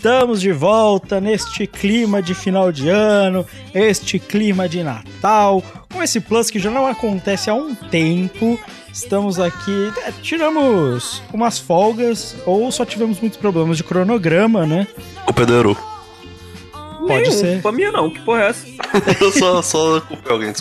Estamos 0.00 0.40
de 0.40 0.50
volta 0.50 1.20
neste 1.20 1.66
clima 1.66 2.22
de 2.22 2.34
final 2.34 2.72
de 2.72 2.88
ano, 2.88 3.44
este 3.74 4.18
clima 4.18 4.66
de 4.66 4.82
Natal, 4.82 5.62
com 5.92 6.02
esse 6.02 6.18
Plus 6.20 6.50
que 6.50 6.58
já 6.58 6.70
não 6.70 6.86
acontece 6.86 7.50
há 7.50 7.54
um 7.54 7.74
tempo. 7.74 8.58
Estamos 8.90 9.38
aqui, 9.38 9.92
é, 10.06 10.10
tiramos 10.22 11.22
umas 11.34 11.58
folgas 11.58 12.34
ou 12.46 12.72
só 12.72 12.86
tivemos 12.86 13.20
muitos 13.20 13.38
problemas 13.38 13.76
de 13.76 13.84
cronograma, 13.84 14.64
né? 14.64 14.86
O 15.28 15.34
Pedro. 15.34 15.76
Pode 16.72 17.20
Nenhum, 17.20 17.32
ser. 17.32 17.52
Culpa 17.60 17.72
minha 17.72 17.92
não, 17.92 18.08
que 18.08 18.20
porra 18.20 18.44
é 18.44 18.48
essa? 18.48 18.66
Eu 19.20 19.30
só, 19.30 19.60
só 19.60 20.00
culpei 20.00 20.32
alguém. 20.32 20.54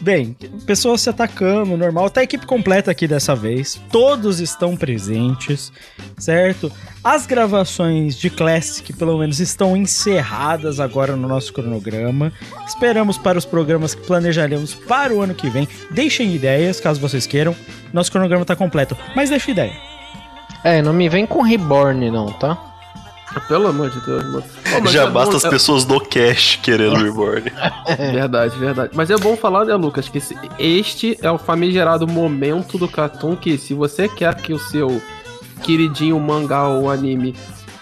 Bem, 0.00 0.36
pessoas 0.64 1.00
se 1.00 1.10
atacando, 1.10 1.76
normal. 1.76 2.08
Tá 2.08 2.20
a 2.20 2.24
equipe 2.24 2.46
completa 2.46 2.90
aqui 2.90 3.08
dessa 3.08 3.34
vez. 3.34 3.80
Todos 3.90 4.38
estão 4.38 4.76
presentes, 4.76 5.72
certo? 6.16 6.70
As 7.02 7.26
gravações 7.26 8.16
de 8.16 8.30
Classic, 8.30 8.92
pelo 8.92 9.18
menos, 9.18 9.40
estão 9.40 9.76
encerradas 9.76 10.78
agora 10.78 11.16
no 11.16 11.26
nosso 11.26 11.52
cronograma. 11.52 12.32
Esperamos 12.66 13.18
para 13.18 13.38
os 13.38 13.44
programas 13.44 13.94
que 13.94 14.06
planejaremos 14.06 14.74
para 14.74 15.12
o 15.12 15.20
ano 15.20 15.34
que 15.34 15.50
vem. 15.50 15.66
Deixem 15.90 16.32
ideias, 16.34 16.78
caso 16.78 17.00
vocês 17.00 17.26
queiram. 17.26 17.54
Nosso 17.92 18.12
cronograma 18.12 18.44
tá 18.44 18.54
completo, 18.54 18.96
mas 19.16 19.30
deixa 19.30 19.50
ideia. 19.50 19.72
É, 20.62 20.80
não 20.80 20.92
me 20.92 21.08
vem 21.08 21.26
com 21.26 21.42
Reborn 21.42 22.10
não, 22.10 22.32
tá? 22.32 22.77
Pelo 23.46 23.68
amor 23.68 23.90
de 23.90 24.00
Deus, 24.00 24.24
mano. 24.24 24.44
Mas 24.82 24.90
Já 24.92 25.02
é 25.02 25.06
bom- 25.06 25.12
basta 25.12 25.36
as 25.36 25.44
é- 25.44 25.50
pessoas 25.50 25.84
do 25.84 26.00
cash 26.00 26.58
querendo 26.62 26.96
Reborn. 26.96 27.50
Verdade, 28.12 28.56
verdade. 28.58 28.90
Mas 28.94 29.10
é 29.10 29.16
bom 29.16 29.36
falar, 29.36 29.64
né, 29.64 29.74
Lucas, 29.74 30.08
que 30.08 30.18
esse- 30.18 30.36
este 30.58 31.16
é 31.22 31.30
o 31.30 31.38
famigerado 31.38 32.06
momento 32.06 32.76
do 32.78 32.88
Cartoon 32.88 33.36
que 33.36 33.56
se 33.58 33.74
você 33.74 34.08
quer 34.08 34.34
que 34.36 34.52
o 34.52 34.58
seu 34.58 35.00
queridinho 35.62 36.18
mangá 36.20 36.68
ou 36.68 36.90
anime 36.90 37.34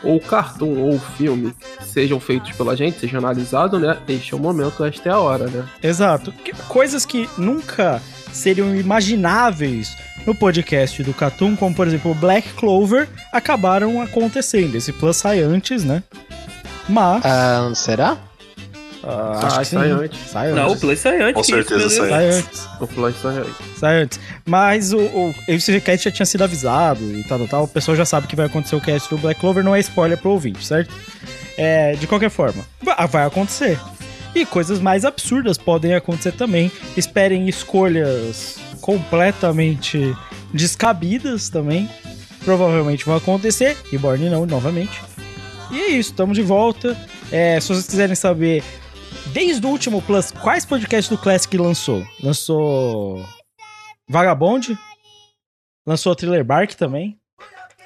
ou 0.03 0.21
cartoon 0.21 0.79
ou 0.79 0.99
filme 1.01 1.53
sejam 1.81 2.21
feitos 2.21 2.53
pela 2.53 2.77
gente, 2.77 3.01
seja 3.01 3.19
analisado, 3.19 3.79
né? 3.79 3.97
Este 4.09 4.35
é 4.35 4.37
o 4.37 4.41
momento, 4.41 4.85
esta 4.85 5.09
é 5.09 5.13
a 5.13 5.19
hora, 5.19 5.47
né? 5.47 5.65
Exato. 5.83 6.31
Que- 6.33 6.53
Coisas 6.69 7.05
que 7.05 7.29
nunca 7.37 8.01
seriam 8.37 8.75
imagináveis 8.77 9.97
no 10.27 10.35
podcast 10.35 11.03
do 11.03 11.15
Catum, 11.15 11.55
como 11.57 11.75
por 11.75 11.87
exemplo 11.87 12.11
o 12.11 12.15
Black 12.15 12.49
Clover, 12.55 13.09
acabaram 13.33 14.01
acontecendo. 14.01 14.75
Esse 14.77 14.93
Plus 14.93 15.17
sai 15.17 15.41
antes, 15.41 15.85
né? 15.85 16.03
Mas. 16.89 17.25
Ah, 17.25 17.71
será? 17.75 18.17
ah, 19.03 19.39
Sai, 19.41 19.47
acho 19.51 19.59
que 19.71 19.77
sai 19.77 19.91
antes. 19.91 20.31
Sai 20.31 20.53
Não, 20.53 20.63
o 20.63 20.71
antes. 20.71 20.81
Play 20.81 20.97
sai 20.97 21.21
antes. 21.23 21.35
Com 21.35 21.43
certeza 21.45 21.89
sai 21.91 22.09
Sai 22.09 22.27
antes. 22.31 22.39
antes. 22.47 22.69
O 22.81 22.87
Play 22.89 23.15
sai 23.23 23.37
antes. 23.39 23.79
Sai 23.79 24.03
antes. 24.03 24.21
Mas 24.45 24.93
o, 24.93 24.99
o 24.99 25.35
esse 25.49 25.81
cast 25.81 26.05
já 26.05 26.11
tinha 26.11 26.27
sido 26.27 26.45
avisado 26.45 27.03
e 27.19 27.23
tal, 27.25 27.39
tal, 27.39 27.49
tal. 27.49 27.65
O 27.65 27.69
pessoal 27.69 27.97
já 27.97 28.05
sabe 28.05 28.27
que 28.27 28.37
vai 28.37 28.47
acontecer 28.47 28.77
o 28.77 28.81
cast 28.81 29.09
do 29.11 29.19
Black 29.19 29.41
Clover, 29.41 29.63
não 29.65 29.75
é 29.75 29.81
spoiler 29.81 30.19
pro 30.19 30.31
ouvinte, 30.31 30.65
certo? 30.65 30.93
É, 31.57 31.95
de 31.95 32.07
qualquer 32.07 32.31
forma, 32.31 32.65
va- 32.83 33.07
vai 33.07 33.25
acontecer. 33.27 33.79
E 34.37 34.45
coisas 34.45 34.81
mais 34.81 35.07
absurdas 35.07 35.57
podem 35.57 35.95
acontecer 35.95 36.33
também. 36.33 36.71
Esperem 36.95 37.49
escolhas 37.49 38.59
completamente 38.83 40.15
descabidas 40.53 41.49
também. 41.49 41.89
Provavelmente 42.45 43.07
vão 43.07 43.17
acontecer. 43.17 43.75
E 43.91 43.97
Borne 43.97 44.29
não, 44.29 44.45
novamente. 44.45 45.03
E 45.71 45.81
é 45.81 45.89
isso, 45.89 46.11
estamos 46.11 46.37
de 46.37 46.43
volta. 46.43 46.95
É, 47.33 47.59
se 47.59 47.69
vocês 47.69 47.87
quiserem 47.87 48.15
saber, 48.15 48.63
desde 49.33 49.65
o 49.67 49.71
último 49.71 50.03
Plus, 50.03 50.31
quais 50.31 50.67
podcasts 50.67 51.09
do 51.09 51.17
Classic 51.17 51.57
lançou? 51.57 52.07
Lançou 52.23 53.25
Vagabond, 54.07 54.79
lançou 55.87 56.15
Thriller 56.15 56.45
Bark 56.45 56.75
também. 56.75 57.17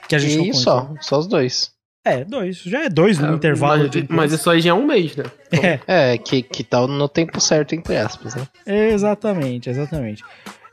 Que 0.09 0.17
a 0.17 0.19
gente 0.19 0.37
não 0.37 0.45
E 0.47 0.49
contou. 0.49 0.61
só, 0.63 0.95
só 1.01 1.19
os 1.21 1.29
dois. 1.29 1.71
É, 2.05 2.25
dois. 2.25 2.59
Já 2.63 2.85
é 2.85 2.89
dois 2.89 3.19
no 3.19 3.33
É, 3.33 3.35
intervalo 3.35 3.83
mas, 3.83 3.91
de. 3.91 4.07
mas 4.09 4.33
isso 4.33 4.49
aí 4.51 4.61
já 4.61 4.71
é 4.71 4.75
um 4.75 4.87
mês, 4.87 5.15
né? 5.17 5.25
É, 5.53 6.13
É, 6.15 6.19
que, 6.19 6.43
que 6.43 6.65
tal 6.65 6.89
no 6.89 7.09
tempo 7.09 7.39
certo, 7.41 7.75
entre 7.75 7.97
aspas, 7.97 8.35
né? 8.35 8.47
exatamente, 8.67 9.69
exatamente. 9.69 10.23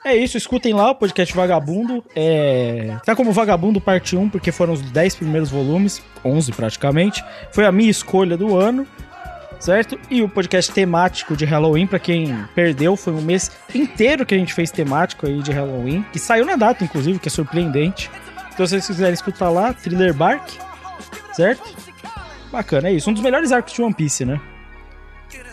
É 0.06 0.16
isso, 0.16 0.38
escutem 0.38 0.74
lá 0.74 0.92
o 0.92 0.96
podcast 0.96 1.36
Vagabundo. 1.36 2.02
É... 2.16 2.96
Tá 3.06 3.14
como 3.14 3.34
Vagabundo 3.34 3.82
parte 3.82 4.16
1, 4.16 4.30
porque 4.30 4.54
foram 4.54 4.72
os 4.74 4.82
10 4.82 5.16
primeiros 5.16 5.50
volumes, 5.50 6.02
11 6.24 6.54
praticamente. 6.54 7.22
Foi 7.52 7.66
a 7.66 7.72
minha 7.74 7.92
escolha 7.92 8.38
do 8.38 8.56
ano, 8.56 8.88
certo? 9.60 10.00
E 10.10 10.22
o 10.22 10.30
podcast 10.30 10.72
temático 10.72 11.36
de 11.36 11.44
Halloween, 11.44 11.88
pra 11.88 12.00
quem 12.00 12.34
perdeu, 12.56 12.96
foi 12.96 13.12
um 13.12 13.22
mês 13.22 13.52
inteiro 13.76 14.26
que 14.26 14.34
a 14.34 14.38
gente 14.38 14.54
fez 14.54 14.72
temático 14.72 15.28
aí 15.28 15.42
de 15.42 15.52
Halloween. 15.52 16.06
E 16.16 16.20
saiu 16.20 16.46
na 16.46 16.56
data, 16.56 16.86
inclusive, 16.86 17.20
que 17.20 17.28
é 17.28 17.32
surpreendente. 17.32 18.10
Então, 18.54 18.66
se 18.66 18.72
vocês 18.72 18.88
quiserem 18.88 19.14
escutar 19.14 19.50
lá, 19.50 19.74
Thriller 19.74 20.14
Bark, 20.14 20.54
certo? 21.38 21.76
Bacana, 22.52 22.90
é 22.90 22.94
isso. 22.94 23.10
Um 23.10 23.14
dos 23.14 23.22
melhores 23.24 23.52
arcos 23.52 23.74
de 23.74 23.82
One 23.82 23.94
Piece, 23.94 24.26
né? 24.26 24.42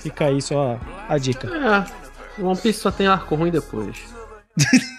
Fica 0.01 0.27
aí 0.27 0.41
só 0.41 0.81
a 1.09 1.19
dica. 1.19 1.49
É. 1.49 2.43
One 2.43 2.59
Piece 2.59 2.81
só 2.81 2.91
tem 2.91 3.07
arco 3.07 3.35
ruim 3.35 3.51
depois. 3.51 3.97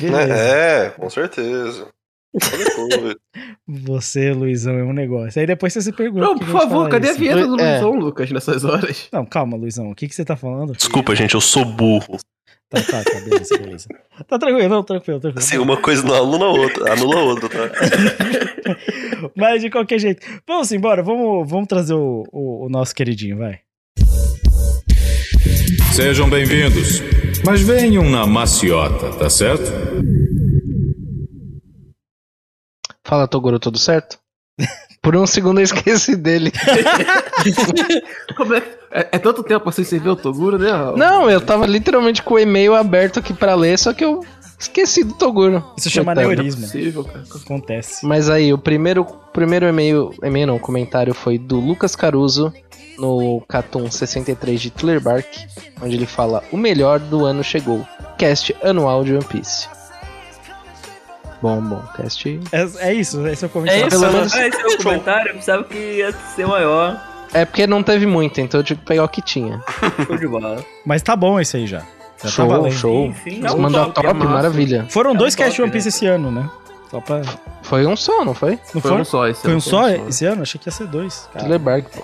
É, 0.00 0.84
é, 0.86 0.90
com 0.90 1.10
certeza. 1.10 1.88
Você, 3.66 4.30
Luizão, 4.32 4.74
é 4.78 4.84
um 4.84 4.92
negócio. 4.92 5.40
Aí 5.40 5.46
depois 5.48 5.72
você 5.72 5.82
se 5.82 5.92
pergunta. 5.92 6.26
Não, 6.26 6.38
por 6.38 6.48
a 6.48 6.60
favor, 6.60 6.88
cadê 6.88 7.08
a 7.08 7.10
isso? 7.10 7.18
vinheta 7.18 7.44
do 7.44 7.60
É. 7.60 7.72
Luizão, 7.72 7.98
Lucas, 7.98 8.30
nessas 8.30 8.64
horas? 8.64 9.08
Não, 9.12 9.26
calma, 9.26 9.56
Luizão. 9.56 9.90
O 9.90 9.94
que, 9.96 10.06
que 10.06 10.14
você 10.14 10.24
tá 10.24 10.36
falando? 10.36 10.74
Desculpa, 10.74 11.12
gente, 11.16 11.34
eu 11.34 11.40
sou 11.40 11.64
burro. 11.64 12.18
Tá, 12.74 12.82
tá, 12.82 13.04
tá, 13.04 13.20
beleza, 13.20 13.58
beleza. 13.58 13.88
Tá 14.26 14.38
tranquilo, 14.38 14.68
não, 14.68 14.82
tranquilo, 14.82 15.20
tranquilo. 15.20 15.38
Assim, 15.38 15.58
uma 15.58 15.76
coisa 15.76 16.02
não 16.02 16.14
anula 16.14 16.46
a 16.46 16.50
outra, 16.50 16.92
anula 16.92 17.16
a 17.16 17.22
outra, 17.22 17.48
tá? 17.48 17.70
Mas 19.36 19.62
de 19.62 19.70
qualquer 19.70 20.00
jeito. 20.00 20.26
Vamos 20.46 20.72
embora, 20.72 21.02
vamos, 21.02 21.48
vamos 21.48 21.68
trazer 21.68 21.94
o, 21.94 22.24
o, 22.32 22.66
o 22.66 22.68
nosso 22.68 22.94
queridinho, 22.94 23.38
vai. 23.38 23.60
Sejam 25.92 26.28
bem-vindos. 26.28 27.00
Mas 27.46 27.60
venham 27.60 28.10
na 28.10 28.26
maciota, 28.26 29.10
tá 29.16 29.30
certo? 29.30 29.70
Fala, 33.04 33.28
Toguro, 33.28 33.60
tudo 33.60 33.78
certo? 33.78 34.18
Por 35.04 35.14
um 35.14 35.26
segundo 35.26 35.60
eu 35.60 35.64
esqueci 35.64 36.16
dele. 36.16 36.50
Como 38.36 38.54
é, 38.54 38.62
é, 38.90 39.08
é 39.12 39.18
tanto 39.18 39.42
tempo 39.44 39.68
assim 39.68 39.84
sem 39.84 40.00
ver 40.00 40.08
o 40.08 40.16
Toguro, 40.16 40.58
né? 40.58 40.70
Raul? 40.70 40.96
Não, 40.96 41.30
eu 41.30 41.42
tava 41.42 41.66
literalmente 41.66 42.22
com 42.22 42.34
o 42.34 42.38
e-mail 42.38 42.74
aberto 42.74 43.18
aqui 43.18 43.34
pra 43.34 43.54
ler, 43.54 43.78
só 43.78 43.92
que 43.92 44.02
eu 44.02 44.24
Esqueci 44.58 45.04
do 45.04 45.14
Toguro. 45.14 45.62
Isso 45.76 45.90
chama 45.90 46.14
neurismo. 46.14 46.62
Possível, 46.62 47.04
cara. 47.04 47.24
Acontece. 47.34 48.06
Mas 48.06 48.30
aí, 48.30 48.52
o 48.52 48.56
primeiro, 48.56 49.04
primeiro 49.32 49.66
e-mail, 49.66 50.14
e-mail 50.22 50.46
não, 50.46 50.58
comentário 50.58 51.12
foi 51.12 51.36
do 51.36 51.60
Lucas 51.60 51.94
Caruso 51.94 52.52
no 52.96 53.42
Catum 53.48 53.90
63 53.90 54.60
de 54.60 54.70
Thriller 54.70 55.02
Bark, 55.02 55.26
onde 55.82 55.96
ele 55.96 56.06
fala: 56.06 56.42
O 56.50 56.56
melhor 56.56 56.98
do 56.98 57.24
ano 57.24 57.44
chegou. 57.44 57.86
Cast 58.16 58.56
anual 58.62 59.04
de 59.04 59.12
One 59.12 59.24
Piece. 59.24 59.68
Bom, 61.44 61.60
bom, 61.60 61.82
cast. 61.94 62.40
É, 62.52 62.88
é 62.88 62.94
isso, 62.94 63.26
esse 63.26 63.44
é 63.44 63.46
o 63.46 63.48
É 63.48 63.52
comentário. 63.52 63.86
isso, 63.88 64.00
Pelo 64.00 64.12
menos- 64.14 64.34
é 64.34 64.48
esse 64.48 64.60
é 64.62 64.66
o 64.66 64.78
comentário. 64.82 65.28
Eu 65.28 65.34
pensava 65.34 65.64
que 65.64 65.76
ia 65.76 66.10
ser 66.34 66.46
maior. 66.46 66.98
É 67.34 67.44
porque 67.44 67.66
não 67.66 67.82
teve 67.82 68.06
muito, 68.06 68.40
então 68.40 68.60
eu 68.60 68.64
tive 68.64 68.80
que 68.80 68.86
pegar 68.86 69.04
o 69.04 69.08
que 69.10 69.20
tinha. 69.20 69.62
Show 70.06 70.16
de 70.16 70.26
bola. 70.26 70.64
Mas 70.86 71.02
tá 71.02 71.14
bom 71.14 71.38
esse 71.38 71.58
aí 71.58 71.66
já. 71.66 71.82
Já 72.22 72.30
show, 72.30 72.48
tá 72.62 72.70
show. 72.70 73.12
Sim, 73.12 73.14
sim. 73.30 73.40
Mas 73.42 73.52
É 73.52 73.54
um 73.54 73.60
mandou 73.60 73.84
top, 73.92 74.08
top, 74.08 74.22
é 74.22 74.26
maravilha. 74.26 74.86
Foram 74.88 75.10
É 75.10 75.12
um 75.12 75.16
dois 75.18 75.34
cast 75.34 75.50
top, 75.54 75.64
One 75.64 75.70
Piece 75.70 75.86
né? 75.86 75.88
esse 75.90 76.06
ano, 76.06 76.30
né? 76.30 76.48
Só 76.94 77.00
pra. 77.00 77.22
Foi 77.62 77.84
um 77.86 77.96
só, 77.96 78.24
não 78.24 78.34
foi? 78.34 78.52
Não 78.72 78.80
Foi 78.80 78.90
foi? 78.92 79.00
um 79.00 79.04
só 79.04 79.26
esse 79.26 79.40
Foi 79.42 79.50
um 79.50 79.54
ano, 79.54 79.60
só 79.60 79.88
esse 79.88 80.24
ano? 80.26 80.42
Achei 80.42 80.60
que 80.60 80.68
ia 80.68 80.72
ser 80.72 80.86
dois. 80.86 81.28
Bark, 81.60 81.86
pô. 81.90 82.02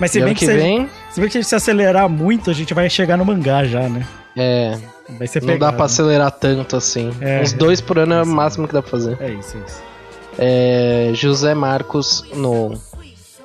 Mas 0.00 0.10
se 0.10 0.18
E 0.18 0.22
bem 0.22 0.30
ano 0.30 0.34
que, 0.38 0.46
que 0.46 0.46
se, 0.46 0.54
vem, 0.56 0.88
se 1.10 1.20
bem 1.20 1.28
que 1.28 1.42
se 1.42 1.54
acelerar 1.54 2.08
muito, 2.08 2.48
a 2.48 2.54
gente 2.54 2.72
vai 2.72 2.88
chegar 2.88 3.18
no 3.18 3.24
mangá 3.26 3.64
já, 3.64 3.90
né? 3.90 4.06
é, 4.34 4.78
Vai 5.18 5.26
ser 5.26 5.42
não 5.42 5.58
dá 5.58 5.70
pra 5.70 5.84
acelerar 5.84 6.30
tanto 6.30 6.76
assim. 6.76 7.10
É. 7.20 7.42
Uns 7.42 7.52
dois 7.52 7.82
por 7.82 7.98
ano 7.98 8.14
é 8.14 8.22
o 8.22 8.26
máximo 8.26 8.66
que 8.66 8.72
dá 8.72 8.80
pra 8.80 8.90
fazer. 8.90 9.18
É 9.20 9.28
isso, 9.32 9.58
é 9.58 9.60
isso. 9.66 9.82
É, 10.38 11.10
José 11.12 11.54
Marcos 11.54 12.24
no, 12.34 12.70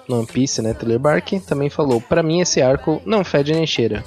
no 0.07 0.19
One 0.19 0.27
Piece, 0.27 0.61
né? 0.61 0.73
Thriller 0.73 0.99
Bark, 0.99 1.33
também 1.45 1.69
falou: 1.69 1.99
Pra 1.99 2.23
mim, 2.23 2.39
esse 2.39 2.61
arco 2.61 3.01
não 3.05 3.25
fede 3.25 3.51
nem 3.51 3.67
cheira. 3.67 4.05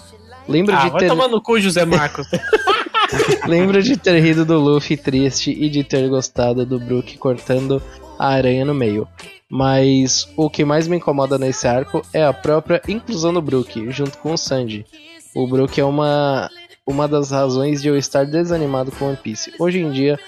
Lembro, 0.48 0.74
Ah, 0.74 0.84
de 0.84 0.90
vai 0.92 1.00
ter, 1.00 1.08
tomar 1.08 1.28
no 1.28 1.42
cu, 1.42 1.60
José 1.60 1.84
Marcos. 1.84 2.26
lembro 3.46 3.82
de 3.82 3.96
ter 3.96 4.20
rido 4.20 4.44
do 4.44 4.58
Luffy 4.58 4.96
triste 4.96 5.50
e 5.50 5.68
de 5.68 5.84
ter 5.84 6.08
gostado 6.08 6.64
do 6.64 6.78
Brook 6.78 7.16
cortando 7.18 7.82
a 8.18 8.28
aranha 8.28 8.64
no 8.64 8.74
meio. 8.74 9.06
Mas 9.48 10.28
o 10.36 10.48
que 10.50 10.64
mais 10.64 10.88
me 10.88 10.96
incomoda 10.96 11.38
nesse 11.38 11.66
arco 11.66 12.02
é 12.12 12.24
a 12.24 12.32
própria 12.32 12.80
inclusão 12.88 13.32
do 13.32 13.42
Brook, 13.42 13.90
junto 13.90 14.18
com 14.18 14.32
o 14.32 14.38
Sanji. 14.38 14.86
O 15.34 15.46
Brook 15.46 15.80
é 15.80 15.84
uma, 15.84 16.50
uma 16.86 17.06
das 17.06 17.30
razões 17.30 17.82
de 17.82 17.88
eu 17.88 17.96
estar 17.96 18.24
desanimado 18.24 18.90
com 18.92 19.06
One 19.06 19.16
Piece. 19.16 19.52
Hoje 19.58 19.80
em 19.80 19.90
dia, 19.90 20.18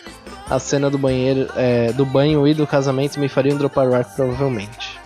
a 0.48 0.58
cena 0.58 0.90
do 0.90 0.98
banheiro, 0.98 1.48
é, 1.56 1.92
do 1.92 2.04
banho 2.04 2.46
e 2.46 2.54
do 2.54 2.66
casamento 2.66 3.18
me 3.18 3.28
fariam 3.28 3.56
dropar 3.56 3.88
o 3.88 3.94
arco 3.94 4.14
provavelmente. 4.14 4.98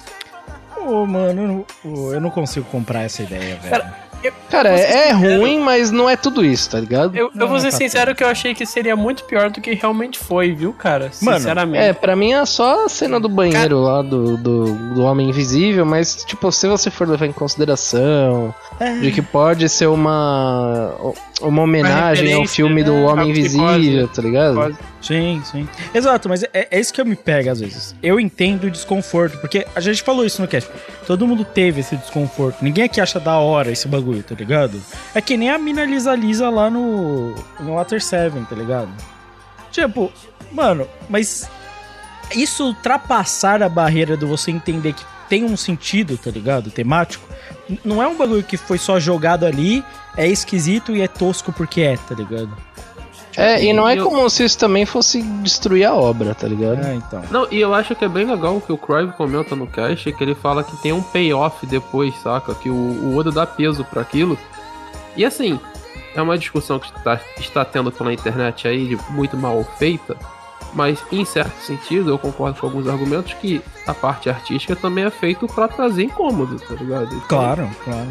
Ô, 0.77 1.07
mano, 1.07 1.67
eu 1.85 1.93
não, 1.93 2.13
eu 2.13 2.21
não 2.21 2.31
consigo 2.31 2.67
comprar 2.67 3.03
essa 3.03 3.23
ideia, 3.23 3.57
velho. 3.57 3.71
Cara, 3.71 4.10
Cara, 4.51 4.71
é, 4.71 4.75
é 4.75 5.15
sincero. 5.15 5.41
ruim, 5.41 5.61
mas 5.61 5.91
não 5.91 6.09
é 6.11 6.17
tudo 6.17 6.45
isso, 6.45 6.71
tá 6.71 6.81
ligado? 6.81 7.17
Eu, 7.17 7.27
eu 7.27 7.31
Não, 7.35 7.49
vou 7.49 7.59
ser 7.61 7.71
tá 7.71 7.77
sincero 7.77 8.15
que 8.15 8.23
eu 8.25 8.29
achei 8.29 8.55
que 8.55 8.67
seria 8.67 8.95
muito 8.97 9.25
pior 9.25 9.51
do 9.51 9.61
que 9.61 9.73
realmente 9.75 10.19
foi, 10.19 10.53
viu, 10.53 10.73
cara? 10.73 11.11
Mano, 11.23 11.39
Sinceramente. 11.39 11.85
É, 11.85 11.93
pra 11.93 12.15
mim 12.17 12.33
é 12.33 12.45
só 12.45 12.85
a 12.85 12.89
cena 12.89 13.19
do 13.21 13.29
banheiro 13.29 13.81
lá 13.81 14.03
do, 14.03 14.37
do, 14.37 14.75
do 14.95 15.03
Homem 15.03 15.29
Invisível, 15.29 15.87
mas, 15.87 16.25
tipo, 16.25 16.51
se 16.53 16.67
você 16.67 16.91
for 16.91 17.09
levar 17.09 17.27
em 17.27 17.33
consideração 17.33 18.55
É. 18.79 18.99
de 18.99 19.11
que 19.13 19.23
pode 19.23 19.69
ser 19.69 19.87
uma, 19.87 20.93
uma 21.41 21.63
homenagem 21.63 22.33
ao 22.33 22.41
referência, 22.41 22.55
filme 22.57 22.83
do 22.83 22.93
né? 22.93 23.07
Homem. 23.07 23.31
Invisível, 23.31 24.09
tá 24.09 24.23
ligado? 24.23 24.55
Psicose. 24.57 24.79
Sim, 25.01 25.41
sim. 25.51 25.69
Exato, 25.95 26.29
mas 26.29 26.43
é, 26.43 26.69
é 26.71 26.79
isso 26.79 26.93
que 26.93 27.01
eu 27.01 27.07
me 27.07 27.17
pego 27.17 27.51
às 27.51 27.61
vezes. 27.61 27.95
Eu 28.03 28.21
entendo 28.21 28.65
o 28.65 28.71
desconforto, 28.71 29.39
porque 29.39 29.67
a 29.75 29.81
gente 29.81 30.03
falou 30.03 30.27
isso 30.27 30.43
no 30.43 30.49
cast. 30.49 30.69
Todo 31.07 31.27
mundo 31.27 31.43
teve 31.45 31.81
esse 31.81 31.97
desconforto. 31.97 32.59
Ninguém 32.63 32.85
aqui 32.85 33.01
acha 33.01 33.19
da 33.19 33.39
hora 33.39 33.71
esse 33.71 33.89
bagulho, 33.89 34.10
tá 34.23 34.35
ligado? 34.35 34.81
É 35.15 35.21
que 35.21 35.37
nem 35.37 35.51
a 35.51 35.59
mina 35.59 35.85
Lisa 35.85 36.15
Lisa 36.15 36.49
lá 36.49 36.71
no, 36.71 37.35
no 37.61 37.75
Water 37.75 38.03
7, 38.03 38.37
tá 38.49 38.55
ligado? 38.55 38.91
Tipo, 39.71 40.13
mano, 40.53 40.87
mas 41.09 41.49
isso 42.35 42.65
ultrapassar 42.65 43.63
a 43.63 43.69
barreira 43.69 44.17
do 44.17 44.27
você 44.27 44.51
entender 44.51 44.93
que 44.93 45.05
tem 45.29 45.45
um 45.45 45.57
sentido, 45.57 46.19
tá 46.19 46.31
ligado? 46.31 46.71
Temático. 46.71 47.25
Não 47.85 48.03
é 48.03 48.09
um 48.09 48.17
bagulho 48.17 48.43
que 48.43 48.57
foi 48.57 48.79
só 48.79 48.99
jogado 48.99 49.47
ali, 49.47 49.85
é 50.17 50.27
esquisito 50.27 50.95
e 50.95 51.03
é 51.03 51.09
tosco 51.09 51.53
porque 51.53 51.83
é, 51.83 51.97
tá 51.97 52.15
ligado? 52.15 52.51
É, 53.37 53.63
e 53.65 53.73
não 53.73 53.89
é 53.89 53.97
Eu- 53.97 54.05
como 54.05 54.29
se 54.29 54.45
isso 54.45 54.59
também 54.59 54.85
fosse 54.85 55.23
destruir 55.23 55.85
a 55.85 55.95
obra, 55.95 56.35
tá 56.35 56.49
ligado? 56.49 56.85
É, 56.85 56.95
então. 56.95 57.23
Não, 57.31 57.47
e 57.51 57.61
eu 57.61 57.73
acho 57.73 57.95
que 57.95 58.05
é 58.05 58.09
bem 58.09 58.25
legal 58.25 58.57
o 58.57 58.61
que 58.61 58.73
o 58.73 58.77
Crive 58.79 59.13
comenta 59.13 59.55
no 59.55 59.67
cast, 59.67 60.13
que 60.13 60.25
ele 60.25 60.35
fala 60.35 60.65
que 60.65 60.77
tem 60.79 60.93
um 60.93 61.03
payoff 61.03 61.65
depois, 61.67 62.15
saca? 62.17 62.55
Que 62.55 62.69
o, 62.69 62.75
o 62.75 63.17
Oda 63.17 63.31
dá 63.31 63.47
peso 63.47 63.85
pra 63.85 64.03
aquilo. 64.03 64.37
E 65.17 65.25
assim, 65.25 65.59
é 66.15 66.21
uma 66.21 66.37
discussão 66.37 66.79
que 66.79 66.87
está, 66.97 67.21
está 67.39 67.65
tendo 67.65 67.93
pela 67.93 68.13
internet 68.13 68.67
aí, 68.67 68.89
de 68.89 68.99
muito 69.11 69.37
mal 69.37 69.63
feita, 69.79 70.17
mas 70.75 71.03
em 71.13 71.25
certo 71.25 71.61
sentido 71.63 72.11
eu 72.11 72.19
concordo 72.19 72.61
com 72.61 72.67
alguns 72.67 72.89
argumentos 72.89 73.33
que 73.35 73.61
a 73.87 73.95
parte 73.95 74.29
artística 74.29 74.75
também 74.77 75.05
é 75.05 75.11
feito 75.11 75.47
pra 75.47 75.67
trazer 75.69 76.05
incômodo, 76.05 76.57
tá 76.61 76.75
ligado? 76.75 77.07
Então, 77.15 77.21
Claro, 77.29 77.71
claro. 77.85 78.09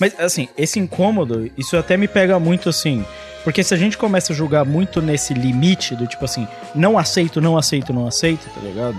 Mas, 0.00 0.18
assim, 0.18 0.48
esse 0.56 0.80
incômodo, 0.80 1.50
isso 1.58 1.76
até 1.76 1.96
me 1.96 2.08
pega 2.08 2.40
muito, 2.40 2.70
assim. 2.70 3.04
Porque 3.44 3.62
se 3.62 3.72
a 3.72 3.76
gente 3.76 3.96
começa 3.96 4.32
a 4.32 4.36
julgar 4.36 4.64
muito 4.64 5.00
nesse 5.00 5.32
limite 5.34 5.94
do 5.94 6.06
tipo 6.06 6.24
assim, 6.24 6.48
não 6.74 6.98
aceito, 6.98 7.40
não 7.40 7.56
aceito, 7.56 7.92
não 7.92 8.06
aceito, 8.06 8.48
tá 8.54 8.60
ligado? 8.60 8.98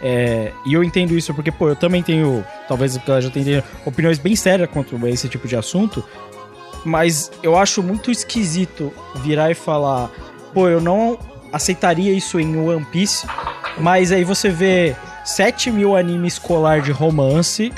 É, 0.00 0.52
e 0.66 0.74
eu 0.74 0.82
entendo 0.82 1.16
isso 1.16 1.32
porque, 1.32 1.50
pô, 1.50 1.68
eu 1.68 1.76
também 1.76 2.02
tenho, 2.02 2.44
talvez 2.68 2.96
eu 2.96 3.20
já 3.20 3.30
tenha 3.30 3.62
opiniões 3.86 4.18
bem 4.18 4.34
sérias 4.34 4.68
quanto 4.70 4.96
a 5.04 5.10
esse 5.10 5.28
tipo 5.28 5.46
de 5.46 5.56
assunto, 5.56 6.04
mas 6.84 7.30
eu 7.42 7.56
acho 7.56 7.82
muito 7.82 8.10
esquisito 8.10 8.92
virar 9.16 9.50
e 9.50 9.54
falar, 9.54 10.10
pô, 10.52 10.68
eu 10.68 10.80
não 10.80 11.18
aceitaria 11.52 12.12
isso 12.12 12.40
em 12.40 12.56
One 12.56 12.84
Piece, 12.86 13.26
mas 13.78 14.10
aí 14.10 14.24
você 14.24 14.48
vê 14.48 14.96
7 15.24 15.70
mil 15.70 15.96
anime 15.96 16.26
escolar 16.26 16.80
de 16.80 16.90
romance 16.90 17.72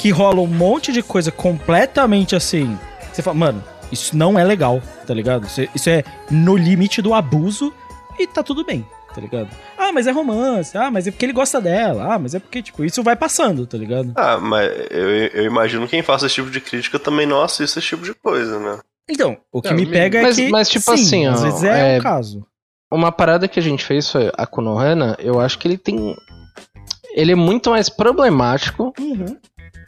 que 0.00 0.10
rola 0.10 0.40
um 0.40 0.46
monte 0.46 0.92
de 0.92 1.02
coisa 1.02 1.30
completamente 1.30 2.34
assim. 2.34 2.76
Você 3.12 3.20
fala, 3.22 3.36
mano, 3.36 3.64
isso 3.92 4.16
não 4.16 4.38
é 4.38 4.44
legal, 4.44 4.80
tá 5.06 5.12
ligado? 5.12 5.46
Isso, 5.46 5.60
isso 5.74 5.90
é 5.90 6.02
no 6.30 6.56
limite 6.56 7.02
do 7.02 7.12
abuso 7.12 7.70
e 8.18 8.26
tá 8.26 8.42
tudo 8.42 8.64
bem, 8.64 8.86
tá 9.14 9.20
ligado? 9.20 9.48
Ah, 9.76 9.92
mas 9.92 10.06
é 10.06 10.10
romance, 10.10 10.76
ah, 10.78 10.90
mas 10.90 11.06
é 11.06 11.10
porque 11.10 11.26
ele 11.26 11.32
gosta 11.34 11.60
dela, 11.60 12.14
ah, 12.14 12.18
mas 12.18 12.34
é 12.34 12.38
porque, 12.38 12.62
tipo, 12.62 12.82
isso 12.84 13.02
vai 13.02 13.14
passando, 13.14 13.66
tá 13.66 13.76
ligado? 13.76 14.12
Ah, 14.16 14.38
mas 14.38 14.70
eu, 14.90 15.08
eu 15.34 15.44
imagino 15.44 15.84
que 15.84 15.90
quem 15.90 16.02
faça 16.02 16.24
esse 16.26 16.36
tipo 16.36 16.50
de 16.50 16.60
crítica 16.62 16.98
também 16.98 17.26
não 17.26 17.42
assista 17.42 17.78
esse 17.78 17.88
tipo 17.88 18.02
de 18.04 18.14
coisa, 18.14 18.58
né? 18.58 18.78
Então, 19.08 19.36
o 19.52 19.60
que 19.60 19.68
É, 19.68 19.72
me 19.74 19.84
pega 19.84 20.22
mas- 20.22 20.38
é 20.38 20.44
que. 20.44 20.50
mas, 20.50 20.68
tipo 20.70 20.96
sim, 20.96 21.26
assim, 21.26 21.28
ó, 21.28 21.32
às 21.32 21.42
vezes 21.42 21.62
é, 21.64 21.96
é- 21.96 21.98
o 21.98 22.02
caso. 22.02 22.46
Uma 22.90 23.12
parada 23.12 23.46
que 23.48 23.58
a 23.60 23.62
gente 23.62 23.84
fez 23.84 24.10
foi 24.10 24.30
a 24.36 24.46
Konohana, 24.46 25.16
eu 25.20 25.38
acho 25.40 25.58
que 25.58 25.68
ele 25.68 25.76
tem. 25.78 26.16
Ele 27.14 27.32
é 27.32 27.36
muito 27.36 27.70
mais 27.70 27.88
problemático 27.88 28.92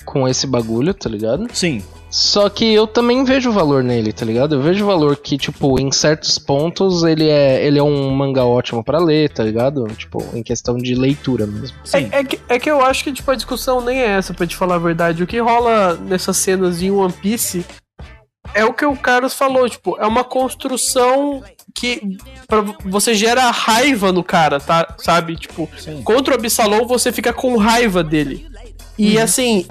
com 0.04 0.28
esse 0.28 0.46
bagulho, 0.46 0.92
tá 0.94 1.08
ligado? 1.08 1.46
Sim. 1.52 1.82
Só 2.10 2.50
que 2.50 2.74
eu 2.74 2.86
também 2.86 3.24
vejo 3.24 3.50
valor 3.50 3.82
nele, 3.82 4.12
tá 4.12 4.26
ligado? 4.26 4.56
Eu 4.56 4.60
vejo 4.60 4.84
valor 4.84 5.16
que, 5.16 5.38
tipo, 5.38 5.80
em 5.80 5.90
certos 5.90 6.38
pontos 6.38 7.02
ele 7.04 7.26
é, 7.26 7.64
ele 7.64 7.78
é 7.78 7.82
um 7.82 8.10
mangá 8.10 8.44
ótimo 8.44 8.84
pra 8.84 8.98
ler, 8.98 9.30
tá 9.30 9.42
ligado? 9.42 9.86
Tipo, 9.96 10.22
em 10.34 10.42
questão 10.42 10.76
de 10.76 10.94
leitura 10.94 11.46
mesmo. 11.46 11.74
Sim. 11.84 12.10
É, 12.12 12.18
é 12.18 12.24
que, 12.24 12.40
é 12.50 12.58
que 12.58 12.70
eu 12.70 12.84
acho 12.84 13.02
que 13.02 13.12
tipo, 13.12 13.30
a 13.30 13.34
discussão 13.34 13.80
nem 13.80 14.00
é 14.00 14.08
essa, 14.08 14.34
pra 14.34 14.46
te 14.46 14.54
falar 14.54 14.74
a 14.74 14.78
verdade. 14.78 15.22
O 15.22 15.26
que 15.26 15.38
rola 15.38 15.94
nessas 15.94 16.36
cenas 16.36 16.82
em 16.82 16.90
One 16.90 17.14
Piece 17.14 17.64
é 18.52 18.64
o 18.64 18.74
que 18.74 18.84
o 18.84 18.94
Carlos 18.94 19.32
falou, 19.32 19.68
tipo, 19.68 19.96
é 19.98 20.06
uma 20.06 20.24
construção 20.24 21.42
que 21.74 22.18
pra, 22.46 22.60
você 22.84 23.14
gera 23.14 23.50
raiva 23.50 24.12
no 24.12 24.22
cara, 24.22 24.60
tá? 24.60 24.94
Sabe? 24.98 25.36
Tipo, 25.36 25.68
Sim. 25.78 26.02
contra 26.02 26.34
o 26.34 26.36
Absalom 26.36 26.86
você 26.86 27.10
fica 27.10 27.32
com 27.32 27.56
raiva 27.56 28.04
dele. 28.04 28.46
E 28.98 29.18
assim, 29.18 29.66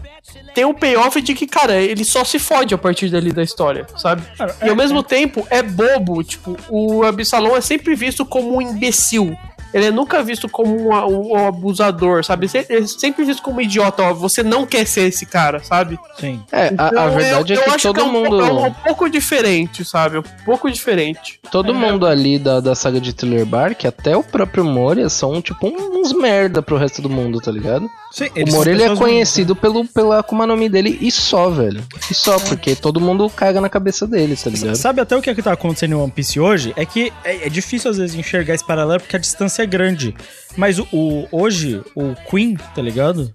tem 0.54 0.66
um 0.66 0.74
payoff 0.74 1.22
de 1.22 1.34
que, 1.34 1.48
cara, 1.48 1.76
ele 1.76 2.04
só 2.04 2.24
se 2.24 2.40
fode 2.40 2.74
a 2.74 2.78
partir 2.78 3.10
dali 3.10 3.32
da 3.32 3.44
história, 3.44 3.86
sabe? 3.98 4.24
Cara, 4.38 4.56
E 4.64 4.70
ao 4.70 4.76
mesmo 4.76 5.02
tempo 5.04 5.46
é 5.50 5.62
bobo, 5.62 6.24
tipo, 6.24 6.58
o 6.70 7.04
Absalom 7.04 7.56
é 7.56 7.62
sempre 7.62 7.96
visto 7.96 8.26
como 8.26 8.56
um 8.58 8.62
imbecil. 8.62 9.38
Ele 9.74 9.86
é 9.86 9.92
nunca 9.92 10.22
visto 10.24 10.50
como 10.50 10.76
um, 10.76 10.94
um- 10.94 11.32
um 11.34 11.48
abusador, 11.48 12.24
sabe? 12.24 12.50
Ele 12.54 12.84
é 12.84 12.88
sempre 12.88 13.24
visto 13.24 13.42
como 13.42 13.58
um 13.58 13.62
idiota, 13.62 14.04
ó. 14.04 14.14
Você 14.14 14.44
não 14.44 14.66
quer 14.66 14.86
ser 14.86 15.04
esse 15.08 15.26
cara, 15.26 15.64
sabe? 15.64 15.98
Sim. 16.20 16.42
É, 16.52 16.68
a, 16.78 16.86
a 16.86 16.88
Então, 16.90 17.12
verdade 17.12 17.54
eu, 17.54 17.58
é 17.58 17.62
eu 17.62 17.64
que 17.66 17.70
acho 17.72 17.88
todo 17.88 18.00
é 18.02 18.04
um, 18.04 18.12
mundo. 18.12 18.30
pouco- 18.46 18.66
é 18.66 18.68
um 18.70 18.74
pouco 18.74 19.10
diferente, 19.10 19.84
sabe? 19.86 20.18
Um 20.20 20.24
pouco 20.46 20.70
diferente. 20.72 21.40
Todo 21.52 21.74
mundo 21.74 22.06
ali 22.06 22.38
da, 22.38 22.60
da 22.60 22.76
saga 22.76 23.00
de 23.00 23.14
Thriller 23.14 23.46
Bark, 23.46 23.86
até 23.86 24.16
o 24.16 24.24
próprio 24.24 24.64
Moria, 24.64 25.10
são 25.10 25.42
tipo 25.42 25.68
uns 25.68 26.14
merda 26.14 26.62
pro 26.62 26.78
resto 26.78 27.02
do 27.02 27.10
mundo, 27.10 27.40
tá 27.40 27.52
ligado? 27.52 27.90
Sim, 28.12 28.28
O 28.36 28.52
Moria 28.52 28.74
ele 28.74 28.84
é 28.84 28.96
conhecido 28.96 29.56
pelo, 29.56 29.86
pela 29.86 30.20
Akuma 30.20 30.46
no 30.46 30.58
Mi 30.58 30.68
dele 30.68 30.98
e 31.02 31.10
só, 31.12 31.50
velho. 31.50 31.82
E 32.10 32.14
só, 32.14 32.38
porque 32.40 32.76
todo 32.76 33.00
mundo 33.00 33.30
caga 33.30 33.62
na 33.62 33.70
cabeça 33.70 34.06
dele, 34.06 34.36
tá 34.36 34.50
ligado? 34.50 34.76
Sabe 34.76 35.00
até 35.02 35.16
o 35.16 35.22
que, 35.22 35.30
é 35.30 35.36
que 35.36 35.42
tá 35.42 35.54
acontecendo 35.54 35.92
em 35.94 35.96
One 35.96 36.12
Piece 36.12 36.40
hoje? 36.40 36.74
É 36.76 36.86
que 36.86 37.12
é, 37.24 37.48
é 37.48 37.50
difícil 37.50 37.90
às 37.90 37.98
vezes 37.98 38.16
enxergar 38.16 38.54
esse 38.54 38.66
paralelo 38.66 39.00
porque 39.00 39.16
a 39.16 39.20
distância 39.20 39.61
é 39.62 39.66
grande. 39.66 40.14
Mas 40.58 40.80
o, 40.80 40.88
o- 40.92 41.28
hoje, 41.32 41.82
o 41.96 42.14
Queen, 42.30 42.56
tá 42.76 42.82
ligado? 42.82 43.32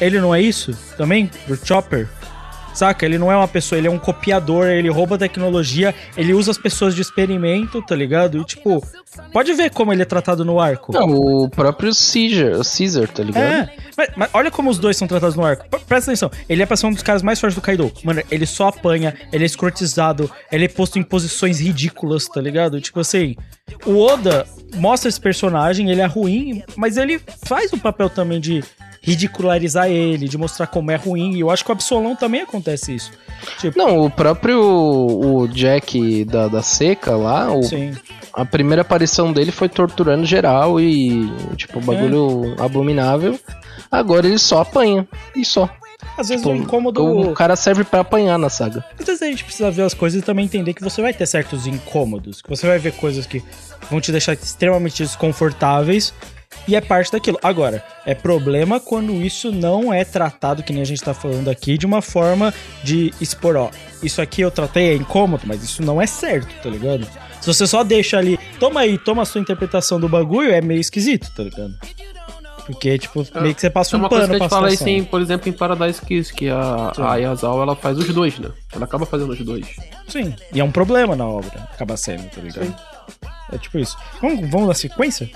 Ele 0.00 0.20
não 0.20 0.34
é 0.34 0.40
isso 0.40 0.72
também? 0.96 1.30
Do 1.46 1.56
Chopper? 1.56 2.08
Saca? 2.72 3.06
Ele 3.06 3.18
não 3.18 3.30
é 3.30 3.36
uma 3.36 3.46
pessoa, 3.46 3.78
ele 3.78 3.86
é 3.86 3.90
um 3.90 4.00
copiador, 4.00 4.66
ele 4.66 4.88
rouba 4.90 5.16
tecnologia, 5.16 5.94
ele 6.16 6.32
usa 6.34 6.50
as 6.50 6.58
pessoas 6.58 6.92
de 6.92 7.02
experimento, 7.02 7.80
tá 7.80 7.94
ligado? 7.94 8.36
E, 8.40 8.44
tipo, 8.44 8.84
pode 9.32 9.52
ver 9.54 9.70
como 9.70 9.92
ele 9.92 10.02
é 10.02 10.04
tratado 10.04 10.44
no 10.44 10.58
arco. 10.58 10.92
Não, 10.92 11.08
o 11.08 11.48
próprio 11.48 11.92
Caesar, 11.94 12.58
o 12.58 12.64
Caesar, 12.64 13.06
tá 13.06 13.22
ligado? 13.22 13.44
É, 13.44 13.72
mas, 13.96 14.08
mas 14.16 14.30
olha 14.32 14.50
como 14.50 14.70
os 14.70 14.78
dois 14.78 14.96
são 14.96 15.06
tratados 15.06 15.36
no 15.36 15.44
arco. 15.44 15.64
Presta 15.86 16.10
atenção, 16.10 16.28
ele 16.48 16.64
é 16.64 16.66
pra 16.66 16.76
ser 16.76 16.86
um 16.86 16.92
dos 16.92 17.02
caras 17.04 17.22
mais 17.22 17.38
fortes 17.38 17.54
do 17.54 17.60
Kaido. 17.60 17.92
Mano, 18.02 18.20
ele 18.28 18.44
só 18.44 18.66
apanha, 18.66 19.14
ele 19.32 19.44
é 19.44 19.46
escrotizado, 19.46 20.28
ele 20.50 20.64
é 20.64 20.68
posto 20.68 20.98
em 20.98 21.02
posições 21.04 21.60
ridículas, 21.60 22.24
tá 22.26 22.40
ligado? 22.40 22.80
Tipo 22.80 22.98
assim, 22.98 23.36
o 23.86 24.00
Oda 24.00 24.44
mostra 24.74 25.08
esse 25.08 25.20
personagem, 25.20 25.90
ele 25.90 26.00
é 26.00 26.06
ruim, 26.06 26.62
mas 26.76 26.96
ele 26.96 27.20
faz 27.46 27.72
o 27.72 27.78
papel 27.78 28.08
também 28.10 28.40
de 28.40 28.62
ridicularizar 29.02 29.88
ele, 29.90 30.26
de 30.28 30.38
mostrar 30.38 30.66
como 30.66 30.90
é 30.90 30.96
ruim. 30.96 31.34
E 31.34 31.40
eu 31.40 31.50
acho 31.50 31.62
que 31.64 31.70
o 31.70 31.72
Absolão 31.74 32.16
também 32.16 32.40
acontece 32.40 32.94
isso. 32.94 33.12
Tipo, 33.60 33.76
Não, 33.78 34.00
o 34.00 34.10
próprio 34.10 34.58
o 34.60 35.46
Jack 35.48 36.24
da, 36.24 36.48
da 36.48 36.62
seca 36.62 37.14
lá, 37.14 37.52
o- 37.52 37.60
a 38.32 38.44
primeira 38.44 38.80
aparição 38.82 39.32
dele 39.32 39.52
foi 39.52 39.68
torturando 39.68 40.24
geral 40.24 40.80
e, 40.80 41.30
tipo, 41.56 41.80
bagulho 41.80 42.54
abominável. 42.58 43.38
Agora 43.92 44.26
ele 44.26 44.38
só 44.38 44.62
apanha. 44.62 45.06
E 45.36 45.44
só. 45.44 45.68
Às 46.16 46.28
vezes 46.28 46.44
o 46.46 46.54
incômodo. 46.54 47.04
O 47.04 47.34
cara 47.34 47.56
serve 47.56 47.84
pra 47.84 48.00
apanhar 48.00 48.38
na 48.38 48.48
saga. 48.48 48.84
Às 48.98 49.06
vezes 49.06 49.22
a 49.22 49.26
gente 49.26 49.44
precisa 49.44 49.70
ver 49.70 49.82
as 49.82 49.94
coisas 49.94 50.20
e 50.20 50.24
também 50.24 50.44
entender 50.44 50.74
que 50.74 50.82
você 50.82 51.02
vai 51.02 51.12
ter 51.12 51.26
certos 51.26 51.66
incômodos, 51.66 52.40
que 52.40 52.48
você 52.48 52.66
vai 52.66 52.78
ver 52.78 52.92
coisas 52.92 53.26
que 53.26 53.42
vão 53.90 54.00
te 54.00 54.12
deixar 54.12 54.34
extremamente 54.34 55.02
desconfortáveis 55.02 56.12
e 56.66 56.76
é 56.76 56.80
parte 56.80 57.12
daquilo. 57.12 57.38
Agora, 57.42 57.84
é 58.06 58.14
problema 58.14 58.80
quando 58.80 59.12
isso 59.12 59.52
não 59.52 59.92
é 59.92 60.04
tratado, 60.04 60.62
que 60.62 60.72
nem 60.72 60.82
a 60.82 60.86
gente 60.86 61.02
tá 61.02 61.12
falando 61.12 61.48
aqui, 61.50 61.76
de 61.76 61.86
uma 61.86 62.00
forma 62.00 62.54
de 62.82 63.12
expor, 63.20 63.56
ó, 63.56 63.70
isso 64.02 64.22
aqui 64.22 64.40
eu 64.40 64.50
tratei 64.50 64.90
é 64.90 64.94
incômodo, 64.94 65.42
mas 65.46 65.62
isso 65.62 65.82
não 65.82 66.00
é 66.00 66.06
certo, 66.06 66.48
tá 66.62 66.70
ligado? 66.70 67.06
Se 67.40 67.46
você 67.46 67.66
só 67.66 67.84
deixa 67.84 68.16
ali, 68.16 68.38
toma 68.58 68.80
aí, 68.80 68.96
toma 68.96 69.22
a 69.22 69.26
sua 69.26 69.40
interpretação 69.40 70.00
do 70.00 70.08
bagulho, 70.08 70.50
é 70.50 70.62
meio 70.62 70.80
esquisito, 70.80 71.30
tá 71.34 71.42
ligado? 71.42 71.74
Porque, 72.66 72.98
tipo, 72.98 73.26
meio 73.40 73.54
que 73.54 73.60
você 73.60 73.68
passa 73.68 73.94
É 73.94 73.98
um 73.98 74.02
uma 74.02 74.08
coisa 74.08 74.26
pano 74.26 74.30
que 74.30 74.36
a 74.36 74.38
pra 74.38 74.44
gente 74.46 74.50
fala 74.50 74.70
situação. 74.70 74.94
assim, 74.96 75.04
por 75.04 75.20
exemplo, 75.20 75.48
em 75.48 75.52
Paradise 75.52 76.00
Kiss, 76.00 76.32
que 76.32 76.48
a, 76.48 76.92
Sim. 76.96 77.02
a 77.02 77.16
Yasal, 77.16 77.62
ela 77.62 77.76
faz 77.76 77.98
os 77.98 78.08
dois, 78.08 78.38
né? 78.38 78.48
Ela 78.72 78.84
acaba 78.84 79.04
fazendo 79.04 79.32
os 79.32 79.38
dois. 79.40 79.66
Sim, 80.08 80.34
e 80.52 80.60
é 80.60 80.64
um 80.64 80.70
problema 80.70 81.14
na 81.14 81.26
obra, 81.26 81.68
acaba 81.72 81.96
sendo, 81.96 82.28
tá 82.30 82.40
ligado? 82.40 82.74
É 83.52 83.58
tipo 83.58 83.78
isso. 83.78 83.96
Vamos, 84.22 84.48
vamos 84.50 84.68
na 84.68 84.74
sequência? 84.74 85.28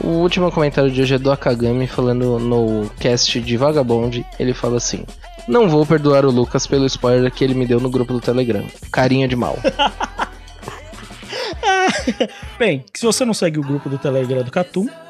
O 0.00 0.08
último 0.08 0.50
comentário 0.50 0.90
de 0.90 1.02
hoje 1.02 1.14
é 1.14 1.18
do 1.18 1.30
Akagami 1.30 1.86
falando 1.86 2.38
no 2.38 2.90
cast 2.98 3.40
de 3.40 3.56
Vagabond. 3.56 4.24
Ele 4.38 4.52
fala 4.52 4.78
assim: 4.78 5.04
Não 5.46 5.68
vou 5.68 5.86
perdoar 5.86 6.24
o 6.24 6.30
Lucas 6.30 6.66
pelo 6.66 6.84
spoiler 6.86 7.30
que 7.30 7.44
ele 7.44 7.54
me 7.54 7.66
deu 7.66 7.78
no 7.78 7.90
grupo 7.90 8.12
do 8.12 8.20
Telegram. 8.20 8.64
Carinha 8.90 9.28
de 9.28 9.36
mal. 9.36 9.56
Bem, 12.58 12.84
se 12.92 13.04
você 13.06 13.24
não 13.24 13.34
segue 13.34 13.58
o 13.58 13.62
grupo 13.62 13.88
do 13.88 13.98
Telegram 13.98 14.42
do 14.42 14.50
Catum, 14.50 14.88
é, 14.88 15.03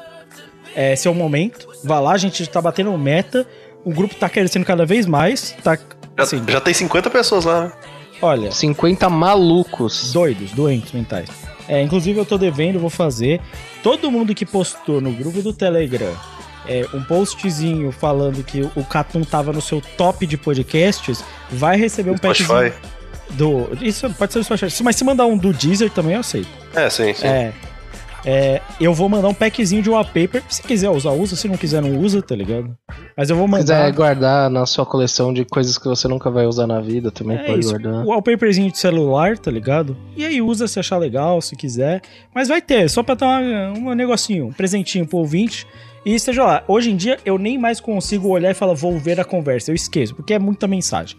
esse 0.75 1.07
é 1.07 1.11
o 1.11 1.15
momento. 1.15 1.67
Vá 1.83 1.99
lá, 1.99 2.13
a 2.13 2.17
gente 2.17 2.45
tá 2.47 2.61
batendo 2.61 2.95
meta. 2.97 3.47
O 3.83 3.91
grupo 3.91 4.15
tá 4.15 4.27
crescendo 4.29 4.65
cada 4.65 4.85
vez 4.85 5.05
mais. 5.05 5.55
Tá, 5.63 5.77
assim, 6.17 6.41
Já 6.47 6.59
tem 6.59 6.73
50 6.73 7.09
pessoas 7.09 7.45
lá, 7.45 7.65
né? 7.65 7.71
olha, 8.21 8.51
50 8.51 9.09
malucos. 9.09 10.11
doidos, 10.11 10.51
doentes 10.51 10.91
mentais. 10.91 11.29
É, 11.67 11.81
inclusive 11.81 12.19
eu 12.19 12.25
tô 12.25 12.37
devendo, 12.37 12.79
vou 12.79 12.89
fazer. 12.89 13.41
Todo 13.81 14.11
mundo 14.11 14.33
que 14.33 14.45
postou 14.45 15.01
no 15.01 15.11
grupo 15.11 15.41
do 15.41 15.53
Telegram 15.53 16.13
é, 16.67 16.85
um 16.93 17.03
postzinho 17.03 17.91
falando 17.91 18.43
que 18.43 18.61
o 18.75 18.83
Catum 18.83 19.23
tava 19.23 19.53
no 19.53 19.61
seu 19.61 19.81
top 19.97 20.25
de 20.25 20.37
podcasts, 20.37 21.23
vai 21.49 21.77
receber 21.77 22.11
um 22.11 22.17
Spotify. 22.17 22.73
do. 23.31 23.69
Isso 23.81 24.09
pode 24.11 24.33
ser 24.33 24.39
do 24.39 24.45
Spotify. 24.45 24.83
Mas 24.83 24.95
se 24.95 25.03
mandar 25.03 25.25
um 25.25 25.37
do 25.37 25.53
Deezer 25.53 25.89
também 25.91 26.13
eu 26.13 26.19
aceito. 26.19 26.49
É, 26.73 26.89
sim, 26.89 27.13
sim. 27.13 27.27
É. 27.27 27.53
É, 28.27 28.59
eu 28.81 28.91
vou 28.91 29.07
mandar 29.07 29.27
um 29.27 29.33
packzinho 29.35 29.83
de 29.83 29.89
wallpaper. 29.89 30.41
Se 30.49 30.61
quiser 30.63 30.89
usar, 30.89 31.11
usa. 31.11 31.35
Se 31.35 31.47
não 31.47 31.57
quiser, 31.57 31.81
não 31.81 31.99
usa, 31.99 32.21
tá 32.23 32.35
ligado? 32.35 32.75
Mas 33.15 33.29
eu 33.29 33.35
vou 33.35 33.45
Se 33.45 33.51
mandar. 33.51 33.63
quiser 33.63 33.91
guardar 33.93 34.49
na 34.49 34.65
sua 34.65 34.85
coleção 34.85 35.31
de 35.31 35.45
coisas 35.45 35.77
que 35.77 35.85
você 35.87 36.07
nunca 36.07 36.31
vai 36.31 36.47
usar 36.47 36.65
na 36.65 36.81
vida, 36.81 37.11
também 37.11 37.37
É 37.37 37.43
pode 37.43 37.59
isso, 37.59 37.69
guardar. 37.69 38.03
o 38.03 38.09
wallpaperzinho 38.09 38.71
de 38.71 38.79
celular, 38.79 39.37
tá 39.37 39.51
ligado? 39.51 39.95
E 40.17 40.25
aí 40.25 40.41
usa 40.41 40.67
se 40.67 40.79
achar 40.79 40.97
legal, 40.97 41.39
se 41.39 41.55
quiser. 41.55 42.01
Mas 42.33 42.47
vai 42.47 42.61
ter, 42.61 42.89
só 42.89 43.03
pra 43.03 43.13
dar 43.13 43.41
um 43.73 43.93
negocinho, 43.93 44.47
um 44.47 44.51
presentinho 44.53 45.05
pro 45.05 45.19
ouvinte. 45.19 45.67
E 46.03 46.13
esteja 46.15 46.43
lá, 46.43 46.63
hoje 46.67 46.89
em 46.91 46.95
dia 46.95 47.19
eu 47.25 47.37
nem 47.37 47.57
mais 47.59 47.79
consigo 47.79 48.29
olhar 48.29 48.49
e 48.49 48.53
falar, 48.55 48.73
vou 48.73 48.97
ver 48.97 49.19
a 49.19 49.23
conversa. 49.25 49.69
Eu 49.71 49.75
esqueço, 49.75 50.15
porque 50.15 50.33
é 50.33 50.39
muita 50.39 50.65
mensagem. 50.67 51.17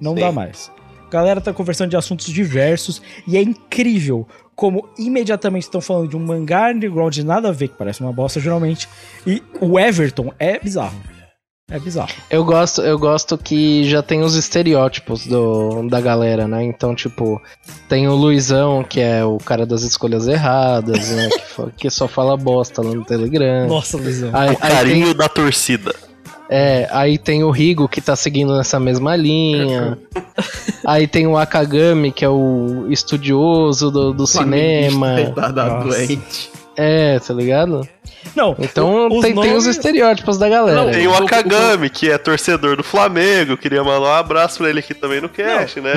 Não 0.00 0.14
Sim. 0.14 0.20
dá 0.20 0.30
mais. 0.32 0.70
A 1.06 1.10
galera 1.10 1.40
tá 1.40 1.52
conversando 1.52 1.90
de 1.90 1.96
assuntos 1.96 2.26
diversos 2.26 3.00
e 3.26 3.36
é 3.36 3.42
incrível 3.42 4.26
como 4.56 4.88
imediatamente 4.98 5.64
estão 5.64 5.82
falando 5.82 6.08
de 6.08 6.16
um 6.16 6.20
mangá 6.20 6.72
underground 6.72 7.12
de 7.12 7.22
nada 7.22 7.50
a 7.50 7.52
ver, 7.52 7.68
que 7.68 7.76
parece 7.76 8.00
uma 8.00 8.12
bosta 8.12 8.40
geralmente. 8.40 8.88
E 9.26 9.42
o 9.60 9.78
Everton 9.78 10.32
é 10.38 10.58
bizarro. 10.58 10.98
É 11.68 11.80
bizarro. 11.80 12.12
Eu 12.30 12.44
gosto, 12.44 12.80
eu 12.80 12.96
gosto 12.96 13.36
que 13.36 13.82
já 13.90 14.00
tem 14.00 14.22
os 14.22 14.36
estereótipos 14.36 15.26
do, 15.26 15.82
da 15.88 16.00
galera, 16.00 16.46
né? 16.46 16.62
Então, 16.62 16.94
tipo, 16.94 17.42
tem 17.88 18.06
o 18.06 18.14
Luizão, 18.14 18.84
que 18.84 19.00
é 19.00 19.24
o 19.24 19.36
cara 19.38 19.66
das 19.66 19.82
escolhas 19.82 20.28
erradas, 20.28 21.10
né? 21.10 21.28
Que, 21.28 21.72
que 21.72 21.90
só 21.90 22.06
fala 22.06 22.36
bosta 22.36 22.82
lá 22.82 22.94
no 22.94 23.04
Telegram. 23.04 23.66
Nossa, 23.66 23.96
Luizão. 23.96 24.30
Aí, 24.32 24.50
O 24.50 24.50
aí 24.50 24.56
tem, 24.56 24.70
carinho 24.70 25.14
da 25.14 25.28
torcida. 25.28 25.92
É, 26.48 26.88
aí 26.90 27.18
tem 27.18 27.42
o 27.42 27.50
Rigo, 27.50 27.88
que 27.88 28.00
tá 28.00 28.14
seguindo 28.14 28.56
nessa 28.56 28.78
mesma 28.78 29.16
linha. 29.16 29.98
aí 30.86 31.06
tem 31.06 31.26
o 31.26 31.36
Akagami, 31.36 32.12
que 32.12 32.24
é 32.24 32.28
o 32.28 32.86
estudioso 32.88 33.90
do, 33.90 34.12
do 34.12 34.26
cinema. 34.26 35.16
Nossa. 35.34 35.84
doente. 35.84 36.50
É, 36.76 37.18
tá 37.18 37.32
ligado? 37.32 37.88
Não, 38.34 38.54
Então 38.58 39.06
os 39.08 39.22
tem, 39.22 39.34
tem 39.34 39.40
os 39.44 39.64
nomes- 39.64 39.66
estereótipos 39.66 40.36
da 40.38 40.48
galera. 40.48 40.84
Não, 40.84 40.90
tem 40.90 41.06
o 41.06 41.14
Akagami, 41.14 41.88
que 41.88 42.10
é 42.10 42.18
torcedor 42.18 42.76
do 42.76 42.82
Flamengo. 42.84 43.56
Queria 43.56 43.82
mandar 43.82 44.00
um 44.00 44.14
abraço 44.14 44.58
pra 44.58 44.68
ele 44.68 44.80
aqui 44.80 44.92
também 44.94 45.20
no 45.20 45.28
cast, 45.28 45.80
né? 45.80 45.94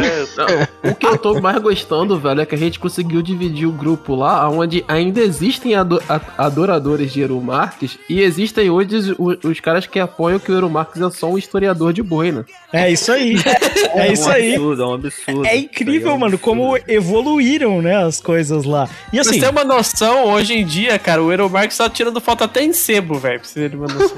Não, 0.84 0.92
o 0.92 0.96
que 0.96 1.06
eu 1.06 1.18
tô 1.18 1.40
mais 1.42 1.58
gostando, 1.62 2.18
velho, 2.20 2.42
é 2.42 2.46
que 2.46 2.56
a 2.56 2.58
gente 2.58 2.80
conseguiu 2.80 3.22
dividir 3.22 3.68
o 3.68 3.72
grupo 3.72 4.16
lá, 4.16 4.50
onde 4.50 4.84
ainda 4.88 5.20
existem 5.22 5.76
ado- 5.76 6.02
a- 6.08 6.22
adoradores 6.38 7.12
de 7.12 7.22
Eru 7.22 7.42
Marques 7.42 7.98
e 8.10 8.22
existem 8.22 8.70
hoje 8.70 9.16
os, 9.18 9.38
os 9.44 9.60
caras 9.60 9.86
que 9.86 10.00
apoiam 10.00 10.40
que 10.40 10.52
o 10.52 10.56
Eru 10.58 10.70
Marques 10.70 11.02
é 11.02 11.10
só 11.12 11.28
um 11.30 11.38
historiador 11.38 11.92
de 11.94 12.02
boi, 12.02 12.32
né? 12.32 12.46
É 12.72 12.92
isso 12.92 13.12
aí. 13.12 13.36
É 13.96 14.12
isso 14.14 14.28
um 14.28 14.32
aí. 14.32 14.54
absurdo, 14.56 14.84
é 14.84 14.86
um 14.86 14.94
absurdo. 14.94 15.46
É 15.46 15.58
incrível, 15.58 16.10
aí 16.12 16.16
um 16.16 16.20
mano, 16.20 16.38
como 16.38 16.76
absurdo. 16.76 16.92
evoluíram, 16.92 17.82
né, 17.82 18.04
as 18.04 18.22
coisas 18.22 18.64
lá. 18.66 18.88
E 19.08 19.12
Pra 19.12 19.22
assim, 19.22 19.34
você 19.34 19.40
ter 19.46 19.50
uma 19.50 19.64
noção, 19.64 20.26
hoje 20.32 20.54
em 20.54 20.66
dia, 20.66 20.98
cara, 21.00 21.22
o 21.24 21.32
Euromark 21.32 21.72
tá 21.76 21.90
tirando 22.00 22.22
foto 22.22 22.46
até 22.46 22.64
em 22.64 22.72
sebo, 22.72 23.16
velho. 23.16 23.42
Pra 23.42 23.50
você 23.50 23.70
ter 23.70 23.76
uma 23.76 23.88
noção. 23.88 24.18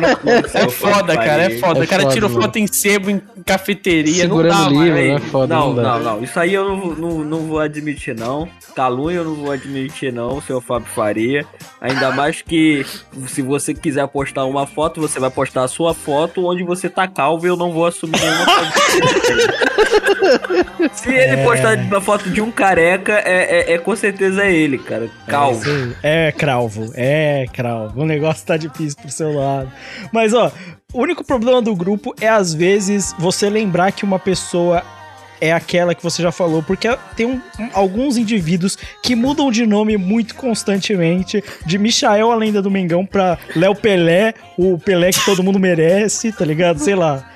no 0.00 0.16
cu, 0.16 0.28
É 0.28 0.48
seu 0.48 0.68
foda, 0.70 1.14
cara, 1.16 1.44
é 1.44 1.50
foda. 1.58 1.80
É 1.80 1.84
o 1.84 1.88
cara 1.88 2.02
foda, 2.02 2.14
tira 2.14 2.28
mano. 2.28 2.42
foto 2.42 2.56
em 2.58 2.66
sebo, 2.66 3.10
em 3.10 3.22
cafeteria, 3.46 4.22
Segurando 4.22 4.52
não 4.54 4.64
dá, 4.64 4.68
livro, 4.70 4.96
mano. 4.98 5.14
né? 5.14 5.20
Foda, 5.30 5.54
Não, 5.54 5.72
não, 5.72 5.82
não, 5.82 6.00
não. 6.16 6.24
Isso 6.24 6.40
aí 6.40 6.52
eu 6.52 6.64
não, 6.68 6.80
vou- 6.80 6.96
não, 6.96 7.10
não 7.24 7.38
vou 7.46 7.60
admitir, 7.60 8.16
não. 8.18 8.48
Calúnia 8.74 9.18
eu 9.18 9.24
não 9.24 9.34
vou 9.36 9.52
admitir, 9.52 10.12
não, 10.12 10.40
seu 10.40 10.60
Fábio 10.60 10.88
Faria. 10.92 11.46
Ainda 11.80 12.10
mais 12.10 12.42
que 12.42 12.84
se 13.28 13.40
você 13.40 13.72
quiser 13.72 14.06
postar 14.08 14.44
uma 14.46 14.66
foto, 14.66 15.00
você 15.00 15.20
vai 15.20 15.30
postar 15.30 15.62
a 15.64 15.68
sua 15.68 15.94
foto 15.94 16.44
onde 16.46 16.64
você 16.64 16.88
tá 16.88 17.06
calvo 17.06 17.46
e 17.46 17.48
eu 17.48 17.56
não 17.56 17.70
vou 17.72 17.86
assumir 17.86 18.18
nenhuma 18.20 18.46
foto. 18.46 18.72
Se 20.94 21.12
ele 21.12 21.42
postar 21.44 21.76
uma 21.78 22.00
foto 22.00 22.30
de 22.30 22.40
um 22.40 22.50
careca, 22.50 23.12
é, 23.24 23.70
é, 23.70 23.74
é 23.74 23.78
com 23.78 23.94
certeza 23.94 24.42
é 24.44 24.52
ele, 24.52 24.78
cara. 24.78 25.08
Calvo. 25.26 25.68
aí. 25.70 25.92
É, 26.02 26.32
É, 26.94 27.46
cravo. 27.52 28.00
O 28.00 28.04
negócio 28.06 28.46
tá 28.46 28.56
difícil 28.56 28.98
pro 29.00 29.10
seu 29.10 29.32
lado. 29.34 29.70
Mas, 30.12 30.32
ó, 30.34 30.50
o 30.92 31.00
único 31.00 31.24
problema 31.24 31.60
do 31.62 31.74
grupo 31.74 32.14
é, 32.20 32.28
às 32.28 32.52
vezes, 32.54 33.14
você 33.18 33.48
lembrar 33.50 33.92
que 33.92 34.04
uma 34.04 34.18
pessoa 34.18 34.82
é 35.40 35.52
aquela 35.52 35.94
que 35.94 36.02
você 36.02 36.22
já 36.22 36.32
falou, 36.32 36.62
porque 36.62 36.88
tem 37.16 37.26
um- 37.26 37.40
alguns 37.74 38.16
indivíduos 38.16 38.78
que 39.02 39.14
mudam 39.14 39.50
de 39.50 39.66
nome 39.66 39.96
muito 39.96 40.34
constantemente, 40.34 41.42
de 41.66 41.76
Michael, 41.78 42.30
a 42.30 42.36
lenda 42.36 42.62
do 42.62 42.70
Mengão, 42.70 43.04
pra 43.04 43.36
Léo 43.54 43.74
Pelé, 43.74 44.32
o 44.56 44.78
Pelé 44.78 45.10
que 45.10 45.24
todo 45.24 45.42
mundo 45.42 45.58
merece, 45.58 46.32
tá 46.32 46.44
ligado? 46.44 46.78
Sei 46.78 46.94
lá. 46.94 47.28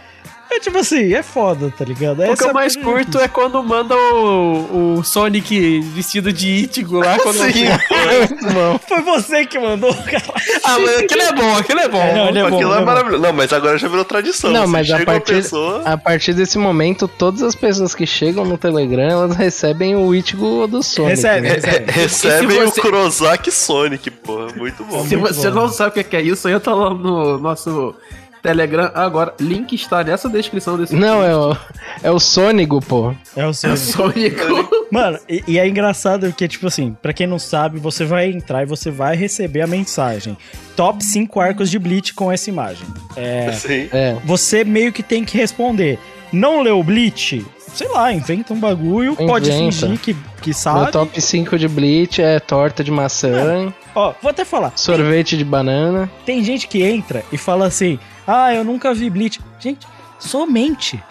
É 0.51 0.59
tipo 0.61 0.79
assim, 0.79 1.13
é 1.13 1.23
foda, 1.23 1.73
tá 1.77 1.85
ligado? 1.85 2.21
O 2.21 2.25
que 2.25 2.31
Essa 2.31 2.49
eu 2.49 2.55
mais 2.55 2.75
coisa 2.75 2.91
curto 2.91 3.19
é 3.19 3.29
quando 3.29 3.63
manda 3.63 3.95
o, 3.95 4.97
o 4.99 5.05
Sonic 5.05 5.81
vestido 5.95 6.33
de 6.33 6.65
Ichigo 6.65 6.99
lá. 6.99 7.19
Quando 7.19 7.39
Foi 8.89 9.03
você 9.03 9.45
que 9.47 9.59
mandou, 9.59 9.95
cara. 9.95 10.23
Ah, 10.65 10.79
mas 10.79 10.99
aquele 10.99 11.23
é 11.23 11.33
bom, 11.33 11.57
aquele 11.57 11.81
é 11.81 11.89
bom. 11.89 12.01
É, 12.01 12.15
não, 12.15 12.29
ele 12.29 12.39
é 12.39 12.49
bom, 12.51 12.57
Aquilo 12.57 12.75
é 12.75 12.79
é 12.79 12.85
maravilhoso. 12.85 13.23
Não, 13.23 13.33
mas 13.33 13.53
agora 13.53 13.77
já 13.77 13.89
virou 13.89 14.05
tradição. 14.05 14.51
Não, 14.51 14.65
Se 14.65 14.73
mas 14.73 14.91
a 14.91 15.05
partir, 15.05 15.35
pessoa... 15.35 15.83
a 15.85 15.97
partir 15.99 16.33
desse 16.33 16.57
momento, 16.59 17.07
todas 17.07 17.43
as 17.43 17.55
pessoas 17.55 17.95
que 17.95 18.07
chegam 18.07 18.45
no 18.45 18.57
Telegram, 18.57 19.11
elas 19.11 19.37
recebem 19.37 19.97
o 19.97 20.15
Ichigo 20.15 20.67
do 20.67 20.83
Sonic. 20.83 21.11
Recebe, 21.11 21.41
né? 21.49 21.55
recebe. 21.55 21.93
Recebem 21.93 22.61
você- 22.65 22.81
o 22.81 22.83
Kurosaki 22.83 23.51
Sonic, 23.51 24.11
porra. 24.11 24.49
Muito 24.57 24.83
bom. 24.85 25.07
Se 25.07 25.17
muito 25.17 25.35
você 25.35 25.51
bom. 25.51 25.61
não 25.61 25.69
sabe 25.69 26.01
o 26.01 26.05
que 26.05 26.17
é 26.17 26.23
isso, 26.23 26.49
entra 26.49 26.75
lá 26.75 26.95
no 26.95 27.39
nosso 27.39 27.95
Telegram 28.43 28.91
agora. 28.95 29.35
Link 29.41 29.75
está 29.75 30.03
nessa 30.05 30.29
descrição 30.29 30.77
desse 30.77 30.95
Não, 30.95 31.23
é 31.23 31.37
o, 31.37 31.57
é 32.03 32.11
o 32.11 32.19
Sônico, 32.19 32.81
pô. 32.81 33.15
É 33.37 33.47
o 33.47 33.53
seu. 33.53 33.77
Sônico. 33.77 34.43
Mano, 34.91 35.19
e, 35.29 35.43
e 35.47 35.59
é 35.59 35.67
engraçado 35.69 36.27
porque, 36.29 36.49
tipo 36.49 36.67
assim, 36.67 36.97
pra 37.03 37.13
quem 37.13 37.27
não 37.27 37.39
sabe, 37.39 37.79
você 37.79 38.05
vai 38.05 38.31
entrar 38.31 38.63
e 38.63 38.67
você 38.67 38.91
vai 38.91 39.17
receber 39.17 39.61
a 39.61 39.67
mensagem. 39.67 40.37
Top 40.77 41.03
5 41.05 41.41
arcos 41.41 41.71
de 41.71 41.79
Bleach 41.79 42.15
com 42.15 42.31
essa 42.33 42.49
imagem. 42.49 42.87
É, 43.17 43.53
Sim. 43.53 43.89
É. 43.93 44.17
você 44.25 44.65
meio 44.65 44.93
que 44.93 45.03
tem 45.03 45.25
que 45.25 45.37
responder. 45.37 45.99
Não 46.33 46.63
leu 46.63 46.83
Bleach? 46.83 47.45
Sei 47.75 47.87
lá, 47.89 48.13
inventa 48.13 48.53
um 48.55 48.59
bagulho, 48.59 49.15
pode 49.15 49.51
Inventa. 49.51 49.87
fingir 49.87 49.99
que, 50.01 50.15
que 50.41 50.49
Meu 50.51 50.55
sabe. 50.55 50.91
top 50.93 51.21
5 51.21 51.59
de 51.59 51.69
Bleach 51.69 52.21
é 52.21 52.41
torta 52.41 52.83
de 52.83 52.91
maçã, 52.91 53.73
Ó, 53.95 54.15
vou 54.23 54.31
até 54.31 54.45
falar. 54.45 54.73
sorvete 54.75 55.37
de 55.37 55.45
banana. 55.45 56.11
Tem 56.25 56.43
gente 56.43 56.67
que 56.67 56.83
entra 56.83 57.23
e 57.31 57.37
fala 57.37 57.67
assim: 57.67 57.99
Ah, 58.31 58.55
eu 58.55 58.63
nunca 58.63 58.93
vi 58.93 59.09
Bleach. 59.09 59.41
Gente, 59.59 59.87
somente. 60.19 61.03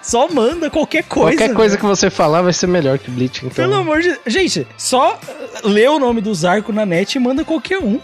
Só 0.00 0.26
manda 0.26 0.70
qualquer 0.70 1.04
coisa. 1.04 1.36
Qualquer 1.36 1.54
coisa 1.54 1.76
velho. 1.76 1.80
que 1.80 1.86
você 1.86 2.08
falar 2.08 2.40
vai 2.40 2.54
ser 2.54 2.66
melhor 2.66 2.98
que 2.98 3.10
Bleach. 3.10 3.44
Então... 3.44 3.54
Pelo 3.54 3.74
amor 3.74 4.00
de 4.00 4.18
Gente, 4.26 4.66
só 4.78 5.12
uh, 5.12 5.68
lê 5.68 5.86
o 5.86 5.98
nome 5.98 6.22
dos 6.22 6.42
arcos 6.42 6.74
na 6.74 6.86
net 6.86 7.14
e 7.14 7.18
manda 7.20 7.44
qualquer 7.44 7.78
um. 7.78 8.00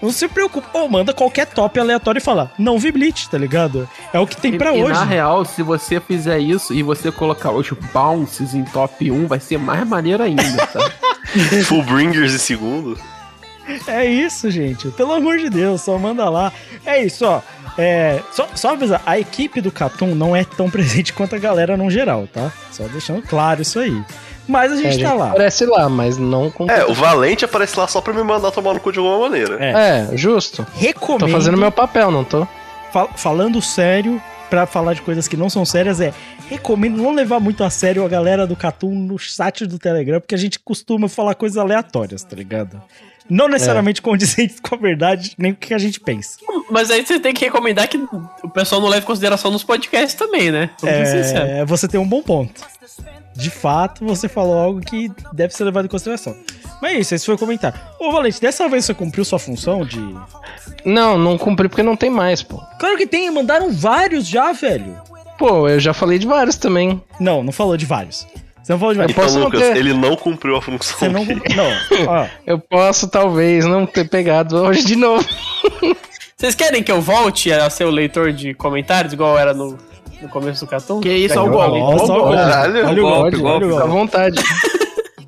Não 0.00 0.10
se 0.10 0.26
preocupe. 0.26 0.66
Ou 0.72 0.88
manda 0.88 1.12
qualquer 1.12 1.46
top 1.46 1.78
aleatório 1.78 2.18
e 2.18 2.22
fala: 2.22 2.50
Não 2.58 2.78
vi 2.78 2.90
Bleach, 2.90 3.28
tá 3.28 3.36
ligado? 3.36 3.86
É 4.14 4.18
o 4.18 4.26
que 4.26 4.38
tem 4.38 4.56
pra 4.56 4.74
e, 4.74 4.82
hoje. 4.82 4.92
E 4.92 4.94
na 4.94 5.04
real, 5.04 5.44
se 5.44 5.62
você 5.62 6.00
fizer 6.00 6.38
isso 6.38 6.72
e 6.72 6.82
você 6.82 7.12
colocar 7.12 7.50
os 7.50 7.70
bounces 7.92 8.54
em 8.54 8.64
top 8.64 9.10
1, 9.10 9.26
vai 9.26 9.40
ser 9.40 9.58
mais 9.58 9.86
maneiro 9.86 10.22
ainda, 10.22 10.66
tá? 10.66 10.90
Full 11.68 11.82
Bringers 11.82 12.34
em 12.34 12.38
segundo. 12.38 12.98
É 13.86 14.04
isso, 14.04 14.50
gente. 14.50 14.88
Pelo 14.90 15.12
amor 15.12 15.38
de 15.38 15.48
Deus, 15.50 15.80
só 15.82 15.98
manda 15.98 16.28
lá. 16.28 16.52
É 16.84 17.02
isso, 17.02 17.24
ó. 17.26 17.40
É, 17.76 18.20
só, 18.32 18.46
só 18.54 18.70
avisar, 18.72 19.02
a 19.04 19.18
equipe 19.18 19.60
do 19.60 19.72
Catum 19.72 20.14
não 20.14 20.34
é 20.36 20.44
tão 20.44 20.68
presente 20.70 21.12
quanto 21.12 21.34
a 21.34 21.38
galera 21.38 21.76
no 21.76 21.90
geral, 21.90 22.28
tá? 22.32 22.52
Só 22.70 22.84
deixando 22.84 23.22
claro 23.22 23.62
isso 23.62 23.78
aí. 23.78 24.00
Mas 24.46 24.70
a 24.72 24.74
É, 24.74 24.78
gente 24.78 24.86
a 24.86 24.90
tá 24.90 25.10
gente 25.10 25.18
lá. 25.18 25.28
aparece 25.30 25.64
lá, 25.66 25.88
mas 25.88 26.18
não 26.18 26.50
com. 26.50 26.70
É, 26.70 26.84
o 26.84 26.92
Valente 26.92 27.44
aparece 27.44 27.78
lá 27.78 27.88
só 27.88 28.00
pra 28.00 28.12
me 28.12 28.22
mandar 28.22 28.50
tomar 28.50 28.74
no 28.74 28.80
cu 28.80 28.92
de 28.92 28.98
alguma 28.98 29.18
maneira. 29.20 29.56
É. 29.58 30.08
É, 30.12 30.16
justo. 30.16 30.66
Recomendo. 30.74 31.20
Tô 31.26 31.28
fazendo 31.28 31.56
meu 31.56 31.72
papel, 31.72 32.10
não 32.10 32.22
tô? 32.24 32.46
Fal- 32.92 33.10
falando 33.16 33.60
sério, 33.62 34.20
pra 34.54 34.66
falar 34.66 34.94
de 34.94 35.02
coisas 35.02 35.26
que 35.26 35.36
não 35.36 35.50
são 35.50 35.64
sérias, 35.64 36.00
é 36.00 36.14
recomendo 36.48 36.96
não 36.96 37.12
levar 37.12 37.40
muito 37.40 37.64
a 37.64 37.70
sério 37.70 38.04
a 38.04 38.08
galera 38.08 38.46
do 38.46 38.54
Catum 38.54 38.94
no 38.94 39.18
chat 39.18 39.66
do 39.66 39.80
Telegram, 39.80 40.20
porque 40.20 40.34
a 40.34 40.38
gente 40.38 40.60
costuma 40.60 41.08
falar 41.08 41.34
coisas 41.34 41.58
aleatórias, 41.58 42.22
tá 42.22 42.36
ligado? 42.36 42.80
Não 43.28 43.48
necessariamente 43.48 44.00
condizentes 44.00 44.60
com 44.60 44.76
a 44.76 44.78
verdade, 44.78 45.32
nem 45.36 45.52
com 45.52 45.56
o 45.56 45.60
que 45.60 45.74
a 45.74 45.78
gente 45.78 45.98
pensa. 45.98 46.38
Mas 46.70 46.88
aí 46.88 47.04
você 47.04 47.18
tem 47.18 47.34
que 47.34 47.44
recomendar 47.44 47.88
que 47.88 47.98
o 48.44 48.48
pessoal 48.48 48.80
não 48.80 48.88
leve 48.88 49.02
em 49.02 49.06
consideração 49.06 49.50
nos 49.50 49.64
podcasts 49.64 50.14
também, 50.14 50.52
né? 50.52 50.70
Vamos. 50.80 50.96
É, 50.96 51.64
você 51.64 51.88
tem 51.88 51.98
um 51.98 52.06
bom 52.06 52.22
ponto. 52.22 52.62
De 53.34 53.50
fato, 53.50 54.04
você 54.04 54.28
falou 54.28 54.56
algo 54.56 54.80
que 54.80 55.10
deve 55.32 55.52
ser 55.52 55.64
levado 55.64 55.86
em 55.86 55.88
consideração. 55.88 56.36
Mas 56.82 56.92
é 56.92 56.98
isso, 56.98 57.14
esse 57.14 57.26
foi 57.26 57.34
o 57.34 57.38
comentário. 57.38 57.78
Ô, 57.98 58.12
Valente, 58.12 58.40
dessa 58.40 58.68
vez 58.68 58.84
você 58.84 58.94
cumpriu 58.94 59.24
sua 59.24 59.38
função 59.38 59.84
de. 59.84 59.98
Não, 60.84 61.16
não 61.16 61.38
cumpri 61.38 61.68
porque 61.68 61.82
não 61.82 61.96
tem 61.96 62.10
mais, 62.10 62.42
pô. 62.42 62.60
Claro 62.78 62.96
que 62.96 63.06
tem, 63.06 63.30
mandaram 63.30 63.72
vários 63.72 64.26
já, 64.26 64.52
velho. 64.52 64.96
Pô, 65.38 65.68
eu 65.68 65.80
já 65.80 65.92
falei 65.94 66.18
de 66.18 66.26
vários 66.26 66.56
também. 66.56 67.02
Não, 67.18 67.42
não 67.42 67.52
falou 67.52 67.76
de 67.76 67.86
vários. 67.86 68.26
Você 68.62 68.72
não 68.72 68.78
falou 68.78 68.94
de 68.94 68.98
vários. 68.98 69.12
Então, 69.16 69.24
posso 69.24 69.38
não 69.38 69.46
Lucas, 69.46 69.60
ter- 69.60 69.76
ele 69.76 69.92
não 69.94 70.14
cumpriu 70.16 70.56
a 70.56 70.62
função. 70.62 70.98
Você 70.98 71.08
não. 71.08 71.24
dele. 71.24 71.40
Não, 71.56 72.06
ó. 72.08 72.26
Eu 72.46 72.58
posso, 72.58 73.08
talvez, 73.08 73.64
não 73.64 73.86
ter 73.86 74.08
pegado 74.08 74.56
hoje 74.56 74.84
de 74.84 74.96
novo. 74.96 75.26
Vocês 76.36 76.54
querem 76.54 76.82
que 76.82 76.92
eu 76.92 77.00
volte 77.00 77.50
a 77.52 77.70
ser 77.70 77.84
o 77.84 77.90
leitor 77.90 78.32
de 78.32 78.52
comentários, 78.54 79.12
igual 79.14 79.38
era 79.38 79.54
no, 79.54 79.78
no 80.20 80.28
começo 80.28 80.64
do 80.64 80.68
Catum? 80.68 81.00
Que 81.00 81.08
isso, 81.10 81.38
olha 81.38 81.48
o 81.48 81.52
golpe. 81.52 81.78
Olha 81.78 81.94
o 81.94 82.06
golpe. 83.06 83.36
Golpe, 83.38 83.42
olha 83.42 83.66
o 83.66 83.70
fica 83.70 83.76
à 83.76 83.86
golpe. 83.86 83.88
vontade. 83.88 84.42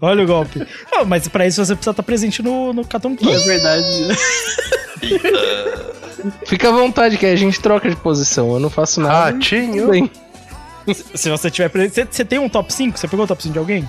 Olha 0.06 0.22
o 0.22 0.26
golpe. 0.26 0.64
Não, 0.92 1.04
mas 1.04 1.26
pra 1.26 1.46
isso 1.46 1.64
você 1.64 1.74
precisa 1.74 1.90
estar 1.90 2.02
presente 2.02 2.42
no, 2.42 2.72
no 2.72 2.84
Catum 2.84 3.16
É 3.20 3.38
verdade. 3.38 3.86
Fica 6.46 6.68
à 6.68 6.72
vontade, 6.72 7.18
que 7.18 7.26
aí 7.26 7.32
a 7.32 7.36
gente 7.36 7.60
troca 7.60 7.90
de 7.90 7.96
posição. 7.96 8.52
Eu 8.52 8.60
não 8.60 8.70
faço 8.70 9.00
nada. 9.00 9.32
Ratinho. 9.32 9.88
Bem. 9.90 10.10
Se 11.14 11.28
você 11.28 11.50
tiver 11.50 11.68
presente. 11.68 12.14
Você, 12.14 12.24
tem 12.24 12.38
um 12.38 12.48
top 12.48 12.72
5? 12.72 12.96
Você 12.96 13.08
pegou 13.08 13.24
o 13.24 13.28
top 13.28 13.42
5 13.42 13.52
de 13.52 13.58
alguém? 13.58 13.88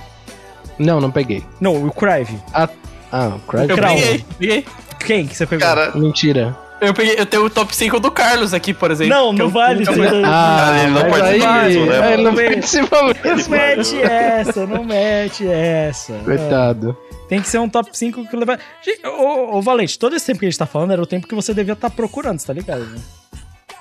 Não, 0.80 1.00
não 1.00 1.12
peguei. 1.12 1.44
Não, 1.62 1.86
o 1.86 1.92
Crive. 1.92 2.40
Ah, 2.52 2.68
ah 3.12 3.36
o 3.36 3.40
Craig. 3.42 3.70
Eu 3.70 3.78
peguei, 3.78 4.26
peguei. 4.40 4.66
Quem 5.00 5.28
que 5.28 5.36
você 5.36 5.46
pegou? 5.46 5.68
Cara, 5.68 5.92
Mentira. 5.96 6.58
Eu 6.80 6.94
peguei, 6.94 7.16
eu 7.18 7.26
tenho 7.26 7.44
o 7.46 7.50
top 7.50 7.76
5 7.76 8.00
do 8.00 8.12
Carlos 8.12 8.54
aqui, 8.54 8.72
por 8.74 8.92
exemplo. 8.92 9.14
não, 9.14 9.34
não 9.34 9.46
eu- 9.46 9.50
vale. 9.50 9.84
eu- 9.84 9.94
Ah, 10.26 10.80
ele 10.84 10.92
não 10.92 11.10
mas 11.10 11.22
aí, 11.24 11.40
participa 11.40 11.64
mesmo, 11.64 11.86
né, 11.88 12.14
ele 12.14 12.24
não 12.24 12.36
participa 12.36 13.04
mesmo. 13.04 13.20
Não 13.26 13.50
mete 13.50 14.02
essa, 14.04 14.66
não 14.68 14.84
mete 14.84 15.48
essa. 15.48 16.14
Coitado. 16.24 16.98
Tem 17.28 17.42
que 17.42 17.50
ser 17.50 17.60
um 17.60 17.68
top 17.68 17.90
5 17.98 18.26
que 18.28 18.36
leva. 18.36 18.60
Gente, 18.86 19.06
Ô, 19.08 19.58
ô, 19.58 19.62
Valente, 19.62 19.98
todo 19.98 20.16
esse 20.16 20.26
tempo 20.28 20.40
que 20.40 20.46
a 20.46 20.50
gente 20.50 20.60
tá 20.60 20.66
falando 20.68 20.92
era 20.94 21.02
o 21.02 21.06
tempo 21.08 21.28
que 21.28 21.34
você 21.36 21.54
devia 21.54 21.74
estar 21.74 21.90
procurando, 21.90 22.40
você 22.40 22.48
tá 22.48 22.54
ligado? 22.54 22.82
né? 22.86 23.00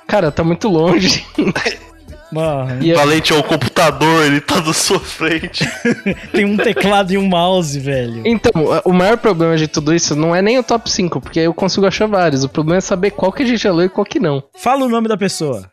Cara, 0.09 0.30
tá 0.32 0.42
muito 0.42 0.68
longe. 0.68 1.24
Mano, 2.37 2.85
E 2.85 2.92
Valente 2.94 3.33
é 3.33 3.37
o 3.37 3.42
computador, 3.42 4.25
ele 4.25 4.40
tá 4.40 4.61
na 4.61 4.72
sua 4.72 5.01
frente. 5.01 5.64
tem 6.33 6.44
um 6.44 6.57
teclado 6.57 7.12
e 7.12 7.18
um 7.18 7.27
mouse, 7.27 7.79
velho. 7.81 8.22
Então, 8.25 8.53
o 8.85 8.92
maior 8.92 9.16
problema 9.16 9.57
de 9.57 9.66
tudo 9.66 9.94
isso 9.94 10.14
não 10.14 10.35
é 10.35 10.40
nem 10.42 10.59
o 10.59 10.62
top 10.62 10.90
5, 10.90 11.20
porque 11.20 11.40
eu 11.40 11.53
consigo 11.55 11.87
achar 11.87 12.07
vários. 12.07 12.44
O 12.44 12.49
problema 12.49 12.79
é 12.79 12.81
saber 12.81 13.11
qual 13.11 13.33
que 13.33 13.42
a 13.42 13.46
gente 13.46 13.62
já 13.62 13.72
leu 13.72 13.87
e 13.87 13.88
qual 13.88 14.05
que 14.05 14.20
não. 14.20 14.42
Fala 14.57 14.85
o 14.85 14.88
nome 14.88 15.09
da 15.09 15.16
pessoa. 15.16 15.70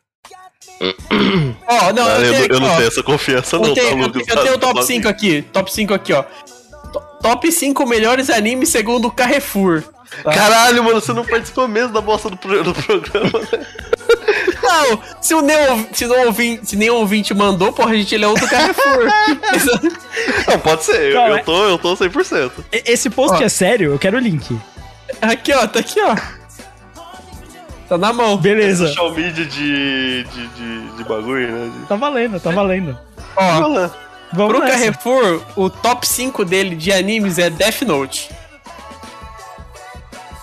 Ó, 1.67 1.93
não, 1.93 2.09
eu 2.09 2.23
eu, 2.25 2.33
tenho, 2.33 2.53
eu 2.53 2.59
não 2.59 2.67
ó, 2.69 2.75
tenho 2.75 2.87
essa 2.87 3.03
confiança, 3.03 3.55
eu 3.55 3.61
não, 3.61 3.73
tenho, 3.73 3.87
tá, 3.89 3.93
eu 3.93 4.07
Lucas? 4.07 4.25
tenho- 4.25 4.37
eu 4.39 4.43
tenho 4.43 4.55
o 4.55 4.59
top 4.59 4.83
5 4.85 5.07
aqui. 5.07 5.41
Top 5.53 5.71
5 5.73 5.93
aqui, 5.93 6.13
ó. 6.13 6.23
To- 6.91 7.01
Top 7.21 7.51
5 7.51 7.85
melhores 7.85 8.29
animes 8.29 8.69
segundo 8.69 9.07
o 9.07 9.11
Carrefour. 9.11 9.83
Caralho, 10.23 10.83
mano, 10.83 10.99
você 11.01 11.11
não 11.13 11.25
participou 11.25 11.67
mesmo 11.67 11.93
da 11.93 12.01
bosta 12.01 12.29
do, 12.29 12.37
pro- 12.37 12.63
do 12.63 12.73
programa, 12.73 13.39
né? 13.51 13.65
Não, 14.73 14.99
se, 15.21 15.33
o 15.35 15.41
nenhum, 15.41 15.87
se, 15.93 16.05
não 16.07 16.25
ouvinte, 16.25 16.65
se 16.69 16.75
nenhum 16.75 16.95
ouvinte 16.95 17.33
mandou, 17.33 17.71
porra, 17.71 17.91
a 17.91 17.95
gente 17.95 18.17
lê 18.17 18.25
outro 18.25 18.47
Carrefour. 18.47 19.05
Não, 20.47 20.59
pode 20.59 20.83
ser, 20.83 21.11
eu, 21.13 21.21
eu 21.21 21.43
tô, 21.43 21.65
eu 21.65 21.77
tô 21.77 21.95
100%. 21.95 22.51
E- 22.71 22.83
Esse 22.87 23.09
post 23.09 23.41
Ó. 23.41 23.45
é 23.45 23.49
sério? 23.49 23.91
Eu 23.93 23.99
quero 23.99 24.17
o 24.17 24.19
link. 24.19 24.57
aqui, 25.21 25.53
ó, 25.53 25.67
tá 25.67 25.79
aqui, 25.79 25.99
ó. 26.01 26.15
Tá 27.87 27.97
na 27.97 28.11
mão. 28.13 28.37
Beleza. 28.37 28.87
Social 28.87 29.11
media 29.13 29.45
de, 29.45 30.23
de, 30.23 30.47
de, 30.47 30.87
de 30.97 31.03
bagulho, 31.03 31.51
né? 31.51 31.71
De... 31.79 31.85
Tá 31.85 31.95
valendo, 31.95 32.39
tá 32.39 32.49
valendo. 32.51 32.97
Ó. 33.35 33.89
Vamos 34.33 34.51
pro 34.51 34.59
nessa. 34.61 34.71
Carrefour, 34.73 35.41
o 35.55 35.69
top 35.69 36.07
5 36.07 36.43
dele 36.45 36.75
de 36.75 36.91
animes 36.91 37.37
é 37.37 37.49
Death 37.49 37.81
Note. 37.83 38.31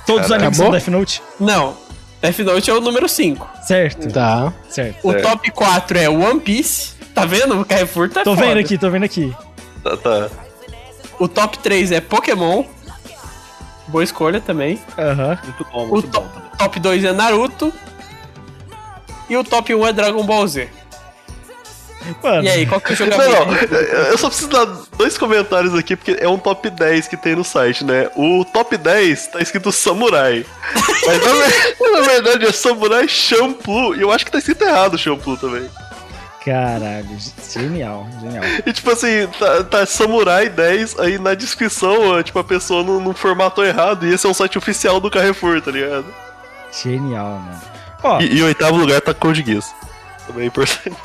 Todos 0.07 0.27
os 0.27 0.33
animes 0.33 0.59
Acabou? 0.61 0.67
são 0.67 0.71
Death 0.71 0.89
Note? 0.89 1.23
Não, 1.41 1.77
Death 2.21 2.39
Note 2.41 2.71
é 2.71 2.75
o 2.75 2.81
número 2.81 3.09
5. 3.09 3.49
Certo, 3.67 4.13
Tá. 4.13 4.53
certo. 4.69 5.07
O 5.07 5.13
É. 5.13 5.21
top 5.23 5.51
4 5.51 5.99
é 5.99 6.09
One 6.09 6.41
Piece. 6.41 6.93
Tá 7.15 7.25
vendo? 7.25 7.61
O 7.61 7.65
Carrefour 7.65 8.09
tá 8.11 8.23
Tô 8.23 8.35
foda. 8.35 8.47
vendo 8.49 8.59
aqui, 8.59 8.79
tô 8.79 8.91
vendo 8.91 9.05
aqui. 9.05 9.35
Tá, 9.83 9.97
tá. 9.97 10.29
O 11.19 11.27
top 11.27 11.59
3 11.59 11.91
é 11.93 12.01
Pokémon. 12.01 12.65
Boa 13.89 14.05
escolha 14.05 14.41
também. 14.41 14.81
Aham. 14.97 15.39
Muito 15.43 15.67
bom, 15.73 15.85
O 15.85 15.89
muito 15.89 16.09
to- 16.09 16.21
bom. 16.21 16.29
top 16.59 16.79
2 16.79 17.05
é 17.05 17.13
Naruto. 17.13 17.73
E 19.29 19.37
o 19.37 19.43
top 19.45 19.75
1 19.75 19.87
é 19.87 19.93
Dragon 19.93 20.23
Ball 20.25 20.47
Z. 20.47 20.69
Mano, 22.23 22.43
E 22.45 22.49
aí, 22.49 22.67
qual 22.67 22.81
que 22.81 22.91
é 22.91 22.95
o 22.95 22.97
jogamento? 22.97 23.31
não, 23.47 23.77
eu 24.11 24.19
só 24.19 24.29
preciso 24.29 24.49
dar 24.49 24.65
dois 24.97 25.19
comentários 25.19 25.75
aqui, 25.75 25.95
porque 25.97 26.17
é 26.19 26.29
um 26.29 26.39
top 26.39 26.71
10 26.71 27.09
que 27.09 27.17
tem 27.17 27.37
no 27.37 27.45
site, 27.45 27.85
né? 27.85 28.11
O 28.17 28.45
top 28.45 28.77
10 28.77 29.27
tá 29.29 29.41
escrito 29.41 29.71
Samurai. 29.71 30.45
Mas 31.07 31.25
na, 31.25 31.33
ver- 31.33 31.93
na 31.93 32.01
verdade 32.01 32.47
é 32.47 32.53
Samurai 32.53 33.07
Shampoo. 33.09 33.95
E 33.95 34.01
eu 34.01 34.11
acho 34.13 34.25
que 34.25 34.33
tá 34.33 34.39
escrito 34.39 34.63
errado 34.63 34.95
o 34.95 34.99
Shampoo 34.99 35.37
também. 35.37 35.69
caralho, 36.45 37.07
genial, 37.53 38.07
genial. 38.21 38.45
E 38.67 38.73
tipo 38.73 38.91
assim, 38.91 39.27
tá, 39.39 39.63
tá 39.65 39.87
Samurai 39.87 40.49
10, 40.49 40.99
aí 40.99 41.19
na 41.19 41.35
descrição, 41.35 42.23
tipo, 42.23 42.39
a 42.39 42.45
pessoa 42.45 42.83
não, 42.83 42.99
não 43.01 43.13
formatou 43.15 43.65
errado. 43.65 44.07
E 44.07 44.13
esse 44.15 44.27
é 44.27 44.31
um 44.31 44.35
site 44.35 44.57
oficial 44.57 45.01
do 45.01 45.11
Carrefour, 45.11 45.61
tá 45.61 45.71
ligado? 45.71 46.07
Genial, 46.83 47.39
mano. 47.41 47.61
Ó, 48.03 48.21
E, 48.21 48.27
e 48.37 48.41
em 48.41 48.43
oitavo 48.43 48.77
lugar 48.77 49.01
tá 49.03 49.13
Code 49.13 49.43
Geass. 49.45 49.75
Também 50.27 50.45
é 50.45 50.47
importante. 50.47 50.97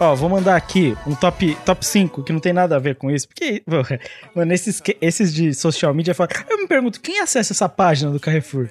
Ó, 0.00 0.14
vou 0.14 0.28
mandar 0.28 0.56
aqui 0.56 0.96
um 1.06 1.14
top, 1.14 1.54
top 1.64 1.84
5 1.86 2.24
que 2.24 2.32
não 2.32 2.40
tem 2.40 2.52
nada 2.52 2.74
a 2.76 2.78
ver 2.78 2.96
com 2.96 3.10
isso. 3.10 3.28
Porque, 3.28 3.62
mano, 4.34 4.52
esses, 4.52 4.80
que- 4.80 4.96
esses 5.00 5.32
de 5.32 5.54
social 5.54 5.94
media 5.94 6.14
falam. 6.14 6.30
Eu 6.48 6.58
me 6.58 6.66
pergunto, 6.66 7.00
quem 7.00 7.20
acessa 7.20 7.52
essa 7.52 7.68
página 7.68 8.10
do 8.10 8.18
Carrefour? 8.18 8.68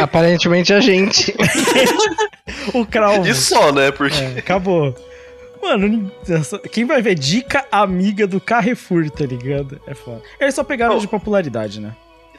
Aparentemente 0.00 0.72
a 0.72 0.80
gente. 0.80 1.34
O 2.74 2.84
Cravo. 2.84 3.26
E 3.26 3.32
só, 3.34 3.72
né? 3.72 3.90
Porque. 3.92 4.16
É, 4.18 4.38
acabou. 4.38 4.94
Mano, 5.62 6.10
quem 6.72 6.84
vai 6.84 7.00
ver 7.00 7.14
dica 7.14 7.64
amiga 7.70 8.26
do 8.26 8.40
Carrefour, 8.40 9.08
tá 9.10 9.24
ligado? 9.24 9.80
É 9.86 9.94
foda. 9.94 10.20
Eles 10.40 10.54
só 10.54 10.64
pegaram 10.64 10.96
Oh. 10.96 10.98
de 10.98 11.06
popularidade, 11.08 11.80
né? 11.80 11.94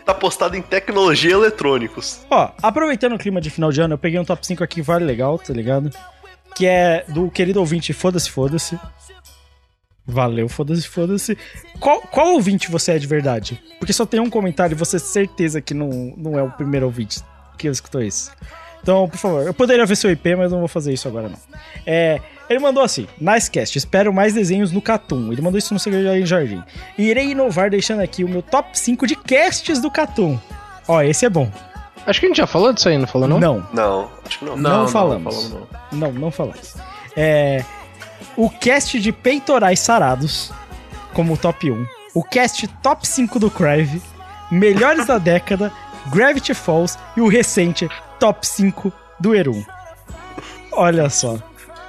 tá 0.05 0.13
postado 0.13 0.57
em 0.57 0.61
tecnologia 0.61 1.29
e 1.29 1.33
eletrônicos. 1.33 2.21
Ó, 2.29 2.51
aproveitando 2.61 3.13
o 3.13 3.17
clima 3.19 3.39
de 3.39 3.49
final 3.49 3.71
de 3.71 3.79
ano, 3.81 3.93
eu 3.93 3.97
peguei 3.97 4.19
um 4.19 4.25
top 4.25 4.45
5 4.45 4.63
aqui 4.63 4.81
vale 4.81 5.05
legal, 5.05 5.37
tá 5.39 5.53
ligado? 5.53 5.89
Que 6.55 6.67
é 6.67 7.05
do 7.07 7.29
querido 7.29 7.59
ouvinte 7.59 7.93
Foda-se, 7.93 8.29
Foda-se. 8.29 8.77
Valeu, 10.05 10.49
foda-se, 10.49 10.87
foda-se. 10.87 11.37
Qual, 11.79 12.01
qual 12.01 12.33
ouvinte 12.33 12.69
você 12.69 12.93
é 12.93 12.99
de 12.99 13.07
verdade? 13.07 13.61
Porque 13.79 13.93
só 13.93 14.05
tem 14.05 14.19
um 14.19 14.29
comentário 14.29 14.73
e 14.73 14.77
você 14.77 14.97
certeza 14.99 15.61
que 15.61 15.73
não, 15.73 15.89
não 16.17 16.37
é 16.37 16.43
o 16.43 16.51
primeiro 16.51 16.87
ouvinte 16.87 17.21
que 17.57 17.67
escutou 17.67 18.01
isso. 18.01 18.31
Então, 18.81 19.07
por 19.07 19.17
favor, 19.17 19.45
eu 19.45 19.53
poderia 19.53 19.85
ver 19.85 19.95
seu 19.95 20.09
IP, 20.09 20.35
mas 20.35 20.51
não 20.51 20.59
vou 20.59 20.67
fazer 20.67 20.91
isso 20.91 21.07
agora 21.07 21.29
não. 21.29 21.37
É, 21.85 22.19
ele 22.49 22.59
mandou 22.59 22.83
assim: 22.83 23.07
Nicecast, 23.19 23.77
espero 23.77 24.11
mais 24.11 24.33
desenhos 24.33 24.71
no 24.71 24.81
Catum. 24.81 25.31
Ele 25.31 25.41
mandou 25.41 25.59
isso 25.59 25.73
no 25.73 25.79
Segredo 25.79 26.09
em 26.15 26.25
Jardim. 26.25 26.63
E 26.97 27.03
irei 27.03 27.31
inovar 27.31 27.69
deixando 27.69 28.01
aqui 28.01 28.23
o 28.23 28.29
meu 28.29 28.41
top 28.41 28.77
5 28.77 29.05
de 29.05 29.15
casts 29.15 29.79
do 29.79 29.91
Catum. 29.91 30.39
Ó, 30.87 31.01
esse 31.01 31.25
é 31.25 31.29
bom. 31.29 31.49
Acho 32.05 32.19
que 32.19 32.25
a 32.25 32.29
gente 32.29 32.37
já 32.37 32.47
falou 32.47 32.73
disso 32.73 32.89
aí, 32.89 32.97
não 32.97 33.07
falou 33.07 33.27
não? 33.27 33.39
Não. 33.39 33.67
Não, 33.73 34.09
acho 34.25 34.39
que 34.39 34.45
não. 34.45 34.57
Não, 34.57 34.87
falamos. 34.87 35.55
Não, 35.91 36.11
não, 36.11 36.31
falamos. 36.31 36.75
É, 37.15 37.63
o 38.35 38.49
cast 38.49 38.99
de 38.99 39.11
peitorais 39.11 39.79
sarados, 39.79 40.51
como 41.13 41.37
top 41.37 41.69
1. 41.71 41.85
O 42.15 42.23
cast 42.23 42.67
top 42.81 43.07
5 43.07 43.39
do 43.39 43.49
Crive. 43.51 44.01
Melhores 44.51 45.05
da 45.05 45.17
década. 45.19 45.71
Gravity 46.11 46.53
Falls. 46.53 46.97
E 47.15 47.21
o 47.21 47.27
recente 47.27 47.87
top 48.19 48.45
5 48.47 48.91
do 49.19 49.35
Erum. 49.35 49.63
Olha 50.71 51.09
só. 51.09 51.37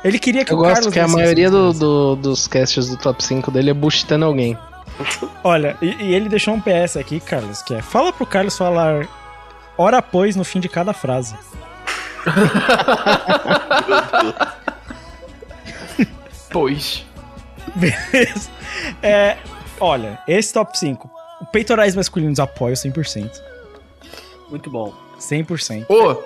Ele 0.05 0.18
queria 0.18 0.44
que 0.44 0.53
Eu 0.53 0.57
o 0.59 0.61
gosto 0.61 0.75
Carlos 0.75 0.92
que 0.92 0.98
a 1.01 1.07
maioria 1.09 1.51
do, 1.51 1.72
do- 1.72 2.16
dos 2.16 2.46
casts 2.48 2.88
do 2.88 2.96
top 2.96 3.22
5 3.25 3.51
dele 3.51 3.70
é 3.70 3.75
buchitando 3.75 4.25
alguém. 4.25 4.59
Olha, 5.44 5.77
e, 5.81 5.87
e 6.01 6.14
ele 6.14 6.29
deixou 6.29 6.53
um 6.55 6.61
PS 6.61 6.96
aqui, 6.96 7.18
Carlos, 7.20 7.62
que 7.62 7.75
é: 7.75 7.81
fala 7.81 8.12
pro 8.12 8.27
Carlos 8.27 8.59
falar 8.59 9.07
hora 9.83 9.99
após 9.99 10.37
no 10.37 10.45
fim 10.45 10.61
de 10.61 10.68
cada 10.68 10.92
frase. 10.92 11.35
Pois. 16.53 17.05
Beleza. 17.75 18.51
É, 19.03 19.38
olha, 19.81 20.18
esse 20.29 20.53
top 20.53 20.79
5. 20.79 21.11
Peitorais 21.51 21.97
masculinos 21.97 22.38
apoio 22.38 22.75
100%. 22.75 23.31
Muito 24.51 24.71
bom. 24.71 24.92
100%. 25.18 25.87
Pô, 25.87 26.23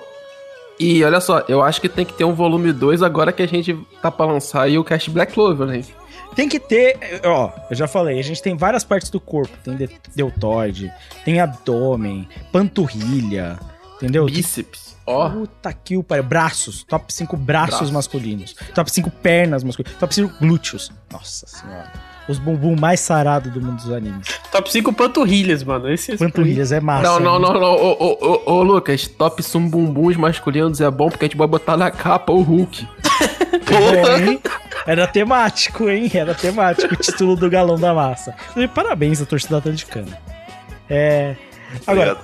e 0.78 1.02
olha 1.04 1.20
só, 1.20 1.44
eu 1.48 1.62
acho 1.62 1.80
que 1.80 1.88
tem 1.88 2.04
que 2.04 2.12
ter 2.12 2.24
um 2.24 2.34
volume 2.34 2.72
2 2.72 3.02
agora 3.02 3.32
que 3.32 3.42
a 3.42 3.48
gente 3.48 3.74
tá 4.02 4.10
pra 4.10 4.26
lançar 4.26 4.62
aí 4.62 4.76
o 4.76 4.84
Cast 4.84 5.10
Black 5.10 5.32
Clover, 5.32 5.66
né? 5.66 5.82
Tem 6.36 6.48
que 6.48 6.60
ter, 6.60 6.98
ó, 7.24 7.50
eu 7.70 7.74
já 7.74 7.88
falei, 7.88 8.20
a 8.20 8.22
gente 8.22 8.42
tem 8.42 8.54
várias 8.56 8.84
partes 8.84 9.08
do 9.10 9.18
corpo. 9.18 9.56
Tem 9.64 9.74
de- 9.74 9.88
deltoide, 10.14 10.92
tem 11.24 11.40
abdômen, 11.40 12.28
panturrilha, 12.52 13.58
entendeu? 13.96 14.26
Bíceps. 14.26 14.94
Ó. 15.06 15.30
Puta 15.30 15.72
que 15.72 15.96
o 15.96 16.02
pariu. 16.02 16.24
Braços. 16.24 16.82
Top 16.84 17.12
5 17.12 17.36
braços, 17.36 17.70
Braços. 17.76 17.90
masculinos. 17.92 18.54
Top 18.74 18.90
5 18.90 19.08
pernas 19.10 19.62
masculinas. 19.64 19.96
Top 19.98 20.12
5 20.14 20.38
glúteos. 20.40 20.90
Nossa 21.12 21.46
senhora. 21.46 21.90
Os 22.28 22.40
bumbum 22.40 22.74
mais 22.74 22.98
sarados 22.98 23.52
do 23.52 23.60
mundo 23.62 23.76
dos 23.76 23.92
animes. 23.92 24.26
Top 24.50 24.70
5 24.70 24.92
panturrilhas, 24.92 25.62
mano. 25.62 25.88
Esse 25.88 26.10
é 26.12 26.16
Panturrilhas 26.16 26.72
é 26.72 26.80
massa. 26.80 27.04
Não, 27.04 27.20
não, 27.20 27.38
não, 27.38 27.54
não. 27.54 27.72
Ô, 27.76 27.92
ô, 27.92 28.42
ô, 28.46 28.52
ô, 28.54 28.62
Lucas, 28.64 29.06
top 29.06 29.40
sum 29.44 29.68
bumbuns 29.70 30.16
masculinos 30.16 30.80
é 30.80 30.90
bom 30.90 31.08
porque 31.08 31.24
a 31.24 31.28
gente 31.28 31.36
vai 31.38 31.46
botar 31.46 31.76
na 31.76 31.88
capa 31.88 32.32
o 32.32 32.42
Hulk. 32.42 32.84
Hein? 33.72 34.40
Era 34.86 35.06
temático, 35.06 35.88
hein? 35.90 36.10
Era 36.14 36.34
temático 36.34 36.94
o 36.94 36.96
título 36.96 37.36
do 37.36 37.50
galão 37.50 37.78
da 37.78 37.92
massa. 37.92 38.34
E 38.56 38.68
Parabéns 38.68 39.20
à 39.20 39.26
torcida 39.26 39.58
atleticana. 39.58 40.18
É. 40.88 41.34
Agora, 41.86 42.16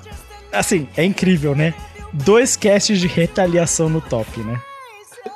assim, 0.52 0.88
é 0.96 1.05
incrível, 1.05 1.55
né? 1.55 1.74
Dois 2.12 2.57
casts 2.57 3.00
de 3.00 3.07
retaliação 3.07 3.88
no 3.88 4.00
top, 4.00 4.40
né? 4.40 4.61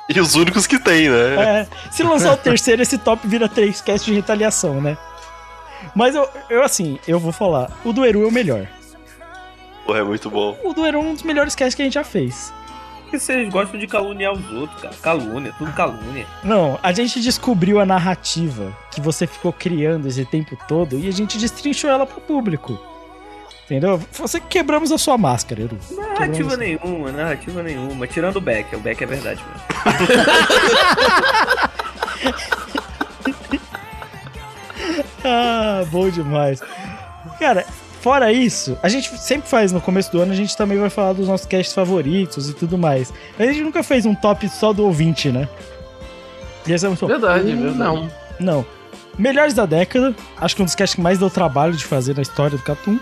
E 0.09 0.19
os 0.19 0.35
únicos 0.35 0.65
que 0.65 0.79
tem, 0.79 1.09
né? 1.09 1.35
É, 1.35 1.67
se 1.91 2.01
lançar 2.03 2.33
o 2.33 2.37
terceiro, 2.37 2.81
esse 2.81 2.97
top 2.97 3.27
vira 3.27 3.49
três 3.49 3.81
casts 3.81 4.05
de 4.05 4.13
retaliação, 4.13 4.79
né? 4.79 4.97
Mas 5.93 6.15
eu, 6.15 6.29
eu, 6.49 6.63
assim, 6.63 6.97
eu 7.07 7.19
vou 7.19 7.31
falar, 7.31 7.71
o 7.83 7.91
do 7.91 8.05
Eru 8.05 8.23
é 8.23 8.27
o 8.27 8.31
melhor. 8.31 8.67
Porra, 9.85 9.99
é 9.99 10.03
muito 10.03 10.29
bom. 10.29 10.57
O 10.63 10.73
do 10.73 10.85
Eru 10.85 10.99
é 10.99 11.01
um 11.01 11.13
dos 11.13 11.23
melhores 11.23 11.55
casts 11.55 11.75
que 11.75 11.81
a 11.81 11.85
gente 11.85 11.95
já 11.95 12.03
fez. 12.03 12.53
Porque 13.07 13.19
vocês 13.19 13.49
gostam 13.49 13.79
de 13.79 13.87
caluniar 13.87 14.33
os 14.33 14.51
outros, 14.51 14.81
cara. 14.81 14.93
Calúnia, 15.01 15.53
tudo 15.57 15.71
calúnia. 15.71 16.27
Não, 16.43 16.77
a 16.83 16.91
gente 16.91 17.21
descobriu 17.21 17.79
a 17.79 17.85
narrativa 17.85 18.75
que 18.91 18.99
você 18.99 19.25
ficou 19.25 19.53
criando 19.53 20.07
esse 20.09 20.25
tempo 20.25 20.57
todo 20.67 20.99
e 20.99 21.07
a 21.07 21.11
gente 21.11 21.37
destrinchou 21.37 21.89
ela 21.89 22.05
pro 22.05 22.19
público. 22.19 22.77
Entendeu? 23.65 24.01
Você 24.11 24.41
quebramos 24.41 24.91
a 24.91 24.97
sua 24.97 25.17
máscara, 25.17 25.61
Eru. 25.61 25.77
Narrativa 25.91 26.49
Quebramos- 26.51 26.57
nenhuma, 26.57 27.11
narrativa 27.13 27.63
nenhuma. 27.63 28.07
Tirando 28.07 28.35
o 28.37 28.41
Beck, 28.41 28.75
o 28.75 28.79
Beck 28.79 29.01
é 29.01 29.07
verdade 29.07 29.41
mesmo. 29.41 29.61
Ah, 35.23 35.83
bom 35.91 36.09
demais. 36.09 36.61
Cara, 37.39 37.65
fora 38.07 38.31
isso, 38.31 38.77
a 38.81 38.87
gente 38.87 39.09
sempre 39.17 39.49
faz 39.49 39.73
no 39.73 39.81
começo 39.81 40.09
do 40.09 40.21
ano, 40.21 40.31
a 40.31 40.35
gente 40.35 40.55
também 40.55 40.79
vai 40.79 40.89
falar 40.89 41.11
dos 41.11 41.27
nossos 41.27 41.45
casts 41.45 41.73
favoritos 41.73 42.49
e 42.49 42.53
tudo 42.53 42.77
mais. 42.77 43.13
A 43.37 43.43
gente 43.43 43.59
nunca 43.59 43.83
fez 43.83 44.05
um 44.05 44.15
top 44.15 44.47
só 44.47 44.71
do 44.71 44.85
ouvinte, 44.85 45.29
né? 45.29 45.49
E 46.65 46.71
esse 46.71 46.85
é 46.85 46.87
muito. 46.87 47.05
Verdade, 47.05 47.51
Hum, 47.51 47.63
verdade. 47.63 47.77
Não, 47.77 48.09
não. 48.39 48.65
Melhores 49.19 49.53
da 49.53 49.65
década, 49.65 50.15
acho 50.39 50.55
que 50.55 50.61
um 50.61 50.65
dos 50.65 50.73
casts 50.73 50.95
que 50.95 51.01
mais 51.01 51.19
deu 51.19 51.29
trabalho 51.29 51.73
de 51.73 51.83
fazer 51.83 52.15
na 52.15 52.21
história 52.21 52.57
do 52.57 52.63
Catum. 52.63 52.97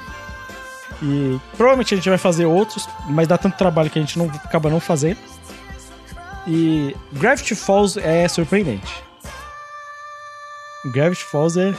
E 1.03 1.39
provavelmente 1.55 1.93
a 1.93 1.97
gente 1.97 2.09
vai 2.09 2.17
fazer 2.17 2.47
outros, 2.47 2.89
mas 3.07 3.27
dá 3.27 3.37
tanto 3.37 3.57
trabalho 3.57 3.91
que 3.91 3.99
a 3.99 4.01
gente 4.01 4.17
não 4.17 4.25
acaba 4.43 4.71
não 4.71 4.79
fazendo. 4.79 5.19
E 6.47 6.95
Gravity 7.13 7.53
Falls 7.53 7.99
é 7.99 8.27
surpreendente. 8.27 9.03
Gravity 10.85 11.25
Falls 11.25 11.59
é, 11.59 11.75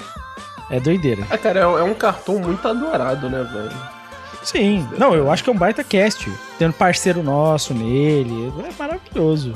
é 0.70 0.80
doideira. 0.80 1.26
Ah, 1.30 1.38
cara, 1.38 1.60
é, 1.60 1.62
é 1.62 1.82
um 1.82 1.94
cartão 1.94 2.38
muito 2.38 2.66
adorado, 2.66 3.28
né, 3.28 3.42
velho? 3.42 3.96
Sim, 4.42 4.86
não, 4.96 5.14
eu 5.14 5.30
acho 5.30 5.42
que 5.42 5.50
é 5.50 5.52
um 5.52 5.58
baita 5.58 5.82
cast. 5.82 6.30
Tendo 6.58 6.72
parceiro 6.72 7.22
nosso 7.22 7.74
nele, 7.74 8.52
é 8.64 8.72
maravilhoso. 8.78 9.54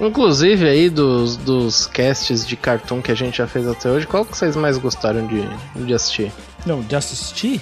Inclusive 0.00 0.68
aí 0.68 0.88
dos, 0.88 1.36
dos 1.36 1.86
casts 1.86 2.46
de 2.46 2.56
cartoon 2.56 3.02
que 3.02 3.12
a 3.12 3.14
gente 3.14 3.38
já 3.38 3.46
fez 3.46 3.66
até 3.68 3.90
hoje, 3.90 4.06
qual 4.06 4.24
que 4.24 4.36
vocês 4.36 4.56
mais 4.56 4.78
gostaram 4.78 5.26
de, 5.26 5.48
de 5.76 5.94
assistir? 5.94 6.32
Não, 6.64 6.80
de 6.80 6.94
assistir? 6.94 7.60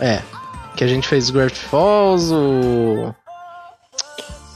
É. 0.00 0.20
Que 0.76 0.84
a 0.84 0.86
gente 0.86 1.08
fez 1.08 1.30
Gravity 1.30 1.58
Falls, 1.58 2.32
o. 2.32 3.14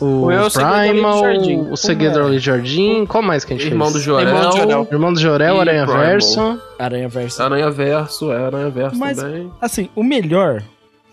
O, 0.03 0.25
O 0.27 0.33
Eu, 0.33 0.47
o 0.47 0.51
Primal, 0.51 1.23
o 1.71 1.77
Segredo 1.77 2.19
do 2.25 2.31
do 2.31 2.38
Jardim. 2.38 3.07
Qual 3.07 3.23
mais 3.23 3.45
que 3.45 3.55
a 3.55 3.57
gente 3.57 3.69
Irmão 3.69 3.88
fez? 3.88 4.01
do 4.01 4.05
Jorel. 4.05 4.29
Irmão 4.29 4.51
do 4.51 4.57
Jorel. 4.57 4.88
Irmão 4.91 5.12
do 5.12 5.21
Jorel, 5.21 5.61
Aranha. 5.61 5.87
Verso. 5.87 6.61
Aranha 6.79 7.09
Verso. 7.09 7.43
Aranha 7.43 7.71
Verso, 7.71 8.33
é 8.33 8.45
Aranha 8.45 8.71
Verso 8.71 8.99
Mas, 8.99 9.19
também. 9.19 9.51
assim, 9.61 9.88
o 9.95 10.03
melhor 10.03 10.62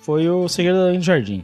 foi 0.01 0.27
o 0.29 0.47
Segredo 0.47 0.93
do 0.93 1.01
Jardim. 1.01 1.43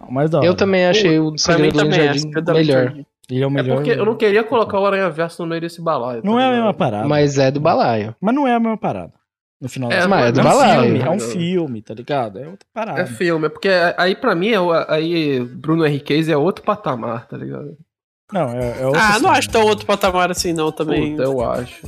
O 0.00 0.12
mais 0.12 0.30
da 0.30 0.38
hora. 0.38 0.46
Eu 0.46 0.54
também 0.54 0.86
achei 0.86 1.18
o 1.18 1.32
mim 1.32 1.38
Segredo 1.38 1.78
do 1.84 1.88
é. 1.88 1.90
Jardim 1.92 2.30
do 2.30 2.52
melhor. 2.54 2.84
Jardim. 2.84 3.06
Ele 3.28 3.42
é 3.42 3.46
o 3.46 3.50
É 3.50 3.52
melhor. 3.52 3.74
porque 3.76 3.90
eu 3.90 4.06
não 4.06 4.14
queria 4.14 4.44
colocar 4.44 4.78
o 4.78 4.86
Aranha 4.86 5.10
Verso 5.10 5.42
no 5.42 5.48
meio 5.48 5.60
desse 5.60 5.82
balaio. 5.82 6.22
Não 6.24 6.36
tá 6.36 6.42
é 6.42 6.46
a 6.46 6.50
mesma 6.52 6.72
parada. 6.74 7.08
Mas 7.08 7.38
é 7.38 7.50
do 7.50 7.58
balaio. 7.60 8.14
Mas 8.20 8.34
não 8.34 8.46
é 8.46 8.54
a 8.54 8.60
mesma 8.60 8.76
parada. 8.78 9.12
No 9.60 9.68
final 9.70 9.90
É, 9.90 9.96
das 10.00 10.06
mas 10.06 10.26
é 10.28 10.32
do 10.32 10.40
um 10.40 10.42
balaio. 10.44 10.82
filme, 10.82 11.00
é 11.00 11.10
um 11.10 11.18
filme, 11.20 11.82
tá 11.82 11.94
ligado? 11.94 12.38
É 12.38 12.46
outra 12.46 12.66
parada. 12.74 13.00
É 13.00 13.06
filme, 13.06 13.46
é 13.46 13.48
porque 13.48 13.70
aí 13.96 14.14
pra 14.14 14.34
mim, 14.34 14.48
é, 14.50 14.60
o- 14.60 14.70
aí 14.88 15.40
Bruno 15.40 15.86
Henriquez 15.86 16.28
é 16.28 16.36
outro 16.36 16.62
patamar, 16.64 17.26
tá 17.26 17.36
ligado? 17.38 17.74
Não, 18.32 18.50
é, 18.50 18.80
é 18.82 18.86
outra 18.86 19.00
Ah, 19.00 19.18
não 19.18 19.30
acho 19.30 19.48
tão 19.48 19.62
outro 19.64 19.86
patamar 19.86 20.30
assim, 20.30 20.52
não, 20.52 20.70
também. 20.70 21.12
Puta, 21.12 21.22
eu 21.22 21.42
acho. 21.48 21.86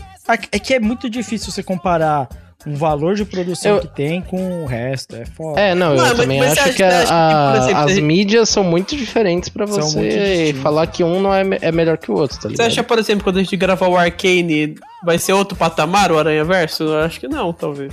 É 0.53 0.59
que 0.59 0.73
é 0.75 0.81
muito 0.81 1.11
difícil 1.11 1.51
você 1.53 1.63
comparar 1.63 2.29
um 2.67 2.75
valor 2.75 3.15
de 3.15 3.25
produção 3.25 3.77
Eu- 3.77 3.81
que 3.83 3.89
tem 3.89 4.21
com 4.23 4.63
o 4.63 4.67
resto. 4.67 5.15
É 5.17 5.25
foda. 5.27 5.61
É, 5.61 5.75
não, 5.75 5.89
Não, 5.95 5.97
eu 5.97 6.03
mas- 6.09 6.17
também 6.17 6.39
mas 6.39 6.53
acho 6.53 6.63
você 6.63 6.73
que, 6.75 6.83
a- 6.83 7.53
que, 7.53 7.59
exemplo, 7.65 7.83
as 7.83 7.99
mídias 7.99 8.49
são 8.49 8.65
muito 8.65 8.97
diferentes 8.97 9.49
pra 9.49 9.67
São 9.67 9.83
você 9.83 10.55
falar 10.63 10.87
que 10.87 11.05
um 11.05 11.21
não 11.21 11.35
é, 11.35 11.43
é 11.61 11.71
melhor 11.73 11.99
que 11.99 12.11
o 12.11 12.15
outro, 12.15 12.37
tá 12.37 12.43
Você 12.43 12.49
ligado? 12.49 12.67
acha, 12.67 12.83
por 12.83 12.99
exemplo, 12.99 13.25
quando 13.25 13.37
a 13.37 13.43
gente 13.43 13.57
gravar 13.57 13.89
o 13.89 13.97
Arcane, 13.97 14.75
vai 15.05 15.19
ser 15.19 15.33
outro 15.33 15.57
patamar, 15.57 16.11
o 16.13 16.19
Aranha 16.19 16.45
Verso? 16.45 16.85
Eu 16.85 17.01
acho 17.01 17.21
que 17.21 17.29
não, 17.29 17.53
talvez. 17.53 17.93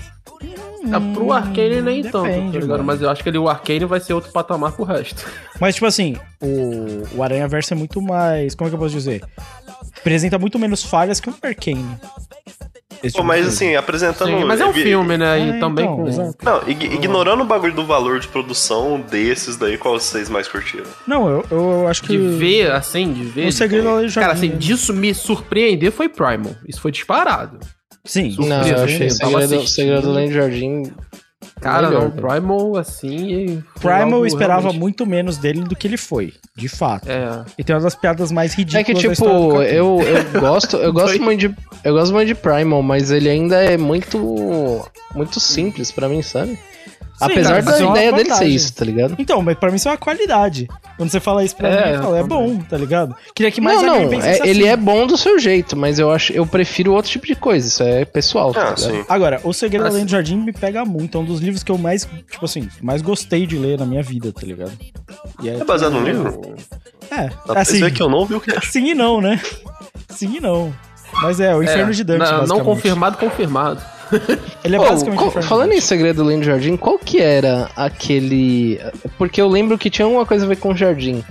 Ah, 0.91 1.01
pro 1.13 1.31
Arcane 1.31 1.81
nem 1.81 2.03
tanto, 2.03 2.11
tá 2.11 2.21
depende, 2.23 2.59
ligado? 2.59 2.83
Mas 2.83 3.01
eu 3.01 3.09
acho 3.09 3.23
que 3.23 3.29
ele, 3.29 3.37
o 3.37 3.49
Arcane 3.49 3.85
vai 3.85 3.99
ser 3.99 4.13
outro 4.13 4.31
patamar 4.31 4.71
pro 4.71 4.85
resto. 4.85 5.25
Mas, 5.59 5.75
tipo 5.75 5.87
assim, 5.87 6.15
o, 6.41 7.17
o 7.17 7.23
Aranha 7.23 7.47
Verso 7.47 7.73
é 7.73 7.77
muito 7.77 8.01
mais. 8.01 8.53
Como 8.53 8.67
é 8.67 8.69
que 8.69 8.75
eu 8.75 8.79
posso 8.79 8.93
dizer? 8.93 9.23
Apresenta 9.97 10.37
muito 10.37 10.59
menos 10.59 10.83
falhas 10.83 11.19
que 11.19 11.29
o 11.29 11.35
Arcane. 11.41 11.97
Pô, 13.13 13.23
mas 13.23 13.41
coisa. 13.41 13.49
assim, 13.49 13.75
apresentando. 13.75 14.27
Sim, 14.37 14.45
mas 14.45 14.59
é 14.61 14.65
um 14.65 14.73
filme, 14.73 15.17
né? 15.17 15.39
E 15.39 15.49
É, 15.49 15.59
também 15.59 15.85
então, 15.85 15.95
com. 15.97 16.07
exato. 16.07 16.35
Não, 16.43 16.61
ig- 16.69 16.93
ignorando 16.93 17.41
o 17.41 17.45
bagulho 17.45 17.73
do 17.73 17.85
valor 17.85 18.19
de 18.19 18.27
produção 18.27 18.99
desses 18.99 19.55
daí, 19.57 19.77
qual 19.77 19.99
vocês 19.99 20.29
mais 20.29 20.47
curtiram? 20.47 20.85
Não, 21.07 21.27
eu, 21.29 21.45
eu 21.51 21.87
acho 21.87 22.01
que. 22.03 22.09
De 22.09 22.17
ver, 22.17 22.71
assim, 22.71 23.11
de 23.13 23.23
ver. 23.23 23.47
O 23.47 23.51
segredo 23.51 23.89
ali 23.89 24.09
já 24.09 24.21
Cara, 24.21 24.33
assim, 24.33 24.49
né? 24.49 24.55
disso 24.57 24.93
me 24.93 25.13
surpreender 25.13 25.91
foi 25.91 26.09
Primal. 26.09 26.55
Isso 26.67 26.81
foi 26.81 26.91
disparado. 26.91 27.59
Sim. 28.03 28.35
Não, 28.37 28.63
surpresa, 28.63 28.69
eu 28.77 28.83
achei 28.83 29.07
eu 29.07 29.07
o 29.07 29.11
segredo, 29.11 29.67
segredo 29.67 30.01
do 30.03 30.09
Além 30.11 30.27
do 30.27 30.33
Jardim 30.33 30.83
Cara, 31.61 31.87
melhor, 31.87 32.03
não, 32.03 32.09
velho. 32.11 32.21
Primal, 32.27 32.77
assim. 32.77 33.63
Primal 33.79 34.01
algo 34.03 34.15
eu 34.17 34.25
esperava 34.25 34.61
realmente- 34.61 34.79
muito 34.79 35.05
menos 35.05 35.37
dele 35.37 35.61
do 35.61 35.75
que 35.75 35.87
ele 35.87 35.97
foi, 35.97 36.33
de 36.55 36.67
fato. 36.67 37.09
É. 37.09 37.43
E 37.57 37.63
tem 37.63 37.75
uma 37.75 37.81
das 37.81 37.95
piadas 37.95 38.31
mais 38.31 38.53
É 38.53 38.57
ridículas 38.57 39.01
que, 39.01 39.07
da 39.07 39.13
tipo, 39.15 39.61
eu, 39.63 40.01
eu 40.01 40.23
gosto, 40.41 40.77
eu 40.77 40.91
gosto 40.93 41.21
muito 41.21 41.39
de. 41.49 41.55
Eu 41.83 41.93
gosto 41.93 42.13
muito 42.13 42.27
de 42.27 42.35
Primal, 42.35 42.81
mas 42.83 43.09
ele 43.11 43.29
ainda 43.29 43.55
é 43.63 43.77
muito. 43.77 44.85
muito 45.13 45.39
simples 45.39 45.91
pra 45.91 46.09
mim, 46.09 46.21
sabe? 46.21 46.59
Apesar 47.19 47.61
cara, 47.61 47.63
mas 47.63 47.79
da 47.79 47.85
é 47.85 47.89
ideia 47.89 48.11
dele 48.13 48.35
ser 48.35 48.45
isso, 48.45 48.73
tá 48.73 48.83
ligado? 48.83 49.15
Então, 49.17 49.41
mas 49.41 49.57
pra 49.57 49.69
mim 49.69 49.77
isso 49.77 49.87
é 49.87 49.91
uma 49.91 49.97
qualidade. 49.97 50.67
Quando 50.97 51.09
você 51.09 51.19
fala 51.19 51.43
isso 51.45 51.55
pra 51.55 51.69
É, 51.69 51.85
mim, 51.91 51.93
eu 51.97 52.03
falo, 52.03 52.15
é 52.17 52.23
bom, 52.23 52.57
tá 52.59 52.77
ligado? 52.77 53.15
Queria 53.33 53.51
que 53.51 53.61
mais 53.61 53.81
não, 53.81 54.09
não, 54.09 54.21
é- 54.21 54.39
ele 54.47 54.63
assim. 54.63 54.67
é 54.69 54.75
bom 54.75 55.07
do 55.07 55.17
seu 55.17 55.39
jeito, 55.39 55.77
mas 55.77 55.97
eu 55.97 56.11
acho, 56.11 56.33
eu 56.33 56.45
prefiro 56.45 56.93
outro 56.93 57.09
tipo 57.11 57.25
de 57.25 57.35
coisa, 57.35 57.67
isso 57.67 57.81
é 57.83 58.03
pessoal, 58.05 58.53
tá 58.53 58.69
Ah, 58.73 58.77
sim. 58.77 59.03
Agora, 59.07 59.39
O 59.43 59.53
Segredo 59.53 59.85
Além 59.87 60.03
do 60.05 60.11
Jardim 60.11 60.37
me 60.37 60.51
pega 60.51 60.83
muito. 60.83 61.17
É 61.17 61.21
um 61.21 61.25
dos 61.25 61.39
livros 61.39 61.63
que 61.63 61.71
eu 61.71 61.77
mais, 61.77 62.07
tipo 62.29 62.43
assim, 62.43 62.67
mais 62.81 63.01
gostei 63.01 63.45
de 63.47 63.57
ler 63.57 63.79
na 63.79 63.85
minha 63.85 64.03
vida, 64.03 64.31
tá 64.33 64.41
ligado? 64.45 64.73
E 65.41 65.49
É 65.49 65.63
baseado 65.63 65.93
num 65.93 66.03
livro? 66.03 66.41
É, 67.09 67.27
Dá 67.27 67.33
pra 67.53 67.61
assim, 67.61 67.79
ver 67.79 67.93
que 67.93 68.01
eu 68.01 68.09
não 68.09 68.25
vi 68.25 68.35
o 68.35 68.41
que 68.41 68.51
é. 68.51 68.59
sim 68.61 68.89
e 68.89 68.93
não, 68.95 69.21
né? 69.21 69.39
Sim 70.09 70.35
e 70.37 70.39
não. 70.39 70.73
Mas 71.21 71.39
é, 71.39 71.55
o 71.55 71.63
Inferno 71.63 71.91
É, 71.91 71.93
de 71.95 72.03
Dante, 72.03 72.47
não, 72.47 72.59
confirmado, 72.61 73.17
confirmado. 73.17 73.81
Ele 74.63 74.75
é 74.75 74.79
Pô, 74.79 74.85
basicamente 74.85 75.19
qual- 75.19 75.43
falando 75.43 75.71
em. 75.73 75.81
Segredo 75.81 76.21
Além 76.21 76.39
do 76.39 76.45
Jardim, 76.45 76.75
qual 76.77 76.97
que 76.99 77.19
era 77.19 77.69
aquele. 77.75 78.79
Porque 79.17 79.41
eu 79.41 79.47
lembro 79.47 79.77
que 79.77 79.89
tinha 79.89 80.05
alguma 80.05 80.25
coisa 80.25 80.45
a 80.45 80.47
ver 80.47 80.57
com 80.57 80.71
o 80.73 80.75
jardim. 80.77 81.23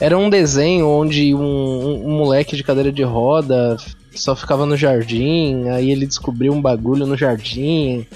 Era 0.00 0.16
um 0.18 0.28
desenho 0.30 0.88
onde 0.88 1.34
um, 1.34 1.40
um- 1.40 2.06
um 2.06 2.10
moleque 2.18 2.56
de 2.56 2.64
cadeira 2.64 2.90
de 2.92 3.02
roda 3.02 3.76
só 4.14 4.34
ficava 4.36 4.66
no 4.66 4.76
jardim, 4.76 5.68
aí 5.70 5.90
ele 5.90 6.06
descobriu 6.06 6.52
um 6.52 6.60
bagulho 6.60 7.06
no 7.06 7.16
jardim. 7.16 8.06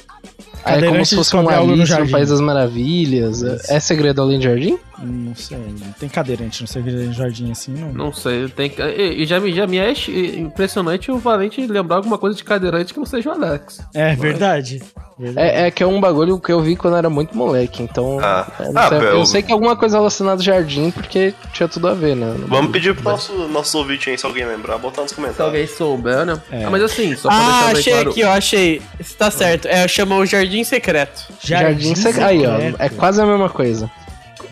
Aí 0.65 0.83
é 0.85 0.89
como 0.89 1.07
se 1.07 1.15
fosse 1.15 1.37
um 1.37 1.49
Alice 1.49 1.99
no. 2.01 2.09
País 2.11 2.29
das 2.29 2.41
Maravilhas. 2.41 3.43
É 3.71 3.79
Segredo 3.79 4.21
Além 4.21 4.39
do 4.39 4.45
Jardim? 4.45 4.79
Não 4.99 5.35
sei, 5.35 5.59
não 5.59 5.93
tem 5.93 6.09
cadeirante 6.09 6.63
no 6.63 6.67
Segredo 6.69 7.07
do 7.07 7.13
Jardim 7.13 7.51
assim, 7.53 7.73
não. 7.73 7.93
Não 7.93 8.13
sei, 8.13 8.49
tem 8.49 8.71
que. 8.71 8.81
E, 8.81 9.23
e 9.23 9.27
já, 9.27 9.39
me- 9.39 9.53
já 9.55 9.67
me 9.67 9.79
é 9.79 9.93
impressionante 10.39 11.11
o 11.11 11.19
Valente 11.19 11.65
lembrar 11.67 11.97
alguma 11.97 12.19
coisa 12.19 12.37
de 12.37 12.43
cadeirante 12.45 12.93
que 12.95 12.99
não 12.99 13.07
seja 13.07 13.29
o 13.31 13.33
Alex. 13.33 13.81
É 13.95 14.15
verdade. 14.17 14.83
verdade. 15.19 15.49
É, 15.49 15.67
é 15.67 15.71
que 15.71 15.83
é 15.83 15.87
um 15.87 16.01
bagulho 16.01 16.39
que 16.41 16.51
eu 16.53 16.61
vi 16.63 16.77
quando 16.77 16.95
eu 16.95 16.99
era 16.99 17.11
muito 17.11 17.37
moleque, 17.37 17.83
então. 17.83 18.19
Ah. 18.23 18.47
eu, 18.61 18.73
não 18.73 18.81
Ah, 18.83 18.89
sei, 18.89 18.99
eu 19.09 19.27
sei 19.27 19.43
que 19.43 19.51
é 19.51 19.55
alguma 19.55 19.77
coisa 19.77 19.99
relacionada 19.99 20.41
ao 20.41 20.45
jardim, 20.45 20.91
porque 20.91 21.35
tinha 21.53 21.69
tudo 21.69 21.89
a 21.89 21.95
ver, 21.95 22.17
né? 22.17 22.35
Vamos 22.47 22.71
pedir 22.73 22.95
pro 22.95 23.05
nosso, 23.05 23.33
nosso 23.49 23.77
ouvinte 23.79 24.09
aí, 24.11 24.17
se 24.19 24.25
alguém 24.25 24.47
lembrar, 24.47 24.79
botar 24.79 25.03
nos 25.03 25.11
Se 25.11 25.17
comentários. 25.17 25.47
alguém 25.47 25.67
souber, 25.67 26.25
né? 26.25 26.41
É. 26.51 26.65
Ah, 26.65 26.71
mas 26.71 26.83
assim, 26.83 27.15
só 27.17 27.29
pra 27.29 27.37
Ah, 27.39 27.67
achei 27.73 27.93
claro. 27.93 28.11
aqui, 28.11 28.25
ó, 28.25 28.31
achei. 28.33 28.83
Tá 29.19 29.31
certo. 29.31 29.67
É, 29.69 29.87
chama 29.89 30.17
o 30.17 30.25
Jardim 30.27 30.65
Secreto. 30.65 31.23
Jardim, 31.43 31.95
Secreto. 31.95 32.25
Aí, 32.27 32.47
ó. 32.47 32.57
É 32.79 32.89
quase 32.89 33.21
a 33.21 33.27
mesma 33.27 33.49
coisa. 33.51 33.91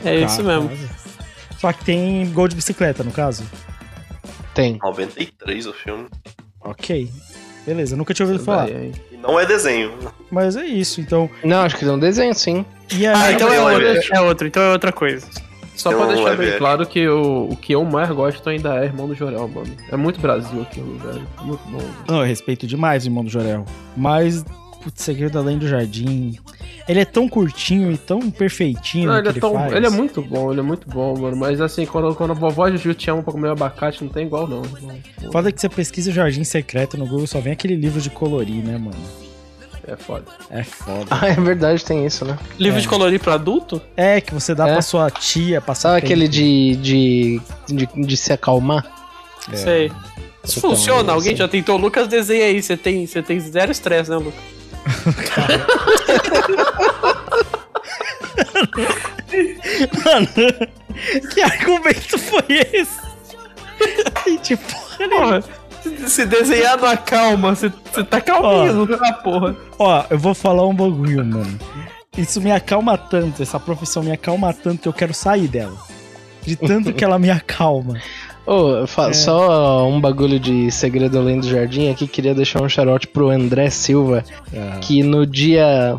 É 0.04 0.16
isso 0.20 0.42
mesmo. 0.42 0.70
Só 1.58 1.72
que 1.72 1.84
tem 1.84 2.30
gol 2.32 2.48
de 2.48 2.56
bicicleta, 2.56 3.02
no 3.02 3.10
caso. 3.10 3.44
Tem. 4.54 4.78
93 4.82 5.66
o 5.66 5.72
filme. 5.72 6.06
Ok. 6.60 7.10
Beleza, 7.66 7.96
nunca 7.96 8.12
tinha 8.12 8.26
ouvido 8.26 8.44
falar. 8.44 8.68
E 8.70 8.92
não 9.20 9.40
é 9.40 9.46
desenho. 9.46 9.92
Mas 10.30 10.54
é 10.56 10.64
isso, 10.66 11.00
então. 11.00 11.28
Não, 11.42 11.62
acho 11.62 11.76
que 11.76 11.84
tem 11.84 11.92
um 11.94 11.98
desenho, 11.98 12.34
sim. 12.34 12.64
E 12.92 13.06
Ah, 13.06 13.18
aí, 13.24 13.34
então 13.34 13.50
é 13.52 13.60
outro. 13.60 14.14
É 14.14 14.20
outro, 14.20 14.46
então 14.46 14.62
é 14.62 14.70
outra 14.72 14.92
coisa. 14.92 15.26
Só 15.74 15.88
Tem 15.88 15.98
pra 15.98 16.06
um 16.06 16.08
deixar 16.10 16.22
live 16.24 16.38
bem 16.38 16.46
action. 16.48 16.58
claro 16.58 16.86
que 16.86 17.08
o, 17.08 17.48
o 17.50 17.56
que 17.56 17.72
eu 17.74 17.84
mais 17.84 18.08
gosto 18.10 18.48
ainda 18.48 18.76
é 18.76 18.84
Irmão 18.84 19.08
do 19.08 19.14
Jorel, 19.14 19.48
mano. 19.48 19.74
É 19.90 19.96
muito 19.96 20.20
Brasil 20.20 20.62
aquilo, 20.62 20.96
velho. 20.98 21.26
Muito 21.42 21.62
bom. 21.68 21.82
Não, 22.06 22.20
eu 22.20 22.26
respeito 22.26 22.64
demais 22.66 23.02
o 23.04 23.08
irmão 23.08 23.24
do 23.24 23.30
Jorel. 23.30 23.64
Mas, 23.96 24.44
putz, 24.84 25.02
Segredo 25.02 25.38
Além 25.38 25.58
do 25.58 25.66
Jardim. 25.66 26.38
Ele 26.86 27.00
é 27.00 27.04
tão 27.04 27.26
curtinho 27.28 27.90
e 27.90 27.96
tão 27.96 28.30
perfeitinho 28.30 29.08
Não, 29.08 29.18
ele, 29.18 29.32
que 29.32 29.38
é 29.38 29.40
tão, 29.40 29.54
faz. 29.54 29.72
ele 29.72 29.86
é 29.86 29.90
muito 29.90 30.20
bom, 30.20 30.50
ele 30.52 30.60
é 30.60 30.62
muito 30.62 30.86
bom, 30.88 31.18
mano. 31.18 31.36
Mas 31.36 31.60
assim, 31.60 31.86
quando, 31.86 32.14
quando 32.14 32.32
a 32.32 32.34
vovó 32.34 32.70
Juju 32.70 32.92
te 32.94 33.10
ama 33.10 33.22
pra 33.22 33.32
comer 33.32 33.48
abacate, 33.48 34.04
não 34.04 34.10
tem 34.10 34.26
igual, 34.26 34.46
não. 34.46 34.62
Foda 35.32 35.50
que 35.50 35.58
você 35.60 35.68
pesquisa 35.68 36.12
Jardim 36.12 36.44
Secreto 36.44 36.98
no 36.98 37.06
Google, 37.06 37.26
só 37.26 37.40
vem 37.40 37.54
aquele 37.54 37.74
livro 37.74 38.00
de 38.00 38.10
colorir, 38.10 38.62
né, 38.62 38.76
mano? 38.76 38.96
É 39.86 39.96
foda. 39.96 40.24
É 40.50 40.62
foda. 40.62 41.06
Ah, 41.10 41.28
é 41.28 41.34
verdade, 41.34 41.84
tem 41.84 42.04
isso, 42.06 42.24
né? 42.24 42.38
Livro 42.58 42.78
É. 42.78 42.82
de 42.82 42.88
colorir 42.88 43.20
pra 43.20 43.34
adulto? 43.34 43.80
É, 43.96 44.20
que 44.20 44.32
você 44.32 44.54
dá 44.54 44.68
É. 44.68 44.72
pra 44.74 44.82
sua 44.82 45.10
tia 45.10 45.60
passar 45.60 45.90
Sabe 45.90 45.98
aquele 46.04 46.26
de, 46.28 46.76
de, 46.76 47.40
de, 47.68 47.86
de 48.06 48.16
se 48.16 48.32
acalmar? 48.32 48.84
É. 49.52 49.56
Sei. 49.56 49.92
Isso 50.42 50.60
funciona? 50.60 51.12
Alguém 51.12 51.34
já 51.36 51.48
tentou? 51.48 51.76
Lucas, 51.78 52.08
desenha 52.08 52.44
aí. 52.44 52.62
Você 52.62 52.76
tem, 52.76 53.06
você 53.06 53.22
tem 53.22 53.40
zero 53.40 53.72
estresse, 53.72 54.10
né, 54.10 54.16
Lucas? 54.16 54.34
Mano, 60.04 60.28
que 61.32 61.40
argumento 61.42 62.18
foi 62.18 62.44
esse? 62.72 63.00
E, 64.26 64.38
tipo, 64.38 64.62
Porra, 65.10 65.42
se- 65.82 66.08
se 66.08 66.26
desenhar 66.26 66.78
não 66.78 66.88
acalma, 66.88 67.54
você, 67.54 67.70
tá 68.08 68.20
calminho, 68.20 68.88
ah, 69.02 69.12
porra. 69.14 69.56
ó, 69.78 70.04
eu 70.08 70.18
vou 70.18 70.34
falar 70.34 70.66
um 70.66 70.74
bagulho, 70.74 71.24
mano. 71.24 71.58
Isso 72.16 72.40
me 72.40 72.52
acalma 72.52 72.96
tanto, 72.96 73.42
essa 73.42 73.58
profissão 73.58 74.02
me 74.02 74.12
acalma 74.12 74.52
tanto 74.54 74.82
que 74.82 74.88
eu 74.88 74.92
quero 74.92 75.12
sair 75.12 75.48
dela. 75.48 75.76
De 76.42 76.54
tanto 76.56 76.92
que 76.92 77.02
ela 77.04 77.18
me 77.18 77.30
acalma. 77.30 78.00
Fa- 78.86 79.08
É. 79.10 79.12
só 79.12 79.88
um 79.88 80.00
bagulho 80.00 80.38
de 80.38 80.70
segredo 80.70 81.18
além 81.18 81.40
do 81.40 81.48
jardim 81.48 81.88
aqui, 81.90 82.06
queria 82.06 82.34
deixar 82.34 82.62
um 82.62 82.68
charote 82.68 83.06
pro 83.08 83.30
André 83.30 83.70
Silva, 83.70 84.22
Ah. 84.54 84.78
que 84.80 85.02
no 85.02 85.26
dia. 85.26 85.96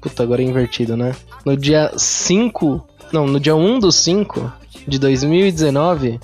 Puta, 0.00 0.22
agora 0.22 0.42
é 0.42 0.44
invertido, 0.44 0.96
né? 0.96 1.14
No 1.44 1.56
dia 1.56 1.90
5. 1.96 2.86
Não, 3.12 3.26
no 3.26 3.40
dia 3.40 3.54
1 3.56 3.78
do 3.80 3.90
5 3.90 4.52
de 4.86 4.98
2019, 4.98 6.20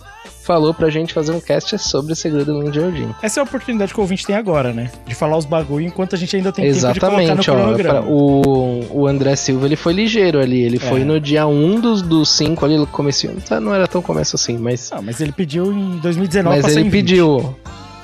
falou 0.51 0.75
pra 0.75 0.91
gente 0.91 1.15
fazer 1.15 1.31
um 1.31 1.41
cast 1.41 1.79
sobre 1.79 2.13
segredo 2.17 2.51
além 2.51 2.71
do 2.71 2.75
jardim. 2.75 3.09
Essa 3.23 3.39
é 3.39 3.41
a 3.41 3.45
oportunidade 3.45 3.95
que 3.95 4.01
o 4.01 4.03
ouvinte 4.03 4.27
tem 4.27 4.35
agora, 4.35 4.73
né? 4.73 4.91
De 5.07 5.15
falar 5.15 5.37
os 5.37 5.45
bagulho 5.45 5.87
enquanto 5.87 6.17
a 6.17 6.19
gente 6.19 6.35
ainda 6.35 6.51
tem 6.51 6.65
tempo 6.65 6.73
de 6.75 6.79
Exatamente, 6.79 7.29
colocar 7.29 7.35
no 7.37 7.41
ó. 7.41 7.45
cronograma. 7.63 8.03
pra- 8.03 8.11
o, 8.11 8.85
o 9.03 9.07
André 9.07 9.37
Silva 9.37 9.67
ele 9.67 9.77
foi 9.77 9.93
ligeiro 9.93 10.41
ali. 10.41 10.61
Ele 10.61 10.81
foi 10.81 11.03
É. 11.03 11.05
no 11.05 11.21
dia 11.21 11.47
1 11.47 11.81
dos, 11.81 12.03
dos 12.03 12.29
5 12.31 12.65
ali, 12.65 12.77
no 12.77 12.87
começo. 12.89 13.29
Tá, 13.49 13.61
não 13.61 13.73
era 13.73 13.87
tão 13.87 14.03
começo 14.03 14.35
assim, 14.35 14.59
mas. 14.59 14.91
Ah, 14.93 15.01
mas 15.01 15.21
ele 15.21 15.31
pediu 15.31 15.73
em 15.73 15.99
2019 15.99 16.63
Mas 16.63 16.73
ele 16.73 16.81
em 16.81 16.91
20. 16.91 16.93
pediu. 16.93 17.55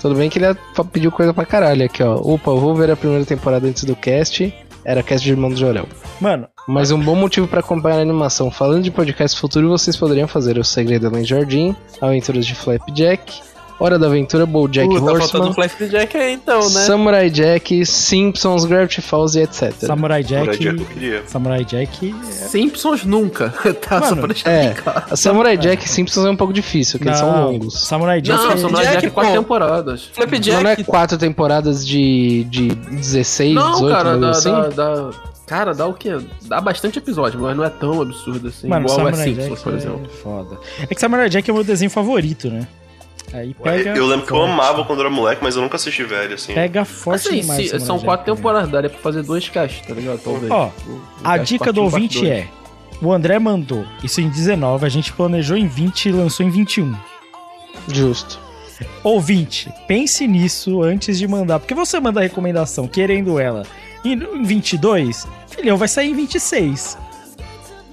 Tudo 0.00 0.14
bem 0.14 0.30
que 0.30 0.38
ele 0.38 0.56
pediu 0.92 1.10
coisa 1.10 1.34
pra 1.34 1.44
caralho 1.44 1.84
aqui, 1.84 2.00
ó. 2.00 2.14
Opa, 2.14 2.52
eu 2.52 2.58
vou 2.60 2.76
ver 2.76 2.92
a 2.92 2.96
primeira 2.96 3.24
temporada 3.24 3.66
antes 3.66 3.82
do 3.82 3.96
cast. 3.96 4.54
Era 4.86 5.02
cast 5.02 5.24
de 5.24 5.32
Irmão 5.32 5.50
do 5.50 5.56
Jorel. 5.56 5.88
Mano, 6.20 6.46
Mas 6.68 6.92
um 6.92 7.00
bom 7.00 7.16
motivo 7.16 7.48
pra 7.48 7.58
acompanhar 7.58 7.98
a 7.98 8.02
animação. 8.02 8.52
Falando 8.52 8.84
de 8.84 8.90
podcast 8.92 9.36
futuro, 9.38 9.68
vocês 9.68 9.96
poderiam 9.96 10.28
fazer 10.28 10.58
O 10.58 10.64
Segredo 10.64 11.08
Além 11.08 11.22
do 11.22 11.28
Jardim, 11.28 11.74
Aventuras 12.00 12.46
de 12.46 12.54
Flapjack, 12.54 13.42
Hora 13.78 13.98
da 13.98 14.06
Aventura, 14.06 14.46
BoJack 14.46 14.88
Uh, 14.88 14.94
tá 14.94 15.18
faltando 15.18 15.44
Horseman, 15.48 15.68
Flapjack 15.68 16.16
aí 16.16 16.32
então, 16.32 16.60
né? 16.60 16.80
Samurai 16.86 17.28
Jack, 17.28 17.84
Simpsons, 17.84 18.64
Gravity 18.64 19.02
Falls 19.02 19.36
e 19.38 19.42
etc. 19.42 19.72
Samurai 19.74 20.22
Jack. 20.22 20.56
Samurai 20.56 20.58
Jack 20.58 20.78
eu 20.80 20.86
queria. 20.86 21.22
Samurai 21.26 21.64
Jack. 21.64 22.14
Simpsons 22.24 23.04
nunca. 23.04 23.50
tá, 23.86 24.00
só 24.00 24.10
Mano, 24.10 24.16
pra 24.16 24.26
deixar 24.28 24.50
É, 24.50 24.74
Samurai 25.14 25.56
Jack 25.58 25.84
e 25.84 25.88
Simpsons 25.88 26.24
é 26.24 26.30
um 26.30 26.36
pouco 26.36 26.54
difícil, 26.54 26.98
porque 26.98 27.10
eles 27.10 27.18
são 27.20 27.30
Não, 27.30 27.52
longos. 27.52 27.86
Samurai 27.86 28.20
Jack. 28.22 28.38
Não, 28.42 28.50
é- 28.52 28.56
Samurai 28.56 28.84
Jack, 28.84 28.94
Jack 28.94 29.06
é 29.06 29.10
quatro 29.10 29.32
pô. 29.32 29.38
temporadas. 29.38 30.04
Flapjack. 30.12 30.62
Não 30.62 30.70
é 30.70 30.76
quatro 30.76 31.18
temporadas 31.18 31.86
de, 31.86 32.44
de 32.44 32.68
16, 32.68 33.54
Não, 33.54 33.72
18, 33.72 33.94
cara, 33.94 34.16
dá, 34.16 34.30
assim? 34.30 34.50
dá, 34.50 34.68
dá- 34.68 35.10
Cara, 35.46 35.72
dá 35.74 35.86
o 35.86 35.94
quê? 35.94 36.16
Dá 36.42 36.60
bastante 36.60 36.98
episódio, 36.98 37.38
mas 37.38 37.56
não 37.56 37.62
é 37.62 37.70
tão 37.70 38.02
absurdo 38.02 38.48
assim. 38.48 38.66
Mano, 38.66 38.86
igual 38.86 39.00
é 39.00 39.12
Samurai 39.12 39.24
Simpsons, 39.28 39.48
Jack 39.50 39.62
por 39.62 39.72
é 39.72 39.76
exemplo. 39.76 40.08
foda. 40.22 40.58
É 40.80 40.86
que 40.94 41.00
Samurai 41.00 41.28
Jack 41.28 41.48
é 41.48 41.52
o 41.52 41.56
meu 41.56 41.62
desenho 41.64 41.90
favorito, 41.90 42.48
né? 42.50 42.66
Aí 43.38 43.54
pega. 43.54 43.90
eu 43.96 44.06
lembro 44.06 44.26
que 44.26 44.32
eu 44.32 44.36
forte. 44.38 44.52
amava 44.52 44.84
quando 44.84 45.00
era 45.00 45.10
moleque, 45.10 45.42
mas 45.42 45.56
eu 45.56 45.62
nunca 45.62 45.76
assisti 45.76 46.02
velho, 46.04 46.34
assim. 46.34 46.54
Pega 46.54 46.84
forte 46.84 47.28
Assim, 47.28 47.40
demais. 47.40 47.70
se- 47.70 47.80
são 47.80 47.96
Jack, 47.96 48.04
quatro 48.06 48.30
né? 48.30 48.36
temporadas, 48.36 48.70
daria 48.70 48.90
pra 48.90 48.98
fazer 49.00 49.22
dois 49.22 49.48
casts, 49.48 49.86
tá 49.86 49.94
ligado? 49.94 50.18
Talvez. 50.22 50.50
Ó, 50.50 50.70
O- 50.86 50.90
o 50.92 51.00
A 51.24 51.36
dica 51.38 51.72
do 51.72 51.82
ouvinte 51.82 52.18
dois. 52.20 52.30
é: 52.30 52.48
o 53.02 53.12
André 53.12 53.38
mandou 53.38 53.84
isso 54.02 54.20
em 54.20 54.28
19, 54.28 54.86
a 54.86 54.88
gente 54.88 55.12
planejou 55.12 55.56
em 55.56 55.66
20 55.66 56.06
e 56.06 56.12
lançou 56.12 56.44
em 56.46 56.50
21. 56.50 56.94
Justo. 57.88 58.38
Ouvinte, 59.02 59.72
pense 59.88 60.26
nisso 60.26 60.82
antes 60.82 61.18
de 61.18 61.26
mandar, 61.26 61.58
porque 61.60 61.74
você 61.74 61.98
manda 61.98 62.20
a 62.20 62.22
recomendação 62.22 62.86
querendo 62.86 63.38
ela 63.38 63.62
em 64.04 64.12
em 64.12 64.42
22, 64.44 65.26
filhão, 65.48 65.76
vai 65.76 65.88
sair 65.88 66.10
em 66.10 66.14
26. 66.14 66.96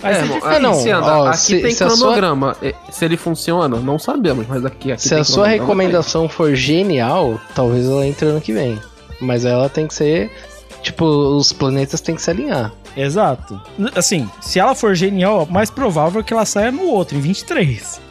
Vai 0.04 0.12
É, 0.12 0.16
ser. 0.26 0.40
Ah, 0.44 0.60
não, 0.60 0.74
ó, 1.02 1.28
aqui 1.28 1.38
se- 1.38 1.62
tem 1.62 1.72
se 1.72 1.78
sua- 1.78 1.88
cronograma. 1.88 2.56
É, 2.62 2.76
Se 2.92 3.06
ele 3.06 3.18
funciona, 3.18 3.78
não 3.78 3.98
sabemos, 3.98 4.46
mas 4.48 4.64
aqui, 4.66 4.92
aqui 4.92 5.02
Se 5.02 5.10
tem 5.10 5.20
a 5.20 5.24
sua 5.24 5.48
recomendação 5.48 6.28
for 6.30 6.54
genial, 6.54 7.40
talvez 7.56 7.88
ela 7.90 8.06
entre 8.06 8.28
ano 8.28 8.42
que 8.42 8.52
vem. 8.54 8.78
Mas 9.22 9.46
ela 9.46 9.70
tem 9.70 9.88
que 9.88 9.94
ser. 9.96 10.30
Tipo, 10.82 11.06
os 11.06 11.54
planetas 11.54 12.02
têm 12.02 12.14
que 12.16 12.22
se 12.22 12.30
alinhar. 12.30 12.72
Exato. 12.96 13.60
Assim, 13.96 14.30
se 14.42 14.60
ela 14.60 14.76
for 14.76 14.94
genial, 14.94 15.48
mais 15.50 15.72
provável 15.72 16.20
é 16.20 16.24
que 16.24 16.34
ela 16.34 16.46
saia 16.46 16.72
no 16.72 16.84
outro, 16.88 17.18
em 17.18 17.22
23. 17.22 18.02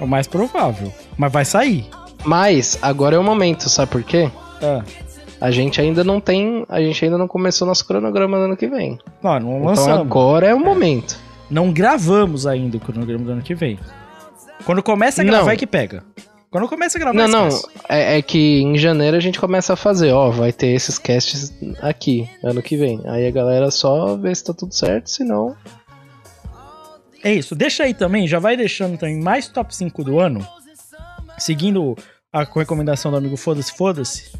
É 0.00 0.04
o 0.04 0.06
mais 0.06 0.26
provável. 0.28 0.92
Mas 1.18 1.32
vai 1.32 1.44
sair. 1.44 1.86
Mas, 2.24 2.78
agora 2.80 3.16
é 3.16 3.18
o 3.18 3.24
momento, 3.24 3.68
sabe 3.68 3.90
por 3.90 4.02
quê? 4.04 4.30
Ah, 4.62 4.82
A 5.40 5.50
gente 5.50 5.78
ainda 5.80 6.02
não 6.04 6.20
tem. 6.20 6.64
A 6.70 6.80
gente 6.80 7.04
ainda 7.04 7.18
não 7.18 7.28
começou 7.28 7.66
nosso 7.68 7.84
cronograma 7.86 8.38
do 8.38 8.44
ano 8.44 8.56
que 8.56 8.66
vem. 8.68 8.98
Não, 9.22 9.38
não 9.40 9.56
Então 9.56 9.64
lançamos. 9.66 10.00
agora 10.00 10.46
é 10.46 10.54
o 10.54 10.60
momento. 10.60 11.18
Não 11.50 11.72
gravamos 11.72 12.46
ainda 12.46 12.76
o 12.76 12.80
cronograma 12.80 13.24
do 13.24 13.32
ano 13.32 13.42
que 13.42 13.54
vem. 13.54 13.78
Quando 14.64 14.82
começa 14.82 15.22
a 15.22 15.24
gravar 15.24 15.46
Não. 15.46 15.52
é 15.52 15.56
que 15.56 15.66
pega. 15.66 16.04
Quando 16.50 16.68
começa 16.68 16.96
a 16.96 17.00
gravar, 17.00 17.26
Não, 17.26 17.48
não. 17.48 17.60
É, 17.88 18.18
é 18.18 18.22
que 18.22 18.60
em 18.60 18.78
janeiro 18.78 19.16
a 19.16 19.20
gente 19.20 19.40
começa 19.40 19.72
a 19.72 19.76
fazer, 19.76 20.12
ó, 20.12 20.30
vai 20.30 20.52
ter 20.52 20.68
esses 20.68 20.98
casts 20.98 21.52
aqui, 21.82 22.30
ano 22.44 22.62
que 22.62 22.76
vem. 22.76 23.00
Aí 23.06 23.26
a 23.26 23.30
galera 23.30 23.72
só 23.72 24.16
vê 24.16 24.32
se 24.32 24.44
tá 24.44 24.54
tudo 24.54 24.72
certo, 24.72 25.10
senão. 25.10 25.56
É 27.24 27.32
isso. 27.32 27.56
Deixa 27.56 27.82
aí 27.82 27.92
também, 27.92 28.28
já 28.28 28.38
vai 28.38 28.56
deixando 28.56 28.96
também 28.96 29.20
mais 29.20 29.48
top 29.48 29.74
5 29.74 30.04
do 30.04 30.20
ano. 30.20 30.46
Seguindo 31.38 31.96
a 32.32 32.44
recomendação 32.44 33.10
do 33.10 33.16
amigo 33.16 33.36
Foda-se, 33.36 33.72
Foda-se. 33.72 34.30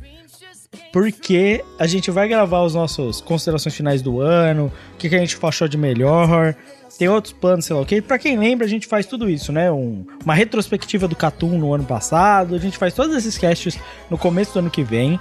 Porque 0.93 1.65
a 1.79 1.87
gente 1.87 2.11
vai 2.11 2.29
gravar 2.29 2.63
os 2.63 2.75
nossos 2.75 3.21
considerações 3.21 3.75
finais 3.75 4.03
do 4.03 4.21
ano, 4.21 4.73
o 4.95 4.97
que, 4.99 5.09
que 5.09 5.17
a 5.17 5.19
gente 5.19 5.37
achou 5.43 5.67
de 5.67 5.77
melhor, 5.77 6.55
tem 6.99 7.09
outros 7.09 7.33
planos, 7.33 7.65
sei 7.65 7.75
lá 7.75 7.83
o 7.83 7.87
que. 7.87 8.01
Pra 8.01 8.19
quem 8.19 8.39
lembra, 8.39 8.67
a 8.67 8.69
gente 8.69 8.87
faz 8.87 9.07
tudo 9.07 9.29
isso, 9.29 9.53
né? 9.53 9.71
Um- 9.71 10.05
uma 10.25 10.35
retrospectiva 10.35 11.07
do 11.09 11.17
Catum 11.17 11.59
no 11.59 11.75
ano 11.75 11.85
passado, 11.85 12.55
a 12.55 12.59
gente 12.59 12.79
faz 12.79 12.95
todos 12.95 13.17
esses 13.17 13.37
casts 13.39 13.79
no 14.11 14.17
começo 14.19 14.53
do 14.53 14.59
ano 14.61 14.71
que 14.71 14.83
vem. 14.83 15.19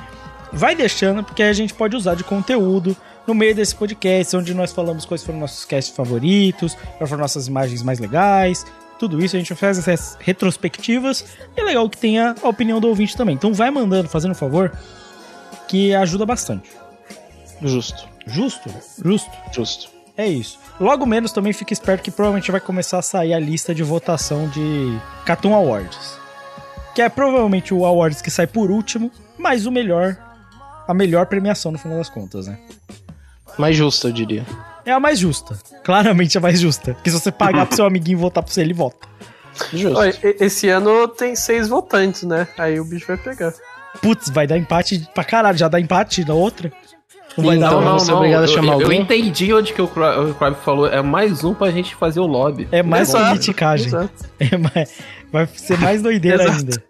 Vai 0.51 0.75
deixando, 0.75 1.23
porque 1.23 1.41
a 1.41 1.51
gente 1.53 1.73
pode 1.73 1.95
usar 1.95 2.15
de 2.15 2.23
conteúdo 2.23 2.95
no 3.25 3.33
meio 3.33 3.55
desse 3.55 3.73
podcast, 3.75 4.35
onde 4.37 4.53
nós 4.53 4.71
falamos 4.71 5.03
quais 5.05 5.23
foram 5.23 5.39
nossos 5.39 5.65
casts 5.65 5.95
favoritos, 5.95 6.75
quais 6.97 7.09
foram 7.09 7.21
nossas 7.21 7.47
imagens 7.47 7.81
mais 7.81 7.97
legais, 7.97 8.63
tudo 8.99 9.23
isso. 9.23 9.35
A 9.35 9.39
gente 9.39 9.55
faz 9.55 9.79
essas 9.79 10.15
retrospectivas 10.19 11.25
e 11.57 11.61
é 11.61 11.63
legal 11.63 11.89
que 11.89 11.97
tenha 11.97 12.35
a 12.43 12.47
opinião 12.49 12.79
do 12.79 12.87
ouvinte 12.87 13.17
também. 13.17 13.33
Então 13.33 13.51
vai 13.53 13.71
mandando, 13.71 14.07
fazendo 14.09 14.31
um 14.31 14.35
favor, 14.35 14.71
que 15.67 15.95
ajuda 15.95 16.25
bastante. 16.25 16.69
Justo. 17.61 18.07
Justo? 18.27 18.69
Justo. 19.03 19.31
Justo. 19.53 19.89
É 20.15 20.27
isso. 20.27 20.59
Logo 20.79 21.05
menos 21.05 21.31
também 21.31 21.53
fique 21.53 21.73
esperto 21.73 22.01
que 22.03 22.11
provavelmente 22.11 22.51
vai 22.51 22.59
começar 22.59 22.99
a 22.99 23.01
sair 23.01 23.33
a 23.33 23.39
lista 23.39 23.73
de 23.73 23.83
votação 23.83 24.47
de 24.49 24.97
Cartoon 25.25 25.53
Awards. 25.55 26.17
Que 26.95 27.01
é 27.01 27.09
provavelmente 27.09 27.73
o 27.73 27.85
Awards 27.85 28.21
que 28.21 28.29
sai 28.31 28.47
por 28.47 28.69
último, 28.71 29.11
mas 29.37 29.65
o 29.65 29.71
melhor, 29.71 30.17
a 30.87 30.93
melhor 30.93 31.25
premiação 31.27 31.71
no 31.71 31.77
final 31.77 31.97
das 31.97 32.09
contas, 32.09 32.47
né? 32.47 32.57
Mais 33.57 33.75
justo, 33.75 34.07
eu 34.07 34.11
diria. 34.11 34.45
É 34.85 34.91
a 34.91 34.99
mais 34.99 35.19
justa. 35.19 35.57
Claramente 35.83 36.37
a 36.37 36.41
mais 36.41 36.59
justa. 36.59 36.93
Porque 36.95 37.09
se 37.11 37.19
você 37.19 37.31
pagar 37.31 37.65
pro 37.67 37.75
seu 37.75 37.85
amiguinho 37.85 38.17
votar 38.17 38.43
pra 38.43 38.51
você, 38.51 38.61
ele 38.61 38.73
vota. 38.73 39.07
Justo. 39.71 39.97
Olha, 39.97 40.13
e- 40.23 40.37
esse 40.43 40.67
ano 40.69 41.07
tem 41.07 41.35
seis 41.35 41.67
votantes, 41.69 42.23
né? 42.23 42.47
Aí 42.57 42.79
o 42.79 42.85
bicho 42.85 43.05
vai 43.07 43.17
pegar. 43.17 43.53
Putz, 44.01 44.29
vai 44.29 44.47
dar 44.47 44.57
empate 44.57 45.07
pra 45.13 45.23
caralho. 45.23 45.57
Já 45.57 45.67
dá 45.67 45.79
empate 45.79 46.25
na 46.25 46.33
outra? 46.33 46.71
Não 47.37 47.45
vai 47.45 47.57
Então, 47.57 47.79
dar, 47.79 47.85
vamos 47.85 48.03
ser 48.03 48.13
obrigado 48.13 48.41
a 48.41 48.43
eu, 48.43 48.47
chamar 48.47 48.73
eu, 48.73 48.79
eu 48.81 48.85
alguém? 48.85 49.01
entendi 49.01 49.53
onde 49.53 49.73
que 49.73 49.81
o 49.81 49.87
Cra- 49.87 50.19
o 50.21 50.33
Crab 50.35 50.55
falou. 50.63 50.87
É 50.87 51.01
mais 51.01 51.43
um 51.43 51.53
pra 51.53 51.71
gente 51.71 51.95
fazer 51.95 52.19
o 52.19 52.27
lobby. 52.27 52.67
É 52.71 52.83
mais 52.83 53.09
Exato, 53.09 53.25
politicagem. 53.29 53.87
exato. 53.87 54.11
É 54.39 54.57
mais- 54.57 54.91
vai 55.31 55.47
ser 55.55 55.77
mais 55.79 56.01
doideira 56.01 56.43
Exato. 56.43 56.57
ainda. 56.59 56.83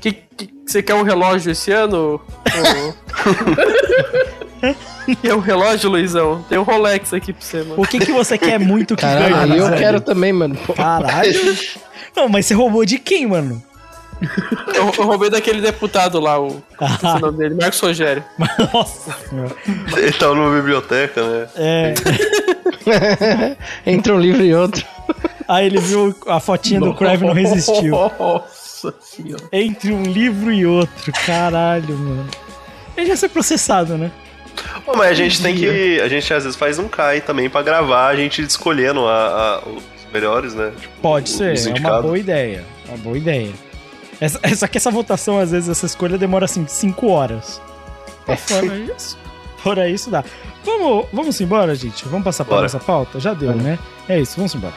Que, 0.00 0.12
que- 0.12 0.50
você 0.66 0.82
quer 0.82 0.94
um 0.94 1.02
relógio 1.02 1.50
esse 1.52 1.72
ano? 1.72 2.20
Quer 5.22 5.34
um 5.34 5.38
relógio, 5.38 5.88
Luizão? 5.90 6.44
Tem 6.48 6.58
um 6.58 6.62
Rolex 6.62 7.14
aqui 7.14 7.32
pra 7.32 7.40
você, 7.42 7.58
mano. 7.62 7.74
O 7.80 7.86
que, 7.86 7.98
que 7.98 8.12
você 8.12 8.36
quer 8.36 8.58
muito 8.58 8.94
que 8.94 9.02
Caralho, 9.02 9.36
ganhe? 9.48 9.58
eu 9.58 9.66
Zé? 9.68 9.76
quero 9.78 10.00
também, 10.00 10.32
mano. 10.32 10.56
Caralho. 10.76 11.56
Não, 12.14 12.28
mas 12.28 12.46
você 12.46 12.54
roubou 12.54 12.84
de 12.84 12.98
quem, 12.98 13.26
mano? 13.26 13.62
Eu, 14.74 14.92
eu 14.98 15.04
roubei 15.06 15.30
daquele 15.30 15.60
deputado 15.60 16.18
lá, 16.20 16.40
o, 16.40 16.48
o 16.80 17.18
nome 17.20 17.38
dele, 17.38 17.54
Marcos 17.54 17.80
Rogério. 17.80 18.24
Nossa 18.72 19.12
senhora. 19.28 19.54
Ele 19.96 20.12
tava 20.12 20.34
numa 20.34 20.54
biblioteca, 20.56 21.22
né? 21.22 21.48
É. 21.56 21.94
Entre 23.90 24.12
um 24.12 24.18
livro 24.18 24.42
e 24.44 24.54
outro. 24.54 24.84
Aí 25.46 25.66
ele 25.66 25.78
viu 25.78 26.14
a 26.26 26.40
fotinha 26.40 26.80
do 26.80 26.94
Crave 26.94 27.24
e 27.24 27.26
não 27.26 27.34
resistiu. 27.34 27.92
Nossa 28.18 28.94
senhora. 29.00 29.42
Entre 29.52 29.92
um 29.92 30.02
livro 30.02 30.52
e 30.52 30.66
outro. 30.66 31.12
Caralho, 31.26 31.96
mano. 31.96 32.26
Ele 32.96 33.06
já 33.06 33.16
ser 33.16 33.28
processado, 33.28 33.96
né? 33.96 34.10
Pô, 34.84 34.96
mas 34.96 35.10
a 35.10 35.14
gente 35.14 35.40
tem 35.40 35.54
que. 35.54 36.00
A 36.00 36.08
gente 36.08 36.32
às 36.34 36.42
vezes 36.44 36.58
faz 36.58 36.78
um 36.78 36.88
CAI 36.88 37.20
também 37.20 37.48
pra 37.48 37.62
gravar, 37.62 38.08
a 38.08 38.16
gente 38.16 38.42
escolhendo 38.42 39.06
a- 39.06 39.60
a- 39.64 39.68
os 39.68 39.82
melhores, 40.12 40.52
né? 40.54 40.72
Tipo, 40.80 40.94
Pode 41.00 41.28
ser, 41.30 41.56
é 41.56 41.78
uma 41.80 42.02
boa 42.02 42.18
ideia. 42.18 42.64
Uma 42.88 42.98
boa 42.98 43.16
ideia. 43.16 43.52
Essa, 44.20 44.40
essa, 44.42 44.68
que 44.68 44.76
essa 44.78 44.90
votação, 44.90 45.38
às 45.38 45.50
vezes, 45.50 45.68
essa 45.68 45.86
escolha 45.86 46.18
demora 46.18 46.44
assim 46.44 46.66
5 46.66 47.06
horas. 47.08 47.60
Mas 48.26 48.40
Fora 48.40 48.76
isso. 48.78 49.18
Fora 49.58 49.88
isso, 49.88 50.10
dá. 50.10 50.24
Vamos, 50.64 51.06
vamos 51.12 51.40
embora, 51.40 51.74
gente. 51.74 52.06
Vamos 52.06 52.24
passar 52.24 52.44
pra 52.44 52.56
Bora. 52.56 52.62
nossa 52.64 52.78
pauta? 52.78 53.18
Já 53.20 53.34
deu, 53.34 53.54
né? 53.54 53.78
É 54.08 54.20
isso, 54.20 54.36
vamos 54.36 54.54
embora. 54.54 54.74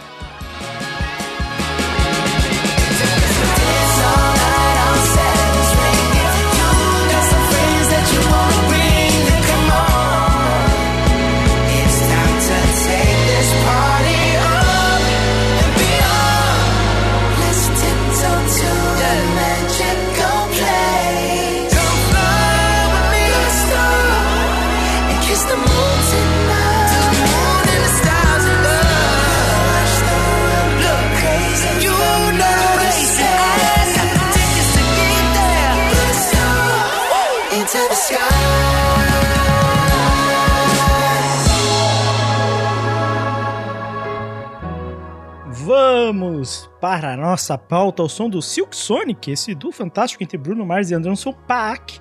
Vamos 46.22 46.70
para 46.80 47.14
a 47.14 47.18
nossa 47.18 47.58
pauta 47.58 48.04
ao 48.04 48.08
som 48.08 48.30
do 48.30 48.44
Silk 48.44 48.76
Sonic, 48.76 49.32
esse 49.32 49.56
duo 49.56 49.72
fantástico 49.72 50.22
entre 50.22 50.38
Bruno 50.38 50.64
Mars 50.64 50.92
e 50.92 50.94
Anderson 50.94 51.34
Paak. 51.34 52.00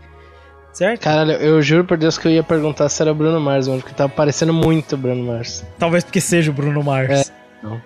Certo? 0.75 1.01
Caralho, 1.01 1.33
eu 1.33 1.63
juro 1.63 1.87
por 1.87 1.97
Deus 1.97 2.19
que 2.19 2.29
eu 2.29 2.33
ia 2.33 2.43
perguntar 2.43 2.91
se 2.91 3.01
era 3.01 3.15
Bruno 3.15 3.41
Mars, 3.41 3.67
mano, 3.67 3.81
porque 3.81 3.95
tava 3.95 4.11
parecendo 4.11 4.53
muito 4.53 4.95
Bruno 4.95 5.25
Mars. 5.25 5.65
Talvez 5.79 6.05
porque 6.05 6.21
seja 6.21 6.51
o 6.51 6.55
Bruno 6.55 6.85
Mars. 6.85 7.31
É, 7.31 7.33
não. 7.63 7.81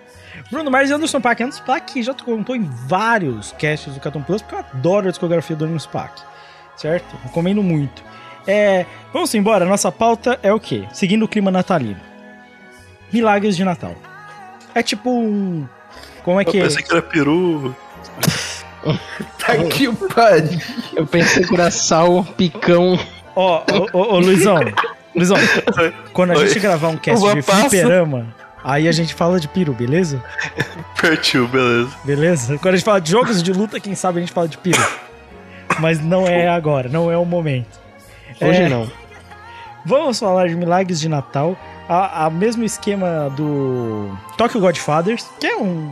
Bruno 0.51 0.69
Mars 0.69 0.89
e 0.89 0.93
Anderson 0.93 1.21
Paak. 1.21 1.41
Anderson 1.41 1.63
Paak 1.63 2.03
já 2.03 2.13
contou 2.13 2.53
em 2.53 2.69
vários 2.85 3.53
casts 3.53 3.93
do 3.93 4.01
Cartoon 4.01 4.23
Plus, 4.23 4.41
porque 4.41 4.55
eu 4.55 4.59
adoro 4.59 5.07
a 5.07 5.11
discografia 5.11 5.55
do 5.55 5.63
Anderson 5.63 5.89
Paak. 5.89 6.21
Certo? 6.75 7.15
Recomendo 7.23 7.63
muito. 7.63 8.03
É, 8.45 8.85
vamos 9.13 9.33
embora. 9.33 9.63
Nossa 9.63 9.89
pauta 9.89 10.37
é 10.43 10.51
o 10.51 10.59
quê? 10.59 10.85
Seguindo 10.91 11.23
o 11.23 11.29
clima 11.29 11.49
natalino. 11.49 12.01
Milagres 13.13 13.55
de 13.55 13.63
Natal. 13.63 13.95
É 14.75 14.83
tipo 14.83 15.09
um... 15.09 15.65
Como 16.25 16.39
é 16.41 16.43
Eu 16.43 16.47
que 16.51 16.57
é? 16.59 16.63
pensei 16.63 16.83
que 16.83 16.91
era 16.91 17.01
peru. 17.01 17.73
Tá 19.39 19.55
que 19.57 19.91
pariu. 20.13 20.59
Eu 20.95 21.07
pensei 21.07 21.43
que 21.43 21.53
era 21.55 21.71
sal, 21.71 22.23
picão. 22.37 22.99
Ó, 23.35 23.63
ô, 23.93 23.97
ô, 23.97 24.13
ô, 24.15 24.19
Luizão. 24.19 24.59
Luizão, 25.15 25.37
quando 26.13 26.31
a 26.31 26.37
Oi. 26.37 26.47
gente 26.47 26.59
gravar 26.59 26.89
um 26.89 26.97
cast 26.97 27.23
Uva 27.23 27.33
de 27.35 27.41
passa. 27.41 27.61
fliperama, 27.69 28.27
aí 28.63 28.87
a 28.87 28.91
gente 28.91 29.13
fala 29.15 29.39
de 29.39 29.47
peru, 29.47 29.73
beleza? 29.73 30.23
Pertil, 31.01 31.47
beleza. 31.47 31.89
Beleza? 32.03 32.57
Quando 32.59 32.73
a 32.75 32.77
gente 32.77 32.85
fala 32.85 33.01
de 33.01 33.09
jogos 33.09 33.41
de 33.41 33.53
luta, 33.53 33.79
quem 33.79 33.95
sabe 33.95 34.19
a 34.19 34.21
gente 34.21 34.33
fala 34.33 34.47
de 34.47 34.57
peru. 34.59 34.83
Mas 35.79 35.99
não 35.99 36.27
é 36.27 36.47
agora, 36.47 36.87
não 36.87 37.09
é 37.11 37.17
o 37.17 37.25
momento. 37.25 37.79
Hoje 38.39 38.61
É, 38.61 38.69
não. 38.69 38.87
Vamos 39.83 40.19
falar 40.19 40.47
de 40.47 40.55
Milagres 40.55 40.99
de 40.99 41.09
Natal. 41.09 41.57
A, 41.89 42.25
a 42.25 42.29
mesmo 42.29 42.63
esquema 42.63 43.31
do 43.35 44.15
Tokyo 44.37 44.59
Godfathers, 44.59 45.25
que 45.39 45.45
é 45.47 45.55
um, 45.55 45.91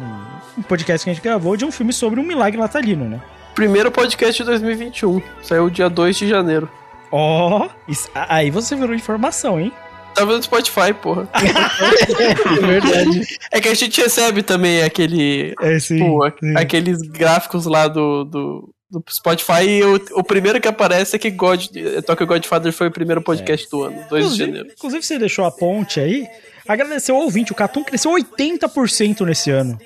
um 0.57 0.61
podcast 0.61 1.03
que 1.03 1.09
a 1.09 1.13
gente 1.13 1.23
gravou 1.23 1.55
de 1.57 1.65
um 1.65 1.71
filme 1.71 1.91
sobre 1.93 2.19
um 2.19 2.23
milagre 2.23 2.59
natalino, 2.59 3.05
né? 3.09 3.21
Primeiro 3.55 3.91
podcast 3.91 4.41
de 4.41 4.47
2021. 4.49 5.21
Saiu 5.41 5.69
dia 5.69 5.89
2 5.89 6.17
de 6.17 6.27
janeiro. 6.27 6.69
Ó, 7.11 7.69
isso- 7.87 8.09
aí 8.13 8.49
você 8.49 8.75
virou 8.75 8.95
informação, 8.95 9.59
hein? 9.59 9.71
Vendo 10.17 10.37
no 10.37 10.43
Spotify, 10.43 10.93
porra. 10.93 11.27
É 11.33 12.61
verdade. 12.65 13.27
É 13.51 13.59
que 13.59 13.67
a 13.67 13.73
gente 13.73 13.99
recebe 14.01 14.43
também 14.43 14.83
aquele. 14.83 15.53
É, 15.59 15.79
sim, 15.79 15.99
a- 16.23 16.31
sim. 16.39 16.55
aqueles 16.55 17.01
gráficos 17.01 17.65
lá 17.65 17.87
do, 17.87 18.23
do, 18.23 18.73
do 18.91 19.03
Spotify 19.09 19.63
e 19.67 19.83
o, 19.83 19.95
o 20.19 20.23
primeiro 20.23 20.61
que 20.61 20.67
aparece 20.67 21.15
é 21.15 21.19
que 21.19 21.31
God, 21.31 21.65
Tokyo 22.05 22.27
Godfather 22.27 22.71
foi 22.71 22.87
o 22.87 22.91
primeiro 22.91 23.21
podcast 23.23 23.67
do 23.71 23.83
ano, 23.83 24.03
2 24.09 24.31
de 24.33 24.37
janeiro. 24.37 24.69
inclusive, 24.71 25.03
você 25.03 25.17
deixou 25.17 25.45
a 25.45 25.51
ponte 25.51 25.99
aí. 25.99 26.27
Agradecer 26.67 27.11
ao 27.11 27.17
ouvinte, 27.17 27.51
o 27.51 27.55
Catum 27.55 27.83
cresceu 27.83 28.11
80% 28.11 29.21
nesse 29.25 29.49
ano. 29.51 29.77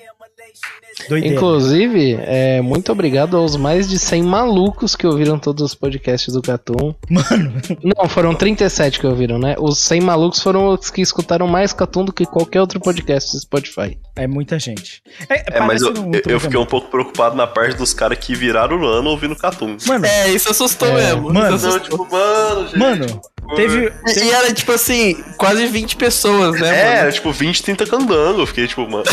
Doideira. 1.07 1.35
Inclusive, 1.35 2.17
é, 2.21 2.59
muito 2.59 2.91
obrigado 2.91 3.37
aos 3.37 3.55
mais 3.55 3.87
de 3.87 3.99
100 3.99 4.23
malucos 4.23 4.95
que 4.95 5.05
ouviram 5.05 5.37
todos 5.37 5.61
os 5.63 5.75
podcasts 5.75 6.33
do 6.33 6.41
Catum. 6.41 6.93
Mano. 7.07 7.53
Não, 7.95 8.09
foram 8.09 8.33
37 8.33 8.99
que 8.99 9.05
ouviram, 9.05 9.37
né? 9.37 9.55
Os 9.59 9.77
100 9.77 10.01
malucos 10.01 10.41
foram 10.41 10.69
os 10.69 10.89
que 10.89 10.99
escutaram 11.01 11.47
mais 11.47 11.71
Catum 11.71 12.03
do 12.03 12.11
que 12.11 12.25
qualquer 12.25 12.61
outro 12.61 12.79
podcast 12.79 13.31
do 13.31 13.39
Spotify. 13.39 13.95
É 14.15 14.25
muita 14.25 14.57
gente. 14.57 15.03
É, 15.29 15.59
mas 15.61 15.83
eu, 15.83 15.93
eu- 15.93 16.21
eu 16.25 16.39
fiquei 16.39 16.59
um 16.59 16.65
pouco 16.65 16.89
preocupado 16.89 17.35
na 17.35 17.45
parte 17.45 17.77
dos 17.77 17.93
caras 17.93 18.17
que 18.17 18.33
viraram 18.33 18.79
o 18.81 18.85
ano 18.87 19.09
ouvindo 19.11 19.35
Catum. 19.35 19.77
Mano, 19.85 20.05
É, 20.05 20.29
isso 20.29 20.49
assustou 20.49 20.87
É, 20.89 20.93
mesmo. 21.13 21.31
mano. 21.31 21.55
isso 21.55 21.67
assustou. 21.67 21.99
tipo, 21.99 22.11
mano, 22.11 22.67
gente. 22.67 22.77
Mano, 22.79 23.21
teve. 23.55 23.91
E, 24.07 24.19
e 24.19 24.31
era 24.31 24.53
tipo 24.53 24.71
assim, 24.71 25.23
quase 25.37 25.65
20 25.67 25.95
pessoas, 25.95 26.59
né? 26.59 26.67
É, 26.69 26.95
era 26.99 27.11
tipo 27.11 27.31
20, 27.31 27.63
30 27.63 27.85
candango. 27.85 28.41
Eu 28.41 28.47
fiquei 28.47 28.67
tipo, 28.67 28.81
ma- 28.89 29.03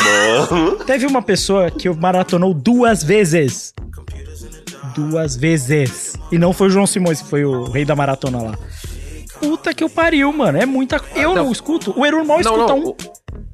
mano. 0.51 0.77
Teve 0.87 1.07
uma 1.07 1.23
pessoa 1.23 1.71
que 1.71 1.89
maratonou 1.91 2.53
duas 2.55 3.03
vezes. 3.03 3.75
Duas 4.95 5.37
vezes. 5.37 6.15
E 6.31 6.39
não 6.39 6.53
foi 6.53 6.69
o 6.69 6.71
João 6.71 6.87
Simões, 6.87 7.21
que 7.21 7.29
foi 7.29 7.45
o 7.45 7.65
rei 7.65 7.85
da 7.85 7.97
maratona 7.97 8.43
lá. 8.43 8.59
Puta 9.41 9.75
que 9.75 9.83
eu 9.83 9.91
pariu, 9.91 10.33
mano. 10.33 10.59
É 10.59 10.65
muita. 10.67 11.01
Eu 11.15 11.35
não, 11.35 11.45
não. 11.47 11.53
escuto. 11.53 11.93
O 11.99 12.07
Eru 12.07 12.25
mal 12.25 12.41
escuta 12.41 12.75
não. 12.75 12.79
um. 12.79 12.95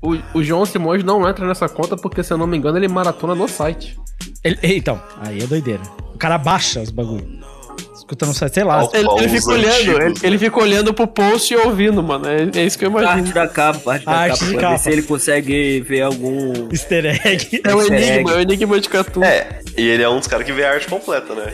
O, 0.02 0.38
o, 0.38 0.42
João 0.42 0.64
Simões 0.64 1.02
não 1.04 1.28
entra 1.28 1.46
nessa 1.46 1.68
conta 1.68 1.96
porque, 1.96 2.22
se 2.22 2.32
eu 2.32 2.38
não 2.38 2.46
me 2.46 2.56
engano, 2.56 2.78
ele 2.78 2.88
maratona 2.88 3.34
no 3.34 3.48
site. 3.48 3.98
Ele- 4.44 4.58
então, 4.62 5.02
aí 5.20 5.42
é 5.42 5.46
doideira. 5.46 5.82
O 6.14 6.18
cara 6.18 6.38
baixa 6.38 6.80
os 6.80 6.90
bagulho. 6.90 7.39
Escuta 8.11 8.26
no 8.26 8.34
site, 8.34 8.54
sei 8.54 8.64
lá. 8.64 8.88
Ele, 8.92 9.08
ele 9.18 9.28
fica 9.28 9.50
olhando, 9.52 10.02
ele, 10.02 10.14
ele 10.24 10.38
fica 10.38 10.58
olhando 10.61 10.92
pro 10.92 11.06
post 11.06 11.54
e 11.54 11.56
ouvindo, 11.56 12.02
mano. 12.02 12.26
É, 12.28 12.48
é 12.58 12.64
isso 12.64 12.76
que 12.76 12.84
eu 12.84 12.90
Parte 12.90 13.04
imagino. 13.06 13.32
da 13.32 13.46
capa, 13.46 13.78
parte 13.78 14.04
da 14.04 14.11
Arte 14.12 14.32
capa, 14.32 14.44
de 14.46 14.50
pra 14.52 14.61
capa. 14.62 14.72
ver 14.72 14.78
se 14.80 14.90
ele 14.90 15.02
consegue 15.02 15.80
ver 15.88 16.02
algum. 16.02 16.68
Easter 16.72 17.06
egg. 17.24 17.61
É 17.64 17.72
o 17.72 17.80
egg. 17.82 17.94
enigma, 17.94 18.32
é 18.32 18.36
o 18.36 18.40
enigma 18.40 18.80
de 18.80 18.88
Catum. 18.88 19.22
É, 19.22 19.61
e 19.76 19.88
ele 19.88 20.02
é 20.02 20.08
um 20.08 20.18
dos 20.18 20.26
caras 20.26 20.44
que 20.44 20.52
vê 20.52 20.64
a 20.64 20.72
arte 20.72 20.88
completa, 20.88 21.34
né? 21.36 21.52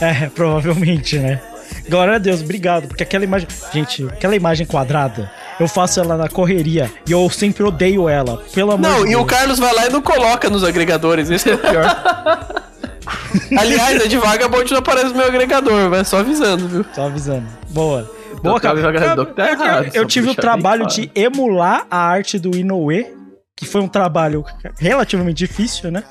É, 0.00 0.28
provavelmente, 0.28 1.18
né? 1.18 1.40
Glória 1.88 2.14
a 2.14 2.18
Deus, 2.18 2.42
obrigado. 2.42 2.86
Porque 2.86 3.02
aquela 3.02 3.24
imagem. 3.24 3.48
Gente, 3.72 4.04
aquela 4.04 4.36
imagem 4.36 4.66
quadrada, 4.66 5.28
eu 5.58 5.66
faço 5.66 5.98
ela 5.98 6.16
na 6.16 6.28
correria 6.28 6.88
e 7.08 7.10
eu 7.10 7.28
sempre 7.28 7.64
odeio 7.64 8.08
ela. 8.08 8.40
Pelo 8.54 8.70
amor 8.70 8.88
Não, 8.88 8.98
de 9.00 9.06
e 9.06 9.10
Deus. 9.10 9.22
o 9.22 9.24
Carlos 9.26 9.58
vai 9.58 9.74
lá 9.74 9.86
e 9.88 9.90
não 9.90 10.00
coloca 10.00 10.48
nos 10.48 10.62
agregadores, 10.62 11.28
isso 11.28 11.48
é 11.48 11.54
o 11.54 11.58
pior. 11.58 12.62
Aliás, 13.58 14.04
é 14.04 14.08
de 14.08 14.16
Vagabond 14.16 14.70
não 14.70 14.78
aparece 14.78 15.06
no 15.06 15.16
meu 15.16 15.26
agregador, 15.26 15.88
vai 15.90 16.04
só 16.04 16.18
avisando, 16.18 16.68
viu? 16.68 16.84
Só 16.92 17.06
avisando. 17.06 17.46
Boa. 17.70 18.02
Boa, 18.42 18.58
Então, 18.58 18.60
cara. 18.60 19.16
Eu- 19.16 19.26
tá 19.26 19.90
eu- 19.94 20.06
tive 20.06 20.30
o 20.30 20.34
trabalho 20.34 20.86
de 20.86 21.10
emular 21.14 21.86
a 21.90 21.98
arte 21.98 22.38
do 22.38 22.56
Inoue, 22.56 23.06
que 23.56 23.66
foi 23.66 23.80
um 23.80 23.88
trabalho 23.88 24.44
relativamente 24.78 25.36
difícil, 25.36 25.90
né? 25.90 26.04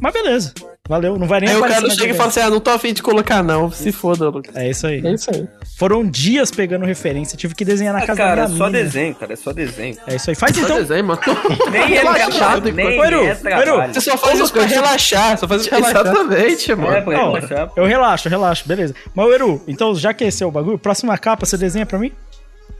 Mas 0.00 0.12
beleza. 0.12 0.52
Valeu. 0.88 1.18
Não 1.18 1.26
vai 1.26 1.40
nem 1.40 1.48
Aí 1.50 1.56
o 1.56 1.60
na 1.60 1.90
chega 1.90 2.12
e 2.12 2.14
fala 2.14 2.28
assim: 2.28 2.40
ah, 2.40 2.50
não 2.50 2.60
tô 2.60 2.70
afim 2.70 2.92
de 2.92 3.02
colocar, 3.02 3.42
não. 3.42 3.70
Se 3.70 3.90
foda, 3.90 4.28
Lucas. 4.28 4.54
É 4.54 4.70
isso 4.70 4.86
aí. 4.86 5.04
É 5.04 5.14
isso 5.14 5.30
aí. 5.34 5.48
Foram 5.78 6.08
dias 6.08 6.50
pegando 6.50 6.86
referência. 6.86 7.36
Tive 7.36 7.54
que 7.54 7.62
desenhar 7.64 7.92
na 7.92 8.00
Ah, 8.00 8.06
casa 8.06 8.16
cara, 8.16 8.34
da 8.36 8.42
é 8.44 8.46
minha 8.46 8.58
só 8.58 8.66
mina. 8.66 8.78
desenho, 8.82 9.14
cara, 9.14 9.32
é 9.34 9.36
só 9.36 9.52
desenho. 9.52 9.96
É 10.06 10.14
isso 10.16 10.30
aí. 10.30 10.34
Faz 10.36 10.56
Só 10.56 10.62
então. 10.62 10.76
desenho, 10.78 11.04
mano. 11.04 11.20
Nem 11.70 11.82
é 11.82 11.86
Relaxado, 12.00 12.72
nem 12.72 12.98
Eru, 12.98 13.24
é 13.26 13.34
trabalho. 13.34 13.92
Você 13.92 14.00
só 14.00 14.16
faz 14.16 14.40
isso 14.40 14.52
pra 14.52 14.64
relaxar, 14.64 15.36
só 15.38 15.46
faz 15.46 15.60
isso 15.60 15.68
pra 15.70 15.78
relaxar. 15.78 16.06
Exatamente, 16.06 16.74
mano. 16.74 16.96
É, 16.96 17.00
pra 17.02 17.12
Não, 17.18 17.32
relaxar. 17.34 17.72
eu 17.76 17.84
relaxo, 17.84 18.26
eu 18.28 18.30
relaxo, 18.30 18.66
beleza. 18.66 18.94
Mas, 19.14 19.30
Eru, 19.34 19.62
então 19.68 19.94
já 19.94 20.14
que 20.14 20.24
esse 20.24 20.42
é 20.42 20.46
o 20.46 20.50
bagulho, 20.50 20.78
próxima 20.78 21.16
capa 21.18 21.44
você 21.44 21.58
desenha 21.58 21.84
pra 21.84 21.98
mim? 21.98 22.10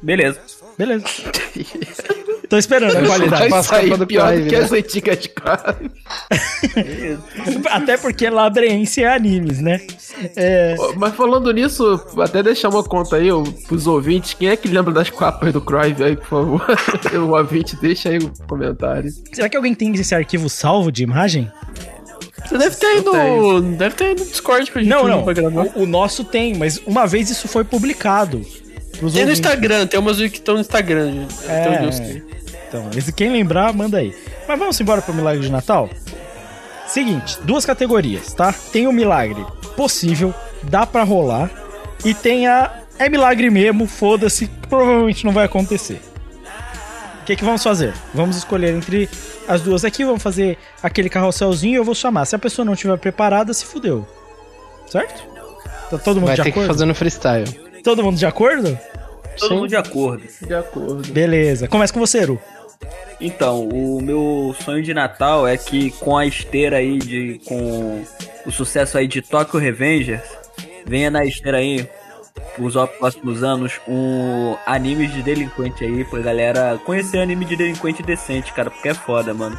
Beleza. 0.02 0.40
Beleza. 0.78 1.04
Tô 2.48 2.56
esperando 2.56 2.96
a 2.96 3.06
qualidade. 3.06 3.48
Vai 3.48 3.62
sair 3.62 4.06
pior 4.06 4.36
do 4.36 4.46
que 4.46 4.56
né? 4.56 4.64
as 4.64 4.72
antigas 4.72 5.18
de 5.18 5.28
Clive. 5.28 5.90
Até 7.70 7.96
porque 7.96 8.30
labrense 8.30 9.02
é 9.02 9.14
animes, 9.14 9.60
né? 9.60 9.80
É, 10.36 10.76
Mas 10.96 11.14
falando 11.14 11.52
nisso, 11.52 12.00
até 12.18 12.42
deixar 12.42 12.68
uma 12.68 12.82
conta 12.82 13.16
aí 13.16 13.30
ó, 13.30 13.42
pros 13.66 13.86
ouvintes. 13.86 14.34
Quem 14.34 14.48
é 14.48 14.56
que 14.56 14.68
lembra 14.68 14.92
das 14.92 15.10
capas 15.10 15.52
do 15.52 15.60
Crive 15.60 16.04
aí, 16.04 16.16
por 16.16 16.26
favor? 16.26 16.66
o 17.14 17.36
ouvinte, 17.36 17.76
deixa 17.76 18.08
aí 18.08 18.18
o 18.18 18.32
comentário. 18.46 19.10
será 19.32 19.48
que 19.48 19.56
alguém 19.56 19.74
tem 19.74 19.92
esse 19.94 20.14
arquivo 20.14 20.48
salvo 20.48 20.90
de 20.90 21.02
imagem? 21.02 21.50
Você 22.46 22.58
deve 22.58 22.76
ter 22.76 22.86
aí 22.86 23.02
no. 23.02 23.60
Deve 23.60 23.94
ter 23.94 24.04
aí 24.04 24.14
no 24.14 24.24
Discord 24.24 24.70
que 24.70 24.78
a 24.78 24.82
gente 24.82 24.90
Não, 24.90 25.08
não. 25.08 25.24
pra. 25.24 25.42
O, 25.74 25.82
o 25.82 25.86
nosso 25.86 26.24
tem, 26.24 26.54
mas 26.54 26.80
uma 26.86 27.06
vez 27.06 27.28
isso 27.28 27.48
foi 27.48 27.64
publicado. 27.64 28.40
Tem 28.40 29.02
no 29.02 29.08
ouvintes. 29.08 29.38
Instagram, 29.38 29.86
tem 29.86 30.00
umas 30.00 30.16
que 30.16 30.24
estão 30.24 30.54
no 30.54 30.60
Instagram. 30.60 31.12
gente. 31.12 31.34
É. 31.48 32.35
Então, 32.76 32.90
esse, 32.94 33.12
quem 33.12 33.30
lembrar, 33.30 33.72
manda 33.72 33.98
aí. 33.98 34.14
Mas 34.46 34.58
vamos 34.58 34.80
embora 34.80 35.00
pro 35.00 35.14
milagre 35.14 35.40
de 35.40 35.50
Natal? 35.50 35.88
Seguinte, 36.86 37.38
duas 37.42 37.64
categorias, 37.64 38.32
tá? 38.32 38.54
Tem 38.72 38.86
o 38.86 38.92
milagre 38.92 39.44
possível, 39.74 40.34
dá 40.62 40.86
pra 40.86 41.02
rolar, 41.02 41.50
e 42.04 42.14
tem 42.14 42.46
a 42.46 42.82
é 42.98 43.08
milagre 43.08 43.50
mesmo, 43.50 43.86
foda-se, 43.86 44.46
provavelmente 44.68 45.24
não 45.24 45.32
vai 45.32 45.44
acontecer. 45.44 46.00
O 47.22 47.24
que 47.26 47.36
que 47.36 47.44
vamos 47.44 47.62
fazer? 47.62 47.92
Vamos 48.14 48.36
escolher 48.36 48.74
entre 48.74 49.08
as 49.48 49.60
duas 49.62 49.84
aqui, 49.84 50.04
vamos 50.04 50.22
fazer 50.22 50.56
aquele 50.82 51.08
carrosselzinho 51.08 51.74
e 51.74 51.76
eu 51.76 51.84
vou 51.84 51.94
chamar. 51.94 52.24
Se 52.24 52.36
a 52.36 52.38
pessoa 52.38 52.64
não 52.64 52.74
estiver 52.74 52.96
preparada, 52.98 53.52
se 53.52 53.64
fudeu. 53.64 54.06
Certo? 54.86 55.24
Tá 55.90 55.98
todo 55.98 56.16
mundo 56.16 56.28
Vai 56.28 56.36
de 56.36 56.42
ter 56.42 56.52
que 56.52 56.58
acordo? 56.58 56.68
fazer 56.68 56.84
no 56.84 56.94
freestyle. 56.94 57.46
Todo 57.82 58.02
mundo 58.04 58.16
de 58.16 58.26
acordo? 58.26 58.78
Todo 59.38 59.54
mundo 59.54 59.68
de 59.68 59.76
acordo. 59.76 60.24
De 60.40 60.54
acordo. 60.54 61.12
Beleza. 61.12 61.68
Começa 61.68 61.92
com 61.92 62.00
você, 62.00 62.18
Eru. 62.18 62.40
Então, 63.20 63.66
o 63.68 64.00
meu 64.02 64.54
sonho 64.62 64.82
de 64.82 64.92
Natal 64.92 65.48
é 65.48 65.56
que 65.56 65.90
com 65.92 66.16
a 66.16 66.26
esteira 66.26 66.76
aí 66.76 66.98
de 66.98 67.40
com 67.46 68.02
o 68.44 68.52
sucesso 68.52 68.98
aí 68.98 69.06
de 69.08 69.22
Tokyo 69.22 69.58
Revengers, 69.58 70.20
venha 70.86 71.10
na 71.10 71.24
esteira 71.24 71.58
aí 71.58 71.88
pros 72.54 72.74
próximos 72.98 73.42
anos 73.42 73.80
um 73.88 74.54
anime 74.66 75.06
de 75.06 75.22
delinquente 75.22 75.82
aí 75.84 76.04
pra 76.04 76.20
galera 76.20 76.78
conhecer 76.84 77.18
anime 77.18 77.44
de 77.46 77.56
delinquente 77.56 78.02
decente, 78.02 78.52
cara, 78.52 78.70
porque 78.70 78.90
é 78.90 78.94
foda, 78.94 79.32
mano. 79.32 79.58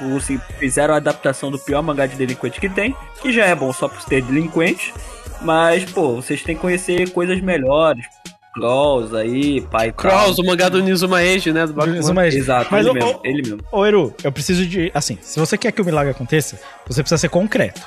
O- 0.00 0.20
se 0.20 0.38
fizeram 0.58 0.94
a 0.94 0.98
adaptação 0.98 1.50
do 1.50 1.58
pior 1.58 1.82
mangá 1.82 2.06
de 2.06 2.16
delinquente 2.16 2.60
que 2.60 2.68
tem, 2.68 2.96
que 3.20 3.32
já 3.32 3.44
é 3.46 3.54
bom 3.54 3.72
só 3.72 3.88
por 3.88 4.02
ter 4.04 4.22
delinquente, 4.22 4.94
mas 5.42 5.84
pô, 5.84 6.14
vocês 6.16 6.42
têm 6.42 6.54
que 6.54 6.62
conhecer 6.62 7.10
coisas 7.10 7.40
melhores. 7.40 8.06
Crawls 8.54 9.12
aí, 9.14 9.60
pai. 9.62 9.90
Cross, 9.92 10.38
o 10.38 10.44
mangá 10.44 10.68
do 10.68 10.80
Nizuma 10.82 11.22
Eiji, 11.22 11.52
né? 11.52 11.66
Do 11.66 11.72
Bakuman. 11.72 12.02
Zuma 12.02 12.24
Eiji. 12.24 12.38
Exato, 12.38 12.68
Mas, 12.70 12.86
ele, 12.86 12.90
ô, 12.90 12.94
mesmo, 12.94 13.10
ô, 13.10 13.20
ele 13.24 13.42
mesmo. 13.42 13.60
Ô, 13.72 13.84
Eru, 13.84 14.14
eu 14.22 14.30
preciso 14.32 14.64
de. 14.66 14.90
Assim, 14.94 15.18
se 15.20 15.40
você 15.40 15.58
quer 15.58 15.72
que 15.72 15.82
o 15.82 15.84
milagre 15.84 16.10
aconteça, 16.12 16.58
você 16.86 17.02
precisa 17.02 17.18
ser 17.18 17.28
concreto. 17.28 17.80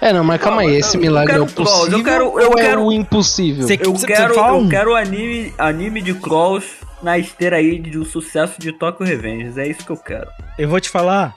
É, 0.00 0.12
não, 0.12 0.24
mas 0.24 0.40
calma 0.40 0.62
aí, 0.62 0.74
esse 0.76 0.98
milagre 0.98 1.32
é 1.34 1.38
quero 1.38 1.44
o 1.44 1.52
Trolls, 1.52 1.72
eu 1.72 1.86
possível 1.90 2.04
quero- 2.04 2.40
eu 2.40 2.50
ou 2.50 2.58
é 2.58 2.62
quero- 2.62 2.82
o 2.84 2.92
impossível? 2.92 3.66
Você- 3.66 3.78
Eu 3.80 3.92
Você- 3.92 4.06
quero, 4.08 4.34
você 4.34 4.40
fala 4.40 4.56
eu 4.58 4.60
um. 4.62 4.68
quero 4.68 4.94
anime, 4.96 5.54
anime 5.56 6.02
de 6.02 6.14
Crawls 6.14 6.64
na 7.00 7.16
esteira 7.16 7.56
aí 7.56 7.78
de 7.78 7.96
um 7.96 8.04
sucesso 8.04 8.60
de 8.60 8.72
Tokyo 8.72 9.06
Revengers. 9.06 9.56
É 9.56 9.66
isso 9.68 9.84
que 9.84 9.90
eu 9.90 9.96
quero. 9.96 10.26
Eu 10.58 10.68
vou 10.68 10.80
te 10.80 10.90
falar. 10.90 11.32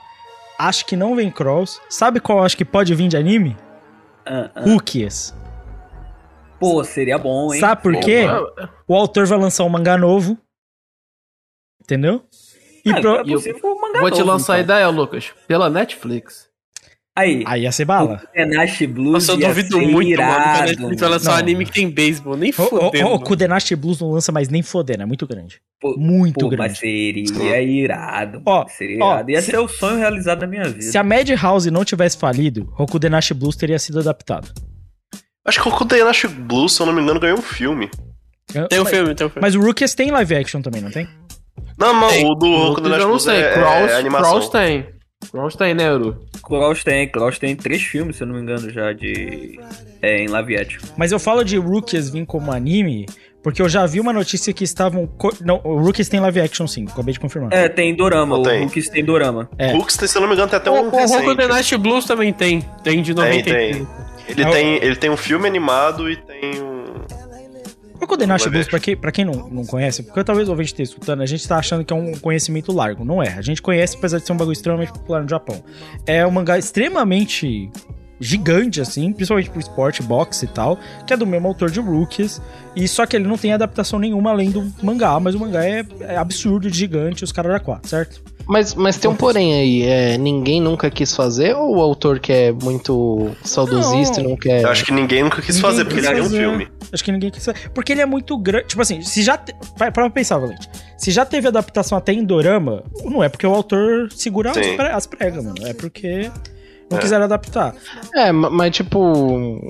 Acho 0.58 0.84
que 0.84 0.96
não 0.96 1.14
vem 1.14 1.30
Crawls. 1.30 1.80
Sabe 1.88 2.18
qual 2.20 2.38
eu 2.38 2.44
acho 2.44 2.56
que 2.56 2.64
pode 2.64 2.92
vir 2.96 3.06
de 3.08 3.16
anime? 3.16 3.56
Ah. 4.26 4.50
Cookies. 4.64 5.32
Pô, 6.62 6.84
seria 6.84 7.18
bom, 7.18 7.52
hein? 7.52 7.60
Sabe 7.60 7.82
por 7.82 7.96
quê? 8.00 8.22
O 8.86 8.94
autor 8.94 9.26
vai 9.26 9.38
lançar 9.38 9.64
um 9.64 9.68
mangá 9.68 9.98
novo. 9.98 10.38
Entendeu? 11.82 12.22
E 12.84 12.90
Ah, 12.90 13.00
pro- 13.00 13.16
é 13.16 13.24
possível 13.24 13.60
um 13.72 13.80
mangá 13.80 14.00
Vou 14.00 14.10
te 14.10 14.18
novo, 14.20 14.30
lançar 14.32 14.54
a 14.54 14.60
então. 14.60 14.76
ideia, 14.76 14.88
Lucas. 14.88 15.32
Pela 15.46 15.68
Netflix. 15.68 16.50
Aí, 17.14 17.44
Aí 17.46 17.62
ia 17.62 17.72
ser 17.72 17.84
bala. 17.84 18.22
o 18.24 18.26
Tenashi 18.32 18.86
Blues 18.86 19.26
Nossa, 19.28 19.32
eu 19.32 19.48
duvido 19.48 19.78
muito, 19.78 20.08
irado, 20.08 20.78
mano. 20.80 20.94
a 20.94 20.96
vai 20.96 21.08
lançar 21.10 21.32
um 21.32 21.36
anime 21.36 21.66
que 21.66 21.72
tem 21.72 21.90
beisebol. 21.90 22.36
Nem 22.38 22.50
O, 22.50 22.62
o, 22.62 22.68
fodendo. 22.68 23.06
o, 23.06 23.10
mano. 23.12 23.24
Kudenashi 23.24 23.76
Blues 23.76 24.00
não 24.00 24.10
lança 24.12 24.32
mais 24.32 24.48
nem 24.48 24.62
fodendo, 24.62 25.02
é 25.02 25.06
muito 25.06 25.26
grande. 25.26 25.60
Pô, 25.78 25.94
Muito 25.98 26.40
Pô, 26.40 26.48
grande. 26.48 26.70
mas 26.70 26.78
seria 26.78 27.60
irado. 27.60 28.40
Ó, 28.46 28.66
seria 28.66 29.04
ó, 29.04 29.12
irado. 29.14 29.30
Ia 29.30 29.42
se- 29.42 29.50
ser 29.50 29.58
o 29.58 29.68
sonho 29.68 29.98
realizado 29.98 30.38
da 30.38 30.46
minha 30.46 30.64
vida. 30.64 30.80
Se 30.80 30.96
a 30.96 31.04
Madhouse 31.04 31.70
não 31.70 31.84
tivesse 31.84 32.16
falido, 32.16 32.64
Roku 32.72 32.98
Denashi 32.98 33.34
Blues 33.34 33.56
teria 33.56 33.78
sido 33.78 33.98
adaptado. 34.00 34.50
Acho 35.44 35.60
que 35.60 35.68
o 35.68 35.72
Kodayashi 35.72 36.28
Blues, 36.28 36.72
se 36.74 36.82
eu 36.82 36.86
não 36.86 36.92
me 36.92 37.02
engano, 37.02 37.18
ganhou 37.20 37.38
um 37.38 37.42
filme. 37.42 37.90
Tem 38.68 38.78
o 38.78 38.84
mas, 38.84 38.92
filme, 38.92 39.14
tem 39.14 39.26
o 39.26 39.30
filme. 39.30 39.42
mas 39.42 39.54
o 39.54 39.60
Rookies 39.60 39.94
tem 39.94 40.10
live 40.10 40.34
action 40.36 40.60
também, 40.60 40.80
não 40.82 40.90
tem? 40.90 41.08
Não, 41.78 41.94
não, 41.98 42.08
Tem. 42.08 42.24
o 42.24 42.34
do 42.34 42.46
Lucas, 42.46 42.74
Kodayashi 42.76 43.00
eu 43.00 43.08
não 43.08 43.08
Blues 43.08 43.22
sei. 43.22 43.40
é, 43.40 43.52
Crawls, 43.54 43.92
é. 43.92 44.02
Crawls 44.08 44.48
tem. 44.48 44.86
Crawls 45.30 45.56
tem, 45.56 45.74
né, 45.74 45.84
Eru? 45.84 46.26
Crawls 46.42 46.84
tem, 46.84 47.08
Crawls 47.10 47.38
tem 47.38 47.56
três 47.56 47.82
filmes, 47.82 48.16
se 48.16 48.22
eu 48.22 48.26
não 48.26 48.34
me 48.34 48.42
engano, 48.42 48.70
já 48.70 48.92
de. 48.92 49.58
É, 50.00 50.22
em 50.22 50.28
live 50.28 50.56
action. 50.56 50.80
Mas 50.96 51.12
eu 51.12 51.18
falo 51.18 51.44
de 51.44 51.56
Rookies 51.56 52.10
vir 52.10 52.26
como 52.26 52.52
anime, 52.52 53.06
porque 53.42 53.60
eu 53.62 53.68
já 53.68 53.84
vi 53.86 53.98
uma 54.00 54.12
notícia 54.12 54.52
que 54.52 54.64
estavam. 54.64 55.06
co- 55.06 55.32
Não, 55.40 55.60
o 55.64 55.78
Rookies 55.80 56.08
tem 56.08 56.20
live 56.20 56.40
action 56.40 56.66
sim, 56.66 56.86
acabei 56.90 57.12
de 57.12 57.20
confirmar. 57.20 57.52
É, 57.52 57.68
tem 57.68 57.94
Dorama, 57.94 58.38
o 58.38 58.42
tem. 58.42 58.60
Hulk 58.62 58.90
tem 58.90 59.04
Dorama. 59.04 59.48
É. 59.58 59.74
Hooks, 59.74 59.96
tem, 59.96 60.06
se 60.08 60.16
eu 60.16 60.20
não 60.22 60.28
me 60.28 60.34
engano, 60.34 60.48
tem 60.48 60.56
até 60.58 60.70
O, 60.70 60.74
um 60.74 60.78
o 60.80 60.84
Roku 60.84 60.96
recente. 60.98 61.36
The 61.36 61.46
Night 61.48 61.76
Blues 61.78 62.04
também 62.04 62.32
tem. 62.32 62.60
Tem 62.84 63.02
de 63.02 63.14
Tem, 63.14 63.24
90. 63.24 63.44
tem. 63.50 63.86
Ele 64.28 64.42
É 64.42 64.48
o- 64.48 64.52
tem, 64.52 64.74
ele 64.76 64.96
tem 64.96 65.10
um 65.10 65.16
filme 65.16 65.46
animado 65.48 66.08
e 66.10 66.16
tem 66.16 66.62
um... 66.62 66.82
O 68.00 68.16
The 68.16 68.26
Vai 68.26 68.38
Blues, 68.50 68.66
pra 68.68 68.80
quem, 68.80 68.96
pra 68.96 69.12
quem 69.12 69.24
não, 69.24 69.48
não 69.48 69.64
conhece, 69.64 70.02
porque 70.02 70.22
talvez 70.24 70.48
o 70.48 70.50
ouvinte 70.50 70.70
esteja 70.72 70.90
escutando, 70.90 71.22
a 71.22 71.26
gente 71.26 71.46
tá 71.46 71.56
achando 71.56 71.84
que 71.84 71.92
é 71.92 71.96
um 71.96 72.12
conhecimento 72.18 72.72
largo. 72.72 73.04
Não 73.04 73.22
é. 73.22 73.28
A 73.28 73.40
gente 73.42 73.62
conhece, 73.62 73.96
apesar 73.96 74.18
de 74.18 74.26
ser 74.26 74.32
um 74.32 74.36
bagulho 74.36 74.52
extremamente 74.52 74.92
popular 74.92 75.22
no 75.22 75.28
Japão. 75.28 75.62
É 76.04 76.26
um 76.26 76.30
mangá 76.32 76.58
extremamente 76.58 77.70
gigante, 78.22 78.80
assim, 78.80 79.12
principalmente 79.12 79.50
pro 79.50 79.60
esporte, 79.60 80.02
boxe 80.02 80.44
e 80.44 80.48
tal, 80.48 80.78
que 81.06 81.12
é 81.12 81.16
do 81.16 81.26
mesmo 81.26 81.48
autor 81.48 81.70
de 81.70 81.80
Rookies. 81.80 82.40
E 82.74 82.86
só 82.88 83.04
que 83.04 83.16
ele 83.16 83.26
não 83.26 83.36
tem 83.36 83.52
adaptação 83.52 83.98
nenhuma 83.98 84.30
além 84.30 84.50
do 84.50 84.72
mangá, 84.82 85.18
mas 85.20 85.34
o 85.34 85.40
mangá 85.40 85.64
é, 85.66 85.84
é 86.00 86.16
absurdo 86.16 86.70
de 86.70 86.78
gigante, 86.78 87.24
os 87.24 87.32
caras 87.32 87.52
da 87.52 87.60
4, 87.60 87.88
certo? 87.88 88.22
Mas, 88.46 88.74
mas 88.74 88.96
tem 88.96 89.10
um 89.10 89.14
porém 89.14 89.54
aí, 89.54 89.82
é, 89.82 90.18
ninguém 90.18 90.60
nunca 90.60 90.90
quis 90.90 91.14
fazer 91.14 91.54
ou 91.54 91.76
o 91.76 91.80
autor 91.80 92.18
que 92.18 92.32
é 92.32 92.52
muito 92.52 93.30
saudosista 93.44 94.20
e 94.20 94.24
não 94.24 94.36
quer. 94.36 94.62
Eu 94.62 94.68
acho 94.68 94.84
que 94.84 94.92
ninguém 94.92 95.22
nunca 95.22 95.40
quis 95.40 95.56
Ninguém 95.56 95.70
fazer, 95.70 95.84
porque 95.84 96.00
ele 96.00 96.18
é 96.18 96.22
um 96.22 96.30
filme. 96.30 96.68
Acho 96.92 97.04
que 97.04 97.12
ninguém 97.12 97.30
quis 97.30 97.44
fazer. 97.44 97.70
Porque 97.70 97.92
ele 97.92 98.00
é 98.00 98.06
muito 98.06 98.36
grande. 98.36 98.66
Tipo 98.66 98.82
assim, 98.82 99.00
se 99.02 99.22
já. 99.22 99.38
Te... 99.38 99.54
Para 99.78 99.92
pra 99.92 100.10
pensar, 100.10 100.38
Valente. 100.38 100.68
Se 100.98 101.10
já 101.10 101.24
teve 101.24 101.48
adaptação 101.48 101.96
até 101.96 102.12
em 102.12 102.24
Dorama, 102.24 102.82
não 103.04 103.22
é 103.22 103.28
porque 103.28 103.46
o 103.46 103.54
autor 103.54 104.10
segura 104.12 104.50
as, 104.50 104.56
Sim. 104.56 104.76
pre- 104.76 104.90
as 104.90 105.06
pregas, 105.06 105.44
mano. 105.44 105.56
É 105.64 105.72
porque 105.72 106.30
não 106.92 106.98
É. 106.98 107.02
quiseram 107.02 107.24
adaptar. 107.24 107.74
É, 108.14 108.30
ma- 108.32 108.50
mas 108.50 108.74
tipo. 108.74 109.60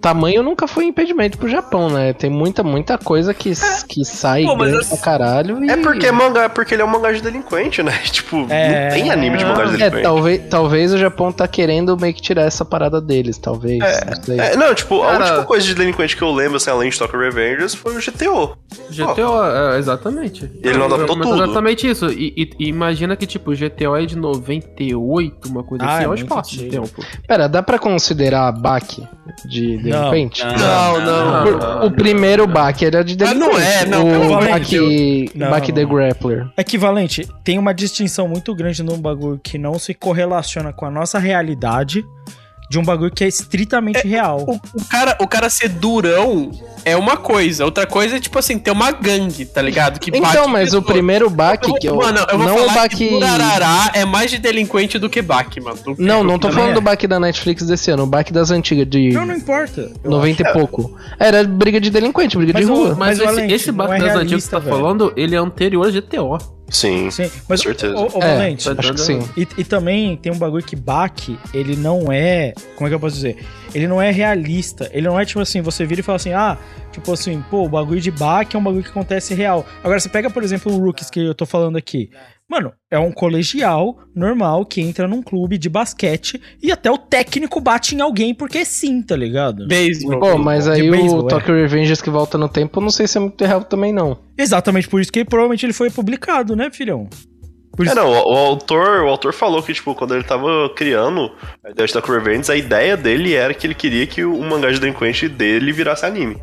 Tamanho 0.00 0.42
nunca 0.42 0.66
foi 0.66 0.84
impedimento 0.86 1.36
pro 1.36 1.48
Japão, 1.48 1.90
né? 1.90 2.12
Tem 2.12 2.30
muita, 2.30 2.62
muita 2.62 2.96
coisa 2.96 3.34
que, 3.34 3.52
que 3.88 4.04
sai 4.04 4.44
Pô, 4.44 4.56
grande 4.56 4.78
assim- 4.78 4.88
pra 4.96 4.98
caralho. 4.98 5.62
E... 5.64 5.70
É 5.70 5.76
porque 5.76 6.06
é 6.06 6.12
mangá, 6.12 6.48
porque 6.48 6.74
ele 6.74 6.82
é 6.82 6.84
um 6.84 6.88
mangá 6.88 7.12
de 7.12 7.20
delinquente, 7.20 7.82
né? 7.82 7.92
Tipo, 8.10 8.46
É. 8.48 8.88
não 8.88 8.94
tem 8.94 9.10
anime 9.10 9.36
de 9.38 9.44
mangá 9.44 9.64
de 9.64 9.74
É, 9.74 9.76
delinquente. 9.76 10.02
talvez, 10.02 10.42
talvez 10.48 10.92
o 10.94 10.98
Japão 10.98 11.30
tá 11.32 11.46
querendo 11.46 11.96
meio 11.98 12.14
que 12.14 12.22
tirar 12.22 12.42
essa 12.42 12.64
parada 12.64 13.00
deles, 13.00 13.36
talvez. 13.38 13.78
não 13.78 14.22
sei. 14.22 14.40
É, 14.40 14.56
não, 14.56 14.74
tipo, 14.74 15.02
a 15.02 15.12
Cara- 15.12 15.24
última 15.26 15.44
coisa 15.44 15.66
de 15.66 15.74
delinquente 15.74 16.16
que 16.16 16.22
eu 16.22 16.32
lembro, 16.32 16.56
assim, 16.56 16.70
além 16.70 16.88
de 16.90 16.98
Tokyo 16.98 17.18
Revengers, 17.18 17.74
foi 17.74 17.96
o 17.96 18.00
GTO. 18.00 18.56
GTO, 18.90 19.44
é, 19.74 19.78
exatamente. 19.78 20.50
Ele 20.62 20.78
não 20.78 20.86
adaptou 20.86 21.16
Mas 21.16 21.28
tudo. 21.28 21.42
Exatamente 21.44 21.88
isso. 21.88 22.06
E, 22.10 22.32
e- 22.58 22.68
imagina 22.68 23.16
que, 23.16 23.26
tipo, 23.26 23.50
o 23.50 23.54
GTO 23.54 23.94
é 23.96 24.06
de 24.06 24.16
98, 24.16 25.48
uma 25.48 25.62
coisa 25.62 25.84
Ah, 25.84 25.94
assim, 25.94 26.02
é 26.02 26.06
é 26.06 26.08
um 26.08 26.14
espaço 26.14 26.50
de 26.56 26.64
tempo. 26.68 27.04
Pera, 27.26 27.48
dá 27.48 27.62
pra 27.62 27.78
considerar 27.78 28.48
a 28.48 28.52
Baki 28.52 29.06
de 29.46 29.76
delinquente? 29.78 30.42
Não, 30.44 31.00
não. 31.00 31.82
O- 31.82 31.86
O 31.86 31.90
primeiro 31.90 32.46
Baki 32.46 32.84
era 32.86 33.02
de 33.04 33.14
Ah, 33.14 33.16
delinquente. 33.32 33.38
não 33.40 33.58
é, 33.58 33.86
não, 33.86 34.04
pelo 34.04 34.36
O 34.36 34.40
de 34.40 34.48
Baki, 34.48 35.30
Não, 35.34 35.50
não, 35.50 35.60
the 35.60 35.82
não. 35.82 35.88
Grappler. 35.94 36.48
Equivalente, 36.56 37.28
tem 37.44 37.58
uma 37.58 37.72
distinção 37.74 38.28
muito 38.28 38.54
grande 38.54 38.82
num 38.82 38.98
bagulho 38.98 39.40
que 39.42 39.56
não 39.58 39.78
se 39.78 39.94
correlaciona 39.94 40.72
com 40.72 40.86
a 40.86 40.90
nossa 40.90 41.18
realidade 41.18 42.04
de 42.70 42.78
um 42.78 42.84
bagulho 42.84 43.10
que 43.10 43.24
é 43.24 43.26
estritamente 43.26 44.06
real. 44.06 44.44
O, 44.46 44.54
o 44.80 44.84
cara, 44.88 45.16
o 45.20 45.26
cara 45.26 45.50
ser 45.50 45.68
durão 45.68 46.52
é 46.84 46.96
uma 46.96 47.16
coisa. 47.16 47.64
Outra 47.64 47.84
coisa 47.84 48.16
é, 48.16 48.20
tipo 48.20 48.38
assim, 48.38 48.60
ter 48.60 48.70
uma 48.70 48.92
gangue, 48.92 49.44
tá 49.44 49.60
ligado? 49.60 49.98
Que 49.98 50.08
Então, 50.10 50.22
bate 50.22 50.48
mas 50.48 50.72
o 50.72 50.80
primeiro 50.80 51.26
Eu 51.26 51.30
vou- 51.30 51.78
que 51.80 51.88
eu, 51.88 51.96
mano, 51.96 52.24
eu 52.30 52.38
vou 52.38 52.46
não 52.46 52.56
falar 52.58 52.70
o 52.72 52.74
Baki... 52.76 52.96
que 52.96 53.08
Durarará 53.10 53.90
é 53.92 54.04
mais 54.04 54.30
de 54.30 54.38
delinquente 54.38 55.00
do 55.00 55.10
que 55.10 55.20
Baki, 55.20 55.60
mano. 55.60 55.78
Do- 55.84 55.96
Não, 55.98 56.22
não 56.22 56.38
tô 56.38 56.48
falando 56.52 56.70
é. 56.70 56.74
do 56.74 56.80
Baki 56.80 57.08
da 57.08 57.18
Netflix 57.18 57.66
desse 57.66 57.90
ano, 57.90 58.04
o 58.04 58.06
Baki 58.06 58.32
das 58.32 58.52
antigas, 58.52 58.86
de 58.88 59.10
Não, 59.10 59.26
não 59.26 59.34
importa. 59.34 59.90
Eu 60.04 60.08
90 60.10 60.42
e 60.48 60.52
pouco. 60.52 60.96
Era 61.18 61.42
briga 61.42 61.80
de 61.80 61.90
delinquente, 61.90 62.36
briga 62.38 62.52
Mas 62.52 62.66
de 62.66 62.70
o- 62.70 62.74
rua. 62.76 62.88
Mas, 62.90 62.98
Mas, 62.98 63.18
esse, 63.18 63.26
Valente, 63.26 63.52
esse 63.54 63.72
Baki 63.72 63.94
é 63.94 63.98
das 63.98 64.16
antigas 64.16 64.44
que 64.44 64.50
tá 64.50 64.58
velho. 64.60 64.76
falando, 64.76 65.12
ele 65.16 65.34
é 65.34 65.38
anterior 65.38 65.84
ao 65.86 65.90
GTO. 65.92 66.38
Sim. 66.70 67.10
Sim, 67.10 67.30
mas 67.48 67.60
Com 67.60 67.68
certeza. 67.68 67.94
O, 67.96 68.18
o, 68.18 68.22
É, 68.22 68.36
Valente, 68.36 68.68
acho 68.68 68.94
que 68.94 69.00
sim. 69.00 69.18
E, 69.36 69.46
e 69.58 69.64
também 69.64 70.16
tem 70.16 70.32
um 70.32 70.38
bagulho 70.38 70.64
que 70.64 70.76
Baki, 70.76 71.38
ele 71.52 71.76
não 71.76 72.10
é. 72.12 72.54
Como 72.76 72.86
é 72.86 72.90
que 72.90 72.94
eu 72.94 73.00
posso 73.00 73.16
dizer? 73.16 73.44
Ele 73.74 73.88
não 73.88 74.00
é 74.00 74.10
realista. 74.10 74.88
Ele 74.92 75.06
não 75.06 75.18
é 75.18 75.24
tipo 75.24 75.40
assim, 75.40 75.60
você 75.60 75.84
vira 75.84 76.00
e 76.00 76.04
fala 76.04 76.16
assim, 76.16 76.32
ah, 76.32 76.56
tipo 76.92 77.12
assim, 77.12 77.44
pô, 77.50 77.64
o 77.64 77.68
bagulho 77.68 78.00
de 78.00 78.10
Baki 78.10 78.56
é 78.56 78.58
um 78.58 78.62
bagulho 78.62 78.84
que 78.84 78.90
acontece 78.90 79.34
real. 79.34 79.66
Agora, 79.82 79.98
você 79.98 80.08
pega, 80.08 80.30
por 80.30 80.42
exemplo, 80.42 80.72
o 80.72 80.78
Rookies 80.78 81.10
que 81.10 81.20
eu 81.20 81.34
tô 81.34 81.44
falando 81.44 81.76
aqui. 81.76 82.10
Mano, 82.50 82.72
é 82.90 82.98
um 82.98 83.12
colegial 83.12 83.96
normal 84.12 84.66
que 84.66 84.80
entra 84.80 85.06
num 85.06 85.22
clube 85.22 85.56
de 85.56 85.68
basquete 85.68 86.42
e 86.60 86.72
até 86.72 86.90
o 86.90 86.98
técnico 86.98 87.60
bate 87.60 87.94
em 87.94 88.00
alguém 88.00 88.34
porque 88.34 88.64
sim, 88.64 89.00
tá 89.02 89.14
ligado? 89.14 89.68
Beisebol. 89.68 90.18
Pô, 90.18 90.36
mas 90.36 90.66
aí 90.66 90.90
o 90.90 91.26
é. 91.26 91.28
Tokyo 91.28 91.54
Revengers 91.54 92.02
que 92.02 92.10
volta 92.10 92.36
no 92.36 92.48
tempo, 92.48 92.80
não 92.80 92.90
sei 92.90 93.06
se 93.06 93.18
é 93.18 93.20
muito 93.20 93.44
real 93.44 93.62
também, 93.62 93.92
não. 93.92 94.18
Exatamente 94.36 94.88
por 94.88 95.00
isso 95.00 95.12
que 95.12 95.24
provavelmente 95.24 95.64
ele 95.64 95.72
foi 95.72 95.90
publicado, 95.90 96.56
né, 96.56 96.70
filhão? 96.72 97.08
Por 97.76 97.86
É, 97.86 97.90
isso- 97.90 97.94
não, 97.96 98.10
o, 98.10 98.32
o 98.32 98.36
autor, 98.36 99.04
o 99.04 99.08
autor 99.08 99.32
falou 99.32 99.62
que, 99.62 99.72
tipo, 99.72 99.94
quando 99.94 100.16
ele 100.16 100.24
tava 100.24 100.68
criando 100.74 101.30
a 101.64 101.70
ideia 101.70 101.86
de 101.86 101.92
Tokyo 101.92 102.14
Revengers, 102.14 102.50
a 102.50 102.56
ideia 102.56 102.96
dele 102.96 103.32
era 103.34 103.54
que 103.54 103.64
ele 103.64 103.74
queria 103.76 104.08
que 104.08 104.24
o 104.24 104.42
mangá 104.42 104.72
de 104.72 104.80
delinquente 104.80 105.28
dele 105.28 105.70
virasse 105.70 106.04
anime. 106.04 106.36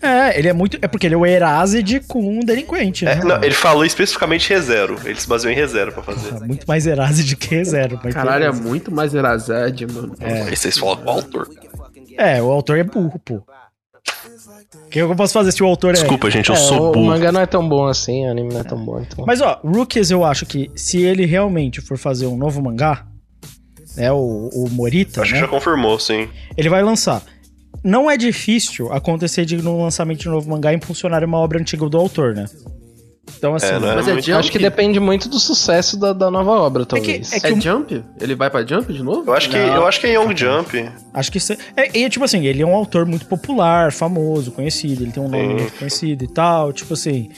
É, 0.00 0.38
ele 0.38 0.48
é 0.48 0.52
muito. 0.52 0.78
É 0.80 0.86
porque 0.86 1.06
ele 1.06 1.14
é 1.14 1.18
o 1.18 1.26
Erased 1.26 2.00
com 2.06 2.20
um 2.20 2.40
delinquente, 2.40 3.04
É, 3.06 3.16
né? 3.16 3.24
não, 3.24 3.42
ele 3.42 3.54
falou 3.54 3.84
especificamente 3.84 4.48
ReZero. 4.48 4.96
Ele 5.04 5.20
se 5.20 5.26
baseou 5.28 5.50
em 5.52 5.56
ReZero 5.56 5.92
pra 5.92 6.02
fazer. 6.02 6.34
É 6.36 6.40
muito 6.46 6.64
mais 6.68 6.86
Erased 6.86 7.34
que 7.36 7.64
zero. 7.64 7.98
mas 8.04 8.14
Caralho, 8.14 8.44
é 8.44 8.52
muito 8.52 8.92
mais 8.92 9.12
Erazed, 9.14 9.86
mano. 9.92 10.14
Aí 10.20 10.54
vocês 10.56 10.78
falam 10.78 10.96
com 10.98 11.06
o 11.06 11.10
autor. 11.10 11.48
É, 12.16 12.40
o 12.42 12.50
autor 12.50 12.78
é 12.78 12.84
burro, 12.84 13.18
pô. 13.24 13.42
O 14.86 14.88
que 14.90 14.98
eu 15.00 15.14
posso 15.16 15.32
fazer 15.32 15.52
se 15.52 15.62
o 15.62 15.66
autor 15.66 15.90
é. 15.90 15.92
Desculpa, 15.94 16.30
gente, 16.30 16.48
eu 16.48 16.54
É, 16.54 16.58
sou 16.58 16.80
o, 16.80 16.88
o 16.90 16.92
burro. 16.92 17.06
mangá 17.06 17.30
não 17.32 17.40
é 17.40 17.46
tão 17.46 17.66
bom 17.68 17.86
assim, 17.86 18.26
o 18.26 18.30
anime 18.30 18.52
não 18.52 18.60
é 18.60 18.64
tão 18.64 18.78
bom, 18.82 19.00
então. 19.00 19.24
Mas 19.26 19.40
ó, 19.40 19.60
Rookies 19.64 20.10
eu 20.10 20.24
acho 20.24 20.46
que 20.46 20.70
se 20.74 21.02
ele 21.02 21.26
realmente 21.26 21.80
for 21.80 21.98
fazer 21.98 22.26
um 22.26 22.36
novo 22.36 22.62
mangá, 22.62 23.06
né, 23.96 24.10
o, 24.12 24.48
o 24.52 24.68
Morita, 24.70 25.22
Acho 25.22 25.30
que 25.32 25.40
né, 25.40 25.44
já 25.44 25.48
confirmou, 25.48 25.98
sim. 25.98 26.28
ele 26.56 26.68
vai 26.68 26.82
lançar. 26.82 27.22
Não 27.84 28.10
é 28.10 28.16
difícil 28.16 28.92
acontecer 28.92 29.44
de 29.44 29.56
no 29.56 29.82
lançamento 29.82 30.18
de 30.20 30.28
um 30.28 30.32
novo 30.32 30.50
mangá 30.50 30.72
impulsionar 30.72 31.22
uma 31.24 31.38
obra 31.38 31.60
antiga 31.60 31.88
do 31.88 31.96
autor, 31.96 32.34
né? 32.34 32.46
Então 33.36 33.54
assim, 33.54 33.66
É, 33.66 33.78
não 33.78 33.90
é 33.90 33.94
Mas 33.96 34.08
é 34.08 34.14
Jump? 34.20 34.32
Acho 34.32 34.50
que 34.50 34.58
depende 34.58 34.98
muito 34.98 35.28
do 35.28 35.38
sucesso 35.38 35.98
da, 35.98 36.12
da 36.14 36.30
nova 36.30 36.50
obra, 36.52 36.84
talvez. 36.86 37.30
é 37.32 37.38
que 37.38 37.46
É 37.46 37.52
o- 37.52 37.60
Jump? 37.60 38.02
Ele 38.20 38.34
vai 38.34 38.48
pra 38.50 38.64
Jump 38.66 38.92
de 38.92 39.02
novo? 39.02 39.30
Eu 39.30 39.34
acho 39.34 39.50
que, 39.50 39.56
eu 39.56 39.86
acho 39.86 40.00
que 40.00 40.06
é 40.06 40.14
Young 40.14 40.34
Jump. 40.36 40.90
Acho 41.12 41.30
que 41.30 41.38
é, 41.76 41.82
é, 41.88 41.98
e, 41.98 42.08
tipo 42.08 42.24
assim, 42.24 42.46
ele 42.46 42.62
é 42.62 42.66
um 42.66 42.74
autor 42.74 43.04
muito 43.06 43.26
popular, 43.26 43.92
famoso, 43.92 44.50
conhecido, 44.50 45.04
ele 45.04 45.12
tem 45.12 45.22
um 45.22 45.28
nome 45.28 45.54
muito 45.54 45.72
conhecido 45.78 46.24
e 46.24 46.28
tal, 46.28 46.72
tipo 46.72 46.94
assim. 46.94 47.28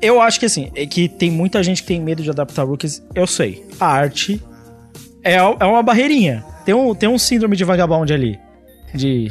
Eu 0.00 0.20
acho 0.20 0.38
que 0.38 0.46
assim, 0.46 0.70
é 0.74 0.86
que 0.86 1.08
tem 1.08 1.30
muita 1.30 1.62
gente 1.62 1.82
que 1.82 1.88
tem 1.88 2.00
medo 2.00 2.22
de 2.22 2.30
adaptar 2.30 2.62
Rookies, 2.64 3.02
eu 3.14 3.26
sei. 3.26 3.66
A 3.80 3.86
arte 3.86 4.40
é, 5.24 5.34
é 5.34 5.64
uma 5.64 5.82
barreirinha. 5.82 6.44
Tem 6.64 6.74
um, 6.74 6.94
tem 6.94 7.08
um 7.08 7.18
síndrome 7.18 7.56
de 7.56 7.64
vagabond 7.64 8.10
ali. 8.12 8.38
De 8.94 9.28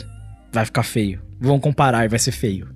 vai 0.55 0.65
ficar 0.65 0.83
feio. 0.83 1.21
Vão 1.39 1.59
comparar 1.59 2.05
e 2.05 2.07
vai 2.07 2.17
ser 2.19 2.31
feio. 2.31 2.67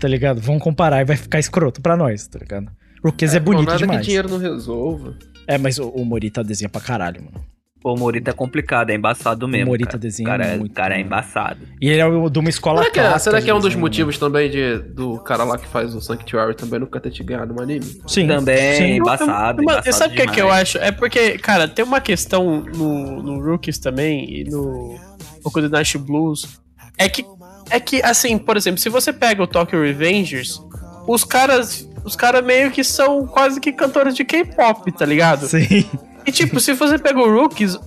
Tá 0.00 0.08
ligado? 0.08 0.40
Vão 0.40 0.58
comparar 0.58 1.00
e 1.00 1.04
vai 1.04 1.16
ficar 1.16 1.38
escroto 1.38 1.80
pra 1.80 1.96
nós, 1.96 2.26
tá 2.26 2.38
ligado? 2.38 2.70
Rookies 3.04 3.34
é, 3.34 3.38
pô, 3.40 3.52
bonito 3.52 3.66
nada 3.66 3.78
demais. 3.78 4.00
que 4.00 4.06
dinheiro 4.06 4.28
não 4.28 4.38
resolva. 4.38 5.16
É, 5.46 5.56
mas 5.58 5.78
o, 5.78 5.88
o 5.88 6.04
Morita 6.04 6.42
desenha 6.42 6.68
pra 6.68 6.80
caralho, 6.80 7.22
mano. 7.22 7.44
Pô, 7.80 7.94
o 7.94 7.98
Morita 7.98 8.30
é 8.30 8.34
complicado, 8.34 8.90
é 8.90 8.94
embaçado 8.94 9.46
mesmo. 9.46 9.66
o 9.66 9.68
Morita 9.68 9.90
cara. 9.90 9.98
desenha 10.00 10.28
O 10.28 10.30
cara, 10.32 10.44
é- 10.46 10.56
muito. 10.56 10.72
o 10.72 10.74
cara 10.74 10.96
é 10.96 11.00
embaçado. 11.00 11.60
E 11.80 11.88
ele 11.88 12.00
é 12.00 12.06
o- 12.06 12.28
de 12.28 12.38
uma 12.40 12.48
escola 12.48 12.80
Será 12.82 12.92
que, 12.92 12.98
é, 12.98 13.02
clássica 13.02 13.30
será 13.30 13.42
que 13.42 13.50
é 13.50 13.54
um 13.54 13.60
dos 13.60 13.74
motivos 13.76 14.18
também 14.18 14.50
de, 14.50 14.78
do 14.78 15.18
cara 15.20 15.44
lá 15.44 15.56
que 15.56 15.66
faz 15.68 15.94
o 15.94 16.00
Sanctuary 16.00 16.56
também 16.56 16.80
nunca 16.80 16.98
ter 17.00 17.10
te 17.12 17.22
ganhado 17.22 17.54
no 17.54 17.62
anime? 17.62 17.84
Sim. 18.06 18.26
Também, 18.26 18.74
sim. 18.76 18.96
embaçado. 18.96 19.62
Mano, 19.62 19.78
embaçado 19.78 19.96
sabe 19.96 20.14
o 20.14 20.16
que, 20.16 20.22
é 20.22 20.26
que 20.26 20.40
eu 20.42 20.50
acho? 20.50 20.78
É 20.78 20.90
porque, 20.90 21.38
cara, 21.38 21.68
tem 21.68 21.84
uma 21.84 22.00
questão 22.00 22.62
no, 22.62 23.22
no 23.22 23.40
Rookies 23.44 23.78
também 23.78 24.40
e 24.40 24.44
no 24.44 24.96
Boku 25.44 25.60
do 25.60 25.70
Nash 25.70 25.94
Blues. 25.96 26.60
É 26.98 27.08
que, 27.08 27.24
é 27.70 27.78
que, 27.78 28.02
assim, 28.02 28.36
por 28.36 28.56
exemplo, 28.56 28.80
se 28.80 28.88
você 28.88 29.12
pega 29.12 29.42
o 29.42 29.46
Tokyo 29.46 29.80
Revengers, 29.80 30.60
os 31.06 31.24
caras, 31.24 31.88
os 32.04 32.16
caras 32.16 32.44
meio 32.44 32.70
que 32.70 32.82
são 32.82 33.26
quase 33.26 33.60
que 33.60 33.72
cantores 33.72 34.14
de 34.14 34.24
K-pop, 34.24 34.90
tá 34.92 35.06
ligado? 35.06 35.46
Sim. 35.46 35.88
E 36.26 36.32
tipo, 36.32 36.60
se 36.60 36.74
você 36.74 36.98
pega 36.98 37.18
o 37.18 37.32
Rookies, 37.32 37.78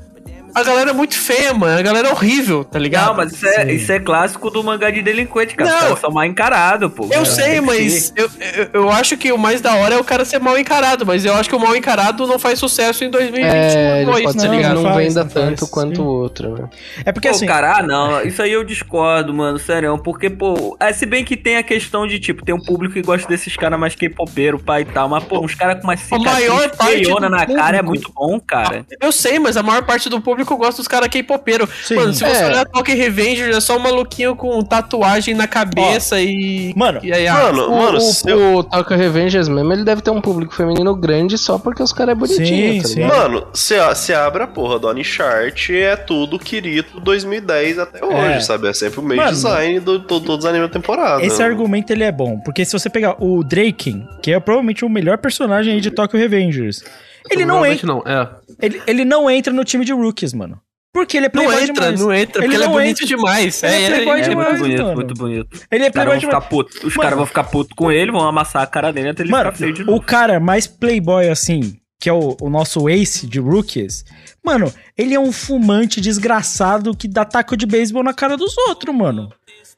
a 0.53 0.63
galera 0.63 0.89
é 0.91 0.93
muito 0.93 1.15
feia, 1.15 1.53
mano. 1.53 1.79
A 1.79 1.81
galera 1.81 2.09
é 2.09 2.11
horrível, 2.11 2.63
tá 2.63 2.77
ligado? 2.79 3.07
Não, 3.07 3.13
mas 3.15 3.31
isso 3.33 3.47
é, 3.47 3.71
isso 3.73 3.91
é 3.91 3.99
clássico 3.99 4.49
do 4.49 4.63
mangá 4.63 4.89
de 4.89 5.01
delinquente, 5.01 5.55
cara. 5.55 5.89
Não. 5.89 5.97
São 5.97 6.11
mal 6.11 6.25
encarados, 6.25 6.91
pô. 6.93 7.05
Eu 7.05 7.09
Cara, 7.09 7.25
sei, 7.25 7.43
tem 7.45 7.53
que 7.55 7.61
mas 7.61 8.13
eu, 8.15 8.29
eu, 8.57 8.69
eu 8.73 8.89
acho 8.91 9.17
que 9.17 9.31
o 9.31 9.37
mais 9.37 9.61
da 9.61 9.75
hora 9.75 9.95
é 9.95 9.97
o 9.99 10.03
cara 10.03 10.25
ser 10.25 10.39
mal 10.39 10.57
encarado, 10.57 11.05
mas 11.05 11.25
eu 11.25 11.33
acho 11.35 11.49
que 11.49 11.55
o 11.55 11.59
mal 11.59 11.75
encarado 11.75 12.25
não 12.27 12.39
faz 12.39 12.59
sucesso 12.59 13.03
em 13.03 13.09
2022, 13.09 13.75
É, 13.75 14.01
ele 14.01 14.11
pode 14.11 14.37
tá 14.37 14.47
ligado? 14.47 14.75
não, 14.75 14.83
Não 14.83 14.93
faz, 14.93 15.07
venda 15.07 15.23
não 15.23 15.29
faz, 15.29 15.45
tanto 15.45 15.67
quanto 15.67 15.95
sim. 15.97 16.01
o 16.01 16.05
outro, 16.05 16.53
né? 16.55 16.69
É 17.05 17.11
porque 17.11 17.29
Pô, 17.29 17.35
assim. 17.35 17.45
cara, 17.45 17.77
ah, 17.77 17.83
não, 17.83 18.21
isso 18.23 18.41
aí 18.41 18.51
eu 18.51 18.63
discordo, 18.63 19.33
mano, 19.33 19.59
sério, 19.59 19.97
porque, 19.99 20.29
pô, 20.29 20.75
é, 20.79 20.91
se 20.93 21.05
bem 21.05 21.23
que 21.23 21.37
tem 21.37 21.57
a 21.57 21.63
questão 21.63 22.07
de, 22.07 22.19
tipo, 22.19 22.43
tem 22.43 22.53
um 22.55 22.61
público 22.61 22.93
que 22.93 23.01
gosta 23.01 23.27
desses 23.27 23.55
caras 23.55 23.79
mais 23.79 23.95
K-popeiro, 23.95 24.57
pai 24.59 24.81
e 24.81 24.85
tal, 24.85 25.07
mas, 25.09 25.23
pô, 25.23 25.39
uns 25.39 25.53
caras 25.55 25.77
com 25.81 25.83
uma 25.87 25.97
cicatriz 25.97 26.23
maior 26.25 26.69
parte 26.75 27.09
na 27.29 27.45
cara 27.45 27.77
é 27.77 27.83
público. 27.83 27.87
muito 27.87 28.11
bom, 28.13 28.39
cara. 28.39 28.85
Eu 28.99 29.11
sei, 29.11 29.37
mas 29.39 29.55
a 29.57 29.63
maior 29.63 29.83
parte 29.83 30.09
do 30.09 30.19
público 30.21 30.40
público 30.45 30.57
gosta 30.57 30.81
dos 30.81 30.87
caras 30.87 31.07
K-popeiros. 31.09 31.69
Mano, 31.91 32.13
se 32.13 32.19
você 32.23 32.25
É. 32.43 32.45
olhar 32.47 32.65
Tokyo 32.65 32.95
Revenger, 32.95 33.49
é 33.49 33.59
só 33.59 33.75
um 33.77 33.79
maluquinho 33.79 34.35
com 34.35 34.61
tatuagem 34.63 35.33
na 35.33 35.47
cabeça 35.47 36.19
e. 36.21 36.73
Mano, 36.75 36.99
e 37.03 37.13
aí, 37.13 37.27
ah, 37.27 37.33
Mano, 37.51 37.67
O, 37.67 37.77
mano, 37.79 37.97
o, 37.97 38.01
se 38.01 38.29
eu- 38.29 38.55
o 38.57 38.63
Tokyo 38.63 38.97
Revengers 38.97 39.47
mesmo, 39.47 39.71
ele 39.73 39.83
deve 39.83 40.01
ter 40.01 40.11
um 40.11 40.21
público 40.21 40.53
feminino 40.53 40.95
grande 40.95 41.37
só 41.37 41.57
porque 41.57 41.81
os 41.83 41.93
caras 41.93 42.13
é 42.13 42.15
bonitinho, 42.15 42.73
Sim, 42.73 42.81
tá 42.81 42.87
sim. 42.87 43.03
Mano, 43.03 43.47
você 43.53 44.13
abre 44.13 44.43
a 44.43 44.47
porra 44.47 44.79
do 44.79 44.87
Onichart 44.87 45.69
é 45.71 45.95
tudo 45.95 46.37
Kirito 46.39 46.99
2010 46.99 47.79
até 47.79 48.03
hoje, 48.03 48.15
É. 48.37 48.39
sabe? 48.39 48.67
É 48.67 48.73
sempre 48.73 48.99
o 48.99 49.03
mesmo 49.03 49.23
Mano, 49.23 49.33
design 49.35 49.79
do, 49.79 49.99
do, 49.99 50.19
dos 50.19 50.45
animes 50.45 50.67
da 50.67 50.73
temporada. 50.73 51.23
Esse 51.25 51.41
argumento 51.41 51.91
ele 51.91 52.03
é 52.03 52.11
bom, 52.11 52.39
porque 52.39 52.63
se 52.65 52.73
você 52.73 52.89
pegar 52.89 53.15
o 53.19 53.43
Draken, 53.43 54.07
que 54.21 54.31
é 54.31 54.39
provavelmente 54.39 54.83
o 54.85 54.89
melhor 54.89 55.17
personagem 55.17 55.73
aí 55.75 55.81
de 55.81 55.91
Tokyo 55.91 56.19
Revengers, 56.19 56.83
ele 57.29 57.45
não 57.45 57.65
entra, 57.65 57.87
não, 57.87 58.03
é. 58.05 58.29
ele, 58.61 58.81
ele 58.87 59.05
não 59.05 59.29
entra 59.29 59.53
no 59.53 59.63
time 59.63 59.85
de 59.85 59.93
rookies, 59.93 60.33
mano. 60.33 60.59
Porque 60.93 61.15
ele 61.15 61.27
é 61.27 61.31
Não 61.33 61.43
playboy 61.45 61.63
entra, 61.63 61.73
demais. 61.73 62.01
não 62.01 62.13
entra, 62.13 62.41
porque 62.41 62.55
ele, 62.55 62.63
é 62.63 62.65
não 62.67 62.73
bonito 62.73 62.89
entra. 63.03 63.05
demais. 63.07 63.63
Ele 63.63 63.73
é 63.75 63.89
playboy 63.91 64.19
É 64.19 64.23
demais, 64.29 64.49
muito 64.49 64.61
bonito, 64.61 64.83
mano. 64.83 64.95
muito 64.95 65.13
bonito. 65.13 65.61
Ele 65.71 65.85
é 65.85 65.89
playboy 65.89 66.19
demais. 66.19 66.45
putos. 66.47 66.83
Os 66.83 66.93
caras 66.95 67.17
vão 67.17 67.25
ficar 67.25 67.43
putos 67.45 67.73
com 67.77 67.89
ele, 67.89 68.11
vão 68.11 68.27
amassar 68.27 68.61
a 68.61 68.67
cara 68.67 68.91
dele 68.91 69.09
até 69.09 69.23
ele 69.23 69.31
Mano, 69.31 69.45
ficar 69.45 69.57
feio 69.57 69.73
de 69.73 69.83
novo. 69.85 69.97
o 69.97 70.01
cara 70.01 70.37
mais 70.41 70.67
playboy 70.67 71.29
assim, 71.29 71.77
que 71.97 72.09
é 72.09 72.13
o, 72.13 72.35
o 72.41 72.49
nosso 72.49 72.89
ace 72.89 73.25
de 73.25 73.39
rookies, 73.39 74.03
mano, 74.43 74.73
ele 74.97 75.13
é 75.13 75.19
um 75.19 75.31
fumante 75.31 76.01
desgraçado 76.01 76.93
que 76.93 77.07
dá 77.07 77.23
taco 77.23 77.55
de 77.55 77.65
beisebol 77.65 78.03
na 78.03 78.13
cara 78.13 78.35
dos 78.35 78.57
outros, 78.67 78.93
mano. 78.93 79.31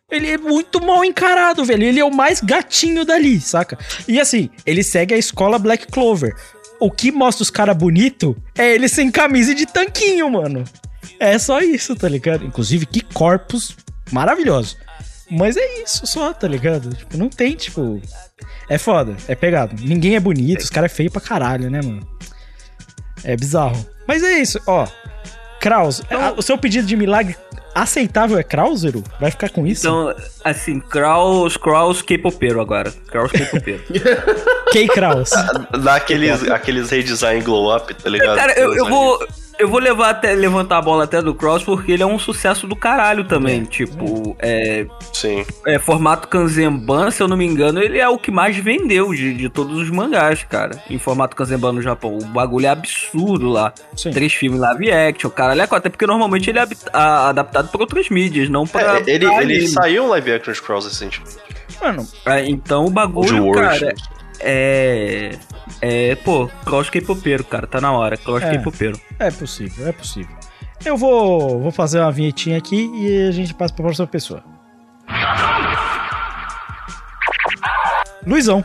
Ele 0.10 0.28
é 0.32 0.38
muito 0.38 0.84
mal 0.84 1.06
encarado, 1.06 1.64
velho. 1.64 1.84
Ele 1.84 2.00
é 2.00 2.06
o 2.06 2.14
mais 2.14 2.40
gatinho 2.42 3.06
dali, 3.06 3.40
saca? 3.40 3.78
E 4.08 4.20
assim, 4.20 4.50
ele 4.66 4.82
segue 4.84 5.14
a 5.14 5.18
escola 5.18 5.58
Black 5.60 5.88
Clover. 5.88 6.36
O 6.86 6.92
que 6.92 7.12
mostra 7.12 7.44
os 7.44 7.50
caras 7.50 7.78
bonito 7.78 8.36
é 8.58 8.74
ele 8.74 8.90
sem 8.90 9.10
camisa 9.10 9.52
e 9.52 9.56
de 9.56 9.66
tanquinho, 9.66 10.30
mano. 10.30 10.64
É 11.20 11.38
só 11.40 11.62
isso, 11.62 11.96
tá 11.96 12.10
ligado? 12.10 12.46
Inclusive, 12.46 12.86
que 12.86 13.00
corpos 13.02 13.76
maravilhosos. 14.12 14.76
Mas 15.32 15.56
é 15.56 15.82
isso 15.84 16.06
só, 16.06 16.34
tá 16.34 16.48
ligado? 16.48 16.94
Tipo, 16.94 17.18
não 17.18 17.30
tem, 17.30 17.56
tipo. 17.56 18.02
É 18.70 18.78
foda, 18.78 19.16
é 19.28 19.34
pegado. 19.36 19.76
Ninguém 19.82 20.16
é 20.16 20.20
bonito, 20.20 20.62
os 20.62 20.70
caras 20.70 20.92
é 20.92 20.96
feio 20.96 21.10
pra 21.12 21.22
caralho, 21.22 21.70
né, 21.72 21.82
mano? 21.82 22.06
É 23.24 23.36
bizarro. 23.38 23.86
Mas 24.08 24.22
é 24.22 24.40
isso, 24.40 24.60
ó. 24.68 24.86
Kraus, 25.62 26.02
a- 26.12 26.34
o 26.38 26.42
seu 26.42 26.58
pedido 26.58 26.86
de 26.86 26.96
milagre 26.98 27.38
aceitável 27.74 28.38
é 28.38 28.44
Krausero? 28.44 29.04
Vai 29.20 29.32
ficar 29.32 29.50
com 29.50 29.66
isso? 29.66 29.88
Então, 29.88 30.16
assim, 30.44 30.80
Kraus, 30.80 31.58
Kraus 31.58 32.02
K-popeiro 32.02 32.62
agora. 32.62 32.92
Kraus 33.08 33.32
K-popeiro. 33.32 33.84
Kay 34.72 34.88
Kraus. 34.88 35.32
Dá 35.84 35.96
aqueles, 35.96 36.44
aqueles 36.50 36.90
redesign 36.90 37.42
glow 37.42 37.76
up, 37.76 37.94
tá 37.94 38.10
ligado? 38.10 38.38
Cara, 38.38 38.54
eu, 38.60 38.74
eu 38.76 38.86
vou. 38.88 39.20
Eu 39.60 39.68
vou 39.70 39.80
levar 39.80 40.10
até, 40.10 40.34
levantar 40.34 40.78
a 40.80 40.82
bola 40.82 41.04
até 41.04 41.22
do 41.22 41.34
Cross 41.34 41.64
porque 41.64 41.92
ele 41.92 42.02
é 42.04 42.06
um 42.06 42.18
sucesso 42.18 42.66
do 42.68 42.76
caralho 42.76 43.24
também. 43.24 43.64
Tipo, 43.64 44.36
é, 44.40 44.86
Sim. 45.14 45.46
é 45.66 45.78
formato 45.80 46.28
Kanzenban, 46.28 47.12
se 47.12 47.22
eu 47.22 47.28
não 47.28 47.38
me 47.38 47.46
engano, 47.46 47.82
ele 47.82 48.00
é 48.00 48.10
o 48.10 48.18
que 48.18 48.32
mais 48.32 48.58
vendeu 48.58 49.14
de, 49.14 49.34
de 49.34 49.50
todos 49.50 49.78
os 49.78 49.90
mangás, 49.90 50.44
cara. 50.44 50.82
Em 50.90 50.98
formato 50.98 51.36
Kanzenban 51.36 51.72
no 51.74 51.82
Japão. 51.82 52.18
O 52.18 52.26
bagulho 52.26 52.66
é 52.66 52.70
absurdo 52.70 53.48
lá. 53.50 53.74
Sim. 53.96 54.12
Três 54.12 54.34
filmes 54.34 54.60
live 54.60 54.92
action, 54.92 55.30
caralho. 55.30 55.62
é 55.62 55.68
Até 55.70 55.90
porque 55.90 56.08
normalmente 56.08 56.50
ele 56.50 56.60
é 56.60 56.68
a- 56.92 57.30
adaptado 57.30 57.70
pra 57.70 57.82
outras 57.82 58.10
mídias, 58.10 58.50
não 58.50 58.66
pra. 58.66 59.00
É, 59.00 59.04
ele, 59.08 59.26
ele 59.26 59.68
saiu 59.68 60.06
um 60.06 60.10
live 60.10 60.32
action 60.34 60.54
de 60.54 60.62
Cross 60.62 60.86
recentemente. 60.86 61.38
Mano, 61.82 62.08
É, 62.26 62.46
então 62.50 62.86
o 62.86 62.90
bagulho, 62.90 63.52
cara, 63.52 63.94
é. 64.44 65.32
É, 65.82 66.16
pô, 66.16 66.50
Cross 66.66 66.90
K-popeiro, 66.90 67.44
cara, 67.44 67.66
tá 67.68 67.80
na 67.82 67.92
hora. 67.92 68.16
Cross 68.18 68.44
É. 68.44 68.52
K-popeiro. 68.52 69.00
é 69.20 69.32
possível, 69.32 69.88
é 69.88 69.92
possível. 69.92 70.36
Eu 70.86 70.98
vou, 70.98 71.60
vou 71.62 71.72
fazer 71.72 72.00
uma 72.00 72.12
vinhetinha 72.12 72.58
aqui 72.58 72.92
e 72.94 73.28
a 73.28 73.32
gente 73.32 73.54
passa 73.54 73.74
pra 73.74 73.84
próxima 73.86 74.06
pessoa. 74.08 74.44
Luizão. 78.26 78.64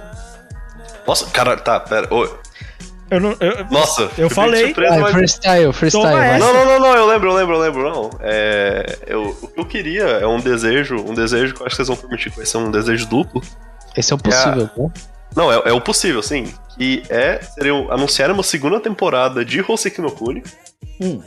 Nossa, 1.07 1.27
cara, 1.31 1.57
tá, 1.57 1.81
pera. 1.81 2.13
ô, 2.13 2.29
Eu 3.11 3.21
não. 3.21 3.35
eu- 3.41 3.65
nossa, 3.71 4.11
Eu 4.19 4.29
falei. 4.29 4.67
surpreso, 4.67 4.91
Vai, 4.93 5.01
mas- 5.01 5.13
freestyle, 5.13 5.73
freestyle. 5.73 6.39
Não, 6.39 6.53
não, 6.53 6.65
não, 6.67 6.81
não, 6.81 6.95
eu 6.97 7.07
lembro, 7.07 7.31
eu 7.31 7.35
lembro, 7.35 7.55
eu 7.57 7.61
lembro, 7.61 7.83
não. 7.91 8.11
É, 8.21 8.99
eu, 9.07 9.37
o 9.41 9.49
que 9.49 9.61
eu 9.61 9.65
queria 9.65 10.05
é 10.05 10.27
um 10.27 10.39
desejo, 10.41 10.97
um 10.97 11.15
desejo 11.15 11.55
que 11.55 11.63
eu 11.63 11.67
acho 11.67 11.75
que 11.77 11.77
vocês 11.85 11.89
vão 11.89 11.97
permitir 11.97 12.31
que 12.31 12.37
vai 12.37 12.47
ser 12.47 12.59
um 12.59 12.71
desejo 12.71 13.07
duplo. 13.07 13.41
Esse 13.97 14.13
é 14.13 14.17
o 14.17 14.19
possível, 14.19 14.69
né? 14.77 14.91
Não, 15.37 15.53
é, 15.53 15.63
é 15.67 15.73
o 15.73 15.81
possível, 15.81 16.23
sim. 16.23 16.53
Que 16.77 17.03
é 17.09 17.41
seria 17.43 17.75
um- 17.75 17.91
anunciar 17.93 18.31
uma 18.31 18.43
segunda 18.43 18.81
temporada 18.81 19.45
de 19.45 19.61
Hoseki 19.61 20.01
no 20.01 20.11
Kuni. 20.11 20.43
Hum. 21.01 21.21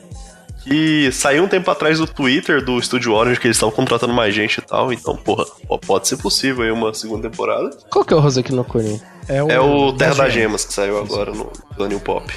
Que 0.64 1.12
saiu 1.12 1.44
um 1.44 1.48
tempo 1.48 1.72
atrás 1.72 1.98
do 1.98 2.06
Twitter 2.06 2.64
do 2.64 2.78
Estúdio 2.78 3.14
Orange 3.14 3.40
que 3.40 3.48
eles 3.48 3.58
estavam 3.58 3.74
contratando 3.76 4.14
mais 4.14 4.34
gente 4.36 4.60
e 4.60 4.62
tal. 4.62 4.94
Então, 4.94 5.16
porra, 5.18 5.46
pode 5.86 6.08
ser 6.08 6.18
possível 6.18 6.64
aí 6.64 6.72
uma 6.72 6.94
segunda 6.94 7.28
temporada. 7.30 7.72
Qual 7.90 8.06
que 8.06 8.14
é 8.14 8.18
o 8.18 8.20
Roseki 8.20 8.54
no 8.54 8.64
Kuni? 8.64 9.02
É 9.28 9.42
o, 9.42 9.50
É 9.50 9.60
o 9.60 9.92
Terra 9.94 10.10
das 10.16 10.18
Gemas. 10.18 10.34
Gemas 10.34 10.66
que 10.66 10.74
saiu 10.74 11.00
agora 11.00 11.32
no 11.32 11.46
Planning 11.76 12.00
Pop. 12.00 12.32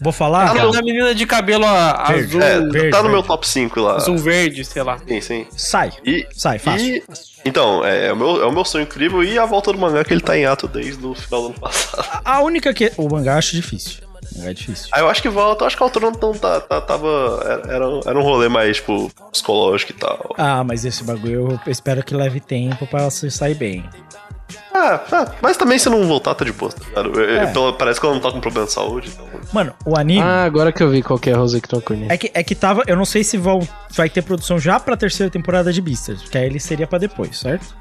Vou 0.00 0.12
falar. 0.12 0.52
Da 0.54 0.82
menina 0.82 1.14
de 1.14 1.26
cabelo 1.26 1.64
a- 1.66 2.04
Verde. 2.08 2.24
azul, 2.36 2.42
É, 2.42 2.60
verde, 2.70 2.90
tá 2.90 3.02
no 3.02 3.08
meu 3.08 3.22
top 3.22 3.46
5 3.46 3.80
lá. 3.80 3.96
azul 3.96 4.16
verde, 4.18 4.64
sei 4.64 4.82
lá. 4.82 4.98
Sim, 5.06 5.20
sim. 5.20 5.46
Sai. 5.56 5.92
E, 6.04 6.26
Sai, 6.32 6.58
fácil. 6.58 6.86
e- 6.96 7.02
então, 7.44 7.84
é, 7.84 8.06
é 8.08 8.12
o 8.12 8.16
meu, 8.16 8.42
é 8.42 8.46
o 8.46 8.52
meu 8.52 8.64
sonho 8.64 8.82
incrível 8.84 9.22
e 9.24 9.38
a 9.38 9.44
volta 9.46 9.72
do 9.72 9.78
mangá 9.78 10.04
que 10.04 10.12
ele 10.12 10.20
tá 10.20 10.36
em 10.36 10.44
ato 10.46 10.68
desde 10.68 11.04
o 11.04 11.14
final 11.14 11.42
do 11.42 11.46
ano 11.48 11.60
passado. 11.60 12.06
A 12.24 12.40
única 12.42 12.72
que. 12.74 12.92
O 12.96 13.08
mangá 13.08 13.32
eu 13.32 13.38
acho 13.38 13.56
difícil. 13.56 14.02
O 14.34 14.38
mangá 14.38 14.50
é 14.50 14.54
difícil. 14.54 14.88
Ah, 14.92 15.00
eu 15.00 15.08
acho 15.08 15.22
que 15.22 15.28
volta, 15.28 15.62
eu 15.64 15.66
acho 15.66 15.76
que 15.76 15.82
a 15.82 15.86
altura 15.86 16.10
não 16.22 16.32
tá, 16.34 16.60
tá- 16.60 16.80
tava. 16.80 17.40
Era, 17.44 17.74
era, 17.74 17.88
um- 17.88 18.00
era 18.06 18.18
um 18.18 18.22
rolê 18.22 18.48
mais, 18.48 18.76
tipo, 18.76 19.10
psicológico 19.32 19.92
e 19.92 19.94
tal. 19.94 20.34
Ah, 20.36 20.62
mas 20.62 20.84
esse 20.84 21.02
bagulho 21.02 21.58
eu 21.66 21.72
espero 21.72 22.02
que 22.04 22.14
leve 22.14 22.38
tempo 22.40 22.86
pra 22.86 23.08
você 23.10 23.30
sair 23.30 23.54
bem. 23.54 23.84
Ah, 24.72 25.00
ah, 25.12 25.32
mas 25.42 25.56
também 25.56 25.78
se 25.78 25.88
não 25.90 26.06
voltar, 26.06 26.34
tá 26.34 26.44
de 26.44 26.52
boa, 26.52 26.72
tá 26.72 27.02
ligado? 27.02 27.20
É. 27.20 27.46
pelo- 27.46 27.72
parece 27.74 28.00
que 28.00 28.06
ela 28.06 28.14
não 28.14 28.22
tá 28.22 28.30
com 28.30 28.40
problema 28.40 28.66
de 28.66 28.72
saúde, 28.72 29.10
então. 29.12 29.26
Mano, 29.52 29.74
o 29.84 29.96
anime. 29.98 30.22
Ah, 30.22 30.44
agora 30.44 30.72
que 30.72 30.82
eu 30.82 30.90
vi 30.90 31.02
qual 31.02 31.18
que 31.18 31.30
é 31.30 31.36
no 31.36 31.80
Kuni. 31.82 32.06
É 32.08 32.16
que, 32.16 32.30
é 32.32 32.42
que 32.42 32.54
tava. 32.54 32.82
Eu 32.86 32.96
não 32.96 33.04
sei 33.04 33.24
se 33.24 33.36
vão, 33.36 33.66
vai 33.90 34.08
ter 34.08 34.22
produção 34.22 34.58
já 34.58 34.78
pra 34.80 34.96
terceira 34.96 35.30
temporada 35.30 35.72
de 35.72 35.80
Beastars, 35.80 36.22
porque 36.22 36.38
aí 36.38 36.46
ele 36.46 36.60
seria 36.60 36.86
pra 36.86 36.98
depois, 36.98 37.38
certo? 37.38 37.74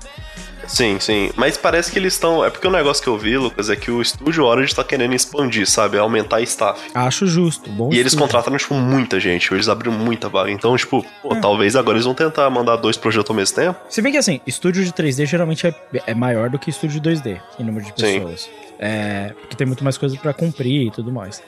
Sim, 0.68 0.99
sim. 0.99 1.32
Mas 1.36 1.57
parece 1.57 1.91
que 1.91 1.97
eles 1.97 2.13
estão. 2.13 2.43
É 2.45 2.49
porque 2.49 2.68
o 2.68 2.72
negócio 2.72 3.01
que 3.01 3.09
eu 3.09 3.18
vi, 3.18 3.38
Lucas, 3.38 3.70
é 3.70 3.76
que 3.76 3.89
o 3.89 4.01
estúdio 4.01 4.43
Orange 4.43 4.76
tá 4.76 4.84
querendo 4.84 5.13
expandir, 5.15 5.65
sabe? 5.68 5.97
Aumentar 5.97 6.41
staff. 6.41 6.80
Acho 6.93 7.26
justo. 7.26 7.70
Bom 7.72 7.89
E 7.91 7.95
eles 7.95 8.07
estudo. 8.13 8.22
contrataram, 8.24 8.57
tipo, 8.57 8.74
muita 8.76 9.20
gente. 9.20 9.51
Eles 9.53 9.70
abriram 9.70 9.97
muita 9.97 10.28
vaga. 10.30 10.51
Então, 10.51 10.76
tipo, 10.76 11.05
pô, 11.22 11.34
É. 11.36 11.39
talvez 11.39 11.76
agora 11.76 11.95
eles 11.97 12.05
vão 12.05 12.13
tentar 12.13 12.49
mandar 12.49 12.76
dois 12.76 12.97
projetos 12.97 13.30
ao 13.30 13.36
mesmo 13.36 13.55
tempo. 13.55 13.80
Se 13.89 14.01
bem 14.01 14.11
que 14.11 14.18
assim, 14.18 14.41
estúdio 14.45 14.84
de 14.84 14.91
3D 14.91 15.26
geralmente 15.26 15.65
é, 15.65 15.74
é 16.05 16.13
maior 16.13 16.49
do 16.49 16.59
que 16.59 16.70
estúdio 16.70 16.99
de 16.99 17.09
2D 17.09 17.39
em 17.59 17.63
número 17.63 17.86
de 17.86 17.93
Sim. 17.99 18.20
pessoas. 18.20 18.49
É, 18.80 19.34
porque 19.39 19.55
tem 19.55 19.65
muito 19.65 19.84
mais 19.84 19.97
coisa 19.97 20.15
pra 20.18 20.34
cumprir 20.34 20.88
e 20.88 20.91
tudo 20.91 21.11
mais. 21.11 21.41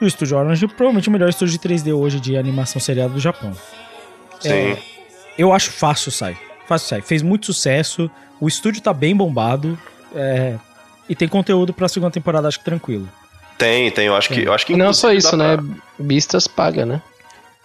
E 0.00 0.04
o 0.04 0.06
estúdio 0.06 0.36
Orange 0.36 0.66
provavelmente 0.68 1.08
o 1.08 1.12
melhor 1.12 1.30
estúdio 1.30 1.52
de 1.52 1.58
3D 1.58 1.92
hoje 1.96 2.20
de 2.20 2.36
animação 2.36 2.80
seriada 2.80 3.14
do 3.14 3.18
Japão. 3.20 3.52
Sim. 4.40 4.50
É, 4.50 4.78
eu 5.38 5.52
acho 5.52 5.70
fácil 5.72 6.12
sair. 6.12 6.36
Fácil 6.66 6.88
sair. 6.88 7.02
Fez 7.02 7.22
muito 7.22 7.46
sucesso. 7.46 8.10
O 8.40 8.48
estúdio 8.48 8.82
tá 8.82 8.92
bem 8.92 9.14
bombado. 9.16 9.78
é, 10.14 10.54
e 11.08 11.14
tem 11.14 11.28
conteúdo 11.28 11.72
pra 11.72 11.88
segunda 11.88 12.10
temporada, 12.10 12.48
acho 12.48 12.58
que 12.58 12.64
tranquilo. 12.64 13.08
Tem, 13.56 13.90
tem. 13.90 14.06
Eu 14.06 14.16
acho 14.16 14.28
que. 14.28 14.42
Eu 14.42 14.52
acho 14.52 14.66
que 14.66 14.72
E 14.72 14.76
não 14.76 14.92
só 14.92 15.12
isso, 15.12 15.36
dá 15.36 15.36
né? 15.36 15.56
pra- 15.56 15.64
Beastas 16.04 16.46
paga, 16.48 16.84
né? 16.84 17.00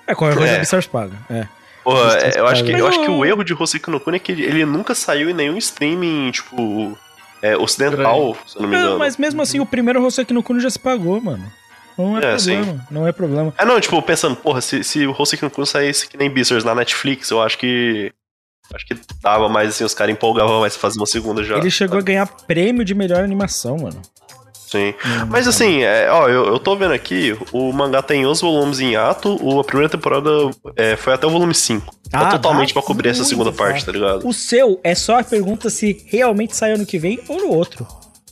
É, 0.08 0.14
qualquer 0.16 0.38
coisa 0.38 0.54
É. 0.54 0.58
Beastars 0.58 0.86
paga. 0.88 1.14
É. 1.30 1.48
Porra, 1.84 2.04
Beastars 2.12 2.36
eu, 2.36 2.48
acho 2.48 2.64
que, 2.64 2.72
paga. 2.72 2.84
eu 2.84 2.88
acho 2.88 3.02
que 3.02 3.10
o 3.10 3.26
erro 3.26 3.44
de 3.44 3.54
Hoseki 3.54 3.90
no 3.90 4.00
Kuni 4.00 4.18
é 4.18 4.20
que 4.20 4.32
ele, 4.32 4.64
nunca 4.66 4.94
saiu 4.94 5.30
em 5.30 5.34
nenhum 5.34 5.58
streaming, 5.58 6.30
tipo. 6.32 6.98
é, 7.42 7.58
ocidental, 7.58 8.38
se 8.46 8.56
eu 8.58 8.62
não 8.62 8.70
me 8.70 8.76
engano. 8.76 8.92
Não, 8.92 9.00
mas 9.00 9.18
mesmo 9.18 9.42
assim, 9.42 9.60
o 9.60 9.66
primeiro 9.66 10.04
Hoseki 10.06 10.34
no 10.34 10.44
Kuno 10.44 10.60
já 10.60 10.70
se 10.70 10.78
pagou, 10.80 11.20
mano. 11.20 11.44
Não 11.98 12.18
é, 12.18 12.20
É, 12.20 12.36
problema. 12.36 12.88
Não 12.92 13.08
é 13.08 13.12
problema. 13.12 13.54
É, 13.58 13.66
não, 13.66 13.80
tipo, 13.82 14.00
pensando, 14.04 14.36
porra, 14.36 14.62
se, 14.62 14.84
se 14.84 15.06
o 15.08 15.16
Hoseki 15.18 15.44
no 15.44 15.50
Kuni 15.52 15.66
saísse 15.68 16.08
que 16.08 16.16
nem 16.18 16.30
Beastars 16.30 16.64
na 16.64 16.76
Netflix, 16.76 17.30
eu 17.32 17.42
acho 17.42 17.58
que. 17.58 18.12
Acho 18.74 18.86
que 18.86 18.96
dava 19.22 19.50
mais 19.50 19.70
assim, 19.70 19.84
os 19.84 19.94
caras 19.94 20.14
empolgavam 20.14 20.60
mais 20.62 20.76
fazer 20.76 20.98
uma 21.00 21.06
segunda 21.06 21.44
já. 21.44 21.58
Ele 21.58 21.70
chegou 21.72 22.00
a 22.00 22.02
ganhar 22.02 22.26
prêmio 22.48 22.84
de 22.86 22.94
melhor 22.96 23.24
animação, 23.24 23.78
mano. 23.78 24.02
Sim. 24.54 24.94
Hum, 25.06 25.26
Mas 25.30 25.50
assim, 25.50 25.82
é, 25.84 26.10
ó, 26.10 26.30
eu, 26.30 26.46
eu 26.46 26.58
tô 26.58 26.78
vendo 26.78 26.94
aqui, 26.94 27.38
o 27.52 27.74
mangá 27.74 28.02
tem 28.02 28.26
11 28.26 28.42
volumes 28.42 28.80
em 28.80 28.96
ato, 28.96 29.38
o- 29.46 29.60
a 29.60 29.64
primeira 29.66 29.90
temporada 29.90 30.30
é, 30.78 30.96
foi 30.96 31.12
até 31.14 31.28
o 31.28 31.30
volume 31.30 31.54
5. 31.54 31.94
Tá 32.10 32.22
Ah, 32.22 32.32
totalmente 32.32 32.70
dá 32.70 32.74
pra 32.76 32.82
cobrir 32.82 33.10
essa 33.10 33.26
segunda 33.26 33.52
parte, 33.52 33.86
tá 33.86 33.92
ligado? 33.92 34.26
O 34.26 34.32
seu 34.32 34.80
é 34.82 34.96
só 34.96 35.20
a 35.20 35.24
pergunta 35.26 35.70
se 35.70 36.02
realmente 36.08 36.56
sai 36.56 36.72
ano 36.72 36.86
que 36.86 36.98
vem 36.98 37.20
ou 37.28 37.38
no 37.40 37.50
outro. 37.50 37.86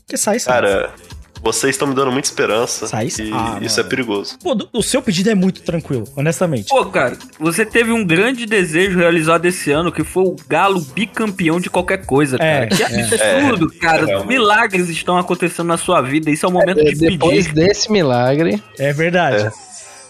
Porque 0.05 0.15
sai, 0.15 0.39
sai. 0.39 0.53
Cara, 0.61 0.93
vocês 1.41 1.75
estão 1.75 1.87
me 1.87 1.95
dando 1.95 2.11
muita 2.11 2.27
esperança. 2.27 2.87
Sai- 2.87 3.05
e 3.07 3.31
Ah, 3.33 3.57
isso 3.61 3.77
mano. 3.77 3.87
é 3.87 3.89
perigoso. 3.89 4.37
Pô, 4.41 4.57
o 4.73 4.81
seu 4.83 5.01
pedido 5.01 5.29
é 5.29 5.35
muito 5.35 5.61
tranquilo, 5.61 6.05
honestamente. 6.15 6.67
Pô, 6.69 6.85
cara, 6.85 7.17
você 7.39 7.65
teve 7.65 7.91
um 7.91 8.05
grande 8.05 8.45
desejo 8.45 8.97
realizado 8.99 9.45
esse 9.45 9.71
ano, 9.71 9.91
que 9.91 10.03
foi 10.03 10.23
o 10.23 10.35
Galo 10.47 10.81
bicampeão 10.81 11.59
de 11.59 11.69
qualquer 11.69 12.05
coisa, 12.05 12.37
É, 12.39 12.65
cara. 12.65 12.67
Que 12.67 12.83
é. 12.83 13.39
absurdo, 13.41 13.71
cara. 13.79 14.09
É, 14.11 14.25
Milagres 14.25 14.89
estão 14.89 15.17
acontecendo 15.17 15.67
na 15.67 15.77
sua 15.77 16.01
vida. 16.01 16.29
Isso 16.31 16.45
é 16.45 16.49
o 16.49 16.51
momento 16.51 16.83
de 16.83 16.95
Depois 16.95 17.47
pedir. 17.47 17.53
desse 17.67 17.91
milagre, 17.91 18.61
É 18.77 18.91
verdade. 18.93 19.49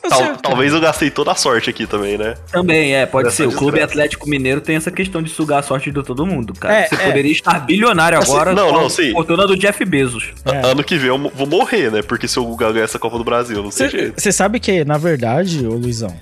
Tal- 0.08 0.38
talvez 0.38 0.74
eu 0.74 0.80
gastei 0.80 1.10
toda 1.10 1.32
a 1.32 1.36
sorte 1.36 1.70
aqui 1.70 1.86
também, 1.86 2.18
né? 2.18 2.36
Também, 2.52 2.95
é, 2.95 3.06
pode 3.06 3.28
Essa 3.28 3.38
ser. 3.38 3.47
O 3.47 3.52
Clube. 3.52 3.82
Atlético 3.82 4.30
Mineiro 4.30 4.62
tem 4.62 4.76
essa 4.76 4.91
questão 4.91 5.22
de 5.22 5.30
sugar 5.30 5.60
a 5.60 5.64
sorte 5.64 5.91
de 5.91 6.04
todo 6.04 6.26
mundo, 6.26 6.54
cara. 6.54 6.74
É, 6.82 6.88
Você 6.88 6.95
é. 6.95 7.06
poderia 7.08 7.32
estar 7.32 7.60
bilionário 7.66 8.18
Assim, 8.18 8.32
agora 8.32 8.54
não, 8.54 8.70
com 8.70 8.78
a 8.78 8.82
não, 8.82 8.89
sim. 8.89 9.12
fortuna 9.12 9.45
do 9.47 9.58
Jeff 9.58 9.84
Bezos. 9.86 10.30
É. 10.45 10.66
Ano 10.72 10.84
que 10.84 10.97
vem 10.97 11.08
eu 11.10 11.18
vou 11.34 11.47
morrer, 11.47 11.91
né? 11.91 12.02
Porque 12.02 12.28
se 12.28 12.39
o 12.39 12.45
Guga 12.45 12.72
ganhar 12.72 12.86
essa 12.86 13.00
Copa 13.00 13.18
do 13.18 13.24
Brasil, 13.24 13.62
não 13.62 13.72
sei 13.72 13.89
jeito. 13.89 14.20
Você 14.22 14.32
sabe 14.32 14.60
que, 14.60 14.84
na 14.86 14.97
verdade, 14.97 15.66
ô 15.66 15.72
Luizão, 15.74 16.16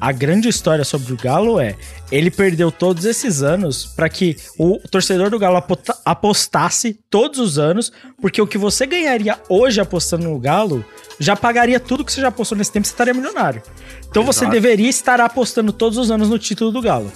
a 0.00 0.12
grande 0.12 0.48
história 0.48 0.84
sobre 0.84 1.12
o 1.12 1.16
Galo 1.16 1.60
é 1.60 1.76
ele 2.10 2.30
perdeu 2.30 2.72
todos 2.72 3.04
esses 3.04 3.42
anos 3.42 3.84
pra 3.84 4.08
que 4.08 4.36
o 4.58 4.78
torcedor 4.90 5.28
do 5.28 5.38
Galo 5.38 5.62
apostasse 6.04 6.98
todos 7.10 7.38
os 7.38 7.58
anos, 7.58 7.92
porque 8.20 8.40
o 8.40 8.46
que 8.46 8.56
você 8.56 8.86
ganharia 8.86 9.38
hoje 9.48 9.80
apostando 9.80 10.24
no 10.24 10.38
Galo 10.38 10.84
já 11.18 11.36
pagaria 11.36 11.78
tudo 11.78 12.04
que 12.04 12.12
você 12.12 12.22
já 12.22 12.28
apostou 12.28 12.56
nesse 12.56 12.72
tempo, 12.72 12.86
você 12.86 12.92
estaria 12.92 13.12
milionário. 13.12 13.62
Então 14.08 14.24
você 14.24 14.44
Exato. 14.44 14.52
deveria 14.52 14.88
estar 14.88 15.20
apostando 15.20 15.72
todos 15.72 15.98
os 15.98 16.10
anos 16.10 16.30
no 16.30 16.38
título 16.38 16.72
do 16.72 16.80
Galo. 16.80 17.12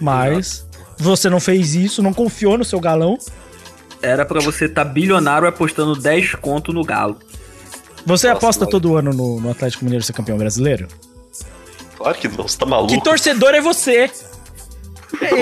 Mas 0.00 0.64
você 0.96 1.28
não 1.28 1.40
fez 1.40 1.74
isso, 1.74 2.02
não 2.02 2.14
confiou 2.14 2.56
no 2.56 2.64
seu 2.64 2.78
galão. 2.78 3.18
Era 4.00 4.24
pra 4.24 4.40
você 4.40 4.66
estar 4.66 4.84
bilionário 4.84 5.48
apostando 5.48 5.96
10 5.96 6.36
conto 6.36 6.72
no 6.72 6.84
Galo. 6.84 7.18
Você 8.06 8.28
aposta 8.28 8.64
mano. 8.64 8.70
todo 8.70 8.96
ano 8.96 9.12
no, 9.12 9.40
no 9.40 9.50
Atlético 9.50 9.84
Mineiro 9.84 10.04
ser 10.04 10.12
campeão 10.12 10.38
brasileiro? 10.38 10.86
Claro 11.98 12.14
que 12.16 12.28
não, 12.28 12.48
você 12.48 12.56
tá 12.56 12.64
maluco. 12.64 12.94
Que 12.94 13.02
torcedor 13.02 13.54
é 13.54 13.60
você? 13.60 14.08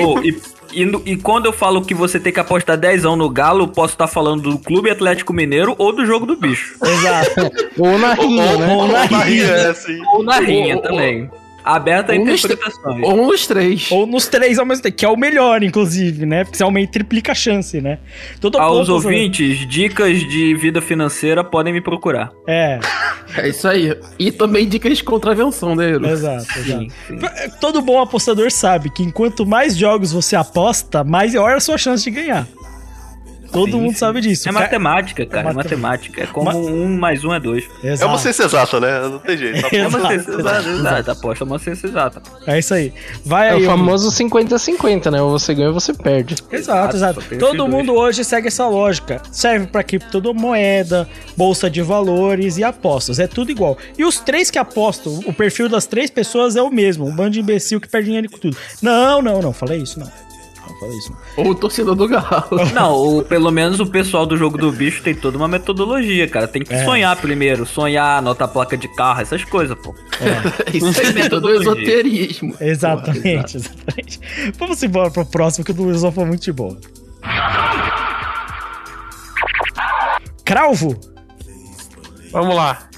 Ô, 0.02 0.20
e, 0.20 0.40
e, 0.72 0.82
e 1.12 1.16
quando 1.18 1.44
eu 1.46 1.52
falo 1.52 1.84
que 1.84 1.94
você 1.94 2.18
tem 2.18 2.32
que 2.32 2.40
apostar 2.40 2.78
10 2.78 3.02
no 3.02 3.28
Galo, 3.28 3.64
eu 3.64 3.68
posso 3.68 3.92
estar 3.92 4.07
falando 4.07 4.50
do 4.50 4.59
Clube 4.59 4.90
Atlético 4.90 5.34
Mineiro 5.34 5.74
ou 5.76 5.92
do 5.92 6.07
jogo 6.07 6.24
do 6.24 6.34
bicho. 6.34 6.76
Exato. 6.82 7.52
Ou 7.78 7.98
na 7.98 8.14
rinha, 8.14 8.57
né? 8.57 8.74
Ou 8.74 8.88
na 8.88 9.02
rinha. 9.02 9.44
é 9.44 9.66
assim. 9.68 10.00
Ou 10.14 10.22
na 10.22 10.38
rinha 10.38 10.76
Ou- 10.76 10.82
também. 10.82 11.30
Aberta 11.67 12.12
a 12.12 12.17
ou 12.17 12.25
nos- 12.25 12.45
interpretações. 12.45 13.03
Ou 13.05 13.17
nos 13.27 13.47
três. 13.47 13.91
Ou 13.91 14.07
nos 14.07 14.29
três 14.29 14.59
ao 14.59 14.64
mesmo 14.64 14.85
tempo, 14.85 14.97
que 14.97 15.05
é 15.05 15.09
o 15.09 15.17
melhor, 15.17 15.62
inclusive, 15.64 16.25
né? 16.25 16.45
Porque 16.45 16.57
você 16.57 16.62
aumenta, 16.62 16.93
triplica 16.93 17.33
a 17.33 17.35
chance, 17.35 17.81
né? 17.81 17.99
Todo 18.41 18.57
Aos 18.59 18.87
ponto- 18.89 18.93
ouvintes, 18.93 19.69
dicas 19.69 20.21
de 20.21 20.55
vida 20.55 20.81
financeira 20.81 21.43
podem 21.43 21.73
me 21.73 21.81
procurar. 21.81 22.31
É, 22.47 22.79
É 23.37 23.49
isso 23.49 23.67
aí. 23.67 23.95
E 24.19 24.31
também 24.31 24.67
dicas 24.69 24.97
de 24.99 25.03
contravenção, 25.05 25.75
né, 25.75 25.91
Euro? 25.93 26.07
exato, 26.09 26.47
exato. 26.57 26.81
Sim, 26.81 26.89
sim. 27.09 27.19
Todo 27.61 27.83
bom 27.83 28.01
apostador 28.01 28.51
sabe 28.53 28.89
que 28.89 29.03
enquanto 29.03 29.45
mais 29.45 29.77
jogos 29.77 30.12
você 30.12 30.37
aposta, 30.37 31.03
maior 31.03 31.57
a 31.57 31.61
sua 31.61 31.77
chance 31.77 32.05
de 32.05 32.11
ganhar. 32.12 32.47
Todo 33.53 33.72
Sim, 33.72 33.80
mundo 33.80 33.92
sim. 33.92 33.99
sabe 33.99 34.20
disso. 34.20 34.49
É 34.49 34.53
Ca- 34.53 34.61
matemática, 34.61 35.26
cara. 35.26 35.51
É 35.51 35.53
matemática. 35.53 35.76
matemática. 35.76 36.22
É 36.22 36.26
como 36.26 36.47
Ma- 36.47 36.55
um 36.57 36.97
mais 36.99 37.24
um 37.24 37.32
é 37.34 37.40
dois. 37.40 37.64
É 37.82 37.92
Exato. 37.92 38.11
uma 38.12 38.18
ciência 38.18 38.44
exata, 38.44 38.80
né? 38.80 39.01
Não 39.09 39.18
tem 39.18 39.36
jeito. 39.36 39.66
É 39.76 39.86
uma 39.88 40.09
ciência 40.09 40.30
exata, 40.32 40.68
exata. 40.68 41.12
Aposta 41.12 41.44
é 41.44 41.47
uma 41.47 41.59
ciência 41.59 41.86
exata. 41.86 42.22
É 42.47 42.59
isso 42.59 42.74
aí. 42.74 42.92
Vai 43.24 43.49
É 43.49 43.53
aí. 43.53 43.62
o 43.62 43.66
famoso 43.66 44.11
50-50, 44.11 45.11
né? 45.11 45.20
Ou 45.22 45.30
você 45.30 45.55
ganha 45.55 45.68
ou 45.68 45.74
você 45.74 45.92
perde. 45.92 46.36
Exato, 46.51 46.97
exato. 46.97 47.20
Todo 47.22 47.32
esses 47.44 47.57
dois. 47.57 47.70
mundo 47.70 47.94
hoje 47.94 48.24
segue 48.24 48.49
essa 48.49 48.66
lógica. 48.66 49.20
Serve 49.30 49.66
pra 49.66 49.82
criptomoeda, 49.82 51.09
bolsa 51.36 51.68
de 51.70 51.82
valores 51.82 52.59
e 52.59 52.64
apostas. 52.64 53.18
É 53.18 53.26
tudo 53.26 53.51
igual. 53.51 53.76
E 53.97 54.05
os 54.05 54.18
três 54.18 54.51
que 54.51 54.59
apostam, 54.59 55.20
o 55.26 55.32
perfil 55.32 55.68
das 55.68 55.86
três 55.86 56.11
pessoas 56.11 56.57
é 56.57 56.62
o 56.62 56.70
mesmo. 56.70 57.07
Um 57.07 57.14
bando 57.14 57.30
de 57.30 57.40
imbecil 57.40 57.80
que 57.80 57.88
perde 57.88 58.07
dinheiro 58.07 58.30
com 58.30 58.38
tudo. 58.38 58.57
Não, 58.82 59.20
não, 59.22 59.40
não. 59.40 59.53
Falei 59.53 59.80
isso, 59.80 59.99
não. 60.01 60.11
Falei 60.79 60.99
isso, 60.99 61.11
não. 61.37 61.45
Ou 61.45 61.51
o 61.53 61.55
torcedor 61.55 61.95
do 61.95 62.07
Galo. 62.07 62.49
Não, 62.74 62.95
o, 63.18 63.22
pelo 63.24 63.51
menos 63.51 63.81
o 63.81 63.87
pessoal 63.87 64.27
do 64.27 64.37
jogo 64.37 64.59
do 64.59 64.70
bicho 64.70 65.03
tem 65.03 65.14
toda 65.14 65.39
uma 65.39 65.49
metodologia, 65.49 66.29
cara. 66.29 66.47
Tem 66.47 66.62
que 66.62 66.74
É. 66.74 66.85
sonhar 66.85 67.16
primeiro. 67.16 67.64
Sonhar, 67.64 68.18
anotar 68.18 68.47
placa 68.49 68.77
de 68.77 68.87
carro, 68.89 69.22
essas 69.22 69.43
coisas, 69.43 69.74
pô. 69.79 69.95
Isso 70.74 70.87
aí 71.01 71.07
é 71.07 71.29
todo 71.31 71.49
metodologia. 71.49 71.61
esoterismo. 71.61 72.55
Exatamente, 72.61 73.57
exatamente. 73.59 74.20
Vamos 74.59 74.83
embora 74.83 75.11
pro 75.11 75.24
próximo, 75.24 75.64
que 75.64 75.70
o 75.70 75.74
do 75.74 75.85
Luizão 75.85 76.12
foi 76.12 76.27
muito 76.27 76.43
de 76.43 76.53
boa. 76.53 76.77
Cralvo? 80.45 80.95
Vamos 82.31 82.55
lá. 82.55 82.89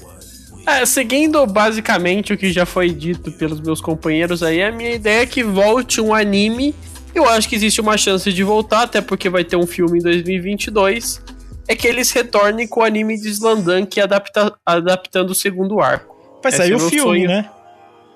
É, 0.67 0.85
seguindo 0.85 1.45
basicamente 1.47 2.33
o 2.33 2.37
que 2.37 2.51
já 2.51 2.65
foi 2.65 2.89
dito 2.91 3.31
pelos 3.31 3.59
meus 3.59 3.81
companheiros 3.81 4.43
aí, 4.43 4.61
a 4.61 4.71
minha 4.71 4.91
ideia 4.91 5.21
é 5.23 5.25
que 5.25 5.43
volte 5.43 5.99
um 5.99 6.13
anime. 6.13 6.75
Eu 7.19 7.29
acho 7.29 7.49
que 7.49 7.55
existe 7.55 7.81
uma 7.81 7.97
chance 7.97 8.31
de 8.31 8.43
voltar, 8.43 8.83
até 8.83 9.01
porque 9.01 9.29
vai 9.29 9.43
ter 9.43 9.55
um 9.55 9.67
filme 9.67 9.99
em 9.99 10.01
2022. 10.01 11.21
É 11.67 11.75
que 11.75 11.87
eles 11.87 12.11
retornem 12.11 12.67
com 12.67 12.79
o 12.79 12.83
anime 12.83 13.19
de 13.19 13.29
Slandank 13.29 13.99
adapta, 14.01 14.55
adaptando 14.65 15.31
o 15.31 15.35
segundo 15.35 15.79
arco. 15.79 16.15
Vai 16.41 16.51
sair 16.51 16.71
é 16.71 16.75
o 16.75 16.79
filme, 16.79 17.01
sonho. 17.01 17.27
né? 17.27 17.49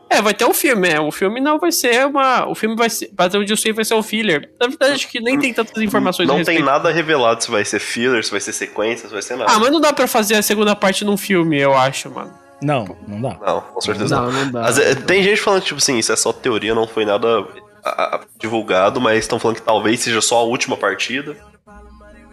É, 0.10 0.22
vai 0.22 0.34
ter 0.34 0.46
um 0.46 0.54
filme, 0.54 0.90
é. 0.90 1.00
O 1.00 1.12
filme 1.12 1.40
não 1.40 1.60
vai 1.60 1.72
ser 1.72 2.06
uma. 2.06 2.48
O 2.48 2.56
filme 2.56 2.76
vai 2.76 2.90
ser. 2.90 3.12
Até 3.18 3.38
onde 3.38 3.52
eu 3.52 3.58
sei, 3.58 3.74
vai 3.74 3.84
ser 3.84 3.96
um 3.96 4.04
filler. 4.04 4.50
Na 4.60 4.68
verdade, 4.68 4.94
acho 4.94 5.08
que 5.08 5.20
nem 5.20 5.40
tem 5.40 5.54
tantas 5.54 5.82
informações 5.82 6.30
a 6.30 6.34
Não 6.34 6.44
tem 6.44 6.62
nada 6.62 6.92
revelado 6.92 7.44
se 7.44 7.50
vai 7.50 7.66
ser 7.66 7.80
filler, 7.80 8.24
se 8.24 8.32
vai 8.32 8.40
ser 8.40 8.54
sequência, 8.54 9.08
se 9.08 9.14
vai 9.14 9.22
ser 9.22 9.36
nada. 9.36 9.52
Ah, 9.52 9.60
mas 9.60 9.72
não 9.72 9.82
dá 9.82 9.92
pra 9.92 10.08
fazer 10.08 10.36
a 10.36 10.42
segunda 10.42 10.76
parte 10.76 11.04
num 11.04 11.18
filme, 11.18 11.60
eu 11.60 11.74
acho, 11.74 12.12
mano. 12.12 12.32
Não, 12.62 12.96
não 13.08 13.22
dá. 13.22 13.38
Não, 13.46 13.62
com 13.62 13.82
certeza 13.82 14.16
não. 14.16 14.32
Não, 14.32 14.46
não 14.46 14.52
dá. 14.52 14.62
Mas, 14.62 14.78
é, 14.78 14.96
tem 14.96 15.24
gente 15.24 15.42
falando, 15.42 15.64
tipo 15.64 15.80
assim, 15.80 15.98
isso 15.98 16.12
é 16.12 16.16
só 16.16 16.32
teoria, 16.32 16.76
não 16.76 16.88
foi 16.88 17.06
nada 17.06 17.46
ah, 17.84 18.16
ah, 18.16 18.20
divulgado, 18.40 19.00
mas 19.02 19.20
estão 19.20 19.40
falando 19.40 19.58
que 19.58 19.64
talvez 19.64 20.00
seja 20.00 20.22
só 20.22 20.38
a 20.40 20.44
última 20.44 20.78
partida. 20.78 21.36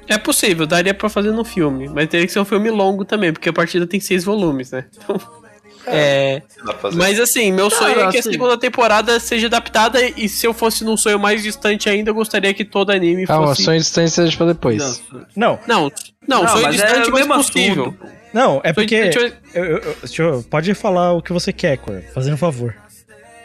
É 0.09 0.19
possível, 0.19 0.67
daria 0.67 0.93
pra 0.95 1.09
fazer 1.09 1.31
no 1.31 1.45
filme, 1.45 1.89
mas 1.89 2.09
teria 2.09 2.27
que 2.27 2.33
ser 2.33 2.41
um 2.41 2.45
filme 2.45 2.69
longo 2.71 3.05
também, 3.05 3.33
porque 3.33 3.49
a 3.49 3.53
partida 3.53 3.87
tem 3.87 4.01
seis 4.01 4.25
volumes, 4.25 4.73
né? 4.73 4.87
Então, 4.97 5.21
é. 5.87 6.43
Mas 6.95 7.21
assim, 7.21 7.53
meu 7.53 7.69
Cara, 7.71 7.81
sonho 7.83 8.01
é 8.01 8.11
que 8.11 8.17
a 8.17 8.21
assim- 8.21 8.33
segunda 8.33 8.59
temporada 8.59 9.21
seja 9.21 9.47
adaptada 9.47 10.01
e 10.17 10.29
se 10.29 10.47
eu 10.47 10.53
fosse 10.53 10.85
num 10.85 10.97
sonho 10.97 11.19
mais 11.19 11.43
distante 11.43 11.89
ainda, 11.89 12.11
eu 12.11 12.15
gostaria 12.15 12.53
que 12.53 12.65
todo 12.65 12.91
anime 12.91 13.25
Calma, 13.27 13.49
fosse. 13.49 13.63
sonho 13.63 13.79
distante 13.79 14.11
seja 14.11 14.37
pra 14.37 14.47
depois. 14.47 15.01
Não, 15.37 15.59
Não, 15.67 15.93
não, 16.27 16.43
Não, 16.43 16.49
sonho 16.49 16.63
mas 16.65 16.81
é 16.81 16.85
distante 16.87 17.09
o 17.09 17.13
mas 17.13 17.21
mesmo 17.21 17.35
possível. 17.35 17.83
assunto, 17.85 18.07
não, 18.33 18.61
é 18.65 18.73
Sonho 18.73 18.75
porque. 18.75 19.09
distante- 19.09 19.37
eu- 19.55 19.65
eu- 19.65 19.97
eu- 20.19 20.43
pode 20.51 20.75
falar 20.75 21.13
o 21.13 21.23
que 21.23 21.33
você 21.33 21.53
quer, 21.53 21.79
Cor, 21.79 22.03
fazendo 22.15 22.35
um 22.35 22.39
favor. 22.39 22.75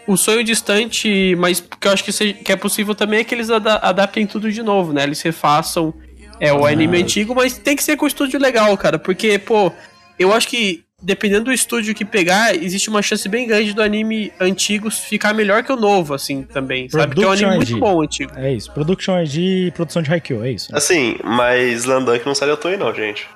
O 0.07 0.15
sonho 0.17 0.43
distante, 0.43 1.35
mas 1.37 1.59
que 1.61 1.87
eu 1.87 1.91
acho 1.91 2.03
que, 2.03 2.11
seja- 2.11 2.33
que 2.33 2.51
é 2.51 2.55
possível 2.55 2.93
também 2.93 3.19
é 3.19 3.23
que 3.23 3.33
eles 3.33 3.49
ada- 3.49 3.77
adaptem 3.77 4.25
tudo 4.27 4.51
de 4.51 4.61
novo, 4.61 4.93
né? 4.93 5.03
Eles 5.03 5.21
refaçam 5.21 5.93
é, 6.39 6.51
o 6.53 6.65
anime 6.65 7.01
antigo, 7.01 7.33
mas 7.33 7.57
tem 7.57 7.75
que 7.75 7.83
ser 7.83 7.95
com 7.97 8.05
um 8.05 8.07
estúdio 8.07 8.39
legal, 8.39 8.75
cara. 8.77 8.99
Porque, 8.99 9.39
pô, 9.39 9.71
eu 10.19 10.33
acho 10.33 10.47
que 10.47 10.83
dependendo 11.01 11.45
do 11.45 11.53
estúdio 11.53 11.93
que 11.93 12.03
pegar, 12.05 12.55
existe 12.55 12.89
uma 12.89 13.01
chance 13.01 13.27
bem 13.29 13.45
grande 13.47 13.73
do 13.73 13.81
anime 13.81 14.31
antigo 14.39 14.89
ficar 14.89 15.33
melhor 15.33 15.61
que 15.63 15.71
o 15.71 15.75
novo, 15.75 16.13
assim, 16.13 16.41
também. 16.43 16.89
Sabe? 16.89 17.07
Porque 17.13 17.23
é 17.23 17.27
um 17.27 17.29
Production 17.29 17.47
anime 17.49 17.63
ID. 17.63 17.69
muito 17.71 17.79
bom, 17.85 18.01
antigo. 18.01 18.31
É 18.35 18.53
isso. 18.53 18.71
Production 18.71 19.19
ID 19.21 19.35
e 19.67 19.71
produção 19.71 20.01
de 20.01 20.11
Haikyuu, 20.11 20.43
é 20.43 20.51
isso. 20.51 20.75
Assim, 20.75 21.15
mas 21.23 21.85
Landank 21.85 22.25
não 22.25 22.33
sai 22.33 22.47
da 22.47 22.57
Toei 22.57 22.75
não, 22.77 22.93
gente. 22.93 23.27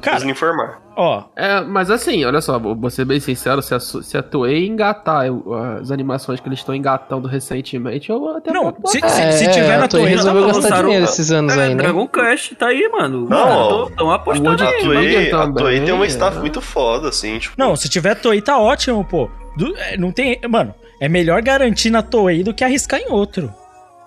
Cara- 0.00 0.16
Preciso 0.16 0.26
me 0.26 0.32
informar. 0.32 0.80
Ó, 0.96 1.24
É, 1.36 1.60
mas 1.60 1.90
assim, 1.90 2.24
olha 2.24 2.40
só, 2.40 2.58
vou 2.58 2.90
ser 2.90 3.04
bem 3.04 3.18
sincero, 3.20 3.60
se 3.62 3.74
a, 3.74 3.80
se 3.80 4.16
a 4.16 4.22
Toei 4.22 4.66
engatar 4.66 5.26
eu- 5.26 5.42
as 5.80 5.90
animações 5.90 6.40
que 6.40 6.48
eles 6.48 6.58
estão 6.60 6.74
engatando 6.74 7.26
recentemente, 7.28 8.10
eu 8.10 8.28
até 8.36 8.52
Não, 8.52 8.74
se- 8.86 9.00
se- 9.00 9.32
se 9.32 9.44
É, 9.44 9.48
tiver 9.48 9.78
na 9.78 9.84
a 9.84 9.88
Toei 9.88 10.16
tá 10.16 10.32
bom, 10.32 10.46
gastar 10.46 10.82
dinheiro 10.82 11.04
esses 11.04 11.30
anos 11.30 11.56
aí, 11.56 11.74
né? 11.74 11.82
Dragon 11.82 12.06
Quest 12.08 12.54
tá 12.54 12.66
aí, 12.68 12.88
mano. 12.92 13.28
Não, 13.28 13.88
Estão 13.88 14.10
apostando 14.10 14.48
World 14.48 14.62
A 14.64 14.66
Toei, 14.84 15.32
a 15.32 15.52
Toei 15.52 15.80
tem 15.80 15.92
uma 15.94 16.04
é. 16.04 16.08
staff 16.08 16.38
muito 16.38 16.60
foda, 16.60 17.08
assim, 17.08 17.38
tipo... 17.38 17.54
não, 17.58 17.74
se 17.76 17.88
tiver 17.88 18.14
Toei 18.14 18.40
tá 18.40 18.58
ótimo, 18.58 19.04
pô. 19.04 19.28
Du- 19.56 19.74
é, 19.76 19.96
não 19.96 20.10
tem. 20.12 20.40
Mano, 20.48 20.74
é 21.00 21.08
melhor 21.08 21.40
garantir 21.42 21.90
na 21.90 22.02
Toei 22.02 22.42
do 22.42 22.52
que 22.54 22.62
arriscar 22.64 23.00
em 23.00 23.10
outro. 23.10 23.52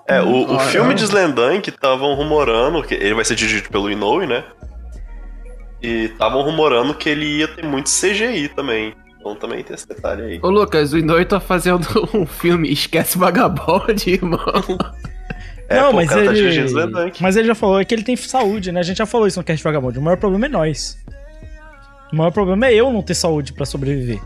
É, 0.09 0.21
o, 0.21 0.55
o 0.55 0.59
filme 0.59 0.93
de 0.93 1.03
Slendank 1.03 1.69
estavam 1.69 2.13
rumorando, 2.15 2.81
que 2.81 2.93
ele 2.93 3.13
vai 3.13 3.25
ser 3.25 3.35
dirigido 3.35 3.67
pelo 3.69 3.89
Inoue, 3.91 4.25
né? 4.25 4.43
E 5.81 6.05
estavam 6.05 6.41
rumorando 6.41 6.93
que 6.95 7.07
ele 7.09 7.25
ia 7.37 7.47
ter 7.47 7.63
muito 7.63 7.89
CGI 7.89 8.49
também. 8.49 8.93
Então 9.19 9.35
também 9.35 9.63
tem 9.63 9.75
esse 9.75 9.87
detalhe 9.87 10.21
aí. 10.23 10.39
Ô 10.41 10.49
Lucas, 10.49 10.93
o 10.93 10.97
Inoue 10.97 11.25
tá 11.25 11.39
fazendo 11.39 11.87
um 12.13 12.25
filme 12.25 12.71
Esquece 12.71 13.17
Vagabond, 13.17 14.09
irmão. 14.09 14.39
É, 15.69 15.81
não, 15.81 15.89
pô, 15.89 15.97
mas 15.97 16.09
tá 16.09 16.19
ele. 16.23 17.13
mas 17.19 17.35
ele 17.35 17.47
já 17.47 17.53
falou 17.53 17.83
que 17.83 17.93
ele 17.93 18.03
tem 18.03 18.15
saúde, 18.15 18.71
né? 18.71 18.79
A 18.79 18.83
gente 18.83 18.99
já 18.99 19.05
falou 19.05 19.27
isso 19.27 19.37
no 19.37 19.43
Cast 19.43 19.61
Vagabundo. 19.61 19.99
O 19.99 20.01
maior 20.01 20.15
problema 20.15 20.45
é 20.45 20.49
nós. 20.49 20.97
O 22.11 22.15
maior 22.15 22.31
problema 22.31 22.67
é 22.67 22.73
eu 22.73 22.91
não 22.93 23.01
ter 23.01 23.15
saúde 23.15 23.51
pra 23.51 23.65
sobreviver. 23.65 24.21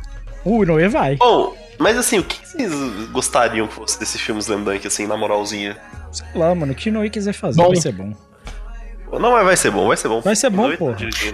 O 0.45 0.63
Inoue 0.63 0.87
vai. 0.87 1.15
Bom, 1.15 1.55
mas 1.79 1.97
assim, 1.97 2.19
o 2.19 2.23
que 2.23 2.47
vocês 2.47 2.71
gostariam 3.11 3.67
que 3.67 3.73
fosse 3.73 3.99
desse 3.99 4.19
filme 4.19 4.39
Slendank, 4.39 4.85
assim, 4.85 5.07
na 5.07 5.17
moralzinha? 5.17 5.75
Sei 6.11 6.27
lá, 6.35 6.53
mano. 6.53 6.73
O 6.73 6.75
que 6.75 6.89
o 6.89 6.91
Inoue 6.91 7.09
quiser 7.09 7.33
fazer 7.33 7.57
Bom. 7.57 7.69
vai 7.69 7.77
ser 7.77 7.91
bom. 7.91 8.13
Não, 9.19 9.31
mas 9.31 9.43
vai 9.45 9.57
ser 9.57 9.71
bom, 9.71 9.87
vai 9.87 9.97
ser 9.97 10.07
bom. 10.07 10.21
Vai 10.21 10.35
ser 10.35 10.49
bom, 10.49 10.75
pô. 10.77 10.93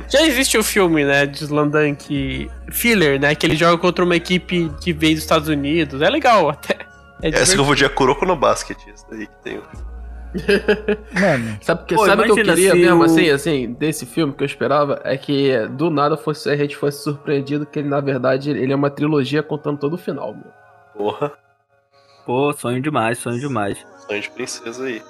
Já 0.09 0.21
existe 0.23 0.57
o 0.57 0.63
filme, 0.63 1.05
né, 1.05 1.25
de 1.25 1.43
Slandank 1.43 2.49
Filler, 2.71 3.19
né, 3.19 3.35
que 3.35 3.45
ele 3.45 3.55
joga 3.55 3.77
contra 3.77 4.03
uma 4.03 4.15
equipe 4.15 4.71
que 4.81 4.91
veio 4.93 5.13
dos 5.15 5.23
Estados 5.23 5.47
Unidos. 5.47 6.01
É 6.01 6.09
legal 6.09 6.49
até. 6.49 6.77
É 7.21 7.31
que 7.31 7.57
eu 7.57 7.63
vou 7.63 7.75
de 7.75 7.87
Kuroko 7.89 8.25
no 8.25 8.35
Basket, 8.35 8.77
esse 8.93 9.09
daí 9.09 9.27
que 9.27 9.35
tem. 9.43 9.61
Mano, 11.19 11.57
Sabe, 11.61 11.95
Pô, 11.95 12.05
sabe 12.05 12.21
o 12.21 12.25
que 12.25 12.31
eu 12.31 12.35
queria 12.35 12.71
se 12.71 12.77
mesmo, 12.77 13.01
o- 13.01 13.05
assim, 13.05 13.29
assim, 13.29 13.73
desse 13.73 14.05
filme 14.05 14.33
que 14.33 14.43
eu 14.43 14.45
esperava? 14.45 14.99
É 15.03 15.17
que 15.17 15.67
do 15.69 15.89
nada 15.89 16.17
fosse, 16.17 16.49
a 16.49 16.55
gente 16.55 16.75
fosse 16.75 17.03
surpreendido 17.03 17.65
que 17.65 17.79
ele, 17.79 17.87
na 17.87 17.99
verdade, 18.01 18.51
ele 18.51 18.71
é 18.71 18.75
uma 18.75 18.89
trilogia 18.89 19.41
contando 19.41 19.79
todo 19.79 19.93
o 19.93 19.97
final, 19.97 20.33
meu. 20.33 20.51
Porra, 20.95 21.31
Pô, 22.25 22.51
sonho 22.53 22.81
demais, 22.81 23.17
sonho 23.19 23.39
demais. 23.39 23.77
sonho 24.07 24.21
de 24.21 24.29
princesa 24.31 24.83
aí. 24.85 25.01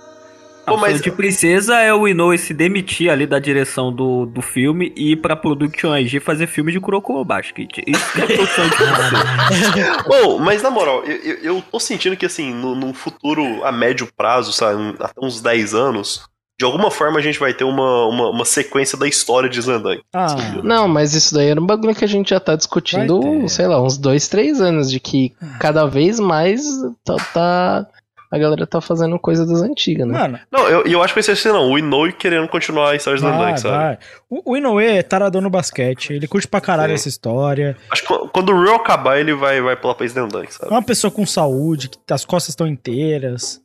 Pô, 0.67 0.77
mas 0.77 0.91
sonho 0.91 1.03
de 1.03 1.11
princesa 1.11 1.79
é 1.79 1.93
o 1.93 2.07
Inoue 2.07 2.37
se 2.37 2.53
demitir 2.53 3.09
ali 3.09 3.25
da 3.25 3.39
direção 3.39 3.91
do, 3.91 4.25
do 4.25 4.41
filme 4.41 4.91
e 4.95 5.13
ir 5.13 5.15
pra 5.15 5.35
Production 5.35 5.95
IG 5.95 6.19
fazer 6.19 6.45
filme 6.47 6.71
de 6.71 6.79
Kuroko 6.79 7.23
Basket. 7.23 7.77
Isso 7.87 8.13
que 8.13 8.21
é 8.21 8.27
sonho 8.47 8.69
de 8.69 8.75
princesa. 8.75 10.03
Bom, 10.07 10.39
mas 10.39 10.61
na 10.61 10.69
moral, 10.69 11.03
eu, 11.05 11.35
eu, 11.37 11.63
tô 11.71 11.79
sentindo 11.79 12.17
que 12.17 12.25
assim, 12.25 12.53
no, 12.53 12.75
num 12.75 12.93
futuro 12.93 13.63
a 13.63 13.71
médio 13.71 14.07
prazo, 14.15 14.51
sabe, 14.51 14.95
até 14.99 15.13
uns 15.21 15.39
10 15.41 15.73
anos, 15.73 16.27
de 16.59 16.65
alguma 16.65 16.89
forma 16.89 17.19
a 17.19 17.21
gente 17.21 17.39
vai 17.39 17.53
ter 17.53 17.63
uma, 17.63 18.07
uma, 18.07 18.29
uma 18.31 18.45
sequência 18.45 18.97
da 18.97 19.07
história 19.07 19.47
de 19.47 19.59
Slandank. 19.59 20.01
ah, 20.13 20.35
Não, 20.63 20.87
mas 20.87 21.13
isso 21.13 21.33
daí 21.33 21.49
era 21.49 21.61
um 21.61 21.65
bagulho 21.65 21.93
que 21.93 22.03
a 22.03 22.07
gente 22.07 22.31
já 22.31 22.39
tá 22.39 22.55
discutindo, 22.55 23.47
sei 23.47 23.67
lá, 23.67 23.81
uns 23.81 23.97
dois, 23.97 24.27
três 24.27 24.59
anos, 24.59 24.89
de 24.89 24.99
que 24.99 25.33
cada 25.59 25.85
vez 25.85 26.19
mais 26.19 26.61
tá, 27.05 27.15
tá- 27.33 27.87
a 28.31 28.37
galera 28.37 28.67
tá 28.67 28.81
fazendo 28.81 29.17
coisa 29.19 29.45
das 29.45 29.61
antigas, 29.61 30.07
né? 30.07 30.17
mano, 30.17 30.39
Não, 30.51 30.67
eu, 30.67 30.83
eu 30.85 31.01
acho 31.01 31.13
que 31.13 31.17
vai 31.19 31.23
ser 31.23 31.31
assim, 31.31 31.49
não. 31.49 31.69
O 31.71 31.77
Inoue 31.79 32.11
querendo 32.13 32.47
continuar 32.47 32.91
a 32.91 32.95
história 32.95 33.17
de 33.17 33.23
vai, 33.23 33.31
Slandank, 33.33 33.59
sabe? 33.61 33.75
vai. 33.77 33.97
O, 34.29 34.51
o 34.51 34.57
Inoue 34.57 34.85
é 34.85 35.01
taradão 35.03 35.41
no 35.41 35.49
basquete, 35.49 36.13
ele 36.13 36.27
curte 36.27 36.47
pra 36.47 36.59
caralho 36.61 36.89
Sim. 36.89 36.95
essa 36.95 37.09
história. 37.09 37.75
Acho 37.91 38.01
que 38.05 38.07
quando- 38.33 38.51
o 38.51 38.63
Real 38.63 38.75
acabar, 38.75 39.19
ele 39.19 39.33
vai, 39.33 39.61
vai 39.61 39.75
pular 39.75 39.95
pra 39.95 40.05
Slandank, 40.05 40.47
É 40.49 40.51
sabe? 40.51 40.71
uma 40.71 40.81
pessoa 40.83 41.09
com 41.11 41.25
saúde, 41.25 41.89
que 41.89 42.13
as 42.13 42.25
costas 42.25 42.49
estão 42.49 42.67
inteiras. 42.67 43.61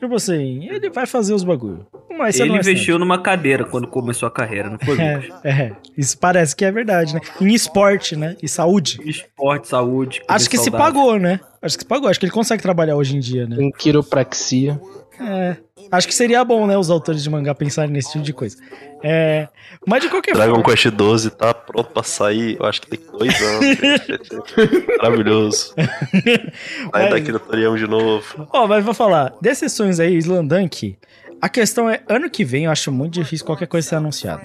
Tipo 0.00 0.14
assim, 0.14 0.66
ele 0.70 0.88
vai 0.88 1.06
fazer 1.06 1.34
os 1.34 1.44
bagulho. 1.44 1.86
Mas 2.16 2.36
você 2.36 2.42
Ele 2.42 2.54
é 2.54 2.56
investiu 2.56 2.98
numa 2.98 3.20
cadeira 3.20 3.64
quando 3.64 3.86
começou 3.86 4.26
a 4.26 4.30
carreira, 4.30 4.70
não 4.70 4.78
foi? 4.78 4.98
É, 4.98 5.30
é, 5.44 5.72
isso 5.96 6.16
parece 6.16 6.56
que 6.56 6.64
é 6.64 6.72
verdade, 6.72 7.14
né? 7.14 7.20
Em 7.38 7.52
esporte, 7.52 8.16
né? 8.16 8.34
E 8.42 8.48
saúde. 8.48 8.98
Esporte, 9.04 9.68
saúde. 9.68 10.22
Acho 10.26 10.48
que 10.48 10.56
se 10.56 10.70
saudável. 10.70 10.86
pagou, 10.86 11.18
né? 11.18 11.38
Acho 11.60 11.76
que 11.76 11.84
se 11.84 11.88
pagou. 11.88 12.08
Acho 12.08 12.18
que 12.18 12.24
ele 12.24 12.32
consegue 12.32 12.62
trabalhar 12.62 12.96
hoje 12.96 13.14
em 13.14 13.20
dia, 13.20 13.46
né? 13.46 13.56
Em 13.60 13.70
quiropraxia. 13.70 14.80
É. 15.20 15.56
Acho 15.90 16.06
que 16.08 16.14
seria 16.14 16.44
bom, 16.44 16.66
né? 16.66 16.76
Os 16.78 16.90
autores 16.90 17.22
de 17.22 17.30
mangá 17.30 17.54
pensarem 17.54 17.90
nesse 17.92 18.12
tipo 18.12 18.24
de 18.24 18.32
coisa. 18.32 18.56
É. 19.02 19.48
Mas 19.86 20.02
de 20.02 20.08
qualquer 20.08 20.34
Dragon 20.34 20.54
forma. 20.56 20.70
Quest 20.70 20.86
12 20.88 21.30
tá 21.30 21.54
pronto 21.54 21.90
pra 21.90 22.02
sair, 22.02 22.56
eu 22.60 22.66
acho 22.66 22.82
que 22.82 22.90
daqui 22.90 23.04
dois 23.10 23.40
anos. 23.42 23.78
Maravilhoso. 25.02 25.74
Aí 26.92 27.04
Mas- 27.04 27.10
daqui 27.10 27.32
da 27.32 27.38
Torião 27.38 27.76
de 27.76 27.86
novo. 27.86 28.46
Ó, 28.52 28.66
mas 28.66 28.84
vou 28.84 28.94
falar. 28.94 29.32
Desses 29.40 29.72
sonhos 29.72 29.98
aí, 30.00 30.16
Slandunk. 30.16 30.96
A 31.40 31.48
questão 31.48 31.88
é, 31.88 32.02
ano 32.08 32.28
que 32.28 32.44
vem 32.44 32.64
eu 32.66 32.70
acho 32.70 32.92
muito 32.92 33.14
difícil 33.14 33.46
qualquer 33.46 33.66
coisa 33.66 33.88
ser 33.88 33.94
anunciado. 33.96 34.42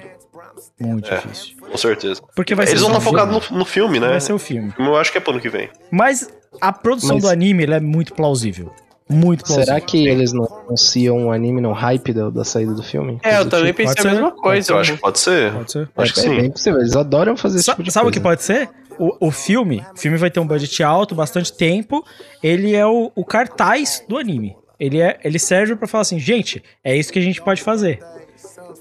Muito 0.80 1.10
É. 1.12 1.18
difícil. 1.18 1.56
Com 1.60 1.78
certeza. 1.78 2.22
Porque 2.36 2.56
vai 2.56 2.66
Eles 2.66 2.80
ser 2.80 2.86
vão 2.86 2.98
estar 2.98 3.04
focados 3.04 3.50
no, 3.50 3.58
no 3.60 3.66
filme, 3.66 4.00
né? 4.00 4.08
Vai 4.10 4.22
ser 4.22 4.34
o 4.34 4.40
filme. 4.40 4.74
Eu 4.80 4.96
acho 4.96 5.12
que 5.12 5.18
é 5.18 5.22
pro 5.22 5.32
ano 5.32 5.42
que 5.42 5.50
vem. 5.50 5.70
Mas 5.92 6.30
a 6.62 6.72
produção 6.72 7.16
Mas- 7.16 7.24
do 7.24 7.30
anime 7.30 7.66
é 7.66 7.80
muito 7.80 8.14
plausível. 8.14 8.74
Muito 9.08 9.44
plausível. 9.46 9.66
Será 9.66 9.80
que 9.80 10.08
eles 10.08 10.34
não 10.34 10.46
anunciam 10.66 11.18
um 11.18 11.32
anime 11.32 11.62
no 11.62 11.72
hype 11.72 12.12
da, 12.12 12.30
da 12.30 12.44
saída 12.44 12.74
do 12.74 12.82
filme? 12.82 13.20
É, 13.24 13.38
eu 13.38 13.48
também 13.48 13.68
tipo? 13.68 13.78
pensei 13.78 13.96
pode 13.96 14.00
a 14.00 14.10
ser, 14.10 14.16
mesma 14.16 14.32
coisa. 14.32 14.72
Eu 14.74 14.78
acho 14.80 14.94
que 14.94 15.00
pode 15.00 15.20
ser. 15.20 15.54
Pode 15.54 15.72
ser. 15.72 15.90
Acho 15.96 16.14
que 16.14 16.20
é, 16.20 16.24
sim. 16.24 16.36
bem 16.42 16.52
possível, 16.52 16.80
eles 16.80 16.96
adoram 16.96 17.38
fazer 17.38 17.58
esse 17.58 17.66
Sa- 17.66 17.74
tipo 17.74 17.84
de 17.84 17.92
sabe 17.92 18.10
o 18.10 18.12
que 18.12 18.20
pode 18.20 18.42
ser? 18.42 18.70
O, 18.98 19.28
o 19.28 19.32
filme, 19.32 19.84
o 19.94 20.00
filme 20.00 20.18
vai 20.18 20.32
ter 20.32 20.40
um 20.40 20.48
budget 20.48 20.82
alto, 20.82 21.14
bastante 21.14 21.54
tempo. 21.54 22.04
Ele 22.42 22.76
é 22.76 22.86
o, 22.86 23.12
o 23.16 23.24
cartaz 23.24 24.04
do 24.10 24.18
anime. 24.18 24.56
Ele, 24.80 25.00
é, 25.00 25.20
ele 25.24 25.38
serve 25.38 25.76
pra 25.76 25.88
falar 25.88 26.02
assim, 26.02 26.20
gente, 26.20 26.64
é 26.84 26.96
isso 26.98 27.12
que 27.14 27.20
a 27.20 27.22
gente 27.22 27.42
pode 27.42 27.62
fazer. 27.62 28.00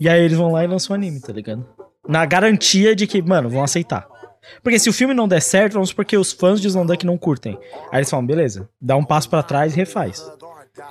E 0.01 0.09
aí 0.09 0.23
eles 0.23 0.37
vão 0.39 0.53
lá 0.53 0.65
e 0.65 0.67
lançam 0.67 0.95
o 0.95 0.99
anime, 0.99 1.21
tá 1.21 1.33
ligado? 1.33 1.67
Na 2.09 2.25
garantia 2.25 2.95
de 2.97 3.07
que, 3.07 3.21
mano, 3.23 3.49
vão 3.49 3.63
aceitar. 3.63 4.07
Porque 4.63 4.79
se 4.79 4.89
o 4.89 4.93
filme 4.93 5.15
não 5.15 5.29
der 5.29 5.41
certo, 5.41 5.75
vamos 5.75 5.91
supor 5.91 6.05
que 6.05 6.17
os 6.17 6.33
fãs 6.33 6.61
de 6.61 6.69
Slandank 6.69 7.05
não 7.07 7.17
curtem. 7.19 7.59
Aí 7.91 7.99
eles 7.99 8.11
falam, 8.11 8.27
beleza, 8.27 8.69
dá 8.81 8.97
um 8.97 9.05
passo 9.05 9.29
pra 9.29 9.43
trás 9.43 9.73
e 9.75 9.77
refaz. 9.77 10.25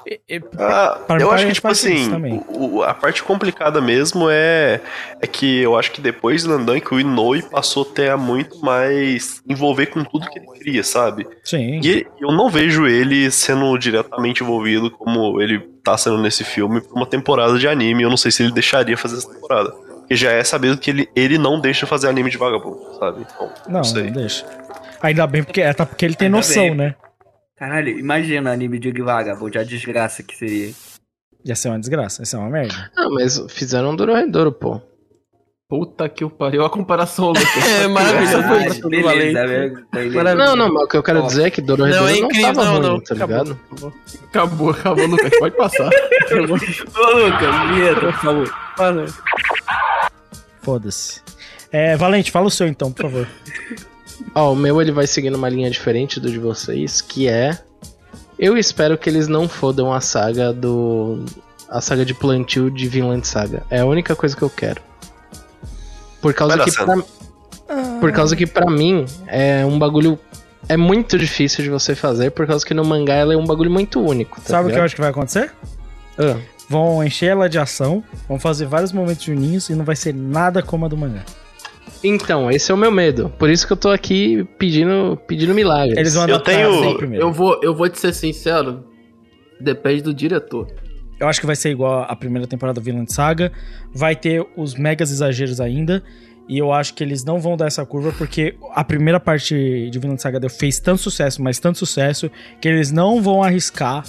E- 0.07 0.21
e- 0.29 0.41
Ah, 0.57 0.97
Para 1.05 1.21
eu 1.21 1.29
acho 1.29 1.45
que, 1.45 1.51
tipo 1.53 1.67
assim, 1.67 2.09
o- 2.47 2.81
a 2.83 2.93
parte 2.93 3.21
complicada 3.21 3.81
mesmo 3.81 4.29
é, 4.29 4.79
é 5.21 5.27
que 5.27 5.59
eu 5.59 5.75
acho 5.77 5.91
que 5.91 5.99
depois 5.99 6.41
de 6.43 6.47
Landank, 6.47 6.93
o 6.93 6.99
Inoue 7.01 7.41
passou 7.43 7.83
a 7.83 7.93
ter 7.93 8.15
muito 8.15 8.59
mais 8.63 9.41
envolver 9.45 9.87
com 9.87 10.01
tudo 10.05 10.29
que 10.29 10.39
ele 10.39 10.47
queria, 10.53 10.83
sabe? 10.85 11.27
Sim. 11.43 11.81
E 11.83 12.07
eu 12.21 12.31
não 12.31 12.49
vejo 12.49 12.87
ele 12.87 13.29
sendo 13.29 13.77
diretamente 13.77 14.41
envolvido 14.41 14.89
como 14.89 15.41
ele 15.41 15.59
tá 15.83 15.97
sendo 15.97 16.17
nesse 16.17 16.45
filme 16.45 16.79
por 16.79 16.95
uma 16.95 17.05
temporada 17.05 17.59
de 17.59 17.67
anime. 17.67 18.03
Eu 18.03 18.09
não 18.09 18.15
sei 18.17 18.31
se 18.31 18.41
ele 18.41 18.53
deixaria 18.53 18.95
fazer 18.95 19.17
essa 19.17 19.33
temporada. 19.33 19.73
Já 20.16 20.32
é 20.32 20.43
sabido 20.43 20.78
que 20.78 20.89
ele, 20.89 21.09
ele 21.16 21.38
não 21.38 21.59
deixa 21.59 21.86
fazer 21.86 22.07
anime 22.07 22.30
de 22.30 22.38
vagabundo, 22.38 22.80
sabe? 22.99 23.22
Então, 23.22 23.51
Não, 23.68 23.74
não 23.76 23.84
sei. 23.84 24.03
não 24.03 24.11
deixa. 24.14 24.45
Ainda 25.01 25.28
bem 25.28 25.43
porque, 25.43 25.61
é, 25.61 25.74
tá 25.74 25.86
porque 25.86 26.05
ele 26.05 26.16
tem 26.16 26.28
Ainda 26.28 26.38
noção, 26.38 26.64
bem. 26.64 26.76
né? 26.76 26.95
Caralho, 27.57 27.89
imagina 27.99 28.51
anime 28.51 28.80
de 28.80 28.91
Vagabond, 29.01 29.57
a 29.57 29.64
desgraça 29.64 30.24
que 30.24 30.36
seria. 30.36 30.72
Ia 31.45 31.55
ser 31.55 31.70
uma 31.70 31.80
desgraça, 31.80 32.22
ia 32.22 32.26
ser 32.26 32.38
uma 32.38 32.49
merda. 32.49 32.91
Ah, 32.97 33.09
mas 33.09 33.39
fizeram 33.49 33.91
um 33.91 33.95
Dororedoro, 33.95 34.51
pô. 34.51 34.82
Puta 35.70 36.07
que 36.07 36.24
o 36.24 36.30
pariu, 36.30 36.64
a 36.64 36.70
comparação, 36.70 37.28
Lucas. 37.30 37.43
É 37.84 37.88
maravilhoso. 37.88 38.82
Tudo 38.82 38.89
beleza, 38.89 39.41
beleza, 39.41 39.86
beleza. 39.91 40.16
Maravilha. 40.16 40.45
Não, 40.45 40.55
não, 40.55 40.74
mas 40.74 40.84
o 40.84 40.88
que 40.88 40.97
eu 40.97 41.03
quero 41.03 41.24
Ó. 41.24 41.28
dizer 41.28 41.47
é 41.47 41.49
que 41.49 41.61
Dororedoro 41.61 42.03
Não, 42.05 42.09
não, 42.11 42.16
é 42.16 42.20
incrível, 42.20 42.53
tava 42.53 42.66
não, 42.66 42.72
ruim, 42.74 42.82
não. 42.88 42.99
tá 43.01 43.14
Acabou, 43.16 43.38
ligado? 43.43 43.59
acabou. 43.72 43.93
Acabou, 44.30 44.70
acabou, 44.70 45.05
Lucas, 45.07 45.39
pode 45.39 45.55
passar. 45.57 45.89
Ô, 46.32 46.36
Lucas, 46.36 47.76
vinheta, 47.76 47.99
por 48.01 48.14
favor. 48.14 48.55
Valeu. 48.78 49.05
Foda-se. 50.64 51.22
É, 51.72 51.95
Valente, 51.97 52.32
fala 52.32 52.47
o 52.47 52.51
seu 52.51 52.68
então, 52.68 52.91
por 52.91 53.03
favor. 53.03 53.28
Ó, 54.36 54.53
o 54.53 54.55
meu 54.55 54.82
ele 54.82 54.91
vai 54.91 55.07
seguindo 55.07 55.36
uma 55.36 55.49
linha 55.49 55.70
diferente 55.70 56.20
do 56.20 56.32
de 56.32 56.39
vocês, 56.39 57.01
que 57.01 57.28
é. 57.28 57.57
Eu 58.38 58.57
espero 58.57 58.97
que 58.97 59.09
eles 59.09 59.28
não 59.28 59.47
fodam 59.47 59.93
a 59.93 60.01
saga 60.01 60.51
do. 60.53 61.24
A 61.70 61.82
saga 61.82 62.05
de 62.05 62.14
plantio 62.14 62.70
de 62.70 62.88
Vinland 62.88 63.26
Saga. 63.28 63.64
É 63.70 63.80
a 63.80 63.86
única 63.86 64.16
coisa 64.16 64.36
que 64.36 64.41
eu 64.41 64.49
quero. 64.49 64.82
Por 66.22 66.34
causa 66.34 66.59
que 66.64 66.72
pra, 66.72 66.97
Por 67.99 68.11
causa 68.11 68.36
que 68.36 68.45
pra 68.45 68.70
mim 68.70 69.05
é 69.28 69.66
um 69.66 69.78
bagulho. 69.78 70.20
É 70.70 70.78
muito 70.78 71.18
difícil 71.18 71.64
de 71.64 71.70
você 71.70 71.93
fazer, 71.93 72.32
por 72.32 72.47
causa 72.47 72.66
que 72.66 72.74
no 72.74 72.86
mangá 72.86 73.16
ela 73.16 73.34
é 73.34 73.38
um 73.38 73.45
bagulho 73.45 73.70
muito 73.70 73.99
único. 73.99 74.39
Tá 74.39 74.49
Sabe 74.49 74.70
o 74.70 74.72
que 74.72 74.80
eu 74.80 74.84
acho 74.84 74.95
que 74.95 75.01
vai 75.01 75.09
acontecer? 75.09 75.51
Ah, 76.18 76.38
Vão 76.74 77.03
encher 77.03 77.28
ela 77.28 77.47
de 77.47 77.59
ação, 77.59 78.03
vão 78.28 78.39
fazer 78.39 78.65
vários 78.65 78.91
momentos 78.91 79.24
juninhos 79.24 79.69
e 79.69 79.76
não 79.76 79.86
vai 79.86 79.95
ser 79.95 80.11
nada 80.11 80.63
como 80.63 80.86
a 80.86 80.88
do 80.88 80.97
mangá. 80.97 81.24
Então, 82.03 82.49
esse 82.49 82.71
é 82.71 82.74
o 82.74 82.78
meu 82.78 82.91
medo. 82.91 83.30
Por 83.38 83.47
isso 83.47 83.67
que 83.67 83.74
eu 83.74 83.78
tô 83.78 83.89
aqui 83.89 84.43
pedindo, 84.57 85.15
pedindo 85.28 85.53
milagres. 85.53 85.95
Eles 85.95 86.15
vão 86.15 86.28
Eu 86.28 86.39
tenho- 86.39 86.69
assim 86.84 86.97
primeiro. 86.97 87.26
Eu 87.26 87.32
vou, 87.32 87.59
eu 87.61 87.76
vou 87.76 87.88
te 87.88 87.99
ser 87.99 88.11
sincero, 88.11 88.84
depende 89.61 90.01
do 90.01 90.11
diretor. 90.15 90.65
Eu 91.19 91.28
acho 91.28 91.39
que 91.39 91.45
vai 91.45 91.55
ser 91.55 91.69
igual 91.69 92.07
a 92.09 92.15
primeira 92.15 92.47
temporada 92.47 92.82
do 92.82 92.84
Vinland 92.84 93.13
Saga. 93.13 93.51
Vai 93.93 94.15
ter 94.15 94.43
os 94.57 94.74
megas 94.74 95.11
exageros 95.11 95.61
ainda. 95.61 96.01
E 96.49 96.57
eu 96.57 96.74
acho 96.74 96.95
que 96.95 97.03
eles 97.03 97.24
não 97.24 97.39
vão 97.39 97.55
dar 97.55 97.67
essa 97.67 97.86
curva, 97.86 98.11
porque 98.17 98.55
a 98.74 98.84
primeira 98.84 99.19
parte 99.19 99.89
de 99.91 99.99
Vinland 99.99 100.19
Saga 100.19 100.39
deu- 100.39 100.49
fez 100.49 100.80
tanto 100.80 101.03
sucesso, 101.03 101.39
mas 101.39 101.59
tanto 101.59 101.78
sucesso, 101.78 102.32
que 102.59 102.67
eles 102.67 102.91
não 102.91 103.21
vão 103.21 103.43
arriscar 103.43 104.03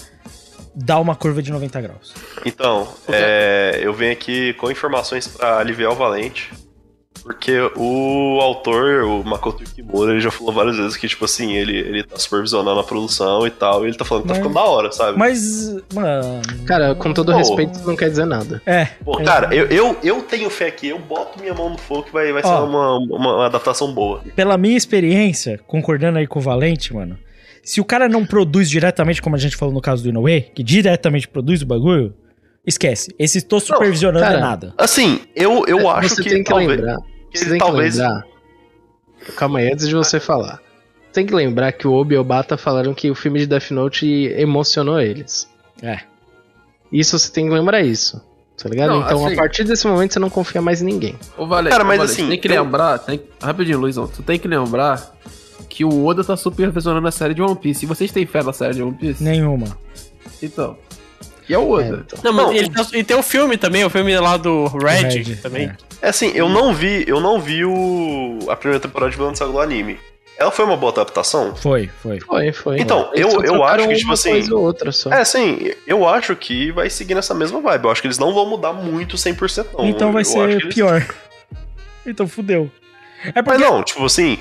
dar 0.75 0.99
uma 1.01 1.15
curva 1.15 1.43
de 1.43 1.51
90 1.53 1.81
graus. 1.81 2.15
Então, 2.45 2.89
é, 3.09 3.81
eu 3.83 3.93
venho 3.93 4.13
aqui 4.13 4.53
com 4.55 4.71
informações 4.71 5.29
pra 5.29 5.59
aliviar 5.59 5.93
o 5.93 5.95
Valente. 5.95 6.51
Porque 7.23 7.59
o 7.75 8.39
autor, 8.43 9.05
o 9.05 9.25
Makoto 9.25 9.63
Yukimura, 9.63 10.13
ele 10.13 10.21
já 10.21 10.31
falou 10.31 10.53
várias 10.53 10.77
vezes 10.77 10.95
que, 10.95 11.09
tipo 11.09 11.25
assim, 11.25 11.55
ele, 11.55 11.75
ele 11.79 12.03
tá 12.03 12.19
supervisionando 12.19 12.79
a 12.79 12.85
produção 12.85 13.47
e 13.47 13.51
tal, 13.51 13.83
e 13.83 13.89
ele 13.89 13.97
tá 13.97 14.05
falando 14.05 14.25
que 14.25 14.29
tá 14.29 14.35
Mas- 14.35 14.43
ficando 14.43 14.55
da 14.55 14.65
hora, 14.65 14.93
sabe? 14.93 15.19
Mas, 15.19 15.75
mano. 15.95 16.43
Cara, 16.67 16.95
com 16.95 17.15
todo 17.15 17.33
Pô. 17.33 17.39
respeito, 17.39 17.77
isso 17.77 17.87
não 17.87 17.97
quer 17.97 18.11
dizer 18.11 18.27
nada. 18.27 18.61
É. 18.67 18.85
Pô, 19.03 19.19
é, 19.19 19.25
cara, 19.25 19.55
eu, 19.55 19.67
eu, 19.69 19.97
eu 20.03 20.21
tenho 20.23 20.51
fé 20.51 20.67
aqui, 20.67 20.89
eu 20.89 20.99
boto 20.99 21.41
minha 21.41 21.55
mão 21.55 21.71
no 21.71 21.79
fogo 21.79 22.03
que 22.03 22.13
vai, 22.13 22.31
vai 22.31 22.43
ser 22.43 22.49
Ó. 22.49 22.67
uma, 22.67 22.99
uma, 22.99 23.17
uma 23.37 23.47
adaptação 23.47 23.91
boa. 23.95 24.21
Pela 24.37 24.59
minha 24.59 24.77
experiência, 24.77 25.59
concordando 25.67 26.19
aí 26.19 26.27
com 26.27 26.41
o 26.41 26.43
Valente, 26.43 26.93
mano. 26.93 27.17
Se 27.65 27.81
o 27.81 27.85
cara 27.85 28.09
não 28.09 28.25
produz 28.27 28.69
diretamente, 28.69 29.23
como 29.23 29.37
a 29.37 29.39
gente 29.39 29.57
falou 29.57 29.73
no 29.75 29.81
caso 29.81 30.03
do 30.03 30.09
Inoue, 30.09 30.43
que 30.55 30.63
diretamente 30.63 31.27
produz 31.27 31.63
o 31.63 31.67
bagulho, 31.67 32.15
esquece. 32.67 33.15
Esse 33.19 33.41
tô 33.43 33.59
supervisionando 33.59 34.25
cara, 34.25 34.39
é 34.39 34.41
nada. 34.41 34.75
Assim, 34.77 35.21
eu, 35.35 35.65
eu 35.67 35.89
acho 35.89 36.11
você 36.11 36.23
que 36.23 36.31
tem 36.31 36.43
que 36.45 36.51
talvez. 36.51 36.69
lembrar. 36.71 36.97
que 37.31 37.39
Você 37.39 37.45
tem 37.47 37.59
que 37.59 37.65
talvez. 37.65 37.97
lembrar. 37.97 38.23
Calma 39.37 39.59
aí, 39.61 39.73
antes 39.73 39.89
de 39.89 39.95
você 39.95 40.21
falar. 40.21 40.61
Tem 41.13 41.25
que 41.25 41.35
lembrar 41.35 41.73
que 41.73 41.87
o 41.89 41.93
Obi 41.93 42.15
e 42.17 42.19
o 42.19 42.25
Bata 42.25 42.57
falaram 42.57 42.93
que 42.93 43.11
o 43.11 43.15
filme 43.15 43.39
de 43.39 43.47
Death 43.47 43.71
Note 43.71 44.07
emocionou 44.37 45.01
eles. 45.01 45.49
É. 45.83 46.01
Isso 46.93 47.19
você 47.19 47.33
tem 47.33 47.47
que 47.47 47.53
lembrar 47.55 47.81
isso. 47.83 48.21
Tá 48.61 48.69
ligado? 48.69 48.91
Não, 48.91 49.03
então, 49.03 49.25
assim- 49.27 49.35
a 49.35 49.37
partir 49.37 49.65
desse 49.65 49.87
momento, 49.87 50.13
você 50.13 50.19
não 50.19 50.31
confia 50.31 50.61
mais 50.63 50.81
em 50.83 50.85
ninguém. 50.85 51.17
Ô, 51.37 51.47
Valente, 51.47 51.73
Cara, 51.73 51.85
mas 51.85 51.99
Valente, 51.99 52.13
assim, 52.21 52.29
tem 52.29 52.39
que 52.39 52.49
eu- 52.49 52.63
lembrar, 52.63 52.99
tem... 52.99 53.21
rapidinho, 53.43 53.79
Luizão, 53.81 54.07
tu 54.07 54.23
tem 54.23 54.39
que 54.39 54.47
lembrar 54.47 55.14
que 55.75 55.85
o 55.85 56.07
Oda 56.07 56.23
tá 56.23 56.37
supervisionando 56.37 57.09
a 57.09 57.11
série 57.11 57.35
de 57.35 57.43
One 57.43 57.57
Piece. 57.57 57.85
E 57.85 57.89
vocês 57.89 58.13
têm 58.13 58.25
fé 58.25 58.43
na 58.45 58.53
série 58.53 58.75
de 58.75 58.83
One 58.83 58.95
Piece? 58.95 59.23
Nenhuma. 59.25 59.77
Então, 60.41 60.77
E 61.49 61.53
é 61.53 61.59
o 61.59 61.69
Oda. 61.69 62.07
Não, 62.23 62.33
mas 62.33 62.47
Não, 62.47 62.53
ele 62.53 62.71
tá- 62.71 62.87
e 62.95 63.03
tem 63.03 63.17
o 63.17 63.23
filme 63.23 63.57
também, 63.59 63.85
o 63.85 63.91
filme 63.91 64.17
lá 64.19 64.37
do 64.37 64.67
Red, 64.69 65.03
Red, 65.23 65.37
também. 65.37 65.67
é. 65.67 65.77
É 66.01 66.09
assim, 66.11 66.31
eu 66.35 66.49
não 66.49 66.73
vi, 66.73 67.05
eu 67.09 67.21
não 67.21 67.41
vi 67.41 67.65
o 67.65 68.39
a 68.49 68.55
primeira 68.57 68.81
temporada 68.81 69.11
de 69.11 69.17
Vinland 69.17 69.37
Saga 69.37 69.51
do 69.53 69.59
anime. 69.61 69.99
Ela 70.39 70.51
foi 70.51 70.65
uma 70.65 70.77
boa 70.77 70.93
adaptação? 70.93 71.55
Foi, 71.57 71.89
foi. 72.03 72.19
Foi, 72.21 72.53
foi. 72.53 72.79
Então, 72.81 73.11
eu- 73.15 73.43
eu 73.45 73.63
acho 73.65 73.89
que, 73.89 73.95
tipo 73.97 74.13
assim, 74.13 74.53
ou 74.53 74.63
outra 74.63 74.91
só. 74.93 75.11
É, 75.13 75.25
sim, 75.25 75.71
eu 75.87 76.09
acho 76.09 76.35
que 76.37 76.71
vai 76.73 76.89
seguir 76.89 77.15
nessa 77.15 77.35
mesma 77.35 77.61
vibe. 77.61 77.85
Eu 77.85 77.91
acho 77.91 78.01
que 78.01 78.07
eles 78.07 78.19
não 78.19 78.33
vão 78.33 78.47
mudar 78.49 78.73
muito 78.73 79.17
100% 79.19 79.67
não. 79.77 79.87
então 79.87 80.13
vai 80.13 80.23
Eu 80.23 80.27
ser 80.27 80.47
que 80.49 80.63
eles- 80.65 80.75
pior. 80.75 81.05
Então 82.07 82.27
fudeu. 82.29 82.71
É 83.25 83.33
Mas 83.37 83.45
porque 83.45 83.59
não, 83.59 83.83
tipo 83.83 84.05
assim, 84.05 84.39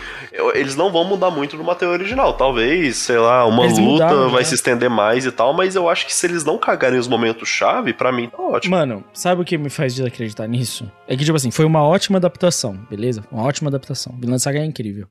eles 0.53 0.75
não 0.75 0.91
vão 0.91 1.03
mudar 1.05 1.31
muito 1.31 1.55
do 1.55 1.63
material 1.63 1.93
original. 1.93 2.33
Talvez, 2.33 2.97
sei 2.97 3.17
lá, 3.17 3.45
uma 3.45 3.65
Eles 3.65 3.77
luta 3.77 3.91
mudaram, 4.05 4.29
vai 4.29 4.41
né? 4.41 4.47
se 4.47 4.55
estender 4.55 4.89
mais 4.89 5.25
e 5.25 5.31
tal, 5.31 5.53
mas 5.53 5.75
eu 5.75 5.87
acho 5.89 6.05
que 6.05 6.13
se 6.13 6.25
eles 6.27 6.43
não 6.43 6.57
cagarem 6.57 6.99
os 6.99 7.07
momentos-chave, 7.07 7.93
pra 7.93 8.11
mim 8.11 8.27
tá 8.29 8.41
ótimo. 8.41 8.75
Mano, 8.75 9.03
sabe 9.13 9.41
o 9.41 9.45
que 9.45 9.57
me 9.57 9.69
faz 9.69 9.95
desacreditar 9.95 10.47
nisso? 10.47 10.91
É 11.07 11.15
que, 11.15 11.23
tipo 11.23 11.35
assim, 11.37 11.51
foi 11.51 11.65
uma 11.65 11.83
ótima 11.83 12.17
adaptação, 12.17 12.75
beleza? 12.89 13.23
Uma 13.31 13.43
ótima 13.43 13.69
adaptação. 13.69 14.13
Vinland 14.19 14.41
Saga 14.41 14.59
é 14.59 14.65
incrível. 14.65 15.07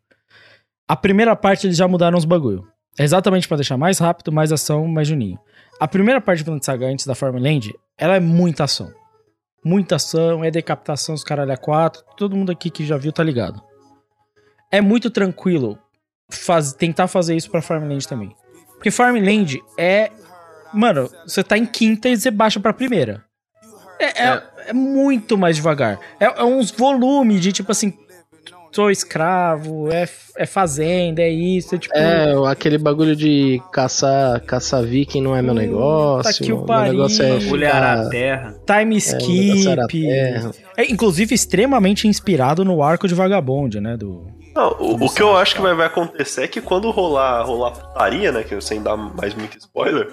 A 0.88 0.96
primeira 0.96 1.34
parte 1.34 1.66
eles 1.66 1.76
já 1.76 1.88
mudaram 1.88 2.18
os 2.18 2.24
bagulho. 2.24 2.66
É 2.98 3.04
exatamente 3.04 3.48
pra 3.48 3.56
deixar 3.56 3.78
mais 3.78 3.98
rápido, 3.98 4.30
mais 4.30 4.52
ação, 4.52 4.86
mais 4.86 5.08
juninho. 5.08 5.38
A 5.80 5.88
primeira 5.88 6.20
parte 6.20 6.38
de 6.38 6.44
Vinland 6.44 6.64
Saga 6.64 6.86
antes 6.86 7.06
da 7.06 7.14
Farmland, 7.14 7.72
ela 7.96 8.16
é 8.16 8.20
muita 8.20 8.64
ação. 8.64 8.92
Muita 9.64 9.96
ação, 9.96 10.44
é 10.44 10.50
decapitação, 10.50 11.14
os 11.14 11.22
caralho 11.22 11.52
a 11.52 11.56
quatro. 11.56 12.02
Todo 12.16 12.36
mundo 12.36 12.50
aqui 12.50 12.68
que 12.70 12.84
já 12.84 12.96
viu 12.96 13.12
tá 13.12 13.22
ligado. 13.22 13.62
É 14.70 14.80
muito 14.80 15.10
tranquilo 15.10 15.78
faz- 16.30 16.72
tentar 16.72 17.06
fazer 17.08 17.36
isso 17.36 17.50
pra 17.50 17.62
Farmland 17.62 18.06
também. 18.08 18.34
Porque 18.74 18.90
Farmland 18.90 19.60
é. 19.78 20.10
Mano, 20.74 21.08
você 21.26 21.44
tá 21.44 21.56
em 21.58 21.66
quinta 21.66 22.08
e 22.08 22.16
você 22.16 22.30
baixa 22.30 22.58
pra 22.58 22.72
primeira. 22.72 23.24
É, 23.98 24.24
é- 24.26 24.42
é 24.68 24.72
muito 24.72 25.36
mais 25.38 25.56
devagar. 25.56 26.00
É, 26.18 26.24
é 26.24 26.42
uns 26.44 26.70
volumes 26.70 27.40
de 27.40 27.52
tipo 27.52 27.70
assim. 27.70 27.96
Sou 28.74 28.90
escravo, 28.90 29.90
é, 29.92 30.08
é 30.38 30.46
fazenda, 30.46 31.20
é 31.20 31.28
isso, 31.30 31.74
é 31.74 31.78
tipo. 31.78 31.94
É, 31.96 32.32
aquele 32.50 32.78
bagulho 32.78 33.14
de 33.14 33.60
caçar, 33.70 34.40
caçar 34.40 34.82
viking 34.82 35.20
não 35.20 35.36
é 35.36 35.42
meu 35.42 35.52
negócio. 35.52 36.44
que 36.44 36.52
o 36.52 36.56
meu 36.56 36.64
pariu. 36.66 36.92
negócio 36.94 37.22
é 37.22 37.38
Mulher 37.40 37.74
ficar- 37.74 37.98
à 38.00 38.08
terra. 38.08 38.54
Time 38.66 38.94
É, 38.94 38.96
o 38.96 38.98
skip. 38.98 40.02
terra. 40.06 40.50
É, 40.78 40.90
inclusive, 40.90 41.34
extremamente 41.34 42.08
inspirado 42.08 42.64
no 42.64 42.82
arco 42.82 43.06
de 43.06 43.14
Vagabond, 43.14 43.78
né? 43.78 43.96
Do... 43.96 44.26
Não, 44.54 44.68
o, 44.80 45.04
o 45.06 45.10
que 45.14 45.22
eu 45.22 45.36
acho 45.36 45.54
que 45.54 45.60
vai, 45.62 45.74
vai 45.74 45.86
acontecer 45.86 46.42
é 46.44 46.48
que 46.48 46.60
quando 46.60 46.90
rolar, 46.90 47.42
rolar 47.42 47.70
putaria, 47.72 48.32
né? 48.32 48.42
Que 48.42 48.58
sem 48.60 48.82
dar 48.82 48.96
mais 48.96 49.34
muito 49.34 49.58
spoiler. 49.58 50.08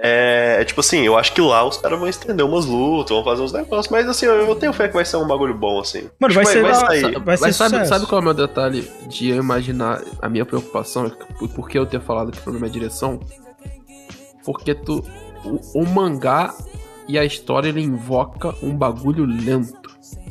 É, 0.00 0.58
é 0.60 0.64
tipo 0.64 0.80
assim, 0.80 1.00
eu 1.00 1.18
acho 1.18 1.32
que 1.32 1.40
lá 1.40 1.64
os 1.66 1.76
caras 1.76 1.98
vão 1.98 2.08
estender 2.08 2.46
umas 2.46 2.66
lutas, 2.66 3.10
vão 3.10 3.24
fazer 3.24 3.42
uns 3.42 3.52
negócios, 3.52 3.88
mas 3.88 4.08
assim, 4.08 4.26
eu, 4.26 4.34
eu 4.34 4.54
tenho 4.54 4.72
fé 4.72 4.86
que 4.86 4.94
vai 4.94 5.04
ser 5.04 5.16
um 5.16 5.26
bagulho 5.26 5.54
bom, 5.54 5.80
assim. 5.80 6.08
Mano, 6.20 6.32
Acho 6.32 6.34
vai 6.36 6.44
que 6.44 6.50
ser 6.52 6.62
da- 6.62 6.74
sair. 6.74 7.18
vai 7.18 7.36
ser 7.36 7.44
Mas 7.46 7.56
sabe, 7.56 7.70
sucesso. 7.70 7.88
sabe 7.88 8.06
qual 8.06 8.20
é 8.20 8.22
o 8.22 8.24
meu 8.24 8.34
detalhe 8.34 8.88
de 9.08 9.30
eu 9.30 9.36
imaginar 9.36 10.00
a 10.22 10.28
minha 10.28 10.46
preocupação? 10.46 11.10
Por, 11.38 11.48
por 11.48 11.68
que 11.68 11.76
eu 11.78 11.84
ter 11.84 12.00
falado 12.00 12.30
que 12.30 12.38
o 12.38 12.42
problema 12.42 12.66
é 12.66 12.68
a 12.68 12.72
direção? 12.72 13.18
Porque 14.44 14.74
tu. 14.74 15.04
O, 15.44 15.82
o 15.82 15.86
mangá 15.86 16.54
e 17.06 17.18
a 17.18 17.24
história 17.24 17.68
ele 17.68 17.80
invoca 17.82 18.54
um 18.62 18.74
bagulho 18.76 19.24
lento. 19.24 19.87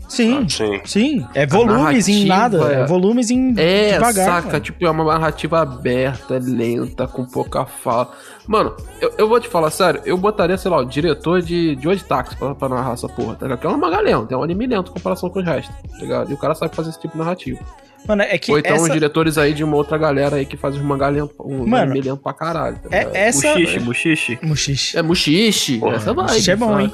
Sim, 0.08 0.48
Sim. 0.48 0.82
sim. 0.86 1.28
É 1.34 1.46
volumes 1.46 2.08
em 2.08 2.26
nada. 2.26 2.74
É 2.74 2.82
é- 2.82 2.86
volumes 2.86 3.30
em 3.30 3.54
É, 3.58 3.94
devagar. 3.94 4.26
saca? 4.26 4.48
mano. 4.48 4.60
Tipo, 4.60 4.86
é 4.86 4.90
uma 4.90 5.04
narrativa 5.04 5.60
aberta, 5.62 6.40
lenta, 6.42 7.08
com 7.08 7.26
pouca 7.26 7.66
fala. 7.66 8.12
Mano, 8.48 8.76
eu, 9.02 9.14
eu 9.18 9.28
vou 9.28 9.40
te 9.40 9.50
falar 9.50 9.70
sério, 9.70 10.02
eu 10.06 10.18
botaria, 10.18 10.58
sei 10.58 10.72
lá, 10.72 10.78
o 10.78 10.86
diretor 10.86 11.42
de, 11.42 11.76
de 11.76 11.88
Old 11.88 12.04
Taxi 12.06 12.36
pra, 12.38 12.56
pra 12.56 12.70
narrar 12.70 12.94
essa 12.94 13.10
porra, 13.10 13.36
tá 13.36 13.46
ligado? 13.46 13.60
Que 13.60 13.68
é 13.68 13.70
um 13.70 13.78
mangá 13.78 14.00
lento, 14.00 14.34
é 14.34 14.38
um 14.38 14.44
anime 14.44 14.66
lento 14.68 14.90
em 14.92 14.94
comparação 14.94 15.30
com 15.30 15.40
os 15.40 15.46
restos, 15.46 15.76
tá 15.92 15.98
ligado? 16.00 16.32
E 16.32 16.34
o 16.34 16.38
cara 16.38 16.56
sabe 16.56 16.74
fazer 16.74 16.90
esse 16.92 17.00
tipo 17.02 17.14
de 17.14 17.20
narrativa. 17.20 17.60
Mano, 18.08 18.22
é 18.22 18.38
que 18.38 18.50
Ou 18.52 18.58
então 18.60 18.76
essa... 18.76 18.84
os 18.86 18.92
diretores 18.94 19.38
aí 19.38 19.54
de 19.54 19.66
uma 19.66 19.76
outra 19.76 19.98
galera 19.98 20.38
aí 20.38 20.46
que 20.46 20.56
faz 20.56 20.76
os 20.78 20.82
mangá 20.82 21.10
lento, 21.10 21.34
um 21.44 21.68
Mano, 21.68 21.92
anime 21.92 22.00
lento 22.08 22.22
pra 22.22 22.32
caralho. 22.32 22.78
Tá 22.78 22.88
é, 22.96 23.00
ligado? 23.00 23.16
essa... 23.16 23.50
Muxixe, 23.50 23.80
muxixe. 23.80 24.40
Muxixe. 24.42 24.98
É 24.98 25.02
Mushishi, 25.02 25.78
Porra, 25.80 25.96
essa 25.98 26.14
vai. 26.14 26.24
Muxixe 26.26 26.52
é 26.52 26.56
bom, 26.56 26.80
hein? 26.80 26.94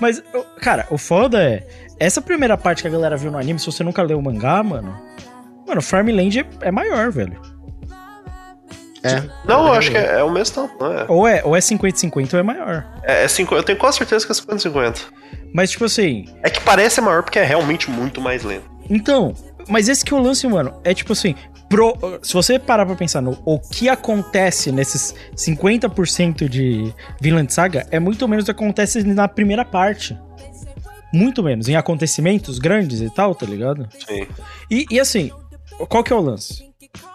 Mas, 0.00 0.22
cara, 0.62 0.86
o 0.90 0.96
foda 0.96 1.42
é... 1.42 1.66
Essa 1.98 2.20
primeira 2.20 2.56
parte 2.56 2.82
que 2.82 2.88
a 2.88 2.90
galera 2.90 3.16
viu 3.16 3.30
no 3.30 3.38
anime, 3.38 3.58
se 3.58 3.66
você 3.66 3.82
nunca 3.84 4.02
leu 4.02 4.18
o 4.18 4.22
mangá, 4.22 4.62
mano... 4.62 4.96
Mano, 5.66 5.80
Farmland 5.80 6.40
é, 6.40 6.46
é 6.62 6.70
maior, 6.70 7.10
velho. 7.10 7.40
É. 9.02 9.22
Não, 9.46 9.66
eu 9.66 9.72
acho 9.74 9.90
que 9.90 9.96
é, 9.98 10.20
é 10.20 10.22
o 10.24 10.30
mesmo 10.30 10.54
tanto, 10.54 10.74
não 10.82 10.92
é? 10.92 11.04
Ou 11.08 11.28
é, 11.28 11.42
ou 11.44 11.54
é 11.54 11.58
50-50 11.58 12.32
ou 12.34 12.40
é 12.40 12.42
maior. 12.42 12.86
É, 13.02 13.24
é 13.24 13.28
50, 13.28 13.60
eu 13.60 13.62
tenho 13.62 13.78
quase 13.78 13.98
certeza 13.98 14.24
que 14.26 14.32
é 14.32 14.34
50-50. 14.34 15.00
Mas, 15.54 15.70
tipo 15.70 15.84
assim... 15.84 16.26
É 16.42 16.48
que 16.50 16.60
parece 16.60 17.00
maior 17.00 17.22
porque 17.22 17.38
é 17.38 17.44
realmente 17.44 17.90
muito 17.90 18.20
mais 18.20 18.42
lento. 18.42 18.64
Então, 18.88 19.34
mas 19.68 19.88
esse 19.88 20.04
que 20.04 20.12
é 20.12 20.16
o 20.16 20.20
lance, 20.20 20.46
mano. 20.48 20.74
É 20.84 20.92
tipo 20.94 21.12
assim, 21.12 21.34
pro- 21.68 21.96
se 22.22 22.32
você 22.32 22.58
parar 22.58 22.84
pra 22.86 22.94
pensar 22.94 23.20
no 23.20 23.38
o 23.44 23.58
que 23.58 23.88
acontece 23.88 24.72
nesses 24.72 25.14
50% 25.36 26.48
de 26.48 26.92
Vinland 27.20 27.52
Saga, 27.52 27.86
é 27.90 27.98
muito 28.00 28.26
menos 28.26 28.44
do 28.44 28.54
que 28.54 28.62
acontece 28.62 29.02
na 29.04 29.28
primeira 29.28 29.64
parte. 29.64 30.18
Muito 31.14 31.44
menos, 31.44 31.68
em 31.68 31.76
acontecimentos 31.76 32.58
grandes 32.58 33.00
e 33.00 33.08
tal, 33.08 33.36
tá 33.36 33.46
ligado? 33.46 33.88
Sim. 34.04 34.26
E, 34.68 34.84
e 34.90 34.98
assim, 34.98 35.30
qual 35.88 36.02
que 36.02 36.12
é 36.12 36.16
o 36.16 36.20
lance? 36.20 36.64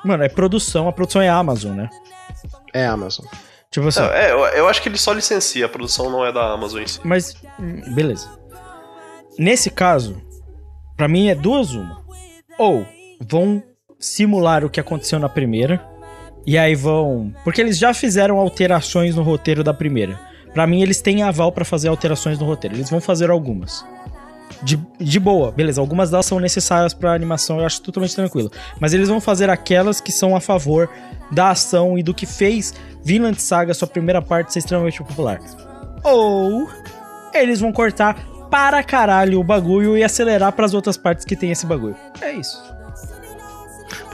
Mano, 0.06 0.24
é 0.24 0.30
produção, 0.30 0.88
a 0.88 0.94
produção 0.94 1.22
é 1.22 1.28
a 1.28 1.36
Amazon, 1.36 1.76
né? 1.76 1.90
É 2.74 2.86
Amazon. 2.86 3.26
Tipo 3.70 3.90
assim, 3.90 4.00
Não, 4.00 4.08
é, 4.08 4.32
eu, 4.32 4.40
eu 4.40 4.68
acho 4.70 4.82
que 4.82 4.88
ele 4.88 4.98
só 4.98 5.12
licencia, 5.12 5.66
a 5.66 5.70
produção 5.70 6.10
não 6.10 6.26
é 6.26 6.32
da 6.32 6.50
Amazon 6.54 6.82
em 6.82 6.88
si. 6.88 7.02
Mas, 7.04 7.36
beleza. 7.94 8.30
Nesse 9.38 9.70
caso, 9.70 10.22
pra 10.96 11.10
mim 11.10 11.28
é 11.28 11.36
duas 11.36 11.74
uma. 11.74 12.02
Ou 12.58 12.86
vão 13.20 13.62
simular 14.00 14.64
o 14.64 14.70
que 14.70 14.80
aconteceu 14.80 15.20
na 15.20 15.28
primeira, 15.28 15.86
e 16.48 16.58
aí 16.58 16.74
vão. 16.74 17.34
Porque 17.44 17.60
eles 17.60 17.78
já 17.78 17.94
fizeram 17.94 18.38
alterações 18.38 19.16
no 19.16 19.24
roteiro 19.24 19.62
da 19.62 19.74
primeira. 19.74 20.29
Pra 20.54 20.66
mim, 20.66 20.82
eles 20.82 21.02
têm 21.02 21.24
aval 21.24 21.52
pra 21.52 21.64
fazer 21.64 21.88
alterações 21.90 22.40
no 22.40 22.46
roteiro. 22.46 22.76
Eles 22.76 22.90
vão 22.90 23.00
fazer 23.00 23.30
algumas. 23.30 23.86
De, 24.62 24.80
de 25.00 25.20
boa, 25.20 25.52
beleza. 25.52 25.80
Algumas 25.80 26.10
delas 26.10 26.26
são 26.26 26.40
necessárias 26.40 26.94
pra 26.94 27.14
animação, 27.14 27.60
eu 27.60 27.66
acho 27.66 27.82
totalmente 27.82 28.16
tranquilo. 28.16 28.52
Mas 28.80 28.94
eles 28.94 29.08
vão 29.08 29.22
fazer 29.22 29.50
aquelas 29.50 30.02
que 30.02 30.12
são 30.12 30.36
a 30.36 30.42
favor 30.42 30.90
da 31.32 31.52
ação 31.52 31.98
e 31.98 32.04
do 32.04 32.14
que 32.14 32.26
fez 32.26 32.74
Vinland 33.04 33.42
Saga, 33.42 33.74
sua 33.74 33.88
primeira 33.88 34.22
parte, 34.22 34.52
ser 34.52 34.60
extremamente 34.60 35.02
popular. 35.04 35.40
Ou 36.04 36.68
eles 37.34 37.60
vão 37.60 37.72
cortar 37.72 38.16
para 38.50 38.84
caralho 38.84 39.40
o 39.40 39.44
bagulho 39.44 39.96
e 39.96 40.04
acelerar 40.04 40.52
pras 40.54 40.74
outras 40.74 40.98
partes 40.98 41.24
que 41.24 41.36
tem 41.36 41.52
esse 41.52 41.66
bagulho. 41.66 41.96
É 42.20 42.34
isso. 42.34 42.79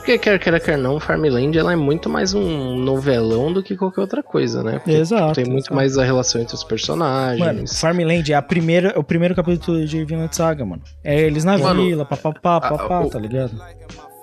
Porque 0.05 0.19
quer 0.19 0.37
queira, 0.39 0.59
quer 0.59 0.77
não, 0.77 0.99
Farmland 0.99 1.57
ela 1.57 1.73
é 1.73 1.75
muito 1.75 2.07
mais 2.07 2.31
um 2.35 2.75
novelão 2.75 3.51
do 3.51 3.63
que 3.63 3.75
qualquer 3.75 4.01
outra 4.01 4.21
coisa, 4.21 4.61
né? 4.61 4.73
Porque 4.73 4.91
Exato, 4.91 5.33
Tem 5.33 5.45
muito 5.45 5.61
exato. 5.63 5.73
mais 5.75 5.97
a 5.97 6.03
relação 6.03 6.39
entre 6.39 6.53
os 6.53 6.63
personagens. 6.63 7.39
Mano, 7.39 7.67
Farmland 7.67 8.31
é 8.31 8.35
a 8.35 8.41
primeira, 8.41 8.93
o 8.99 9.03
primeiro 9.03 9.33
capítulo 9.33 9.83
de 9.83 10.05
Vinland 10.05 10.35
Saga, 10.35 10.63
mano. 10.63 10.83
É 11.03 11.19
eles 11.21 11.43
na 11.43 11.57
Mano, 11.57 11.81
vila, 11.83 12.05
papapá, 12.05 12.57
a- 12.57 12.61
papá, 12.61 13.01
o- 13.01 13.09
tá 13.09 13.17
ligado? 13.17 13.59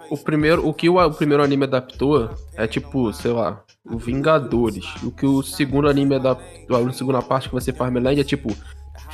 O 0.09 0.17
primeiro, 0.17 0.65
o 0.69 0.73
que 0.73 0.89
o, 0.89 1.05
o 1.05 1.11
primeiro 1.15 1.43
anime 1.43 1.65
adaptou 1.65 2.31
é 2.57 2.65
tipo, 2.69 3.13
sei 3.13 3.33
lá, 3.33 3.61
o 3.85 3.99
Vingadores. 3.99 4.85
O 5.03 5.11
que 5.11 5.27
o 5.27 5.43
segundo 5.43 5.89
anime 5.89 6.15
adaptou, 6.15 6.77
a 6.89 6.93
segunda 6.93 7.21
parte 7.23 7.49
que 7.49 7.55
vai 7.57 7.61
ser 7.63 7.75
Farmland 7.75 8.21
é 8.21 8.25
tipo 8.25 8.55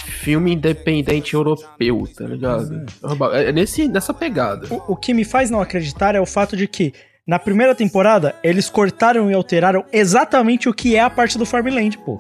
filme 0.05 0.55
independente 0.55 1.35
europeu, 1.35 2.09
tá 2.17 2.25
ligado? 2.25 2.87
É, 3.33 3.45
é 3.49 3.53
nesse, 3.53 3.89
nessa 3.89 4.15
pegada. 4.15 4.67
O, 4.73 4.93
o 4.93 4.97
que 4.97 5.13
me 5.13 5.25
faz 5.25 5.51
não 5.51 5.61
acreditar 5.61 6.15
é 6.15 6.21
o 6.21 6.27
fato 6.27 6.57
de 6.57 6.67
que 6.67 6.93
na 7.27 7.39
primeira 7.39 7.75
temporada 7.75 8.35
eles 8.43 8.71
cortaram 8.71 9.31
e 9.31 9.35
alteraram 9.35 9.85
exatamente 9.93 10.69
o 10.69 10.75
que 10.75 10.97
é 10.97 11.01
a 11.01 11.11
parte 11.11 11.37
do 11.37 11.45
Farmland, 11.45 11.99
pô. 11.99 12.19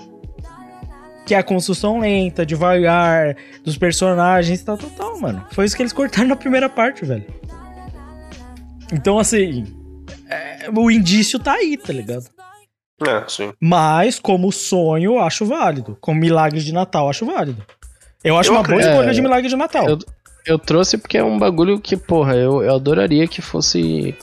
Que 1.24 1.34
é 1.34 1.38
a 1.38 1.42
construção 1.42 1.98
lenta, 1.98 2.44
devagar, 2.44 3.36
dos 3.64 3.76
personagens 3.76 4.62
tal, 4.62 4.76
tal, 4.76 4.90
tal, 4.90 5.20
mano. 5.20 5.46
Foi 5.52 5.64
isso 5.64 5.76
que 5.76 5.82
eles 5.82 5.92
cortaram 5.92 6.28
na 6.28 6.36
primeira 6.36 6.68
parte, 6.68 7.04
velho. 7.04 7.24
Então, 8.92 9.18
assim, 9.18 9.66
é, 10.28 10.70
o 10.74 10.90
indício 10.90 11.38
tá 11.38 11.54
aí, 11.54 11.76
tá 11.76 11.92
ligado? 11.92 12.26
É, 13.06 13.24
sim. 13.28 13.52
Mas, 13.60 14.18
como 14.18 14.50
sonho, 14.50 15.14
eu 15.14 15.20
acho 15.20 15.44
válido. 15.46 15.96
Como 16.00 16.20
milagre 16.20 16.60
de 16.60 16.72
Natal, 16.72 17.08
acho 17.08 17.24
válido. 17.24 17.62
Eu 18.24 18.36
acho 18.36 18.50
Eu 18.50 18.54
uma 18.54 18.62
boa 18.62 18.80
escolha 18.80 19.10
É, 19.10 19.12
de 19.12 19.22
milagre 19.22 19.48
de 19.48 19.56
Natal. 19.56 19.88
Eu, 19.88 19.98
eu 20.46 20.58
trouxe 20.58 20.98
porque 20.98 21.18
é 21.18 21.24
um 21.24 21.38
bagulho 21.38 21.80
que, 21.80 21.96
porra, 21.96 22.34
eu, 22.34 22.62
eu 22.62 22.74
adoraria 22.74 23.28
que 23.28 23.40
fosse 23.40 24.16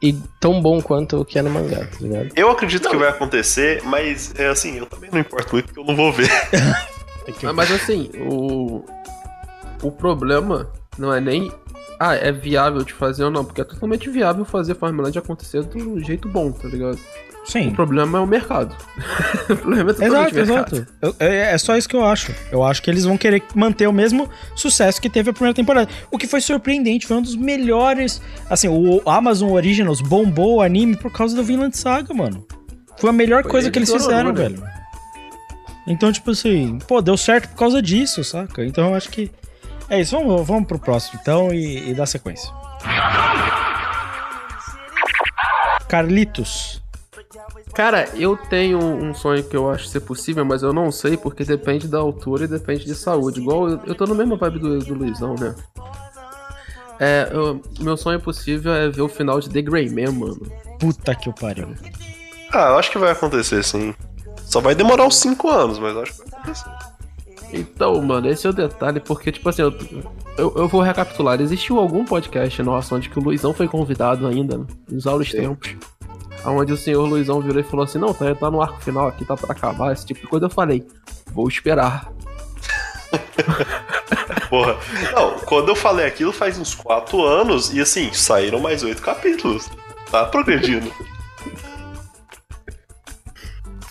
e 0.00 0.12
tão 0.40 0.62
bom 0.62 0.80
quanto 0.80 1.20
o 1.20 1.24
que 1.24 1.38
é 1.38 1.42
no 1.42 1.50
mangá, 1.50 1.78
tá 1.78 1.98
ligado? 2.00 2.30
Eu 2.36 2.50
acredito 2.50 2.88
que 2.88 2.96
vai 2.96 3.08
acontecer, 3.08 3.82
mas 3.84 4.32
é 4.38 4.46
assim, 4.46 4.78
eu 4.78 4.86
também 4.86 5.10
não 5.10 5.18
importo 5.18 5.52
muito 5.52 5.66
porque 5.66 5.80
eu 5.80 5.84
não 5.84 5.96
vou 5.96 6.12
ver. 6.12 6.30
Mas 7.54 7.70
assim, 7.70 8.10
o. 8.26 8.82
O 9.82 9.92
problema 9.92 10.70
não 10.96 11.12
é 11.12 11.20
nem. 11.20 11.52
Ah, 12.00 12.14
é 12.14 12.30
viável 12.30 12.84
de 12.84 12.92
fazer 12.92 13.24
ou 13.24 13.30
não, 13.30 13.44
porque 13.44 13.60
é 13.60 13.64
totalmente 13.64 14.08
viável 14.08 14.44
fazer 14.44 14.74
Farmland 14.76 15.18
acontecer 15.18 15.62
do 15.64 15.98
jeito 16.00 16.28
bom, 16.28 16.52
tá 16.52 16.68
ligado? 16.68 16.98
Sim. 17.44 17.68
O 17.68 17.74
problema 17.74 18.18
é 18.18 18.20
o 18.20 18.26
mercado. 18.26 18.76
o 19.50 19.56
problema 19.56 19.90
é 19.98 20.04
Exato, 20.04 20.34
mercado. 20.34 20.76
exato. 20.76 20.86
Eu- 21.00 21.14
é, 21.18 21.52
é 21.54 21.58
só 21.58 21.76
isso 21.76 21.88
que 21.88 21.96
eu 21.96 22.04
acho. 22.04 22.32
Eu 22.52 22.62
acho 22.62 22.82
que 22.82 22.90
eles 22.90 23.04
vão 23.04 23.16
querer 23.16 23.42
manter 23.54 23.86
o 23.88 23.92
mesmo 23.92 24.28
sucesso 24.54 25.00
que 25.00 25.08
teve 25.08 25.30
a 25.30 25.32
primeira 25.32 25.54
temporada. 25.54 25.88
O 26.10 26.18
que 26.18 26.26
foi 26.26 26.40
surpreendente, 26.42 27.06
foi 27.06 27.16
um 27.16 27.22
dos 27.22 27.34
melhores. 27.34 28.20
Assim, 28.50 28.68
o 28.68 29.00
Amazon 29.08 29.50
Originals 29.52 30.00
bombou 30.02 30.56
o 30.56 30.62
anime 30.62 30.94
por 30.96 31.10
causa 31.10 31.34
do 31.34 31.42
Vinland 31.42 31.76
Saga, 31.76 32.12
mano. 32.12 32.46
Foi 32.98 33.10
a 33.10 33.12
melhor 33.14 33.42
Foi 33.42 33.50
coisa 33.50 33.68
ele 33.68 33.72
que 33.72 33.78
eles 33.78 33.92
fizeram, 33.92 34.30
né? 34.32 34.42
velho. 34.42 34.62
Então, 35.86 36.12
tipo 36.12 36.30
assim, 36.32 36.78
pô, 36.86 37.00
deu 37.00 37.16
certo 37.16 37.48
por 37.48 37.56
causa 37.56 37.80
disso, 37.80 38.22
saca? 38.22 38.64
Então 38.64 38.88
eu 38.90 38.94
acho 38.94 39.08
que. 39.08 39.30
É 39.90 40.00
isso, 40.00 40.16
vamos, 40.16 40.46
vamos 40.46 40.66
pro 40.66 40.78
próximo 40.78 41.18
então 41.22 41.52
e, 41.52 41.90
e 41.90 41.94
dar 41.94 42.06
sequência. 42.06 42.52
Carlitos. 45.88 46.82
Cara, 47.74 48.08
eu 48.14 48.36
tenho 48.36 48.78
um 48.78 49.14
sonho 49.14 49.42
que 49.44 49.56
eu 49.56 49.70
acho 49.70 49.86
ser 49.86 50.00
possível, 50.00 50.44
mas 50.44 50.62
eu 50.62 50.72
não 50.72 50.90
sei 50.90 51.16
porque 51.16 51.44
depende 51.44 51.86
da 51.86 51.98
altura 51.98 52.44
e 52.44 52.48
depende 52.48 52.84
de 52.84 52.94
saúde. 52.94 53.40
Igual 53.40 53.68
eu, 53.68 53.80
eu 53.86 53.94
tô 53.94 54.04
no 54.06 54.14
mesmo 54.14 54.36
vibe 54.36 54.58
do, 54.58 54.78
do 54.80 54.94
Luizão, 54.94 55.34
né? 55.36 55.54
É, 57.00 57.28
eu- 57.32 57.62
meu 57.80 57.96
sonho 57.96 58.20
possível 58.20 58.72
é 58.72 58.88
ver 58.88 59.02
o 59.02 59.08
final 59.08 59.38
de 59.40 59.48
The 59.48 59.62
Grey 59.62 59.88
Man, 59.88 60.12
mano. 60.12 60.40
Puta 60.80 61.14
que 61.14 61.28
o 61.28 61.32
pariu. 61.32 61.72
Ah, 62.52 62.70
eu 62.70 62.78
acho 62.78 62.90
que 62.90 62.98
vai 62.98 63.12
acontecer 63.12 63.62
sim. 63.62 63.94
Só 64.44 64.60
vai 64.60 64.74
demorar 64.74 65.04
uns 65.06 65.16
5 65.16 65.48
anos, 65.48 65.78
mas 65.78 65.94
eu 65.94 66.02
acho 66.02 66.12
que 66.14 66.30
vai 66.30 66.40
acontecer. 66.40 66.70
Então, 67.52 68.00
mano, 68.02 68.28
esse 68.28 68.46
é 68.46 68.50
o 68.50 68.52
detalhe, 68.52 69.00
porque, 69.00 69.32
tipo 69.32 69.48
assim, 69.48 69.62
eu, 69.62 69.74
eu, 70.36 70.52
eu 70.56 70.68
vou 70.68 70.80
recapitular. 70.80 71.40
Existiu 71.40 71.78
algum 71.78 72.04
podcast 72.04 72.62
nosso 72.62 72.94
onde 72.94 73.08
que 73.08 73.18
o 73.18 73.22
Luizão 73.22 73.54
foi 73.54 73.66
convidado 73.66 74.26
ainda, 74.26 74.66
nos 74.88 75.06
aulos 75.06 75.30
tempos. 75.30 75.76
Onde 76.44 76.72
o 76.72 76.76
senhor 76.76 77.04
Luizão 77.04 77.40
virou 77.40 77.60
e 77.60 77.64
falou 77.64 77.84
assim: 77.84 77.98
Não, 77.98 78.14
tá, 78.14 78.32
tá 78.34 78.50
no 78.50 78.62
arco 78.62 78.80
final 78.80 79.08
aqui, 79.08 79.24
tá 79.24 79.36
pra 79.36 79.52
acabar, 79.52 79.92
esse 79.92 80.06
tipo 80.06 80.20
de 80.20 80.26
coisa. 80.26 80.46
Eu 80.46 80.50
falei: 80.50 80.86
Vou 81.32 81.48
esperar. 81.48 82.12
Porra. 84.48 84.76
Não, 85.12 85.38
quando 85.40 85.70
eu 85.70 85.76
falei 85.76 86.06
aquilo 86.06 86.32
faz 86.32 86.58
uns 86.58 86.74
4 86.74 87.22
anos 87.22 87.72
e 87.72 87.80
assim, 87.80 88.12
saíram 88.12 88.60
mais 88.60 88.82
8 88.82 89.02
capítulos. 89.02 89.68
Tá 90.10 90.24
progredindo. 90.24 90.90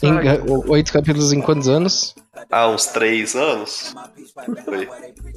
Em, 0.04 0.14
eh, 0.28 0.42
oito 0.68 0.94
capítulos 0.94 1.34
em 1.34 1.42
quantos 1.42 1.68
anos? 1.68 2.14
Há 2.52 2.68
uns 2.68 2.86
3 2.86 3.36
anos. 3.36 3.96
Foi. 4.64 4.88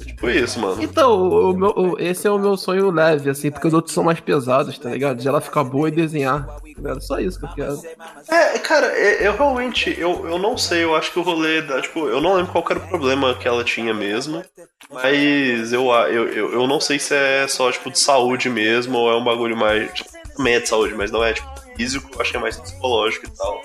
Tipo 0.05 0.29
isso, 0.29 0.59
mano. 0.59 0.81
Então, 0.83 1.29
o 1.29 1.53
meu- 1.53 1.73
o- 1.75 1.99
esse 1.99 2.27
é 2.27 2.31
o 2.31 2.37
meu 2.37 2.55
sonho 2.55 2.91
leve, 2.91 3.29
assim, 3.29 3.49
porque 3.49 3.67
os 3.67 3.73
outros 3.73 3.93
são 3.93 4.03
mais 4.03 4.19
pesados, 4.19 4.77
tá 4.77 4.89
ligado? 4.89 5.17
De 5.17 5.27
ela 5.27 5.41
ficar 5.41 5.63
boa 5.63 5.87
e 5.87 5.91
desenhar. 5.91 6.47
É 6.83 6.99
só 6.99 7.19
isso 7.19 7.39
que 7.39 7.45
eu 7.45 7.49
quero. 7.55 7.81
É, 8.29 8.59
cara, 8.59 8.87
é- 8.87 9.27
eu 9.27 9.35
realmente, 9.35 9.95
eu, 9.99 10.27
eu 10.29 10.37
não 10.37 10.55
sei, 10.57 10.83
eu 10.83 10.95
acho 10.95 11.11
que 11.11 11.19
o 11.19 11.23
rolê 11.23 11.61
da, 11.63 11.81
tipo, 11.81 12.07
eu 12.07 12.21
não 12.21 12.35
lembro 12.35 12.51
qual 12.51 12.63
era 12.69 12.79
o 12.79 12.87
problema 12.87 13.33
que 13.35 13.47
ela 13.47 13.63
tinha 13.63 13.93
mesmo, 13.93 14.43
mas 14.91 15.73
eu, 15.73 15.89
eu, 15.91 16.27
eu, 16.29 16.53
eu 16.53 16.67
não 16.67 16.79
sei 16.79 16.99
se 16.99 17.15
é 17.15 17.47
só, 17.47 17.71
tipo, 17.71 17.89
de 17.91 17.99
saúde 17.99 18.47
mesmo, 18.49 18.97
ou 18.97 19.11
é 19.11 19.15
um 19.17 19.23
bagulho 19.23 19.57
mais, 19.57 19.91
tipo, 19.93 20.09
também 20.37 20.53
é 20.55 20.59
de 20.59 20.69
saúde, 20.69 20.93
mas 20.95 21.11
não 21.11 21.23
é, 21.23 21.33
tipo, 21.33 21.49
físico, 21.75 22.09
eu 22.13 22.21
acho 22.21 22.31
que 22.31 22.37
é 22.37 22.39
mais 22.39 22.57
psicológico 22.57 23.25
e 23.25 23.37
tal. 23.37 23.61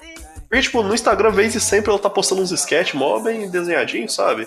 Porque, 0.48 0.62
tipo, 0.62 0.82
no 0.82 0.94
Instagram, 0.94 1.30
vez 1.30 1.54
e 1.54 1.60
sempre, 1.60 1.90
ela 1.90 1.98
tá 1.98 2.08
postando 2.08 2.40
uns 2.40 2.52
sketch 2.52 2.94
mó 2.94 3.18
bem 3.18 3.50
desenhadinho, 3.50 4.08
sabe? 4.08 4.46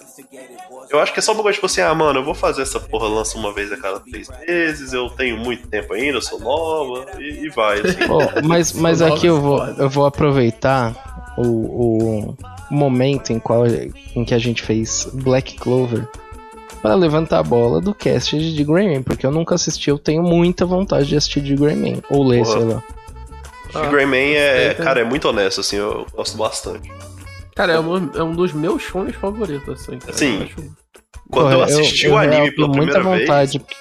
Eu 0.89 0.99
acho 0.99 1.13
que 1.13 1.19
é 1.19 1.21
só 1.21 1.33
um 1.33 1.35
bagulho, 1.35 1.53
tipo 1.53 1.65
assim, 1.65 1.81
ah, 1.81 1.93
mano, 1.93 2.19
eu 2.19 2.25
vou 2.25 2.33
fazer 2.33 2.61
essa 2.61 2.79
porra, 2.79 3.07
lança 3.07 3.37
uma 3.37 3.53
vez 3.53 3.71
a 3.71 3.77
cada 3.77 3.99
três 3.99 4.29
meses, 4.29 4.93
eu 4.93 5.09
tenho 5.09 5.37
muito 5.37 5.67
tempo 5.67 5.93
ainda, 5.93 6.17
eu 6.17 6.21
sou 6.21 6.39
nova, 6.39 7.05
e, 7.19 7.45
e 7.45 7.49
vai, 7.49 7.79
assim. 7.79 7.99
Mas 8.47 8.71
mas 8.73 9.01
aqui 9.01 9.27
eu 9.27 9.41
vou, 9.41 9.63
eu 9.65 9.89
vou 9.89 10.05
aproveitar 10.05 11.33
o, 11.37 11.43
o 12.31 12.37
momento 12.71 13.31
em, 13.31 13.39
qual, 13.39 13.65
em 13.67 14.23
que 14.23 14.33
a 14.33 14.39
gente 14.39 14.61
fez 14.61 15.07
Black 15.13 15.57
Clover 15.57 16.07
para 16.81 16.95
levantar 16.95 17.39
a 17.39 17.43
bola 17.43 17.81
do 17.81 17.93
cast 17.93 18.37
de 18.37 18.55
The 18.55 18.63
Grey 18.63 18.95
Man, 18.95 19.03
porque 19.03 19.25
eu 19.25 19.31
nunca 19.31 19.55
assisti, 19.55 19.89
eu 19.89 19.99
tenho 19.99 20.23
muita 20.23 20.65
vontade 20.65 21.07
de 21.07 21.17
assistir 21.17 21.43
The 21.43 21.55
Grey 21.55 21.75
Man, 21.75 22.01
ou 22.09 22.25
ler, 22.25 22.43
Porra. 22.43 22.59
sei 22.59 22.67
lá. 22.67 22.83
O 23.75 23.89
Greyman 23.91 24.35
é, 24.35 24.71
então. 24.71 24.85
cara, 24.85 24.99
é 25.01 25.03
muito 25.03 25.27
honesto, 25.27 25.61
assim, 25.61 25.77
eu 25.77 26.05
gosto 26.13 26.37
bastante. 26.37 26.91
Cara, 27.55 27.73
é 27.73 27.79
um, 27.79 28.11
é 28.15 28.23
um 28.23 28.33
dos 28.33 28.51
meus 28.53 28.81
shows 28.81 29.13
favoritos, 29.15 29.81
assim. 29.81 29.99
Cara. 29.99 30.13
Sim. 30.13 30.39
Eu 30.39 30.45
acho- 30.45 30.75
Quando 31.29 31.51
eu 31.53 31.63
assisti 31.63 32.07
o 32.07 32.17
anime 32.17 32.51
pela 32.51 32.67
tenho 32.71 32.83
muita 32.83 32.99
primeira 32.99 33.19
vontade. 33.25 33.57
vez. 33.59 33.79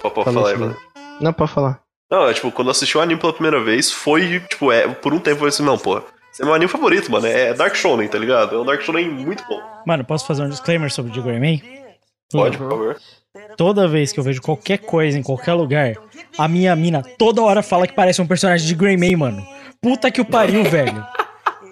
Pode, 0.00 0.14
pode 0.14 0.32
falar 0.32 0.56
mano. 0.58 0.70
né? 0.72 0.76
Não, 1.20 1.32
pode 1.32 1.50
falar. 1.52 1.80
Não, 2.10 2.28
é 2.28 2.34
tipo, 2.34 2.50
quando 2.52 2.68
eu 2.68 2.72
assisti 2.72 2.96
o 2.96 3.00
anime 3.00 3.20
pela 3.20 3.32
primeira 3.32 3.62
vez, 3.62 3.90
foi, 3.90 4.40
tipo, 4.40 4.70
é, 4.72 4.86
por 4.88 5.12
um 5.12 5.18
tempo 5.18 5.44
eu 5.44 5.48
assim, 5.48 5.62
não, 5.64 5.76
porra, 5.76 6.04
esse 6.32 6.40
é 6.42 6.44
meu 6.44 6.54
anime 6.54 6.70
favorito, 6.70 7.10
mano. 7.10 7.26
É 7.26 7.52
Dark 7.52 7.74
Shonen, 7.74 8.08
tá 8.08 8.18
ligado? 8.18 8.54
É 8.56 8.58
um 8.58 8.64
Dark 8.64 8.80
Shonen 8.82 9.08
muito 9.08 9.44
bom. 9.48 9.60
Mano, 9.86 10.04
posso 10.04 10.26
fazer 10.26 10.42
um 10.42 10.48
disclaimer 10.48 10.90
sobre 10.92 11.12
The 11.12 11.20
Grey 11.20 11.40
Man? 11.40 11.60
Pode, 12.30 12.56
por 12.58 12.68
favor. 12.70 12.96
Toda 13.56 13.88
vez 13.88 14.12
que 14.12 14.20
eu 14.20 14.24
vejo 14.24 14.40
qualquer 14.40 14.78
coisa 14.78 15.18
em 15.18 15.22
qualquer 15.22 15.52
lugar, 15.54 15.94
a 16.36 16.46
minha 16.48 16.74
mina 16.76 17.02
toda 17.18 17.42
hora 17.42 17.62
fala 17.62 17.86
que 17.86 17.94
parece 17.94 18.20
um 18.22 18.26
personagem 18.26 18.66
de 18.66 18.74
Grey 18.74 18.96
Man, 18.96 19.16
mano. 19.16 19.46
Puta 19.80 20.10
que 20.10 20.20
o 20.20 20.24
pariu, 20.24 20.62
velho. 20.64 21.04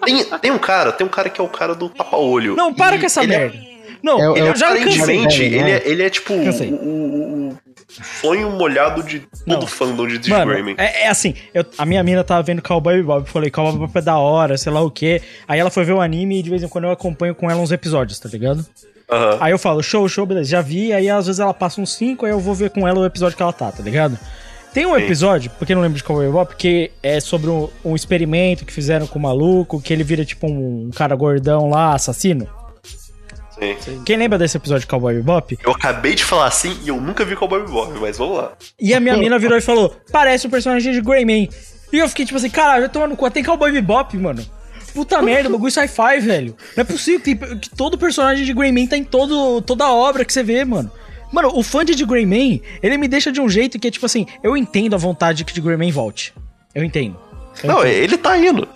Tem, 0.05 0.23
tem 0.39 0.51
um 0.51 0.57
cara, 0.59 0.91
tem 0.91 1.05
um 1.05 1.09
cara 1.09 1.29
que 1.29 1.41
é 1.41 1.43
o 1.43 1.47
cara 1.49 1.73
do 1.75 1.89
tapa-olho. 1.89 2.55
Não, 2.55 2.73
para 2.73 2.95
E 2.95 2.99
com 2.99 3.05
essa 3.05 3.23
ele 3.23 3.33
é- 3.33 3.37
merda. 3.39 3.67
Não, 4.03 4.19
É 4.19 4.39
eu 4.41 4.47
é 4.51 4.55
já 4.55 4.67
cansei. 4.69 4.83
Aparentemente, 4.91 5.37
velho, 5.39 5.55
ele, 5.55 5.63
né? 5.63 5.71
é, 5.71 5.89
ele 5.89 6.03
é 6.03 6.09
tipo 6.09 6.33
o, 6.33 6.43
Cansei. 6.45 6.71
o- 6.71 7.57
sonho 8.21 8.51
molhado 8.51 9.01
de 9.01 9.19
todo 9.21 9.61
Não. 9.61 9.67
fandom 9.67 10.07
de 10.07 10.29
Mano, 10.29 10.51
Greyman. 10.51 10.75
é, 10.77 11.03
é 11.05 11.07
assim, 11.09 11.33
eu- 11.53 11.65
a 11.77 11.85
minha 11.85 12.03
mina 12.03 12.23
tava 12.23 12.43
vendo 12.43 12.61
Cowboy 12.61 13.01
Bob, 13.01 13.27
falei, 13.27 13.49
Cowboy 13.49 13.79
Bob 13.87 13.91
é 13.97 14.01
da 14.01 14.17
hora, 14.17 14.55
sei 14.57 14.71
lá 14.71 14.81
o 14.81 14.91
quê. 14.91 15.21
Aí 15.47 15.59
ela 15.59 15.71
foi 15.71 15.83
ver 15.83 15.93
o 15.93 15.99
anime 16.01 16.39
e 16.39 16.43
de 16.43 16.49
vez 16.49 16.61
em 16.61 16.67
quando 16.67 16.83
eu 16.85 16.91
acompanho 16.91 17.33
com 17.33 17.49
ela 17.49 17.59
uns 17.59 17.71
episódios, 17.71 18.19
tá 18.19 18.29
ligado? 18.29 18.63
Aham. 19.09 19.37
Aí 19.39 19.51
eu 19.51 19.57
falo, 19.57 19.81
show, 19.81 20.07
show, 20.09 20.25
beleza, 20.25 20.49
já 20.49 20.61
vi, 20.61 20.91
aí 20.91 21.09
às 21.09 21.25
vezes 21.27 21.39
ela 21.39 21.53
passa 21.53 21.79
uns 21.79 21.93
5, 21.95 22.25
aí 22.25 22.31
eu 22.31 22.39
vou 22.39 22.53
ver 22.53 22.69
com 22.69 22.87
ela 22.87 22.99
o 22.99 23.05
episódio 23.05 23.37
que 23.37 23.43
ela 23.43 23.53
tá, 23.53 23.71
tá 23.71 23.81
ligado? 23.81 24.19
Tem 24.73 24.85
um 24.85 24.95
Sim. 24.95 25.01
episódio, 25.01 25.51
porque 25.57 25.73
eu 25.73 25.75
não 25.75 25.81
lembro 25.81 25.97
de 25.97 26.03
Cowboy 26.03 26.29
Bob, 26.29 26.55
que 26.55 26.91
é 27.01 27.19
sobre 27.19 27.49
um, 27.49 27.69
um 27.83 27.95
experimento 27.95 28.65
que 28.65 28.73
fizeram 28.73 29.07
com 29.07 29.17
o 29.17 29.21
maluco, 29.21 29.81
que 29.81 29.93
ele 29.93 30.03
vira 30.03 30.25
tipo 30.25 30.45
um, 30.45 30.91
cara 30.93 31.15
gordão 31.15 31.69
lá, 31.69 31.95
assassino. 31.95 32.47
Sim. 33.59 34.03
Quem 34.05 34.17
lembra 34.17 34.37
desse 34.37 34.55
episódio 34.55 34.81
de 34.81 34.87
Cowboy 34.87 35.15
Bebop? 35.15 35.57
Eu 35.63 35.71
acabei 35.71 36.13
de 36.13 36.23
falar 36.23 36.45
assim 36.45 36.77
e 36.83 36.89
eu 36.89 37.01
nunca 37.01 37.25
vi 37.25 37.35
Cowboy 37.35 37.61
Bebop, 37.61 37.91
mas 37.99 38.17
vamos 38.17 38.37
lá. 38.37 38.51
E 38.79 38.93
a 38.93 38.99
minha 38.99 39.17
mina 39.17 39.39
virou 39.39 39.57
e 39.57 39.61
falou: 39.61 39.95
parece 40.11 40.45
um 40.45 40.49
personagem 40.49 40.93
de 40.93 41.01
Greyman. 41.01 41.49
E 41.91 41.97
eu 41.97 42.07
fiquei 42.07 42.25
tipo 42.25 42.37
assim, 42.37 42.49
caralho, 42.49 42.83
eu 42.83 42.89
tô 42.89 43.07
no 43.07 43.17
cu, 43.17 43.31
tem 43.31 43.43
Cowboy 43.43 43.71
Bebop, 43.71 44.15
mano. 44.17 44.45
Puta 44.97 45.21
merda, 45.21 45.47
bagulho 45.47 45.71
sci-fi, 45.71 46.19
velho. 46.19 46.57
Não 46.75 46.81
é 46.81 46.83
possível 46.83 47.19
que, 47.21 47.35
que 47.35 47.69
todo 47.69 47.99
personagem 47.99 48.43
de 48.43 48.51
Greyman 48.51 48.87
tá 48.87 48.97
em 48.97 49.03
todo, 49.03 49.61
toda 49.61 49.83
a 49.83 49.93
obra 49.93 50.25
que 50.25 50.33
você 50.33 50.41
vê, 50.41 50.65
mano. 50.65 50.91
Mano, 51.31 51.51
o 51.53 51.61
fã 51.61 51.85
de 51.85 51.95
The 51.95 52.03
Greyman, 52.03 52.59
ele 52.81 52.97
me 52.97 53.07
deixa 53.07 53.31
de 53.31 53.39
um 53.39 53.47
jeito 53.47 53.77
que 53.77 53.87
é 53.87 53.91
tipo 53.91 54.07
assim, 54.07 54.25
eu 54.41 54.57
entendo 54.57 54.95
a 54.95 54.97
vontade 54.97 55.45
que 55.45 55.53
The 55.53 55.61
Greyman 55.61 55.91
volte. 55.91 56.33
Eu 56.73 56.83
entendo. 56.83 57.15
Eu 57.61 57.67
Não, 57.67 57.79
entendo. 57.81 57.93
ele 57.93 58.17
tá 58.17 58.37
indo. 58.39 58.67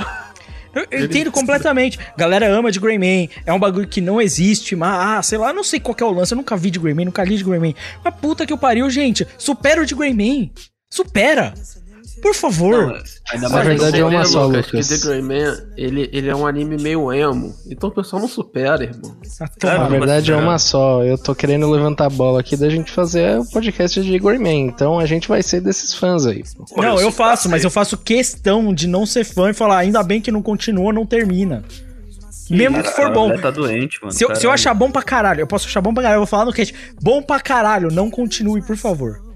Eu, 0.76 0.86
eu 0.92 1.06
entendo 1.06 1.32
completamente. 1.32 1.98
Galera 2.16 2.48
ama 2.48 2.72
de 2.72 2.80
Greyman. 2.80 3.28
É 3.44 3.52
um 3.52 3.60
bagulho 3.60 3.88
que 3.88 4.00
não 4.00 4.22
existe, 4.22 4.76
mas, 4.76 4.94
ah, 4.94 5.24
sei 5.24 5.40
lá, 5.40 5.52
não 5.52 5.64
sei 5.64 5.80
qual 5.80 5.96
que 5.96 6.04
é 6.04 6.06
o 6.06 6.12
lance. 6.12 6.34
Eu 6.34 6.38
nunca 6.38 6.56
vi 6.56 6.70
de 6.70 6.78
Greyman, 6.78 7.06
nunca 7.06 7.24
li 7.24 7.36
de 7.36 7.44
Greyman. 7.44 7.74
Mas 8.04 8.14
puta 8.22 8.46
que 8.46 8.54
eu 8.54 8.60
pariu, 8.60 8.88
gente. 8.92 9.28
Supera 9.40 9.82
o 9.82 9.86
de 9.88 9.96
Greyman. 9.96 10.52
Supera. 10.88 11.56
Por 12.22 12.36
favor. 12.36 13.02
Ainda 13.32 13.50
Na 13.50 13.56
mais 13.56 13.68
verdade 13.68 14.00
é 14.00 14.06
uma 14.06 14.26
só, 14.26 14.46
Lucas, 14.46 14.90
que 14.90 15.00
The 15.00 15.08
Grey 15.08 15.22
Man, 15.22 15.58
ele, 15.78 16.10
ele 16.12 16.30
é 16.30 16.36
um 16.36 16.46
anime 16.46 16.78
meio 16.82 17.12
emo. 17.14 17.56
Então 17.70 17.90
o 17.90 17.92
pessoal 17.92 18.22
não 18.22 18.28
supera, 18.28 18.84
irmão. 18.84 19.16
Ah, 19.40 19.48
toma. 19.60 19.78
Na 19.78 19.88
verdade 19.88 20.32
é 20.32 20.36
cara. 20.36 20.46
uma 20.46 20.60
só. 20.60 21.04
Eu 21.04 21.18
tô 21.18 21.34
querendo 21.34 21.70
levantar 21.70 22.06
a 22.06 22.10
bola 22.10 22.40
aqui 22.42 22.56
da 22.58 22.70
gente 22.70 22.92
fazer 22.92 23.40
o 23.40 23.46
podcast 23.46 24.02
de 24.02 24.20
Grey 24.20 24.38
Man. 24.38 24.70
Então 24.72 25.00
a 25.00 25.06
gente 25.06 25.28
vai 25.28 25.42
ser 25.42 25.62
desses 25.62 25.94
fãs 25.94 26.26
aí. 26.26 26.44
Não, 26.76 27.00
eu 27.00 27.12
faço, 27.12 27.50
mas 27.50 27.64
eu 27.64 27.72
faço 27.72 27.98
questão 27.98 28.74
de 28.74 28.88
não 28.88 29.06
ser 29.06 29.24
fã 29.24 29.50
e 29.50 29.54
falar, 29.54 29.78
ainda 29.78 30.04
bem 30.04 30.22
que 30.22 30.32
não 30.32 30.42
continua, 30.42 30.92
não 30.94 31.06
termina. 31.06 31.64
Mesmo 32.50 32.84
que 32.84 32.90
for 32.90 33.04
Cara, 33.04 33.14
bom. 33.14 33.38
tá 33.38 33.50
doente, 33.50 33.98
mano. 34.02 34.12
Se 34.12 34.26
eu, 34.26 34.36
se 34.36 34.46
eu 34.46 34.52
achar 34.52 34.74
bom 34.74 34.92
pra 34.92 35.02
caralho, 35.02 35.40
eu 35.40 35.48
posso 35.48 35.68
achar 35.68 35.80
bom 35.80 35.94
pra 35.94 36.04
caralho, 36.04 36.18
eu 36.18 36.22
vou 36.22 36.28
falar 36.28 36.44
no 36.46 36.52
cast. 36.52 36.76
Bom 37.02 37.22
pra 37.22 37.40
caralho, 37.40 37.90
não 37.90 38.12
continue, 38.12 38.62
por 38.62 38.76
favor. 38.76 39.31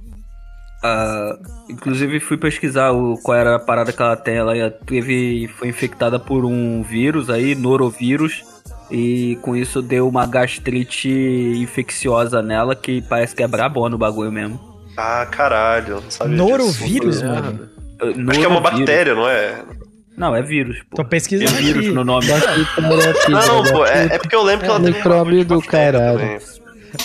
Ah, 0.86 1.38
inclusive 1.70 2.20
fui 2.20 2.38
pesquisar 2.38 2.92
o, 2.92 3.18
qual 3.24 3.38
era 3.38 3.56
a 3.56 3.60
parada 3.60 3.92
que 3.92 4.02
ela 4.02 4.16
tem. 4.16 4.36
Ela 4.36 4.70
teve, 4.70 5.50
foi 5.58 5.68
infectada 5.70 6.20
por 6.20 6.46
um 6.46 6.84
vírus 6.84 7.30
aí, 7.30 7.56
norovírus. 7.56 8.44
E 8.92 9.38
com 9.42 9.56
isso 9.56 9.82
deu 9.82 10.08
uma 10.08 10.28
gastrite 10.28 11.10
infecciosa 11.10 12.42
nela 12.44 12.76
que 12.76 13.02
parece 13.02 13.36
que 13.36 13.42
é 13.42 13.48
brabona 13.48 13.96
o 13.96 13.98
bagulho 13.98 14.32
mesmo. 14.32 14.60
Ah, 14.96 15.26
caralho, 15.30 15.96
eu 15.96 16.02
não 16.02 16.12
sabia 16.12 16.36
disso. 16.36 16.48
Norovírus, 16.50 17.22
É, 17.22 17.26
mano. 17.28 17.70
Acho 18.30 18.40
que 18.40 18.46
é 18.46 18.48
uma 18.48 18.62
bactéria, 18.62 19.16
não 19.16 19.28
é? 19.28 19.64
Não, 20.16 20.36
é 20.36 20.42
vírus. 20.42 20.78
Pô. 20.90 20.98
Tô 20.98 21.06
pesquisando 21.06 21.52
Tem 21.52 21.66
vírus 21.66 21.86
aqui. 21.88 21.94
no 21.96 22.04
nome. 22.06 22.28
Não, 23.28 23.64
não, 23.64 23.72
pô, 23.72 23.86
é, 23.86 24.06
é 24.12 24.18
porque 24.20 24.36
eu 24.36 24.44
lembro 24.44 24.66
que 24.66 24.70
ela 24.72 24.80
teve 24.80 24.92
uma 24.92 24.98
Micróbio 24.98 25.46
do 25.46 25.62
caralho. 25.62 26.20
também. 26.20 26.40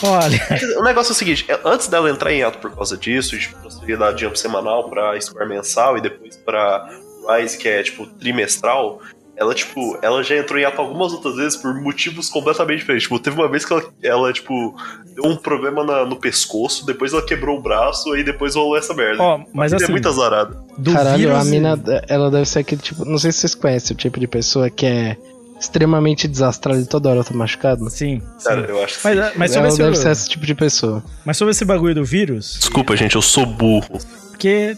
Olha, 0.02 0.40
O 0.78 0.82
negócio 0.82 1.10
é 1.10 1.14
o 1.14 1.16
seguinte, 1.16 1.44
é, 1.48 1.58
antes 1.64 1.86
dela 1.88 2.10
entrar 2.10 2.32
em 2.32 2.42
ato 2.42 2.58
por 2.58 2.70
causa 2.74 2.96
disso, 2.96 3.38
de 3.38 3.48
transferir 3.48 3.98
da 3.98 4.16
Jump 4.16 4.38
semanal 4.38 4.88
pra 4.88 5.20
Square 5.20 5.48
mensal 5.48 5.96
e 5.98 6.00
depois 6.00 6.36
pra 6.36 6.88
Rise, 7.28 7.58
que 7.58 7.68
é, 7.68 7.82
tipo, 7.82 8.06
trimestral, 8.06 9.00
ela, 9.36 9.54
tipo, 9.54 9.98
ela 10.02 10.22
já 10.22 10.36
entrou 10.36 10.58
em 10.58 10.64
ato 10.66 10.80
algumas 10.80 11.12
outras 11.14 11.36
vezes 11.36 11.56
por 11.56 11.74
motivos 11.74 12.28
completamente 12.28 12.80
diferentes. 12.80 13.04
Tipo, 13.04 13.18
teve 13.18 13.36
uma 13.40 13.48
vez 13.48 13.64
que 13.64 13.72
ela, 13.72 13.84
ela 14.02 14.32
tipo, 14.34 14.74
deu 15.14 15.24
um 15.24 15.36
problema 15.36 15.82
na- 15.82 16.04
no 16.04 16.16
pescoço, 16.16 16.84
depois 16.84 17.12
ela 17.14 17.24
quebrou 17.24 17.58
o 17.58 17.62
braço, 17.62 18.12
aí 18.12 18.22
depois 18.22 18.54
rolou 18.54 18.76
essa 18.76 18.92
merda. 18.92 19.22
Ó, 19.22 19.38
mas 19.54 19.72
A 19.72 19.76
mina 19.76 19.84
assim, 19.84 19.84
é 19.84 19.88
muito 19.94 20.08
azarada. 20.08 20.62
Do 20.76 20.92
Caralho, 20.92 21.18
vírus 21.18 21.36
a 21.38 21.42
e- 21.46 21.50
mina, 21.50 21.82
ela 22.08 22.30
deve 22.30 22.46
ser 22.46 22.58
aquele 22.58 22.82
tipo. 22.82 23.04
Não 23.06 23.16
sei 23.18 23.32
se 23.32 23.38
vocês 23.38 23.54
conhecem 23.54 23.94
o 23.94 23.98
tipo 23.98 24.20
de 24.20 24.26
pessoa 24.26 24.68
que 24.68 24.84
é 24.84 25.16
extremamente 25.60 26.26
desastrada 26.26 26.80
e 26.80 26.86
toda 26.86 27.10
hora 27.10 27.22
tá 27.22 27.34
machucado. 27.34 27.88
Sim. 27.90 28.22
Cara, 28.42 28.62
eu 28.62 28.82
acho 28.82 28.98
que 28.98 29.04
Mas, 29.04 29.16
sim. 29.26 29.32
mas, 29.36 29.52
sobre 29.52 29.70
deve 29.76 29.90
esse, 29.92 30.02
ser 30.02 30.10
esse 30.10 30.28
tipo 30.28 30.46
de 30.46 30.54
pessoa. 30.54 31.04
mas 31.24 31.36
sobre 31.36 31.52
esse 31.52 31.64
bagulho 31.64 31.94
do 31.94 32.04
vírus, 32.04 32.56
Desculpa, 32.58 32.96
gente, 32.96 33.14
eu 33.16 33.22
sou 33.22 33.44
burro. 33.46 33.98
porque. 34.30 34.76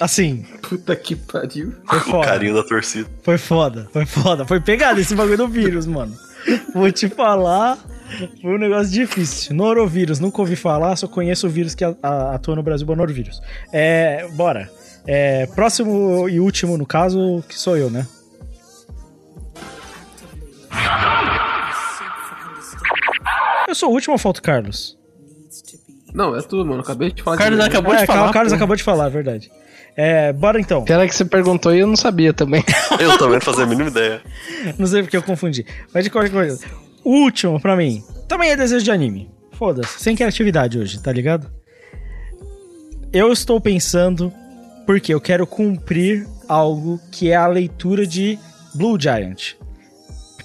Assim, 0.00 0.44
Puta 0.68 0.96
que 0.96 1.14
pariu. 1.14 1.74
foi 1.88 1.98
O 1.98 2.00
foda. 2.00 2.26
carinho 2.26 2.54
da 2.54 2.64
torcida. 2.64 3.08
Foi 3.22 3.38
foda, 3.38 3.88
foi 3.92 4.04
foda. 4.04 4.44
Foi 4.44 4.58
pegado 4.60 4.98
esse 5.00 5.14
bagulho 5.14 5.36
do 5.36 5.46
vírus, 5.48 5.86
mano. 5.86 6.12
Vou 6.74 6.90
te 6.90 7.08
falar. 7.08 7.78
Foi 8.40 8.52
um 8.54 8.58
negócio 8.58 8.90
difícil. 8.92 9.54
Norovírus, 9.54 10.18
nunca 10.18 10.40
ouvi 10.40 10.56
falar, 10.56 10.96
só 10.96 11.06
conheço 11.06 11.46
o 11.46 11.50
vírus 11.50 11.74
que 11.76 11.84
a- 11.84 11.94
a- 12.02 12.34
atua 12.34 12.56
no 12.56 12.62
Brasil, 12.64 12.84
o 12.88 12.96
norovírus. 12.96 13.40
É, 13.72 14.26
bora. 14.32 14.68
É, 15.06 15.46
próximo 15.46 16.28
e 16.28 16.40
último, 16.40 16.76
no 16.76 16.84
caso, 16.84 17.42
que 17.48 17.56
sou 17.58 17.76
eu, 17.76 17.88
né? 17.88 18.04
Eu 23.68 23.74
sou 23.74 23.90
o 23.90 23.92
último 23.92 24.12
ou 24.14 24.18
falta 24.18 24.40
o 24.40 24.42
Carlos? 24.42 24.98
Não, 26.12 26.36
é 26.36 26.42
tu, 26.42 26.64
mano. 26.64 26.80
Acabei 26.82 27.10
de 27.12 27.22
falar 27.22 27.36
O 27.36 27.38
Carlos 27.38 27.58
de 27.58 27.64
acabou 27.66 27.94
É, 27.94 28.00
de 28.00 28.06
falar. 28.06 28.28
o 28.28 28.32
Carlos 28.32 28.52
pô. 28.52 28.56
acabou 28.56 28.76
de 28.76 28.82
falar, 28.82 29.06
é 29.06 29.10
verdade. 29.10 29.50
É, 29.96 30.32
bora 30.32 30.60
então. 30.60 30.84
É 30.88 31.06
que 31.06 31.14
você 31.14 31.24
perguntou 31.24 31.74
e 31.74 31.80
eu 31.80 31.86
não 31.86 31.96
sabia 31.96 32.32
também. 32.32 32.64
Eu 32.98 33.16
também 33.18 33.34
não 33.34 33.40
fazia 33.40 33.64
a 33.64 33.66
mínima 33.66 33.88
ideia. 33.90 34.22
Não 34.78 34.86
sei 34.86 35.02
porque 35.02 35.16
eu 35.16 35.22
confundi. 35.22 35.66
Mas 35.92 36.04
de 36.04 36.10
qualquer 36.10 36.30
coisa. 36.30 36.64
O 37.04 37.10
último, 37.10 37.60
pra 37.60 37.76
mim, 37.76 38.02
também 38.28 38.50
é 38.50 38.56
desejo 38.56 38.84
de 38.84 38.90
anime. 38.90 39.30
Foda-se, 39.52 40.00
sem 40.02 40.14
criatividade 40.16 40.78
hoje, 40.78 41.00
tá 41.02 41.12
ligado? 41.12 41.50
Eu 43.12 43.32
estou 43.32 43.60
pensando 43.60 44.32
porque 44.86 45.12
eu 45.12 45.20
quero 45.20 45.46
cumprir 45.46 46.26
algo 46.48 47.00
que 47.10 47.30
é 47.30 47.36
a 47.36 47.46
leitura 47.46 48.06
de 48.06 48.38
Blue 48.74 48.98
Giant. 49.00 49.54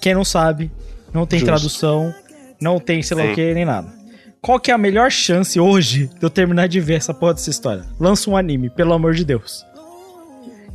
Quem 0.07 0.15
não 0.15 0.23
sabe, 0.23 0.71
não 1.13 1.25
tem 1.25 1.38
Justo. 1.39 1.51
tradução, 1.51 2.15
não 2.61 2.79
tem 2.79 3.03
sei 3.03 3.17
lá 3.17 3.23
o 3.23 3.27
Sim. 3.27 3.34
que 3.35 3.53
nem 3.53 3.65
nada. 3.65 3.89
Qual 4.41 4.57
que 4.57 4.71
é 4.71 4.73
a 4.73 4.77
melhor 4.77 5.11
chance 5.11 5.59
hoje 5.59 6.07
de 6.17 6.23
eu 6.23 6.29
terminar 6.29 6.67
de 6.67 6.79
ver 6.79 6.93
essa 6.93 7.13
porra 7.13 7.34
dessa 7.34 7.49
história? 7.49 7.84
Lança 7.99 8.29
um 8.29 8.38
anime, 8.38 8.69
pelo 8.69 8.93
amor 8.93 9.13
de 9.13 9.25
Deus. 9.25 9.65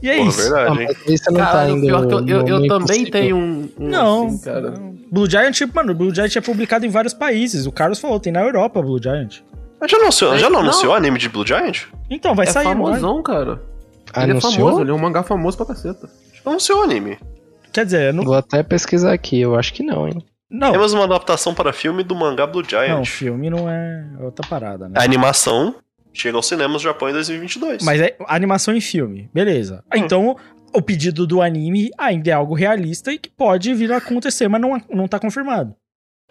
E 0.03 0.11
é 0.11 0.19
Pô, 0.19 0.25
isso. 0.25 0.55
Ah, 0.55 0.75
verdade, 0.75 0.99
você 1.07 1.31
não 1.31 1.41
tá 1.41 1.65
pior 1.81 2.07
que 2.07 2.13
eu, 2.13 2.19
eu, 2.29 2.47
eu 2.49 2.69
também 2.69 3.03
impossível. 3.03 3.11
tenho 3.11 3.37
um. 3.37 3.69
um 3.79 3.89
Não, 3.89 4.27
assim, 4.27 4.39
cara. 4.41 4.75
Blue 5.11 5.31
Giant, 5.31 5.61
mano, 5.75 5.95
Blue 5.95 6.15
Giant 6.15 6.37
é 6.37 6.41
publicado 6.43 6.85
em 6.85 6.91
vários 6.91 7.15
países. 7.15 7.65
O 7.65 7.73
Carlos 7.73 7.99
falou, 7.99 8.21
tem 8.21 8.33
na 8.35 8.43
Europa 8.43 8.83
Blue 8.83 9.01
Giant. 9.03 9.37
Mas 9.81 9.91
já 9.91 9.97
anunciou, 9.97 10.37
já 10.37 10.51
não 10.51 10.61
Não. 10.61 10.69
anunciou 10.69 10.93
o 10.93 10.95
anime 10.95 11.19
de 11.19 11.31
Blue 11.31 11.47
Giant? 11.47 11.85
Então, 12.11 12.35
vai 12.35 12.47
É 12.47 12.51
sair, 12.51 12.65
não 12.65 12.73
é? 12.73 12.75
famosão, 12.99 13.23
cara. 13.23 13.63
Ele 14.15 14.27
é 14.27 14.31
Anunciou? 14.33 14.53
famoso, 14.53 14.81
ele 14.83 14.91
é 14.91 14.95
um 14.95 14.99
mangá 14.99 15.23
famoso 15.23 15.57
pra 15.57 15.65
caceta. 15.67 16.07
Já 16.45 16.51
anunciou 16.51 16.81
o 16.81 16.83
anime. 16.83 17.17
Quer 17.73 17.85
dizer, 17.85 18.13
não. 18.13 18.25
Vou 18.25 18.35
até 18.35 18.63
pesquisar 18.63 19.13
aqui, 19.13 19.41
eu 19.41 19.57
acho 19.57 19.73
que 19.73 19.83
não, 19.83 20.07
hein? 20.07 20.23
Não, 20.51 20.73
Temos 20.73 20.93
uma 20.93 21.05
adaptação 21.05 21.55
para 21.55 21.73
filme 21.73 22.03
do 22.03 22.15
mangá 22.15 22.47
Blue 22.47 22.63
não, 22.63 22.69
Giant. 22.69 23.07
filme 23.07 23.49
não 23.49 23.71
é 23.71 24.07
outra 24.21 24.47
parada, 24.47 24.87
né? 24.87 24.95
A 24.99 25.03
animação 25.03 25.77
chega 26.13 26.37
aos 26.37 26.47
cinemas 26.47 26.83
do 26.83 26.85
Japão 26.85 27.09
em 27.09 27.13
2022. 27.13 27.83
Mas 27.83 28.01
é 28.01 28.15
animação 28.27 28.75
em 28.75 28.81
filme, 28.81 29.31
beleza. 29.33 29.83
Então, 29.95 30.37
o 30.75 30.83
pedido 30.83 31.27
do 31.27 31.41
anime 31.41 31.91
ainda 31.97 32.31
é 32.31 32.35
algo 32.35 32.55
realista 32.55 33.11
e 33.11 33.19
que 33.19 33.31
pode 33.31 33.73
vir 33.73 33.91
a 33.93 33.97
acontecer, 33.97 34.47
mas 34.47 34.61
não, 34.61 34.81
não 34.91 35.09
tá 35.09 35.19
confirmado. 35.19 35.75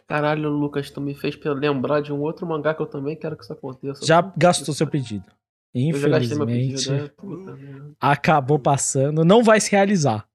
Caralho, 0.07 0.49
Lucas, 0.49 0.91
tu 0.91 1.01
me 1.01 1.15
fez 1.15 1.35
lembrar 1.43 2.01
de 2.01 2.13
um 2.13 2.19
outro 2.19 2.45
mangá 2.45 2.75
que 2.75 2.81
eu 2.81 2.85
também 2.85 3.15
quero 3.15 3.35
que 3.35 3.43
isso 3.43 3.53
aconteça. 3.53 4.05
Já 4.05 4.21
gastou 4.37 4.75
seu 4.75 4.85
pedido. 4.85 5.23
Eu 5.73 5.97
já 5.97 6.09
gastei 6.09 6.37
meu 6.37 6.49
Infelizmente, 6.49 6.75
pedido, 6.75 6.91
né? 6.91 7.09
Puta 7.15 7.57
acabou 7.99 8.59
passando, 8.59 9.23
não 9.23 9.41
vai 9.41 9.59
se 9.61 9.71
realizar. 9.71 10.25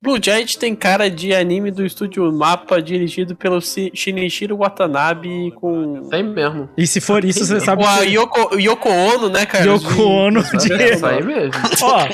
Blue 0.00 0.16
Giant 0.22 0.54
tem 0.54 0.76
cara 0.76 1.10
de 1.10 1.34
anime 1.34 1.72
do 1.72 1.84
estúdio 1.84 2.30
Mapa, 2.32 2.80
dirigido 2.80 3.34
pelo 3.34 3.60
Shi- 3.60 3.90
Shinichiro 3.92 4.56
Watanabe 4.56 5.50
com. 5.56 6.08
Tem 6.08 6.22
mesmo. 6.22 6.68
E 6.76 6.86
se 6.86 7.00
for 7.00 7.24
isso, 7.24 7.44
você 7.44 7.58
sabe 7.58 7.82
com 7.82 7.88
a 7.88 7.98
que... 7.98 8.10
Yoko, 8.14 8.56
Yoko 8.60 8.88
Ono, 8.88 9.28
né, 9.28 9.44
cara? 9.44 9.64
Yoko 9.64 10.00
Ono 10.02 10.40
de... 10.56 10.72
É 10.72 10.94
isso 10.94 11.04
aí 11.04 11.24
mesmo. 11.24 11.52
Ó, 11.82 12.06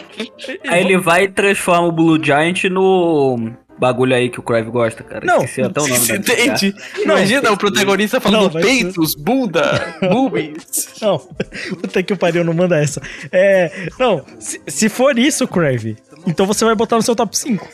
Aí 0.67 0.81
ele 0.83 0.97
vai 0.97 1.25
e 1.25 1.29
transforma 1.29 1.87
o 1.89 1.93
Blue 1.93 2.19
Giant 2.25 2.65
no 2.71 3.53
bagulho 3.79 4.15
aí 4.15 4.31
que 4.31 4.41
o 4.41 4.43
Crave 4.43 4.71
gosta, 4.71 5.03
cara. 5.03 5.27
Não, 5.27 5.39
Esqueci 5.45 5.61
até 5.63 5.81
o 5.81 5.87
nome 5.87 6.07
da 6.07 6.15
Entende? 6.17 6.75
Imagina 7.03 7.53
o 7.53 7.57
protagonista 7.59 8.19
falando 8.21 8.55
Não, 8.55 8.61
peitos, 8.63 9.15
bunda, 9.15 9.97
boobies. 10.01 10.95
Não, 11.03 11.19
puta 11.83 12.03
que 12.03 12.15
pariu, 12.17 12.45
não 12.45 12.55
manda 12.55 12.79
essa. 12.81 13.03
É, 13.31 13.89
não, 13.99 14.25
se, 14.39 14.59
se 14.67 14.89
for 14.89 15.19
isso, 15.19 15.47
Crave, 15.47 15.97
então 16.27 16.47
você 16.47 16.65
vai 16.65 16.75
botar 16.75 16.97
no 16.97 17.03
seu 17.03 17.15
top 17.15 17.37
5. 17.37 17.67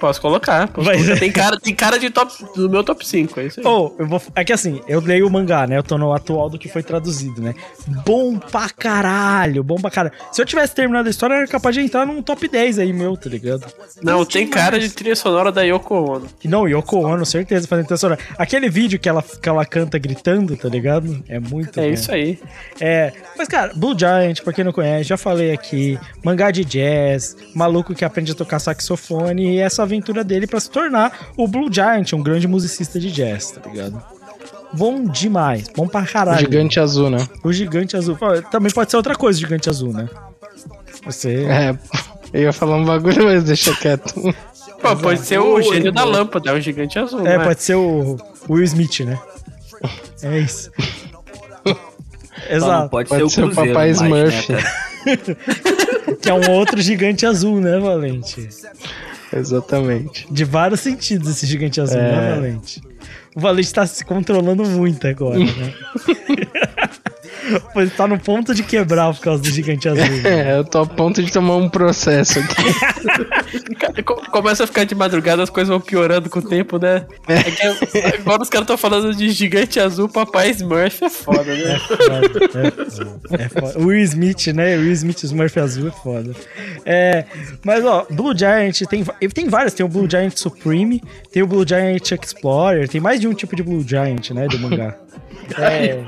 Posso 0.00 0.20
colocar. 0.20 0.68
Posso 0.68 0.86
Vai- 0.86 0.96
colocar. 0.96 1.18
Tem, 1.20 1.32
cara, 1.32 1.58
tem 1.60 1.74
cara 1.74 1.98
de 1.98 2.10
top 2.10 2.32
do 2.56 2.68
meu 2.68 2.82
top 2.84 3.06
5, 3.06 3.40
é 3.40 3.46
isso 3.46 3.60
aí. 3.60 3.66
Ou, 3.66 3.94
eu 3.98 4.06
vou. 4.06 4.20
É 4.34 4.44
que 4.44 4.52
assim, 4.52 4.80
eu 4.88 5.00
leio 5.00 5.26
o 5.26 5.30
mangá, 5.30 5.66
né? 5.66 5.78
Eu 5.78 5.82
tô 5.82 5.96
no 5.98 6.12
atual 6.12 6.48
do 6.50 6.58
que 6.58 6.68
foi 6.68 6.82
traduzido, 6.82 7.40
né? 7.40 7.54
Bom 8.04 8.38
pra 8.38 8.68
caralho, 8.70 9.62
bom 9.62 9.76
pra 9.76 9.90
caralho. 9.90 10.14
Se 10.32 10.40
eu 10.40 10.46
tivesse 10.46 10.74
terminado 10.74 11.08
a 11.08 11.10
história, 11.10 11.34
era 11.34 11.46
capaz 11.46 11.74
de 11.74 11.80
entrar 11.82 12.06
num 12.06 12.22
top 12.22 12.46
10 12.48 12.78
aí, 12.78 12.92
meu, 12.92 13.16
tá 13.16 13.28
ligado? 13.28 13.64
Não, 14.02 14.24
tem 14.24 14.46
cara 14.46 14.78
de 14.78 14.88
trilha 14.90 15.16
sonora 15.16 15.50
da 15.52 15.62
Yoko 15.62 15.94
Ono. 15.94 16.26
Não, 16.44 16.68
Yoko 16.68 16.98
Ono, 16.98 17.24
certeza, 17.24 17.66
fazendo 17.66 17.86
trilha 17.86 17.98
sonora. 17.98 18.20
Aquele 18.38 18.68
vídeo 18.68 18.98
que 18.98 19.08
ela, 19.08 19.22
que 19.22 19.48
ela 19.48 19.64
canta 19.64 19.98
gritando, 19.98 20.56
tá 20.56 20.68
ligado? 20.68 21.22
É 21.28 21.38
muito 21.38 21.78
É 21.80 21.86
bom. 21.86 21.92
isso 21.92 22.12
aí. 22.12 22.38
É, 22.80 23.12
mas 23.36 23.48
cara, 23.48 23.72
Blue 23.74 23.96
Giant, 23.98 24.40
pra 24.42 24.52
quem 24.52 24.64
não 24.64 24.72
conhece, 24.72 25.08
já 25.08 25.16
falei 25.16 25.52
aqui, 25.52 25.98
mangá 26.24 26.50
de 26.50 26.64
jazz, 26.64 27.36
maluco 27.54 27.94
que 27.94 28.04
aprende 28.04 28.32
a 28.32 28.34
tocar 28.34 28.58
saxofone 28.58 29.54
e 29.56 29.58
essa 29.60 29.84
aventura 29.94 30.24
dele 30.24 30.46
pra 30.46 30.60
se 30.60 30.70
tornar 30.70 31.30
o 31.36 31.46
Blue 31.46 31.72
Giant, 31.72 32.12
um 32.12 32.22
grande 32.22 32.46
musicista 32.48 32.98
de 32.98 33.10
jazz, 33.10 33.52
tá 33.52 33.70
ligado? 33.70 34.02
Bom 34.72 35.04
demais, 35.04 35.68
bom 35.74 35.86
pra 35.86 36.02
O 36.02 36.06
caralho. 36.06 36.40
gigante 36.40 36.80
azul, 36.80 37.08
né? 37.08 37.18
O 37.44 37.52
gigante 37.52 37.96
azul. 37.96 38.16
Também 38.50 38.72
pode 38.72 38.90
ser 38.90 38.96
outra 38.96 39.14
coisa, 39.14 39.38
gigante 39.38 39.70
azul, 39.70 39.92
né? 39.92 40.08
Você. 41.06 41.44
É, 41.48 41.78
eu 42.32 42.42
ia 42.42 42.52
falar 42.52 42.76
um 42.76 42.84
bagulho, 42.84 43.24
mas 43.24 43.44
deixa 43.44 43.74
quieto. 43.76 44.14
Pô, 44.82 44.96
pode 44.96 45.20
ser 45.20 45.38
o 45.38 45.62
gênio 45.62 45.90
da 45.92 46.04
lâmpada, 46.04 46.50
é 46.50 46.54
um 46.54 46.60
gigante 46.60 46.98
azul. 46.98 47.26
É, 47.26 47.38
não 47.38 47.44
pode 47.44 47.62
ser 47.62 47.74
o 47.74 48.16
o 48.48 48.52
Will 48.54 48.64
Smith, 48.64 49.00
né? 49.00 49.18
É 50.22 50.38
isso. 50.40 50.70
Só 51.64 51.72
não 51.72 52.56
Exato. 52.56 52.90
pode, 52.90 53.08
Pode 53.08 53.20
ser 53.20 53.24
o 53.24 53.30
ser 53.30 53.44
o. 53.44 53.54
Papai 53.54 53.72
mais, 53.72 54.00
Smurf. 54.00 54.52
Né? 54.52 54.62
Que 56.20 56.30
é 56.30 56.34
um 56.34 56.50
outro 56.52 56.80
gigante 56.80 57.26
azul, 57.26 57.60
né, 57.60 57.78
Valente? 57.78 58.48
Exatamente. 59.32 60.26
De 60.30 60.44
vários 60.44 60.80
sentidos 60.80 61.28
esse 61.28 61.46
gigante 61.46 61.80
azul, 61.80 61.98
É. 61.98 62.12
né, 62.12 62.34
Valente? 62.34 62.80
O 63.34 63.40
Valente 63.40 63.72
tá 63.72 63.84
se 63.86 64.04
controlando 64.04 64.64
muito 64.64 65.06
agora, 65.06 65.38
né? 65.38 65.74
Pois 67.72 67.92
tá 67.94 68.06
no 68.06 68.18
ponto 68.18 68.54
de 68.54 68.62
quebrar 68.62 69.12
por 69.14 69.20
causa 69.20 69.42
do 69.42 69.50
gigante 69.50 69.88
azul. 69.88 70.04
É, 70.24 70.58
eu 70.58 70.64
tô 70.64 70.78
a 70.78 70.86
ponto 70.86 71.22
de 71.22 71.30
tomar 71.30 71.56
um 71.56 71.68
processo 71.68 72.38
aqui. 72.38 74.02
Começa 74.30 74.64
a 74.64 74.66
ficar 74.66 74.84
de 74.84 74.94
madrugada, 74.94 75.42
as 75.42 75.50
coisas 75.50 75.68
vão 75.68 75.80
piorando 75.80 76.30
com 76.30 76.38
o 76.38 76.42
tempo, 76.42 76.78
né? 76.78 77.06
É 77.28 77.42
que 77.42 77.98
agora 78.20 78.42
os 78.42 78.48
caras 78.48 78.64
estão 78.64 78.78
falando 78.78 79.14
de 79.14 79.30
gigante 79.30 79.78
azul, 79.78 80.08
papai 80.08 80.50
Smurf 80.50 81.04
é 81.04 81.10
foda, 81.10 81.44
né? 81.44 81.74
É 81.74 81.78
foda, 81.78 82.44
é 83.38 83.48
foda, 83.48 83.74
é 83.78 83.82
Will 83.82 84.02
Smith, 84.04 84.46
né? 84.48 84.76
O 84.76 84.80
Will 84.80 84.92
Smith 84.92 85.22
Smurf 85.24 85.58
azul 85.60 85.88
é 85.88 85.90
foda. 85.90 86.34
É, 86.84 87.24
mas 87.64 87.84
ó, 87.84 88.06
Blue 88.10 88.36
Giant 88.36 88.80
tem, 88.88 89.04
tem 89.32 89.48
vários. 89.48 89.74
Tem 89.74 89.84
o 89.84 89.88
Blue 89.88 90.08
Giant 90.10 90.36
Supreme, 90.36 91.02
tem 91.32 91.42
o 91.42 91.46
Blue 91.46 91.66
Giant 91.66 92.12
Explorer, 92.12 92.88
tem 92.88 93.00
mais 93.00 93.20
de 93.20 93.28
um 93.28 93.34
tipo 93.34 93.54
de 93.54 93.62
Blue 93.62 93.86
Giant, 93.86 94.30
né? 94.30 94.46
Do 94.48 94.58
mangá. 94.58 94.96
É. 95.58 95.98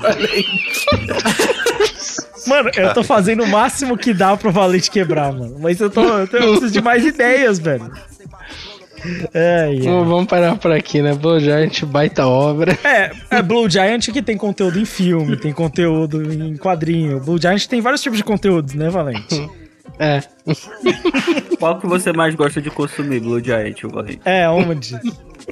Mano, 2.47 2.69
eu 2.75 2.93
tô 2.93 3.03
fazendo 3.03 3.43
o 3.43 3.47
máximo 3.47 3.97
que 3.97 4.13
dá 4.13 4.35
pro 4.37 4.51
Valente 4.51 4.89
quebrar, 4.89 5.33
mano. 5.33 5.57
Mas 5.59 5.79
eu 5.81 5.89
tô. 5.89 6.01
Eu, 6.01 6.27
tô- 6.27 6.37
eu 6.37 6.51
preciso 6.51 6.71
de 6.73 6.81
mais 6.81 7.05
ideias, 7.05 7.59
velho. 7.59 7.91
É, 9.33 9.73
é. 9.75 9.79
Vamos 9.81 10.07
vamos 10.07 10.25
parar 10.25 10.55
por 10.57 10.71
aqui, 10.71 11.01
né? 11.01 11.13
Blue 11.13 11.39
Giant, 11.39 11.83
baita 11.85 12.25
obra. 12.25 12.77
É, 12.83 13.11
é 13.29 13.41
Blue 13.41 13.69
Giant 13.69 14.07
que 14.11 14.21
tem 14.21 14.35
conteúdo 14.37 14.79
em 14.79 14.85
filme, 14.85 15.37
tem 15.37 15.53
conteúdo 15.53 16.21
em 16.33 16.55
quadrinho. 16.57 17.19
Blue 17.19 17.39
Giant 17.39 17.65
tem 17.67 17.79
vários 17.81 18.01
tipos 18.01 18.17
de 18.17 18.23
conteúdos, 18.23 18.73
né, 18.73 18.89
Valente? 18.89 19.47
É. 19.99 20.21
Qual 21.59 21.79
que 21.79 21.87
você 21.87 22.11
mais 22.13 22.33
gosta 22.35 22.61
de 22.61 22.69
consumir, 22.69 23.19
Blue 23.19 23.43
Giant, 23.43 23.83
o 23.83 23.89
Valente? 23.89 24.21
É, 24.25 24.47
onde? 24.49 24.99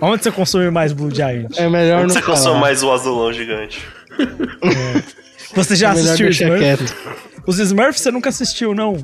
Onde 0.01 0.23
você 0.23 0.31
consome 0.31 0.69
mais 0.69 0.91
Blue 0.93 1.09
Giant? 1.13 1.57
É 1.57 1.69
melhor 1.69 1.99
Onde 2.03 2.07
não 2.07 2.13
você 2.13 2.21
falar. 2.21 2.37
consome 2.37 2.59
mais 2.59 2.83
o 2.83 2.91
azulão 2.91 3.31
gigante? 3.33 3.81
Você 5.53 5.75
já 5.75 5.89
É 5.89 5.91
assistiu 5.91 6.25
deixar 6.27 6.45
Smurf? 6.45 6.61
quieto. 6.63 6.95
Os 7.47 7.59
Smurfs 7.59 8.01
você 8.01 8.11
nunca 8.11 8.29
assistiu, 8.29 8.73
não? 8.73 8.97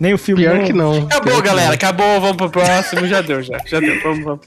Nem 0.00 0.14
o 0.14 0.18
filme. 0.18 0.42
Pior 0.42 0.64
que 0.64 0.72
não. 0.72 0.98
Acabou, 0.98 1.42
galera. 1.42 1.74
Acabou. 1.74 2.20
Vamos 2.20 2.36
pro 2.36 2.50
próximo. 2.50 3.06
Já 3.06 3.20
deu, 3.20 3.42
já. 3.42 3.58
Já 3.66 3.80
deu. 3.80 4.00
Vamos, 4.02 4.24
vamos. 4.24 4.40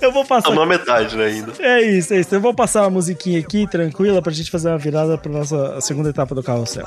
Eu 0.00 0.12
vou 0.12 0.24
passar. 0.24 0.54
Na 0.54 0.66
metade, 0.66 1.16
né, 1.16 1.26
ainda. 1.26 1.52
É 1.60 1.82
isso, 1.82 2.14
é 2.14 2.20
isso. 2.20 2.34
Eu 2.34 2.40
vou 2.40 2.54
passar 2.54 2.82
uma 2.82 2.90
musiquinha 2.90 3.38
aqui, 3.38 3.68
tranquila, 3.70 4.22
pra 4.22 4.32
gente 4.32 4.50
fazer 4.50 4.68
uma 4.68 4.78
virada 4.78 5.18
pra 5.18 5.30
nossa 5.30 5.80
segunda 5.80 6.10
etapa 6.10 6.34
do 6.34 6.42
carrossel. 6.42 6.86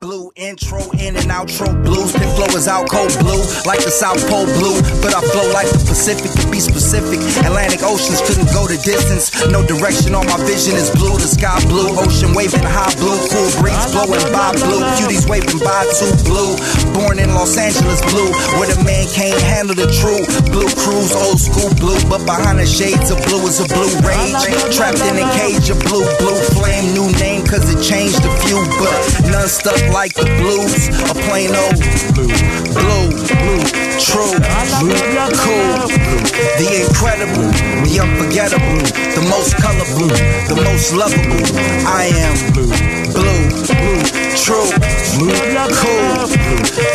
Blue 0.00 0.32
intro 0.36 0.78
in 0.98 1.16
and 1.16 1.40
outro 1.40 1.70
blues. 1.82 2.12
Pin 2.12 2.28
flow 2.36 2.48
is 2.56 2.68
out 2.68 2.88
cold 2.90 3.16
blue, 3.18 3.40
like 3.66 3.82
the 3.82 3.90
South 3.90 4.20
Pole 4.28 4.46
blue. 4.58 4.76
But 5.00 5.14
I 5.14 5.20
flow 5.32 5.50
like 5.52 5.68
the 5.68 5.78
Pacific 5.86 6.30
to 6.32 6.46
be 6.48 6.60
specific. 6.60 7.20
Atlantic 7.44 7.82
oceans 7.82 8.20
couldn't 8.22 8.52
go 8.52 8.66
the 8.66 8.76
distance. 8.84 9.32
No 9.48 9.64
direction 9.64 10.14
on 10.14 10.26
my 10.26 10.36
vision 10.44 10.76
is 10.76 10.90
blue. 10.90 11.16
The 11.16 11.28
sky 11.28 11.58
blue, 11.66 11.96
ocean 11.98 12.34
waving 12.34 12.62
high 12.62 12.94
blue. 12.96 13.16
Cool 13.32 13.50
breeze 13.60 13.86
blowing 13.92 14.28
by 14.32 14.52
blue. 14.60 14.84
Cuties 15.00 15.28
waving 15.28 15.58
by 15.60 15.84
too 15.96 16.12
blue. 16.28 16.49
Born 16.94 17.18
in 17.18 17.30
Los 17.34 17.56
Angeles 17.56 18.00
blue, 18.10 18.30
where 18.58 18.68
the 18.68 18.78
man 18.84 19.06
can't 19.12 19.40
handle 19.40 19.74
the 19.74 19.90
true. 19.90 20.22
Blue 20.50 20.70
cruise, 20.78 21.12
old 21.14 21.40
school 21.40 21.70
blue. 21.76 21.98
But 22.08 22.24
behind 22.26 22.58
the 22.58 22.66
shades 22.66 23.10
of 23.10 23.18
blue 23.26 23.42
is 23.46 23.60
a 23.60 23.66
blue 23.68 23.92
rage. 24.02 24.38
Trapped 24.74 25.02
in 25.04 25.18
a 25.20 25.26
cage 25.36 25.70
of 25.70 25.78
blue, 25.84 26.06
blue 26.18 26.38
flame. 26.56 26.94
New 26.94 27.10
name 27.18 27.46
cause 27.46 27.66
it 27.68 27.80
changed 27.82 28.22
a 28.24 28.32
few. 28.44 28.60
But 28.80 28.94
none 29.30 29.48
stuck 29.48 29.80
like 29.92 30.14
the 30.14 30.26
blues. 30.40 30.88
A 31.10 31.14
plain 31.28 31.52
old 31.54 31.78
blue, 32.14 32.32
blue, 32.74 33.08
blue, 33.14 33.62
true, 34.00 34.34
blue, 34.80 34.96
cool, 35.36 35.88
blue. 35.88 36.20
The 36.60 36.68
incredible, 36.86 37.48
the 37.84 38.00
unforgettable, 38.00 38.80
the 39.16 39.24
most 39.28 39.56
colorful, 39.56 40.08
the 40.48 40.58
most 40.64 40.94
lovable. 40.94 41.44
I 41.86 42.10
am 42.12 42.34
blue, 42.52 42.72
blue, 43.12 43.42
blue, 43.66 44.29
true, 44.44 44.70
blue, 45.18 45.32
cool. 45.80 46.26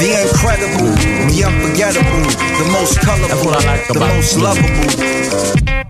The 0.01 0.11
incredible, 0.25 0.89
the 1.29 1.43
unforgettable, 1.45 2.23
the 2.59 2.67
most 2.71 2.99
colorful, 3.01 3.51
the 3.93 3.99
most 3.99 4.37
lovable. 4.37 5.85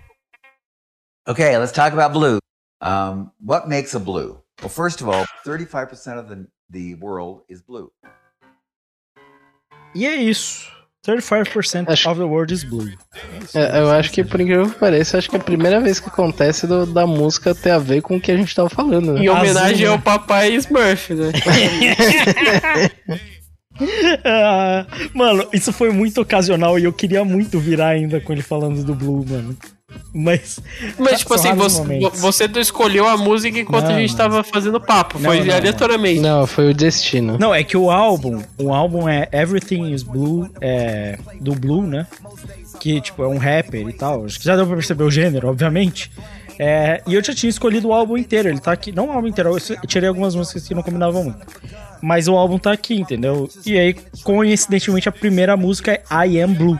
Okay, 1.27 1.57
let's 1.57 1.71
talk 1.71 1.93
about 1.93 2.13
blue. 2.13 2.39
Um, 2.81 3.31
what 3.39 3.67
makes 3.67 3.93
a 3.95 3.99
blue? 3.99 4.41
Well, 4.61 4.69
first 4.69 5.01
of 5.01 5.09
all, 5.09 5.25
35% 5.45 6.19
of 6.19 6.29
the, 6.29 6.47
the 6.69 6.95
world 6.95 7.41
is 7.47 7.61
blue. 7.61 7.91
E 9.95 10.05
é 10.05 10.15
isso. 10.15 10.74
35% 11.05 12.07
of 12.09 12.19
the 12.19 12.25
world 12.25 12.53
is 12.53 12.63
blue. 12.63 12.89
É, 13.53 13.79
eu 13.79 13.91
acho 13.91 14.11
que, 14.11 14.23
por 14.23 14.41
incrível 14.41 14.69
que 14.69 14.79
pareça, 14.79 15.17
acho 15.17 15.29
que 15.29 15.35
é 15.35 15.39
a 15.39 15.43
primeira 15.43 15.79
vez 15.79 15.99
que 15.99 16.07
acontece 16.09 16.65
do- 16.65 16.85
da 16.85 17.05
música 17.05 17.53
ter 17.53 17.71
a 17.71 17.77
ver 17.79 18.01
com 18.01 18.15
o 18.17 18.21
que 18.21 18.31
a 18.31 18.37
gente 18.37 18.55
tava 18.55 18.69
falando, 18.69 19.13
né? 19.13 19.21
Em 19.21 19.29
homenagem 19.29 19.85
ao 19.87 19.99
papai 19.99 20.53
Smurf, 20.55 21.13
né? 21.13 21.31
Ah, 24.23 24.85
mano, 25.13 25.45
isso 25.51 25.73
foi 25.73 25.91
muito 25.91 26.21
ocasional 26.21 26.79
e 26.79 26.85
eu 26.85 26.93
queria 26.93 27.25
muito 27.25 27.59
virar 27.59 27.89
ainda 27.89 28.21
com 28.21 28.31
ele 28.31 28.41
falando 28.41 28.81
do 28.85 28.95
Blue, 28.95 29.25
mano. 29.27 29.55
Mas. 30.13 30.59
Mas, 30.97 31.19
tipo 31.19 31.33
assim, 31.33 31.53
você, 31.53 31.79
momentos. 31.79 32.19
você 32.21 32.47
não 32.47 32.61
escolheu 32.61 33.07
a 33.07 33.17
música 33.17 33.59
enquanto 33.59 33.85
Não, 33.85 33.95
a 33.95 33.99
gente 33.99 34.15
tava 34.15 34.43
fazendo 34.43 34.79
papo. 34.79 35.19
Foi 35.19 35.39
Não, 35.39 35.45
não, 35.45 35.55
aleatoriamente. 35.55 36.21
Não, 36.21 36.47
foi 36.47 36.69
o 36.69 36.73
destino. 36.73 37.37
Não, 37.37 37.53
é 37.53 37.63
que 37.63 37.75
o 37.75 37.91
álbum, 37.91 38.41
o 38.57 38.73
álbum 38.73 39.09
é 39.09 39.27
Everything 39.31 39.91
is 39.93 40.03
Blue, 40.03 40.49
é, 40.61 41.17
do 41.41 41.53
Blue, 41.53 41.81
né? 41.81 42.07
Que, 42.79 43.01
tipo, 43.01 43.23
é 43.23 43.27
um 43.27 43.37
rapper 43.37 43.87
e 43.87 43.93
tal. 43.93 44.25
Acho 44.25 44.39
que 44.39 44.45
já 44.45 44.55
deu 44.55 44.65
pra 44.65 44.75
perceber 44.75 45.03
o 45.03 45.11
gênero, 45.11 45.49
obviamente. 45.49 46.11
É, 46.57 47.01
e 47.05 47.13
eu 47.13 47.23
já 47.23 47.33
tinha 47.33 47.49
escolhido 47.49 47.89
o 47.89 47.93
álbum 47.93 48.17
inteiro, 48.17 48.47
ele 48.47 48.59
tá 48.59 48.71
aqui. 48.71 48.91
Não 48.91 49.07
o 49.07 49.11
álbum 49.11 49.27
inteiro, 49.27 49.57
eu 49.57 49.87
tirei 49.87 50.07
algumas 50.07 50.35
músicas 50.35 50.67
que 50.67 50.73
não 50.73 50.81
combinavam 50.81 51.25
muito. 51.25 51.45
Mas 52.01 52.27
o 52.27 52.35
álbum 52.35 52.57
tá 52.57 52.71
aqui, 52.71 52.95
entendeu? 52.95 53.49
E 53.65 53.77
aí, 53.77 53.95
coincidentemente, 54.23 55.09
a 55.09 55.11
primeira 55.11 55.57
música 55.57 55.91
é 55.91 56.27
I 56.27 56.41
Am 56.41 56.53
Blue. 56.53 56.79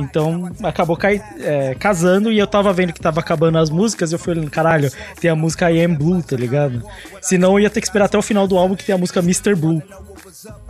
Então, 0.00 0.50
acabou 0.62 0.96
cai- 0.96 1.22
é, 1.40 1.74
casando 1.74 2.32
e 2.32 2.38
eu 2.38 2.46
tava 2.46 2.72
vendo 2.72 2.92
que 2.92 3.00
tava 3.00 3.20
acabando 3.20 3.58
as 3.58 3.70
músicas 3.70 4.10
e 4.10 4.14
eu 4.14 4.18
fui 4.18 4.32
olhando, 4.32 4.50
caralho, 4.50 4.90
tem 5.20 5.30
a 5.30 5.36
música 5.36 5.70
I 5.70 5.84
Am 5.84 5.94
Blue, 5.94 6.22
tá 6.22 6.36
ligado? 6.36 6.82
Senão 7.20 7.52
eu 7.52 7.60
ia 7.60 7.70
ter 7.70 7.80
que 7.80 7.86
esperar 7.86 8.06
até 8.06 8.16
o 8.18 8.22
final 8.22 8.46
do 8.48 8.56
álbum 8.56 8.74
que 8.74 8.84
tem 8.84 8.94
a 8.94 8.98
música 8.98 9.20
Mr. 9.20 9.54
Blue. 9.54 9.82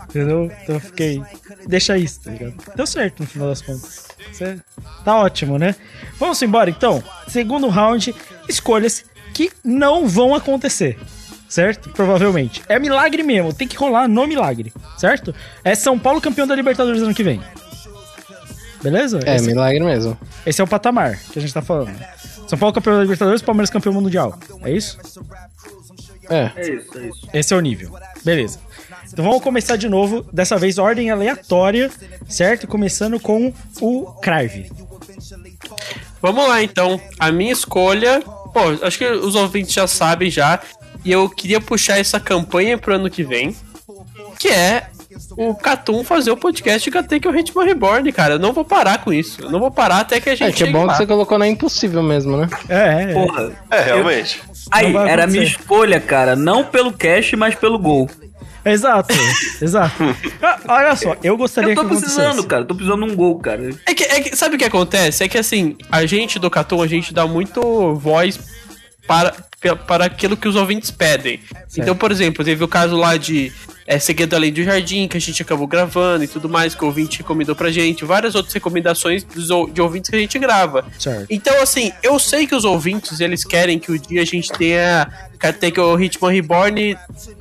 Entendeu? 0.09 0.51
Então 0.62 0.74
eu 0.77 0.81
fiquei, 0.81 1.23
deixa 1.66 1.97
isso, 1.97 2.20
tá 2.24 2.31
ligado? 2.31 2.55
Deu 2.74 2.86
certo 2.86 3.20
no 3.20 3.27
final 3.27 3.48
das 3.48 3.62
contas. 3.62 4.07
Cê- 4.32 4.59
Tá 5.05 5.16
ótimo, 5.16 5.59
né? 5.59 5.74
Vamos 6.19 6.40
embora 6.43 6.69
então. 6.70 7.02
Segundo 7.28 7.69
round, 7.69 8.15
escolhas 8.48 9.05
que 9.32 9.51
não 9.65 10.09
vão 10.09 10.35
acontecer. 10.35 10.98
Certo? 11.48 11.90
Provavelmente. 11.90 12.62
É 12.69 12.78
milagre 12.78 13.24
mesmo, 13.24 13.52
tem 13.52 13.66
que 13.66 13.77
rolar 13.77 14.07
no 14.07 14.24
milagre, 14.24 14.73
certo? 14.97 15.35
É 15.65 15.74
São 15.74 15.98
Paulo 15.98 16.20
campeão 16.20 16.47
da 16.47 16.55
Libertadores 16.55 17.02
ano 17.02 17.12
que 17.15 17.24
vem. 17.24 17.40
Beleza? 18.82 19.20
É, 19.24 19.36
Esse- 19.36 19.47
milagre 19.47 19.81
mesmo. 19.85 20.16
esse 20.47 20.61
é 20.61 20.65
o 20.65 20.66
patamar 20.66 21.19
que 21.19 21.39
a 21.39 21.43
gente 21.43 21.52
tá 21.52 21.61
falando. 21.62 21.94
São 22.48 22.59
Paulo 22.59 22.73
campeão 22.74 22.97
da 22.97 23.02
Libertadores, 23.02 23.43
Palmeiras 23.43 23.70
campeão 23.70 23.93
mundial. 23.94 24.39
É 24.62 24.70
isso? 24.73 24.98
É. 26.28 26.51
É 26.57 26.70
isso, 26.74 26.98
é 26.98 27.07
isso. 27.07 27.28
Esse 27.32 27.55
é 27.55 27.57
o 27.57 27.61
nível. 27.61 27.97
Beleza. 28.24 28.59
Então 29.12 29.24
vamos 29.24 29.43
começar 29.43 29.77
de 29.77 29.89
novo, 29.89 30.24
dessa 30.32 30.57
vez 30.57 30.78
ordem 30.78 31.11
aleatória, 31.11 31.90
certo? 32.28 32.66
Começando 32.66 33.19
com 33.20 33.52
o 33.81 34.07
Crave. 34.20 34.70
Vamos 36.23 36.48
lá, 36.48 36.62
então. 36.62 37.01
A 37.19 37.31
minha 37.32 37.52
escolha. 37.52 38.20
Pô, 38.20 38.61
acho 38.86 38.98
que 38.98 39.07
os 39.07 39.35
ouvintes 39.35 39.73
já 39.73 39.86
sabem 39.86 40.31
já. 40.31 40.61
E 41.05 41.11
eu 41.11 41.28
queria 41.28 41.61
puxar 41.61 41.98
essa 41.98 42.20
campanha 42.20 42.77
pro 42.78 42.94
ano 42.94 43.11
que 43.11 43.23
vem. 43.24 43.55
Que 44.39 44.48
é 44.48 44.89
o 45.36 45.54
Catum 45.54 46.04
fazer 46.04 46.30
o 46.30 46.36
podcast 46.36 46.90
KT 46.90 47.20
que 47.20 47.26
é 47.26 47.30
o 47.30 47.34
Ritmo 47.34 47.62
Reborn, 47.62 48.10
cara. 48.12 48.34
Eu 48.34 48.38
não 48.38 48.52
vou 48.52 48.64
parar 48.64 48.98
com 49.02 49.12
isso. 49.12 49.42
Eu 49.42 49.50
não 49.50 49.58
vou 49.60 49.70
parar 49.70 49.98
até 50.00 50.20
que 50.20 50.30
a 50.30 50.34
gente 50.34 50.48
É, 50.50 50.52
que 50.52 50.64
é 50.64 50.72
bom 50.72 50.84
lá. 50.84 50.92
que 50.92 50.98
você 50.98 51.06
colocou 51.06 51.38
na 51.38 51.48
impossível 51.48 52.02
mesmo, 52.02 52.36
né? 52.36 52.48
É, 52.68 53.02
é. 53.10 53.12
Porra. 53.14 53.52
É, 53.70 53.82
realmente. 53.82 54.40
Aí, 54.70 54.86
Não 54.92 55.00
vai 55.00 55.10
era 55.10 55.24
a 55.24 55.26
minha 55.26 55.42
escolha, 55.44 56.00
cara. 56.00 56.36
Não 56.36 56.64
pelo 56.64 56.92
cash, 56.92 57.32
mas 57.32 57.54
pelo 57.54 57.78
gol. 57.78 58.08
Exato, 58.64 59.14
exato. 59.62 59.94
Ah, 60.42 60.58
olha 60.68 60.94
só, 60.94 61.16
eu 61.22 61.34
gostaria 61.36 61.70
Eu 61.70 61.74
tô 61.76 61.82
que 61.82 61.88
precisando, 61.88 62.44
cara. 62.44 62.62
Tô 62.64 62.74
precisando 62.74 63.06
de 63.06 63.12
um 63.12 63.16
gol, 63.16 63.38
cara. 63.38 63.70
É 63.86 63.94
que, 63.94 64.04
é 64.04 64.20
que- 64.20 64.36
sabe 64.36 64.56
o 64.56 64.58
que 64.58 64.64
acontece? 64.66 65.24
É 65.24 65.28
que 65.28 65.38
assim, 65.38 65.76
a 65.90 66.04
gente 66.04 66.38
do 66.38 66.50
Catum, 66.50 66.82
a 66.82 66.86
gente 66.86 67.14
dá 67.14 67.26
muito 67.26 67.94
voz 67.94 68.38
para, 69.06 69.32
para 69.86 70.04
aquilo 70.04 70.36
que 70.36 70.46
os 70.46 70.56
ouvintes 70.56 70.90
pedem. 70.90 71.40
Então, 71.76 71.96
por 71.96 72.12
exemplo, 72.12 72.44
teve 72.44 72.62
o 72.62 72.68
caso 72.68 72.96
lá 72.96 73.16
de 73.16 73.50
é, 73.90 73.98
Segredo 73.98 74.36
Além 74.36 74.52
do 74.52 74.62
Jardim, 74.62 75.08
que 75.08 75.16
a 75.16 75.20
gente 75.20 75.42
acabou 75.42 75.66
gravando 75.66 76.22
e 76.22 76.28
tudo 76.28 76.48
mais, 76.48 76.76
que 76.76 76.84
o 76.84 76.86
ouvinte 76.86 77.18
recomendou 77.18 77.56
pra 77.56 77.72
gente, 77.72 78.04
várias 78.04 78.36
outras 78.36 78.54
recomendações 78.54 79.24
dos 79.24 79.48
de 79.72 79.80
ouvintes 79.82 80.08
que 80.08 80.14
a 80.14 80.18
gente 80.20 80.38
grava. 80.38 80.84
Certo. 80.96 81.26
Então, 81.28 81.60
assim, 81.60 81.90
eu 82.00 82.16
sei 82.20 82.46
que 82.46 82.54
os 82.54 82.64
ouvintes, 82.64 83.18
eles 83.18 83.44
querem 83.44 83.80
que 83.80 83.90
o 83.90 83.98
dia 83.98 84.22
a 84.22 84.24
gente 84.24 84.48
tenha, 84.52 85.10
tenha 85.58 85.82
o 85.82 85.96
Ritmo 85.96 86.28
Reborn 86.28 86.96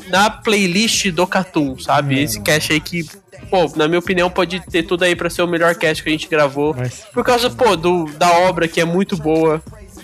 na 0.08 0.32
playlist 0.32 1.12
do 1.12 1.28
Catum, 1.28 1.78
sabe? 1.78 2.20
Esse 2.20 2.42
cast 2.42 2.74
aí 2.74 2.80
que, 2.80 3.06
pô, 3.48 3.72
na 3.76 3.88
minha 3.88 4.00
opinião, 4.00 4.28
pode 4.28 4.60
ter 4.72 4.82
tudo 4.82 5.04
aí 5.04 5.16
pra 5.16 5.30
ser 5.30 5.44
o 5.44 5.48
melhor 5.48 5.76
cast 5.76 6.02
que 6.02 6.10
a 6.10 6.12
gente 6.12 6.28
gravou. 6.28 6.74
Mas- 6.76 7.04
Por 7.14 7.24
causa, 7.24 7.52
pô, 7.52 7.76
do, 7.76 8.06
da 8.18 8.32
obra 8.40 8.68
que 8.68 8.82
é 8.82 8.86
muito 8.86 9.16
boa. 9.16 9.62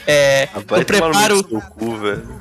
É, 0.07 0.47
do 0.53 0.85
preparo, 0.85 1.43
cu, 1.43 1.63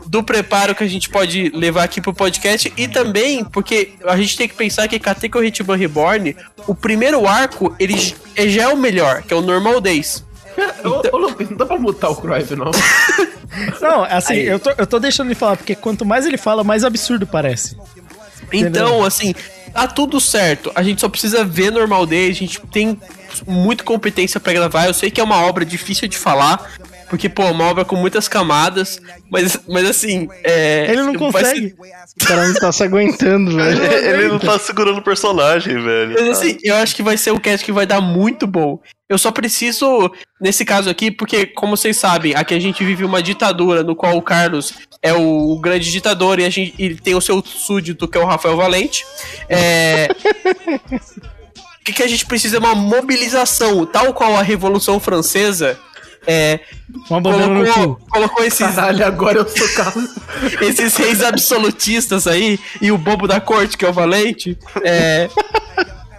do 0.07 0.23
preparo 0.23 0.75
que 0.75 0.85
a 0.85 0.87
gente 0.87 1.09
pode 1.09 1.51
levar 1.55 1.85
aqui 1.85 2.01
pro 2.01 2.13
podcast 2.13 2.71
e 2.77 2.87
também 2.87 3.43
porque 3.43 3.95
a 4.05 4.17
gente 4.17 4.37
tem 4.37 4.47
que 4.47 4.55
pensar 4.55 4.87
que 4.87 4.99
Katekyo 4.99 5.41
Ritman 5.41 5.79
Reborn, 5.79 6.37
o 6.67 6.75
primeiro 6.75 7.27
arco, 7.27 7.75
ele 7.79 7.97
já 8.51 8.65
é 8.65 8.69
o 8.69 8.77
melhor, 8.77 9.23
que 9.23 9.33
é 9.33 9.37
o 9.37 9.41
Normal 9.41 9.81
Days. 9.81 10.23
Ô, 10.85 11.17
ô, 11.17 11.19
Lucas, 11.19 11.51
não 11.51 11.57
dá 11.57 11.67
pra 11.67 11.79
mutar 11.79 12.11
o 12.11 12.17
Cruyff, 12.17 12.55
não. 12.55 12.71
Não, 13.81 14.03
assim, 14.03 14.35
eu 14.35 14.59
tô, 14.59 14.71
eu 14.77 14.85
tô 14.85 14.99
deixando 14.99 15.29
ele 15.29 15.37
falar, 15.37 15.57
porque 15.57 15.77
quanto 15.77 16.05
mais 16.05 16.27
ele 16.27 16.37
fala, 16.37 16.65
mais 16.65 16.83
absurdo 16.83 17.25
parece. 17.25 17.77
Então, 18.53 19.05
assim, 19.05 19.33
tá 19.73 19.87
tudo 19.87 20.21
certo. 20.21 20.73
A 20.75 20.83
gente 20.83 21.01
só 21.01 21.09
precisa 21.09 21.45
ver 21.45 21.71
Normal 21.71 22.05
Days, 22.05 22.37
a 22.37 22.41
gente 22.41 22.61
tem 22.73 22.99
muita 23.47 23.85
competência 23.85 24.41
pra 24.41 24.53
gravar. 24.53 24.87
Eu 24.87 24.95
sei 24.95 25.11
que 25.11 25.21
é 25.21 25.25
uma 25.25 25.41
obra 25.43 25.65
difícil 25.65 26.09
de 26.09 26.19
falar, 26.19 26.73
porque, 27.09 27.29
pô, 27.29 27.43
é 27.43 27.51
uma 27.51 27.65
obra 27.65 27.85
com 27.85 27.97
muitas 27.97 28.27
camadas, 28.29 29.01
mas, 29.31 29.59
mas 29.69 29.89
assim, 29.89 30.29
é. 30.43 30.87
Ele 30.91 31.03
não 31.03 31.15
consegue. 31.15 31.69
ser- 31.71 31.77
O 32.23 32.27
cara 32.27 32.49
não 32.49 32.55
tá 32.55 32.73
se 32.73 32.83
aguentando, 32.83 33.53
velho. 33.57 33.83
Ele 33.83 34.29
não 34.29 34.39
tá 34.39 34.59
segurando 34.59 34.99
o 34.99 35.03
personagem, 35.03 35.75
velho. 35.83 36.15
Mas 36.15 36.39
assim, 36.39 36.59
eu 36.63 36.75
acho 36.77 36.95
que 36.97 37.03
vai 37.03 37.17
ser 37.17 37.31
um 37.33 37.39
cast 37.39 37.65
que 37.65 37.73
vai 37.73 37.87
dar 37.87 38.01
muito 38.01 38.47
bom. 38.47 38.79
Eu 39.09 39.19
só 39.19 39.31
preciso, 39.31 40.11
nesse 40.41 40.65
caso 40.65 40.89
aqui, 40.89 41.11
porque, 41.11 41.47
como 41.47 41.77
vocês 41.77 41.97
sabem, 41.97 42.35
aqui 42.35 42.55
a 42.55 42.59
gente 42.61 42.83
vive 42.85 43.05
uma 43.05 43.23
ditadura 43.23 43.83
no 43.83 43.95
qual 43.95 44.17
o 44.17 44.23
Carlos 44.23 44.73
é 45.03 45.13
o, 45.13 45.53
o 45.53 45.61
grande 45.61 45.93
ditador 45.93 46.41
e 46.41 46.45
a 46.45 46.51
gente 46.51 46.75
ele 46.79 46.97
tem 46.97 47.15
o 47.15 47.21
seu 47.21 47.45
súdito, 47.45 48.09
que 48.09 48.17
é 48.17 48.21
o 48.21 48.25
Rafael 48.27 48.57
Valente. 48.57 49.05
É. 49.49 50.09
O 51.81 51.85
que, 51.85 51.93
que 51.93 52.03
a 52.03 52.07
gente 52.09 52.25
precisa 52.25 52.57
é 52.57 52.59
uma 52.59 52.75
mobilização, 52.75 53.85
tal 53.85 54.15
qual 54.15 54.35
a 54.39 54.43
Revolução 54.43 54.99
Francesa, 54.99 55.79
É, 56.27 56.61
Uma 57.11 57.21
bandeira 57.21 57.49
no 57.49 57.65
colocou, 57.65 57.97
cu. 57.97 58.07
colocou 58.11 58.45
esses. 58.45 58.75
Caralho, 58.75 59.07
agora 59.07 59.39
eu 59.39 59.49
sou 59.49 59.69
Carlos. 59.75 60.11
esses 60.61 60.97
reis 60.97 61.23
absolutistas 61.23 62.27
aí 62.27 62.59
e 62.81 62.91
o 62.91 62.99
bobo 62.99 63.27
da 63.27 63.41
corte, 63.41 63.77
que 63.77 63.85
é 63.85 63.89
o 63.89 63.93
Valente. 63.93 64.57
É. 64.83 65.29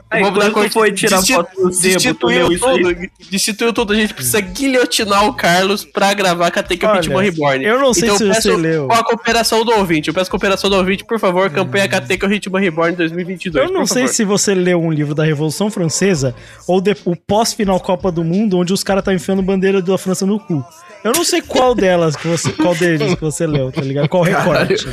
Aí, 0.09 0.21
o 0.21 0.25
bobo 0.25 0.39
da 0.39 0.69
foi 0.69 0.91
tirar 0.91 1.17
desti- 1.17 1.33
foto 1.33 1.49
do 1.55 1.73
sebo, 1.73 1.73
tu 1.73 1.81
destituiu 1.81 2.47
leu 2.47 2.47
aí? 2.47 2.57
tudo. 2.59 3.09
Destituiu 3.31 3.73
tudo. 3.73 3.93
A 3.93 3.95
gente 3.95 4.13
precisa 4.13 4.39
guilhotinar 4.39 5.25
o 5.25 5.33
Carlos 5.33 5.83
pra 5.83 6.13
gravar 6.13 6.51
Olha, 6.91 6.99
Hitman 6.99 7.23
Reborn. 7.23 7.65
eu 7.65 7.79
não 7.79 7.93
sei 7.93 8.03
então, 8.05 8.17
se 8.17 8.23
eu 8.23 8.27
você 8.33 8.33
peço 8.49 8.55
leu. 8.55 8.87
Com 8.87 8.93
a 8.93 9.03
cooperação 9.03 9.65
do 9.65 9.71
ouvinte. 9.73 10.07
Eu 10.07 10.13
peço 10.13 10.29
cooperação 10.29 10.69
do 10.69 10.75
ouvinte, 10.77 11.03
por 11.03 11.19
favor, 11.19 11.49
campanha 11.49 11.87
Katekyo 11.89 12.31
Hitman 12.31 12.61
Reborn 12.61 12.95
2022. 12.95 13.65
Eu 13.67 13.73
não 13.73 13.81
por 13.81 13.87
sei 13.89 14.03
favor. 14.03 14.13
se 14.15 14.23
você 14.23 14.53
leu 14.53 14.79
um 14.81 14.91
livro 14.91 15.15
da 15.15 15.23
Revolução 15.23 15.71
Francesa 15.71 16.35
ou 16.67 16.79
de- 16.79 16.95
o 17.03 17.15
pós-final 17.15 17.79
Copa 17.79 18.11
do 18.11 18.23
Mundo, 18.23 18.57
onde 18.59 18.71
os 18.73 18.83
caras 18.83 19.03
tá 19.03 19.13
enfiando 19.13 19.41
bandeira 19.41 19.81
da 19.81 19.97
França 19.97 20.25
no 20.25 20.39
cu. 20.39 20.63
Eu 21.05 21.11
não 21.13 21.23
sei 21.23 21.39
qual 21.39 21.75
delas 21.75 22.15
que 22.15 22.27
você, 22.27 22.51
qual 22.51 22.73
deles 22.73 23.13
que 23.13 23.21
você 23.21 23.45
leu, 23.45 23.71
tá 23.71 23.79
ligado? 23.79 24.09
Qual 24.09 24.23
recorte. 24.23 24.87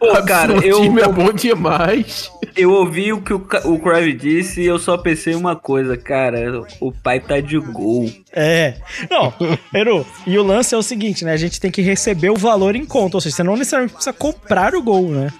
Pô, 0.00 0.22
cara, 0.22 0.54
eu, 0.64 0.80
time 0.80 1.02
é 1.02 1.08
bom 1.08 1.30
demais. 1.30 2.32
eu 2.56 2.72
ouvi 2.72 3.12
o 3.12 3.20
que 3.20 3.34
o, 3.34 3.46
o 3.66 3.78
Crave 3.78 4.14
disse 4.14 4.62
e 4.62 4.66
eu 4.66 4.78
só 4.78 4.96
pensei 4.96 5.34
uma 5.34 5.54
coisa, 5.54 5.94
cara. 5.94 6.62
O 6.80 6.90
pai 6.90 7.20
tá 7.20 7.38
de 7.40 7.58
gol. 7.58 8.10
É. 8.32 8.76
Não, 9.10 9.34
Eru, 9.74 10.06
e 10.26 10.38
o 10.38 10.42
lance 10.42 10.74
é 10.74 10.78
o 10.78 10.82
seguinte, 10.82 11.22
né? 11.22 11.34
A 11.34 11.36
gente 11.36 11.60
tem 11.60 11.70
que 11.70 11.82
receber 11.82 12.30
o 12.30 12.36
valor 12.36 12.74
em 12.74 12.86
conta, 12.86 13.18
ou 13.18 13.20
seja, 13.20 13.36
você 13.36 13.42
não 13.42 13.54
necessariamente 13.54 13.92
precisa 13.92 14.14
comprar 14.14 14.74
o 14.74 14.82
gol, 14.82 15.10
né? 15.10 15.30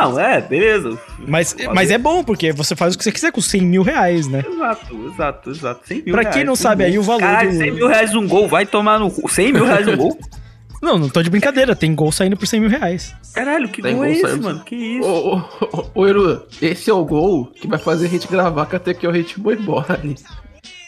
Não, 0.00 0.18
é, 0.18 0.40
beleza. 0.40 0.98
Mas, 1.26 1.54
mas 1.74 1.90
é 1.90 1.98
bom, 1.98 2.24
porque 2.24 2.52
você 2.52 2.74
faz 2.74 2.94
o 2.94 2.98
que 2.98 3.04
você 3.04 3.12
quiser 3.12 3.30
com 3.32 3.40
100 3.40 3.60
mil 3.62 3.82
reais, 3.82 4.26
né? 4.26 4.42
Exato, 4.48 5.06
exato, 5.12 5.50
exato. 5.50 5.80
100 5.86 6.02
mil 6.02 6.12
Pra 6.14 6.24
quem 6.24 6.32
reais, 6.34 6.46
não 6.46 6.56
sabe 6.56 6.84
gol. 6.84 6.92
aí 6.92 6.98
o 6.98 7.02
valor 7.02 7.20
Caralho, 7.20 7.50
do- 7.52 7.56
100 7.58 7.70
mil 7.72 7.88
reais 7.88 8.14
um 8.14 8.26
gol, 8.28 8.48
vai 8.48 8.66
tomar 8.66 8.98
no 8.98 9.10
cu. 9.10 9.28
100 9.28 9.52
mil 9.52 9.64
reais 9.64 9.86
um 9.88 9.96
gol? 9.96 10.18
Não, 10.82 10.98
não 10.98 11.08
tô 11.08 11.22
de 11.22 11.30
brincadeira, 11.30 11.76
tem 11.76 11.94
gol 11.94 12.10
saindo 12.10 12.36
por 12.36 12.44
100 12.44 12.58
mil 12.58 12.68
reais. 12.68 13.14
Caralho, 13.32 13.68
que 13.68 13.80
Tem 13.80 13.94
gol 13.94 14.04
é 14.04 14.08
gol 14.08 14.14
esse, 14.16 14.22
saindo. 14.22 14.42
mano? 14.42 14.64
Que 14.64 14.74
isso? 14.74 15.08
Ô, 15.08 15.36
ô, 15.36 15.42
ô, 15.76 15.84
ô, 15.94 16.06
Eru, 16.08 16.42
esse 16.60 16.90
é 16.90 16.92
o 16.92 17.04
gol 17.04 17.46
que 17.54 17.68
vai 17.68 17.78
fazer 17.78 18.06
a 18.06 18.08
gente 18.08 18.26
gravar 18.26 18.66
Katekyo 18.66 19.14
Hitman 19.14 19.54
Reborn. 19.54 20.16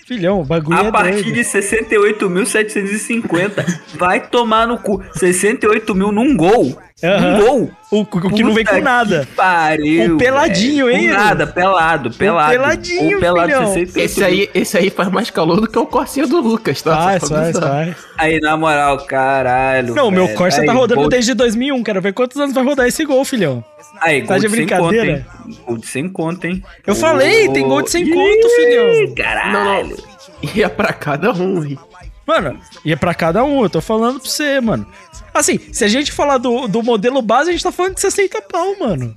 Filhão, 0.05 0.41
o 0.41 0.45
bagulho 0.45 0.77
A 0.81 0.85
é 0.87 0.91
partir 0.91 1.23
doido. 1.23 1.35
de 1.35 1.45
68.750, 1.45 3.81
vai 3.97 4.21
tomar 4.29 4.67
no 4.67 4.79
cu. 4.79 5.01
68 5.15 5.95
mil 5.95 6.13
num 6.13 6.37
gol. 6.37 6.77
Um 7.05 7.45
gol. 7.45 7.71
O, 7.91 8.01
o 8.01 8.31
que 8.31 8.43
não 8.43 8.55
vem 8.55 8.65
com 8.65 8.81
nada. 8.81 9.21
que 9.27 9.37
Pariu. 9.37 10.15
O 10.15 10.19
peladinho, 10.19 10.87
velho. 10.87 10.99
hein, 10.99 11.09
nada, 11.11 11.47
pelado, 11.47 12.11
pelado. 12.11 12.51
peladinho, 12.53 13.19
O 13.19 13.21
pelado 13.21 13.47
filhão. 13.47 13.67
68 13.73 13.99
Esse 14.05 14.25
aí, 14.25 14.51
esse 14.55 14.77
aí 14.79 14.91
faz 14.91 15.09
mais 15.11 15.31
calor 15.31 15.61
do 15.61 15.69
que 15.69 15.79
o 15.79 15.87
Corsinha 15.87 16.27
do 16.27 16.41
Lucas, 16.41 16.83
tá? 16.83 16.97
Faz, 16.97 17.29
faz, 17.29 17.59
faz. 17.59 17.95
Aí, 18.19 18.41
na 18.41 18.57
moral, 18.57 18.97
caralho. 19.07 19.95
Não, 19.95 20.09
o 20.09 20.11
meu 20.11 20.27
velho. 20.27 20.39
Corsa 20.39 20.65
tá 20.65 20.73
rodando 20.73 21.09
desde 21.09 21.35
2001. 21.35 21.83
Quero 21.85 22.01
ver 22.01 22.13
quantos 22.15 22.37
anos 22.41 22.55
vai 22.55 22.65
rodar 22.65 22.87
esse 22.89 23.05
gol, 23.05 23.25
filhão. 23.25 23.63
Aí, 24.01 24.23
Tá 24.23 24.35
gol 24.35 24.37
de 24.37 24.49
sem 24.49 24.51
brincadeira? 24.57 25.27
conta? 25.45 25.61
Gol 25.67 25.77
de 25.79 25.87
sem 25.87 26.09
conta, 26.09 26.47
hein? 26.49 26.63
Eu 26.87 26.95
falei, 26.97 27.49
tem 27.51 27.69
gol 27.69 27.83
de 27.83 27.91
sem 27.91 28.09
conto, 28.11 28.49
filhão. 28.57 29.15
Caralho. 29.15 29.53
Não, 29.89 29.97
não. 29.97 30.15
E 30.55 30.63
é 30.63 30.69
pra 30.69 30.93
cada 30.93 31.33
um, 31.33 31.65
hein? 31.65 31.79
Mano, 32.27 32.59
e 32.85 32.93
é 32.93 32.97
pra 32.97 33.15
cada 33.15 33.45
um, 33.45 33.63
eu 33.63 33.71
tô 33.71 33.81
falando 33.81 34.21
pra 34.21 34.29
você, 34.29 34.61
mano. 34.61 34.87
Assim, 35.33 35.59
se 35.73 35.85
a 35.85 35.89
gente 35.89 36.13
falar 36.13 36.39
do, 36.39 36.67
do 36.67 36.83
modelo 36.83 37.21
base, 37.21 37.51
a 37.51 37.53
gente 37.53 37.63
tá 37.63 37.73
falando 37.73 37.95
de 37.95 38.01
60 38.01 38.41
pau, 38.43 38.79
mano. 38.79 39.15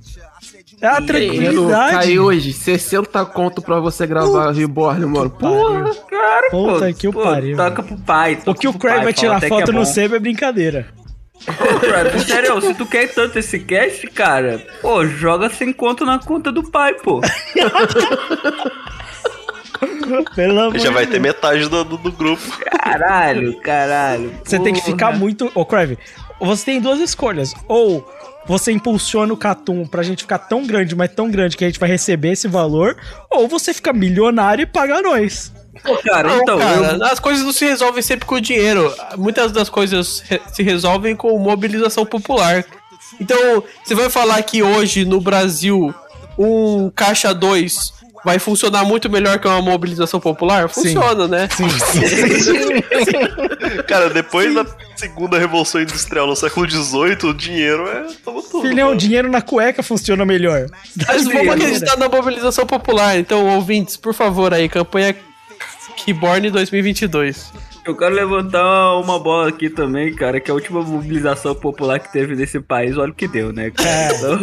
É 0.80 0.86
a 0.86 1.00
tranquilidade. 1.00 1.92
cai 1.92 2.18
hoje, 2.18 2.52
60 2.52 3.24
conto 3.26 3.60
pra 3.60 3.80
você 3.80 4.06
gravar 4.06 4.52
Reborn, 4.52 5.06
mano. 5.06 5.30
Porra. 5.30 5.94
Cara, 6.08 6.50
Puta 6.50 6.86
pô, 6.86 6.94
que 6.94 7.08
o 7.08 7.12
pô, 7.12 7.22
pariu. 7.22 7.56
Toca 7.56 7.82
pro 7.82 7.96
pai. 7.98 8.34
O 8.34 8.44
toca 8.44 8.60
que 8.60 8.68
o 8.68 8.72
Craig 8.74 9.02
vai 9.02 9.12
tirar 9.12 9.40
foto 9.40 9.70
é 9.70 9.74
no 9.74 9.84
sebo 9.84 10.14
é 10.14 10.18
brincadeira. 10.18 10.86
Ô, 11.46 11.80
Craig, 11.80 12.20
sério, 12.20 12.60
se 12.60 12.74
tu 12.74 12.86
quer 12.86 13.08
tanto 13.12 13.38
esse 13.38 13.58
cast, 13.60 14.06
cara, 14.08 14.64
pô, 14.80 15.04
joga 15.06 15.50
sem 15.50 15.72
conto 15.72 16.04
na 16.04 16.18
conta 16.18 16.52
do 16.52 16.62
pai, 16.70 16.94
pô. 16.94 17.20
Pelo 20.34 20.60
amor 20.60 20.78
Já 20.78 20.90
vai 20.90 21.06
ter 21.06 21.20
metade 21.20 21.68
do, 21.68 21.84
do, 21.84 21.96
do 21.96 22.12
grupo. 22.12 22.42
Caralho, 22.82 23.58
caralho. 23.60 24.32
Você 24.44 24.58
tem 24.58 24.72
que 24.72 24.80
porra. 24.80 24.92
ficar 24.92 25.16
muito. 25.16 25.50
Ô, 25.54 25.64
Crave, 25.64 25.98
você 26.40 26.64
tem 26.64 26.80
duas 26.80 27.00
escolhas. 27.00 27.54
Ou 27.66 28.06
você 28.46 28.72
impulsiona 28.72 29.32
o 29.32 29.36
Catum 29.36 29.86
pra 29.86 30.02
gente 30.02 30.22
ficar 30.22 30.38
tão 30.38 30.66
grande, 30.66 30.96
mas 30.96 31.10
tão 31.12 31.30
grande 31.30 31.56
que 31.56 31.64
a 31.64 31.68
gente 31.68 31.78
vai 31.80 31.88
receber 31.88 32.30
esse 32.32 32.48
valor, 32.48 32.96
ou 33.30 33.46
você 33.46 33.74
fica 33.74 33.92
milionário 33.92 34.62
e 34.62 34.66
paga 34.66 35.02
nós. 35.02 35.52
Pô, 35.84 35.96
cara, 35.98 36.28
Não, 36.28 36.40
então, 36.42 36.58
cara, 36.58 36.96
eu- 36.96 37.04
as 37.04 37.20
coisas 37.20 37.44
não 37.44 37.52
se 37.52 37.64
resolvem 37.66 38.02
sempre 38.02 38.24
com 38.26 38.40
dinheiro. 38.40 38.92
Muitas 39.16 39.52
das 39.52 39.68
coisas 39.68 40.20
re- 40.26 40.40
se 40.52 40.62
resolvem 40.62 41.14
com 41.14 41.38
mobilização 41.38 42.04
popular. 42.06 42.64
Então, 43.20 43.62
você 43.84 43.94
vai 43.94 44.08
falar 44.10 44.42
que 44.42 44.62
hoje 44.62 45.04
no 45.04 45.20
Brasil 45.20 45.94
um 46.38 46.90
caixa 46.90 47.32
2 47.34 47.92
vai 48.24 48.38
funcionar 48.38 48.84
muito 48.84 49.10
melhor 49.10 49.38
que 49.38 49.46
uma 49.46 49.62
mobilização 49.62 50.20
popular? 50.20 50.68
Funciona, 50.68 51.26
né? 51.26 51.48
Cara, 53.86 54.10
depois 54.10 54.54
da 54.54 54.66
segunda 54.96 55.38
revolução 55.38 55.80
industrial 55.80 56.26
no 56.26 56.36
século 56.36 56.68
XVIII, 56.68 57.18
o 57.24 57.34
dinheiro 57.34 57.88
é. 57.88 58.06
Toma 58.24 58.42
tudo. 58.42 58.68
Filhão, 58.68 58.88
mano. 58.88 58.98
dinheiro 58.98 59.30
na 59.30 59.40
cueca 59.40 59.82
funciona 59.82 60.24
melhor. 60.24 60.66
Mas 61.06 61.24
vamos 61.24 61.48
acreditar 61.48 61.96
na 61.96 62.08
mobilização 62.08 62.66
popular. 62.66 63.18
Então, 63.18 63.46
ouvintes, 63.46 63.96
por 63.96 64.14
favor, 64.14 64.52
aí, 64.52 64.68
campanha 64.68 65.14
Keyborn 65.96 66.50
2022. 66.50 67.52
Eu 67.88 67.96
quero 67.96 68.14
levantar 68.14 68.96
uma 68.98 69.18
bola 69.18 69.48
aqui 69.48 69.70
também, 69.70 70.14
cara, 70.14 70.38
que 70.40 70.50
é 70.50 70.52
a 70.52 70.54
última 70.54 70.82
mobilização 70.82 71.54
popular 71.54 71.98
que 71.98 72.12
teve 72.12 72.34
nesse 72.36 72.60
país, 72.60 72.96
olha 72.98 73.12
o 73.12 73.14
que 73.14 73.26
deu, 73.26 73.52
né, 73.52 73.70
cara? 73.70 73.88
É, 73.90 74.14
Então, 74.16 74.38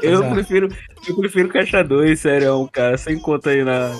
eu 0.02 0.30
prefiro, 0.30 0.68
eu 1.08 1.16
prefiro 1.16 1.48
caixa 1.48 1.82
2, 1.84 2.18
sério, 2.18 2.68
cara, 2.72 2.96
sem 2.96 3.18
conta 3.18 3.50
aí 3.50 3.62
na 3.62 3.92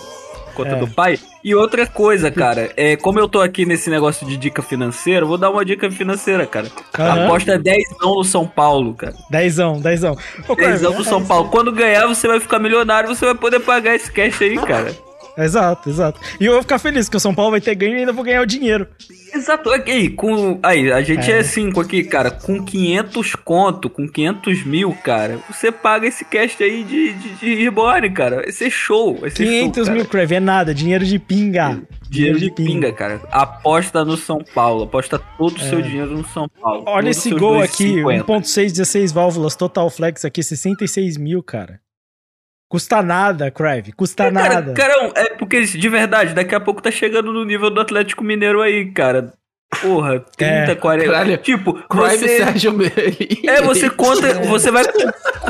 conta 0.55 0.71
É. 0.71 0.77
do 0.77 0.89
pai. 0.89 1.19
E 1.45 1.55
outra 1.55 1.87
coisa, 1.87 2.31
cara, 2.31 2.71
é, 2.77 2.97
como 2.97 3.19
eu 3.21 3.29
tô 3.29 3.41
aqui 3.43 3.67
nesse 3.67 3.91
negócio 3.91 4.27
de 4.27 4.37
dica 4.39 4.63
financeira, 4.63 5.27
vou 5.27 5.37
dar 5.37 5.51
uma 5.51 5.65
dica 5.65 5.91
financeira, 5.91 6.47
cara. 6.47 6.69
Aham. 6.99 7.27
Aposta 7.27 7.59
10 7.59 7.85
não 8.01 8.15
no 8.17 8.25
São 8.25 8.47
Paulo, 8.47 8.95
cara. 8.95 9.15
Dezão, 9.31 9.79
dezão. 9.81 10.17
Ô, 10.49 10.57
Crave, 10.57 10.79
10 10.79 10.97
no 10.97 11.05
São 11.05 11.23
Paulo. 11.25 11.51
Quando 11.51 11.71
ganhar, 11.71 12.07
você 12.07 12.27
vai 12.27 12.41
ficar 12.41 12.59
milionário, 12.59 13.09
você 13.15 13.27
vai 13.27 13.35
poder 13.35 13.61
pagar 13.61 13.95
esse 13.95 14.11
cash 14.11 14.41
aí, 14.41 14.57
cara. 14.57 14.97
Exato, 15.37 15.91
exato. 15.91 16.21
E 16.41 16.47
eu 16.47 16.53
vou 16.53 16.63
ficar 16.63 16.79
feliz 16.79 17.09
que 17.09 17.17
o 17.17 17.21
São 17.21 17.35
Paulo 17.35 17.51
vai 17.53 17.61
ter 17.61 17.75
ganho 17.75 17.97
e 17.97 18.01
ainda 18.01 18.13
vou 18.13 18.25
ganhar 18.25 18.41
o 18.43 18.47
dinheiro. 18.47 18.87
Exato. 19.35 19.71
Aí, 19.71 20.09
com, 20.09 20.59
aí 20.63 20.91
a 20.91 21.03
gente 21.03 21.31
É. 21.31 21.41
é 21.41 21.43
5 21.43 21.79
aqui, 21.81 22.05
cara. 22.05 22.31
Com 22.31 22.65
500 22.65 23.35
conto, 23.35 23.91
com 23.91 24.09
500 24.09 24.65
mil, 24.65 24.95
cara, 25.05 25.39
você 25.51 25.71
paga 25.71 26.07
esse 26.07 26.25
cast 26.25 26.63
aí 26.63 26.83
de, 26.85 27.13
de, 27.13 27.29
de 27.35 27.55
reborn, 27.57 28.09
cara. 28.11 28.37
Vai 28.37 28.53
ser 28.53 28.71
show. 28.71 29.17
Vai 29.19 29.29
ser 29.31 29.45
500 29.45 29.87
show, 29.87 29.95
mil. 29.95 30.07
Crave, 30.07 30.37
é 30.37 30.41
nada. 30.41 30.75
Dinheiro 30.75 31.05
de 31.05 31.19
pinga. 31.19 31.83
Dinheiro 32.09 32.39
de 32.39 32.51
pinga, 32.51 32.93
cara. 32.93 33.21
Aposta 33.31 34.05
no 34.05 34.17
São 34.17 34.39
Paulo. 34.55 34.85
Aposta 34.85 35.19
todo 35.37 35.57
o 35.57 35.61
seu 35.61 35.81
É. 35.81 35.83
dinheiro 35.83 36.17
no 36.17 36.27
São 36.29 36.49
Paulo. 36.49 36.85
Olha 36.87 37.11
esse 37.11 37.31
gol 37.31 37.57
2,50. 37.59 37.65
aqui, 37.65 37.93
1.6, 38.03 38.73
16 38.73 39.13
válvulas, 39.13 39.55
total 39.55 39.91
flex 39.91 40.25
aqui, 40.25 40.43
66 40.43 41.17
mil, 41.19 41.43
cara. 41.43 41.81
Custa 42.69 43.01
nada, 43.03 43.51
Crave, 43.51 43.93
custa 43.93 44.31
Cara, 44.33 44.55
nada. 44.55 44.73
Carão, 44.73 45.13
é 45.15 45.31
porque, 45.35 45.61
de 45.63 45.89
verdade, 45.89 46.35
daqui 46.35 46.55
a 46.55 46.61
pouco 46.61 46.83
tá 46.83 46.91
chegando 46.91 47.33
no 47.33 47.45
nível 47.45 47.71
do 47.71 47.81
Atlético 47.81 48.25
Mineiro 48.25 48.61
aí, 48.61 48.87
cara. 48.91 49.33
Porra, 49.81 50.21
30, 50.37 50.73
É, 50.73 50.75
40. 50.75 51.11
caralho. 51.11 51.37
Tipo, 51.39 51.75
Crime 51.89 52.17
você. 52.19 52.39
Sérgio 52.39 52.73
Meli. 52.73 53.41
É, 53.47 53.63
você 53.63 53.89
conta, 53.89 54.35
você 54.47 54.71
vai 54.73 54.85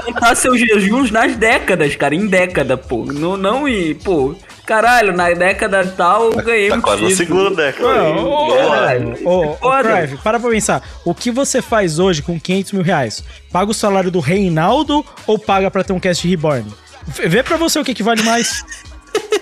contar 0.04 0.34
seus 0.34 0.58
jejuns 0.60 1.10
nas 1.10 1.34
décadas, 1.36 1.96
cara, 1.96 2.14
em 2.14 2.26
década, 2.26 2.76
pô. 2.76 3.04
Não, 3.06 3.36
não 3.36 3.66
em, 3.66 3.94
pô, 3.94 4.34
caralho, 4.66 5.14
na 5.16 5.30
década 5.32 5.86
tal 5.86 6.24
eu 6.32 6.36
ganhei 6.36 6.68
Tá 6.68 6.76
um 6.76 6.80
quase 6.82 7.02
na 7.02 7.08
título. 7.08 7.26
segunda 7.26 7.62
década. 7.62 8.12
Ô, 9.24 9.54
foda. 9.60 9.82
Crave, 9.88 10.16
para 10.18 10.38
pra 10.40 10.50
pensar. 10.50 10.82
O 11.04 11.14
que 11.14 11.30
você 11.30 11.62
faz 11.62 11.98
hoje 11.98 12.20
com 12.22 12.38
500 12.38 12.72
mil 12.72 12.82
reais? 12.82 13.24
Paga 13.50 13.70
o 13.70 13.74
salário 13.74 14.10
do 14.10 14.20
Reinaldo 14.20 15.04
ou 15.26 15.38
paga 15.38 15.70
pra 15.70 15.82
ter 15.84 15.92
um 15.92 16.00
cast 16.00 16.26
reborn? 16.28 16.64
Vê 17.06 17.42
pra 17.42 17.56
você 17.56 17.78
o 17.78 17.84
que, 17.84 17.94
que 17.94 18.02
vale 18.02 18.22
mais. 18.22 18.62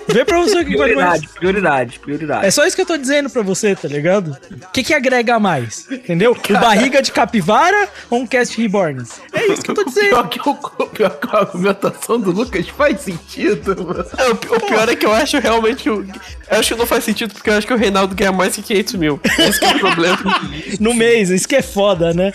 Vê 0.07 0.23
pra 0.23 0.37
você 0.39 0.59
o 0.59 0.63
que, 0.65 0.71
que 0.71 0.77
vale 0.77 0.95
mais. 0.95 1.25
Prioridade, 1.25 1.29
prioridade, 1.39 1.99
prioridade. 1.99 2.45
É 2.45 2.51
só 2.51 2.65
isso 2.65 2.75
que 2.75 2.81
eu 2.81 2.85
tô 2.85 2.95
dizendo 2.95 3.29
pra 3.29 3.41
você, 3.41 3.75
tá 3.75 3.87
ligado? 3.87 4.37
O 4.51 4.71
que, 4.71 4.83
que 4.83 4.93
agrega 4.93 5.37
mais? 5.39 5.85
Entendeu? 5.91 6.31
O 6.31 6.53
barriga 6.53 7.01
de 7.01 7.11
capivara 7.11 7.89
ou 8.09 8.19
um 8.21 8.27
cast 8.27 8.59
reborn? 8.61 9.03
É 9.33 9.47
isso 9.47 9.61
que 9.63 9.71
eu 9.71 9.75
tô 9.75 9.83
dizendo. 9.83 10.09
Pior 10.09 10.29
que, 10.29 10.39
o, 10.47 10.55
pior 10.87 11.09
que 11.19 11.35
a 11.35 11.39
argumentação 11.39 12.19
do 12.19 12.31
Lucas 12.31 12.67
faz 12.69 13.01
sentido, 13.01 13.75
mano. 13.83 14.05
É, 14.17 14.29
o, 14.29 14.33
o 14.33 14.61
pior 14.67 14.87
é 14.87 14.95
que 14.95 15.05
eu 15.05 15.11
acho 15.11 15.39
realmente 15.39 15.89
o- 15.89 16.05
Eu 16.49 16.59
acho 16.59 16.73
que 16.73 16.79
não 16.79 16.85
faz 16.87 17.03
sentido, 17.03 17.33
porque 17.33 17.49
eu 17.49 17.55
acho 17.57 17.67
que 17.67 17.73
o 17.73 17.77
Reinaldo 17.77 18.15
ganha 18.15 18.31
mais 18.31 18.55
que 18.55 18.61
500 18.61 18.93
mil. 18.93 19.19
Esse 19.39 19.59
que 19.59 19.65
é 19.65 19.75
o 19.75 19.79
problema. 19.79 20.17
No 20.79 20.93
mês, 20.93 21.29
isso 21.29 21.47
que 21.47 21.55
é 21.55 21.61
foda, 21.61 22.13
né? 22.13 22.31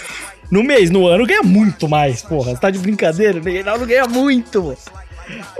No 0.51 0.62
mês, 0.65 0.90
no 0.90 1.07
ano 1.07 1.24
ganha 1.24 1.43
muito 1.43 1.89
mais, 1.89 2.20
porra. 2.20 2.51
Você 2.51 2.61
tá 2.61 2.70
de 2.70 2.78
brincadeira? 2.81 3.39
O 3.39 3.43
Reinaldo 3.43 3.86
ganha 3.86 4.07
muito, 4.07 4.61
pô. 4.62 4.77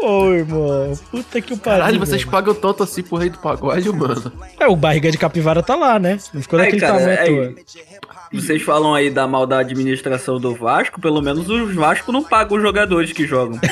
Ô, 0.02 0.30
irmão, 0.32 0.98
puta 1.10 1.40
que 1.40 1.52
o 1.52 1.59
pariu. 1.59 1.80
Caralho, 1.80 1.98
vocês 1.98 2.22
velho. 2.22 2.30
pagam 2.30 2.55
tanto 2.55 2.82
assim 2.82 3.02
pro 3.02 3.16
rei 3.16 3.30
do 3.30 3.38
pagode, 3.38 3.88
mano. 3.90 4.32
É, 4.59 4.66
o 4.66 4.76
barriga 4.76 5.10
de 5.10 5.18
capivara 5.18 5.62
tá 5.62 5.76
lá, 5.76 5.98
né? 5.98 6.18
Não 6.32 6.42
ficou 6.42 6.59
Aí, 6.59 6.66
daquele 6.66 6.80
cara, 6.80 6.98
tamanho 6.98 7.18
à 7.18 7.22
aí, 7.22 7.28
toa. 7.28 7.55
Vocês 8.32 8.62
falam 8.62 8.94
aí 8.94 9.10
da 9.10 9.26
mal 9.26 9.44
da 9.44 9.59
administração 9.59 10.38
do 10.38 10.55
Vasco, 10.55 11.01
pelo 11.01 11.20
menos 11.20 11.48
os 11.51 11.74
Vasco 11.74 12.12
não 12.12 12.22
pagam 12.22 12.56
os 12.59 12.62
jogadores 12.62 13.10
que 13.12 13.26
jogam. 13.26 13.59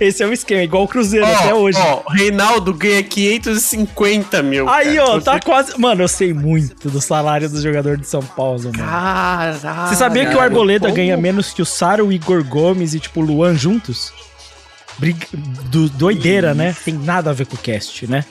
Esse 0.00 0.22
é 0.22 0.26
o 0.26 0.32
esquema, 0.32 0.62
igual 0.62 0.84
o 0.84 0.88
Cruzeiro 0.88 1.26
Ó, 1.26 1.34
até 1.34 1.54
hoje. 1.54 1.78
Ó, 1.78 2.02
Reinaldo 2.08 2.72
ganha 2.72 3.02
550 3.02 4.42
mil. 4.42 4.68
Aí, 4.68 4.96
cara. 4.96 5.10
ó, 5.10 5.20
tá 5.20 5.40
quase. 5.40 5.78
Mano, 5.78 6.02
eu 6.02 6.08
sei 6.08 6.32
muito 6.32 6.88
do 6.88 7.00
salário 7.00 7.48
dos 7.48 7.62
jogadores 7.62 8.00
de 8.00 8.06
São 8.06 8.22
Paulo, 8.22 8.62
mano. 8.64 8.78
Caralho. 8.78 9.88
Você 9.88 9.94
sabia 9.96 10.26
que 10.26 10.36
o 10.36 10.40
Arboleda 10.40 10.86
como? 10.86 10.96
ganha 10.96 11.16
menos 11.16 11.52
que 11.52 11.62
o 11.62 11.66
Saro, 11.66 12.06
o 12.06 12.12
Igor 12.12 12.42
Gomes 12.64 12.94
e, 12.94 13.00
tipo, 13.00 13.20
Luan 13.20 13.54
juntos? 13.54 14.10
Do, 15.70 15.90
doideira, 15.90 16.54
né? 16.54 16.74
Tem 16.82 16.94
nada 16.94 17.28
a 17.28 17.32
ver 17.34 17.44
com 17.44 17.56
o 17.56 17.58
cast, 17.58 18.06
né? 18.06 18.24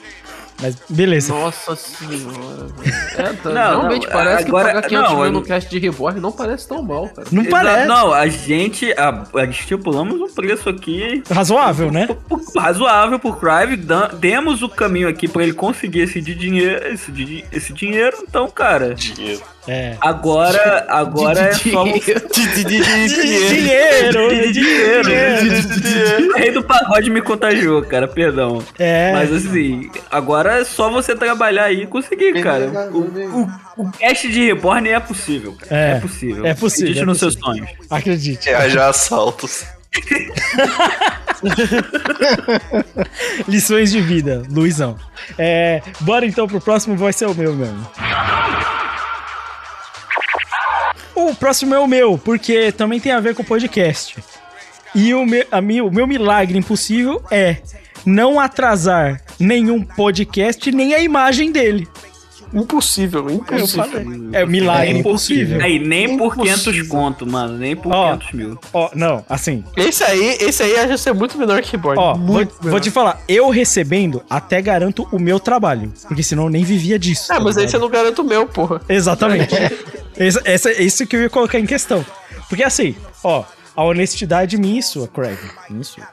Mas 0.62 0.76
beleza. 0.88 1.32
Nossa 1.34 1.74
senhora. 1.76 2.66
velho. 2.78 2.94
É, 3.16 3.32
tá- 3.34 3.50
Não, 3.50 3.70
realmente 3.80 4.06
não, 4.06 4.12
parece 4.12 4.44
agora- 4.48 4.64
que 4.68 4.74
pagar 4.74 4.88
500 4.88 5.10
não, 5.12 5.20
mil 5.22 5.30
no 5.32 5.42
cast 5.42 5.70
de 5.70 5.78
Reborn 5.78 6.20
não 6.20 6.32
parece 6.32 6.66
tão 6.66 6.82
mal, 6.82 7.08
cara. 7.08 7.28
Não 7.30 7.44
parece. 7.44 7.86
Não, 7.86 8.12
a 8.12 8.26
gente 8.26 8.92
a, 8.92 9.24
a- 9.38 9.44
estipulamos 9.44 10.20
um 10.20 10.34
preço 10.34 10.68
aqui 10.68 11.22
Razoável, 11.30 11.90
né? 11.92 12.08
razoável 12.56 13.18
pro 13.20 13.34
Crive, 13.34 13.76
demos 14.18 14.62
o 14.62 14.68
caminho 14.68 15.08
aqui 15.08 15.28
pra 15.28 15.42
ele 15.44 15.52
conseguir 15.52 16.00
esse, 16.00 16.20
de 16.20 16.34
dinheiro, 16.34 16.86
esse, 16.88 17.12
de- 17.12 17.44
esse 17.52 17.72
dinheiro, 17.72 18.16
então, 18.26 18.48
cara, 18.50 18.94
Dinheiro. 18.94 19.42
É. 19.66 19.96
agora, 20.00 20.84
agora 20.90 21.40
é 21.40 21.52
só 21.54 21.84
Dinheiro, 22.68 24.52
dinheiro. 24.52 25.08
O 26.34 26.36
rei 26.36 26.50
do 26.50 26.62
pagode 26.62 27.08
me 27.10 27.22
contagiou, 27.22 27.82
cara, 27.82 28.06
perdão. 28.06 28.62
É. 28.78 29.12
Mas 29.12 29.32
assim, 29.32 29.90
agora 30.10 30.53
é 30.60 30.64
só 30.64 30.90
você 30.90 31.14
trabalhar 31.14 31.64
aí 31.64 31.82
e 31.82 31.86
conseguir, 31.86 32.42
cara. 32.42 32.90
O, 32.90 33.00
o, 33.00 33.84
o 33.84 33.90
cast 33.92 34.28
de 34.28 34.46
Reborn 34.46 34.88
é 34.88 35.00
possível, 35.00 35.54
cara. 35.54 35.74
É. 35.74 35.96
É, 35.96 36.00
possível. 36.00 36.46
É 36.46 36.54
possível, 36.54 36.90
Acredite 36.90 37.02
é 37.02 37.06
nos 37.06 37.18
seus 37.18 37.34
sonhos. 37.34 37.70
Acredite. 37.90 38.48
É, 38.48 38.68
já 38.68 38.88
assaltos. 38.88 39.64
Lições 43.46 43.90
de 43.90 44.00
vida, 44.00 44.42
Luizão. 44.50 44.96
É, 45.38 45.82
bora 46.00 46.26
então 46.26 46.46
pro 46.46 46.60
próximo, 46.60 46.96
vai 46.96 47.12
ser 47.12 47.26
o 47.26 47.34
meu 47.34 47.54
mesmo. 47.54 47.86
O 51.14 51.34
próximo 51.34 51.74
é 51.74 51.78
o 51.78 51.86
meu, 51.86 52.18
porque 52.18 52.72
também 52.72 52.98
tem 52.98 53.12
a 53.12 53.20
ver 53.20 53.34
com 53.34 53.42
o 53.42 53.46
podcast. 53.46 54.16
E 54.94 55.14
o 55.14 55.24
meu, 55.24 55.46
a 55.50 55.58
o 55.58 55.90
meu 55.90 56.06
milagre 56.06 56.56
impossível 56.56 57.22
é 57.30 57.56
não 58.04 58.38
atrasar 58.40 59.20
nenhum 59.38 59.82
podcast 59.82 60.70
nem 60.72 60.94
a 60.94 61.00
imagem 61.00 61.50
dele. 61.52 61.86
Impossível, 62.52 63.28
impossível. 63.30 64.30
É 64.32 64.46
milagre 64.46 64.92
por- 65.02 65.10
impossível. 65.10 65.60
Aí, 65.60 65.80
nem 65.80 66.16
por 66.16 66.34
Impossível. 66.34 66.72
500 66.72 66.88
conto, 66.88 67.26
mano. 67.26 67.58
Nem 67.58 67.74
por 67.74 67.92
Ó. 67.92 68.16
500 68.16 68.32
mil. 68.32 68.58
Ó, 68.72 68.90
não, 68.94 69.24
assim, 69.28 69.64
Esse 69.76 70.04
aí, 70.04 70.36
esse 70.40 70.62
aí 70.62 70.76
acha 70.78 70.96
ser 70.96 71.12
muito 71.12 71.36
menor 71.36 71.60
que 71.62 71.72
Reborn. 71.72 72.00
Ó, 72.00 72.14
vou, 72.14 72.46
vou 72.60 72.78
te 72.78 72.92
falar, 72.92 73.20
eu 73.26 73.48
recebendo 73.50 74.22
até 74.30 74.62
garanto 74.62 75.08
o 75.10 75.18
meu 75.18 75.40
trabalho. 75.40 75.92
Porque 76.06 76.22
senão 76.22 76.44
eu 76.44 76.50
nem 76.50 76.62
vivia 76.62 76.96
disso. 76.96 77.32
Ah, 77.32 77.36
tá 77.36 77.40
mas 77.40 77.56
aí 77.58 77.68
você 77.68 77.76
não 77.76 77.88
garante 77.88 78.20
o 78.20 78.24
meu, 78.24 78.46
porra. 78.46 78.80
Exatamente. 78.88 79.52
Esse, 80.16 80.40
essa, 80.44 80.70
isso 80.80 81.04
que 81.08 81.16
eu 81.16 81.22
ia 81.22 81.30
colocar 81.30 81.58
em 81.58 81.66
questão. 81.66 82.06
Porque 82.48 82.62
assim, 82.62 82.94
ó, 83.24 83.42
a 83.74 83.82
honestidade 83.82 84.56
minha 84.56 84.78
e 84.78 84.82
sua, 84.82 85.08
Craig. 85.08 85.36
Minha 85.68 85.82
e 85.82 85.84
sua. 85.84 86.04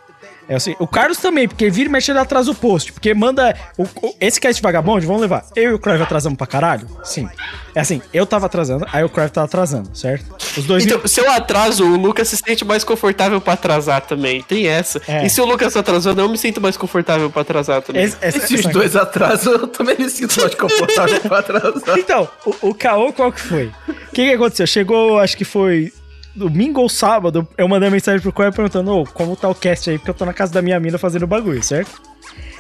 É 0.52 0.56
assim, 0.56 0.76
o 0.80 0.86
Carlos 0.86 1.18
também, 1.18 1.48
porque 1.48 1.70
vira 1.70 1.88
e 1.88 1.92
mexe 1.92 2.12
ele 2.12 2.20
atrasa 2.20 2.52
o 2.52 2.56
post. 2.56 2.92
Porque 2.92 3.14
manda. 3.14 3.56
o- 3.78 3.84
o- 3.84 4.14
esse 4.20 4.38
cast 4.38 4.62
vagabundo, 4.62 5.06
vamos 5.08 5.22
levar. 5.22 5.46
Eu 5.56 5.72
e 5.72 5.74
o 5.76 5.80
Crave 5.80 6.04
atrasamos 6.04 6.38
pra 6.38 6.46
caralho? 6.46 6.86
Sim. 7.06 7.30
É 7.74 7.80
assim, 7.80 8.02
eu 8.14 8.26
tava 8.26 8.48
atrasando, 8.48 8.86
aí 8.92 9.02
o 9.02 9.08
Crave 9.08 9.32
tava 9.32 9.46
atrasando, 9.46 9.90
certo? 9.98 10.26
Os 10.58 10.66
dois. 10.66 10.86
Então, 10.86 11.00
se 11.08 11.22
eu 11.22 11.32
atraso, 11.32 11.86
o 11.86 11.96
Lucas 11.96 12.28
se 12.28 12.36
sente 12.36 12.66
mais 12.66 12.84
confortável 12.84 13.40
pra 13.40 13.54
atrasar 13.54 14.02
também. 14.02 14.42
Tem 14.44 14.68
essa. 14.68 15.02
É. 15.08 15.26
E 15.26 15.30
se 15.30 15.40
o 15.40 15.46
Lucas 15.46 15.74
tá 15.74 15.80
atrasando, 15.80 16.20
eu 16.20 16.28
me 16.28 16.38
sinto 16.38 16.60
mais 16.60 16.76
confortável 16.76 17.30
pra 17.32 17.44
atrasar 17.44 17.82
também. 17.82 18.04
esse- 18.04 18.18
essa- 18.20 18.38
E 18.38 18.42
se 18.42 18.54
os 18.56 18.60
essa- 18.60 18.70
dois 18.72 18.94
atrasam, 18.98 19.54
eu 19.54 19.68
também 19.70 19.96
me 19.98 20.10
sinto 20.10 20.38
mais 20.42 20.54
confortável 20.54 21.22
pra 21.22 21.40
atrasar. 21.40 21.98
Então, 21.98 22.28
o, 22.46 22.70
o 22.70 22.74
caô 22.76 23.14
qual 23.14 23.32
que 23.32 23.40
foi? 23.40 23.72
O 23.88 23.94
que, 24.14 24.26
que 24.28 24.34
aconteceu? 24.34 24.68
Chegou, 24.68 25.18
acho 25.18 25.38
que 25.38 25.46
foi 25.46 25.94
domingo 26.36 26.82
ou 26.82 26.90
sábado, 26.90 27.48
eu 27.58 27.68
mandei 27.68 27.88
uma 27.88 27.94
mensagem 27.94 28.22
pro 28.22 28.32
Coelho 28.32 28.54
perguntando, 28.54 28.92
ô, 28.92 29.06
como 29.06 29.36
tá 29.36 29.50
o 29.50 29.56
cast 29.56 29.90
aí? 29.90 29.98
Porque 29.98 30.10
eu 30.10 30.16
tô 30.16 30.26
na 30.26 30.34
casa 30.34 30.54
da 30.54 30.62
minha 30.62 30.80
mina 30.80 30.98
fazendo 30.98 31.28
bagulho, 31.28 31.62
certo? 31.64 32.02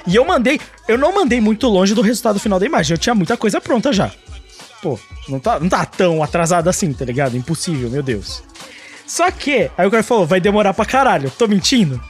E 0.06 0.15
eu 0.15 0.26
mandei, 0.26 0.60
eu 0.88 0.98
não 0.98 1.14
mandei 1.14 1.39
muito 1.39 1.68
longe 1.68 1.93
do 1.93 2.02
resultado 2.02 2.39
final 2.39 2.60
da 2.60 2.65
imagem, 2.65 2.95
eu 2.95 2.98
tinha 2.98 3.15
muita 3.15 3.38
coisa 3.38 3.61
pronta 3.61 3.93
já. 3.93 4.11
Pô, 4.81 4.99
não 5.30 5.39
tá, 5.39 5.60
não 5.60 5.69
tá 5.69 5.85
tão 5.85 6.23
atrasado 6.23 6.68
assim, 6.68 6.91
tá 6.91 7.06
ligado? 7.06 7.38
Impossível, 7.38 7.89
meu 7.89 8.02
Deus. 8.02 8.43
Só 9.06 9.30
que, 9.30 9.69
aí 9.77 9.88
o 9.88 9.91
cara 9.91 10.03
falou, 10.03 10.26
vai 10.26 10.39
demorar 10.39 10.73
pra 10.73 10.85
caralho. 10.85 11.30
Tô 11.30 11.48
mentindo? 11.48 12.02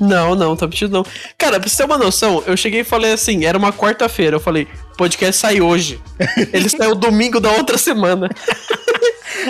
Não, 0.00 0.34
não, 0.34 0.56
tá 0.56 0.66
mentindo 0.66 0.92
não. 0.92 1.06
Cara, 1.36 1.60
pra 1.60 1.68
você 1.68 1.76
ter 1.76 1.84
uma 1.84 1.98
noção, 1.98 2.42
eu 2.46 2.56
cheguei 2.56 2.80
e 2.80 2.84
falei 2.84 3.12
assim, 3.12 3.44
era 3.44 3.58
uma 3.58 3.72
quarta-feira, 3.72 4.36
eu 4.36 4.40
falei, 4.40 4.66
podcast 4.96 5.40
sai 5.40 5.60
hoje. 5.60 6.00
Ele 6.52 6.68
saiu 6.68 6.94
domingo 6.94 7.38
da 7.38 7.50
outra 7.52 7.76
semana. 7.76 8.28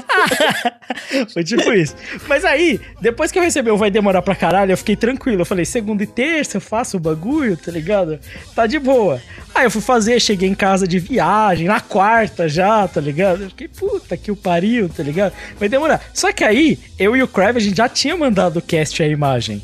Foi 1.32 1.44
tipo 1.44 1.72
isso. 1.72 1.94
Mas 2.28 2.44
aí, 2.44 2.80
depois 3.00 3.30
que 3.30 3.38
eu 3.38 3.42
recebi 3.42 3.70
o 3.70 3.76
vai 3.76 3.90
demorar 3.90 4.22
pra 4.22 4.34
caralho, 4.34 4.72
eu 4.72 4.76
fiquei 4.76 4.96
tranquilo. 4.96 5.42
Eu 5.42 5.46
falei, 5.46 5.64
segunda 5.64 6.02
e 6.02 6.06
terça 6.06 6.56
eu 6.56 6.60
faço 6.60 6.96
o 6.96 7.00
bagulho, 7.00 7.56
tá 7.56 7.70
ligado? 7.70 8.18
Tá 8.54 8.66
de 8.66 8.78
boa. 8.78 9.20
Aí 9.54 9.64
eu 9.64 9.70
fui 9.70 9.82
fazer, 9.82 10.20
cheguei 10.20 10.48
em 10.48 10.54
casa 10.54 10.86
de 10.86 10.98
viagem, 10.98 11.66
na 11.66 11.80
quarta 11.80 12.48
já, 12.48 12.86
tá 12.88 13.00
ligado? 13.00 13.44
Eu 13.44 13.48
fiquei, 13.50 13.68
puta 13.68 14.16
que 14.16 14.30
o 14.30 14.36
pariu, 14.36 14.88
tá 14.88 15.02
ligado? 15.02 15.32
Vai 15.58 15.68
demorar. 15.68 16.00
Só 16.12 16.32
que 16.32 16.44
aí, 16.44 16.78
eu 16.98 17.16
e 17.16 17.22
o 17.22 17.28
Crave, 17.28 17.58
a 17.58 17.62
gente 17.62 17.76
já 17.76 17.88
tinha 17.88 18.16
mandado 18.16 18.58
o 18.58 18.62
cast 18.62 19.02
a 19.02 19.06
imagem. 19.06 19.62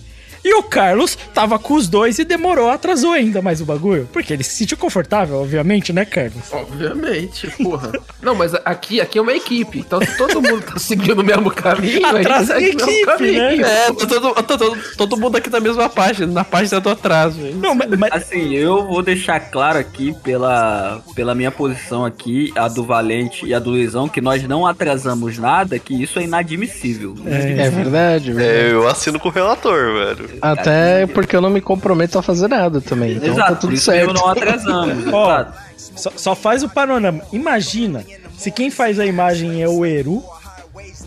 E 0.48 0.54
o 0.54 0.62
Carlos 0.62 1.16
tava 1.34 1.58
com 1.58 1.74
os 1.74 1.86
dois 1.88 2.18
e 2.18 2.24
demorou, 2.24 2.70
atrasou 2.70 3.12
ainda 3.12 3.42
mais 3.42 3.60
o 3.60 3.66
bagulho. 3.66 4.08
Porque 4.10 4.32
ele 4.32 4.42
se 4.42 4.56
sentiu 4.56 4.78
confortável, 4.78 5.36
obviamente, 5.42 5.92
né, 5.92 6.06
Carlos? 6.06 6.50
Obviamente, 6.50 7.48
porra. 7.62 7.92
Não, 8.22 8.34
mas 8.34 8.54
aqui, 8.64 8.98
aqui 8.98 9.18
é 9.18 9.20
uma 9.22 9.34
equipe. 9.34 9.80
Então 9.80 10.00
se 10.00 10.16
todo 10.16 10.40
mundo 10.40 10.62
tá 10.62 10.78
seguindo 10.78 11.18
o 11.20 11.24
mesmo 11.24 11.50
caminho, 11.50 12.06
Atrasa 12.06 12.56
o 12.56 12.60
mesmo 12.62 12.80
equipe, 12.80 13.04
caminho. 13.04 13.56
né? 13.58 13.86
É, 13.88 13.92
todo, 13.92 14.42
todo, 14.42 14.78
todo 14.96 15.16
mundo 15.18 15.36
aqui 15.36 15.50
na 15.50 15.60
mesma 15.60 15.86
página, 15.88 16.32
na 16.32 16.44
página 16.44 16.80
do 16.80 16.88
atraso. 16.88 17.40
hein? 17.44 17.54
Não, 17.54 17.74
mas, 17.74 17.90
mas- 17.90 18.12
Assim, 18.12 18.54
eu 18.54 18.86
vou 18.86 19.02
deixar 19.02 19.38
claro 19.40 19.78
aqui, 19.78 20.14
pela, 20.24 21.02
pela 21.14 21.34
minha 21.34 21.50
posição 21.50 22.06
aqui, 22.06 22.52
a 22.56 22.68
do 22.68 22.84
Valente 22.84 23.44
e 23.44 23.52
a 23.52 23.58
do 23.58 23.68
Luizão, 23.70 24.08
que 24.08 24.22
nós 24.22 24.42
não 24.44 24.66
atrasamos 24.66 25.36
nada, 25.36 25.78
que 25.78 25.92
isso 26.02 26.18
é 26.18 26.22
inadmissível. 26.22 27.14
É 27.26 27.68
verdade, 27.68 28.32
velho. 28.32 28.48
É, 28.48 28.72
eu 28.72 28.88
assino 28.88 29.18
com 29.20 29.28
o 29.28 29.32
relator, 29.32 29.92
velho. 29.92 30.37
Até 30.40 31.06
porque 31.06 31.34
eu 31.36 31.40
não 31.40 31.50
me 31.50 31.60
comprometo 31.60 32.18
a 32.18 32.22
fazer 32.22 32.48
nada 32.48 32.80
também. 32.80 33.12
Então 33.12 33.28
tá 33.28 33.32
Exato, 33.34 33.52
por 33.54 33.60
tudo 33.60 33.74
isso 33.74 33.90
eu 33.92 34.06
certo. 34.06 34.14
não 34.14 34.28
atrasamos. 34.28 35.06
Ó, 35.12 35.46
só, 35.76 36.12
só 36.16 36.34
faz 36.34 36.62
o 36.62 36.68
panorama. 36.68 37.22
Imagina 37.32 38.04
se 38.36 38.50
quem 38.50 38.70
faz 38.70 38.98
a 39.00 39.06
imagem 39.06 39.62
é 39.62 39.68
o 39.68 39.84
Eru, 39.84 40.22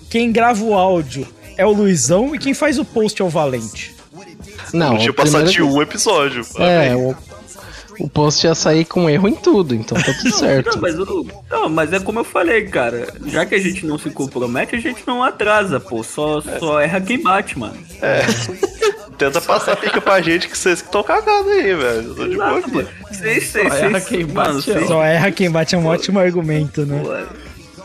quem 0.09 0.31
grava 0.31 0.63
o 0.63 0.73
áudio 0.73 1.27
é 1.57 1.65
o 1.65 1.71
Luizão 1.71 2.33
e 2.35 2.39
quem 2.39 2.53
faz 2.53 2.77
o 2.79 2.85
post 2.85 3.21
é 3.21 3.25
o 3.25 3.29
Valente. 3.29 3.95
Não, 4.73 4.91
Não 4.91 4.97
tinha 4.97 5.13
passado 5.13 5.49
de 5.49 5.61
um 5.61 5.81
episódio. 5.81 6.45
É, 6.57 6.95
o, 6.95 7.13
o 7.99 8.09
post 8.09 8.45
ia 8.47 8.55
sair 8.55 8.85
com 8.85 9.09
erro 9.09 9.27
em 9.27 9.35
tudo, 9.35 9.75
então 9.75 9.97
tá 10.01 10.13
tudo 10.13 10.33
certo. 10.33 10.75
Não 10.75 10.81
mas, 10.81 10.97
o- 10.97 11.27
não, 11.49 11.69
mas 11.69 11.91
é 11.93 11.99
como 11.99 12.19
eu 12.19 12.23
falei, 12.23 12.65
cara. 12.65 13.07
Já 13.27 13.45
que 13.45 13.53
a 13.55 13.59
gente 13.59 13.85
não 13.85 13.97
se 13.99 14.09
compromete, 14.09 14.75
a 14.75 14.79
gente 14.79 15.03
não 15.05 15.21
atrasa, 15.23 15.77
pô. 15.79 16.01
Só, 16.03 16.41
só 16.41 16.79
erra 16.79 17.01
quem 17.01 17.21
bate, 17.21 17.59
mano. 17.59 17.75
É. 18.01 18.21
Tenta 19.21 19.39
passar 19.39 19.75
pica 19.75 20.01
pra 20.01 20.19
gente 20.19 20.47
que 20.47 20.57
vocês 20.57 20.81
que 20.81 20.87
estão 20.87 21.03
cagados 21.03 21.51
aí, 21.51 21.75
velho. 21.75 22.01
Eu 22.07 22.15
tô 22.15 22.27
de 22.27 22.35
boa 22.35 22.57
aqui. 22.57 22.71
Vocês, 22.71 23.43
vocês, 23.49 23.67
Só 23.67 23.75
erra 23.75 24.01
quem 24.01 24.19
mano, 24.25 24.33
bate, 24.33 24.53
vocês- 24.63 24.87
Só 24.87 25.03
erra 25.03 25.31
quem 25.31 25.51
bate 25.51 25.75
é 25.75 25.77
um 25.77 25.85
ótimo 25.85 26.19
argumento, 26.19 26.87
né? 26.87 27.27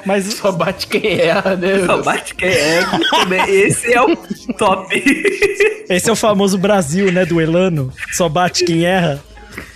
Mas 0.06 0.24
Só 0.32 0.50
bate 0.50 0.86
quem 0.86 1.20
erra, 1.20 1.54
né? 1.54 1.84
Só 1.84 2.00
bate 2.02 2.34
quem 2.34 2.50
que 2.50 3.10
também- 3.10 3.50
Esse 3.50 3.92
é 3.92 4.00
o 4.00 4.16
top. 4.56 4.94
esse 5.90 6.08
é 6.08 6.12
o 6.12 6.16
famoso 6.16 6.56
Brasil, 6.56 7.12
né, 7.12 7.26
do 7.26 7.38
Elano. 7.38 7.92
Só 8.12 8.30
bate 8.30 8.64
quem 8.64 8.86
erra. 8.86 9.22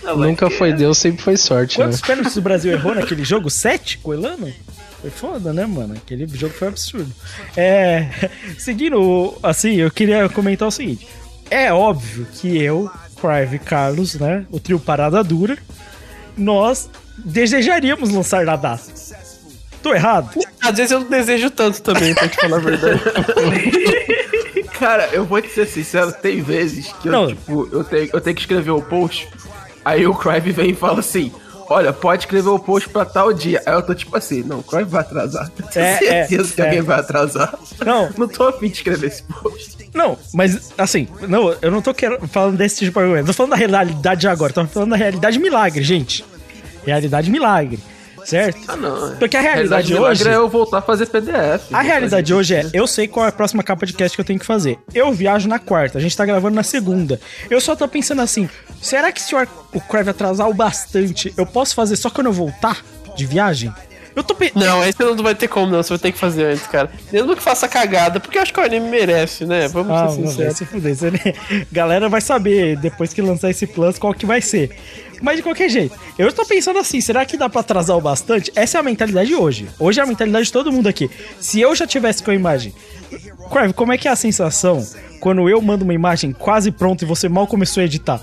Não, 0.01 0.17
Nunca 0.17 0.49
foi 0.49 0.71
é? 0.71 0.73
Deus, 0.73 0.97
sempre 0.97 1.21
foi 1.21 1.37
sorte, 1.37 1.77
né? 1.77 1.85
Quantos 1.85 2.01
pênaltis 2.01 2.35
o 2.37 2.41
Brasil 2.41 2.71
errou 2.71 2.95
naquele 2.95 3.23
jogo? 3.23 3.51
Sete 3.51 3.99
com 3.99 4.09
o 4.09 4.13
Elano? 4.15 4.51
Foi 4.99 5.11
foda, 5.11 5.53
né, 5.53 5.67
mano? 5.67 5.93
Aquele 5.93 6.27
jogo 6.27 6.55
foi 6.55 6.69
absurdo. 6.69 7.11
É. 7.55 8.07
Seguindo, 8.57 9.35
assim, 9.43 9.75
eu 9.75 9.91
queria 9.91 10.27
comentar 10.29 10.67
o 10.67 10.71
seguinte: 10.71 11.07
é 11.51 11.71
óbvio 11.71 12.25
que 12.33 12.57
eu, 12.61 12.89
Crive 13.19 13.57
e 13.57 13.59
Carlos, 13.59 14.15
né? 14.15 14.45
O 14.49 14.59
trio 14.59 14.79
Parada 14.79 15.23
Dura, 15.23 15.57
nós 16.35 16.89
desejaríamos 17.17 18.09
lançar 18.09 18.43
na 18.45 18.55
data. 18.55 18.83
Tô 19.83 19.93
errado? 19.93 20.39
Às 20.61 20.75
vezes 20.77 20.91
eu 20.91 20.99
não 21.01 21.09
desejo 21.09 21.49
tanto 21.51 21.81
também, 21.81 22.13
pra 22.15 22.27
te 22.29 22.37
falar 22.37 22.57
a 22.57 22.59
verdade. 22.59 23.01
Cara, 24.77 25.09
eu 25.11 25.25
vou 25.25 25.41
te 25.41 25.49
ser 25.49 25.67
sincero, 25.67 26.11
tem 26.11 26.41
vezes 26.41 26.91
que 27.01 27.07
eu, 27.07 27.27
tipo, 27.27 27.69
eu 27.71 27.83
tenho, 27.83 28.09
eu 28.13 28.21
tenho 28.21 28.35
que 28.35 28.41
escrever 28.41 28.71
o 28.71 28.81
post, 28.81 29.27
aí 29.85 30.07
o 30.07 30.13
Crive 30.15 30.51
vem 30.51 30.69
e 30.71 30.75
fala 30.75 30.99
assim, 30.99 31.31
olha, 31.69 31.93
pode 31.93 32.23
escrever 32.23 32.49
o 32.49 32.57
post 32.59 32.89
pra 32.89 33.05
tal 33.05 33.31
dia. 33.33 33.61
Aí 33.65 33.73
eu 33.73 33.81
tô 33.83 33.93
tipo 33.93 34.15
assim, 34.17 34.41
não, 34.43 34.59
o 34.59 34.63
Crive 34.63 34.85
vai 34.89 35.01
atrasar. 35.01 35.49
Tenho 35.71 35.85
É, 35.85 35.97
certeza 35.97 36.51
é, 36.51 36.55
que 36.55 36.61
é. 36.61 36.65
alguém 36.65 36.81
vai 36.81 36.99
atrasar. 36.99 37.53
Não, 37.85 38.09
Não 38.17 38.27
tô 38.27 38.47
afim 38.47 38.67
de 38.69 38.73
escrever 38.77 39.07
esse 39.07 39.23
post. 39.23 39.80
Não, 39.93 40.17
mas 40.33 40.71
assim, 40.77 41.07
não, 41.27 41.55
eu 41.61 41.69
não 41.69 41.81
tô 41.81 41.93
querendo, 41.93 42.27
falando 42.27 42.57
desse 42.57 42.85
tipo 42.85 42.99
de 42.99 43.05
argumento. 43.05 43.27
Tô 43.27 43.33
falando 43.33 43.51
da 43.51 43.57
realidade 43.57 44.21
de 44.21 44.27
agora, 44.27 44.53
tô 44.53 44.65
falando 44.65 44.91
da 44.91 44.95
realidade 44.95 45.39
milagre, 45.39 45.83
gente. 45.83 46.23
Realidade 46.85 47.29
milagre, 47.29 47.79
certo? 48.25 48.59
Ah, 48.67 48.75
não. 48.75 49.15
Porque 49.17 49.37
a 49.37 49.41
realidade 49.41 49.91
milagre 49.93 50.23
hoje. 50.23 50.29
é 50.29 50.35
eu 50.35 50.49
voltar 50.49 50.79
a 50.79 50.81
fazer 50.81 51.07
PDF. 51.07 51.71
A 51.71 51.81
realidade 51.81 52.33
hoje 52.33 52.55
é, 52.55 52.65
eu 52.73 52.87
sei 52.87 53.07
qual 53.07 53.25
é 53.25 53.29
a 53.29 53.31
próxima 53.31 53.61
capa 53.61 53.85
de 53.85 53.93
cast 53.93 54.15
que 54.15 54.21
eu 54.21 54.25
tenho 54.25 54.39
que 54.39 54.45
fazer. 54.45 54.79
Eu 54.93 55.11
viajo 55.11 55.47
na 55.47 55.59
quarta, 55.59 55.97
a 55.97 56.01
gente 56.01 56.15
tá 56.15 56.25
gravando 56.25 56.55
na 56.55 56.63
segunda. 56.63 57.19
Eu 57.49 57.59
só 57.59 57.75
tô 57.75 57.87
pensando 57.87 58.21
assim, 58.21 58.49
será 58.81 59.11
que 59.11 59.21
se 59.21 59.35
o, 59.35 59.47
o 59.73 59.81
Crave 59.81 60.09
atrasar 60.09 60.49
o 60.49 60.53
bastante, 60.53 61.33
eu 61.37 61.45
posso 61.45 61.75
fazer 61.75 61.95
só 61.97 62.09
quando 62.09 62.27
eu 62.27 62.33
voltar 62.33 62.83
de 63.15 63.25
viagem? 63.25 63.71
Eu 64.15 64.23
tô 64.23 64.35
pensando. 64.35 64.63
Não, 64.65 64.83
esse 64.83 64.99
não 65.01 65.15
vai 65.17 65.33
ter 65.35 65.47
como, 65.47 65.67
não. 65.71 65.81
Você 65.81 65.89
vai 65.89 65.99
ter 65.99 66.11
que 66.11 66.17
fazer 66.19 66.45
antes, 66.45 66.67
cara. 66.67 66.89
Mesmo 67.11 67.35
que 67.35 67.41
faça 67.41 67.67
cagada, 67.67 68.19
porque 68.19 68.37
eu 68.37 68.41
acho 68.41 68.53
que 68.53 68.59
o 68.59 68.63
anime 68.63 68.89
merece, 68.89 69.45
né? 69.45 69.67
Vamos 69.69 69.91
Ah, 69.91 70.09
ser 70.09 70.27
sinceros. 70.27 70.57
se 70.57 70.65
fuder. 70.65 70.95
Você 70.95 71.11
Galera 71.71 72.09
vai 72.09 72.21
saber, 72.21 72.77
depois 72.77 73.13
que 73.13 73.21
lançar 73.21 73.49
esse 73.49 73.65
plus, 73.65 73.97
qual 73.97 74.13
que 74.13 74.25
vai 74.25 74.41
ser. 74.41 74.69
Mas 75.21 75.37
de 75.37 75.43
qualquer 75.43 75.69
jeito, 75.69 75.95
eu 76.17 76.33
tô 76.33 76.43
pensando 76.45 76.79
assim, 76.79 76.99
será 76.99 77.23
que 77.25 77.37
dá 77.37 77.47
pra 77.47 77.61
atrasar 77.61 77.95
o 77.95 78.01
bastante? 78.01 78.51
Essa 78.55 78.77
é 78.77 78.81
a 78.81 78.83
mentalidade 78.83 79.33
hoje. 79.35 79.69
Hoje 79.79 79.99
é 79.99 80.03
a 80.03 80.05
mentalidade 80.07 80.45
de 80.45 80.51
todo 80.51 80.71
mundo 80.71 80.87
aqui. 80.89 81.09
Se 81.39 81.61
eu 81.61 81.75
já 81.75 81.85
tivesse 81.85 82.23
com 82.23 82.31
a 82.31 82.35
imagem... 82.35 82.73
Crave, 83.51 83.73
como 83.73 83.91
é 83.91 83.97
que 83.97 84.07
é 84.07 84.11
a 84.11 84.15
sensação 84.15 84.85
quando 85.19 85.47
eu 85.49 85.61
mando 85.61 85.83
uma 85.83 85.93
imagem 85.93 86.31
quase 86.31 86.71
pronta 86.71 87.03
e 87.03 87.07
você 87.07 87.27
mal 87.27 87.45
começou 87.45 87.81
a 87.81 87.83
editar? 87.85 88.19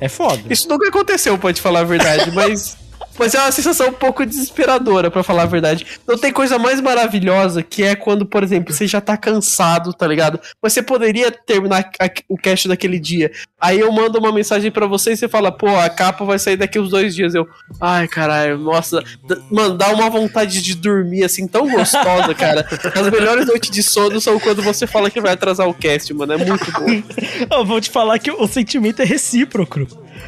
É 0.00 0.08
foda. 0.08 0.42
Isso 0.50 0.68
nunca 0.68 0.88
aconteceu, 0.88 1.38
pode 1.38 1.60
falar 1.60 1.80
a 1.80 1.84
verdade, 1.84 2.30
mas. 2.34 2.76
Mas 3.18 3.34
é 3.34 3.40
uma 3.40 3.52
sensação 3.52 3.88
um 3.88 3.92
pouco 3.92 4.24
desesperadora, 4.26 5.10
pra 5.10 5.22
falar 5.22 5.42
a 5.42 5.46
verdade. 5.46 5.86
Não 6.06 6.18
tem 6.18 6.32
coisa 6.32 6.58
mais 6.58 6.80
maravilhosa 6.80 7.62
que 7.62 7.82
é 7.82 7.94
quando, 7.94 8.26
por 8.26 8.42
exemplo, 8.42 8.72
você 8.72 8.86
já 8.86 9.00
tá 9.00 9.16
cansado, 9.16 9.92
tá 9.92 10.06
ligado? 10.06 10.40
Mas 10.62 10.72
você 10.72 10.82
poderia 10.82 11.30
terminar 11.30 11.90
o 12.28 12.36
cast 12.36 12.68
daquele 12.68 12.98
dia. 12.98 13.30
Aí 13.60 13.80
eu 13.80 13.90
mando 13.92 14.18
uma 14.18 14.32
mensagem 14.32 14.70
pra 14.70 14.86
você 14.86 15.12
e 15.12 15.16
você 15.16 15.28
fala, 15.28 15.50
pô, 15.50 15.68
a 15.76 15.88
capa 15.88 16.24
vai 16.24 16.38
sair 16.38 16.56
daqui 16.56 16.78
uns 16.78 16.90
dois 16.90 17.14
dias. 17.14 17.34
Eu, 17.34 17.48
ai, 17.80 18.08
caralho, 18.08 18.58
nossa. 18.58 19.02
Mano, 19.50 19.76
dá 19.76 19.88
uma 19.88 20.10
vontade 20.10 20.60
de 20.60 20.74
dormir 20.74 21.24
assim, 21.24 21.46
tão 21.46 21.70
gostosa, 21.70 22.34
cara. 22.34 22.66
As 22.94 23.10
melhores 23.10 23.46
noites 23.46 23.70
de 23.70 23.82
sono 23.82 24.20
são 24.20 24.38
quando 24.38 24.62
você 24.62 24.86
fala 24.86 25.10
que 25.10 25.20
vai 25.20 25.32
atrasar 25.32 25.68
o 25.68 25.74
cast, 25.74 26.12
mano. 26.12 26.32
É 26.32 26.36
muito 26.36 26.70
bom. 26.72 27.02
Eu 27.50 27.64
vou 27.64 27.80
te 27.80 27.90
falar 27.90 28.18
que 28.18 28.30
o 28.30 28.46
sentimento 28.46 29.00
é 29.00 29.04
recíproco. 29.04 29.86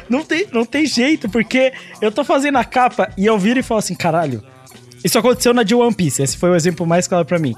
Não 0.09 0.23
tem, 0.23 0.47
não 0.51 0.65
tem 0.65 0.85
jeito, 0.85 1.29
porque 1.29 1.73
eu 2.01 2.11
tô 2.11 2.23
fazendo 2.23 2.57
a 2.57 2.63
capa 2.77 3.11
e 3.17 3.25
eu 3.25 3.39
viro 3.39 3.59
e 3.59 3.63
falo 3.63 3.79
assim, 3.79 3.95
caralho. 3.95 4.43
Isso 5.03 5.17
aconteceu 5.17 5.51
na 5.51 5.63
de 5.63 5.73
One 5.73 5.93
Piece, 5.93 6.21
esse 6.21 6.37
foi 6.37 6.51
o 6.51 6.55
exemplo 6.55 6.85
mais 6.85 7.07
claro 7.07 7.25
pra 7.25 7.39
mim. 7.39 7.55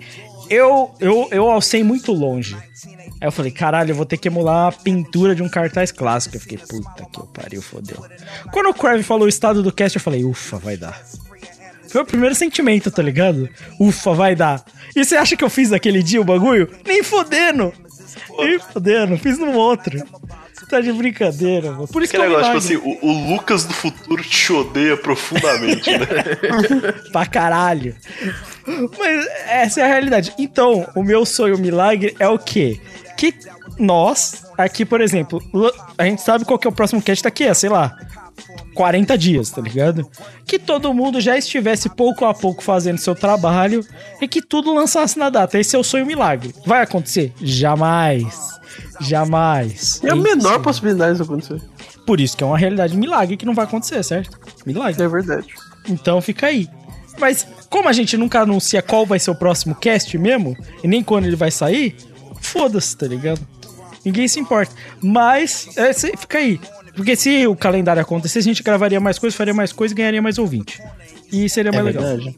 Eu, 0.50 0.92
eu, 1.00 1.28
eu 1.30 1.50
alcei 1.50 1.84
muito 1.84 2.14
longe. 2.14 2.56
Aí 2.56 3.28
eu 3.28 3.32
falei, 3.32 3.52
caralho, 3.52 3.92
eu 3.92 3.96
vou 3.96 4.06
ter 4.06 4.18
que 4.18 4.30
emular 4.30 4.68
a 4.68 4.72
pintura 4.72 5.36
de 5.36 5.44
um 5.44 5.50
cartaz 5.50 5.92
clássico. 5.92 6.38
Eu 6.38 6.40
fiquei, 6.40 6.58
puta 6.58 7.06
que 7.06 7.28
pariu, 7.34 7.62
fodeu. 7.62 8.04
Quando 8.52 8.70
o 8.70 8.74
Crave 8.74 9.04
falou 9.04 9.26
o 9.26 9.30
estado 9.30 9.62
do 9.62 9.74
cast, 9.74 9.98
eu 9.98 10.02
falei, 10.02 10.24
ufa, 10.24 10.58
vai 10.58 10.78
dar. 10.78 11.00
Foi 11.90 12.02
o 12.02 12.06
primeiro 12.06 12.34
sentimento, 12.34 12.90
tá 12.90 13.04
ligado? 13.04 13.50
Ufa, 13.80 14.14
vai 14.14 14.36
dar. 14.36 14.64
E 14.96 15.04
você 15.04 15.18
acha 15.18 15.36
que 15.36 15.44
eu 15.44 15.50
fiz 15.50 15.70
naquele 15.70 16.02
dia 16.02 16.22
o 16.22 16.26
bagulho? 16.26 16.70
Nem 16.88 17.04
fodendo! 17.04 17.74
Nem 18.38 18.58
fodendo, 18.60 19.18
fiz 19.18 19.38
no 19.38 19.52
outro. 19.52 20.02
Tá 20.68 20.82
de 20.82 20.92
brincadeira, 20.92 21.72
mano. 21.72 21.88
Por 21.88 22.04
isso 22.04 22.12
que 22.12 22.18
Aquele 22.18 22.34
eu 22.34 22.40
negócio, 22.40 22.60
tipo 22.60 22.84
assim, 22.84 23.00
o, 23.02 23.08
o 23.08 23.34
Lucas 23.34 23.66
do 23.66 23.74
futuro 23.74 24.24
te 24.24 24.54
odeia 24.54 24.98
profundamente, 24.98 25.90
né? 25.92 26.06
pra 27.12 27.26
caralho. 27.26 27.96
Mas 28.98 29.28
essa 29.48 29.82
é 29.82 29.84
a 29.84 29.88
realidade. 29.88 30.34
Então, 30.38 30.88
o 30.96 31.04
meu 31.04 31.26
sonho 31.26 31.58
milagre 31.58 32.16
é 32.20 32.28
o 32.28 32.38
quê? 32.38 32.80
Que 33.18 33.34
nós, 33.78 34.44
aqui, 34.58 34.86
por 34.86 35.02
exemplo, 35.02 35.42
a 35.98 36.06
gente 36.06 36.22
sabe 36.22 36.46
qual 36.46 36.60
que 36.60 36.68
é 36.68 36.70
o 36.70 36.74
próximo 36.74 37.02
cast 37.02 37.24
daqui, 37.24 37.46
é, 37.46 37.54
sei 37.54 37.70
lá, 37.70 37.98
40 38.74 39.18
dias, 39.18 39.50
tá 39.50 39.62
ligado? 39.62 40.10
Que 40.46 40.60
todo 40.60 40.94
mundo 40.94 41.20
já 41.20 41.38
estivesse 41.38 41.90
pouco 41.90 42.26
a 42.26 42.34
pouco 42.34 42.64
fazendo 42.64 42.98
seu 42.98 43.16
trabalho 43.16 43.86
e 44.22 44.28
que 44.28 44.42
tudo 44.42 44.74
lançasse 44.74 45.18
na 45.18 45.30
data. 45.30 45.60
Esse 45.60 45.76
é 45.76 45.80
o 45.80 45.84
sonho 45.84 46.06
milagre. 46.06 46.54
Vai 46.66 46.82
acontecer? 46.82 47.34
Jamais. 47.42 48.59
Jamais. 49.00 50.02
É 50.04 50.10
a 50.10 50.12
É 50.12 50.16
menor 50.16 50.34
impossível. 50.36 50.60
possibilidade 50.62 51.12
disso 51.18 51.24
acontecer. 51.24 51.62
Por 52.06 52.20
isso 52.20 52.36
que 52.36 52.44
é 52.44 52.48
uma 52.48 52.58
realidade 52.58 52.96
milagre 52.98 53.38
que 53.38 53.46
não 53.46 53.54
vai 53.54 53.66
acontecer, 53.66 54.04
certo? 54.04 54.38
Milagre. 54.66 55.02
É 55.04 55.08
verdade. 55.08 55.48
Então 55.88 56.22
fica 56.22 56.48
aí. 56.48 56.68
Mas 57.20 57.46
como 57.70 57.90
a 57.90 57.94
gente 57.94 58.18
nunca 58.18 58.42
anuncia 58.42 58.82
qual 58.82 59.06
vai 59.06 59.20
ser 59.20 59.32
o 59.32 59.36
próximo 59.36 59.76
cast 59.76 60.18
mesmo, 60.18 60.56
e 60.84 60.88
nem 60.88 61.04
quando 61.04 61.26
ele 61.26 61.36
vai 61.36 61.52
sair, 61.52 61.96
foda-se, 62.42 62.96
tá 62.96 63.08
ligado? 63.08 63.42
Ninguém 64.04 64.28
se 64.28 64.40
importa. 64.40 64.74
Mas 65.02 65.70
é, 65.78 65.94
fica 65.94 66.38
aí. 66.38 66.60
Porque 66.96 67.16
se 67.16 67.46
o 67.48 67.56
calendário 67.56 68.02
acontecesse, 68.02 68.40
a 68.40 68.52
gente 68.52 68.64
gravaria 68.64 69.00
mais 69.00 69.20
coisas, 69.20 69.36
faria 69.38 69.54
mais 69.54 69.72
coisas 69.72 69.94
e 69.94 69.96
ganharia 69.96 70.22
mais 70.22 70.38
ouvinte. 70.38 70.82
E 71.32 71.48
seria 71.50 71.72
mais 71.72 71.86
legal. 71.86 72.04
verdade. 72.04 72.38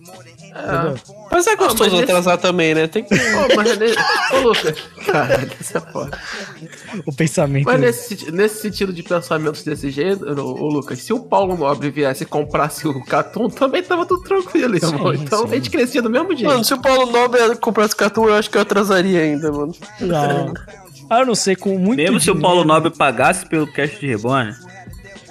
Entendeu? 0.51 0.95
Mas 1.31 1.47
é 1.47 1.55
gostoso 1.55 1.83
mas 1.91 1.93
esse- 1.93 2.03
atrasar 2.03 2.37
também, 2.37 2.75
né? 2.75 2.87
Tem 2.87 3.03
que. 3.03 3.13
Ô, 3.13 3.55
mas 3.55 3.69
Ô, 4.33 4.39
Lucas. 4.49 4.77
Caralho, 5.05 5.49
essa 5.59 5.79
porra. 5.79 6.11
O 7.05 7.13
pensamento. 7.15 7.65
Mas 7.65 7.79
nesse, 7.79 8.31
nesse 8.31 8.61
sentido 8.61 8.91
de 8.91 9.01
pensamentos 9.01 9.63
desse 9.63 9.89
jeito, 9.89 10.25
ô, 10.25 10.67
Lucas, 10.67 10.99
se 10.99 11.13
o 11.13 11.19
Paulo 11.19 11.55
Nobre 11.55 11.89
viesse 11.89 12.23
e 12.23 12.25
comprasse 12.25 12.85
o 12.87 13.01
Catum, 13.05 13.49
também 13.49 13.81
tava 13.81 14.05
tudo 14.05 14.23
tranquilo, 14.23 14.75
irmão. 14.75 15.15
Sim, 15.15 15.23
Então 15.23 15.39
sim. 15.47 15.51
a 15.53 15.55
gente 15.55 15.69
crescia 15.69 16.01
do 16.01 16.09
mesmo 16.09 16.29
jeito. 16.35 16.45
Mano, 16.51 16.65
se 16.65 16.73
o 16.73 16.81
Paulo 16.81 17.09
Nobre 17.11 17.55
comprasse 17.55 17.95
cartão, 17.95 18.25
eu 18.25 18.35
acho 18.35 18.49
que 18.49 18.57
eu 18.57 18.61
atrasaria 18.61 19.21
ainda, 19.21 19.51
mano. 19.51 19.73
Não. 20.01 20.53
Ah, 21.09 21.19
eu 21.21 21.25
não 21.25 21.35
sei, 21.35 21.55
com 21.55 21.77
muito 21.77 21.97
Mesmo 21.97 22.19
se 22.19 22.29
o 22.29 22.33
dinheiro- 22.33 22.41
Paulo 22.41 22.65
Nobre 22.65 22.89
pagasse 22.91 23.45
pelo 23.45 23.67
cast 23.71 23.99
de 23.99 24.07
Reborn. 24.07 24.53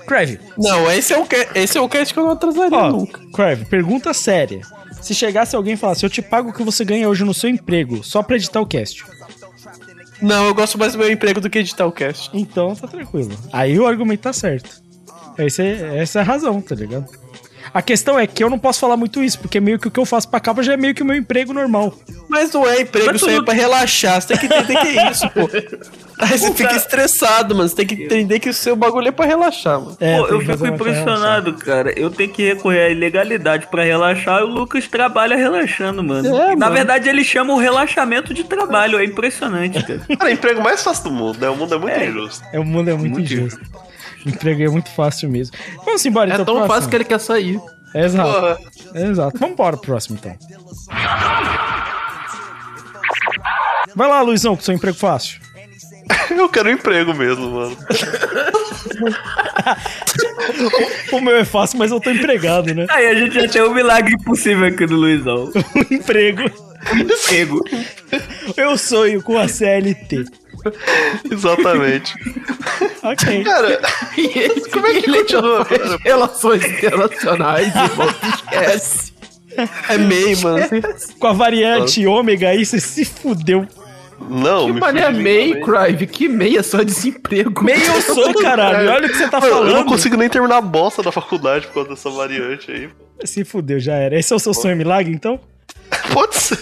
Crave, 0.06 0.40
Não, 0.58 0.90
esse 0.90 1.12
é 1.12 1.18
o, 1.18 1.24
ca- 1.24 1.46
esse 1.54 1.78
é 1.78 1.80
o 1.80 1.88
cast 1.88 2.12
que 2.12 2.18
eu 2.18 2.24
não 2.24 2.32
atrasaria 2.32 2.76
Ó, 2.76 2.90
nunca. 2.90 3.20
Crave, 3.32 3.64
pergunta 3.66 4.12
séria. 4.12 4.60
Se 5.00 5.14
chegasse 5.14 5.56
alguém 5.56 5.74
e 5.74 5.76
falasse, 5.76 6.04
eu 6.04 6.10
te 6.10 6.20
pago 6.22 6.50
o 6.50 6.52
que 6.52 6.62
você 6.62 6.84
ganha 6.84 7.08
hoje 7.08 7.24
no 7.24 7.34
seu 7.34 7.48
emprego, 7.50 8.02
só 8.04 8.22
pra 8.22 8.36
editar 8.36 8.60
o 8.60 8.66
cast. 8.66 9.04
Não, 10.20 10.46
eu 10.46 10.54
gosto 10.54 10.78
mais 10.78 10.92
do 10.92 10.98
meu 10.98 11.10
emprego 11.10 11.40
do 11.40 11.48
que 11.48 11.58
editar 11.58 11.86
o 11.86 11.92
cast. 11.92 12.30
Então 12.34 12.74
tá 12.74 12.86
tranquilo. 12.86 13.30
Aí 13.52 13.78
o 13.78 13.86
argumento 13.86 14.20
tá 14.20 14.32
certo. 14.32 14.82
Esse 15.38 15.62
é- 15.62 15.98
essa 15.98 16.18
é 16.18 16.22
a 16.22 16.24
razão, 16.24 16.60
tá 16.60 16.74
ligado? 16.74 17.06
A 17.72 17.80
questão 17.82 18.18
é 18.18 18.26
que 18.26 18.42
eu 18.42 18.50
não 18.50 18.58
posso 18.58 18.80
falar 18.80 18.96
muito 18.96 19.22
isso, 19.22 19.38
porque 19.38 19.60
meio 19.60 19.78
que 19.78 19.88
o 19.88 19.90
que 19.90 20.00
eu 20.00 20.04
faço 20.04 20.28
pra 20.28 20.40
capa 20.40 20.62
já 20.62 20.72
é 20.72 20.76
meio 20.76 20.94
que 20.94 21.02
o 21.02 21.06
meu 21.06 21.16
emprego 21.16 21.52
normal. 21.52 21.94
Mas 22.28 22.52
não 22.52 22.66
é 22.68 22.80
emprego, 22.82 23.14
isso 23.14 23.28
aí 23.28 23.36
é 23.36 23.42
pra 23.42 23.54
relaxar. 23.54 24.20
Você 24.20 24.28
tem 24.28 24.38
que 24.38 24.46
entender 24.46 24.76
que 24.80 24.98
é 24.98 25.10
isso, 25.10 25.28
pô. 25.30 25.48
Aí 26.20 26.38
você 26.38 26.52
fica 26.52 26.76
estressado, 26.76 27.54
mano. 27.54 27.66
Você 27.66 27.76
tem 27.76 27.86
que 27.86 27.94
entender 28.04 28.38
que 28.40 28.50
o 28.50 28.52
seu 28.52 28.76
bagulho 28.76 29.08
é 29.08 29.10
pra 29.10 29.24
relaxar, 29.24 29.80
mano. 29.80 29.96
É, 29.98 30.18
Pô, 30.18 30.26
eu 30.26 30.40
fico 30.40 30.66
impressionado, 30.66 31.54
cara. 31.54 31.98
Eu 31.98 32.10
tenho 32.10 32.30
que 32.30 32.42
recorrer 32.46 32.82
à 32.82 32.88
ilegalidade 32.90 33.66
pra 33.68 33.82
relaxar 33.82 34.40
e 34.40 34.44
o 34.44 34.46
Lucas 34.46 34.86
trabalha 34.86 35.34
relaxando, 35.34 36.04
mano. 36.04 36.28
É, 36.28 36.48
Na 36.50 36.66
mano. 36.66 36.72
verdade, 36.74 37.08
ele 37.08 37.24
chama 37.24 37.54
o 37.54 37.58
relaxamento 37.58 38.34
de 38.34 38.44
trabalho. 38.44 38.98
É 38.98 39.04
impressionante, 39.06 39.82
cara. 39.82 40.02
Cara, 40.18 40.30
emprego 40.30 40.60
mais 40.60 40.82
fácil 40.82 41.04
do 41.04 41.10
mundo, 41.10 41.38
né? 41.40 41.48
O 41.48 41.56
mundo 41.56 41.74
é 41.74 41.78
muito 41.78 41.98
injusto. 42.02 42.44
É, 42.52 42.60
o 42.60 42.64
mundo 42.66 42.90
é 42.90 42.92
muito, 42.92 43.12
Muito 43.12 43.32
injusto. 43.32 43.58
Emprego 43.58 43.89
é 44.64 44.68
muito 44.68 44.90
fácil 44.90 45.28
mesmo. 45.30 45.56
Vamos 45.84 46.04
embora 46.04 46.30
É 46.30 46.34
então. 46.34 46.44
tão 46.44 46.54
próximo. 46.56 46.74
fácil 46.74 46.90
que 46.90 46.96
ele 46.96 47.04
quer 47.04 47.20
sair. 47.20 47.60
Exato. 47.94 48.32
Porra. 48.32 48.58
Exato. 48.94 49.38
Vamos 49.38 49.52
embora 49.54 49.76
pro 49.76 49.86
próximo 49.86 50.18
então. 50.20 50.36
Vai 53.96 54.08
lá, 54.08 54.20
Luizão, 54.22 54.56
com 54.56 54.62
seu 54.62 54.74
emprego 54.74 54.96
fácil. 54.96 55.40
Eu 56.30 56.48
quero 56.48 56.68
um 56.68 56.72
emprego 56.72 57.12
mesmo, 57.14 57.50
mano. 57.50 57.76
O 61.12 61.20
meu 61.20 61.36
é 61.36 61.44
fácil, 61.44 61.78
mas 61.78 61.90
eu 61.90 62.00
tô 62.00 62.10
empregado, 62.10 62.74
né? 62.74 62.86
Aí 62.90 63.06
a 63.06 63.14
gente 63.14 63.34
já 63.34 63.48
tem 63.48 63.62
um 63.62 63.74
milagre 63.74 64.14
impossível 64.14 64.66
aqui 64.66 64.86
do 64.86 64.96
Luizão. 64.96 65.50
Um 65.76 65.94
emprego. 65.94 66.42
Emprego. 66.94 67.64
Eu 68.56 68.76
sonho 68.78 69.22
com 69.22 69.38
a 69.38 69.46
CLT. 69.48 70.24
Exatamente. 71.30 72.14
Ok. 73.02 73.44
Cara, 73.44 73.80
como 74.72 74.86
é 74.86 74.94
que 74.94 75.10
continua? 75.10 75.66
Relações 76.02 76.64
internacionais, 76.64 77.68
irmão. 77.74 78.08
Esquece. 78.34 79.12
É 79.88 79.98
meio, 79.98 80.40
mano. 80.42 80.66
Com 81.18 81.26
a 81.26 81.32
variante 81.32 82.06
ômega 82.06 82.48
aí, 82.48 82.64
você 82.64 82.80
se 82.80 83.04
fudeu. 83.04 83.66
Não, 84.28 84.66
Que 84.66 84.72
me 84.72 84.80
mané 84.80 85.10
MEI. 85.10 85.60
Crive? 85.60 86.06
Que 86.06 86.28
MEI 86.28 86.58
é 86.58 86.62
só 86.62 86.82
desemprego. 86.82 87.64
Meio 87.64 87.82
eu 87.84 88.02
sou, 88.02 88.32
caralho. 88.34 88.90
Olha 88.90 89.06
o 89.06 89.10
que 89.10 89.16
você 89.16 89.28
tá 89.28 89.38
Eu- 89.38 89.44
Eu 89.48 89.64
não 89.64 89.70
falando. 89.72 89.86
consigo 89.88 90.16
nem 90.16 90.28
terminar 90.28 90.58
a 90.58 90.60
bosta 90.60 91.02
da 91.02 91.10
faculdade 91.10 91.66
por 91.68 91.74
causa 91.74 91.88
dessa 91.90 92.10
variante 92.10 92.70
aí. 92.70 92.88
Se 93.24 93.44
fudeu, 93.44 93.80
já 93.80 93.94
era. 93.94 94.18
Esse 94.18 94.32
é 94.32 94.36
o 94.36 94.38
seu 94.38 94.54
sonho 94.54 94.76
milagre, 94.76 95.12
então? 95.12 95.40
pode 96.12 96.36
ser. 96.36 96.58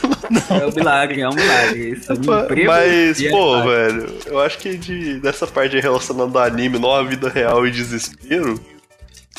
É 0.50 0.66
um 0.66 0.72
milagre, 0.74 1.20
é 1.20 1.28
um 1.28 1.34
milagre. 1.34 1.90
Isso, 1.90 2.12
um 2.12 2.16
emprego 2.16 2.66
Mas, 2.66 3.22
pô, 3.28 3.56
é- 3.56 3.62
velho, 3.88 4.14
eu 4.26 4.40
acho 4.40 4.58
que 4.58 4.76
de, 4.76 5.20
dessa 5.20 5.46
parte 5.46 5.76
aí 5.76 5.82
relacionando 5.82 6.38
a 6.38 6.44
anime, 6.44 6.78
não 6.78 6.92
a 6.94 7.02
vida 7.02 7.28
real 7.28 7.66
e 7.66 7.70
desespero. 7.70 8.58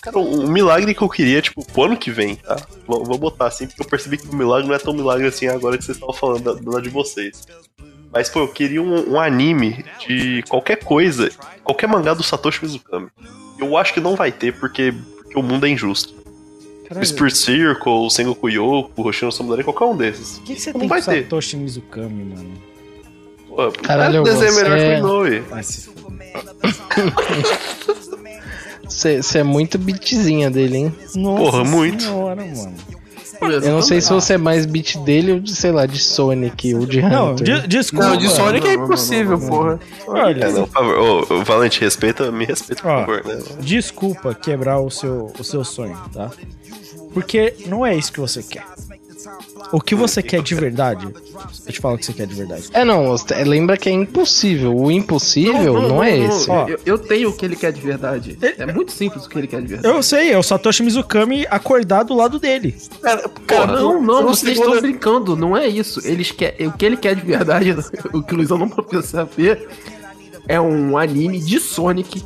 Cara, 0.02 0.18
um, 0.18 0.46
um 0.46 0.48
milagre 0.52 0.94
que 0.94 1.02
eu 1.02 1.10
queria, 1.10 1.42
tipo, 1.42 1.66
pro 1.74 1.84
ano 1.84 1.98
que 1.98 2.10
vem, 2.12 2.36
tá? 2.36 2.56
Vou, 2.88 3.04
vou 3.04 3.18
botar 3.18 3.48
assim, 3.48 3.68
porque 3.68 3.82
eu 3.82 3.88
percebi 3.88 4.18
que 4.18 4.28
o 4.30 4.36
milagre 4.36 4.68
não 4.68 4.74
é 4.76 4.80
tão 4.80 4.94
milagre 4.94 5.28
assim 5.28 5.48
agora 5.48 5.78
que 5.78 5.84
vocês 5.84 5.98
estavam 5.98 6.16
falando 6.16 6.42
da, 6.56 6.72
da 6.72 6.80
de 6.80 6.90
vocês. 6.90 7.42
Mas, 8.12 8.28
pô, 8.30 8.40
eu 8.40 8.48
queria 8.48 8.82
um, 8.82 9.12
um 9.14 9.20
anime 9.20 9.86
de 10.06 10.44
qualquer 10.50 10.78
coisa, 10.84 11.30
qualquer 11.64 11.88
mangá 11.88 12.14
do 12.14 12.24
Satoshi 12.24 12.64
Mizukami. 12.64 13.08
Eu 13.60 13.78
acho 13.78 13.94
que 13.94 14.00
não 14.00 14.16
vai 14.16 14.32
ter, 14.32 14.54
porque, 14.60 14.94
porque 15.18 15.38
o 15.38 15.44
mundo 15.44 15.66
é 15.66 15.70
injusto. 15.70 16.14
Caralho. 16.88 17.06
Spirit 17.06 17.38
Circle, 17.38 17.92
o 17.92 18.10
Sengoku 18.10 18.50
Yoko, 18.50 18.92
o 18.96 19.08
Hoshino 19.08 19.32
Samurai, 19.32 19.64
qualquer 19.64 19.86
um 19.86 19.96
desses. 19.96 20.38
O 20.38 20.42
que, 20.42 20.60
você 20.60 20.74
Não 20.74 20.80
tem 20.80 20.90
vai 20.90 21.02
com 21.02 21.12
ter. 21.12 21.24
Satoshi 21.24 21.56
Mizukami, 21.58 22.24
mano? 22.24 22.54
Pô, 23.48 23.72
Caralho, 23.84 24.22
o 24.22 24.24
desenho 24.24 24.48
é 24.48 24.64
melhor 24.64 24.80
você- 24.80 24.86
que 24.86 24.92
o 24.92 24.98
Inoue. 24.98 25.40
Vai 25.42 25.64
se 25.64 25.90
Você 28.90 29.38
é 29.38 29.44
muito 29.44 29.78
bitzinha 29.78 30.50
dele, 30.50 30.78
hein? 30.78 30.96
Nossa 31.16 31.44
Porra, 31.44 31.64
muito. 31.64 32.04
Senhora, 32.04 32.44
mano. 32.44 32.74
Eu 33.42 33.72
não 33.72 33.82
sei 33.82 34.02
se 34.02 34.12
você 34.12 34.34
é 34.34 34.38
mais 34.38 34.66
beat 34.66 34.98
dele 35.00 35.34
ou 35.34 35.40
de, 35.40 35.56
sei 35.56 35.72
lá, 35.72 35.86
de 35.86 35.98
Sonic 36.00 36.74
ou 36.76 36.86
de 36.86 37.02
Não, 37.02 37.32
Hunter. 37.32 37.62
de- 37.62 37.68
desculpa. 37.68 38.08
Não, 38.10 38.18
de 38.18 38.28
Sonic 38.30 38.68
é 38.68 38.72
não, 38.72 38.78
não, 38.80 38.86
impossível, 38.86 39.38
não, 39.38 39.40
não, 39.40 39.48
porra. 39.50 39.80
Olha, 40.08 40.44
É, 40.46 40.52
não, 40.52 40.64
por 40.68 40.72
favor. 40.74 40.98
Ô, 41.32 41.34
ô, 41.36 41.44
Valente, 41.44 41.80
respeita, 41.80 42.32
me 42.32 42.46
respeita, 42.46 42.82
por 42.82 42.92
Ó. 42.92 43.00
favor, 43.00 43.26
né? 43.26 43.42
desculpa 43.62 44.34
quebrar 44.36 44.80
o 44.80 44.90
seu, 44.90 45.32
o 45.40 45.44
seu 45.44 45.64
sonho, 45.64 45.98
tá? 46.14 46.30
Porque 47.14 47.56
não 47.66 47.86
é 47.86 47.96
isso 47.96 48.12
que 48.12 48.20
você 48.20 48.44
quer. 48.44 48.66
O 49.72 49.80
que 49.80 49.94
você 49.94 50.24
quer 50.24 50.42
de 50.42 50.56
verdade, 50.56 51.08
eu 51.66 51.72
te 51.74 51.80
falo 51.80 51.96
o 51.96 51.98
que 51.98 52.06
você 52.06 52.14
quer 52.14 52.26
de 52.26 52.34
verdade. 52.34 52.70
É, 52.74 52.84
não, 52.84 53.16
lembra 53.46 53.78
que 53.78 53.88
é 53.88 53.92
impossível. 53.92 54.76
O 54.76 54.92
impossível 54.92 55.82
não, 55.82 56.04
é 56.04 56.18
esse. 56.18 56.50
Ó. 56.50 56.68
Eu, 56.68 56.80
eu 56.86 56.98
tenho 56.98 57.30
o 57.30 57.34
que 57.34 57.46
ele 57.46 57.56
quer 57.56 57.72
de 57.72 57.82
verdade. 57.82 58.38
É 58.42 58.66
muito 58.66 58.92
simples 58.92 59.26
o 59.26 59.30
que 59.30 59.38
ele 59.38 59.48
quer 59.48 59.62
de 59.62 59.68
verdade. 59.68 59.96
Eu 59.96 60.02
sei, 60.02 60.32
é 60.32 60.38
o 60.38 60.44
Satoshi 60.44 60.84
Mizukami 60.84 61.46
acordar 61.50 62.04
do 62.04 62.16
lado 62.16 62.40
dele. 62.40 62.76
Cara, 63.02 63.30
Porra, 63.30 63.68
não, 63.68 64.02
não, 64.02 64.24
vocês 64.24 64.58
segundo- 64.58 64.76
estão 64.76 64.90
brincando, 64.90 65.36
não 65.36 65.56
é 65.56 65.68
isso. 65.68 66.00
Eles 66.04 66.32
quer, 66.32 66.56
o 66.62 66.72
que 66.72 66.86
ele 66.86 66.98
quer 66.98 67.16
de 67.16 67.22
verdade, 67.22 67.76
o 68.14 68.24
que 68.24 68.34
o 68.34 68.38
Luizão 68.38 68.58
não 68.58 68.70
pode 68.70 69.06
saber, 69.06 69.68
é 70.48 70.60
um 70.60 70.98
anime 70.98 71.40
de 71.40 71.60
Sonic 71.60 72.24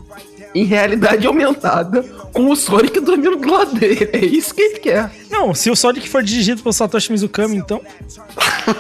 em 0.55 0.65
realidade 0.65 1.25
aumentada, 1.25 2.03
com 2.31 2.49
o 2.51 2.55
Sonic 2.55 2.99
dormindo 2.99 3.35
do 3.37 3.51
lado 3.51 3.73
dele. 3.73 4.09
É 4.13 4.23
isso 4.23 4.53
que 4.53 4.61
ele 4.61 4.79
quer. 4.79 5.11
Não, 5.33 5.51
se 5.55 5.71
o 5.71 5.75
Sonic 5.75 6.07
for 6.07 6.21
dirigido 6.21 6.61
pelo 6.61 6.71
Satoshi 6.71 7.11
Mizukami, 7.11 7.55
então. 7.57 7.81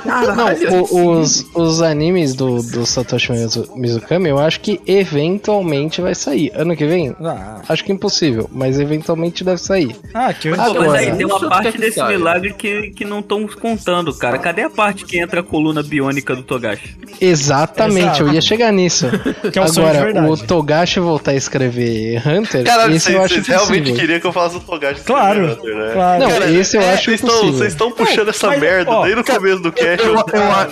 Caralho. 0.03 0.71
Não, 0.71 0.81
o- 0.83 1.19
os, 1.19 1.45
os 1.53 1.81
animes 1.81 2.33
do, 2.35 2.61
do 2.63 2.85
Satoshi 2.85 3.31
Mizu- 3.31 3.69
Mizukami, 3.75 4.29
eu 4.29 4.39
acho 4.39 4.59
que 4.59 4.79
eventualmente 4.85 6.01
vai 6.01 6.15
sair. 6.15 6.51
Ano 6.55 6.75
que 6.75 6.85
vem? 6.85 7.15
Ah, 7.23 7.61
Acho 7.67 7.83
que 7.83 7.91
impossível, 7.91 8.49
mas 8.51 8.79
eventualmente 8.79 9.43
deve 9.43 9.59
sair. 9.59 9.95
ah 10.13 10.33
que 10.33 10.49
eu 10.49 10.57
Mas 10.57 10.69
Agora, 10.71 10.99
aí 10.99 11.11
tem 11.15 11.25
uma 11.25 11.37
Isso 11.37 11.49
parte 11.49 11.77
desse 11.77 11.99
saia. 11.99 12.17
milagre 12.17 12.53
que, 12.53 12.89
que 12.91 13.05
não 13.05 13.19
estão 13.19 13.47
contando, 13.47 14.13
cara. 14.13 14.37
Cadê 14.37 14.63
a 14.63 14.69
parte 14.69 15.05
que 15.05 15.19
entra 15.19 15.39
a 15.39 15.43
coluna 15.43 15.81
biônica 15.83 16.35
do 16.35 16.43
Togashi? 16.43 16.95
Exatamente, 17.21 18.05
Exato. 18.07 18.23
eu 18.23 18.33
ia 18.33 18.41
chegar 18.41 18.71
nisso. 18.71 19.07
Que 19.51 19.59
é 19.59 19.61
um 19.61 19.67
sonho 19.67 19.91
de 19.91 19.97
Agora, 20.17 20.31
o 20.31 20.37
Togashi 20.37 20.99
voltar 20.99 21.31
a 21.31 21.35
escrever 21.35 22.21
Hunter, 22.25 22.63
Caralho, 22.63 22.95
esse 22.95 23.05
vocês, 23.05 23.15
eu 23.15 23.21
acho 23.23 23.33
vocês 23.35 23.47
realmente 23.47 23.93
queriam 23.93 24.19
que 24.19 24.25
eu 24.27 24.31
falasse 24.33 24.55
o 24.57 24.59
Togashi 24.59 25.01
do 25.01 25.05
Claro, 25.05 25.51
Hunter, 25.51 25.75
né? 25.75 25.91
claro. 25.93 26.23
Não, 26.23 26.29
Cara, 26.31 26.51
esse 26.51 26.77
eu 26.77 26.81
é, 26.81 26.93
acho 26.93 27.05
vocês 27.05 27.21
impossível. 27.21 27.53
Vocês 27.53 27.73
estão 27.73 27.91
puxando 27.91 28.29
essa 28.29 28.47
mas, 28.47 28.59
merda 28.61 28.91
ó, 28.91 29.03
desde 29.03 29.19
o 29.21 29.23
começo 29.23 29.59
do 29.61 29.71
cast. 29.73 30.05
Eu, 30.05 30.13
eu, 30.13 30.23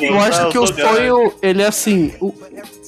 eu 0.02 0.12
não, 0.12 0.22
acho 0.22 0.50
que 0.50 0.58
o 0.58 0.66
Togashi. 0.66 0.82
sonho, 0.96 1.34
ele 1.42 1.62
é 1.62 1.68
assim. 1.68 2.14
o- 2.20 2.34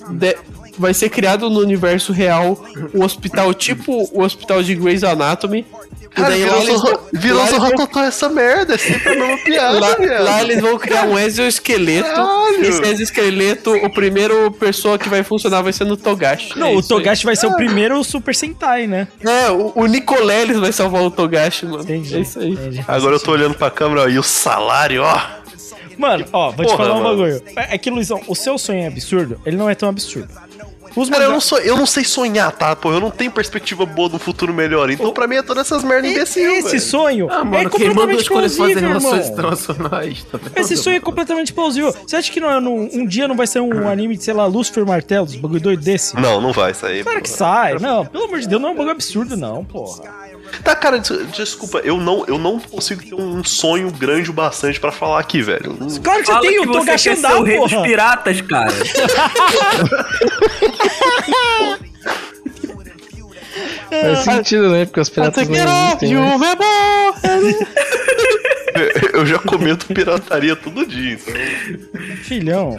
de- 0.10 0.38
vai 0.78 0.94
ser 0.94 1.10
criado 1.10 1.50
no 1.52 1.60
universo 1.60 2.12
real 2.12 2.60
o 2.96 3.04
hospital 3.04 3.54
tipo 3.54 4.10
o 4.12 4.24
hospital 4.24 4.64
de 4.64 4.74
Grey's 4.76 5.04
Anatomy. 5.04 5.66
E 6.02 6.16
Cara, 6.16 6.30
daí 6.30 6.46
lá 6.46 6.56
vão- 6.58 7.48
Zorrototó 7.48 8.00
essa 8.04 8.30
merda, 8.30 8.76
é 8.76 8.78
sempre 8.78 9.10
a 9.10 9.16
mesma 9.16 9.38
piada, 9.44 9.80
Lá, 9.80 9.96
lá 10.20 10.42
eles 10.44 10.62
vão 10.62 10.78
criar 10.78 11.06
um 11.08 11.18
exoesqueleto. 11.18 12.08
Caralho. 12.08 12.62
Esse 12.66 12.82
exoesqueleto, 12.84 13.72
o 13.74 13.90
primeiro 13.92 14.52
pessoa 14.52 14.98
que 15.00 15.10
vai 15.10 15.24
funcionar 15.24 15.62
vai 15.64 15.74
ser 15.74 15.86
no 15.86 15.98
Togashi. 15.98 16.58
Não, 16.58 16.68
É 16.68 16.76
o 16.76 16.80
isso 16.80 16.94
aí. 16.94 17.00
Togashi 17.00 17.26
vai 17.26 17.36
ser 17.36 17.48
o 17.48 17.56
primeiro 17.56 18.04
Super 18.04 18.36
Sentai, 18.36 18.86
né? 18.86 19.08
É, 19.26 19.50
o, 19.50 19.72
o 19.76 19.86
Nicoleles 19.88 20.60
vai 20.60 20.72
salvar 20.72 21.02
o 21.02 21.10
Togashi, 21.10 21.66
mano. 21.66 21.82
Entendi. 21.84 22.16
É 22.16 22.20
isso 22.20 22.40
aí. 22.40 22.52
Entendi. 22.52 22.86
Agora 22.88 23.16
eu 23.16 23.20
tô 23.20 23.32
olhando 23.32 23.56
pra 23.56 23.72
câmera 23.72 24.04
ó, 24.04 24.08
e 24.08 24.20
o 24.20 24.24
salário, 24.24 25.02
ó. 25.04 25.20
Mano, 25.98 26.26
ó, 26.34 26.52
vou 26.52 26.66
te 26.66 26.72
Porra, 26.72 26.78
falar 26.86 26.96
um 27.00 27.04
mano. 27.04 27.10
bagulho. 27.18 27.44
É 27.56 27.76
é 27.76 27.78
que, 27.78 27.90
Luizão, 27.90 28.22
o 28.28 28.36
seu 28.36 28.58
sonho 28.58 28.82
é 28.82 28.88
absurdo, 28.88 29.40
ele 29.46 29.58
não 29.58 29.70
é 29.70 29.76
tão 29.76 29.90
absurdo. 29.90 30.30
Os 30.96 31.10
Cara, 31.10 31.24
eu 31.24 31.32
não, 31.32 31.42
sou, 31.42 31.58
eu 31.58 31.76
não 31.76 31.88
sei 31.88 32.04
sonhar, 32.04 32.52
tá? 32.52 32.76
Pô, 32.76 32.92
eu 32.94 33.00
não 33.00 33.10
tenho 33.10 33.32
perspectiva 33.32 33.84
boa 33.84 34.08
do 34.10 34.20
futuro 34.20 34.54
melhor. 34.54 34.92
Então, 34.92 35.12
pra 35.12 35.26
mim, 35.26 35.38
é 35.38 35.42
todas 35.42 35.66
essas 35.66 35.84
merdas 35.84 36.12
imbecil, 36.12 36.52
Esse 36.52 36.68
velho. 36.68 36.82
sonho 36.82 37.28
Ah, 37.32 37.34
é 37.34 37.38
mano, 37.40 37.50
manda 37.52 37.70
completamente 37.72 38.26
plausível, 38.30 38.66
relações 38.80 39.26
irmão. 39.26 39.34
internacionais, 39.34 40.24
tá? 40.32 40.40
Esse 40.56 40.78
sonho 40.78 40.98
é 40.98 41.00
completamente 41.00 41.52
plausível. 41.52 41.92
Você 42.06 42.16
acha 42.16 42.32
que 42.32 42.40
não 42.40 42.48
é 42.52 42.60
num- 42.60 42.88
um 42.94 43.08
dia 43.08 43.28
não 43.28 43.36
vai 43.36 43.48
ser 43.48 43.60
um 43.60 43.88
anime 43.90 44.16
de, 44.16 44.24
sei 44.24 44.36
lá, 44.36 44.46
Lucifer 44.46 44.86
Martelos, 44.86 45.36
bagulho 45.36 45.60
doido 45.62 45.82
desse? 45.84 46.16
Não, 46.16 46.40
não 46.40 46.52
vai 46.52 46.76
sair. 46.76 47.04
Claro 47.04 47.22
que 47.24 47.30
sai. 47.30 47.80
Não, 47.80 48.06
pelo 48.06 48.26
amor 48.26 48.40
de 48.40 48.48
Deus, 48.48 48.62
não 48.62 48.70
é 48.70 48.72
um 48.74 48.76
bagulho 48.76 48.92
absurdo, 48.92 49.36
não, 49.36 49.66
porra. 49.66 50.04
Tá, 50.62 50.76
cara, 50.76 51.00
des- 51.00 51.32
desculpa, 51.32 51.80
eu 51.80 51.98
não, 51.98 52.26
eu 52.28 52.38
não 52.38 52.60
consigo 52.60 53.02
ter 53.02 53.16
um 53.16 53.44
sonho 53.44 53.90
grande 53.92 54.30
o 54.30 54.34
bastante 54.34 54.80
pra 54.80 54.92
falar 54.92 55.20
aqui, 55.20 55.42
velho. 55.42 55.76
Claro 56.04 56.20
que 56.20 56.26
você 56.26 56.32
Fala 56.32 56.42
tem 56.42 56.52
que 56.54 56.60
o 56.60 56.66
você 56.66 56.80
Togashi 56.80 57.10
quer 57.10 57.16
ser 57.16 57.26
andar, 57.26 57.40
o 57.40 57.44
rei 57.44 57.60
dos 57.60 57.74
piratas, 57.74 58.42
cara. 58.42 58.74
Faz 63.90 64.20
sentido, 64.20 64.70
né? 64.72 64.86
Porque 64.86 65.00
os 65.02 65.10
piratas 65.10 65.48
não 65.48 65.56
existem. 65.56 66.10
Eu 69.14 69.26
já 69.26 69.38
comento 69.40 69.86
pirataria 69.88 70.56
todo 70.56 70.86
dia, 70.86 71.14
então. 71.14 71.34
Filhão. 72.24 72.78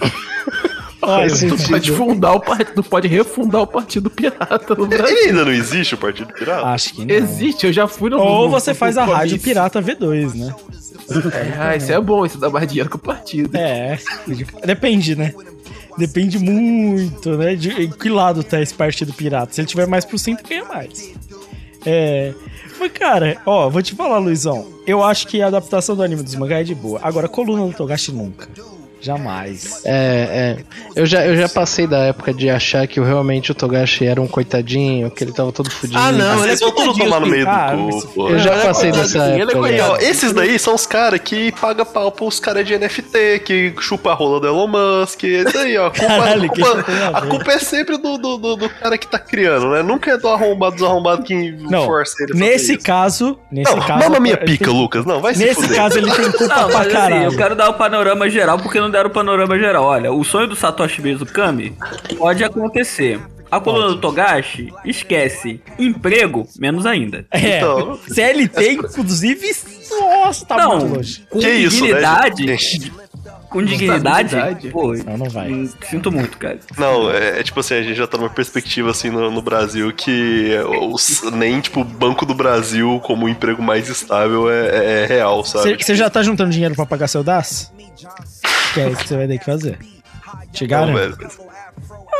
Tu 1.57 1.69
pode 1.69 1.93
fundar 1.93 2.33
o 2.35 2.41
partido, 2.41 2.83
pode 2.83 3.09
refundar 3.09 3.63
o 3.63 3.67
Partido 3.67 4.09
Pirata 4.11 4.75
no 4.75 4.87
Brasil. 4.87 5.17
Ele 5.17 5.29
ainda 5.29 5.45
não 5.45 5.53
existe 5.53 5.95
o 5.95 5.99
Partido 5.99 6.33
Pirata? 6.33 6.67
acho 6.69 6.95
que 6.95 7.05
não. 7.05 7.15
Existe, 7.15 7.67
eu 7.67 7.73
já 7.73 7.87
fui 7.89 8.11
no. 8.11 8.19
Ou 8.21 8.45
no- 8.45 8.51
você 8.51 8.71
no- 8.71 8.77
faz 8.77 8.97
a 8.99 9.05
no 9.07 9.13
Rádio 9.13 9.31
comício. 9.39 9.41
Pirata 9.45 9.81
V2, 9.83 10.35
né? 10.35 10.55
Ah, 11.59 11.77
isso 11.77 11.93
é 11.93 12.01
bom, 12.01 12.25
isso 12.25 12.39
dá 12.39 12.49
mais 12.49 12.67
dinheiro 12.67 12.89
que 12.89 12.97
o 12.97 12.99
partido. 12.99 13.55
É. 13.57 13.99
Depende, 14.65 15.15
né? 15.17 15.35
Depende 15.99 16.39
muito, 16.39 17.37
né? 17.37 17.55
De 17.55 17.71
em 17.85 17.91
que 17.91 18.09
lado 18.09 18.43
tá 18.43 18.61
esse 18.61 18.75
partido 18.75 19.13
pirata. 19.13 19.53
Se 19.53 19.61
ele 19.61 19.69
tiver 19.69 19.87
mais 19.87 20.05
pro 20.05 20.19
centro, 20.19 20.47
ganha 20.49 20.65
mais. 20.65 21.13
É. 21.87 22.33
Mas, 22.81 22.91
cara, 22.93 23.37
ó, 23.47 23.69
vou 23.69 23.83
te 23.83 23.95
falar, 23.95 24.19
Luizão. 24.19 24.67
Eu 24.87 25.03
acho 25.05 25.29
que 25.29 25.41
a 25.41 25.47
adaptação 25.47 25.95
do 25.95 26.03
anime 26.03 26.23
dos 26.23 26.35
mangá 26.35 26.61
é 26.61 26.65
de 26.65 26.75
boa. 26.75 26.99
Agora, 27.03 27.29
coluna 27.29 27.67
do 27.67 27.73
Togashi 27.77 28.11
nunca. 28.11 28.49
Jamais. 29.05 29.83
É, 29.85 30.57
é. 30.59 30.65
Eu 30.97 31.05
já, 31.07 31.25
eu 31.27 31.37
já 31.37 31.49
passei 31.49 31.87
da 31.87 31.99
época 31.99 32.33
de 32.33 32.49
achar 32.49 32.87
que 32.87 33.01
realmente 33.01 33.53
o 33.53 33.55
Togashi 33.55 34.07
era 34.07 34.21
um 34.21 34.27
coitadinho, 34.27 35.11
que 35.11 35.23
ele 35.25 35.33
tava 35.33 35.53
todo 35.53 35.71
fudido. 35.71 35.99
Ah, 35.99 36.11
não, 36.11 36.43
ele 36.43 36.53
é 36.55 36.57
coitadinho, 36.57 36.95
tomar 37.05 37.21
no 37.21 37.27
meio 37.27 37.49
Ah, 37.49 37.73
do 37.75 37.83
mas- 37.83 38.05
cu, 38.05 38.09
pô. 38.15 38.29
Eu 38.31 38.39
já 38.39 38.55
é 38.55 38.65
passei 38.67 38.91
dessa 38.93 39.19
ele 39.29 39.41
é 39.41 39.45
época. 39.45 39.93
Ó, 39.93 39.97
esses 39.99 40.33
daí 40.33 40.59
são 40.59 40.75
os 40.75 40.87
caras 40.87 41.21
que 41.21 41.53
pagam 41.53 41.85
pau 41.85 42.11
pros 42.11 42.41
caras 42.41 42.67
de 42.67 42.75
NFT, 42.79 43.41
que 43.45 43.75
chupa 43.81 44.13
a 44.13 44.15
rola 44.15 44.41
do 44.41 44.47
Elon 44.47 44.67
Musk. 44.69 45.25
Esse 45.25 45.57
aí, 45.59 45.77
ó. 45.77 45.87
A 45.87 45.91
culpa, 45.91 46.07
Caralho, 46.07 46.45
a 46.45 46.49
que 46.55 46.61
culpa- 46.63 46.81
isso 46.81 47.05
a 47.17 47.21
culpa 47.23 47.53
é 47.53 47.59
sempre 47.59 47.99
do, 47.99 48.17
do, 48.19 48.37
do, 48.39 48.57
do 48.57 48.69
cara 48.71 48.97
que 48.97 49.07
tá 49.07 49.19
criando, 49.19 49.69
né? 49.71 49.83
Nunca 49.83 50.13
é 50.13 50.17
do 50.17 50.29
arrombado 50.29 50.77
dos 50.77 50.85
arrombados 50.85 51.27
que 51.27 51.53
Não, 51.69 51.85
força 51.85 52.15
ele 52.23 52.39
nesse 52.39 52.75
isso. 52.75 52.83
caso. 52.85 53.39
Nesse 53.51 53.71
Não, 53.75 53.81
caso. 53.87 54.03
mama 54.05 54.19
minha 54.21 54.37
pica, 54.37 54.65
tem- 54.67 54.75
Lucas. 54.75 55.05
Não, 55.05 55.21
vai 55.21 55.35
se 55.35 55.45
Nesse 55.45 55.61
fuder. 55.63 55.77
caso, 55.77 55.99
ele 55.99 56.11
tem 56.11 56.31
culpa 56.33 56.47
Não, 56.55 56.69
pra 56.69 56.79
mas 56.79 56.87
assim, 56.87 56.91
caralho. 56.97 57.25
eu 57.25 57.37
quero 57.37 57.55
dar 57.57 57.69
o 57.71 57.75
panorama 57.75 58.29
geral 58.31 58.59
porque 58.59 58.81
não 58.81 58.91
deram 58.95 59.11
o 59.11 59.13
panorama 59.13 59.59
geral. 59.59 59.85
Olha, 59.85 60.13
o 60.13 60.25
sonho 60.25 60.47
do 60.47 60.57
Satoshi 60.57 61.03
Mizukami 61.03 61.77
pode 62.17 62.43
acontecer. 62.45 63.21
A 63.51 63.61
coluna 63.61 63.89
do 63.89 63.97
Togashi, 64.01 64.73
esquece. 64.85 65.61
Emprego, 65.79 66.49
menos 66.59 66.87
ainda. 66.87 67.25
É. 67.31 67.59
Então. 67.59 67.99
CLT, 68.09 68.73
inclusive, 68.73 69.53
nossa, 70.01 70.45
tá 70.47 70.57
não, 70.57 70.79
muito 70.79 70.97
longe. 70.97 71.27
com 71.31 71.39
Que 71.39 71.51
isso, 71.51 71.83
né, 71.83 72.31
dignidade. 72.31 72.93
com 73.51 73.63
dignidade, 73.63 74.29
dignidade? 74.31 74.69
pô, 74.71 74.93
Não, 74.95 75.17
não 75.19 75.29
vai. 75.31 75.53
hum, 75.53 75.69
sinto 75.89 76.11
muito, 76.11 76.37
cara. 76.37 76.59
Não, 76.77 77.09
é, 77.11 77.39
é 77.39 77.43
tipo 77.45 77.61
assim, 77.61 77.75
a 77.75 77.83
gente 77.83 77.95
já 77.95 78.09
tá 78.09 78.19
numa 78.19 78.31
perspectiva 78.31 78.91
assim 78.91 79.11
no, 79.11 79.31
no 79.31 79.43
Brasil 79.43 79.93
que 79.93 80.51
os- 80.91 81.23
nem 81.33 81.61
tipo 81.61 81.83
o 81.83 81.85
Banco 81.85 82.27
do 82.27 82.35
Brasil 82.35 82.99
como 83.05 83.27
o 83.27 83.29
emprego 83.29 83.63
mais 83.63 83.89
estável 83.89 84.51
é, 84.51 84.67
é- 84.69 85.03
é 85.03 85.07
real, 85.07 85.45
sabe? 85.45 85.77
Você 85.81 85.95
já 85.95 86.11
tá 86.11 86.23
juntando 86.25 86.51
dinheiro 86.51 86.75
pra 86.75 86.87
pagar 86.87 87.07
seu 87.07 87.23
DAS? 87.23 87.73
Que 88.75 88.81
é 88.81 88.89
isso 88.91 89.03
que 89.03 89.09
você 89.09 89.17
vai 89.17 89.27
ter 89.29 89.39
que 89.39 89.45
fazer. 89.45 89.79
Te 90.53 90.65
Não, 90.65 90.69
garanto. 90.69 91.19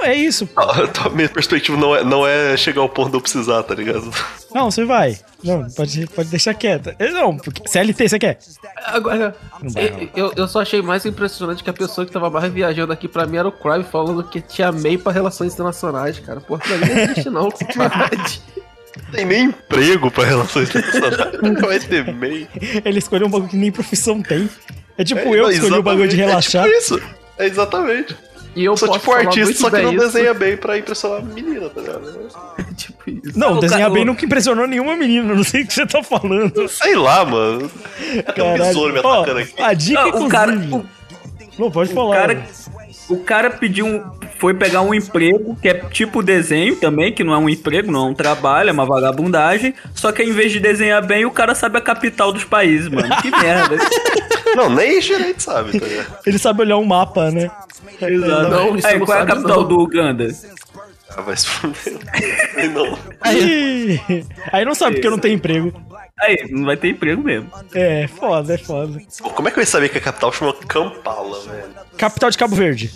é 0.03 0.15
isso. 0.15 0.49
Ah, 0.57 0.87
tá, 0.89 1.09
Minha 1.11 1.29
perspectiva 1.29 1.77
não 1.79 1.95
é, 1.95 2.05
não 2.05 2.27
é 2.27 2.57
chegar 2.57 2.81
ao 2.83 2.89
ponto 2.89 3.11
de 3.11 3.17
eu 3.17 3.21
precisar, 3.21 3.63
tá 3.63 3.75
ligado? 3.75 4.11
Não, 4.55 4.71
você 4.71 4.85
vai. 4.85 5.19
Não, 5.43 5.69
pode, 5.71 6.07
pode 6.09 6.29
deixar 6.31 6.55
quieta. 6.55 6.95
Eh, 6.99 7.11
Não, 7.11 7.37
porque 7.37 7.63
CLT 7.69 8.09
você 8.09 8.19
quer? 8.19 8.39
Agora, 8.87 9.37
Não 9.63 9.71
vai 9.71 9.89
rolar. 9.89 10.09
eu, 10.17 10.33
eu 10.37 10.49
só 10.49 10.63
achei 10.63 10.81
mais 10.83 11.05
impressionante 11.07 11.63
que 11.63 11.71
a 11.71 11.73
pessoa 11.73 12.07
que 12.07 12.13
tava 12.13 12.31
mais 12.31 12.53
viajando 12.53 12.93
aqui 12.93 13.07
pra 13.09 13.27
mim 13.27 13.37
era 13.37 13.49
o 13.49 13.53
Crime 13.53 13.85
falando 13.85 14.23
que 14.25 14.41
tinha 14.41 14.71
MEI 14.73 14.99
pra 14.99 15.13
relações 15.13 15.53
internacionais, 15.55 16.19
cara. 16.21 16.41
Pô, 16.41 16.59
pra 16.59 16.77
mim 16.77 16.87
não 16.87 16.99
existe 16.99 17.31
não, 17.31 17.51
compadre. 17.51 18.19
Tem 19.13 19.25
nem 19.25 19.45
emprego 19.47 20.11
pra 20.11 20.25
relações 20.25 20.69
internacionais. 20.75 21.41
Nunca 21.43 21.67
vai 21.67 21.79
ter 21.81 22.13
MEI. 22.15 22.49
Ele 22.85 22.99
escolheu 22.99 23.27
um 23.27 23.31
bagulho 23.31 23.51
que 23.51 23.57
nem 23.57 23.71
profissão 23.73 24.23
tem. 24.23 24.49
É 24.97 25.05
tipo 25.05 25.21
É, 25.21 25.27
eu 25.39 25.43
não, 25.43 25.49
que 25.49 25.55
escolhi 25.57 25.75
o 25.79 25.83
bagulho 25.83 26.09
de 26.09 26.17
relaxar. 26.17 26.65
É 26.67 26.69
tipo 26.69 26.79
isso. 26.79 27.03
É 27.39 27.47
exatamente. 27.47 28.17
E 28.57 28.65
eu 28.65 28.77
sou 28.77 28.89
tipo 28.93 29.11
um 29.11 29.15
artista, 29.15 29.55
só 29.55 29.69
que 29.71 29.83
não 29.83 29.93
isso. 29.93 30.05
desenha 30.05 30.33
bem 30.33 30.57
pra 30.57 30.79
impressionar 30.79 31.19
a 31.19 31.23
menina, 31.23 31.69
tá 31.71 31.81
ligado? 31.81 32.29
tipo 32.77 33.11
isso. 33.11 33.37
Não, 33.37 33.55
O 33.55 33.61
desenhar 33.61 33.91
bem 33.91 34.03
o- 34.05 34.07
nunca 34.07 34.25
impressionou 34.25 34.67
nenhuma 34.69 34.95
menina. 34.97 35.35
Não 35.35 35.43
sei 35.43 35.63
o 35.63 35.67
que 35.67 35.75
você 35.75 35.85
tá 35.85 36.03
falando. 36.05 36.69
Sei 36.69 36.95
lá, 36.95 37.25
mano. 37.25 37.69
Tem 38.35 38.45
um 38.45 38.57
besouro 38.57 38.93
me 38.93 39.01
atacando 39.01 39.39
aqui. 39.41 39.61
a 39.61 39.75
dica, 39.75 39.99
Ah, 40.01 40.05
o 40.05 40.09
inclusive... 40.09 40.31
cara, 40.31 40.53
o, 40.53 40.87
Não, 41.59 41.71
pode 41.71 41.91
o 41.91 41.95
falar. 41.95 42.17
cara, 42.17 42.45
o 43.09 43.17
cara 43.19 43.51
pediu 43.51 43.87
um, 43.87 44.05
foi 44.39 44.55
pegar 44.55 44.83
um 44.83 44.95
emprego 44.95 45.57
que 45.61 45.69
é 45.69 45.75
tipo 45.75 46.23
desenho 46.23 46.77
também, 46.77 47.13
que 47.13 47.25
não 47.25 47.35
é 47.35 47.39
um 47.39 47.49
emprego, 47.49 47.91
não 47.91 48.07
é 48.07 48.11
um 48.11 48.15
trabalho, 48.15 48.71
é 48.71 48.73
uma 48.73 48.85
vagabundagem. 48.85 49.75
Só 49.95 50.13
que 50.13 50.23
em 50.23 50.33
vez 50.33 50.53
de 50.53 50.61
desenhar 50.61 51.05
bem, 51.05 51.25
o 51.25 51.31
cara 51.31 51.55
sabe 51.55 51.79
a 51.79 51.81
capital 51.81 52.33
dos 52.33 52.45
países, 52.45 52.89
mano. 52.89 53.09
Que 53.23 53.31
merda. 53.41 53.77
Não, 54.57 54.71
nem 54.71 55.01
direito 55.01 55.43
sabe, 55.43 55.79
tá 55.79 55.87
ligado? 55.87 56.19
Ele 56.27 56.39
sabe 56.39 56.61
olhar 56.63 56.77
um 56.77 56.85
mapa, 56.85 57.31
né? 57.31 57.51
Exato. 58.01 58.49
Não, 58.51 58.77
isso 58.77 58.87
Aí, 58.87 58.99
não 58.99 59.07
qual 59.07 59.19
é 59.19 59.23
a 59.23 59.27
capital 59.27 59.61
não. 59.63 59.69
do 59.69 59.81
Uganda? 59.81 60.29
Ah, 61.17 61.21
vai 61.21 61.37
se 61.37 61.47
fuder. 61.47 61.99
Aí 62.57 62.69
não. 62.69 62.99
Aí, 63.21 64.01
aí 64.53 64.65
não 64.65 64.75
sabe 64.75 64.97
porque 64.97 65.11
não 65.11 65.19
tem 65.19 65.35
emprego. 65.35 65.73
Aí, 66.21 66.47
não 66.51 66.65
vai 66.65 66.77
ter 66.77 66.89
emprego 66.89 67.23
mesmo. 67.23 67.51
É, 67.75 68.07
foda, 68.09 68.55
é 68.55 68.59
foda. 68.59 69.01
Pô, 69.21 69.31
como 69.31 69.49
é 69.49 69.51
que 69.51 69.59
eu 69.59 69.63
ia 69.63 69.67
saber 69.67 69.89
que 69.89 69.99
a 69.99 70.01
capital 70.01 70.33
chama 70.33 70.53
Kampala, 70.53 71.41
velho? 71.41 71.75
Capital 71.97 72.31
de 72.31 72.39
Cabo 72.39 72.57
Verde. 72.57 72.91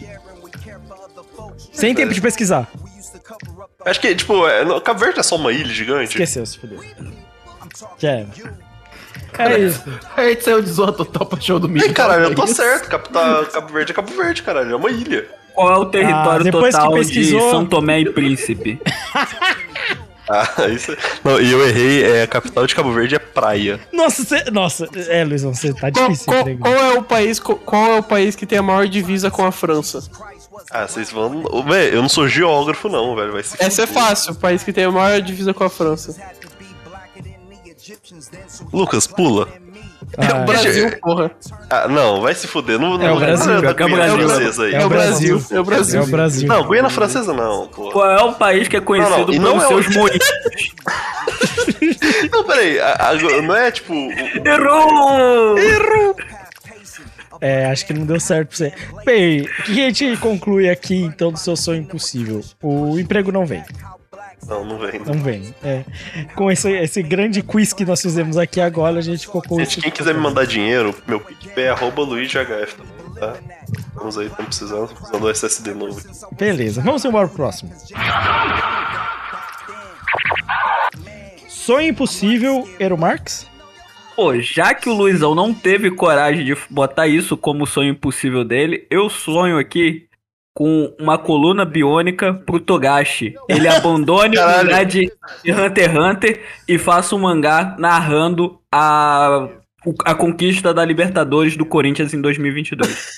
Sem 1.79 1.95
tempo 1.95 2.13
de 2.13 2.21
pesquisar. 2.21 2.69
Acho 3.85 4.01
que, 4.01 4.15
tipo, 4.15 4.47
é, 4.47 4.65
no- 4.65 4.81
Cabo 4.81 5.01
Verde 5.01 5.21
é 5.21 5.23
só 5.23 5.37
uma 5.37 5.53
ilha 5.53 5.73
gigante. 5.73 6.11
Esqueceu, 6.11 6.45
se 6.45 6.59
fudeu. 6.59 6.81
Já 7.99 8.11
era. 8.11 8.29
É 9.39 9.59
isso. 9.59 9.85
A 10.17 10.25
gente 10.25 10.43
saiu 10.45 10.61
de 10.63 10.69
zoa 10.71 10.93
total 10.93 11.27
pra 11.27 11.41
show 11.41 11.59
do 11.61 11.69
milho. 11.69 11.85
Ei, 11.87 11.93
caralho, 11.93 12.25
eu 12.25 12.35
tô 12.35 12.43
É 12.43 12.45
isso. 12.47 12.55
certo. 12.55 12.89
Capital, 12.89 13.45
Cabo 13.47 13.73
Verde 13.73 13.93
é 13.93 13.95
Cabo 13.95 14.13
Verde, 14.15 14.43
caralho. 14.43 14.73
É 14.73 14.77
uma 14.77 14.91
ilha. 14.91 15.27
Qual 15.55 15.73
é 15.73 15.77
o 15.77 15.87
território 15.87 16.41
Ah, 16.41 16.45
depois 16.45 16.75
que 16.75 16.81
total 16.81 16.93
pesquisou- 16.95 17.41
de 17.41 17.51
São 17.51 17.67
Tomé 17.67 18.01
e 18.01 18.11
Príncipe? 18.11 18.81
Ah, 20.31 20.67
isso. 20.69 20.95
Não, 21.25 21.41
e 21.41 21.51
eu 21.51 21.67
errei. 21.67 22.05
É, 22.05 22.23
a 22.23 22.27
capital 22.27 22.67
de 22.67 22.75
Cabo 22.75 22.93
Verde 22.93 23.15
é 23.15 23.19
praia. 23.19 23.81
Nossa, 23.91 24.23
você... 24.25 24.51
Nossa, 24.51 24.87
é, 25.09 25.25
Luizão, 25.25 25.55
você 25.55 25.73
tá 25.73 25.91
Qual, 25.91 26.07
difícil. 26.11 26.27
qual- 26.27 26.45
qual 26.59 26.75
é 26.75 26.93
o 26.99 27.03
país, 27.03 27.41
qual, 27.41 27.57
qual 27.59 27.87
é 27.95 27.99
o 28.01 28.03
país 28.03 28.37
que 28.37 28.45
tem 28.45 28.59
a 28.59 28.63
maior 28.63 28.87
divisa 28.87 29.31
com 29.31 29.47
a 29.47 29.51
França? 29.51 30.03
Ah, 30.71 30.87
vocês 30.87 31.11
vão. 31.11 31.43
Véi, 31.67 31.95
eu 31.95 32.03
não 32.03 32.09
sou 32.09 32.29
geógrafo, 32.29 32.89
não, 32.89 33.15
velho. 33.17 33.33
Vai 33.33 33.43
se 33.43 33.57
Essa 33.59 33.83
é 33.83 33.87
fácil, 33.87 34.33
o 34.33 34.37
país 34.37 34.63
que 34.63 34.73
tem 34.73 34.85
a 34.85 34.91
maior 34.91 35.21
divisa 35.21 35.53
com 35.55 35.65
a 35.65 35.71
França. 35.71 36.15
Lucas, 38.73 39.07
pula. 39.07 39.49
É 40.17 40.27
Ah, 40.27 40.43
o 40.43 40.47
Brasil, 40.47 40.99
porra. 41.01 41.31
Ah, 41.69 41.89
não, 41.89 42.21
vai 42.23 42.35
se 42.35 42.47
fuder. 42.47 42.79
Não, 42.79 42.95
É 42.95 42.99
não 43.09 43.17
o 43.17 43.21
Brasil. 43.21 43.47
Não, 43.47 43.55
É 43.55 43.59
o 43.71 43.75
Brasil. 43.75 44.29
francesa 44.29 44.65
aí. 44.65 44.75
É 44.75 44.85
o 44.85 44.89
Brasil. 44.89 45.45
É 45.51 45.61
o 45.61 45.65
Brasil. 45.65 46.01
É 46.01 46.05
o 46.05 46.07
Brasil. 46.07 46.49
Não, 46.49 46.69
Guiana 46.69 46.91
Francesa 46.91 47.33
não, 47.35 47.67
pô. 47.69 47.91
Qual 47.91 48.11
é 48.11 48.23
o 48.23 48.33
país 48.33 48.69
que 48.69 48.77
é 48.77 48.81
conhecido 48.81 49.17
Não, 49.19 49.27
não, 49.27 49.35
e 49.35 49.39
pelos 49.39 49.55
não 49.55 49.63
é 49.63 49.69
seus 49.69 49.87
o- 49.87 49.93
moinhos? 49.99 50.19
Não, 52.33 52.45
peraí. 52.45 52.81
a- 52.81 53.11
a- 53.11 53.43
não 53.43 53.55
é 53.57 53.71
tipo. 53.71 53.93
o- 53.93 54.49
Errou! 54.49 56.17
É, 57.41 57.67
acho 57.67 57.87
que 57.87 57.93
não 57.95 58.05
deu 58.07 58.19
certo 58.21 58.49
pra 58.49 58.57
você. 58.57 58.73
Bem, 59.05 59.43
o 59.43 59.63
que 59.65 59.81
a 59.85 59.91
gente 59.91 60.17
conclui 60.19 60.69
aqui, 60.69 60.97
então, 61.03 61.31
do 61.33 61.39
seu 61.39 61.57
sonho 61.57 61.81
impossível? 61.83 62.43
O 62.63 62.99
emprego 62.99 63.31
não 63.33 63.47
vem. 63.47 63.63
Não, 64.47 64.65
não 64.65 64.79
vem. 64.79 65.01
Não 65.01 65.15
vem. 65.15 65.55
É. 65.63 65.85
Com 66.35 66.51
esse, 66.51 66.71
esse 66.71 67.03
grande 67.03 67.43
quiz 67.43 67.73
que 67.73 67.85
nós 67.85 68.01
fizemos 68.01 68.37
aqui 68.39 68.61
agora, 68.61 68.99
a 68.99 69.03
gente 69.03 69.27
colocou 69.29 69.59
Gente, 69.59 69.73
esse- 69.73 69.81
quem 69.83 69.91
quiser 69.91 70.15
me 70.15 70.21
mandar 70.21 70.47
dinheiro, 70.47 70.95
meu 71.07 71.21
PicPay 71.21 71.65
é 71.65 71.71
arroba 71.71 72.03
LuizGHF 72.03 72.77
também, 72.77 73.15
tá? 73.19 73.35
Vamos 73.95 74.17
aí, 74.17 74.27
estamos 74.29 74.47
precisando, 74.57 74.89
precisando 74.89 75.21
do 75.21 75.29
SSD 75.31 75.75
novo. 75.75 76.01
Beleza, 76.33 76.81
vamos 76.81 77.05
embora 77.05 77.27
pro 77.27 77.37
próximo. 77.37 77.73
Sonho 81.49 81.89
impossível, 81.89 82.69
Ero 82.79 82.97
Marx? 82.97 83.47
Pô, 84.19 84.37
já 84.41 84.75
que 84.75 84.89
o 84.89 84.95
Luizão 84.95 85.33
não 85.33 85.55
teve 85.55 85.93
coragem 85.93 86.45
de 86.45 86.57
botar 86.69 87.07
isso 87.07 87.37
como 87.37 87.65
sonho 87.65 87.91
impossível 87.91 88.43
dele, 88.45 88.85
eu 88.91 89.09
sonho 89.09 89.57
aqui 89.57 90.09
com 90.53 90.93
uma 90.99 91.17
coluna 91.17 91.65
biônica 91.65 92.35
pro 92.35 92.59
Togashi. 92.59 93.37
Ele 93.49 93.69
abandone 93.71 94.37
o 94.37 94.41
mangá 94.41 94.83
de 94.83 95.09
de 95.45 95.53
Hunter 95.53 95.91
x 95.91 95.97
Hunter 95.97 96.43
e 96.67 96.77
faça 96.79 97.15
um 97.15 97.21
mangá 97.21 97.77
narrando 97.79 98.59
a, 98.73 99.49
a 100.05 100.17
conquista 100.17 100.75
da 100.75 100.85
Libertadores 100.85 101.57
do 101.57 101.65
Corinthians 101.65 102.13
em 102.13 102.21
2022. 102.21 103.15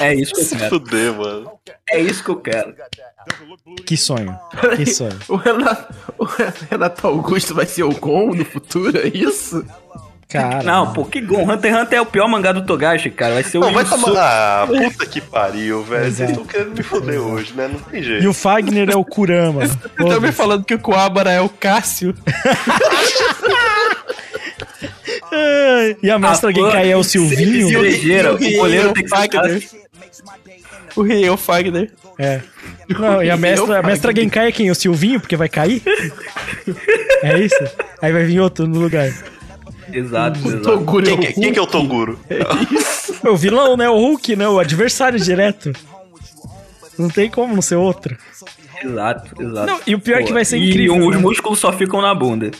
é 0.00 0.14
isso 0.14 0.32
que 0.32 0.40
eu 0.40 0.44
Se 0.44 0.56
quero. 0.56 0.70
fuder, 0.70 1.12
mano. 1.12 1.52
É 1.90 2.00
isso 2.00 2.24
que 2.24 2.30
eu 2.30 2.36
quero. 2.36 2.74
Que 3.84 3.98
sonho. 3.98 4.34
Que 4.76 4.86
sonho. 4.86 5.18
O 5.28 5.36
Renato, 5.36 5.94
o 6.16 6.24
Renato 6.70 7.06
Augusto 7.06 7.54
vai 7.54 7.66
ser 7.66 7.82
o 7.82 7.90
Gon 7.90 8.34
no 8.34 8.46
futuro, 8.46 8.96
é 8.96 9.08
isso? 9.08 9.62
Cara. 10.32 10.62
Não, 10.62 10.92
pô, 10.94 11.04
que 11.04 11.20
Gon. 11.20 11.42
Hunter 11.50 11.72
x 11.72 11.82
Hunter 11.82 11.98
é 11.98 12.00
o 12.00 12.06
pior 12.06 12.26
mangá 12.26 12.52
do 12.52 12.64
Togashi, 12.64 13.10
cara. 13.10 13.34
Vai 13.34 13.42
ser 13.42 13.58
o 13.58 13.60
Não, 13.60 13.72
vai 13.72 13.84
tomar. 13.84 14.12
Ah, 14.16 14.66
puta 14.66 15.06
que 15.06 15.20
pariu, 15.20 15.84
velho. 15.84 16.04
Vocês 16.04 16.20
Exato. 16.20 16.30
estão 16.32 16.44
querendo 16.46 16.76
me 16.76 16.82
foder 16.82 17.20
hoje, 17.20 17.52
né? 17.54 17.68
Não 17.70 17.78
tem 17.80 18.02
jeito. 18.02 18.24
E 18.24 18.26
o 18.26 18.32
Fagner 18.32 18.88
é 18.90 18.96
o 18.96 19.04
Kurama. 19.04 19.62
Também 19.98 20.32
falando 20.32 20.64
que 20.64 20.74
o 20.74 20.78
Coabara 20.78 21.30
é 21.30 21.40
o 21.40 21.50
Cássio. 21.50 22.14
E 26.02 26.10
a 26.10 26.18
mestra 26.18 26.50
Ah, 26.50 26.52
Genkai 26.52 26.90
é 26.90 26.96
o 26.96 27.02
Silvinho? 27.04 27.68
Cerejeira, 27.68 28.34
o 28.34 28.38
goleiro 28.38 28.92
tem 28.92 29.04
que 29.04 29.10
Fagner. 29.10 29.62
O 30.96 31.02
rei 31.02 31.24
é 31.24 31.30
o 31.30 31.36
Fagner. 31.36 31.90
É. 32.18 32.40
Não, 32.88 33.22
e 33.22 33.30
a 33.30 33.36
mestra, 33.38 33.78
a 33.80 33.82
mestra 33.82 34.14
Genkai 34.14 34.48
é 34.48 34.52
quem? 34.52 34.70
O 34.70 34.74
Silvinho, 34.74 35.20
porque 35.20 35.36
vai 35.36 35.48
cair? 35.48 35.82
É 37.24 37.38
isso? 37.38 37.54
Aí 38.00 38.12
vai 38.12 38.24
vir 38.24 38.40
outro 38.40 38.66
no 38.66 38.80
lugar. 38.80 39.08
Exato, 39.92 40.38
exato. 40.46 40.62
Toguro 40.62 41.04
Quem, 41.04 41.14
é 41.14 41.16
o 41.16 41.20
que- 41.20 41.32
quem 41.40 41.52
que 41.52 41.58
é 41.58 41.62
o 41.62 41.66
Toguro? 41.66 42.18
É 43.24 43.28
o 43.28 43.36
vilão, 43.36 43.76
né? 43.76 43.88
O 43.88 43.96
Hulk, 43.96 44.34
né? 44.36 44.48
O 44.48 44.58
adversário 44.58 45.18
direto. 45.20 45.72
Não 46.98 47.08
tem 47.08 47.30
como 47.30 47.54
não 47.54 47.62
ser 47.62 47.76
outro. 47.76 48.16
Exato, 48.82 49.42
exato. 49.42 49.66
Não, 49.66 49.80
e 49.86 49.94
o 49.94 50.00
pior 50.00 50.20
é 50.20 50.24
que 50.24 50.32
vai 50.32 50.44
ser 50.44 50.58
e 50.58 50.68
incrível, 50.70 50.96
os 51.08 51.16
né? 51.16 51.20
músculos 51.22 51.58
só 51.58 51.72
ficam 51.72 52.00
na 52.00 52.14
bunda. 52.14 52.50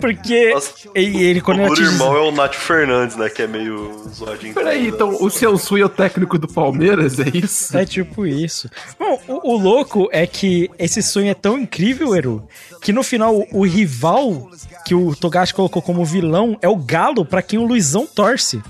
Porque 0.00 0.50
Nossa, 0.52 0.72
ele, 0.94 1.22
ele 1.22 1.40
O 1.40 1.42
quando 1.44 1.58
Toguro 1.58 1.72
atinge... 1.74 1.92
irmão 1.92 2.16
é 2.16 2.20
o 2.20 2.32
Nath 2.32 2.54
Fernandes, 2.54 3.16
né? 3.16 3.28
Que 3.28 3.42
é 3.42 3.46
meio 3.46 4.02
zoadinho. 4.08 4.52
Peraí, 4.54 4.88
então 4.88 5.16
o 5.22 5.30
seu 5.30 5.56
Sui 5.56 5.80
é 5.80 5.84
o 5.84 5.88
técnico 5.88 6.38
do 6.38 6.48
Palmeiras, 6.48 7.20
é 7.20 7.28
isso? 7.32 7.76
É 7.76 7.84
tipo 7.86 8.26
isso. 8.26 8.68
Bom, 8.98 9.20
o, 9.28 9.52
o 9.54 9.56
louco 9.56 10.08
é 10.10 10.26
que 10.26 10.68
esse 10.78 11.02
sonho 11.02 11.30
é 11.30 11.34
tão 11.34 11.58
incrível, 11.58 12.16
Eru, 12.16 12.46
que 12.80 12.92
no 12.92 13.02
final 13.04 13.36
o, 13.36 13.46
o 13.52 13.64
rival 13.64 14.50
que 14.84 14.94
o 14.94 15.14
Togashi 15.14 15.54
colocou 15.54 15.80
como 15.80 16.04
vilão 16.04 16.58
é 16.60 16.68
o 16.68 16.76
Galo, 16.76 17.24
pra 17.24 17.40
quem 17.42 17.58
o 17.58 17.66
Luizão 17.66 18.06
torce. 18.06 18.60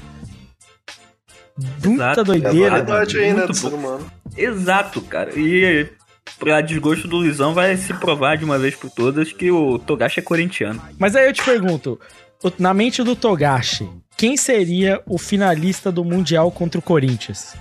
Muita 1.85 2.05
Exato. 2.05 2.21
É 2.21 2.25
doideira. 2.25 2.75
verdade 2.77 3.19
aí, 3.19 3.33
né? 3.33 3.47
Muito. 3.47 4.13
Exato, 4.37 5.01
cara. 5.03 5.31
E 5.39 5.87
pra 6.39 6.61
desgosto 6.61 7.07
do 7.09 7.17
Luizão 7.17 7.55
vai 7.55 7.77
se 7.77 7.93
provar 7.95 8.37
de 8.37 8.45
uma 8.45 8.59
vez 8.59 8.75
por 8.75 8.91
todas 8.91 9.33
que 9.33 9.51
o 9.51 9.79
Togashi 9.79 10.21
é 10.21 10.23
corintiano. 10.23 10.81
Mas 10.99 11.15
aí 11.17 11.27
eu 11.27 11.33
te 11.33 11.43
pergunto, 11.43 11.99
na 12.59 12.75
mente 12.75 13.03
do 13.03 13.15
Togashi, 13.15 13.89
quem 14.17 14.37
seria 14.37 15.01
o 15.07 15.19
finalista 15.19 15.91
do 15.93 16.05
Mundial 16.05 16.51
contra 16.51 16.79
o 16.79 16.83
Corinthians? 16.83 17.55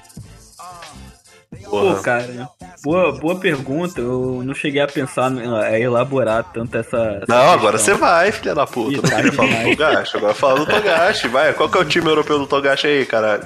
Pô, 1.70 1.94
cara, 1.96 2.50
boa, 2.84 3.12
boa 3.20 3.36
pergunta. 3.40 4.00
Eu 4.00 4.42
não 4.44 4.54
cheguei 4.54 4.82
a 4.82 4.88
pensar, 4.88 5.32
a 5.32 5.80
elaborar 5.80 6.44
tanto 6.54 6.78
essa. 6.78 6.98
essa 7.22 7.26
Não, 7.28 7.52
agora 7.52 7.78
você 7.78 7.92
questão. 7.92 8.08
vai, 8.10 8.32
filha 8.32 8.56
da 8.56 8.66
puta. 8.66 8.94
Ih, 8.94 9.02
Não 9.02 9.10
queria 9.10 9.32
falar 9.34 9.64
do. 9.64 9.70
Togashi. 9.70 10.18
Agora 10.18 10.34
fala 10.34 10.60
do 10.60 10.66
Togashi, 10.66 11.28
vai. 11.28 11.54
Qual 11.54 11.70
que 11.70 11.78
é 11.78 11.82
o 11.82 11.86
time 11.86 12.08
europeu 12.10 12.40
do 12.40 12.48
Togashi 12.48 12.88
aí, 12.88 13.06
caralho? 13.06 13.46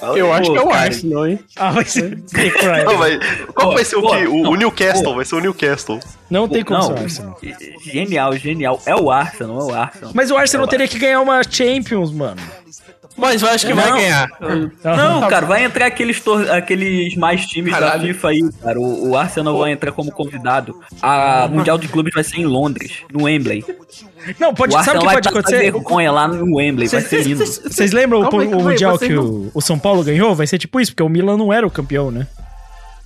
Eu 0.00 0.32
acho 0.32 0.52
que 0.52 0.58
é 0.58 0.62
o. 0.62 0.70
Arsenal, 0.72 1.26
hein? 1.26 1.38
Ah, 1.56 1.70
vai 1.72 1.84
ser. 1.84 2.18
Não, 2.86 2.98
vai, 2.98 3.18
qual 3.54 3.68
Pô, 3.68 3.74
vai 3.74 3.84
ser 3.84 3.96
o 3.96 4.02
pô, 4.02 4.10
que? 4.10 4.26
O, 4.26 4.42
não, 4.42 4.50
o 4.50 4.56
Newcastle, 4.56 5.02
pô. 5.04 5.14
vai 5.14 5.24
ser 5.24 5.34
o 5.34 5.40
Newcastle. 5.40 6.00
Não 6.30 6.48
tem 6.48 6.64
como 6.64 6.82
ser 6.82 6.92
o 6.92 6.94
Não, 6.94 7.02
Arsenal. 7.02 7.40
genial, 7.82 8.36
genial. 8.36 8.80
É 8.86 8.94
o 8.94 9.10
Arsenal, 9.10 9.60
é 9.60 9.64
o 9.64 9.74
Arsenal. 9.74 10.10
Mas 10.14 10.30
o 10.30 10.36
Arsenal 10.36 10.66
É 10.66 10.70
teria 10.70 10.88
que 10.88 10.98
ganhar 10.98 11.20
uma 11.20 11.42
Champions, 11.42 12.12
mano. 12.12 12.40
Mas 13.16 13.42
eu 13.42 13.48
acho 13.48 13.66
que 13.66 13.74
Não. 13.74 13.82
vai 13.82 13.92
ganhar. 14.00 14.28
Não, 14.84 15.20
Tá 15.20 15.26
cara, 15.28 15.44
vai 15.46 15.64
entrar 15.64 15.86
aqueles, 15.86 16.20
tor- 16.20 16.48
aqueles 16.50 17.16
mais 17.16 17.44
times 17.46 17.72
da 17.72 17.80
Caralho. 17.80 18.02
FIFA 18.14 18.28
aí, 18.28 18.50
cara. 18.62 18.78
O, 18.80 19.08
o 19.10 19.16
Arsenal 19.16 19.58
vai 19.58 19.72
entrar 19.72 19.90
como 19.90 20.12
convidado. 20.12 20.78
A 21.02 21.48
Mundial 21.50 21.76
de 21.78 21.88
Clubes 21.88 22.12
vai 22.14 22.22
ser 22.22 22.36
em 22.36 22.44
Londres, 22.46 22.98
no 23.12 23.24
Wembley. 23.24 23.64
Não, 24.38 24.54
pode, 24.54 24.74
o 24.76 24.82
sabe 24.84 24.98
o 24.98 25.00
que 25.00 25.06
vai 25.06 25.16
pode 25.16 25.28
acontecer? 25.28 25.58
vergonha 25.72 26.12
lá 26.12 26.28
no 26.28 26.56
Wembley, 26.56 26.86
vai 26.88 27.00
ser 27.00 27.22
lindo. 27.22 27.44
Vocês 27.44 27.90
lembram 27.92 28.20
o, 28.20 28.28
o 28.28 28.62
Mundial 28.62 28.96
que 28.98 29.12
o, 29.14 29.50
o 29.52 29.60
São 29.60 29.78
Paulo 29.78 30.04
ganhou? 30.04 30.34
Vai 30.36 30.46
ser 30.46 30.58
tipo 30.58 30.78
isso, 30.80 30.92
porque 30.92 31.02
o 31.02 31.08
Milan 31.08 31.36
não 31.36 31.52
era 31.52 31.66
o 31.66 31.70
campeão, 31.70 32.10
né? 32.12 32.26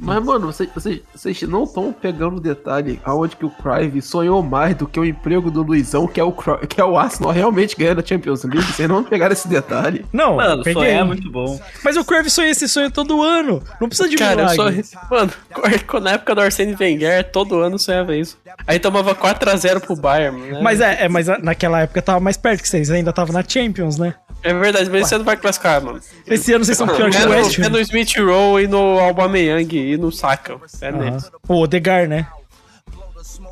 Mas, 0.04 0.24
mano, 0.24 0.46
vocês, 0.52 0.68
vocês, 0.74 1.00
vocês 1.14 1.42
não 1.42 1.62
estão 1.62 1.92
pegando 1.92 2.36
o 2.36 2.40
detalhe 2.40 3.00
aonde 3.04 3.36
que 3.36 3.46
o 3.46 3.50
Crive 3.50 4.02
sonhou 4.02 4.42
mais 4.42 4.74
do 4.74 4.84
que 4.86 4.98
o 4.98 5.04
emprego 5.04 5.48
do 5.48 5.62
Luizão, 5.62 6.08
que 6.08 6.18
é 6.18 6.24
o, 6.24 6.32
que 6.68 6.80
é 6.80 6.84
o 6.84 6.98
Arsenal 6.98 7.30
realmente 7.32 7.76
ganhando 7.76 8.00
a 8.00 8.04
Champions 8.04 8.42
League. 8.42 8.62
Vocês 8.72 8.88
não 8.88 9.04
pegaram 9.04 9.32
esse 9.32 9.46
detalhe. 9.46 10.04
Não, 10.12 10.36
Mano, 10.36 10.64
peguei. 10.64 10.82
sonhar 10.82 11.00
é 11.02 11.04
muito 11.04 11.30
bom. 11.30 11.60
Mas 11.84 11.96
o 11.96 12.04
Crave 12.04 12.28
sonha 12.30 12.50
esse 12.50 12.68
sonho 12.68 12.90
todo 12.90 13.22
ano. 13.22 13.62
Não 13.80 13.88
precisa 13.88 14.08
de 14.08 14.16
Cara, 14.16 14.42
eu 14.42 14.50
milagre. 14.50 14.82
só. 14.82 14.98
Mano, 15.08 15.32
na 16.02 16.10
época 16.12 16.34
do 16.34 16.40
Arsene 16.40 16.76
Wenger, 16.78 17.30
todo 17.30 17.60
ano 17.60 17.78
sonhava 17.78 18.16
isso. 18.16 18.36
Aí 18.66 18.80
tomava 18.80 19.14
4x0 19.14 19.80
pro 19.80 19.94
Bayern, 19.94 20.36
né? 20.36 20.60
Mas 20.60 20.80
é, 20.80 21.04
é, 21.04 21.08
mas 21.08 21.28
a- 21.28 21.38
naquela 21.38 21.80
época 21.80 22.02
tava 22.02 22.18
mais 22.18 22.36
perto 22.36 22.60
que 22.62 22.68
vocês, 22.68 22.90
ainda 22.90 23.12
tava 23.12 23.32
na 23.32 23.42
Champions, 23.46 23.96
né? 23.98 24.14
É 24.42 24.52
verdade, 24.52 24.90
mas 24.90 25.06
esse 25.06 25.14
ano 25.14 25.24
vai 25.24 25.36
classificar, 25.36 25.82
mano. 25.82 26.00
Esse 26.26 26.52
ano 26.52 26.64
vocês 26.64 26.76
são 26.76 26.86
piores 26.86 27.14
que 27.14 27.22
É 27.22 27.26
o 27.26 27.28
no, 27.28 27.34
West 27.34 27.58
é 27.58 27.68
no 27.68 27.80
Smith 27.80 28.16
Rowe 28.18 28.64
e 28.64 28.66
no 28.66 28.98
Aubameyang 28.98 29.76
e 29.76 29.96
no 29.96 30.10
Saka. 30.10 30.56
É 30.80 30.90
neles. 30.90 31.30
O 31.48 31.60
Odegar, 31.60 32.08
né? 32.08 32.26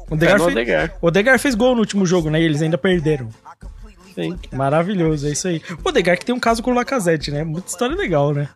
O 0.08 0.14
É 0.14 0.14
Odegar, 0.14 0.38
no 0.38 0.50
fez, 0.50 0.90
o 1.00 1.06
Odegar 1.06 1.38
fez 1.38 1.54
gol 1.54 1.74
no 1.74 1.80
último 1.80 2.04
jogo, 2.04 2.28
né? 2.28 2.40
E 2.40 2.44
eles 2.44 2.60
ainda 2.60 2.76
perderam. 2.76 3.28
Sim. 4.14 4.36
Maravilhoso, 4.52 5.28
é 5.28 5.30
isso 5.30 5.46
aí. 5.46 5.62
O 5.84 5.88
Odegar 5.88 6.18
que 6.18 6.24
tem 6.24 6.34
um 6.34 6.40
caso 6.40 6.62
com 6.62 6.72
o 6.72 6.74
Lacazette, 6.74 7.30
né? 7.30 7.44
Muita 7.44 7.68
história 7.68 7.94
legal, 7.94 8.34
né? 8.34 8.48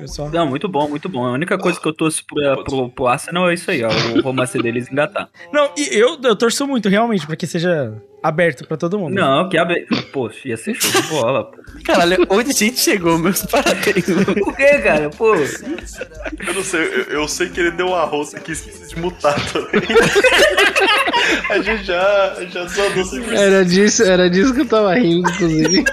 É 0.00 0.06
só... 0.06 0.28
Não, 0.28 0.46
muito 0.46 0.68
bom, 0.68 0.88
muito 0.88 1.08
bom. 1.08 1.26
A 1.26 1.32
única 1.32 1.58
coisa 1.58 1.80
que 1.80 1.86
eu 1.86 1.92
torço 1.92 2.24
pro, 2.24 2.64
pro, 2.64 2.88
pro 2.90 3.06
Arsenal 3.08 3.50
é 3.50 3.54
isso 3.54 3.70
aí, 3.70 3.82
ó. 3.82 3.90
O 4.16 4.22
romance 4.22 4.56
deles 4.56 4.90
engatar. 4.90 5.28
Não, 5.52 5.70
e 5.76 5.88
eu, 5.92 6.18
eu 6.22 6.36
torço 6.36 6.66
muito, 6.66 6.88
realmente, 6.88 7.26
pra 7.26 7.34
que 7.34 7.46
seja 7.46 7.92
aberto 8.22 8.66
pra 8.66 8.76
todo 8.76 8.98
mundo. 8.98 9.14
Não, 9.14 9.48
que 9.48 9.58
abre. 9.58 9.86
Pô, 10.12 10.30
ia 10.44 10.56
ser 10.56 10.74
show 10.74 11.00
de 11.00 11.08
bola, 11.08 11.44
pô. 11.44 11.56
Caralho, 11.84 12.26
onde 12.28 12.50
a 12.50 12.54
gente 12.54 12.78
chegou, 12.78 13.18
meus 13.18 13.42
parabéns. 13.46 14.04
Por 14.04 14.56
que, 14.56 14.78
cara? 14.78 15.10
Pô. 15.10 15.34
Eu 15.34 16.54
não 16.54 16.62
sei, 16.62 16.80
eu, 16.80 17.02
eu 17.20 17.28
sei 17.28 17.48
que 17.48 17.60
ele 17.60 17.70
deu 17.72 17.88
uma 17.88 18.04
roça 18.04 18.36
aqui, 18.38 18.52
esqueci 18.52 18.94
de 18.94 19.00
mutar 19.00 19.34
também. 19.52 19.82
a 21.50 21.58
gente 21.60 21.84
já, 21.84 22.36
já 22.50 22.64
desanou 22.64 23.04
sem 23.04 23.36
Era 23.36 23.64
disso, 23.64 24.02
era 24.02 24.28
disso 24.30 24.54
que 24.54 24.60
eu 24.62 24.66
tava 24.66 24.94
rindo, 24.94 25.28
inclusive. 25.30 25.84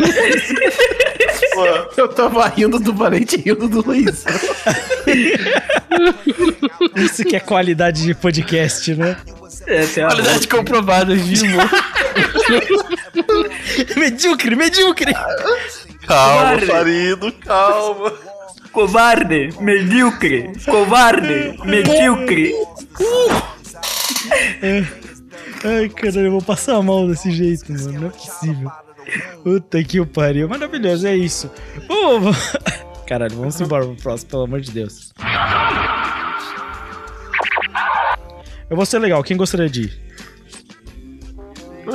Eu 1.96 2.08
tava 2.08 2.48
rindo 2.48 2.80
do 2.80 2.94
Valente 2.94 3.38
rindo 3.38 3.68
do 3.68 3.86
Luiz. 3.86 4.26
Isso 6.96 7.24
que 7.24 7.36
é 7.36 7.40
qualidade 7.40 8.04
de 8.04 8.16
podcast, 8.16 8.96
né? 8.96 9.18
É, 9.68 9.86
tem 9.86 10.04
a 10.04 10.08
Qualidade 10.08 10.48
comprovada, 10.48 11.16
Gimo. 11.16 11.58
medíocre, 13.96 14.56
medíocre! 14.56 15.14
Calma, 16.06 16.06
Covarde. 16.06 16.66
Farido, 16.66 17.32
calma. 17.34 18.14
Covarde, 18.72 19.50
medíocre, 19.60 20.52
covarde, 20.66 21.58
medíocre. 21.64 22.54
Ai, 25.64 25.90
caralho, 25.90 26.26
eu 26.26 26.32
vou 26.32 26.42
passar 26.42 26.82
mal 26.82 27.08
desse 27.08 27.32
jeito, 27.32 27.72
mano. 27.72 28.00
Não 28.00 28.08
é 28.08 28.10
possível. 28.10 28.72
Puta 29.44 29.84
que 29.84 30.00
o 30.00 30.06
pariu. 30.06 30.50
Maravilhoso, 30.50 31.08
é 31.08 31.16
isso. 31.16 31.52
Vamos. 31.88 32.36
Caralho, 33.06 33.36
vamos 33.36 33.60
embora 33.60 33.86
pro 33.86 33.96
próximo, 33.96 34.32
pelo 34.32 34.44
amor 34.44 34.62
de 34.62 34.72
Deus. 34.72 35.14
Eu 38.74 38.76
vou 38.76 38.88
ser 38.88 38.98
legal, 38.98 39.24
quem 39.24 39.38
gostaria 39.38 39.70
de 39.70 39.84
ir? 39.84 40.02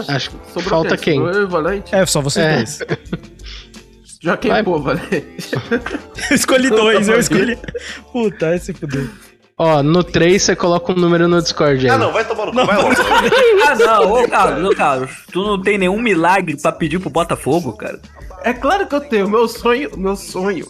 Acho 0.07 0.31
que 0.31 0.63
falta 0.63 0.97
quem? 0.97 1.17
Sobrou 1.17 1.35
eu 1.35 1.41
e 1.41 1.45
o 1.45 1.49
Valente. 1.49 1.93
É, 1.93 2.07
só 2.07 2.21
vocês 2.21 2.47
É. 2.47 2.55
dois. 2.55 2.79
Já 4.23 4.37
queimou, 4.37 4.81
Valente. 4.81 5.35
Eu 6.31 6.31
escolhi 6.37 6.71
dois, 6.71 7.09
eu 7.09 7.19
escolhi. 7.19 7.59
Puta, 8.13 8.51
vai 8.51 8.59
se 8.61 8.73
fuder. 8.73 9.11
Ó, 9.59 9.83
no 9.83 10.05
3 10.05 10.41
você 10.41 10.55
coloca 10.55 10.93
um 10.93 10.95
número 10.95 11.27
no 11.27 11.43
Discord 11.43 11.85
aí. 11.85 11.91
Ah, 11.93 11.99
não, 11.99 12.13
vai 12.13 12.25
tomar 12.25 12.47
no 12.47 12.53
cu, 12.53 12.65
vai 12.65 12.77
logo. 12.77 12.95
Ah, 13.67 13.75
não, 13.75 14.13
ô 14.13 14.29
Carlos, 14.29 14.71
ô 14.71 14.77
Carlos, 14.77 15.11
tu 15.33 15.43
não 15.43 15.61
tem 15.61 15.79
nenhum 15.79 16.01
milagre 16.01 16.57
pra 16.63 16.71
pedir 16.71 17.01
pro 17.01 17.11
Botafogo, 17.11 17.73
cara? 17.73 18.01
É 18.45 18.53
claro 18.55 18.87
que 18.87 18.95
eu 18.95 19.01
tenho. 19.01 19.29
Meu 19.29 19.49
sonho, 19.49 19.91
meu 19.99 20.15
sonho 20.15 20.65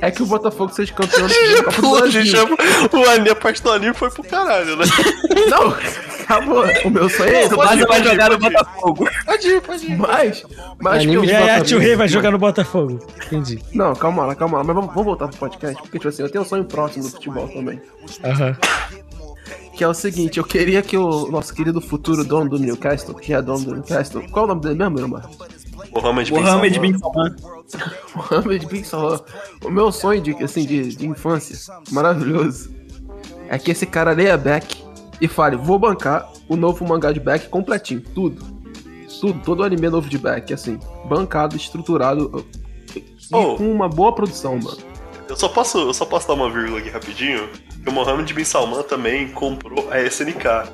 é 0.00 0.10
que 0.10 0.22
o 0.22 0.26
Botafogo 0.26 0.72
seja 0.72 0.92
campeão 0.92 1.26
da 1.26 1.64
Copa 1.64 1.82
do 1.82 1.90
Brasil. 1.98 2.26
chama, 2.26 2.56
o 2.92 3.10
anime, 3.10 3.30
a 3.30 3.36
parte 3.36 3.62
do 3.62 3.72
anime 3.72 3.94
foi 3.94 4.10
pro 4.10 4.22
caralho, 4.22 4.76
né? 4.76 4.84
Não, 5.50 5.74
acabou. 6.22 6.64
O 6.84 6.90
meu 6.90 7.08
sonho 7.08 7.30
é 7.30 7.44
esse. 7.44 7.56
Mas 7.56 7.72
ir, 7.72 7.78
vai 7.78 7.86
pode 7.86 8.00
ir, 8.00 8.10
jogar 8.10 8.30
no. 8.30 8.38
Botafogo. 8.38 9.08
Pode 9.24 9.48
ir, 9.48 9.60
pode 9.60 9.86
ir. 9.86 9.96
Mas, 9.96 10.44
mas 10.80 11.04
que 11.04 11.12
E 11.12 11.34
aí 11.34 11.50
a 11.50 11.60
Tio 11.60 11.78
Rei 11.78 11.96
vai 11.96 12.08
jogar 12.08 12.30
no 12.30 12.38
Botafogo. 12.38 12.98
Entendi. 13.26 13.58
Não, 13.74 13.94
calma 13.94 14.26
lá, 14.26 14.34
calma 14.34 14.58
lá. 14.58 14.64
Mas 14.64 14.74
vamos, 14.74 14.90
vamos 14.90 15.04
voltar 15.04 15.28
pro 15.28 15.38
podcast. 15.38 15.80
Porque, 15.82 15.98
tipo 15.98 16.08
assim, 16.08 16.22
eu 16.22 16.30
tenho 16.30 16.44
um 16.44 16.46
sonho 16.46 16.64
próximo 16.64 17.04
do 17.04 17.10
futebol 17.10 17.48
também. 17.48 17.80
Aham. 18.24 18.56
Que 19.74 19.84
é 19.84 19.88
o 19.88 19.94
seguinte, 19.94 20.38
eu 20.38 20.44
queria 20.44 20.82
que 20.82 20.96
o 20.96 21.30
nosso 21.30 21.54
querido 21.54 21.80
futuro 21.80 22.24
dono 22.24 22.50
do 22.50 22.58
Newcastle, 22.58 23.14
que 23.14 23.32
é 23.32 23.40
dono 23.40 23.64
do 23.64 23.74
Newcastle, 23.74 24.28
qual 24.28 24.44
é 24.44 24.46
o 24.46 24.48
nome 24.48 24.60
dele 24.62 24.74
mesmo, 24.74 24.98
irmão? 24.98 25.22
Mohamed 25.92 26.30
Bin 26.32 26.40
Mohamed 26.40 26.74
Salman. 26.74 26.92
Bin 26.92 26.98
Salman. 26.98 27.36
Mohamed 28.14 28.66
Bin 28.66 28.84
Salman. 28.84 29.20
O 29.64 29.70
meu 29.70 29.90
sonho 29.92 30.20
de, 30.20 30.32
assim, 30.42 30.64
de, 30.66 30.94
de 30.96 31.06
infância, 31.06 31.56
maravilhoso, 31.90 32.70
é 33.48 33.58
que 33.58 33.70
esse 33.70 33.86
cara 33.86 34.12
leia 34.12 34.36
Beck 34.36 34.84
e 35.20 35.26
fale, 35.28 35.56
vou 35.56 35.78
bancar 35.78 36.30
o 36.48 36.56
novo 36.56 36.86
mangá 36.86 37.12
de 37.12 37.20
Beck 37.20 37.48
completinho, 37.48 38.00
tudo. 38.14 38.58
Tudo, 39.20 39.40
todo 39.42 39.60
o 39.60 39.62
anime 39.64 39.88
novo 39.88 40.08
de 40.08 40.16
Beck, 40.18 40.52
assim, 40.52 40.78
bancado, 41.08 41.56
estruturado 41.56 42.44
e 42.94 43.04
Oh. 43.30 43.56
com 43.56 43.70
uma 43.70 43.88
boa 43.88 44.14
produção, 44.14 44.58
mano. 44.58 44.78
Eu 45.28 45.36
só 45.36 45.48
posso, 45.48 45.78
eu 45.78 45.92
só 45.92 46.06
posso 46.06 46.26
dar 46.26 46.34
uma 46.34 46.50
vírgula 46.50 46.78
aqui 46.78 46.88
rapidinho. 46.88 47.48
Que 47.82 47.90
o 47.90 47.92
Mohamed 47.92 48.32
Bin 48.32 48.44
Salman 48.44 48.82
também 48.84 49.28
comprou 49.28 49.88
a 49.90 50.00
SNK. 50.00 50.70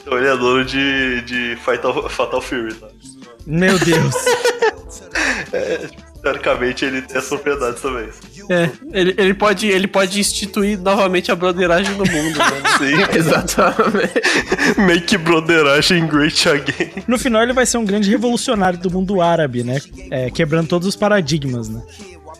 Então 0.00 0.16
ele 0.16 0.26
é 0.26 0.36
dono 0.36 0.64
de, 0.64 1.20
de 1.22 1.56
Fatal, 1.56 2.08
Fatal 2.08 2.40
Fury, 2.40 2.74
tá? 2.74 2.88
Meu 3.48 3.78
Deus. 3.78 4.14
É, 5.52 5.88
teoricamente 6.22 6.84
ele 6.84 7.00
tem 7.00 7.16
as 7.16 7.26
propriedades 7.26 7.80
também. 7.80 8.08
É, 8.50 8.70
ele, 8.92 9.14
ele, 9.16 9.34
pode, 9.34 9.66
ele 9.66 9.86
pode 9.86 10.20
instituir 10.20 10.78
novamente 10.78 11.32
a 11.32 11.36
broderagem 11.36 11.92
no 11.96 12.04
mundo, 12.04 12.38
né? 12.38 12.62
Sim, 12.78 13.02
Exatamente. 13.16 14.78
Make 14.78 15.16
broderagem 15.18 16.06
great 16.06 16.48
again. 16.48 17.04
No 17.06 17.18
final 17.18 17.42
ele 17.42 17.54
vai 17.54 17.64
ser 17.64 17.78
um 17.78 17.84
grande 17.84 18.10
revolucionário 18.10 18.78
do 18.78 18.90
mundo 18.90 19.20
árabe, 19.22 19.64
né? 19.64 19.80
É, 20.10 20.30
quebrando 20.30 20.68
todos 20.68 20.86
os 20.86 20.96
paradigmas, 20.96 21.68
né? 21.68 21.82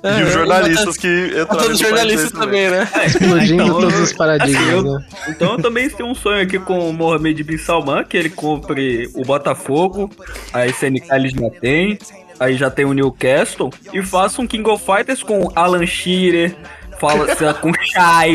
É, 0.02 0.20
E 0.20 0.22
os 0.22 0.32
jornalistas 0.32 0.84
bota- 0.84 0.98
que 1.00 1.26
entraram 1.26 1.46
bota 1.46 1.68
os 1.72 1.78
jornalistas 1.78 2.30
também, 2.32 2.70
né? 2.70 2.88
Explodindo 3.06 3.62
Então, 3.64 3.80
todos 3.80 3.98
os 4.00 4.12
paradigmas, 4.12 4.62
assim, 4.62 4.70
eu- 4.72 4.82
né? 4.82 5.04
Então 5.28 5.52
eu 5.52 5.62
também 5.62 5.90
tenho 5.90 6.08
um 6.08 6.14
sonho 6.14 6.42
aqui 6.42 6.58
com 6.58 6.88
o 6.88 6.92
Mohamed 6.92 7.42
Bin 7.42 7.58
Salman, 7.58 8.04
que 8.04 8.16
ele 8.16 8.30
compre 8.30 9.10
o 9.14 9.24
Botafogo, 9.24 10.08
a 10.52 10.66
SNK 10.66 11.08
ele 11.14 11.28
já 11.30 11.50
tem, 11.60 11.98
aí 12.38 12.56
já 12.56 12.70
tem 12.70 12.84
o 12.84 12.92
Newcastle, 12.92 13.70
e 13.92 14.00
faça 14.02 14.40
um 14.40 14.46
King 14.46 14.68
of 14.70 14.84
Fighters 14.84 15.22
com 15.22 15.50
Alan 15.56 15.84
Shearer, 15.84 16.54
fala 17.00 17.26
com 17.54 17.72
Shai, 17.82 18.34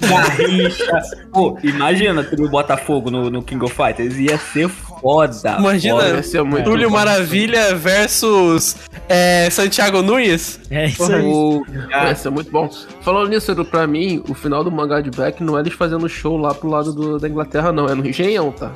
Garrincha. 0.00 1.02
Pô, 1.32 1.58
imagina 1.62 2.22
ter 2.24 2.40
o 2.40 2.48
Botafogo 2.48 3.10
no, 3.10 3.30
no 3.30 3.42
King 3.42 3.64
of 3.64 3.74
Fighters, 3.74 4.16
ia 4.18 4.38
ser 4.38 4.68
foda. 5.00 5.56
Imagina, 5.58 5.94
foda. 5.96 6.18
Esse 6.20 6.36
é 6.38 6.42
muito 6.42 6.64
Túlio 6.64 6.88
bom. 6.88 6.96
Maravilha 6.96 7.74
versus 7.74 8.76
é, 9.08 9.48
Santiago 9.50 10.02
Nunes. 10.02 10.60
É 10.70 10.86
isso 10.86 11.04
aí. 11.12 11.22
O, 11.24 11.64
Ah, 11.92 12.10
isso 12.12 12.28
é 12.28 12.30
muito 12.30 12.50
bom. 12.50 12.68
Falando 13.02 13.28
nisso, 13.30 13.50
Edu, 13.52 13.64
pra 13.64 13.86
mim, 13.86 14.22
o 14.28 14.34
final 14.34 14.62
do 14.64 14.70
mangá 14.70 15.00
de 15.00 15.10
Beck 15.10 15.42
não 15.42 15.56
é 15.56 15.60
eles 15.60 15.72
fazendo 15.74 16.08
show 16.08 16.36
lá 16.36 16.54
pro 16.54 16.68
lado 16.68 16.92
do- 16.92 17.18
da 17.18 17.28
Inglaterra, 17.28 17.72
não. 17.72 17.86
É 17.86 17.94
no 17.94 18.06
Engenhão, 18.06 18.50
tá? 18.52 18.72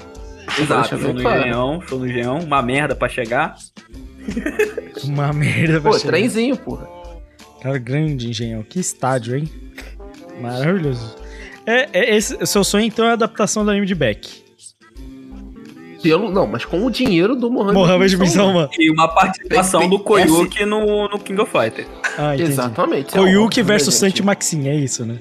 exato, 0.59 0.99
show 0.99 1.13
no. 1.15 1.21
Engenhão, 1.21 1.81
show 1.89 1.99
no 1.99 2.07
Engenhão, 2.09 2.39
uma 2.41 2.61
merda 2.63 2.95
pra 2.95 3.09
chegar. 3.09 3.55
Uma 5.05 5.33
merda 5.33 5.81
pra 5.81 5.91
Pô, 5.93 5.99
chegar. 5.99 6.11
trenzinho, 6.13 6.57
porra. 6.57 6.87
Cara, 7.63 7.79
grande 7.79 8.29
engenhão. 8.29 8.63
Que 8.63 8.79
estádio, 8.79 9.37
hein? 9.37 9.49
Maravilhoso. 10.41 11.17
É, 11.67 11.89
é 11.93 12.17
esse, 12.17 12.37
seu 12.47 12.63
sonho, 12.65 12.85
então, 12.85 13.05
é 13.07 13.11
a 13.11 13.13
adaptação 13.15 13.65
do 13.65 13.71
anime 13.71 13.87
de 13.87 13.95
Beck. 13.95 14.43
Pelo, 16.03 16.31
não, 16.31 16.47
mas 16.47 16.65
com 16.65 16.85
o 16.85 16.91
dinheiro 16.91 17.37
do 17.37 17.51
Mohamed, 17.51 17.75
Mohamed 17.75 18.17
Bin 18.17 18.27
Salman. 18.27 18.53
Salman. 18.53 18.71
E 18.79 18.91
uma 18.91 19.09
participação 19.09 19.89
do 19.89 19.99
Koyuki 19.99 20.65
no, 20.65 21.09
no 21.09 21.19
King 21.19 21.41
of 21.41 21.51
Fighters. 21.51 21.87
Ah, 22.17 22.35
entendi. 22.35 22.51
Exatamente. 22.51 23.13
Koyuki 23.13 23.61
É 23.61 23.63
óbvio, 23.63 23.65
né, 23.65 23.69
versus 23.69 23.95
gente? 23.95 24.01
Santi 24.01 24.23
Maxim, 24.23 24.69
é 24.69 24.75
isso, 24.75 25.05
né? 25.05 25.21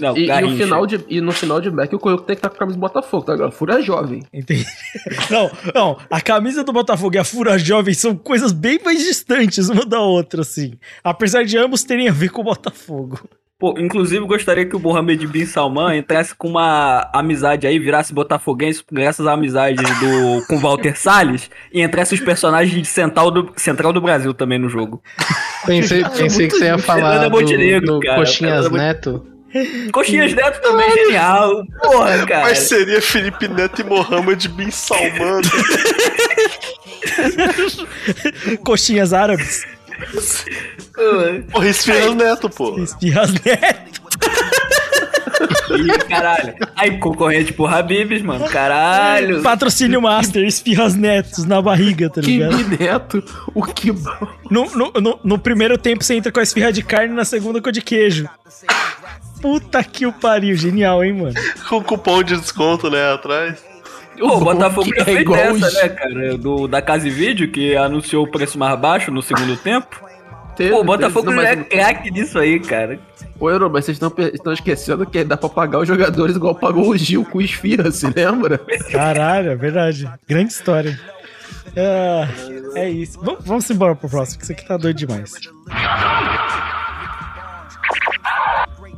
Não, 0.00 0.16
E, 0.16 0.28
e, 0.28 0.40
no 0.40 0.56
final 0.56 0.86
de, 0.86 1.04
e 1.08 1.20
no 1.20 1.32
final 1.32 1.60
de 1.60 1.70
Mac, 1.70 1.92
o 1.92 1.98
Koyuki 1.98 2.24
tem 2.24 2.36
que 2.36 2.38
estar 2.38 2.48
com 2.50 2.56
a 2.56 2.58
camisa 2.58 2.78
do 2.78 2.80
Botafogo, 2.80 3.24
tá? 3.24 3.32
Agora, 3.32 3.50
Fúria 3.50 3.82
Jovem. 3.82 4.22
Entendi. 4.32 4.64
Não, 5.30 5.50
não, 5.74 5.98
a 6.10 6.20
camisa 6.20 6.64
do 6.64 6.72
Botafogo 6.72 7.16
e 7.16 7.18
a 7.18 7.24
Fura 7.24 7.58
Jovem 7.58 7.92
são 7.92 8.16
coisas 8.16 8.52
bem 8.52 8.78
mais 8.84 9.00
distantes 9.00 9.68
uma 9.68 9.84
da 9.84 10.00
outra, 10.00 10.42
assim. 10.42 10.74
Apesar 11.02 11.44
de 11.44 11.58
ambos 11.58 11.84
terem 11.84 12.08
a 12.08 12.12
ver 12.12 12.30
com 12.30 12.40
o 12.40 12.44
Botafogo. 12.44 13.18
Pô, 13.58 13.74
inclusive 13.76 14.24
gostaria 14.24 14.64
que 14.64 14.76
o 14.76 14.78
Mohamed 14.78 15.26
Bin 15.26 15.44
Salman 15.44 15.98
entrasse 15.98 16.32
com 16.32 16.46
uma 16.46 17.10
amizade 17.12 17.66
aí, 17.66 17.76
virasse 17.76 18.14
botafoguense 18.14 18.84
graças 18.92 19.26
à 19.26 19.32
amizade 19.32 19.82
do, 19.82 20.46
com 20.46 20.60
Walter 20.60 20.96
Salles 20.96 21.50
e 21.72 21.82
entrasse 21.82 22.14
os 22.14 22.20
personagens 22.20 22.72
de 22.72 22.86
Central 22.86 23.32
do, 23.32 23.52
Central 23.56 23.92
do 23.92 24.00
Brasil 24.00 24.32
também 24.32 24.60
no 24.60 24.68
jogo. 24.68 25.02
Pensei, 25.66 26.04
pensei 26.04 26.46
que 26.46 26.54
você 26.54 26.66
ia 26.66 26.78
falar 26.78 27.18
Fernanda 27.18 27.80
do, 27.80 27.86
do 27.94 28.00
cara. 28.00 28.18
Coxinhas 28.18 28.68
Fernanda 28.68 28.78
Neto. 28.78 29.26
Coxinhas 29.92 30.34
Neto 30.34 30.60
também 30.60 30.90
genial. 30.92 31.64
Porra, 31.82 32.26
cara. 32.26 32.42
Parceria 32.42 33.02
Felipe 33.02 33.48
Neto 33.48 33.80
e 33.80 33.84
Mohamed 33.84 34.48
Bin 34.50 34.70
Salman. 34.70 35.42
Coxinhas 38.62 39.12
árabes. 39.12 39.66
Porra, 41.50 41.68
Esfirras 41.68 42.14
Neto, 42.14 42.50
pô. 42.50 42.78
Espirras 42.78 43.32
neto. 43.32 44.00
Ih, 45.70 45.98
caralho. 46.08 46.54
Aí, 46.76 46.98
concorrente 46.98 47.52
pro 47.52 47.66
Habibs, 47.66 48.22
mano. 48.22 48.48
Caralho. 48.48 49.42
Patrocínio 49.42 50.00
Master, 50.00 50.44
espirras 50.44 50.94
netos 50.94 51.44
na 51.44 51.60
barriga, 51.60 52.10
tá 52.10 52.20
ligado? 52.20 52.56
Que 52.56 52.82
neto, 52.82 53.24
o 53.54 53.62
que 53.62 53.92
bom. 53.92 54.28
No, 54.50 54.64
no, 54.74 54.92
no, 55.00 55.20
no 55.22 55.38
primeiro 55.38 55.76
tempo 55.78 56.02
você 56.02 56.14
entra 56.14 56.32
com 56.32 56.40
a 56.40 56.42
esfirra 56.42 56.72
de 56.72 56.82
carne, 56.82 57.14
na 57.14 57.24
segunda 57.24 57.60
com 57.60 57.68
a 57.68 57.72
de 57.72 57.82
queijo. 57.82 58.28
Puta 59.40 59.84
que 59.84 60.06
o 60.06 60.12
pariu, 60.12 60.56
genial, 60.56 61.04
hein, 61.04 61.12
mano? 61.12 61.34
Com 61.68 61.82
cupom 61.82 62.22
de 62.22 62.36
desconto, 62.36 62.90
né, 62.90 63.12
atrás. 63.12 63.67
Pô, 64.18 64.36
o 64.36 64.40
Botafogo 64.40 64.90
já 64.94 65.02
é 65.02 65.04
fez 65.04 65.20
igual 65.20 65.38
essa, 65.40 65.70
né, 65.82 65.88
cara? 65.90 66.36
Do, 66.38 66.66
da 66.68 66.82
Casa 66.82 67.06
e 67.06 67.10
Vídeo, 67.10 67.50
que 67.50 67.76
anunciou 67.76 68.24
o 68.24 68.30
preço 68.30 68.58
mais 68.58 68.78
baixo 68.78 69.10
no 69.10 69.22
segundo 69.22 69.56
tempo. 69.56 70.00
Teve, 70.56 70.70
Pô, 70.70 70.80
o 70.80 70.84
Botafogo 70.84 71.30
teve, 71.30 71.42
já 71.42 71.48
é 71.50 71.56
craque 71.56 72.10
nisso 72.10 72.38
aí, 72.38 72.58
cara. 72.58 72.98
Ô, 73.38 73.48
Euro, 73.48 73.70
mas 73.70 73.84
vocês 73.84 73.96
estão 74.00 74.12
estão 74.32 74.52
esquecendo 74.52 75.06
que 75.06 75.22
dá 75.22 75.36
pra 75.36 75.48
pagar 75.48 75.78
os 75.78 75.86
jogadores 75.86 76.34
igual 76.34 76.54
pagou 76.54 76.88
o 76.88 76.96
Gil 76.96 77.24
com 77.24 77.38
o 77.38 77.42
Esfirra, 77.42 77.90
se 77.92 78.06
lembra? 78.08 78.58
Caralho, 78.90 79.50
é 79.52 79.56
verdade. 79.56 80.10
Grande 80.28 80.52
história. 80.52 80.98
Ah, 81.76 82.26
é 82.74 82.90
isso. 82.90 83.20
V- 83.20 83.36
vamos 83.44 83.70
embora 83.70 83.94
pro 83.94 84.08
próximo, 84.08 84.38
que 84.38 84.44
isso 84.44 84.52
aqui 84.52 84.66
tá 84.66 84.76
doido 84.76 84.96
demais. 84.96 85.32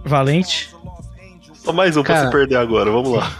Valente. 0.04 0.74
Só 1.52 1.72
mais 1.72 1.96
um 1.96 2.02
pra 2.02 2.14
Cara. 2.14 2.26
se 2.26 2.32
perder 2.32 2.56
agora, 2.56 2.90
vamos 2.90 3.12
lá. 3.12 3.30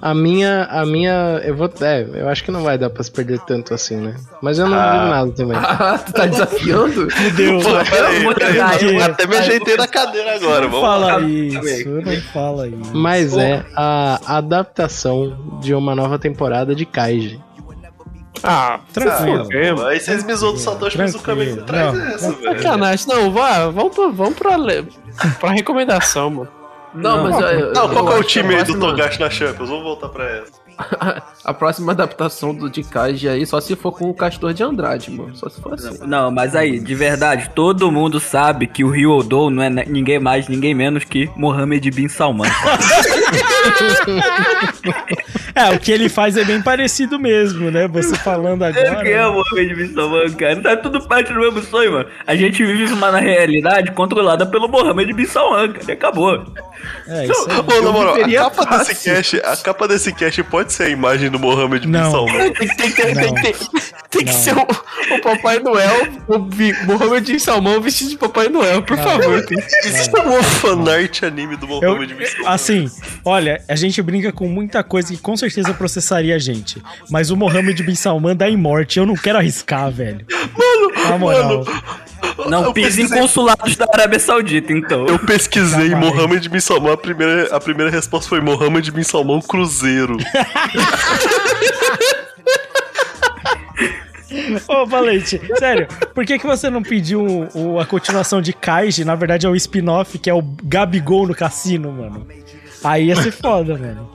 A 0.00 0.14
minha, 0.14 0.64
a 0.64 0.84
minha, 0.84 1.40
eu 1.42 1.56
vou, 1.56 1.70
é, 1.80 2.06
eu 2.14 2.28
acho 2.28 2.44
que 2.44 2.50
não 2.50 2.62
vai 2.62 2.76
dar 2.76 2.90
pra 2.90 3.02
se 3.02 3.10
perder 3.10 3.40
tanto 3.40 3.72
assim, 3.72 3.96
né? 3.96 4.14
Mas 4.42 4.58
eu 4.58 4.68
não 4.68 4.76
Ah. 4.78 4.92
digo 4.92 5.06
nada 5.06 5.30
também. 5.32 5.56
Ah, 5.86 5.98
tu 5.98 6.12
tá 6.12 6.26
desafiando? 6.26 7.08
Fudeu. 7.10 7.60
Pô, 7.60 7.70
peraí, 7.90 8.34
peraí, 8.34 9.02
até 9.02 9.26
me 9.26 9.36
ajeitei 9.36 9.76
na 9.76 9.88
cadeira 9.88 10.36
agora, 10.36 10.62
Não 10.62 10.70
vamos 10.70 10.86
fala 10.86 11.06
lá. 11.16 11.20
isso, 11.22 11.88
não 11.88 12.20
fala 12.32 12.68
isso. 12.68 12.90
Mas 12.94 13.36
é 13.36 13.64
a 13.74 14.20
adaptação 14.36 15.58
de 15.62 15.74
uma 15.74 15.94
nova 15.94 16.18
temporada 16.18 16.74
de 16.74 16.84
Kaiji. 16.84 17.40
Ah, 18.42 18.80
Tranquilo. 18.92 19.48
tranquilo. 19.48 19.86
Aí 19.86 19.98
vocês 19.98 20.22
me 20.22 20.34
zoam 20.34 20.52
do 20.52 20.58
Satoshi, 20.58 20.98
mas 20.98 21.14
o 21.14 21.20
caminho 21.20 21.62
Tranquilo. 21.62 21.66
traz 21.66 22.22
Não, 22.22 22.30
essa, 22.30 22.32
velho. 22.32 22.56
Sacanagem. 22.62 23.06
Não, 23.08 23.30
vá, 23.32 23.68
vamos 23.70 23.94
pra, 23.96 24.08
vamos 24.08 24.34
pra, 24.34 24.56
pra 25.40 25.50
recomendação, 25.52 26.28
mano. 26.30 26.48
Não, 26.96 27.22
mas 27.24 27.40
eu, 27.40 27.46
eu- 27.48 27.72
Não, 27.72 27.88
qual 27.88 28.04
eu 28.04 28.10
que 28.10 28.16
é 28.16 28.18
o 28.18 28.24
time 28.24 28.54
a 28.54 28.58
aí 28.58 28.64
do 28.64 28.72
próxima- 28.74 28.90
Togashi 28.90 29.20
na 29.20 29.30
Champions? 29.30 29.68
Vamos 29.68 29.84
voltar 29.84 30.08
pra 30.08 30.24
essa. 30.24 30.66
A 31.42 31.54
próxima 31.54 31.92
adaptação 31.92 32.52
do 32.54 32.68
de 32.68 32.82
Kaiji 32.82 33.28
aí, 33.30 33.46
só 33.46 33.60
se 33.62 33.74
for 33.76 33.92
com 33.92 34.10
o 34.10 34.14
Castor 34.14 34.52
de 34.52 34.62
Andrade, 34.62 35.10
mano. 35.10 35.34
Só 35.34 35.48
se 35.48 35.58
for 35.60 35.72
assim. 35.72 36.00
Não, 36.06 36.30
mas 36.30 36.54
aí, 36.56 36.78
de 36.78 36.94
verdade, 36.94 37.50
todo 37.54 37.90
mundo 37.90 38.20
sabe 38.20 38.66
que 38.66 38.84
o 38.84 38.90
Rio 38.90 39.12
Odo 39.12 39.48
não 39.48 39.62
é 39.62 39.70
ninguém 39.70 40.18
mais, 40.18 40.48
ninguém 40.48 40.74
menos 40.74 41.04
que 41.04 41.30
Mohamed 41.36 41.90
Bin 41.92 42.08
Salman. 42.08 42.50
É, 45.56 45.70
o 45.74 45.80
que 45.80 45.90
ele 45.90 46.10
faz 46.10 46.36
é 46.36 46.44
bem 46.44 46.60
parecido 46.60 47.18
mesmo, 47.18 47.70
né? 47.70 47.88
Você 47.88 48.14
falando 48.16 48.62
agora. 48.62 49.02
Quem 49.02 49.12
é 49.12 49.26
o 49.26 49.32
Mohamed 49.32 49.74
Bin 49.74 49.94
Salman, 49.94 50.30
cara? 50.34 50.60
Tá 50.60 50.76
tudo 50.76 51.00
parte 51.08 51.32
do 51.32 51.40
mesmo 51.40 51.62
sonho, 51.62 51.92
mano. 51.92 52.06
A 52.26 52.36
gente 52.36 52.62
vive 52.62 52.92
uma 52.92 53.10
na 53.10 53.20
realidade 53.20 53.90
controlada 53.92 54.44
pelo 54.44 54.68
Mohamed 54.68 55.14
Bin 55.14 55.24
Salman, 55.24 55.72
cara. 55.72 55.84
E 55.88 55.92
acabou. 55.92 56.44
É, 57.08 57.24
isso 57.24 57.46
aí. 57.48 57.56
Ô, 57.58 57.82
na 57.82 57.90
moral, 57.90 58.16
a 58.16 58.50
capa, 58.50 58.76
desse 58.76 59.02
cast, 59.02 59.36
a 59.42 59.56
capa 59.56 59.88
desse 59.88 60.12
cast 60.12 60.42
pode 60.42 60.74
ser 60.74 60.82
a 60.82 60.88
imagem 60.90 61.30
do 61.30 61.38
Mohamed 61.38 61.86
Bin 61.86 61.92
Não. 61.92 62.10
Salman. 62.10 62.52
Tem, 62.52 62.68
tem, 62.68 62.90
tem, 62.90 63.14
Não. 63.14 63.22
tem, 63.22 63.34
tem, 63.34 63.54
tem 64.10 64.24
que 64.26 64.32
Não. 64.32 64.38
ser 64.38 64.54
o, 64.54 64.60
o 64.60 65.20
Papai 65.22 65.58
Noel, 65.58 66.06
o 66.28 66.38
Mohamed 66.84 67.40
Salmão 67.40 67.80
vestido 67.80 68.10
de 68.10 68.18
Papai 68.18 68.50
Noel, 68.50 68.82
por 68.82 68.98
favor. 68.98 69.42
Tem. 69.46 69.56
Existe 69.86 70.14
uma 70.20 70.42
fanart 70.42 71.22
anime 71.22 71.56
do 71.56 71.66
Eu, 71.66 71.92
Mohamed 71.92 72.14
Bin 72.14 72.26
Salman. 72.26 72.48
assim, 72.48 72.90
olha, 73.24 73.62
a 73.66 73.74
gente 73.74 74.02
brinca 74.02 74.30
com 74.32 74.46
muita 74.48 74.84
coisa 74.84 75.08
que 75.08 75.18
com 75.18 75.34
certeza 75.34 75.45
processaria 75.74 76.34
a 76.34 76.38
gente. 76.38 76.82
Mas 77.10 77.30
o 77.30 77.36
Mohamed 77.36 77.82
Bin 77.82 77.94
Salman 77.94 78.34
dá 78.36 78.48
em 78.48 78.56
morte. 78.56 78.98
Eu 78.98 79.06
não 79.06 79.14
quero 79.14 79.38
arriscar, 79.38 79.90
velho. 79.90 80.24
Mano, 80.56 81.08
Na 81.10 81.18
moral. 81.18 81.64
Não 82.48 82.64
Eu 82.64 82.72
pise 82.72 82.88
em 83.00 83.04
pesquisei- 83.04 83.20
consulados 83.20 83.76
da 83.76 83.86
Arábia 83.92 84.18
Saudita, 84.18 84.72
então. 84.72 85.06
Eu 85.06 85.18
pesquisei 85.18 85.90
Jamais. 85.90 86.14
Mohamed 86.14 86.48
Bin 86.48 86.60
Salman, 86.60 86.92
a 86.92 86.96
primeira, 86.96 87.54
a 87.54 87.60
primeira 87.60 87.90
resposta 87.90 88.28
foi 88.28 88.40
Mohamed 88.40 88.90
Bin 88.90 89.02
Salman 89.02 89.40
Cruzeiro. 89.40 90.16
Ô, 94.68 94.84
Valente, 94.86 95.40
sério, 95.58 95.86
por 96.14 96.24
que, 96.24 96.38
que 96.38 96.46
você 96.46 96.68
não 96.68 96.82
pediu 96.82 97.24
o- 97.24 97.48
o- 97.74 97.80
a 97.80 97.86
continuação 97.86 98.42
de 98.42 98.52
Kaiji? 98.52 99.04
Na 99.04 99.14
verdade 99.14 99.46
é 99.46 99.48
o 99.48 99.54
spin-off, 99.56 100.18
que 100.18 100.28
é 100.28 100.34
o 100.34 100.42
Gabigol 100.42 101.26
no 101.28 101.34
cassino, 101.34 101.92
mano. 101.92 102.26
Aí 102.82 103.06
ia 103.06 103.16
ser 103.16 103.30
foda, 103.32 103.76
mano. 103.78 104.10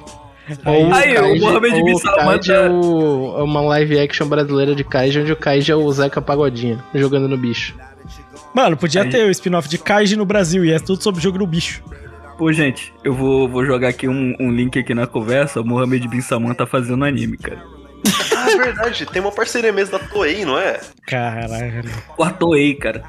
Aí, 0.66 0.84
Ou 0.84 0.94
Aí, 0.94 1.18
o 1.18 1.40
Mohamed 1.42 1.84
Bin 1.84 1.98
Salman 1.98 2.40
é, 2.50 2.70
o- 2.70 3.36
é 3.40 3.44
uma 3.44 3.62
live 3.62 4.00
action 4.00 4.28
brasileira 4.28 4.74
de 4.76 4.84
Kaiji, 4.84 5.20
onde 5.22 5.32
o 5.32 5.36
Kaiji 5.36 5.72
é 5.72 5.76
o 5.76 5.92
Zeca 5.92 6.22
Pagodinha, 6.22 6.84
jogando 6.94 7.28
no 7.28 7.38
bicho. 7.38 7.76
Mano, 8.54 8.76
podia 8.76 9.08
ter 9.10 9.26
o 9.26 9.32
spin-off 9.32 9.70
de 9.70 9.78
Kaiji 9.78 10.16
no 10.16 10.26
Brasil, 10.26 10.66
e 10.66 10.72
é 10.72 10.80
tudo 10.80 11.02
sobre 11.02 11.20
o 11.20 11.24
jogo 11.24 11.38
do 11.38 11.48
bicho. 11.48 11.82
Pô, 12.38 12.52
gente, 12.52 12.92
eu 13.04 13.14
vou, 13.14 13.48
vou 13.48 13.66
jogar 13.66 13.90
aqui 13.90 14.08
um, 14.08 14.36
um 14.40 14.52
link 14.52 14.78
aqui 14.80 14.94
na 14.96 15.06
conversa. 15.08 15.62
O 15.62 15.64
Mohamed 15.66 16.08
Bin 16.08 16.22
Salman 16.22 16.54
tá 16.56 16.66
fazendo 16.66 17.06
anime, 17.06 17.38
cara. 17.38 17.62
Ah, 18.36 18.50
é 18.52 18.58
verdade, 18.58 19.06
tem 19.06 19.22
uma 19.22 19.32
parceria 19.32 19.72
mesmo 19.72 19.98
da 19.98 20.04
Toei, 20.06 20.44
não 20.44 20.58
é? 20.58 20.80
Caralho. 21.06 21.84
Com 22.18 22.24
a 22.24 22.32
Toei, 22.32 22.74
cara. 22.74 23.04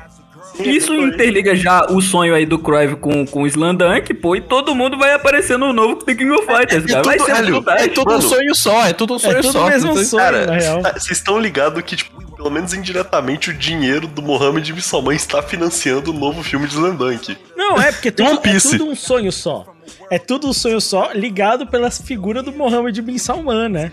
Isso 0.61 0.95
interliga 0.95 1.55
já 1.57 1.87
o 1.87 2.01
sonho 2.01 2.35
aí 2.35 2.45
do 2.45 2.59
Cruyff 2.59 2.97
com, 2.97 3.27
com 3.27 3.43
o 3.43 3.47
Slandunk, 3.47 4.13
pô, 4.15 4.37
e 4.37 4.41
todo 4.41 4.75
mundo 4.75 4.99
vai 4.99 5.13
aparecer 5.15 5.57
no 5.59 5.73
novo 5.73 5.97
The 5.97 6.15
King 6.15 6.31
of 6.33 6.47
Fighters, 6.47 6.85
cara. 6.87 7.03
Vai 7.03 7.17
tudo- 7.17 7.27
ser 7.27 7.35
velho, 7.35 7.55
fantástico. 7.57 7.85
É 7.91 7.95
tudo 7.95 8.11
um 8.11 8.17
Mano, 8.17 8.29
sonho 8.29 8.55
só, 8.55 8.87
é 8.87 8.93
tudo 8.93 9.15
um 9.15 9.19
sonho 9.19 9.39
É 9.39 9.41
tudo 9.41 9.53
só. 9.53 9.67
mesmo 9.69 9.97
sonho, 9.97 10.23
Cara, 10.23 10.47
na 10.47 10.55
real. 10.55 10.83
tá- 10.83 10.93
vocês 10.93 11.19
estão 11.19 11.39
ligados 11.39 11.83
que, 11.83 11.97
tipo, 11.97 12.23
pelo 12.37 12.51
menos 12.51 12.75
indiretamente, 12.75 13.51
o 13.51 13.55
dinheiro 13.55 14.07
do 14.07 14.21
Mohamed 14.21 14.73
Bin 14.73 14.81
Salman 14.81 15.15
está 15.17 15.41
financiando 15.43 16.11
o 16.11 16.15
novo 16.15 16.43
filme 16.43 16.67
de 16.67 16.75
Slandunk. 16.75 17.37
Não, 17.57 17.81
é 17.81 17.91
porque 17.93 18.11
tudo, 18.11 18.41
é 18.45 18.59
tudo 18.61 18.87
um 18.89 18.95
sonho 18.97 19.31
só. 19.33 19.65
É 20.11 20.19
tudo 20.19 20.49
um 20.49 20.53
sonho 20.53 20.81
só, 20.81 21.11
ligado 21.15 21.67
pela 21.67 21.91
figura 21.91 22.43
do 22.43 22.53
Mohamed 22.53 23.01
Bin 23.01 23.17
Salman, 23.19 23.69
né? 23.69 23.93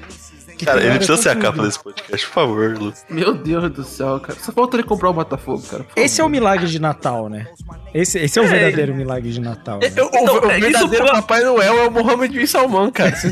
Que 0.59 0.65
Cara, 0.65 0.83
ele 0.83 0.95
precisa 0.97 1.15
ser 1.15 1.29
a 1.29 1.37
capa 1.37 1.63
desse 1.63 1.81
podcast, 1.81 2.27
por 2.27 2.33
favor, 2.33 2.77
Lu. 2.77 2.93
Meu 3.09 3.33
Deus 3.33 3.71
do 3.71 3.81
céu, 3.85 4.19
cara. 4.19 4.37
Só 4.37 4.51
falta 4.51 4.75
ele 4.75 4.83
comprar 4.83 5.09
o 5.09 5.13
Botafogo, 5.13 5.61
cara. 5.61 5.85
Esse 5.95 6.19
é 6.19 6.23
o 6.23 6.27
milagre 6.27 6.67
de 6.67 6.79
Natal, 6.79 7.29
né? 7.29 7.47
Esse, 7.93 8.19
esse 8.19 8.37
é 8.37 8.41
o 8.41 8.45
verdadeiro 8.45 8.93
milagre 8.93 9.31
de 9.31 9.39
Natal. 9.39 9.79
Né? 9.79 9.89
Eu- 9.95 10.07
o, 10.07 10.09
Então, 10.17 10.35
o 10.41 10.51
é 10.51 10.57
isso 10.59 10.69
verdadeiro 10.69 11.05
pra- 11.05 11.13
Papai 11.13 11.43
Noel 11.45 11.77
é 11.79 11.87
o 11.87 11.91
Mohamed 11.91 12.37
Bin 12.37 12.45
Salman, 12.45 12.91
cara. 12.91 13.15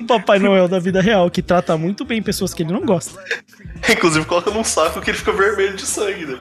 O 0.00 0.04
Papai 0.06 0.38
Noel 0.38 0.68
da 0.68 0.78
vida 0.78 1.00
real, 1.00 1.28
que 1.30 1.40
trata 1.42 1.76
muito 1.76 2.04
bem 2.04 2.22
pessoas 2.22 2.52
que 2.54 2.62
ele 2.62 2.72
não 2.72 2.82
gosta. 2.84 3.18
Inclusive, 3.90 4.24
coloca 4.26 4.50
num 4.50 4.62
saco 4.62 5.00
que 5.00 5.10
ele 5.10 5.18
fica 5.18 5.32
vermelho 5.32 5.74
de 5.74 5.86
sangue 5.86 6.26
né? 6.26 6.38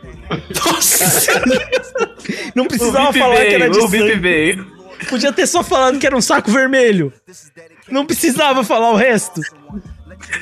depois. 0.50 1.28
Não 2.54 2.66
precisava 2.68 3.14
falar 3.14 3.38
que 3.46 3.56
era 3.56 3.70
de 3.70 3.76
veio, 3.78 3.86
o 3.86 3.90
Bip 3.90 4.04
sangue. 4.08 4.20
veio. 4.20 4.76
Podia 5.10 5.32
ter 5.34 5.46
só 5.48 5.64
falado 5.64 6.00
que 6.00 6.06
era 6.08 6.16
um 6.16 6.22
saco 6.22 6.52
vermelho. 6.52 7.12
Não 7.90 8.06
precisava 8.06 8.64
falar 8.64 8.91
o 8.91 8.95
resto. 8.95 9.41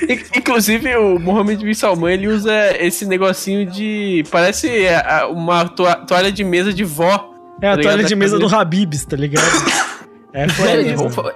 In- 0.08 0.24
Inclusive, 0.40 0.96
o 0.98 1.20
Mohamed 1.20 1.64
Bin 1.66 1.74
Salman, 1.74 2.14
ele 2.14 2.28
usa 2.28 2.52
esse 2.80 3.06
negocinho 3.06 3.66
de... 3.66 4.24
Parece 4.32 4.86
é, 4.86 5.26
uma 5.26 5.68
toa- 5.68 5.96
toalha 5.96 6.32
de 6.32 6.44
mesa 6.44 6.74
de 6.74 6.84
vó. 6.84 7.32
É 7.62 7.68
a 7.68 7.72
Tá 7.72 7.76
ligado? 7.78 7.82
toalha 7.84 8.04
de 8.04 8.16
mesa 8.16 8.40
do. 8.40 8.54
Habibs, 8.56 9.06
tá 9.06 9.16
ligado? 9.18 9.46
É, 10.34 10.46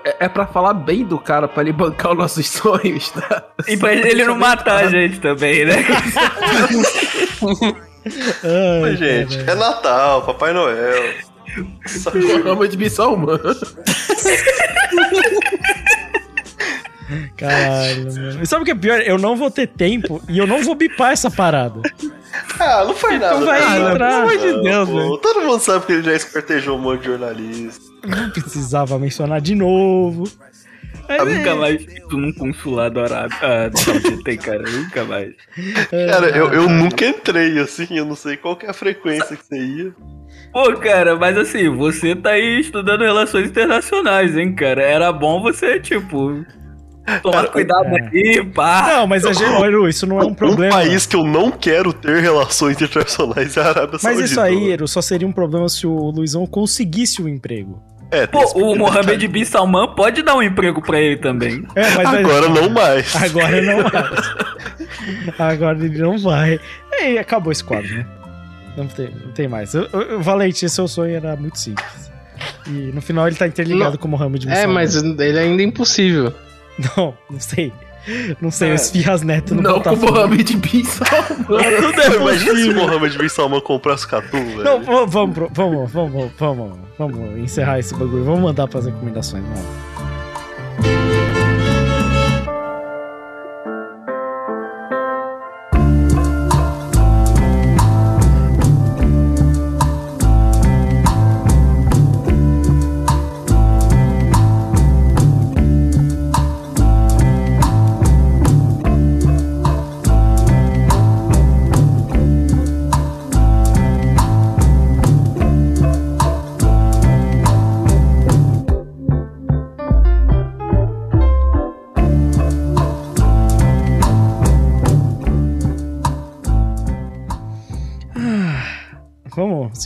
é, 0.09 0.15
é 0.25 0.27
pra 0.29 0.47
falar 0.47 0.73
bem 0.73 1.05
do 1.05 1.19
cara, 1.19 1.47
pra 1.47 1.61
ele 1.61 1.71
bancar 1.71 2.13
os 2.13 2.17
nossos 2.17 2.47
sonhos, 2.49 3.09
tá? 3.11 3.43
E 3.67 3.77
pra 3.77 3.93
ele 3.93 4.23
não 4.25 4.35
matar 4.35 4.85
a 4.85 4.89
gente 4.89 5.19
também, 5.19 5.65
né? 5.65 5.85
Ai, 8.43 8.81
Mas, 8.81 8.97
gente, 8.99 9.37
é 9.47 9.53
Natal, 9.55 10.23
Papai 10.23 10.53
Noel. 10.53 11.13
Programa 12.11 12.67
de 12.67 12.77
missão 12.77 13.13
humana. 13.13 13.55
Caralho, 17.37 18.05
mano. 18.13 18.43
E 18.43 18.45
sabe 18.47 18.63
o 18.63 18.65
que 18.65 18.71
é 18.71 18.75
pior? 18.75 18.99
Eu 19.01 19.17
não 19.17 19.35
vou 19.35 19.51
ter 19.51 19.67
tempo 19.67 20.21
e 20.27 20.37
eu 20.37 20.47
não 20.47 20.63
vou 20.63 20.75
bipar 20.75 21.11
essa 21.11 21.29
parada. 21.31 21.81
Ah, 22.59 22.83
não 22.83 22.93
nada. 22.93 23.15
Então 23.15 23.45
vai 23.45 23.59
cara. 23.59 23.91
entrar. 23.91 24.27
Pelo 24.27 24.31
amor 24.31 24.37
de 24.37 24.61
Deus, 24.61 24.89
velho. 24.89 25.17
Todo 25.17 25.41
mundo 25.41 25.59
sabe 25.59 25.85
que 25.85 25.93
ele 25.93 26.03
já 26.03 26.13
escortejou 26.13 26.77
um 26.77 26.81
monte 26.81 26.99
de 26.99 27.05
jornalista. 27.07 27.83
Não 28.05 28.29
precisava 28.29 28.99
mencionar 28.99 29.41
de 29.41 29.55
novo. 29.55 30.29
Mas 31.07 31.19
Eu 31.19 31.27
é. 31.27 31.37
nunca 31.37 31.55
mais 31.55 31.83
fico 31.83 32.17
num 32.17 32.33
consulado 32.33 32.99
arábio. 32.99 33.37
Ah, 33.41 33.71
não, 34.11 34.23
tem, 34.23 34.37
cara, 34.37 34.61
nunca 34.69 35.05
mais. 35.05 35.33
Cara, 35.89 36.29
eu, 36.37 36.53
eu 36.53 36.69
nunca 36.69 37.07
entrei 37.07 37.57
assim, 37.59 37.87
eu 37.91 38.05
não 38.05 38.15
sei 38.15 38.35
qual 38.37 38.55
que 38.55 38.65
é 38.65 38.69
a 38.69 38.73
frequência 38.73 39.35
que 39.35 39.45
você 39.45 39.57
ia. 39.57 39.95
Pô, 40.51 40.73
cara, 40.73 41.15
mas 41.15 41.37
assim, 41.37 41.69
você 41.69 42.15
tá 42.15 42.31
aí 42.31 42.59
estudando 42.59 43.01
relações 43.01 43.47
internacionais, 43.47 44.35
hein, 44.37 44.53
cara? 44.53 44.81
Era 44.81 45.11
bom 45.11 45.41
você, 45.41 45.79
tipo, 45.79 46.45
tomar 47.21 47.47
cuidado 47.47 47.85
é. 47.87 48.09
aí, 48.13 48.45
pá. 48.45 48.87
Não, 48.89 49.07
mas 49.07 49.25
a 49.25 49.33
gente, 49.33 49.61
Eru, 49.63 49.87
isso 49.87 50.05
não 50.05 50.19
é 50.19 50.25
um 50.25 50.33
problema. 50.33 50.75
Um 50.75 50.77
país 50.77 51.05
que 51.05 51.15
eu 51.15 51.23
não 51.23 51.51
quero 51.51 51.93
ter 51.93 52.21
relações 52.21 52.79
internacionais 52.81 53.55
é 53.57 53.61
a 53.61 53.69
Arábia 53.69 53.91
Mas 53.93 54.01
Saudita. 54.01 54.25
isso 54.25 54.41
aí, 54.41 54.71
Eru, 54.71 54.87
só 54.87 55.01
seria 55.01 55.27
um 55.27 55.31
problema 55.31 55.67
se 55.69 55.87
o 55.87 56.11
Luizão 56.11 56.45
conseguisse 56.45 57.21
o 57.21 57.27
emprego. 57.27 57.81
É, 58.09 58.25
Pô, 58.25 58.41
o 58.55 58.73
Mohamed 58.73 59.27
Bin 59.27 59.43
Salman 59.43 59.93
pode 59.93 60.21
dar 60.23 60.35
um 60.35 60.41
emprego 60.41 60.81
pra 60.81 60.97
ele 60.99 61.17
também. 61.17 61.65
É, 61.75 61.89
mas 61.91 62.07
Agora 62.07 62.47
não 62.47 62.69
mais. 62.69 63.15
Agora 63.15 63.61
não 63.61 63.83
mais. 63.83 64.35
Agora 65.37 65.77
ele 65.85 65.99
não 65.99 66.17
vai. 66.17 66.59
E 67.01 67.17
acabou 67.17 67.51
esse 67.51 67.63
quadro, 67.63 67.93
né? 67.93 68.05
Não 68.77 68.87
tem, 68.87 69.09
não 69.25 69.31
tem 69.33 69.47
mais. 69.47 69.73
Eu, 69.73 69.87
eu, 69.91 70.21
Valente, 70.21 70.69
seu 70.69 70.87
sonho 70.87 71.15
era 71.15 71.35
muito 71.35 71.59
simples. 71.59 72.11
E 72.67 72.91
no 72.93 73.01
final 73.01 73.27
ele 73.27 73.35
tá 73.35 73.47
interligado 73.47 73.97
com 73.97 74.07
o 74.07 74.11
Mohamed 74.11 74.45
Bin 74.45 74.51
É, 74.53 74.55
Salman. 74.57 74.73
mas 74.73 74.95
ele 74.95 75.39
ainda 75.39 75.61
é 75.61 75.65
impossível. 75.65 76.33
Não, 76.97 77.13
não 77.29 77.39
sei. 77.39 77.73
Não 78.39 78.49
sei, 78.51 78.69
É. 78.71 78.73
os 78.75 78.89
Fias 78.89 79.21
Neto 79.21 79.53
não 79.53 79.63
Não 79.63 79.81
com 79.81 79.89
o. 79.89 79.97
Mohamed 79.97 80.55
Bin 80.57 80.83
Salman. 80.85 81.43
Tudo 81.81 82.01
é 82.01 82.15
Imagina 82.15 82.55
se 82.55 82.69
o. 82.69 82.75
Mohamed 82.75 83.17
Bin 83.17 83.27
Salman 83.29 83.59
comprasse 83.61 84.07
Catum, 84.07 84.43
velho. 84.45 84.63
Não, 84.63 85.05
vamos, 85.07 85.35
pro- 85.35 85.49
vamos, 85.51 85.91
vamos, 85.91 86.31
vamos, 86.39 86.77
vamos 86.97 87.37
encerrar 87.39 87.79
esse 87.79 87.93
bagulho. 87.93 88.23
Vamos 88.23 88.41
mandar 88.41 88.67
pras 88.67 88.85
recomendações, 88.85 89.43
vamos. 89.43 89.86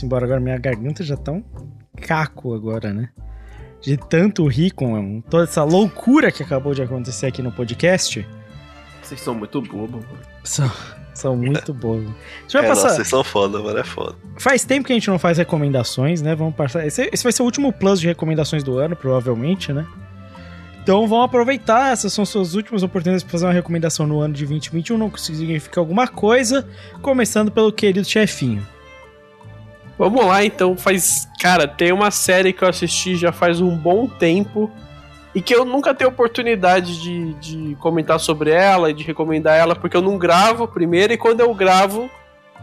Embora 0.00 0.24
agora. 0.24 0.40
Minha 0.40 0.58
garganta 0.58 1.02
já 1.02 1.16
tá 1.16 1.32
um 1.32 1.42
caco 2.00 2.54
agora, 2.54 2.92
né? 2.92 3.08
De 3.80 3.96
tanto 3.96 4.46
rir 4.46 4.70
com 4.70 5.20
toda 5.22 5.44
essa 5.44 5.64
loucura 5.64 6.30
que 6.30 6.42
acabou 6.42 6.72
de 6.74 6.82
acontecer 6.82 7.26
aqui 7.26 7.42
no 7.42 7.50
podcast. 7.50 8.26
Vocês 9.02 9.20
são 9.20 9.34
muito 9.34 9.60
bobos, 9.60 10.04
mano. 10.04 10.18
São, 10.44 10.70
são 11.12 11.36
muito 11.36 11.74
bons. 11.74 12.04
A 12.04 12.40
gente 12.42 12.52
vai 12.52 12.64
É, 12.64 12.68
passar. 12.68 12.82
nossa, 12.84 12.94
vocês 12.96 13.08
são 13.08 13.24
foda, 13.24 13.58
mano, 13.60 13.78
é 13.78 13.84
foda. 13.84 14.14
Faz 14.38 14.64
tempo 14.64 14.86
que 14.86 14.92
a 14.92 14.96
gente 14.96 15.08
não 15.10 15.18
faz 15.18 15.38
recomendações, 15.38 16.22
né? 16.22 16.34
Vamos 16.36 16.54
passar. 16.54 16.86
Esse, 16.86 17.10
esse 17.12 17.24
vai 17.24 17.32
ser 17.32 17.42
o 17.42 17.44
último 17.44 17.72
plus 17.72 18.00
de 18.00 18.06
recomendações 18.06 18.62
do 18.62 18.78
ano, 18.78 18.94
provavelmente, 18.94 19.72
né? 19.72 19.84
Então 20.82 21.06
vamos 21.06 21.26
aproveitar, 21.26 21.92
essas 21.92 22.12
são 22.12 22.24
suas 22.26 22.54
últimas 22.54 22.82
oportunidades 22.82 23.22
para 23.22 23.30
fazer 23.30 23.46
uma 23.46 23.52
recomendação 23.52 24.04
no 24.04 24.18
ano 24.20 24.34
de 24.34 24.40
2021, 24.44 24.98
não 24.98 25.16
significa 25.16 25.78
alguma 25.78 26.08
coisa, 26.08 26.68
começando 27.00 27.52
pelo 27.52 27.72
querido 27.72 28.04
chefinho. 28.04 28.66
Vamos 30.02 30.26
lá, 30.26 30.44
então. 30.44 30.76
Faz. 30.76 31.28
Cara, 31.38 31.68
tem 31.68 31.92
uma 31.92 32.10
série 32.10 32.52
que 32.52 32.64
eu 32.64 32.68
assisti 32.68 33.14
já 33.14 33.30
faz 33.30 33.60
um 33.60 33.76
bom 33.76 34.08
tempo 34.08 34.68
e 35.32 35.40
que 35.40 35.54
eu 35.54 35.64
nunca 35.64 35.94
tenho 35.94 36.10
oportunidade 36.10 37.00
de, 37.00 37.34
de 37.34 37.76
comentar 37.76 38.18
sobre 38.18 38.50
ela 38.50 38.90
e 38.90 38.94
de 38.94 39.04
recomendar 39.04 39.56
ela, 39.56 39.76
porque 39.76 39.96
eu 39.96 40.02
não 40.02 40.18
gravo 40.18 40.66
primeiro 40.66 41.12
e 41.12 41.16
quando 41.16 41.38
eu 41.38 41.54
gravo, 41.54 42.10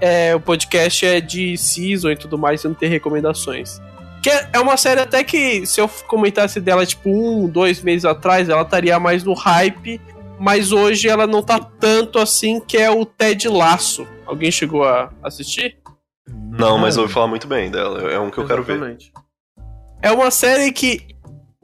é, 0.01 0.35
o 0.35 0.41
podcast 0.41 1.05
é 1.05 1.21
de 1.21 1.57
season 1.57 2.11
e 2.11 2.17
tudo 2.17 2.37
mais, 2.37 2.61
e 2.61 2.67
não 2.67 2.75
tem 2.75 2.89
recomendações. 2.89 3.81
Que 4.21 4.29
é 4.29 4.49
é 4.51 4.59
uma 4.59 4.75
série 4.75 4.99
até 4.99 5.23
que, 5.23 5.65
se 5.65 5.79
eu 5.79 5.89
comentasse 6.09 6.59
dela, 6.59 6.85
tipo, 6.85 7.09
um, 7.09 7.47
dois 7.47 7.81
meses 7.81 8.03
atrás, 8.03 8.49
ela 8.49 8.63
estaria 8.63 8.99
mais 8.99 9.23
no 9.23 9.33
hype, 9.33 10.01
mas 10.37 10.73
hoje 10.73 11.07
ela 11.07 11.25
não 11.25 11.41
tá 11.41 11.57
tanto 11.57 12.19
assim, 12.19 12.59
que 12.59 12.75
é 12.75 12.91
o 12.91 13.05
Ted 13.05 13.47
Laço. 13.47 14.05
Alguém 14.25 14.51
chegou 14.51 14.83
a 14.83 15.09
assistir? 15.23 15.77
Não, 16.59 16.77
mas 16.77 16.97
eu 16.97 17.03
ouvi 17.03 17.13
falar 17.13 17.27
muito 17.27 17.47
bem 17.47 17.71
dela. 17.71 18.11
É 18.11 18.19
um 18.19 18.29
que 18.29 18.37
eu 18.37 18.45
quero 18.45 18.61
ver. 18.61 18.73
Exatamente. 18.73 19.11
É 20.01 20.11
uma 20.11 20.29
série 20.29 20.71
que 20.71 21.07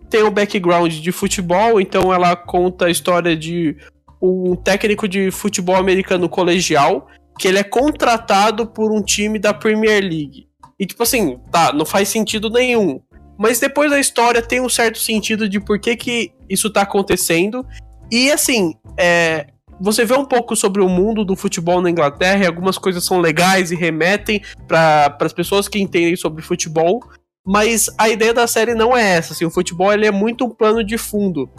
tem 0.10 0.24
um 0.24 0.32
background 0.32 0.94
de 0.94 1.12
futebol, 1.12 1.82
então 1.82 2.14
ela 2.14 2.36
conta 2.36 2.86
a 2.86 2.90
história 2.90 3.36
de 3.36 3.76
um 4.22 4.56
técnico 4.56 5.08
de 5.08 5.32
futebol 5.32 5.76
americano 5.76 6.30
colegial 6.30 7.08
que 7.38 7.48
ele 7.48 7.60
é 7.60 7.64
contratado 7.64 8.66
por 8.66 8.92
um 8.92 9.02
time 9.02 9.38
da 9.38 9.54
Premier 9.54 10.02
League. 10.02 10.48
E 10.80 10.86
tipo 10.86 11.04
assim, 11.04 11.38
tá, 11.52 11.74
não 11.74 11.86
faz 11.86 12.08
sentido 12.08 12.50
nenhum. 12.50 13.02
Mas 13.38 13.60
depois 13.60 13.92
da 13.92 14.00
história 14.00 14.42
tem 14.42 14.62
um 14.62 14.70
certo 14.70 14.98
sentido 15.00 15.50
de 15.50 15.60
por 15.60 15.78
que, 15.80 15.96
que 15.98 16.32
isso 16.50 16.70
tá 16.70 16.82
acontecendo. 16.82 17.66
E 18.10 18.32
assim, 18.32 18.76
é, 18.98 19.48
você 19.80 20.06
vê 20.06 20.14
um 20.14 20.26
pouco 20.26 20.56
sobre 20.56 20.82
o 20.82 20.90
mundo 20.90 21.26
do 21.26 21.36
futebol 21.36 21.82
na 21.82 21.90
Inglaterra, 21.90 22.44
e 22.44 22.48
algumas 22.48 22.78
coisas 22.78 23.04
são 23.04 23.20
legais 23.20 23.72
e 23.72 23.76
remetem 23.76 24.42
para 24.68 25.18
as 25.20 25.34
pessoas 25.34 25.68
que 25.68 25.80
entendem 25.80 26.16
sobre 26.16 26.42
futebol. 26.42 27.02
Mas 27.46 27.90
a 27.98 28.10
ideia 28.10 28.34
da 28.34 28.48
série 28.48 28.74
não 28.74 28.98
é 28.98 29.04
essa. 29.04 29.34
Assim, 29.34 29.46
o 29.46 29.52
futebol 29.52 29.94
ele 29.94 30.08
é 30.08 30.12
muito 30.12 30.46
um 30.46 30.50
plano 30.50 30.84
de 30.84 30.98
fundo. 30.98 31.50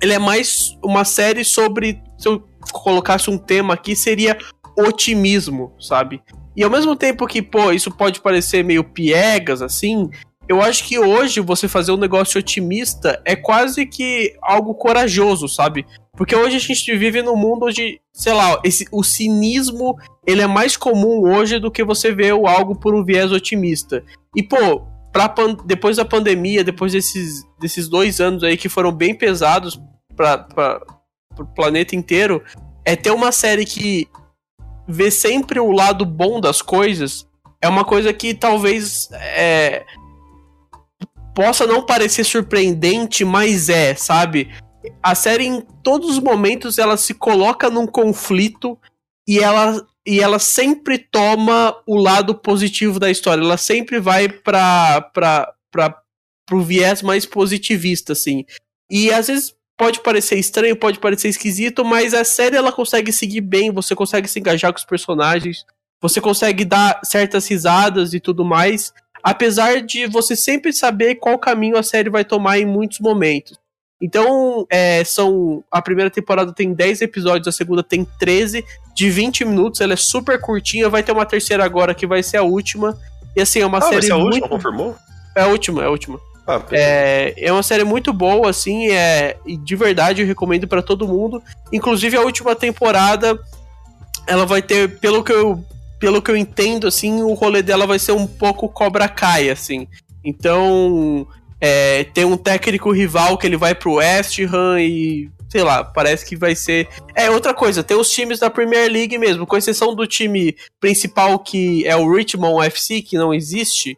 Ele 0.00 0.12
é 0.12 0.18
mais 0.18 0.76
uma 0.82 1.04
série 1.04 1.44
sobre. 1.44 2.02
Se 2.18 2.28
eu 2.28 2.42
colocasse 2.72 3.30
um 3.30 3.38
tema 3.38 3.74
aqui, 3.74 3.94
seria 3.94 4.36
otimismo, 4.76 5.72
sabe? 5.78 6.20
E 6.56 6.64
ao 6.64 6.70
mesmo 6.70 6.96
tempo 6.96 7.26
que, 7.26 7.40
pô, 7.40 7.72
isso 7.72 7.90
pode 7.90 8.20
parecer 8.20 8.64
meio 8.64 8.84
piegas, 8.84 9.62
assim, 9.62 10.10
eu 10.48 10.60
acho 10.60 10.84
que 10.84 10.98
hoje 10.98 11.40
você 11.40 11.68
fazer 11.68 11.92
um 11.92 11.96
negócio 11.96 12.38
otimista 12.38 13.20
é 13.24 13.36
quase 13.36 13.86
que 13.86 14.34
algo 14.42 14.74
corajoso, 14.74 15.48
sabe? 15.48 15.86
Porque 16.16 16.36
hoje 16.36 16.56
a 16.56 16.60
gente 16.60 16.96
vive 16.96 17.22
num 17.22 17.36
mundo 17.36 17.66
onde, 17.66 18.00
sei 18.12 18.32
lá, 18.32 18.60
esse, 18.64 18.86
o 18.92 19.02
cinismo 19.02 19.96
ele 20.26 20.42
é 20.42 20.46
mais 20.46 20.76
comum 20.76 21.22
hoje 21.32 21.58
do 21.58 21.70
que 21.70 21.84
você 21.84 22.12
o 22.32 22.46
algo 22.46 22.74
por 22.74 22.94
um 22.94 23.04
viés 23.04 23.32
otimista. 23.32 24.04
E, 24.36 24.42
pô, 24.42 24.82
pra, 25.12 25.32
depois 25.64 25.96
da 25.96 26.04
pandemia, 26.04 26.64
depois 26.64 26.92
desses, 26.92 27.42
desses 27.60 27.88
dois 27.88 28.20
anos 28.20 28.42
aí 28.42 28.56
que 28.56 28.68
foram 28.68 28.92
bem 28.92 29.14
pesados 29.14 29.80
para 30.16 30.82
o 31.38 31.46
planeta 31.54 31.96
inteiro, 31.96 32.42
é 32.84 32.94
ter 32.94 33.10
uma 33.10 33.32
série 33.32 33.64
que 33.64 34.06
vê 34.86 35.10
sempre 35.10 35.58
o 35.60 35.70
lado 35.70 36.04
bom 36.04 36.40
das 36.40 36.60
coisas 36.60 37.26
é 37.62 37.68
uma 37.68 37.84
coisa 37.84 38.12
que 38.12 38.34
talvez 38.34 39.08
é, 39.12 39.84
possa 41.34 41.66
não 41.66 41.84
parecer 41.84 42.24
surpreendente, 42.24 43.24
mas 43.24 43.68
é, 43.68 43.94
sabe? 43.94 44.50
A 45.02 45.14
série 45.14 45.44
em 45.44 45.60
todos 45.82 46.10
os 46.10 46.18
momentos 46.18 46.78
ela 46.78 46.96
se 46.96 47.14
coloca 47.14 47.70
num 47.70 47.86
conflito 47.86 48.78
e 49.26 49.38
ela 49.38 49.86
e 50.04 50.20
ela 50.20 50.40
sempre 50.40 50.98
toma 50.98 51.76
o 51.86 51.96
lado 51.96 52.34
positivo 52.34 52.98
da 52.98 53.10
história. 53.10 53.42
Ela 53.42 53.56
sempre 53.56 54.00
vai 54.00 54.28
para 54.28 55.00
para 55.00 55.54
para 55.70 56.02
pro 56.46 56.60
viés 56.60 57.02
mais 57.02 57.24
positivista 57.24 58.12
assim. 58.12 58.44
E 58.90 59.10
às 59.12 59.28
vezes 59.28 59.54
pode 59.78 60.00
parecer 60.00 60.38
estranho, 60.38 60.76
pode 60.76 60.98
parecer 60.98 61.28
esquisito, 61.28 61.84
mas 61.84 62.14
a 62.14 62.24
série 62.24 62.56
ela 62.56 62.72
consegue 62.72 63.12
seguir 63.12 63.40
bem, 63.40 63.72
você 63.72 63.94
consegue 63.94 64.28
se 64.28 64.38
engajar 64.38 64.72
com 64.72 64.78
os 64.78 64.84
personagens, 64.84 65.64
você 66.00 66.20
consegue 66.20 66.64
dar 66.64 67.00
certas 67.04 67.48
risadas 67.48 68.12
e 68.12 68.20
tudo 68.20 68.44
mais, 68.44 68.92
apesar 69.22 69.82
de 69.82 70.06
você 70.06 70.34
sempre 70.34 70.72
saber 70.72 71.16
qual 71.16 71.38
caminho 71.38 71.76
a 71.78 71.82
série 71.82 72.10
vai 72.10 72.24
tomar 72.24 72.58
em 72.58 72.66
muitos 72.66 72.98
momentos. 73.00 73.58
Então, 74.00 74.66
é, 74.68 75.04
são. 75.04 75.62
A 75.70 75.80
primeira 75.80 76.10
temporada 76.10 76.52
tem 76.52 76.74
10 76.74 77.02
episódios, 77.02 77.46
a 77.46 77.52
segunda 77.52 77.84
tem 77.84 78.04
13, 78.18 78.64
de 78.96 79.08
20 79.08 79.44
minutos. 79.44 79.80
Ela 79.80 79.92
é 79.92 79.96
super 79.96 80.40
curtinha. 80.40 80.88
Vai 80.88 81.04
ter 81.04 81.12
uma 81.12 81.24
terceira 81.24 81.64
agora 81.64 81.94
que 81.94 82.04
vai 82.04 82.20
ser 82.20 82.38
a 82.38 82.42
última. 82.42 82.98
E 83.36 83.40
assim, 83.40 83.60
é 83.60 83.66
uma 83.66 83.78
Ah, 83.78 83.82
série. 83.82 83.94
vai 83.94 84.02
ser 84.02 84.12
a 84.12 84.16
muito... 84.16 84.34
última, 84.34 84.48
confirmou? 84.48 84.96
É 85.36 85.42
a 85.42 85.46
última, 85.46 85.82
é 85.82 85.86
a 85.86 85.90
última. 85.90 86.18
Ah. 86.44 86.60
É, 86.72 87.34
é 87.36 87.52
uma 87.52 87.62
série 87.62 87.84
muito 87.84 88.12
boa, 88.12 88.50
assim, 88.50 88.88
é, 88.90 89.36
e 89.46 89.56
de 89.56 89.76
verdade 89.76 90.20
eu 90.22 90.26
recomendo 90.26 90.66
pra 90.66 90.82
todo 90.82 91.06
mundo. 91.06 91.40
Inclusive 91.72 92.16
a 92.16 92.22
última 92.22 92.56
temporada, 92.56 93.38
ela 94.26 94.44
vai 94.44 94.60
ter, 94.60 94.98
pelo 94.98 95.22
que 95.22 95.32
eu, 95.32 95.64
pelo 96.02 96.20
que 96.20 96.32
eu 96.32 96.36
entendo, 96.36 96.88
assim, 96.88 97.22
o 97.22 97.32
rolê 97.32 97.62
dela 97.62 97.86
vai 97.86 97.96
ser 97.96 98.10
um 98.10 98.26
pouco 98.26 98.68
Cobra 98.68 99.08
Kai, 99.08 99.48
assim. 99.48 99.86
Então, 100.24 101.24
é, 101.60 102.02
tem 102.02 102.24
um 102.24 102.36
técnico 102.36 102.90
rival 102.90 103.38
que 103.38 103.46
ele 103.46 103.56
vai 103.56 103.72
pro 103.72 103.94
West 103.94 104.36
Ham 104.40 104.80
e 104.80 105.30
sei 105.48 105.62
lá, 105.62 105.84
parece 105.84 106.26
que 106.26 106.34
vai 106.34 106.56
ser. 106.56 106.88
É 107.14 107.30
outra 107.30 107.54
coisa, 107.54 107.84
tem 107.84 107.96
os 107.96 108.10
times 108.10 108.40
da 108.40 108.50
Premier 108.50 108.90
League 108.90 109.16
mesmo, 109.16 109.46
com 109.46 109.56
exceção 109.56 109.94
do 109.94 110.04
time 110.04 110.56
principal 110.80 111.38
que 111.38 111.86
é 111.86 111.94
o 111.94 112.12
Richmond 112.12 112.66
FC, 112.66 113.00
que 113.00 113.16
não 113.16 113.32
existe. 113.32 113.96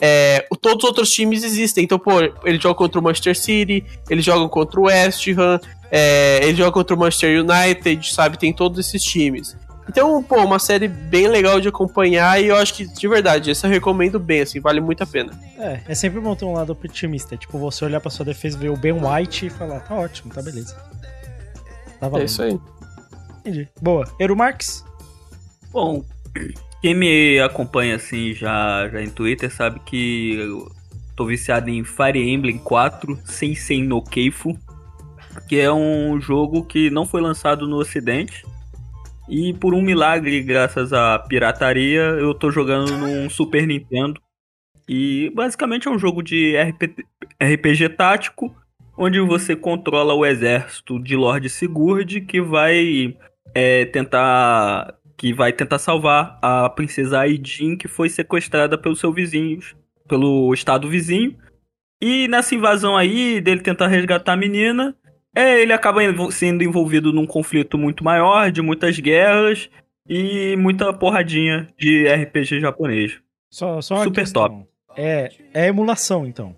É, 0.00 0.44
todos 0.60 0.82
os 0.82 0.88
outros 0.88 1.12
times 1.12 1.44
existem. 1.44 1.84
Então, 1.84 2.00
pô, 2.00 2.20
ele 2.44 2.58
joga 2.58 2.74
contra 2.74 2.98
o 2.98 3.02
Manchester 3.04 3.38
City, 3.38 3.84
eles 4.10 4.24
jogam 4.24 4.48
contra 4.48 4.80
o 4.80 4.86
West 4.86 5.24
Ham, 5.28 5.60
é, 5.88 6.40
ele 6.42 6.56
joga 6.56 6.72
contra 6.72 6.96
o 6.96 6.98
Manchester 6.98 7.44
United, 7.44 8.12
sabe? 8.12 8.40
Tem 8.40 8.52
todos 8.52 8.84
esses 8.84 9.04
times. 9.04 9.56
Então, 9.88 10.22
pô, 10.22 10.36
uma 10.42 10.58
série 10.58 10.88
bem 10.88 11.28
legal 11.28 11.60
de 11.60 11.68
acompanhar 11.68 12.42
e 12.42 12.46
eu 12.46 12.56
acho 12.56 12.74
que, 12.74 12.86
de 12.86 13.06
verdade, 13.06 13.50
essa 13.50 13.66
eu 13.66 13.70
recomendo 13.70 14.18
bem, 14.18 14.40
assim, 14.40 14.58
vale 14.60 14.80
muito 14.80 15.02
a 15.02 15.06
pena. 15.06 15.32
É, 15.58 15.80
é 15.88 15.94
sempre 15.94 16.20
bom 16.20 16.34
ter 16.34 16.44
um 16.44 16.54
lado 16.54 16.72
otimista. 16.72 17.36
Tipo, 17.36 17.58
você 17.58 17.84
olhar 17.84 18.00
pra 18.00 18.10
sua 18.10 18.24
defesa, 18.24 18.56
ver 18.56 18.70
o 18.70 18.76
Ben 18.76 18.92
White 18.92 19.46
e 19.46 19.50
falar, 19.50 19.80
tá 19.80 19.94
ótimo, 19.94 20.32
tá 20.32 20.40
beleza. 20.40 20.74
Tá 22.00 22.08
valendo. 22.08 22.22
É 22.22 22.24
isso 22.24 22.42
aí. 22.42 22.58
Entendi. 23.40 23.68
Boa. 23.80 24.10
Eru 24.18 24.34
Marques? 24.34 24.84
Bom, 25.70 26.02
quem 26.80 26.94
me 26.94 27.40
acompanha 27.40 27.96
assim 27.96 28.32
já, 28.32 28.88
já 28.88 29.02
em 29.02 29.10
Twitter 29.10 29.50
sabe 29.50 29.80
que 29.80 30.36
eu 30.36 30.70
tô 31.14 31.26
viciado 31.26 31.68
em 31.70 31.84
Fire 31.84 32.18
Emblem 32.18 32.58
4 32.58 33.18
Sensei 33.24 33.82
no 33.82 34.02
Keifu, 34.02 34.58
que 35.48 35.58
é 35.58 35.72
um 35.72 36.20
jogo 36.20 36.64
que 36.64 36.90
não 36.90 37.06
foi 37.06 37.20
lançado 37.20 37.66
no 37.66 37.76
ocidente. 37.76 38.44
E 39.28 39.54
por 39.54 39.74
um 39.74 39.80
milagre, 39.80 40.42
graças 40.42 40.92
à 40.92 41.18
pirataria, 41.18 42.02
eu 42.02 42.34
tô 42.34 42.50
jogando 42.50 42.96
num 42.96 43.28
Super 43.30 43.66
Nintendo. 43.66 44.20
E 44.88 45.32
basicamente 45.34 45.88
é 45.88 45.90
um 45.90 45.98
jogo 45.98 46.22
de 46.22 46.54
RP 46.56 47.04
RPG 47.42 47.90
tático, 47.96 48.54
onde 48.96 49.18
você 49.20 49.56
controla 49.56 50.14
o 50.14 50.26
exército 50.26 51.02
de 51.02 51.16
Lord 51.16 51.48
Sigurd 51.48 52.20
que 52.20 52.40
vai 52.40 53.16
é, 53.54 53.86
tentar 53.86 54.94
que 55.16 55.32
vai 55.32 55.52
tentar 55.52 55.78
salvar 55.78 56.38
a 56.42 56.68
princesa 56.68 57.20
Aidin 57.20 57.76
que 57.76 57.88
foi 57.88 58.08
sequestrada 58.08 58.76
pelos 58.76 58.98
seus 59.00 59.14
vizinhos, 59.14 59.74
pelo 60.06 60.52
estado 60.52 60.88
vizinho. 60.88 61.36
E 62.02 62.28
nessa 62.28 62.54
invasão 62.54 62.96
aí 62.96 63.40
dele 63.40 63.62
tentar 63.62 63.86
resgatar 63.86 64.34
a 64.34 64.36
menina, 64.36 64.94
é, 65.34 65.60
ele 65.60 65.72
acaba 65.72 66.00
sendo 66.30 66.62
envolvido 66.62 67.12
num 67.12 67.26
conflito 67.26 67.76
muito 67.76 68.04
maior, 68.04 68.50
de 68.50 68.62
muitas 68.62 68.98
guerras 68.98 69.68
e 70.08 70.56
muita 70.56 70.92
porradinha 70.92 71.66
de 71.78 72.06
RPG 72.06 72.60
japonês. 72.60 73.18
Só, 73.50 73.80
só 73.80 73.96
uma 73.96 74.04
Super 74.04 74.20
questão. 74.20 74.42
top. 74.48 74.66
É, 74.96 75.30
é 75.52 75.66
emulação, 75.68 76.26
então. 76.26 76.56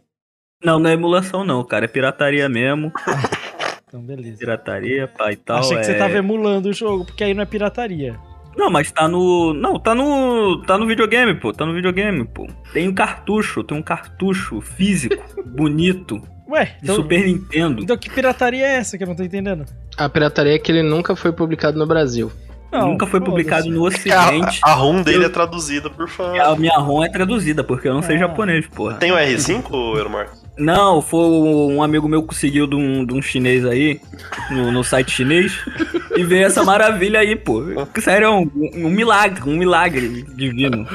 Não, 0.64 0.78
não 0.78 0.90
é 0.90 0.94
emulação 0.94 1.44
não, 1.44 1.62
cara, 1.64 1.84
é 1.84 1.88
pirataria 1.88 2.48
mesmo. 2.48 2.92
Então, 3.88 4.02
beleza. 4.02 4.36
Pirataria, 4.38 5.06
pai 5.06 5.34
e 5.34 5.36
tal. 5.36 5.58
Achei 5.60 5.76
que 5.78 5.84
você 5.84 5.92
é- 5.92 5.98
tava 5.98 6.18
emulando 6.18 6.68
o 6.68 6.72
jogo, 6.72 7.04
porque 7.04 7.22
aí 7.22 7.32
não 7.32 7.42
é 7.44 7.46
pirataria. 7.46 8.18
Não, 8.56 8.68
mas 8.68 8.90
tá 8.90 9.06
no. 9.06 9.54
Não, 9.54 9.78
tá 9.78 9.94
no. 9.94 10.60
Tá 10.66 10.76
no 10.76 10.86
videogame, 10.88 11.34
pô. 11.34 11.52
Tá 11.52 11.64
no 11.64 11.72
videogame, 11.72 12.24
pô. 12.26 12.48
Tem 12.72 12.88
um 12.88 12.92
cartucho, 12.92 13.62
tem 13.62 13.78
um 13.78 13.82
cartucho 13.82 14.60
físico, 14.60 15.22
bonito, 15.46 16.20
Ué, 16.48 16.76
de 16.80 16.92
Super 16.92 17.24
Nintendo. 17.26 17.82
Então 17.82 17.96
que 17.96 18.08
pirataria 18.10 18.64
é 18.66 18.76
essa 18.76 18.96
que 18.96 19.04
eu 19.04 19.08
não 19.08 19.16
tô 19.16 19.22
entendendo? 19.22 19.64
A 19.96 20.08
pirataria 20.08 20.54
é 20.54 20.58
que 20.58 20.70
ele 20.70 20.82
nunca 20.82 21.16
foi 21.16 21.32
publicado 21.32 21.78
no 21.78 21.86
Brasil. 21.86 22.30
Não, 22.72 22.88
Nunca 22.90 23.06
foi 23.06 23.20
publicado 23.20 23.70
no 23.70 23.84
a, 23.84 23.88
ocidente. 23.88 24.60
a 24.62 24.72
ROM 24.74 25.00
dele 25.00 25.18
Eu- 25.18 25.26
é 25.26 25.28
traduzida 25.28 25.88
por 25.88 26.08
fã. 26.08 26.32
A 26.42 26.56
minha 26.56 26.76
ROM 26.76 27.02
é 27.04 27.08
traduzida, 27.08 27.62
porque 27.62 27.88
eu 27.88 27.94
não 27.94 28.02
sei 28.02 28.16
Ah. 28.16 28.20
japonês, 28.20 28.66
porra. 28.66 28.94
Tem 28.96 29.12
o 29.12 29.16
R5, 29.16 29.96
Euromar? 29.96 30.28
Não, 30.58 31.00
foi 31.00 31.20
um 31.20 31.80
amigo 31.82 32.08
meu 32.08 32.22
que 32.22 32.28
conseguiu 32.28 32.66
de 32.66 32.74
um, 32.74 33.04
de 33.06 33.14
um 33.14 33.22
chinês 33.22 33.64
aí, 33.64 34.00
no, 34.50 34.72
no 34.72 34.82
site 34.82 35.12
chinês, 35.12 35.56
e 36.16 36.24
veio 36.24 36.44
essa 36.44 36.64
maravilha 36.64 37.20
aí, 37.20 37.36
pô. 37.36 37.62
Sério, 38.00 38.26
é 38.26 38.30
um, 38.30 38.50
um 38.74 38.90
milagre, 38.90 39.48
um 39.48 39.56
milagre 39.56 40.24
divino. 40.34 40.86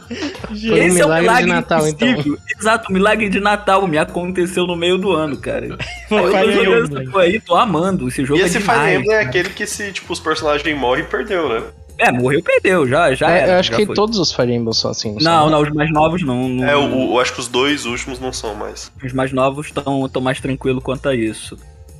Foi 0.00 0.90
um 0.90 0.94
milagre 0.94 1.36
de 1.42 1.46
Natal, 1.46 1.86
então. 1.88 2.08
impossível. 2.08 2.38
Exato, 2.58 2.90
um 2.90 2.94
milagre 2.94 3.28
de 3.28 3.40
Natal 3.40 3.86
me 3.86 3.98
aconteceu 3.98 4.66
no 4.66 4.76
meio 4.76 4.98
do 4.98 5.12
ano, 5.12 5.36
cara. 5.38 5.76
Foi 6.08 6.20
eu 6.20 6.30
tô 6.30 6.64
jogando 6.64 7.18
aí, 7.18 7.40
tô 7.40 7.54
amando. 7.56 8.08
Esse 8.08 8.24
jogo 8.24 8.38
E 8.40 8.42
é 8.42 8.46
esse 8.46 8.58
demais. 8.58 8.80
Fire 8.82 8.96
Emblem 9.00 9.16
é 9.16 9.20
aquele 9.20 9.48
que 9.50 9.66
se, 9.66 9.92
tipo, 9.92 10.12
os 10.12 10.20
personagens 10.20 10.78
morrem, 10.78 11.04
perdeu, 11.04 11.48
né? 11.48 11.62
É, 11.98 12.12
morreu, 12.12 12.42
perdeu, 12.42 12.86
já, 12.86 13.14
já 13.14 13.30
É, 13.30 13.38
era, 13.40 13.52
eu 13.54 13.58
acho 13.60 13.70
já 13.70 13.76
que 13.78 13.86
foi. 13.86 13.94
todos 13.94 14.18
os 14.18 14.30
Fire 14.32 14.52
Emblem 14.52 14.72
são 14.74 14.90
assim. 14.90 15.12
Não, 15.14 15.20
são? 15.20 15.50
não, 15.50 15.62
os 15.62 15.70
mais 15.70 15.90
novos 15.90 16.22
não. 16.22 16.46
não- 16.48 16.64
É, 16.68 16.76
o, 16.76 17.12
o- 17.12 17.20
acho 17.20 17.32
que 17.32 17.40
os 17.40 17.48
dois 17.48 17.86
últimos 17.86 18.20
não 18.20 18.32
são 18.32 18.54
mais. 18.54 18.92
Os 19.02 19.12
mais 19.14 19.32
novos 19.32 19.66
estão 19.66 20.06
tão 20.08 20.20
mais 20.20 20.38
tranquilos 20.40 20.82
quanto 20.82 21.08
a 21.08 21.14
isso. 21.14 21.56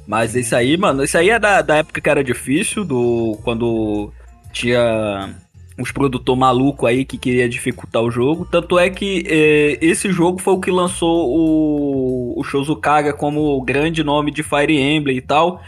Mas 0.06 0.36
esse 0.36 0.55
aí, 0.55 0.77
mano, 0.77 1.02
esse 1.02 1.16
aí 1.16 1.31
é 1.31 1.39
da, 1.39 1.62
da 1.62 1.77
época 1.77 2.01
que 2.01 2.09
era 2.10 2.23
difícil, 2.23 2.85
do 2.85 3.39
quando 3.43 4.12
tinha 4.52 5.31
uns 5.78 5.93
produtor 5.93 6.36
maluco 6.36 6.86
aí 6.86 7.05
que 7.05 7.19
queria 7.19 7.48
dificultar 7.48 8.03
o 8.03 8.11
jogo. 8.11 8.47
Tanto 8.51 8.78
é 8.78 8.89
que 8.89 9.24
eh, 9.27 9.78
esse 9.81 10.11
jogo 10.11 10.40
foi 10.40 10.55
o 10.55 10.61
que 10.61 10.70
lançou 10.70 11.28
o, 11.28 12.40
o 12.40 13.12
como 13.16 13.61
grande 13.62 14.03
nome 14.03 14.31
de 14.31 14.43
Fire 14.43 14.77
Emblem 14.77 15.16
e 15.16 15.20
tal. 15.20 15.61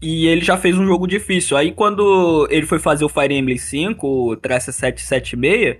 E 0.00 0.26
ele 0.26 0.42
já 0.42 0.56
fez 0.56 0.78
um 0.78 0.86
jogo 0.86 1.06
difícil. 1.06 1.56
Aí 1.56 1.72
quando 1.72 2.46
ele 2.50 2.66
foi 2.66 2.78
fazer 2.78 3.04
o 3.04 3.08
Fire 3.08 3.34
Emblem 3.34 3.58
5, 3.58 4.06
o 4.06 4.36
Trace 4.36 4.72
776, 4.72 5.78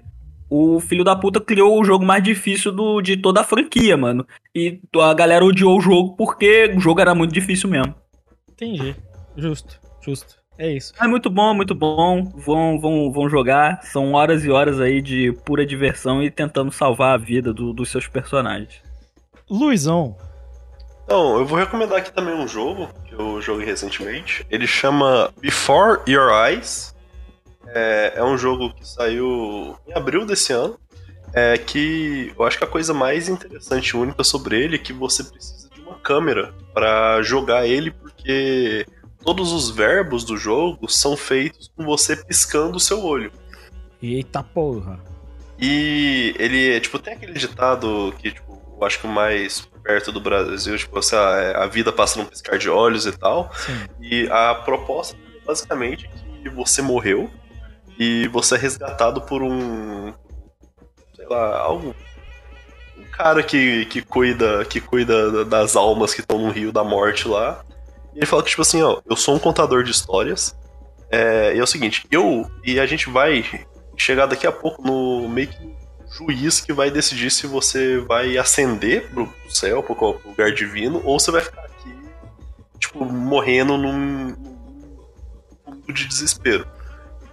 o 0.49 0.81
filho 0.81 1.05
da 1.05 1.15
puta 1.15 1.41
criou 1.41 1.81
o 1.81 1.85
jogo 1.85 2.05
mais 2.05 2.23
difícil 2.23 2.73
do, 2.73 3.01
de 3.01 3.17
toda 3.17 3.41
a 3.41 3.45
franquia, 3.45 3.97
mano. 3.97 4.27
E 4.55 4.81
a 5.01 5.15
galera 5.15 5.45
odiou 5.45 5.77
o 5.77 5.81
jogo 5.81 6.17
porque 6.17 6.73
o 6.77 6.81
jogo 6.81 7.01
era 7.01 7.15
muito 7.15 7.33
difícil 7.33 7.69
mesmo. 7.69 7.95
Entendi. 8.51 8.97
Justo, 9.37 9.79
justo. 10.01 10.46
É 10.59 10.73
isso. 10.73 10.93
É 11.01 11.07
muito 11.07 11.29
bom, 11.29 11.53
muito 11.53 11.75
bom. 11.75 12.25
Vão, 12.35 12.81
vão, 12.81 13.13
vão 13.13 13.29
jogar. 13.29 13.83
São 13.83 14.13
horas 14.15 14.45
e 14.45 14.51
horas 14.51 14.81
aí 14.81 15.03
de 15.03 15.33
pura 15.45 15.67
diversão 15.67 16.23
e 16.23 16.31
tentando 16.31 16.73
salvar 16.73 17.15
a 17.15 17.19
vida 17.19 17.53
do- 17.53 17.73
dos 17.75 17.91
seus 17.91 18.07
personagens. 18.09 18.83
Luizão. 19.51 20.17
Então, 21.05 21.39
eu 21.39 21.47
vou 21.47 21.59
recomendar 21.59 21.99
aqui 21.99 22.11
também 22.13 22.35
um 22.35 22.49
jogo 22.49 22.89
que 23.07 23.15
eu 23.15 23.41
joguei 23.41 23.67
recentemente. 23.67 24.45
Ele 24.51 24.67
chama 24.67 25.31
Before 25.41 26.01
Your 26.09 26.31
Eyes. 26.33 26.95
É, 27.69 28.15
é 28.17 28.25
um 28.25 28.37
jogo 28.39 28.73
que 28.75 28.87
saiu 28.89 29.77
em 29.87 29.93
abril 29.95 30.25
desse 30.25 30.53
ano. 30.53 30.79
É 31.35 31.59
que 31.59 32.33
eu 32.37 32.45
acho 32.47 32.57
que 32.57 32.65
a 32.65 32.69
coisa 32.69 32.95
mais 32.95 33.29
interessante 33.29 33.89
e 33.91 33.97
única 33.97 34.25
sobre 34.25 34.59
ele 34.59 34.77
é 34.77 34.79
que 34.79 34.93
você 34.93 35.23
precisa 35.23 35.69
de 35.69 35.81
uma 35.83 35.97
câmera 35.99 36.55
para 36.73 37.21
jogar 37.23 37.67
ele, 37.67 37.91
porque 37.91 38.87
todos 39.27 39.51
os 39.51 39.69
verbos 39.69 40.23
do 40.23 40.37
jogo 40.37 40.89
são 40.89 41.17
feitos 41.17 41.69
com 41.77 41.85
você 41.85 42.15
piscando 42.15 42.77
o 42.77 42.81
seu 42.81 43.05
olho. 43.05 43.33
Eita 44.01 44.41
porra. 44.41 45.01
E 45.59 46.33
ele, 46.39 46.77
é, 46.77 46.79
tipo, 46.79 46.97
tem 47.01 47.15
aquele 47.15 47.33
ditado 47.33 48.15
que, 48.21 48.31
tipo, 48.31 48.63
eu 48.79 48.87
acho 48.87 49.01
que 49.01 49.07
o 49.07 49.11
mais 49.11 49.69
perto 49.83 50.13
do 50.13 50.21
Brasil, 50.21 50.79
tipo, 50.79 50.97
assim, 50.97 51.17
a, 51.17 51.65
a 51.65 51.67
vida 51.67 51.93
passa 51.93 52.21
num 52.21 52.25
piscar 52.25 52.57
de 52.57 52.71
olhos 52.71 53.05
e 53.05 53.11
tal. 53.11 53.51
Sim. 53.53 53.87
E 54.01 54.29
a 54.31 54.55
proposta 54.55 55.17
é 55.17 55.45
basicamente 55.45 56.09
que 56.41 56.49
você 56.49 56.81
morreu 56.81 57.29
e 57.99 58.29
você 58.29 58.55
é 58.55 58.59
resgatado 58.59 59.23
por 59.23 59.43
um. 59.43 60.15
sei 61.17 61.27
lá, 61.29 61.59
algo. 61.59 61.97
Um 62.97 63.11
cara 63.11 63.43
que, 63.43 63.87
que 63.87 64.03
cuida 64.03 64.65
que 64.65 64.81
cuida 64.81 65.45
das 65.45 65.75
almas 65.75 66.15
que 66.15 66.21
estão 66.21 66.39
no 66.39 66.53
rio 66.53 66.71
da 66.71 66.85
morte 66.85 67.27
lá. 67.27 67.66
E 68.17 68.21
ele 68.21 68.27
fala 68.27 68.43
que, 68.43 68.49
tipo 68.49 68.63
assim, 68.63 68.83
ó, 68.83 69.01
eu 69.09 69.15
sou 69.15 69.35
um 69.35 69.39
contador 69.39 69.85
de 69.85 69.91
histórias. 69.91 70.57
É, 71.11 71.55
e 71.55 71.59
é 71.59 71.63
o 71.63 71.67
seguinte, 71.67 72.07
eu. 72.11 72.51
E 72.65 72.81
a 72.81 72.87
gente 72.87 73.11
vai 73.11 73.45
chegar 73.95 74.25
daqui 74.25 74.47
a 74.47 74.53
pouco 74.53 74.83
no 74.83 75.29
meio 75.29 75.49
que 75.49 75.77
juiz 76.17 76.61
que 76.61 76.73
vai 76.73 76.91
decidir 76.91 77.31
se 77.31 77.47
você 77.47 77.99
vai 77.99 78.39
ascender 78.39 79.11
pro 79.11 79.31
céu, 79.51 79.83
pro 79.83 80.19
lugar 80.25 80.51
divino, 80.51 81.03
ou 81.05 81.21
você 81.21 81.31
vai 81.31 81.43
ficar 81.43 81.61
aqui, 81.61 81.95
tipo, 82.79 83.05
morrendo 83.05 83.77
num 83.77 84.35
mundo 85.67 85.93
de 85.93 86.07
desespero. 86.07 86.67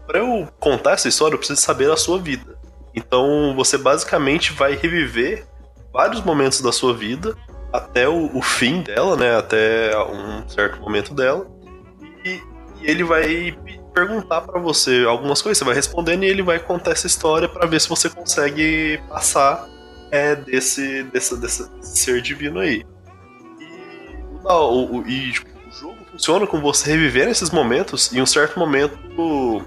Pra 0.05 0.19
eu 0.19 0.49
contar 0.60 0.91
essa 0.91 1.07
história, 1.07 1.35
eu 1.35 1.39
preciso 1.39 1.61
saber 1.61 1.89
a 1.89 1.95
sua 1.95 2.19
vida. 2.19 2.60
Então 2.93 3.55
você 3.55 3.77
basicamente 3.77 4.51
vai 4.51 4.76
reviver 4.76 5.47
vários 5.93 6.22
momentos 6.22 6.60
da 6.60 6.73
sua 6.73 6.93
vida 6.93 7.38
até 7.74 8.08
o, 8.08 8.30
o 8.38 8.41
fim 8.41 8.82
dela, 8.84 9.16
né? 9.18 9.36
Até 9.36 9.91
um 10.06 10.48
certo 10.48 10.80
momento 10.80 11.14
dela. 11.14 11.48
E, 12.24 12.40
e 12.80 12.90
ele 12.91 13.04
vai 13.04 13.52
pe- 13.52 13.82
perguntar 13.94 14.41
pra 14.41 14.60
você 14.60 15.04
algumas 15.08 15.41
coisas, 15.41 15.58
você 15.58 15.66
vai 15.66 15.74
respondendo 15.74 16.24
e 16.24 16.28
ele 16.28 16.44
vai 16.44 16.60
contar 16.60 16.91
essa 16.91 17.08
história 17.08 17.50
pra 17.50 17.66
ver 17.66 17.82
se 17.82 17.90
você 17.90 18.10
consegue 18.10 19.02
passar 19.10 19.68
é, 20.12 20.36
desse, 20.36 21.04
desse, 21.06 21.36
desse 21.38 21.68
ser 21.82 22.22
divino 22.22 22.60
aí. 22.60 22.86
E, 23.60 24.45
o 24.45 25.00
o, 25.00 25.08
e, 25.08 25.32
tipo, 25.32 25.50
o 25.68 25.72
jogo 25.72 25.98
funciona 26.12 26.45
com 26.45 26.62
você 26.62 26.91
reviver 26.91 27.28
esses 27.28 27.50
momentos 27.50 28.12
e 28.12 28.20
em 28.20 28.22
um 28.22 28.26
certo 28.26 28.60
momento 28.60 28.98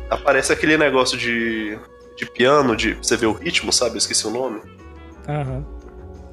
aparece 0.09 0.53
aquele 0.53 0.77
negócio 0.79 1.19
de, 1.19 1.77
de 2.17 2.27
piano, 2.27 2.77
de 2.77 2.95
você 2.95 3.17
ver 3.17 3.27
o 3.27 3.33
ritmo, 3.33 3.73
sabe? 3.73 3.95
Eu 3.95 3.99
esqueci 3.99 4.27
o 4.27 4.31
nome. 4.31 4.61
Aham. 5.29 5.76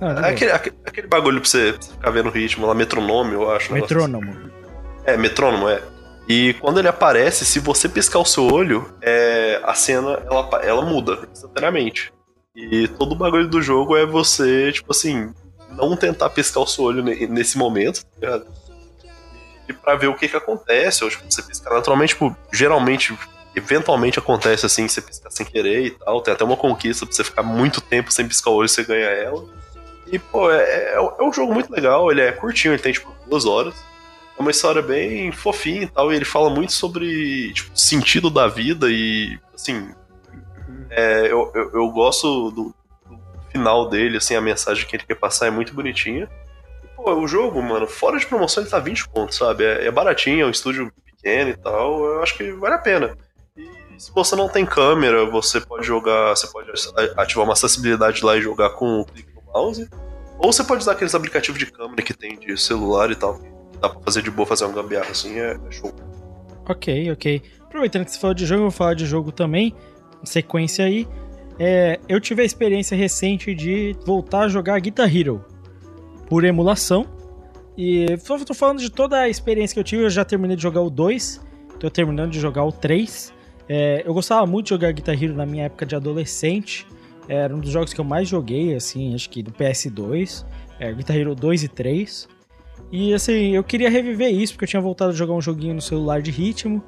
Ah, 0.07 0.09
É 0.11 0.13
legal. 0.15 0.31
aquele, 0.31 0.51
aquele, 0.51 0.75
aquele 0.85 1.07
bagulho 1.07 1.39
pra 1.41 1.49
você, 1.49 1.73
pra 1.73 1.81
você 1.81 1.91
ficar 1.91 2.11
vendo 2.11 2.27
o 2.27 2.31
ritmo 2.31 2.65
lá, 2.67 2.73
metronome, 2.73 3.33
eu 3.33 3.51
acho. 3.51 3.71
Metrônomo. 3.73 4.51
é, 5.05 5.15
metrônomo, 5.17 5.69
é. 5.69 5.81
E 6.27 6.53
quando 6.55 6.79
ele 6.79 6.87
aparece, 6.87 7.45
se 7.45 7.59
você 7.59 7.89
piscar 7.89 8.19
o 8.19 8.25
seu 8.25 8.45
olho, 8.51 8.93
é, 9.01 9.59
a 9.63 9.73
cena 9.73 10.21
ela, 10.25 10.49
ela 10.63 10.81
muda 10.81 11.27
instantaneamente. 11.31 12.13
E 12.55 12.87
todo 12.87 13.11
o 13.11 13.15
bagulho 13.15 13.47
do 13.47 13.61
jogo 13.61 13.97
é 13.97 14.05
você, 14.05 14.71
tipo 14.71 14.91
assim, 14.91 15.33
não 15.71 15.97
tentar 15.97 16.29
piscar 16.29 16.61
o 16.61 16.67
seu 16.67 16.85
olho 16.85 17.03
ne- 17.03 17.27
nesse 17.27 17.57
momento, 17.57 18.03
tá 18.05 18.09
ligado? 18.21 18.45
E 19.67 19.73
pra 19.73 19.95
ver 19.95 20.07
o 20.07 20.15
que 20.15 20.27
que 20.27 20.35
acontece, 20.37 21.03
ou 21.03 21.09
tipo, 21.09 21.23
você 21.29 21.41
piscar 21.41 21.73
naturalmente, 21.73 22.09
tipo, 22.13 22.35
geralmente, 22.53 23.17
eventualmente 23.55 24.19
acontece 24.19 24.65
assim, 24.65 24.87
você 24.87 25.01
piscar 25.01 25.29
sem 25.31 25.45
querer 25.45 25.85
e 25.87 25.91
tal. 25.91 26.21
Tem 26.21 26.33
até 26.33 26.43
uma 26.43 26.55
conquista 26.57 27.05
pra 27.05 27.13
você 27.15 27.23
ficar 27.23 27.43
muito 27.43 27.81
tempo 27.81 28.11
sem 28.11 28.27
piscar 28.27 28.51
o 28.51 28.55
olho 28.55 28.65
e 28.65 28.69
você 28.69 28.83
ganha 28.83 29.07
ela. 29.07 29.43
E, 30.13 30.19
pô, 30.19 30.51
é, 30.51 30.61
é, 30.61 30.93
é 30.93 31.23
um 31.23 31.33
jogo 31.33 31.51
muito 31.55 31.73
legal, 31.73 32.11
ele 32.11 32.21
é 32.21 32.31
curtinho, 32.31 32.75
ele 32.75 32.81
tem, 32.83 32.93
tipo, 32.93 33.11
duas 33.27 33.47
horas. 33.47 33.73
É 34.37 34.41
uma 34.41 34.51
história 34.51 34.79
bem 34.79 35.31
fofinha 35.31 35.81
e 35.81 35.87
tal, 35.87 36.13
e 36.13 36.15
ele 36.15 36.23
fala 36.23 36.51
muito 36.51 36.71
sobre 36.71 37.51
tipo, 37.51 37.71
sentido 37.75 38.29
da 38.29 38.47
vida 38.47 38.91
e, 38.91 39.39
assim, 39.55 39.89
é, 40.91 41.31
eu, 41.31 41.51
eu, 41.55 41.71
eu 41.73 41.89
gosto 41.89 42.51
do, 42.51 42.75
do 43.07 43.19
final 43.51 43.89
dele, 43.89 44.17
assim, 44.17 44.35
a 44.35 44.41
mensagem 44.41 44.85
que 44.85 44.95
ele 44.95 45.03
quer 45.03 45.15
passar 45.15 45.47
é 45.47 45.49
muito 45.49 45.73
bonitinha. 45.73 46.29
E, 46.83 46.87
pô, 46.95 47.11
o 47.15 47.27
jogo, 47.27 47.59
mano, 47.63 47.87
fora 47.87 48.19
de 48.19 48.27
promoção 48.27 48.61
ele 48.61 48.69
tá 48.69 48.77
20 48.77 49.09
pontos, 49.09 49.37
sabe? 49.37 49.63
É, 49.63 49.87
é 49.87 49.91
baratinho, 49.91 50.43
é 50.43 50.45
um 50.45 50.51
estúdio 50.51 50.93
pequeno 51.03 51.49
e 51.49 51.57
tal, 51.57 52.05
eu 52.05 52.21
acho 52.21 52.37
que 52.37 52.51
vale 52.51 52.75
a 52.75 52.79
pena. 52.79 53.17
Se 53.97 54.11
você 54.13 54.35
não 54.35 54.47
tem 54.47 54.63
câmera, 54.63 55.25
você 55.25 55.59
pode 55.59 55.87
jogar, 55.87 56.35
você 56.35 56.45
pode 56.45 56.69
ativar 57.17 57.45
uma 57.45 57.53
acessibilidade 57.53 58.23
lá 58.23 58.37
e 58.37 58.41
jogar 58.41 58.69
com 58.71 59.01
o 59.01 59.05
clique 59.05 59.32
mouse. 59.53 59.87
Ou 60.39 60.51
você 60.51 60.63
pode 60.63 60.81
usar 60.81 60.93
aqueles 60.93 61.13
aplicativos 61.13 61.59
de 61.59 61.67
câmera 61.71 62.01
que 62.01 62.13
tem 62.13 62.37
de 62.37 62.57
celular 62.59 63.11
e 63.11 63.15
tal. 63.15 63.39
Dá 63.79 63.89
pra 63.89 64.01
fazer 64.01 64.21
de 64.21 64.31
boa, 64.31 64.45
fazer 64.47 64.65
um 64.65 64.73
gambiarra 64.73 65.11
assim, 65.11 65.39
é, 65.39 65.53
é 65.53 65.71
show. 65.71 65.93
Ok, 66.67 67.11
ok. 67.11 67.41
Aproveitando 67.61 68.05
que 68.05 68.11
você 68.11 68.19
falou 68.19 68.33
de 68.33 68.45
jogo, 68.45 68.59
eu 68.59 68.69
vou 68.69 68.71
falar 68.71 68.93
de 68.93 69.05
jogo 69.05 69.31
também. 69.31 69.75
Sequência 70.23 70.85
aí. 70.85 71.07
É, 71.59 71.99
eu 72.07 72.19
tive 72.19 72.41
a 72.41 72.45
experiência 72.45 72.97
recente 72.97 73.53
de 73.53 73.95
voltar 74.05 74.41
a 74.41 74.47
jogar 74.47 74.79
Guitar 74.79 75.13
Hero 75.13 75.43
por 76.27 76.43
emulação. 76.43 77.05
E 77.77 78.05
tô 78.25 78.53
falando 78.53 78.79
de 78.79 78.89
toda 78.89 79.19
a 79.19 79.29
experiência 79.29 79.73
que 79.73 79.79
eu 79.79 79.83
tive. 79.83 80.03
Eu 80.03 80.09
já 80.09 80.23
terminei 80.23 80.55
de 80.55 80.63
jogar 80.63 80.81
o 80.81 80.89
2, 80.89 81.41
tô 81.79 81.89
terminando 81.89 82.31
de 82.31 82.39
jogar 82.39 82.63
o 82.63 82.71
3. 82.71 83.33
É, 83.67 84.03
eu 84.05 84.13
gostava 84.13 84.45
muito 84.45 84.65
de 84.65 84.69
jogar 84.71 84.91
Guitar 84.91 85.21
Hero 85.21 85.33
na 85.33 85.45
minha 85.45 85.65
época 85.65 85.85
de 85.85 85.95
adolescente. 85.95 86.87
Era 87.27 87.55
um 87.55 87.59
dos 87.59 87.69
jogos 87.69 87.93
que 87.93 88.01
eu 88.01 88.05
mais 88.05 88.27
joguei, 88.27 88.75
assim, 88.75 89.13
acho 89.15 89.29
que 89.29 89.41
do 89.41 89.51
PS2. 89.51 90.45
É, 90.79 90.91
Guitar 90.91 91.15
Hero 91.15 91.35
2 91.35 91.63
e 91.63 91.67
3. 91.67 92.27
E 92.91 93.13
assim, 93.13 93.55
eu 93.55 93.63
queria 93.63 93.89
reviver 93.89 94.29
isso, 94.29 94.53
porque 94.53 94.65
eu 94.65 94.69
tinha 94.69 94.81
voltado 94.81 95.11
a 95.11 95.15
jogar 95.15 95.33
um 95.33 95.41
joguinho 95.41 95.73
no 95.73 95.81
celular 95.81 96.21
de 96.21 96.31
ritmo. 96.31 96.83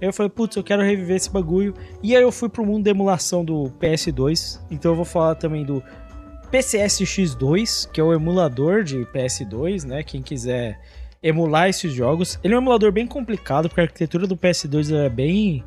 Aí 0.00 0.08
eu 0.08 0.12
falei, 0.12 0.30
putz, 0.30 0.56
eu 0.56 0.64
quero 0.64 0.82
reviver 0.82 1.16
esse 1.16 1.30
bagulho. 1.30 1.74
E 2.02 2.16
aí 2.16 2.22
eu 2.22 2.32
fui 2.32 2.48
pro 2.48 2.64
mundo 2.64 2.84
da 2.84 2.90
emulação 2.90 3.44
do 3.44 3.70
PS2. 3.80 4.60
Então 4.70 4.92
eu 4.92 4.96
vou 4.96 5.04
falar 5.04 5.34
também 5.36 5.64
do 5.64 5.82
PCSX2, 6.50 7.90
que 7.90 8.00
é 8.00 8.04
o 8.04 8.12
emulador 8.12 8.82
de 8.82 9.04
PS2, 9.06 9.84
né? 9.84 10.02
Quem 10.02 10.22
quiser 10.22 10.80
emular 11.22 11.68
esses 11.68 11.92
jogos. 11.92 12.38
Ele 12.44 12.54
é 12.54 12.56
um 12.56 12.60
emulador 12.60 12.92
bem 12.92 13.06
complicado, 13.06 13.68
porque 13.68 13.80
a 13.80 13.84
arquitetura 13.84 14.26
do 14.26 14.36
PS2 14.36 14.94
é 14.94 15.08
bem 15.08 15.64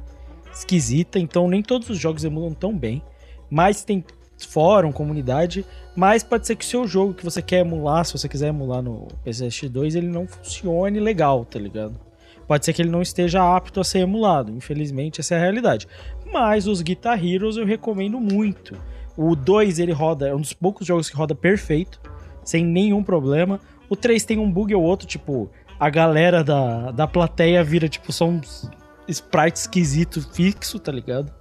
esquisita, 0.53 1.17
então 1.19 1.47
nem 1.47 1.63
todos 1.63 1.89
os 1.89 1.97
jogos 1.97 2.23
emulam 2.23 2.53
tão 2.53 2.77
bem. 2.77 3.01
Mas 3.49 3.83
tem 3.83 4.03
fórum, 4.45 4.91
comunidade, 4.91 5.65
mas 5.95 6.23
pode 6.23 6.45
ser 6.45 6.55
que 6.55 6.63
o 6.63 6.67
seu 6.67 6.87
jogo 6.87 7.13
que 7.13 7.23
você 7.23 7.41
quer 7.41 7.59
emular, 7.59 8.05
se 8.05 8.13
você 8.13 8.29
quiser 8.29 8.49
emular 8.49 8.81
no 8.81 9.07
PCSX2, 9.25 9.95
ele 9.95 10.07
não 10.07 10.27
funcione 10.27 10.99
legal, 10.99 11.43
tá 11.43 11.57
ligado? 11.57 11.99
Pode 12.47 12.63
ser 12.63 12.73
que 12.73 12.81
ele 12.81 12.89
não 12.89 13.01
esteja 13.01 13.55
apto 13.55 13.79
a 13.79 13.83
ser 13.83 13.99
emulado, 13.99 14.51
infelizmente 14.51 15.19
essa 15.19 15.35
é 15.35 15.37
a 15.37 15.41
realidade. 15.41 15.87
Mas 16.31 16.67
os 16.67 16.81
Guitar 16.81 17.23
Heroes 17.23 17.57
eu 17.57 17.65
recomendo 17.65 18.19
muito. 18.19 18.77
O 19.17 19.35
2 19.35 19.79
ele 19.79 19.91
roda, 19.91 20.27
é 20.27 20.35
um 20.35 20.41
dos 20.41 20.53
poucos 20.53 20.85
jogos 20.85 21.09
que 21.09 21.15
roda 21.15 21.33
perfeito, 21.33 21.99
sem 22.43 22.63
nenhum 22.63 23.03
problema. 23.03 23.59
O 23.89 23.95
3 23.95 24.23
tem 24.23 24.37
um 24.37 24.49
bug 24.49 24.73
ou 24.75 24.83
outro, 24.83 25.07
tipo, 25.07 25.49
a 25.79 25.89
galera 25.89 26.43
da, 26.43 26.91
da 26.91 27.07
plateia 27.07 27.63
vira 27.63 27.89
tipo 27.89 28.11
só 28.13 28.25
uns 28.25 28.69
sprite 29.07 29.59
esquisito 29.59 30.21
fixo, 30.33 30.79
tá 30.79 30.91
ligado? 30.91 31.33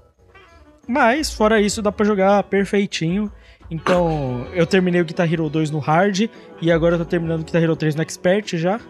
Mas, 0.87 1.33
fora 1.33 1.61
isso, 1.61 1.83
dá 1.83 1.91
pra 1.91 2.07
jogar 2.07 2.43
perfeitinho. 2.45 3.31
Então, 3.71 4.47
eu 4.53 4.67
terminei 4.67 5.01
o 5.01 5.05
Guitar 5.05 5.31
Hero 5.31 5.49
2 5.49 5.71
no 5.71 5.79
hard 5.79 6.29
e 6.63 6.71
agora 6.71 6.95
eu 6.95 6.99
tô 7.01 7.05
terminando 7.05 7.41
o 7.41 7.45
Guitar 7.45 7.63
Hero 7.63 7.75
3 7.75 7.97
no 7.97 8.03
expert 8.03 8.57
já. 8.57 8.81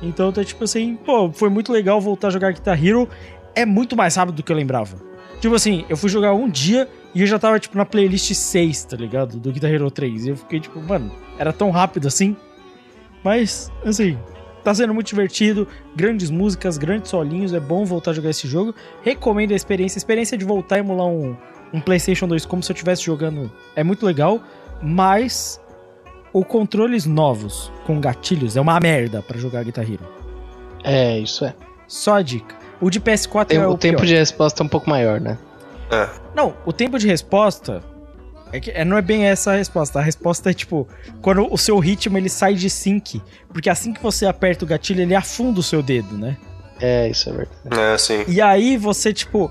Então, 0.00 0.30
tá 0.32 0.44
tipo 0.44 0.62
assim, 0.62 0.94
pô, 0.94 1.32
foi 1.32 1.48
muito 1.48 1.72
legal 1.72 2.00
voltar 2.00 2.28
a 2.28 2.30
jogar 2.30 2.52
Guitar 2.52 2.82
Hero. 2.82 3.08
É 3.54 3.66
muito 3.66 3.96
mais 3.96 4.14
rápido 4.14 4.36
do 4.36 4.42
que 4.42 4.52
eu 4.52 4.56
lembrava. 4.56 4.96
Tipo 5.40 5.54
assim, 5.54 5.84
eu 5.88 5.96
fui 5.96 6.08
jogar 6.08 6.32
um 6.32 6.48
dia 6.48 6.88
e 7.14 7.20
eu 7.20 7.26
já 7.26 7.38
tava, 7.38 7.58
tipo, 7.58 7.76
na 7.76 7.84
playlist 7.84 8.32
6, 8.32 8.84
tá 8.84 8.96
ligado? 8.96 9.38
Do 9.38 9.50
Guitar 9.50 9.72
Hero 9.72 9.90
3. 9.90 10.26
E 10.26 10.28
eu 10.30 10.36
fiquei, 10.36 10.60
tipo, 10.60 10.80
mano, 10.80 11.10
era 11.36 11.52
tão 11.52 11.70
rápido 11.70 12.06
assim. 12.06 12.36
Mas, 13.24 13.72
assim, 13.84 14.16
tá 14.68 14.74
sendo 14.74 14.92
muito 14.92 15.06
divertido. 15.06 15.66
Grandes 15.96 16.30
músicas, 16.30 16.76
grandes 16.76 17.10
solinhos. 17.10 17.52
É 17.54 17.60
bom 17.60 17.84
voltar 17.84 18.10
a 18.10 18.14
jogar 18.14 18.30
esse 18.30 18.46
jogo. 18.46 18.74
Recomendo 19.02 19.52
a 19.52 19.56
experiência. 19.56 19.96
A 19.98 20.00
experiência 20.00 20.36
de 20.36 20.44
voltar 20.44 20.76
a 20.76 20.78
emular 20.80 21.06
um, 21.06 21.36
um 21.72 21.80
PlayStation 21.80 22.28
2 22.28 22.44
como 22.44 22.62
se 22.62 22.70
eu 22.70 22.74
estivesse 22.74 23.02
jogando 23.02 23.50
é 23.74 23.82
muito 23.82 24.04
legal. 24.04 24.40
Mas 24.82 25.60
o 26.32 26.44
controles 26.44 27.06
novos 27.06 27.72
com 27.86 28.00
gatilhos 28.00 28.56
é 28.56 28.60
uma 28.60 28.78
merda 28.78 29.22
pra 29.22 29.38
jogar 29.38 29.64
Guitar 29.64 29.90
Hero. 29.90 30.04
É, 30.84 31.18
isso 31.18 31.44
é. 31.44 31.54
Só 31.86 32.14
a 32.16 32.22
dica. 32.22 32.54
O 32.80 32.90
de 32.90 33.00
PS4 33.00 33.46
Tem- 33.46 33.58
é 33.58 33.66
o, 33.66 33.72
o 33.72 33.78
tempo 33.78 33.96
pior. 33.96 34.06
de 34.06 34.14
resposta 34.14 34.62
é 34.62 34.64
um 34.64 34.68
pouco 34.68 34.88
maior, 34.88 35.20
né? 35.20 35.38
É. 35.90 36.08
Não, 36.34 36.54
o 36.66 36.72
tempo 36.72 36.98
de 36.98 37.06
resposta 37.08 37.82
é 38.52 38.60
que 38.60 38.70
é- 38.70 38.84
não 38.84 38.96
é 38.96 39.02
bem 39.02 39.24
essa 39.24 39.52
a 39.52 39.56
resposta. 39.56 39.98
A 39.98 40.02
resposta 40.02 40.50
é 40.50 40.54
tipo 40.54 40.86
quando 41.20 41.46
o 41.52 41.56
seu 41.58 41.78
ritmo 41.78 42.16
ele 42.18 42.28
sai 42.28 42.54
de 42.54 42.68
sync, 42.70 43.20
porque 43.52 43.68
assim 43.70 43.92
que 43.92 44.02
você 44.02 44.26
aperta 44.26 44.64
o 44.64 44.68
gatilho 44.68 45.02
ele 45.02 45.14
afunda 45.14 45.60
o 45.60 45.62
seu 45.62 45.82
dedo, 45.82 46.16
né? 46.16 46.36
É, 46.80 47.08
isso 47.08 47.28
é 47.28 47.32
verdade. 47.32 47.80
É, 47.80 47.98
sim. 47.98 48.24
E 48.28 48.40
aí 48.40 48.76
você 48.76 49.12
tipo, 49.12 49.50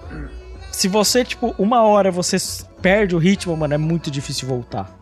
se 0.71 0.87
você 0.87 1.23
tipo 1.25 1.53
uma 1.57 1.83
hora 1.83 2.09
você 2.11 2.37
perde 2.81 3.15
o 3.15 3.17
ritmo, 3.19 3.55
mano, 3.57 3.73
é 3.73 3.77
muito 3.77 4.09
difícil 4.09 4.47
voltar. 4.47 4.95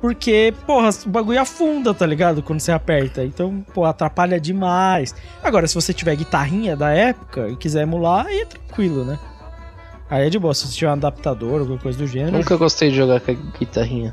Porque, 0.00 0.54
porra, 0.66 0.88
o 1.04 1.08
bagulho 1.10 1.38
afunda, 1.38 1.92
tá 1.92 2.06
ligado? 2.06 2.42
Quando 2.42 2.58
você 2.58 2.72
aperta. 2.72 3.22
Então, 3.22 3.62
pô, 3.74 3.84
atrapalha 3.84 4.40
demais. 4.40 5.14
Agora, 5.44 5.68
se 5.68 5.74
você 5.74 5.92
tiver 5.92 6.16
guitarrinha 6.16 6.74
da 6.74 6.88
época 6.90 7.48
e 7.50 7.56
quiser 7.56 7.82
emular, 7.82 8.24
aí 8.24 8.40
é 8.40 8.46
tranquilo, 8.46 9.04
né? 9.04 9.18
Aí 10.10 10.26
é 10.26 10.30
de 10.30 10.38
boa, 10.38 10.52
se 10.52 10.66
você 10.66 10.74
tiver 10.76 10.90
um 10.90 10.94
adaptador, 10.94 11.60
alguma 11.60 11.78
coisa 11.78 11.96
do 11.96 12.06
gênero. 12.06 12.36
Nunca 12.36 12.56
gostei 12.56 12.90
de 12.90 12.96
jogar 12.96 13.20
com 13.20 13.30
a 13.30 13.34
guitarrinha. 13.34 14.12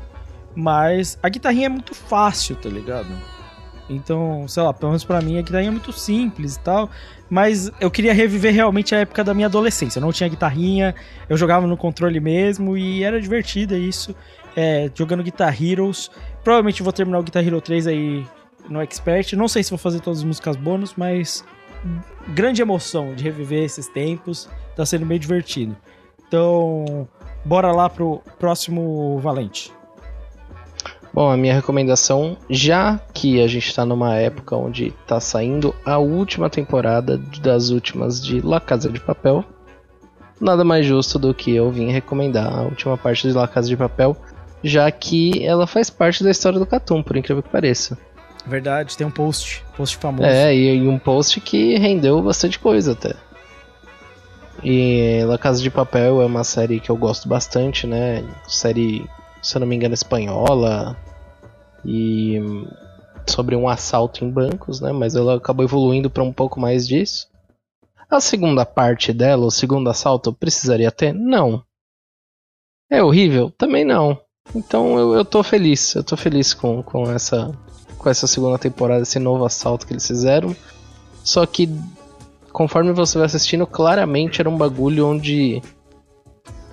Mas 0.54 1.18
a 1.20 1.28
guitarrinha 1.28 1.66
é 1.66 1.68
muito 1.68 1.94
fácil, 1.94 2.54
tá 2.54 2.68
ligado? 2.68 3.08
Então, 3.90 4.46
sei 4.46 4.62
lá, 4.62 4.72
pelo 4.72 4.92
menos 4.92 5.02
pra 5.02 5.20
mim 5.20 5.38
a 5.38 5.42
guitarrinha 5.42 5.70
é 5.70 5.72
muito 5.72 5.92
simples 5.92 6.56
e 6.56 6.60
tal. 6.60 6.88
Mas 7.28 7.70
eu 7.80 7.90
queria 7.90 8.12
reviver 8.12 8.54
realmente 8.54 8.94
a 8.94 8.98
época 8.98 9.24
da 9.24 9.34
minha 9.34 9.46
adolescência. 9.46 9.98
Eu 9.98 10.02
não 10.02 10.12
tinha 10.12 10.28
guitarrinha, 10.28 10.94
eu 11.28 11.36
jogava 11.36 11.66
no 11.66 11.76
controle 11.76 12.20
mesmo 12.20 12.76
e 12.76 13.02
era 13.02 13.20
divertido 13.20 13.74
isso. 13.74 14.14
É, 14.56 14.90
jogando 14.94 15.22
Guitar 15.22 15.62
Heroes. 15.62 16.10
Provavelmente 16.44 16.82
vou 16.82 16.92
terminar 16.92 17.18
o 17.18 17.22
Guitar 17.22 17.44
Hero 17.46 17.60
3 17.60 17.86
aí 17.86 18.26
no 18.68 18.80
Expert. 18.80 19.32
Não 19.34 19.48
sei 19.48 19.62
se 19.62 19.70
vou 19.70 19.78
fazer 19.78 20.00
todas 20.00 20.20
as 20.20 20.24
músicas 20.24 20.56
bônus, 20.56 20.94
mas 20.96 21.44
grande 22.28 22.60
emoção 22.60 23.14
de 23.14 23.24
reviver 23.24 23.64
esses 23.64 23.88
tempos. 23.88 24.48
Tá 24.78 24.86
sendo 24.86 25.04
meio 25.04 25.18
divertido. 25.18 25.76
Então, 26.28 27.08
bora 27.44 27.72
lá 27.72 27.90
pro 27.90 28.22
próximo 28.38 29.18
Valente. 29.18 29.72
Bom, 31.12 31.28
a 31.28 31.36
minha 31.36 31.52
recomendação, 31.52 32.36
já 32.48 32.96
que 33.12 33.42
a 33.42 33.48
gente 33.48 33.74
tá 33.74 33.84
numa 33.84 34.14
época 34.14 34.54
onde 34.54 34.92
tá 35.04 35.18
saindo 35.18 35.74
a 35.84 35.98
última 35.98 36.48
temporada 36.48 37.18
das 37.42 37.70
últimas 37.70 38.24
de 38.24 38.40
La 38.40 38.60
Casa 38.60 38.88
de 38.88 39.00
Papel, 39.00 39.44
nada 40.40 40.62
mais 40.62 40.86
justo 40.86 41.18
do 41.18 41.34
que 41.34 41.52
eu 41.52 41.72
vim 41.72 41.90
recomendar 41.90 42.46
a 42.46 42.62
última 42.62 42.96
parte 42.96 43.26
de 43.26 43.34
La 43.34 43.48
Casa 43.48 43.66
de 43.66 43.76
Papel, 43.76 44.16
já 44.62 44.88
que 44.92 45.44
ela 45.44 45.66
faz 45.66 45.90
parte 45.90 46.22
da 46.22 46.30
história 46.30 46.56
do 46.56 46.66
Catum, 46.66 47.02
por 47.02 47.16
incrível 47.16 47.42
que 47.42 47.48
pareça. 47.48 47.98
Verdade, 48.46 48.96
tem 48.96 49.04
um 49.04 49.10
post. 49.10 49.64
Post 49.76 49.96
famoso. 49.96 50.28
É, 50.28 50.54
e, 50.54 50.76
e 50.76 50.88
um 50.88 51.00
post 51.00 51.40
que 51.40 51.76
rendeu 51.78 52.22
bastante 52.22 52.60
coisa 52.60 52.92
até. 52.92 53.16
E 54.62 55.22
La 55.24 55.38
Casa 55.38 55.62
de 55.62 55.70
Papel 55.70 56.20
é 56.20 56.26
uma 56.26 56.42
série 56.44 56.80
que 56.80 56.90
eu 56.90 56.96
gosto 56.96 57.28
bastante, 57.28 57.86
né? 57.86 58.24
Série, 58.48 59.08
se 59.42 59.56
eu 59.56 59.60
não 59.60 59.66
me 59.66 59.76
engano, 59.76 59.94
espanhola. 59.94 60.96
E 61.84 62.40
hum, 62.40 62.66
sobre 63.26 63.54
um 63.54 63.68
assalto 63.68 64.24
em 64.24 64.30
bancos, 64.30 64.80
né? 64.80 64.92
Mas 64.92 65.14
ela 65.14 65.36
acabou 65.36 65.64
evoluindo 65.64 66.10
para 66.10 66.22
um 66.22 66.32
pouco 66.32 66.58
mais 66.58 66.86
disso. 66.86 67.28
A 68.10 68.20
segunda 68.20 68.64
parte 68.64 69.12
dela, 69.12 69.46
o 69.46 69.50
segundo 69.50 69.90
assalto, 69.90 70.32
precisaria 70.32 70.90
ter? 70.90 71.12
Não. 71.12 71.62
É 72.90 73.02
horrível? 73.02 73.50
Também 73.50 73.84
não. 73.84 74.18
Então 74.54 74.98
eu, 74.98 75.14
eu 75.14 75.24
tô 75.24 75.42
feliz. 75.42 75.94
Eu 75.94 76.02
tô 76.02 76.16
feliz 76.16 76.54
com, 76.54 76.82
com, 76.82 77.10
essa, 77.10 77.52
com 77.98 78.08
essa 78.08 78.26
segunda 78.26 78.58
temporada, 78.58 79.02
esse 79.02 79.18
novo 79.18 79.44
assalto 79.44 79.86
que 79.86 79.92
eles 79.92 80.06
fizeram. 80.06 80.56
Só 81.22 81.44
que 81.44 81.68
conforme 82.52 82.92
você 82.92 83.18
vai 83.18 83.26
assistindo, 83.26 83.66
claramente 83.66 84.40
era 84.40 84.48
um 84.48 84.56
bagulho 84.56 85.06
onde 85.06 85.62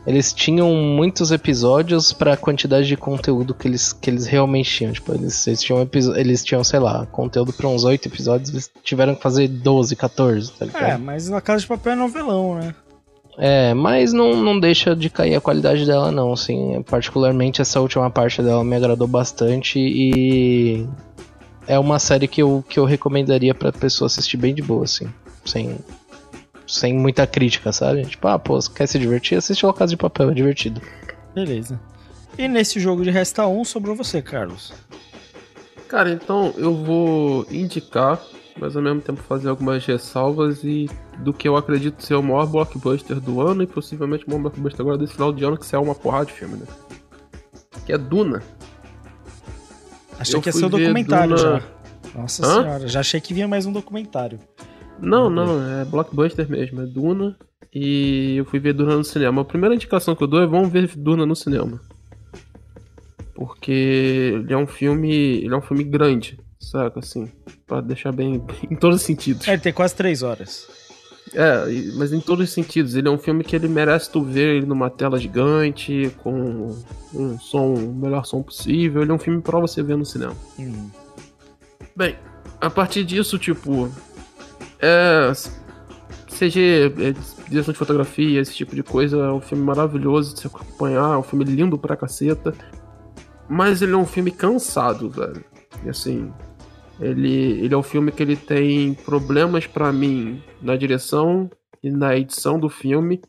eles 0.06 0.32
tinham 0.32 0.72
muitos 0.72 1.32
episódios 1.32 2.14
para 2.14 2.34
a 2.34 2.38
quantidade 2.38 2.88
de 2.88 2.96
conteúdo 2.96 3.56
que 3.56 3.68
eles, 3.68 3.92
que 3.92 4.10
eles 4.10 4.28
realmente 4.28 4.70
tinham. 4.70 4.94
Tipo, 4.94 5.14
eles, 5.14 5.48
eles 5.48 5.62
tinham, 5.62 5.90
eles 6.16 6.44
tinham, 6.44 6.64
sei 6.64 6.80
lá, 6.80 7.08
conteúdo 7.08 7.52
para 7.52 7.68
uns 7.68 7.84
8 7.84 8.08
episódios, 8.08 8.50
eles 8.52 8.72
tiveram 8.84 9.16
que 9.16 9.22
fazer 9.22 9.48
12, 9.48 9.96
14, 9.96 10.52
tá 10.52 10.66
ligado? 10.66 10.84
É, 10.84 10.98
mas 10.98 11.28
Na 11.28 11.42
Casa 11.42 11.62
de 11.62 11.68
Papel 11.68 11.94
é 11.94 11.96
novelão, 11.96 12.56
né? 12.56 12.76
É, 13.38 13.74
mas 13.74 14.14
não, 14.14 14.42
não 14.42 14.60
deixa 14.60 14.96
de 14.96 15.10
cair 15.10 15.36
a 15.36 15.42
qualidade 15.42 15.86
dela, 15.86 16.12
não. 16.12 16.32
Assim, 16.32 16.82
particularmente 16.84 17.62
essa 17.62 17.82
última 17.82 18.10
parte 18.10 18.42
dela 18.42 18.64
me 18.64 18.76
agradou 18.76 19.08
bastante 19.08 19.80
e 19.80 20.88
é 21.68 21.78
uma 21.80 21.98
série 21.98 22.28
que 22.28 22.42
eu, 22.42 22.64
que 22.70 22.80
eu 22.80 22.86
recomendaria 22.86 23.54
pra 23.54 23.72
pessoa 23.72 24.06
assistir 24.06 24.38
bem 24.38 24.54
de 24.54 24.62
boa, 24.62 24.84
assim, 24.84 25.08
sem, 25.46 25.78
sem 26.68 26.94
muita 26.94 27.26
crítica, 27.28 27.72
sabe? 27.72 28.06
Tipo, 28.06 28.28
ah, 28.28 28.40
pô, 28.40 28.58
quer 28.76 28.88
se 28.88 28.98
divertir? 29.00 29.38
Assiste 29.38 29.66
o 29.66 29.74
Casa 29.74 29.92
de 29.92 29.98
Papel, 29.98 30.32
é 30.32 30.34
divertido. 30.34 30.82
Beleza. 31.34 31.80
E 32.38 32.48
nesse 32.48 32.80
jogo 32.80 33.04
de 33.04 33.10
resta 33.10 33.48
1 33.48 33.64
sobrou 33.64 33.96
você, 33.96 34.22
Carlos. 34.22 34.74
Cara, 35.88 36.10
então 36.12 36.54
eu 36.58 36.76
vou 36.76 37.46
indicar, 37.50 38.20
mas 38.60 38.76
ao 38.76 38.82
mesmo 38.82 39.00
tempo 39.02 39.22
fazer 39.24 39.48
algumas 39.50 39.86
ressalvas 39.86 40.64
e 40.64 40.90
do 41.20 41.32
que 41.32 41.48
eu 41.48 41.56
acredito 41.56 42.04
ser 42.04 42.16
o 42.16 42.24
maior 42.24 42.46
blockbuster 42.48 43.20
do 43.22 43.40
ano 43.40 43.64
e 43.64 43.68
possivelmente 43.68 44.26
o 44.26 44.30
maior 44.30 44.42
blockbuster 44.42 44.82
agora 44.82 44.98
desse 44.98 45.14
final 45.14 45.32
de 45.32 45.46
ano, 45.46 45.58
que 45.58 45.74
é 45.76 45.80
uma 45.80 45.96
porrada 45.96 46.26
de 46.26 46.34
filme, 46.34 46.58
né? 46.58 46.66
Que 47.86 47.94
é 47.94 47.98
Duna. 47.98 48.42
Achei 50.20 50.36
Eu 50.36 50.42
que 50.42 50.50
ia 50.50 50.54
ser 50.54 50.66
o 50.66 50.70
documentário 50.70 51.36
Duna- 51.36 51.60
já. 51.60 52.20
Nossa 52.20 52.46
Hã? 52.46 52.62
senhora, 52.64 52.88
já 52.88 53.00
achei 53.02 53.20
que 53.22 53.34
vinha 53.34 53.48
mais 53.48 53.66
um 53.66 53.72
documentário. 53.72 54.40
Não, 55.00 55.30
não, 55.30 55.82
é 55.82 55.86
blockbuster 55.86 56.50
mesmo, 56.50 56.82
é 56.82 56.86
Duna. 56.86 57.38
E 57.74 58.38
eu 58.38 58.46
fui 58.46 58.60
ver 58.60 58.74
Duna 58.74 58.96
no 58.96 59.04
cinema. 59.04 59.42
A 59.42 59.46
primeira 59.46 59.76
indicação 59.76 60.16
que 60.16 60.24
eu 60.24 60.28
dou 60.28 60.42
é 60.42 60.48
vamos 60.48 60.72
ver 60.72 60.88
Duna 60.96 61.26
no 61.26 61.36
cinema. 61.36 61.82
Porque 63.34 64.32
ele 64.34 64.54
é 64.54 64.58
um 64.58 64.66
filme. 64.66 65.14
Ele 65.14 65.54
é 65.54 65.58
um 65.58 65.62
filme 65.62 65.84
grande, 65.84 66.40
saca? 66.58 67.00
Assim. 67.00 67.30
Pra 67.68 67.82
deixar 67.82 68.14
bem. 68.14 68.42
em 68.72 68.76
todos 68.76 68.98
os 68.98 69.02
sentidos. 69.02 69.46
É, 69.48 69.54
ele 69.54 69.62
tem 69.62 69.74
quase 69.74 69.94
3 69.96 70.24
horas. 70.24 70.68
É, 71.34 71.66
mas 71.98 72.14
em 72.14 72.22
todos 72.22 72.48
os 72.48 72.54
sentidos. 72.54 72.96
Ele 72.96 73.10
é 73.10 73.12
um 73.12 73.18
filme 73.18 73.44
que 73.44 73.56
ele 73.56 73.68
merece 73.68 74.10
tu 74.10 74.24
ver 74.24 74.56
ele 74.56 74.66
numa 74.66 74.90
tela 74.90 75.20
gigante, 75.20 76.10
com 76.24 76.78
um 77.14 77.38
som, 77.38 77.74
o 77.74 77.94
melhor 77.94 78.26
som 78.26 78.42
possível. 78.42 79.02
Ele 79.02 79.12
é 79.12 79.14
um 79.14 79.20
filme 79.20 79.42
pra 79.42 79.60
você 79.60 79.84
ver 79.84 79.98
no 79.98 80.06
cinema. 80.06 80.36
Hum. 80.58 80.90
Bem, 81.94 82.16
a 82.62 82.70
partir 82.70 83.04
disso, 83.04 83.38
tipo. 83.38 83.92
É. 84.80 85.32
CG, 86.28 86.94
é, 87.00 87.50
direção 87.50 87.72
de 87.72 87.78
fotografia, 87.78 88.42
esse 88.42 88.54
tipo 88.54 88.76
de 88.76 88.84
coisa, 88.84 89.18
é 89.18 89.32
um 89.32 89.40
filme 89.40 89.64
maravilhoso 89.64 90.34
de 90.34 90.42
se 90.42 90.48
acompanhar, 90.48 91.14
é 91.14 91.18
um 91.18 91.24
filme 91.24 91.46
lindo 91.46 91.78
pra 91.78 91.96
caceta. 91.96 92.54
Mas 93.48 93.82
ele 93.82 93.94
é 93.94 93.98
um 93.98 94.06
filme 94.06 94.32
cansado, 94.32 95.10
velho. 95.10 95.44
E 95.84 95.90
assim. 95.90 96.34
Ele, 97.00 97.62
ele 97.62 97.74
é 97.74 97.78
um 97.78 97.84
filme 97.84 98.12
que 98.12 98.24
ele 98.24 98.38
tem 98.38 98.94
problemas 98.94 99.68
pra 99.68 99.92
mim 99.92 100.42
na 100.62 100.78
direção 100.78 101.50
e 101.84 101.92
na 101.92 102.16
edição 102.16 102.58
do 102.58 102.70
filme, 102.70 103.22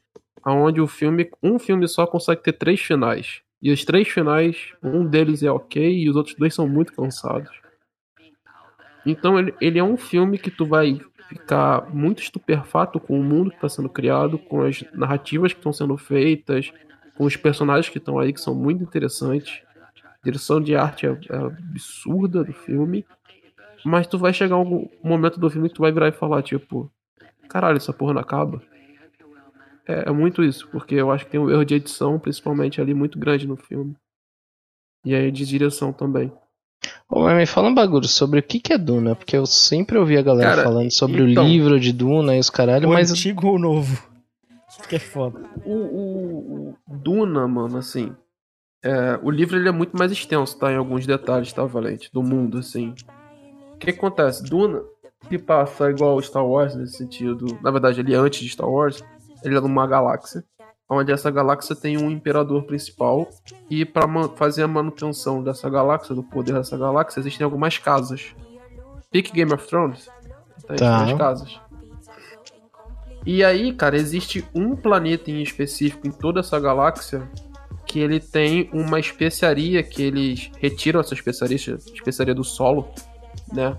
aonde 0.42 0.80
o 0.80 0.86
filme, 0.86 1.28
um 1.42 1.58
filme 1.58 1.88
só 1.88 2.06
consegue 2.06 2.42
ter 2.42 2.52
três 2.52 2.80
finais. 2.80 3.42
E 3.60 3.72
os 3.72 3.84
três 3.84 4.06
finais, 4.08 4.72
um 4.82 5.04
deles 5.04 5.42
é 5.42 5.50
ok 5.50 5.82
e 5.82 6.08
os 6.08 6.14
outros 6.14 6.36
dois 6.36 6.54
são 6.54 6.68
muito 6.68 6.92
cansados. 6.92 7.50
Então 9.04 9.38
ele, 9.38 9.54
ele 9.60 9.78
é 9.78 9.84
um 9.84 9.96
filme 9.96 10.38
que 10.38 10.50
tu 10.50 10.64
vai 10.64 11.00
ficar 11.28 11.88
muito 11.92 12.22
estupefato 12.22 13.00
com 13.00 13.18
o 13.18 13.22
mundo 13.22 13.50
que 13.50 13.56
está 13.56 13.68
sendo 13.68 13.88
criado, 13.88 14.38
com 14.38 14.62
as 14.62 14.84
narrativas 14.92 15.52
que 15.52 15.58
estão 15.58 15.72
sendo 15.72 15.96
feitas, 15.96 16.72
com 17.16 17.24
os 17.24 17.36
personagens 17.36 17.88
que 17.88 17.98
estão 17.98 18.18
aí 18.18 18.32
que 18.32 18.40
são 18.40 18.54
muito 18.54 18.82
interessantes. 18.82 19.62
A 20.04 20.24
direção 20.24 20.60
de 20.60 20.76
arte 20.76 21.06
é, 21.06 21.10
é 21.10 21.36
absurda 21.36 22.44
do 22.44 22.52
filme. 22.52 23.04
Mas 23.84 24.06
tu 24.06 24.18
vai 24.18 24.32
chegar 24.32 24.56
um 24.56 24.88
momento 25.02 25.38
do 25.38 25.48
filme 25.48 25.68
que 25.68 25.74
tu 25.74 25.82
vai 25.82 25.92
virar 25.92 26.08
e 26.08 26.12
falar, 26.12 26.42
tipo, 26.42 26.90
caralho, 27.48 27.76
essa 27.76 27.92
porra 27.92 28.14
não 28.14 28.20
acaba. 28.20 28.60
É, 29.86 30.08
é 30.08 30.12
muito 30.12 30.42
isso, 30.42 30.68
porque 30.68 30.96
eu 30.96 31.10
acho 31.10 31.24
que 31.24 31.30
tem 31.30 31.40
um 31.40 31.50
erro 31.50 31.64
de 31.64 31.74
edição, 31.74 32.18
principalmente 32.18 32.80
ali, 32.80 32.92
muito 32.92 33.18
grande 33.18 33.46
no 33.46 33.56
filme. 33.56 33.96
E 35.04 35.14
aí 35.14 35.30
de 35.30 35.46
direção 35.46 35.92
também. 35.92 36.32
Ô, 37.08 37.20
mas 37.22 37.36
me 37.36 37.46
fala 37.46 37.68
um 37.68 37.74
bagulho 37.74 38.06
sobre 38.08 38.40
o 38.40 38.42
que, 38.42 38.58
que 38.60 38.72
é 38.72 38.78
Duna, 38.78 39.14
porque 39.14 39.36
eu 39.36 39.46
sempre 39.46 39.96
ouvi 39.98 40.16
a 40.16 40.22
galera 40.22 40.50
Cara, 40.50 40.62
falando 40.64 40.90
sobre 40.90 41.30
então- 41.30 41.44
o 41.44 41.48
livro 41.48 41.78
de 41.80 41.92
Duna 41.92 42.36
e 42.36 42.40
os 42.40 42.50
caralho, 42.50 42.88
O 42.88 42.92
mas 42.92 43.10
antigo 43.10 43.46
ou 43.46 43.54
o 43.54 43.58
novo? 43.58 44.02
Que 44.88 44.96
é 44.96 44.98
foda. 44.98 45.40
O, 45.64 45.72
o- 45.72 46.76
o 46.86 46.96
Duna, 46.96 47.48
mano, 47.48 47.78
assim. 47.78 48.14
é, 48.84 49.18
o 49.22 49.30
livro 49.30 49.56
ele 49.56 49.68
é 49.68 49.72
muito 49.72 49.96
mais 49.96 50.12
extenso, 50.12 50.58
tá? 50.58 50.70
Em 50.70 50.76
alguns 50.76 51.06
detalhes, 51.06 51.50
tá, 51.52 51.64
Valente? 51.64 52.10
Do 52.12 52.22
mundo, 52.22 52.58
assim. 52.58 52.94
O 53.74 53.78
que 53.78 53.88
acontece? 53.90 54.42
Duna 54.44 54.82
se 55.28 55.38
passa 55.38 55.88
igual 55.90 56.20
Star 56.20 56.46
Wars 56.46 56.74
nesse 56.74 56.98
sentido. 56.98 57.58
Na 57.62 57.70
verdade, 57.70 58.00
ele 58.00 58.12
é 58.14 58.18
antes 58.18 58.40
de 58.40 58.48
Star 58.50 58.68
Wars. 58.68 59.02
Ele 59.42 59.56
é 59.56 59.60
numa 59.60 59.86
galáxia. 59.86 60.44
Onde 60.88 61.10
essa 61.12 61.30
galáxia 61.30 61.74
tem 61.74 61.98
um 61.98 62.10
imperador 62.10 62.64
principal. 62.64 63.28
E 63.68 63.84
para 63.84 64.06
fazer 64.36 64.62
a 64.62 64.68
manutenção 64.68 65.42
dessa 65.42 65.68
galáxia, 65.68 66.14
do 66.14 66.22
poder 66.22 66.54
dessa 66.54 66.76
galáxia, 66.76 67.20
existem 67.20 67.44
algumas 67.44 67.76
casas. 67.78 68.34
Pique 69.10 69.32
Game 69.32 69.52
of 69.52 69.66
Thrones. 69.66 70.08
Tem 70.68 70.76
Tá. 70.76 71.04
as 71.04 71.12
casas. 71.14 71.60
E 73.24 73.42
aí, 73.44 73.72
cara, 73.72 73.96
existe 73.96 74.46
um 74.54 74.76
planeta 74.76 75.30
em 75.30 75.42
específico 75.42 76.06
em 76.06 76.12
toda 76.12 76.40
essa 76.40 76.60
galáxia 76.60 77.28
que 77.84 77.98
ele 77.98 78.20
tem 78.20 78.68
uma 78.72 79.00
especiaria 79.00 79.82
que 79.82 80.02
eles 80.02 80.50
retiram 80.58 81.00
essa 81.00 81.14
especiaria, 81.14 81.56
especiaria 81.56 82.34
do 82.34 82.44
solo, 82.44 82.88
né? 83.52 83.76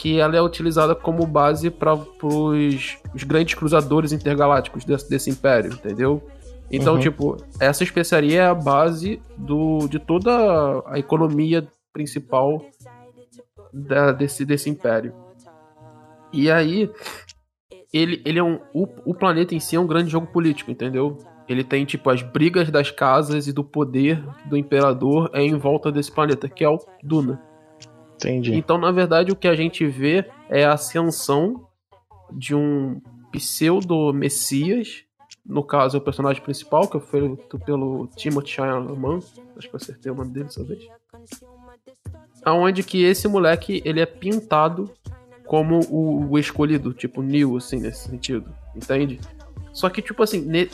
Que 0.00 0.18
ela 0.18 0.34
é 0.34 0.40
utilizada 0.40 0.94
como 0.94 1.26
base 1.26 1.68
para 1.70 1.94
os 1.94 3.24
grandes 3.26 3.54
cruzadores 3.54 4.12
intergalácticos 4.12 4.82
desse, 4.82 5.10
desse 5.10 5.28
império, 5.28 5.74
entendeu? 5.74 6.22
Então, 6.70 6.94
Uhum. 6.94 7.00
tipo, 7.00 7.36
essa 7.60 7.84
especiaria 7.84 8.40
é 8.42 8.46
a 8.46 8.54
base 8.54 9.20
do, 9.36 9.86
de 9.88 9.98
toda 9.98 10.30
a 10.86 10.98
economia 10.98 11.68
principal 11.92 12.62
da- 13.74 14.12
desse, 14.12 14.44
desse 14.44 14.70
império. 14.70 15.12
E 16.32 16.50
aí, 16.50 16.88
ele, 17.92 18.22
ele 18.24 18.38
é 18.38 18.42
um. 18.42 18.58
O, 18.72 18.86
o 19.04 19.14
planeta 19.14 19.54
em 19.54 19.60
si 19.60 19.76
é 19.76 19.80
um 19.80 19.86
grande 19.86 20.08
jogo 20.10 20.28
político, 20.28 20.70
entendeu? 20.70 21.18
Ele 21.48 21.64
tem, 21.64 21.84
tipo, 21.84 22.08
as 22.08 22.22
brigas 22.22 22.70
das 22.70 22.90
casas 22.90 23.48
e 23.48 23.52
do 23.52 23.64
poder 23.64 24.24
do 24.46 24.56
imperador 24.56 25.28
é 25.34 25.42
em 25.42 25.58
volta 25.58 25.90
desse 25.92 26.10
planeta, 26.10 26.48
que 26.48 26.64
é 26.64 26.68
o 26.70 26.78
Duna. 27.02 27.42
Entendi. 28.28 28.54
Então, 28.54 28.78
na 28.78 28.90
verdade, 28.90 29.32
o 29.32 29.36
que 29.36 29.48
a 29.48 29.54
gente 29.54 29.86
vê 29.86 30.24
é 30.48 30.64
a 30.64 30.72
ascensão 30.74 31.66
de 32.32 32.54
um 32.54 33.00
pseudo-messias. 33.32 35.04
No 35.44 35.62
caso, 35.64 35.96
é 35.96 36.00
o 36.00 36.02
personagem 36.02 36.42
principal, 36.42 36.86
que 36.86 37.00
foi 37.00 37.20
feito 37.20 37.58
pelo 37.60 38.06
Timothy 38.14 38.50
Chalamet. 38.52 39.24
Acho 39.56 39.68
que 39.68 39.74
eu 39.74 39.78
acertei 39.78 40.12
o 40.12 40.14
nome 40.14 40.30
dele 40.30 40.44
dessa 40.46 40.62
vez. 40.62 40.86
Aonde 42.44 42.82
que 42.82 43.02
esse 43.02 43.26
moleque, 43.26 43.82
ele 43.84 44.00
é 44.00 44.06
pintado 44.06 44.90
como 45.46 45.80
o, 45.90 46.30
o 46.30 46.38
escolhido, 46.38 46.92
tipo 46.92 47.22
Neo, 47.22 47.56
assim, 47.56 47.80
nesse 47.80 48.08
sentido. 48.08 48.48
Entende? 48.76 49.18
Só 49.72 49.88
que, 49.90 50.00
tipo 50.00 50.22
assim, 50.22 50.40
ne- 50.40 50.70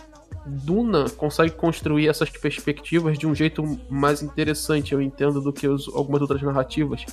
Duna 0.46 1.08
consegue 1.10 1.54
construir 1.54 2.08
essas 2.08 2.30
perspectivas 2.30 3.18
de 3.18 3.26
um 3.26 3.34
jeito 3.34 3.64
mais 3.90 4.22
interessante, 4.22 4.92
eu 4.92 5.00
entendo, 5.02 5.40
do 5.40 5.52
que 5.52 5.66
os- 5.66 5.88
algumas 5.94 6.20
outras 6.20 6.40
narrativas. 6.42 7.04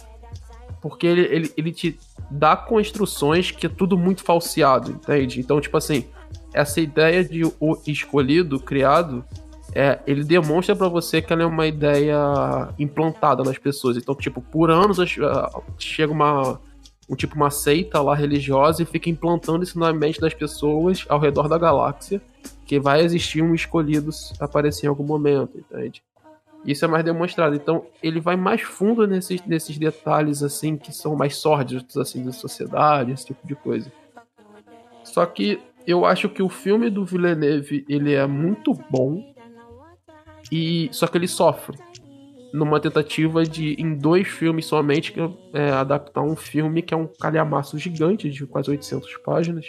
Porque 0.84 1.08
ele, 1.08 1.22
ele, 1.22 1.54
ele 1.56 1.72
te 1.72 1.98
dá 2.30 2.58
construções 2.58 3.52
que 3.52 3.66
é 3.66 3.70
tudo 3.70 3.98
muito 3.98 4.22
falseado, 4.22 4.92
entende? 4.92 5.40
Então, 5.40 5.62
tipo 5.62 5.78
assim, 5.78 6.06
essa 6.54 6.82
ideia 6.82 7.24
de 7.24 7.46
o 7.46 7.78
escolhido, 7.88 8.60
criado, 8.60 9.24
é, 9.74 10.00
ele 10.06 10.26
demonstra 10.26 10.76
pra 10.76 10.90
você 10.90 11.22
que 11.22 11.32
ela 11.32 11.44
é 11.44 11.46
uma 11.46 11.66
ideia 11.66 12.18
implantada 12.78 13.44
nas 13.44 13.58
pessoas. 13.58 13.96
Então, 13.96 14.14
tipo, 14.14 14.42
por 14.42 14.70
anos 14.70 15.00
ah, 15.00 15.62
chega 15.80 16.12
uma 16.12 16.60
um 17.10 17.16
tipo 17.16 17.36
uma 17.36 17.50
seita 17.50 18.02
lá 18.02 18.16
religiosa 18.16 18.82
e 18.84 18.86
fica 18.86 19.10
implantando 19.10 19.64
isso 19.64 19.78
na 19.80 19.92
mente 19.94 20.20
das 20.20 20.34
pessoas 20.34 21.06
ao 21.08 21.20
redor 21.20 21.48
da 21.48 21.58
galáxia, 21.58 22.22
que 22.66 22.80
vai 22.80 23.02
existir 23.02 23.42
um 23.42 23.54
escolhido 23.54 24.10
aparecer 24.40 24.86
em 24.86 24.90
algum 24.90 25.04
momento, 25.04 25.58
entende? 25.58 26.04
Isso 26.66 26.86
é 26.86 26.88
mais 26.88 27.04
demonstrado. 27.04 27.56
Então, 27.56 27.86
ele 28.02 28.20
vai 28.20 28.36
mais 28.36 28.62
fundo 28.62 29.06
nesses, 29.06 29.46
nesses 29.46 29.78
detalhes 29.78 30.42
assim 30.42 30.78
que 30.78 30.94
são 30.94 31.16
mais 31.16 31.36
sórdidos 31.36 31.98
assim 31.98 32.24
da 32.24 32.32
sociedade, 32.32 33.12
esse 33.12 33.26
tipo 33.26 33.46
de 33.46 33.56
coisa. 33.56 33.92
Só 35.04 35.26
que 35.26 35.60
eu 35.86 36.06
acho 36.06 36.30
que 36.30 36.42
o 36.42 36.50
filme 36.50 36.90
do 36.90 37.06
Villeneuve, 37.06 37.86
ele 37.90 38.14
é 38.14 38.26
muito 38.26 38.74
bom 38.90 39.34
e 40.52 40.90
só 40.92 41.08
que 41.08 41.18
ele 41.18 41.28
sofre 41.28 41.78
numa 42.54 42.80
tentativa 42.80 43.44
de 43.44 43.74
em 43.74 43.96
dois 43.96 44.28
filmes 44.28 44.66
somente 44.66 45.12
que 45.12 45.20
é, 45.54 45.72
adaptar 45.72 46.22
um 46.22 46.36
filme 46.36 46.82
que 46.82 46.94
é 46.94 46.98
um 46.98 47.08
calhamaço 47.08 47.78
gigante 47.78 48.30
de 48.30 48.46
quase 48.46 48.70
800 48.70 49.18
páginas 49.18 49.66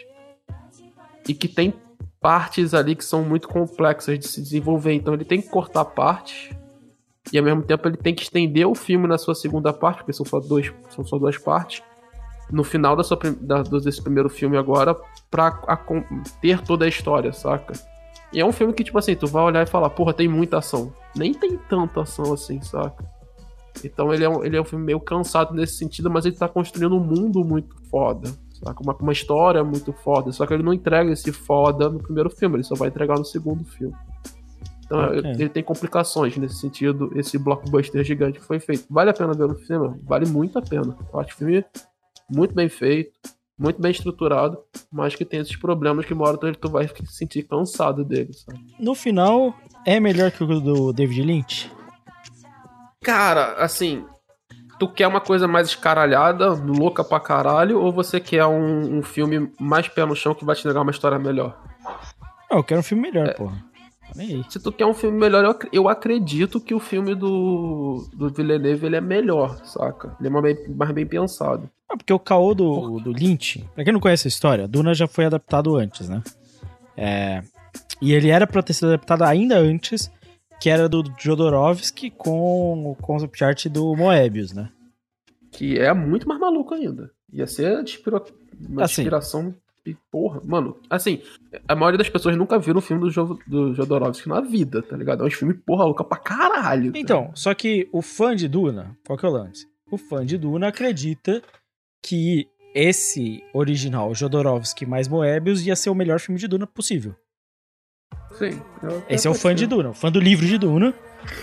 e 1.26 1.32
que 1.32 1.48
tem 1.48 1.72
partes 2.20 2.74
ali 2.74 2.94
que 2.94 3.04
são 3.04 3.24
muito 3.24 3.48
complexas 3.48 4.18
de 4.18 4.28
se 4.28 4.40
desenvolver, 4.40 4.92
então 4.92 5.14
ele 5.14 5.24
tem 5.24 5.40
que 5.40 5.48
cortar 5.48 5.84
partes 5.84 6.50
e 7.32 7.38
ao 7.38 7.44
mesmo 7.44 7.62
tempo 7.62 7.88
ele 7.88 7.96
tem 7.96 8.14
que 8.14 8.22
estender 8.22 8.66
o 8.66 8.74
filme 8.74 9.06
na 9.06 9.18
sua 9.18 9.34
segunda 9.34 9.72
parte, 9.72 9.98
porque 9.98 10.12
são 10.12 10.26
só 10.26 10.40
dois, 10.40 10.72
são 10.90 11.04
só 11.04 11.18
duas 11.18 11.38
partes. 11.38 11.82
No 12.50 12.62
final 12.62 12.94
da 12.94 13.02
sua, 13.02 13.18
da, 13.40 13.62
desse 13.62 14.02
primeiro 14.02 14.28
filme 14.28 14.56
agora, 14.56 14.94
pra 15.30 15.46
acom- 15.66 16.04
ter 16.40 16.60
toda 16.60 16.84
a 16.84 16.88
história, 16.88 17.32
saca? 17.32 17.72
E 18.32 18.40
é 18.40 18.44
um 18.44 18.52
filme 18.52 18.72
que, 18.72 18.84
tipo 18.84 18.98
assim, 18.98 19.14
tu 19.14 19.26
vai 19.26 19.42
olhar 19.44 19.62
e 19.62 19.70
falar, 19.70 19.88
porra, 19.90 20.12
tem 20.12 20.28
muita 20.28 20.58
ação. 20.58 20.92
Nem 21.16 21.32
tem 21.32 21.56
tanta 21.56 22.02
ação 22.02 22.32
assim, 22.34 22.60
saca? 22.60 23.04
Então 23.82 24.12
ele 24.12 24.24
é, 24.24 24.28
um, 24.28 24.44
ele 24.44 24.56
é 24.56 24.60
um 24.60 24.64
filme 24.64 24.84
meio 24.84 25.00
cansado 25.00 25.54
nesse 25.54 25.76
sentido, 25.78 26.10
mas 26.10 26.26
ele 26.26 26.36
tá 26.36 26.48
construindo 26.48 26.94
um 26.96 27.00
mundo 27.00 27.42
muito 27.44 27.74
foda. 27.90 28.28
Saca? 28.62 28.82
Uma, 28.82 28.94
uma 28.94 29.12
história 29.12 29.64
muito 29.64 29.92
foda. 29.92 30.30
Só 30.30 30.46
que 30.46 30.54
ele 30.54 30.62
não 30.62 30.72
entrega 30.72 31.10
esse 31.10 31.32
foda 31.32 31.88
no 31.88 31.98
primeiro 31.98 32.28
filme, 32.30 32.56
ele 32.56 32.64
só 32.64 32.74
vai 32.74 32.88
entregar 32.88 33.18
no 33.18 33.24
segundo 33.24 33.64
filme. 33.64 33.94
Então 34.84 35.00
Ok. 35.06 35.30
ele 35.38 35.48
tem 35.48 35.62
complicações 35.62 36.36
nesse 36.36 36.56
sentido, 36.56 37.10
esse 37.14 37.38
blockbuster 37.38 38.04
gigante 38.04 38.38
que 38.38 38.44
foi 38.44 38.60
feito. 38.60 38.84
Vale 38.90 39.10
a 39.10 39.14
pena 39.14 39.32
ver 39.32 39.48
no 39.48 39.56
cinema? 39.58 39.98
Vale 40.02 40.26
muito 40.28 40.58
a 40.58 40.62
pena. 40.62 40.96
Eu 41.12 41.20
acho 41.20 41.34
o 41.34 41.36
filme 41.38 41.64
muito 42.30 42.54
bem 42.54 42.68
feito, 42.68 43.12
muito 43.58 43.80
bem 43.80 43.90
estruturado, 43.92 44.58
mas 44.92 45.14
que 45.14 45.24
tem 45.24 45.40
esses 45.40 45.56
problemas 45.56 46.04
que 46.04 46.12
uma 46.12 46.26
hora 46.26 46.36
tu- 46.36 46.68
vai 46.70 46.86
se 46.88 46.94
sentir 47.06 47.44
cansado 47.44 48.04
dele, 48.04 48.32
sabe? 48.32 48.60
No 48.78 48.94
final, 48.94 49.54
é 49.86 49.98
melhor 50.00 50.30
que 50.30 50.42
o 50.44 50.60
do 50.60 50.92
David 50.92 51.22
Lynch? 51.22 51.70
Cara, 53.02 53.54
assim, 53.62 54.04
tu 54.78 54.88
quer 54.88 55.06
uma 55.06 55.20
coisa 55.20 55.46
mais 55.46 55.68
escaralhada, 55.68 56.52
louca 56.52 57.04
pra 57.04 57.20
caralho, 57.20 57.80
ou 57.80 57.92
você 57.92 58.18
quer 58.20 58.46
um, 58.46 58.98
um 58.98 59.02
filme 59.02 59.50
mais 59.60 59.88
pé 59.88 60.04
no 60.04 60.16
chão 60.16 60.34
que 60.34 60.44
vai 60.44 60.56
te 60.56 60.66
negar 60.66 60.82
uma 60.82 60.90
história 60.90 61.18
melhor? 61.18 61.58
Não, 62.50 62.58
eu 62.58 62.64
quero 62.64 62.80
um 62.80 62.84
filme 62.84 63.02
melhor, 63.02 63.34
porra. 63.34 63.62
Se 64.48 64.60
tu 64.60 64.70
quer 64.70 64.86
um 64.86 64.94
filme 64.94 65.18
melhor, 65.18 65.44
eu, 65.44 65.50
ac- 65.50 65.68
eu 65.72 65.88
acredito 65.88 66.60
que 66.60 66.72
o 66.74 66.78
filme 66.80 67.14
do, 67.14 68.08
do 68.14 68.28
Villeneuve 68.30 68.86
ele 68.86 68.96
é 68.96 69.00
melhor, 69.00 69.64
saca? 69.64 70.16
Ele 70.20 70.28
é 70.28 70.30
mais 70.30 70.44
bem, 70.44 70.68
mais 70.74 70.90
bem 70.92 71.06
pensado. 71.06 71.68
Ah, 71.88 71.96
porque 71.96 72.12
o 72.12 72.18
caô 72.18 72.54
do, 72.54 73.00
do 73.00 73.12
Lynch, 73.12 73.64
pra 73.74 73.82
quem 73.84 73.92
não 73.92 74.00
conhece 74.00 74.26
a 74.26 74.30
história, 74.30 74.68
Duna 74.68 74.94
já 74.94 75.06
foi 75.06 75.24
adaptado 75.24 75.76
antes, 75.76 76.08
né? 76.08 76.22
É, 76.96 77.42
e 78.00 78.12
ele 78.12 78.30
era 78.30 78.46
pra 78.46 78.62
ter 78.62 78.72
sido 78.72 78.88
adaptado 78.88 79.22
ainda 79.22 79.58
antes, 79.58 80.10
que 80.60 80.70
era 80.70 80.88
do 80.88 81.02
Jodorowsky 81.18 82.10
com 82.10 82.90
o 82.92 82.94
concept 82.94 83.42
art 83.44 83.66
do 83.66 83.94
Moebius, 83.96 84.52
né? 84.52 84.70
Que 85.50 85.78
é 85.78 85.92
muito 85.92 86.26
mais 86.28 86.40
maluco 86.40 86.72
ainda. 86.74 87.10
Ia 87.32 87.46
ser 87.46 87.84
uma 88.68 88.84
Assim. 88.84 89.02
inspiração. 89.02 89.48
E, 89.48 89.54
porra, 90.10 90.40
mano, 90.44 90.76
assim, 90.88 91.20
a 91.68 91.74
maioria 91.74 91.98
das 91.98 92.08
pessoas 92.08 92.36
nunca 92.36 92.58
viram 92.58 92.78
o 92.78 92.82
filme 92.82 93.02
do, 93.02 93.10
Jo- 93.10 93.38
do 93.46 93.74
Jodorowsky 93.74 94.28
na 94.28 94.40
vida, 94.40 94.80
tá 94.82 94.96
ligado? 94.96 95.22
É 95.24 95.26
um 95.26 95.30
filme, 95.30 95.52
porra, 95.52 95.84
louca 95.84 96.04
pra 96.04 96.16
caralho. 96.16 96.92
tá 96.92 96.98
Então, 96.98 97.30
só 97.34 97.52
que 97.54 97.88
o 97.92 98.00
fã 98.00 98.34
de 98.34 98.46
Duna, 98.48 98.96
qual 99.06 99.18
que 99.18 99.26
é 99.26 99.28
o 99.28 99.32
lance? 99.32 99.66
O 99.90 99.98
fã 99.98 100.24
de 100.24 100.38
Duna 100.38 100.68
acredita 100.68 101.42
que 102.02 102.46
esse 102.74 103.42
original 103.52 104.14
Jodorowsky 104.14 104.86
mais 104.86 105.06
Moebius 105.08 105.64
ia 105.66 105.76
ser 105.76 105.90
o 105.90 105.94
melhor 105.94 106.18
filme 106.20 106.38
de 106.40 106.48
Duna 106.48 106.66
possível. 106.66 107.14
Sim. 108.32 108.60
Esse 109.08 109.26
é 109.26 109.30
o 109.30 109.34
fã 109.34 109.50
ser. 109.50 109.54
de 109.54 109.66
Duna. 109.66 109.90
O 109.90 109.94
fã 109.94 110.10
do 110.10 110.18
livro 110.18 110.46
de 110.46 110.58
Duna 110.58 110.92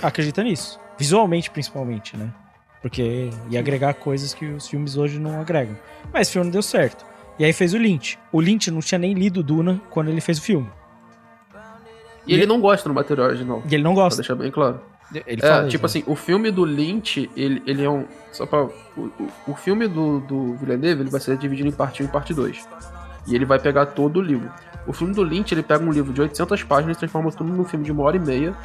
acredita 0.02 0.44
nisso. 0.44 0.80
Visualmente, 0.98 1.50
principalmente, 1.50 2.18
né? 2.18 2.34
Porque 2.82 3.30
ia 3.50 3.60
agregar 3.60 3.94
coisas 3.94 4.34
que 4.34 4.46
os 4.46 4.68
filmes 4.68 4.98
hoje 4.98 5.20
não 5.20 5.40
agregam. 5.40 5.78
Mas 6.12 6.28
o 6.28 6.32
filme 6.34 6.46
não 6.48 6.52
deu 6.52 6.62
certo. 6.62 7.06
E 7.42 7.44
aí 7.44 7.52
fez 7.54 7.74
o 7.74 7.78
Lynch. 7.80 8.20
O 8.32 8.40
Lynch 8.40 8.70
não 8.70 8.82
tinha 8.82 9.00
nem 9.00 9.16
lido 9.16 9.42
Duna 9.42 9.82
quando 9.90 10.10
ele 10.10 10.22
fez 10.22 10.38
o 10.38 10.44
filme. 10.44 10.70
E 12.28 12.36
ele 12.36 12.46
não 12.46 12.62
gosta 12.62 12.88
do 12.88 12.94
material 12.94 13.30
original. 13.30 13.64
E 13.68 13.74
ele 13.74 13.82
não 13.82 13.96
gosta. 13.96 14.10
Pra 14.10 14.18
deixar 14.18 14.36
bem 14.36 14.52
claro. 14.52 14.80
Ele 15.12 15.42
é, 15.44 15.68
tipo 15.68 15.88
isso, 15.88 15.98
assim, 15.98 16.04
o 16.06 16.16
filme 16.16 16.52
do 16.52 16.64
Lynch, 16.64 17.32
ele, 17.36 17.64
ele 17.66 17.84
é 17.84 17.90
um. 17.90 18.06
Só 18.32 18.46
pra. 18.46 18.66
O, 18.66 18.70
o, 18.96 19.30
o 19.48 19.56
filme 19.56 19.88
do, 19.88 20.20
do 20.20 20.54
Villeneuve, 20.58 21.02
ele 21.02 21.10
vai 21.10 21.20
ser 21.20 21.36
dividido 21.36 21.68
em 21.68 21.72
parte 21.72 22.04
1 22.04 22.06
e 22.06 22.10
parte 22.10 22.32
2. 22.32 22.64
E 23.26 23.34
ele 23.34 23.44
vai 23.44 23.58
pegar 23.58 23.88
todo 23.88 24.18
o 24.18 24.22
livro. 24.22 24.52
O 24.86 24.94
filme 24.94 25.16
do 25.16 25.24
Lynch, 25.24 25.52
ele 25.52 25.64
pega 25.64 25.84
um 25.84 25.92
livro 25.92 26.14
de 26.14 26.22
800 26.22 26.62
páginas 26.62 26.96
e 26.96 27.00
transforma 27.00 27.32
tudo 27.32 27.52
num 27.52 27.66
filme 27.66 27.84
de 27.84 27.92
uma 27.92 28.04
hora 28.04 28.18
e 28.18 28.20
meia. 28.20 28.56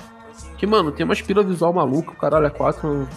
Que, 0.59 0.67
mano, 0.67 0.93
tem 0.93 1.03
uma 1.03 1.15
espira 1.15 1.43
visual 1.43 1.73
maluca, 1.73 2.11
o 2.11 2.17
caralho 2.17 2.45
é 2.45 2.51
quatro. 2.51 3.09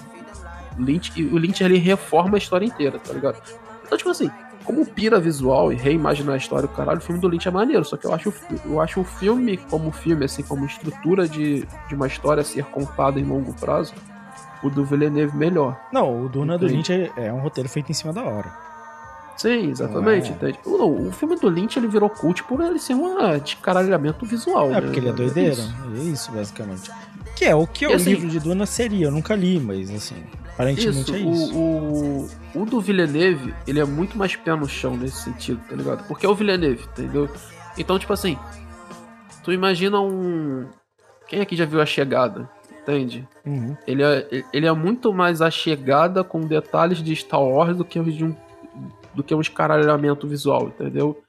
Lynch, 0.77 1.11
e 1.17 1.25
o 1.25 1.37
Lynch, 1.37 1.61
ele 1.61 1.77
reforma 1.77 2.37
a 2.37 2.39
história 2.39 2.65
inteira, 2.65 2.97
tá 2.97 3.11
ligado? 3.11 3.41
Então, 3.85 3.97
tipo 3.97 4.09
assim, 4.09 4.31
como 4.63 4.85
pira 4.85 5.19
visual 5.19 5.71
e 5.71 5.75
reimaginar 5.75 6.35
a 6.35 6.37
história, 6.37 6.65
o 6.65 6.69
caralho, 6.69 6.99
o 6.99 7.01
filme 7.01 7.19
do 7.19 7.27
Lynch 7.27 7.47
é 7.47 7.51
maneiro. 7.51 7.83
Só 7.85 7.97
que 7.97 8.05
eu 8.05 8.13
acho, 8.13 8.33
eu 8.65 8.79
acho 8.79 9.01
o 9.01 9.03
filme 9.03 9.57
como 9.57 9.91
filme, 9.91 10.25
assim, 10.25 10.43
como 10.43 10.65
estrutura 10.65 11.27
de, 11.27 11.65
de 11.87 11.95
uma 11.95 12.07
história 12.07 12.43
ser 12.43 12.65
contada 12.65 13.19
em 13.19 13.23
longo 13.23 13.53
prazo, 13.53 13.93
o 14.61 14.69
do 14.69 14.83
Villeneuve 14.85 15.35
melhor. 15.35 15.79
Não, 15.91 16.25
o 16.25 16.29
Duna 16.29 16.57
do? 16.57 16.67
Lynch 16.67 16.91
é, 16.91 17.11
é 17.15 17.33
um 17.33 17.39
roteiro 17.39 17.69
feito 17.69 17.89
em 17.89 17.93
cima 17.93 18.11
da 18.13 18.23
hora. 18.23 18.51
Sim, 19.37 19.69
exatamente. 19.69 20.29
Não 20.31 20.35
é. 20.47 20.49
entende? 20.51 20.59
Não, 20.65 21.07
o 21.07 21.11
filme 21.13 21.37
do 21.37 21.47
Lynch 21.47 21.79
ele 21.79 21.87
virou 21.87 22.09
cult 22.09 22.43
por 22.43 22.59
ele 22.59 22.77
ser 22.77 22.93
um 22.93 23.15
descaralhamento 23.39 24.25
visual. 24.25 24.67
É, 24.69 24.73
né? 24.73 24.81
porque 24.81 24.99
ele 24.99 25.07
é 25.09 25.13
doideira. 25.13 25.53
isso. 25.53 25.75
É 25.95 25.99
isso, 25.99 26.31
basicamente. 26.33 26.91
Que 27.37 27.45
é 27.45 27.55
o 27.55 27.65
que 27.65 27.85
E 27.85 27.87
o 27.87 27.95
assim- 27.95 28.09
livro 28.09 28.27
de 28.27 28.37
Duna 28.37 28.65
seria. 28.65 29.05
Eu 29.07 29.11
nunca 29.11 29.33
li, 29.33 29.57
mas 29.57 29.89
assim, 29.91 30.17
aparentemente 30.59 30.99
Isso, 30.99 31.15
é 31.15 31.19
isso. 31.19 31.57
O, 31.57 32.27
o, 32.55 32.61
o 32.61 32.65
do 32.65 32.81
Villeneuve, 32.81 33.53
ele 33.65 33.79
é 33.79 33.85
muito 33.85 34.17
mais 34.17 34.35
pé 34.35 34.53
no 34.53 34.67
chão 34.67 34.97
nesse 34.97 35.23
sentido, 35.23 35.61
tá 35.69 35.75
ligado? 35.75 36.05
Porque 36.05 36.25
é 36.25 36.29
o 36.29 36.35
Villeneuve, 36.35 36.83
entendeu? 36.91 37.29
Então, 37.77 37.97
tipo 37.97 38.11
assim, 38.11 38.37
tu 39.43 39.53
imagina 39.53 40.01
um. 40.01 40.67
Quem 41.27 41.39
aqui 41.39 41.55
já 41.55 41.65
viu 41.65 41.79
a 41.81 41.85
chegada? 41.85 42.49
Entende? 42.81 43.27
Uhum. 43.45 43.77
Ele 43.87 44.03
é, 44.03 44.43
ele 44.51 44.67
é 44.67 44.73
muito 44.73 45.13
mais 45.13 45.41
a 45.41 45.49
chegada 45.49 46.23
com 46.23 46.41
detalhes 46.41 47.01
de 47.01 47.15
Star 47.15 47.41
Wars 47.41 47.77
do 47.77 47.85
que 47.85 47.99
de 47.99 48.25
um, 48.25 48.35
do 49.13 49.23
que 49.23 49.33
um 49.33 49.41
escaralhamento 49.41 50.27
visual, 50.27 50.67
entendeu? 50.67 51.21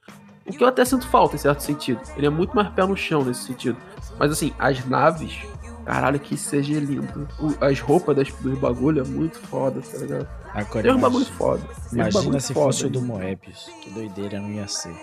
O 0.47 0.53
que 0.53 0.65
eu 0.65 0.69
até 0.69 0.85
sinto 0.85 1.07
falta 1.07 1.37
em 1.37 1.39
certo 1.39 1.61
sentido. 1.61 2.01
Ele 2.17 2.27
é 2.27 2.31
muito 2.31 2.57
mais 2.57 2.69
pé 2.71 2.85
no 2.85 2.97
chão 2.97 3.25
nesse 3.25 3.45
sentido. 3.45 3.77
Mas 4.19 4.33
assim, 4.33 4.53
as 4.59 4.85
naves, 4.87 5.39
caralho, 5.85 6.19
que 6.21 6.37
seja 6.37 6.75
lindo. 6.79 7.29
O- 7.39 7.65
as 7.65 7.81
roupas 7.81 8.17
das, 8.17 8.29
dos 8.33 8.59
bagulho 8.59 9.01
é 9.03 9.05
muito 9.05 9.39
foda, 9.39 9.81
tá 9.81 9.99
ligado? 9.99 10.29
Agora, 10.53 10.65
Tem 10.83 10.93
um 10.93 10.99
imagina- 10.99 11.01
bagulho 11.01 11.25
foda. 11.27 11.63
Imagina 11.93 12.41
se 12.41 12.53
foda 12.55 12.67
fosse 12.67 12.87
o 12.87 12.91
do 12.91 13.01
Moebius. 13.03 13.71
Que 13.83 13.91
doideira 13.91 14.41
não 14.41 14.51
ia 14.51 14.67
ser. 14.69 14.95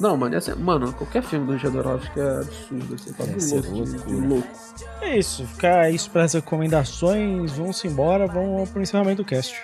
Não, 0.00 0.16
mano, 0.16 0.34
essa, 0.34 0.56
mano, 0.56 0.92
qualquer 0.94 1.22
filme 1.22 1.46
do 1.46 1.58
Jodorowsky 1.58 2.18
é 2.18 2.38
absurdo, 2.40 2.94
assim, 2.94 3.12
tá 3.12 3.24
louco, 3.24 3.84
de- 3.84 4.04
de 4.06 4.26
louco. 4.26 4.48
É 5.02 5.18
isso, 5.18 5.46
ficar 5.46 5.90
isso 5.92 6.10
para 6.10 6.24
as 6.24 6.32
recomendações. 6.32 7.52
Vamos 7.52 7.84
embora, 7.84 8.26
vamos 8.26 8.68
pro 8.70 8.80
encerramento 8.80 9.22
do 9.22 9.26
cast. 9.26 9.54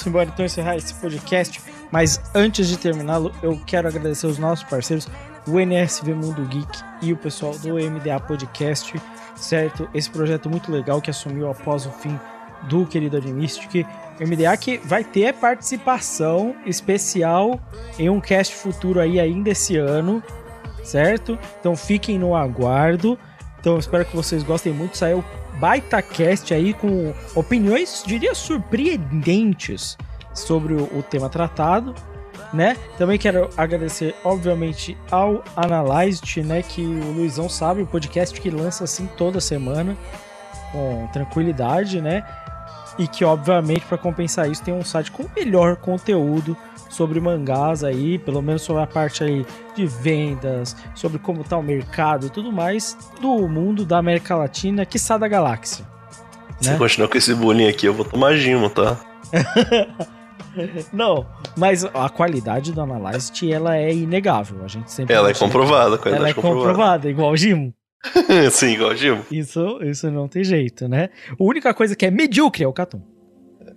Vamos 0.00 0.06
embora 0.06 0.28
então 0.28 0.44
encerrar 0.44 0.76
esse 0.76 0.94
podcast. 0.94 1.60
Mas 1.90 2.20
antes 2.34 2.68
de 2.68 2.76
terminá-lo, 2.76 3.32
eu 3.42 3.60
quero 3.66 3.88
agradecer 3.88 4.26
os 4.26 4.38
nossos 4.38 4.64
parceiros, 4.64 5.08
o 5.46 5.58
NSV 5.58 6.14
Mundo 6.14 6.44
Geek 6.46 6.78
e 7.02 7.12
o 7.12 7.16
pessoal 7.16 7.56
do 7.58 7.74
MDA 7.74 8.20
Podcast, 8.20 9.00
certo? 9.34 9.88
Esse 9.92 10.10
projeto 10.10 10.48
muito 10.48 10.70
legal 10.70 11.00
que 11.00 11.10
assumiu 11.10 11.50
após 11.50 11.86
o 11.86 11.90
fim 11.90 12.18
do 12.62 12.86
querido 12.86 13.16
Animistic. 13.16 13.86
MDA 14.20 14.56
que 14.56 14.78
vai 14.78 15.02
ter 15.02 15.34
participação 15.34 16.54
especial 16.66 17.58
em 17.98 18.10
um 18.10 18.20
cast 18.20 18.54
futuro 18.54 19.00
aí 19.00 19.18
ainda 19.18 19.50
esse 19.50 19.76
ano, 19.76 20.22
certo? 20.84 21.38
Então 21.58 21.74
fiquem 21.74 22.18
no 22.18 22.36
aguardo. 22.36 23.18
Então 23.58 23.78
espero 23.78 24.04
que 24.04 24.14
vocês 24.14 24.42
gostem 24.42 24.72
muito. 24.72 24.96
Saiu 24.96 25.24
baita 25.60 26.00
cast 26.00 26.54
aí 26.54 26.72
com 26.72 27.12
opiniões, 27.34 28.02
diria, 28.04 28.34
surpreendentes 28.34 29.98
sobre 30.32 30.72
o, 30.72 30.84
o 30.98 31.02
tema 31.02 31.28
tratado, 31.28 31.94
né? 32.52 32.76
Também 32.96 33.18
quero 33.18 33.50
agradecer, 33.56 34.14
obviamente, 34.24 34.96
ao 35.10 35.44
Analyzed, 35.54 36.42
né? 36.42 36.62
Que 36.62 36.80
o 36.80 37.12
Luizão 37.12 37.48
sabe, 37.48 37.82
o 37.82 37.86
podcast 37.86 38.40
que 38.40 38.50
lança 38.50 38.84
assim 38.84 39.06
toda 39.18 39.38
semana, 39.40 39.96
com 40.72 41.06
tranquilidade, 41.12 42.00
né? 42.00 42.24
E 42.98 43.06
que, 43.06 43.24
obviamente, 43.24 43.84
para 43.84 43.98
compensar 43.98 44.50
isso, 44.50 44.62
tem 44.62 44.74
um 44.74 44.84
site 44.84 45.10
com 45.10 45.26
melhor 45.36 45.76
conteúdo 45.76 46.56
sobre 46.90 47.18
mangás 47.20 47.82
aí, 47.82 48.18
pelo 48.18 48.42
menos 48.42 48.60
sobre 48.60 48.82
a 48.82 48.86
parte 48.86 49.24
aí 49.24 49.46
de 49.74 49.86
vendas, 49.86 50.76
sobre 50.94 51.18
como 51.18 51.42
tá 51.42 51.56
o 51.56 51.62
mercado 51.62 52.26
e 52.26 52.30
tudo 52.30 52.52
mais 52.52 52.98
do 53.20 53.48
mundo 53.48 53.86
da 53.86 53.96
América 53.96 54.36
Latina, 54.36 54.84
que 54.84 54.98
da 55.18 55.28
galáxia. 55.28 55.86
Se 56.60 56.76
continuar 56.76 57.08
com 57.08 57.16
esse 57.16 57.34
bullying 57.34 57.68
aqui, 57.68 57.86
eu 57.86 57.94
vou 57.94 58.04
tomar 58.04 58.34
gimo, 58.36 58.68
tá? 58.68 59.00
Não, 60.92 61.26
mas 61.56 61.84
a 61.84 62.08
qualidade 62.08 62.72
do 62.72 62.80
Analyzed, 62.80 63.50
ela 63.50 63.76
é 63.76 63.92
inegável. 63.94 64.64
A 64.64 64.68
gente 64.68 64.90
sempre 64.90 65.14
Ela 65.14 65.30
é 65.30 65.34
comprovada, 65.34 65.94
a 65.94 65.98
qualidade 65.98 66.22
Ela 66.22 66.28
é 66.28 66.34
comprovada. 66.34 66.68
comprovada, 66.68 67.10
igual 67.10 67.30
o 67.30 67.36
Gimo. 67.36 67.72
Sim, 68.50 68.72
igual 68.72 68.90
o 68.90 68.96
Gimo. 68.96 69.24
Isso, 69.30 69.78
isso 69.82 70.10
não 70.10 70.26
tem 70.28 70.42
jeito, 70.42 70.88
né? 70.88 71.10
A 71.30 71.42
única 71.42 71.72
coisa 71.72 71.94
que 71.94 72.04
é 72.04 72.10
medíocre 72.10 72.64
é 72.64 72.68
o 72.68 72.72
Catum. 72.72 73.00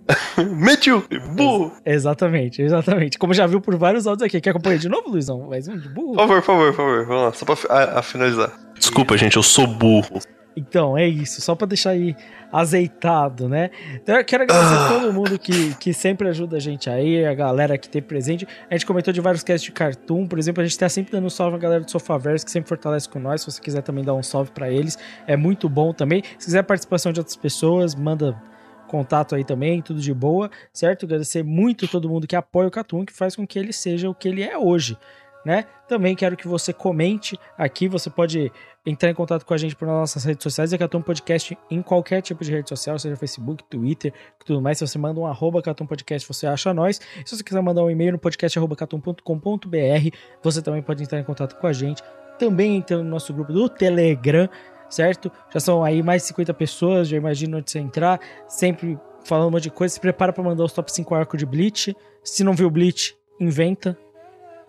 medíocre, 0.56 1.18
burro. 1.18 1.72
Exatamente, 1.84 2.60
exatamente. 2.62 3.18
Como 3.18 3.32
já 3.32 3.46
viu 3.46 3.60
por 3.60 3.76
vários 3.76 4.06
áudios 4.06 4.26
aqui. 4.26 4.40
Quer 4.40 4.50
acompanhar 4.50 4.78
de 4.78 4.88
novo, 4.88 5.10
Luizão? 5.10 5.46
Mais 5.48 5.66
um 5.68 5.76
de 5.78 5.88
burro? 5.88 6.12
Por 6.14 6.18
favor, 6.18 6.36
por 6.36 6.44
favor, 6.46 6.66
por 6.72 6.76
favor. 6.76 7.06
Vamos 7.06 7.22
lá, 7.24 7.32
só 7.32 7.44
pra 7.46 7.56
a- 7.70 7.98
a 7.98 8.02
finalizar. 8.02 8.52
Desculpa, 8.78 9.16
gente, 9.16 9.36
eu 9.36 9.42
sou 9.42 9.66
burro. 9.66 10.20
Então, 10.56 10.96
é 10.96 11.06
isso. 11.06 11.40
Só 11.40 11.54
pra 11.54 11.66
deixar 11.66 11.90
aí 11.90 12.14
azeitado, 12.52 13.48
né? 13.48 13.70
Então, 13.94 14.16
eu 14.16 14.24
quero 14.24 14.44
agradecer 14.44 14.74
a 14.74 14.88
todo 15.00 15.12
mundo 15.12 15.36
que, 15.38 15.74
que 15.74 15.92
sempre 15.92 16.28
ajuda 16.28 16.56
a 16.56 16.60
gente 16.60 16.88
aí, 16.88 17.24
a 17.26 17.34
galera 17.34 17.76
que 17.76 17.88
tem 17.88 18.00
presente. 18.00 18.46
A 18.70 18.74
gente 18.74 18.86
comentou 18.86 19.12
de 19.12 19.20
vários 19.20 19.42
casts 19.42 19.64
de 19.64 19.72
cartoon, 19.72 20.26
por 20.28 20.38
exemplo, 20.38 20.62
a 20.62 20.64
gente 20.66 20.78
tá 20.78 20.88
sempre 20.88 21.10
dando 21.12 21.26
um 21.26 21.30
salve 21.30 21.56
à 21.56 21.58
galera 21.58 21.82
do 21.82 21.90
Sofaverse, 21.90 22.44
que 22.44 22.50
sempre 22.52 22.68
fortalece 22.68 23.08
com 23.08 23.18
nós. 23.18 23.40
Se 23.40 23.50
você 23.50 23.60
quiser 23.60 23.82
também 23.82 24.04
dar 24.04 24.14
um 24.14 24.22
salve 24.22 24.50
pra 24.52 24.70
eles, 24.70 24.96
é 25.26 25.36
muito 25.36 25.68
bom 25.68 25.92
também. 25.92 26.22
Se 26.38 26.46
quiser 26.46 26.62
participação 26.62 27.12
de 27.12 27.18
outras 27.20 27.36
pessoas, 27.36 27.94
manda 27.94 28.40
contato 28.88 29.34
aí 29.34 29.44
também, 29.44 29.82
tudo 29.82 30.00
de 30.00 30.12
boa, 30.12 30.50
certo? 30.72 31.06
Agradecer 31.06 31.42
muito 31.42 31.88
todo 31.88 32.08
mundo 32.08 32.26
que 32.26 32.36
apoia 32.36 32.68
o 32.68 32.70
Catum, 32.70 33.04
que 33.04 33.12
faz 33.12 33.36
com 33.36 33.46
que 33.46 33.58
ele 33.58 33.72
seja 33.72 34.08
o 34.08 34.14
que 34.14 34.28
ele 34.28 34.42
é 34.42 34.56
hoje, 34.56 34.96
né? 35.44 35.64
Também 35.88 36.14
quero 36.14 36.36
que 36.36 36.48
você 36.48 36.72
comente 36.72 37.38
aqui, 37.58 37.86
você 37.86 38.08
pode 38.08 38.50
entrar 38.86 39.10
em 39.10 39.14
contato 39.14 39.44
com 39.44 39.54
a 39.54 39.56
gente 39.56 39.74
por 39.74 39.86
nossas 39.86 40.24
redes 40.24 40.42
sociais, 40.42 40.72
é 40.72 40.78
Catum 40.78 41.00
Podcast 41.00 41.56
em 41.70 41.82
qualquer 41.82 42.20
tipo 42.20 42.44
de 42.44 42.50
rede 42.50 42.68
social, 42.68 42.98
seja 42.98 43.16
Facebook, 43.16 43.64
Twitter, 43.64 44.12
tudo 44.44 44.60
mais. 44.60 44.78
Se 44.78 44.86
você 44.86 44.98
manda 44.98 45.20
um 45.20 45.26
arroba 45.26 45.62
Catum 45.62 45.86
Podcast, 45.86 46.26
você 46.26 46.46
acha 46.46 46.72
nós. 46.74 47.00
Se 47.24 47.36
você 47.36 47.42
quiser 47.42 47.62
mandar 47.62 47.82
um 47.82 47.90
e-mail 47.90 48.12
no 48.12 48.18
podcast 48.18 48.58
arroba 48.58 48.76
catum.com.br, 48.76 50.16
você 50.42 50.62
também 50.62 50.82
pode 50.82 51.02
entrar 51.02 51.18
em 51.18 51.24
contato 51.24 51.58
com 51.58 51.66
a 51.66 51.72
gente. 51.72 52.02
Também 52.38 52.76
entrando 52.76 53.04
no 53.04 53.10
nosso 53.10 53.32
grupo 53.32 53.52
do 53.52 53.68
Telegram, 53.68 54.48
certo? 54.94 55.30
Já 55.52 55.60
são 55.60 55.84
aí 55.84 56.02
mais 56.02 56.22
de 56.22 56.28
50 56.28 56.54
pessoas, 56.54 57.08
já 57.08 57.16
imagina 57.16 57.58
onde 57.58 57.70
você 57.70 57.78
entrar, 57.78 58.20
sempre 58.48 58.98
falando 59.24 59.48
um 59.48 59.50
monte 59.52 59.64
de 59.64 59.70
coisa. 59.70 59.92
Se 59.92 60.00
prepara 60.00 60.32
para 60.32 60.42
mandar 60.42 60.64
os 60.64 60.72
top 60.72 60.90
5 60.92 61.14
arcos 61.14 61.38
de 61.38 61.46
Bleach. 61.46 61.96
Se 62.22 62.44
não 62.44 62.52
viu 62.52 62.70
Bleach, 62.70 63.16
inventa. 63.40 63.96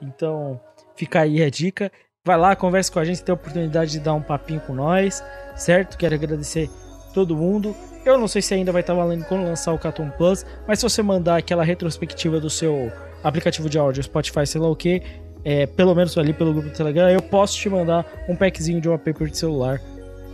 Então, 0.01 0.59
fica 0.95 1.21
aí 1.21 1.43
a 1.43 1.49
dica. 1.49 1.91
Vai 2.23 2.37
lá, 2.37 2.55
converse 2.55 2.91
com 2.91 2.99
a 2.99 3.05
gente, 3.05 3.23
tem 3.23 3.31
a 3.31 3.35
oportunidade 3.35 3.91
de 3.91 3.99
dar 3.99 4.15
um 4.15 4.21
papinho 4.21 4.59
com 4.61 4.73
nós, 4.73 5.23
certo? 5.55 5.95
Quero 5.95 6.15
agradecer 6.15 6.69
todo 7.13 7.35
mundo. 7.35 7.75
Eu 8.03 8.17
não 8.17 8.27
sei 8.27 8.41
se 8.41 8.53
ainda 8.53 8.71
vai 8.71 8.81
estar 8.81 8.95
valendo 8.95 9.25
quando 9.25 9.43
lançar 9.43 9.73
o 9.73 9.77
Catum 9.77 10.09
Plus, 10.09 10.43
mas 10.67 10.79
se 10.79 10.83
você 10.83 11.03
mandar 11.03 11.37
aquela 11.37 11.63
retrospectiva 11.63 12.39
do 12.39 12.49
seu 12.49 12.91
aplicativo 13.23 13.69
de 13.69 13.77
áudio, 13.77 14.03
Spotify, 14.03 14.45
sei 14.45 14.59
lá 14.59 14.69
o 14.69 14.75
que, 14.75 15.03
é, 15.43 15.67
pelo 15.67 15.93
menos 15.93 16.17
ali 16.17 16.33
pelo 16.33 16.51
grupo 16.51 16.69
do 16.69 16.75
Telegram, 16.75 17.09
eu 17.09 17.21
posso 17.21 17.55
te 17.55 17.69
mandar 17.69 18.05
um 18.27 18.35
packzinho 18.35 18.81
de 18.81 18.89
wallpaper 18.89 19.27
de 19.27 19.37
celular. 19.37 19.79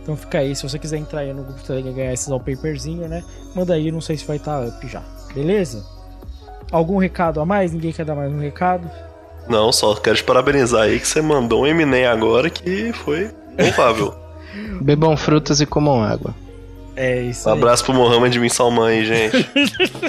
Então 0.02 0.16
fica 0.16 0.38
aí, 0.38 0.54
se 0.56 0.62
você 0.68 0.78
quiser 0.78 0.96
entrar 0.98 1.20
aí 1.20 1.32
no 1.32 1.44
grupo 1.44 1.60
do 1.60 1.64
Telegram 1.66 1.92
e 1.92 1.94
ganhar 1.94 2.12
esses 2.12 2.28
wallpaperzinho, 2.28 3.08
né? 3.08 3.22
Manda 3.54 3.74
aí, 3.74 3.90
não 3.92 4.00
sei 4.00 4.16
se 4.16 4.26
vai 4.26 4.36
estar 4.36 4.60
up 4.66 4.88
já. 4.88 5.02
Beleza? 5.32 5.84
Algum 6.72 6.98
recado 6.98 7.40
a 7.40 7.46
mais? 7.46 7.72
Ninguém 7.72 7.92
quer 7.92 8.04
dar 8.04 8.14
mais 8.16 8.32
um 8.32 8.38
recado? 8.40 8.90
Não, 9.48 9.72
só 9.72 9.94
quero 9.94 10.16
te 10.16 10.24
parabenizar 10.24 10.82
aí 10.82 10.98
que 10.98 11.06
você 11.06 11.20
mandou 11.22 11.62
um 11.62 11.66
Eminem 11.66 12.06
agora 12.06 12.48
que 12.50 12.92
foi 12.92 13.30
louvável. 13.58 14.14
Bebam 14.82 15.16
frutas 15.16 15.60
e 15.60 15.66
comam 15.66 16.02
água. 16.02 16.34
É 16.94 17.22
isso 17.22 17.48
Um 17.48 17.52
abraço 17.52 17.84
pro 17.84 17.94
Mohamed 17.94 18.38
Bin 18.38 18.48
Salman 18.48 18.86
aí, 18.88 19.04
gente. 19.04 19.48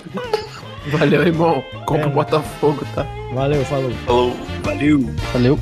Valeu, 0.88 1.22
irmão. 1.26 1.64
Compra 1.86 2.06
É. 2.06 2.08
o 2.08 2.12
Botafogo, 2.12 2.86
tá? 2.94 3.06
Valeu, 3.34 3.64
falou. 3.66 3.92
Falou. 4.06 4.36
Valeu. 4.64 5.00
Valeu. 5.32 5.60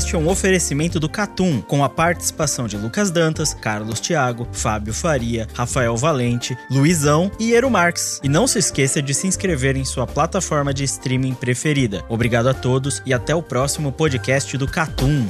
Podcast 0.00 0.16
é 0.16 0.18
um 0.18 0.28
oferecimento 0.28 0.98
do 0.98 1.08
Catum, 1.08 1.60
com 1.60 1.84
a 1.84 1.88
participação 1.88 2.66
de 2.66 2.76
Lucas 2.76 3.10
Dantas, 3.10 3.52
Carlos 3.52 4.00
Thiago, 4.00 4.48
Fábio 4.52 4.94
Faria, 4.94 5.46
Rafael 5.54 5.96
Valente, 5.96 6.56
Luizão 6.70 7.30
e 7.38 7.52
Eero 7.52 7.70
Marx. 7.70 8.20
E 8.22 8.28
não 8.28 8.46
se 8.46 8.58
esqueça 8.58 9.02
de 9.02 9.12
se 9.12 9.26
inscrever 9.26 9.76
em 9.76 9.84
sua 9.84 10.06
plataforma 10.06 10.72
de 10.72 10.84
streaming 10.84 11.34
preferida. 11.34 12.04
Obrigado 12.08 12.48
a 12.48 12.54
todos 12.54 13.02
e 13.04 13.12
até 13.12 13.34
o 13.34 13.42
próximo 13.42 13.92
podcast 13.92 14.56
do 14.56 14.66
Catum. 14.66 15.26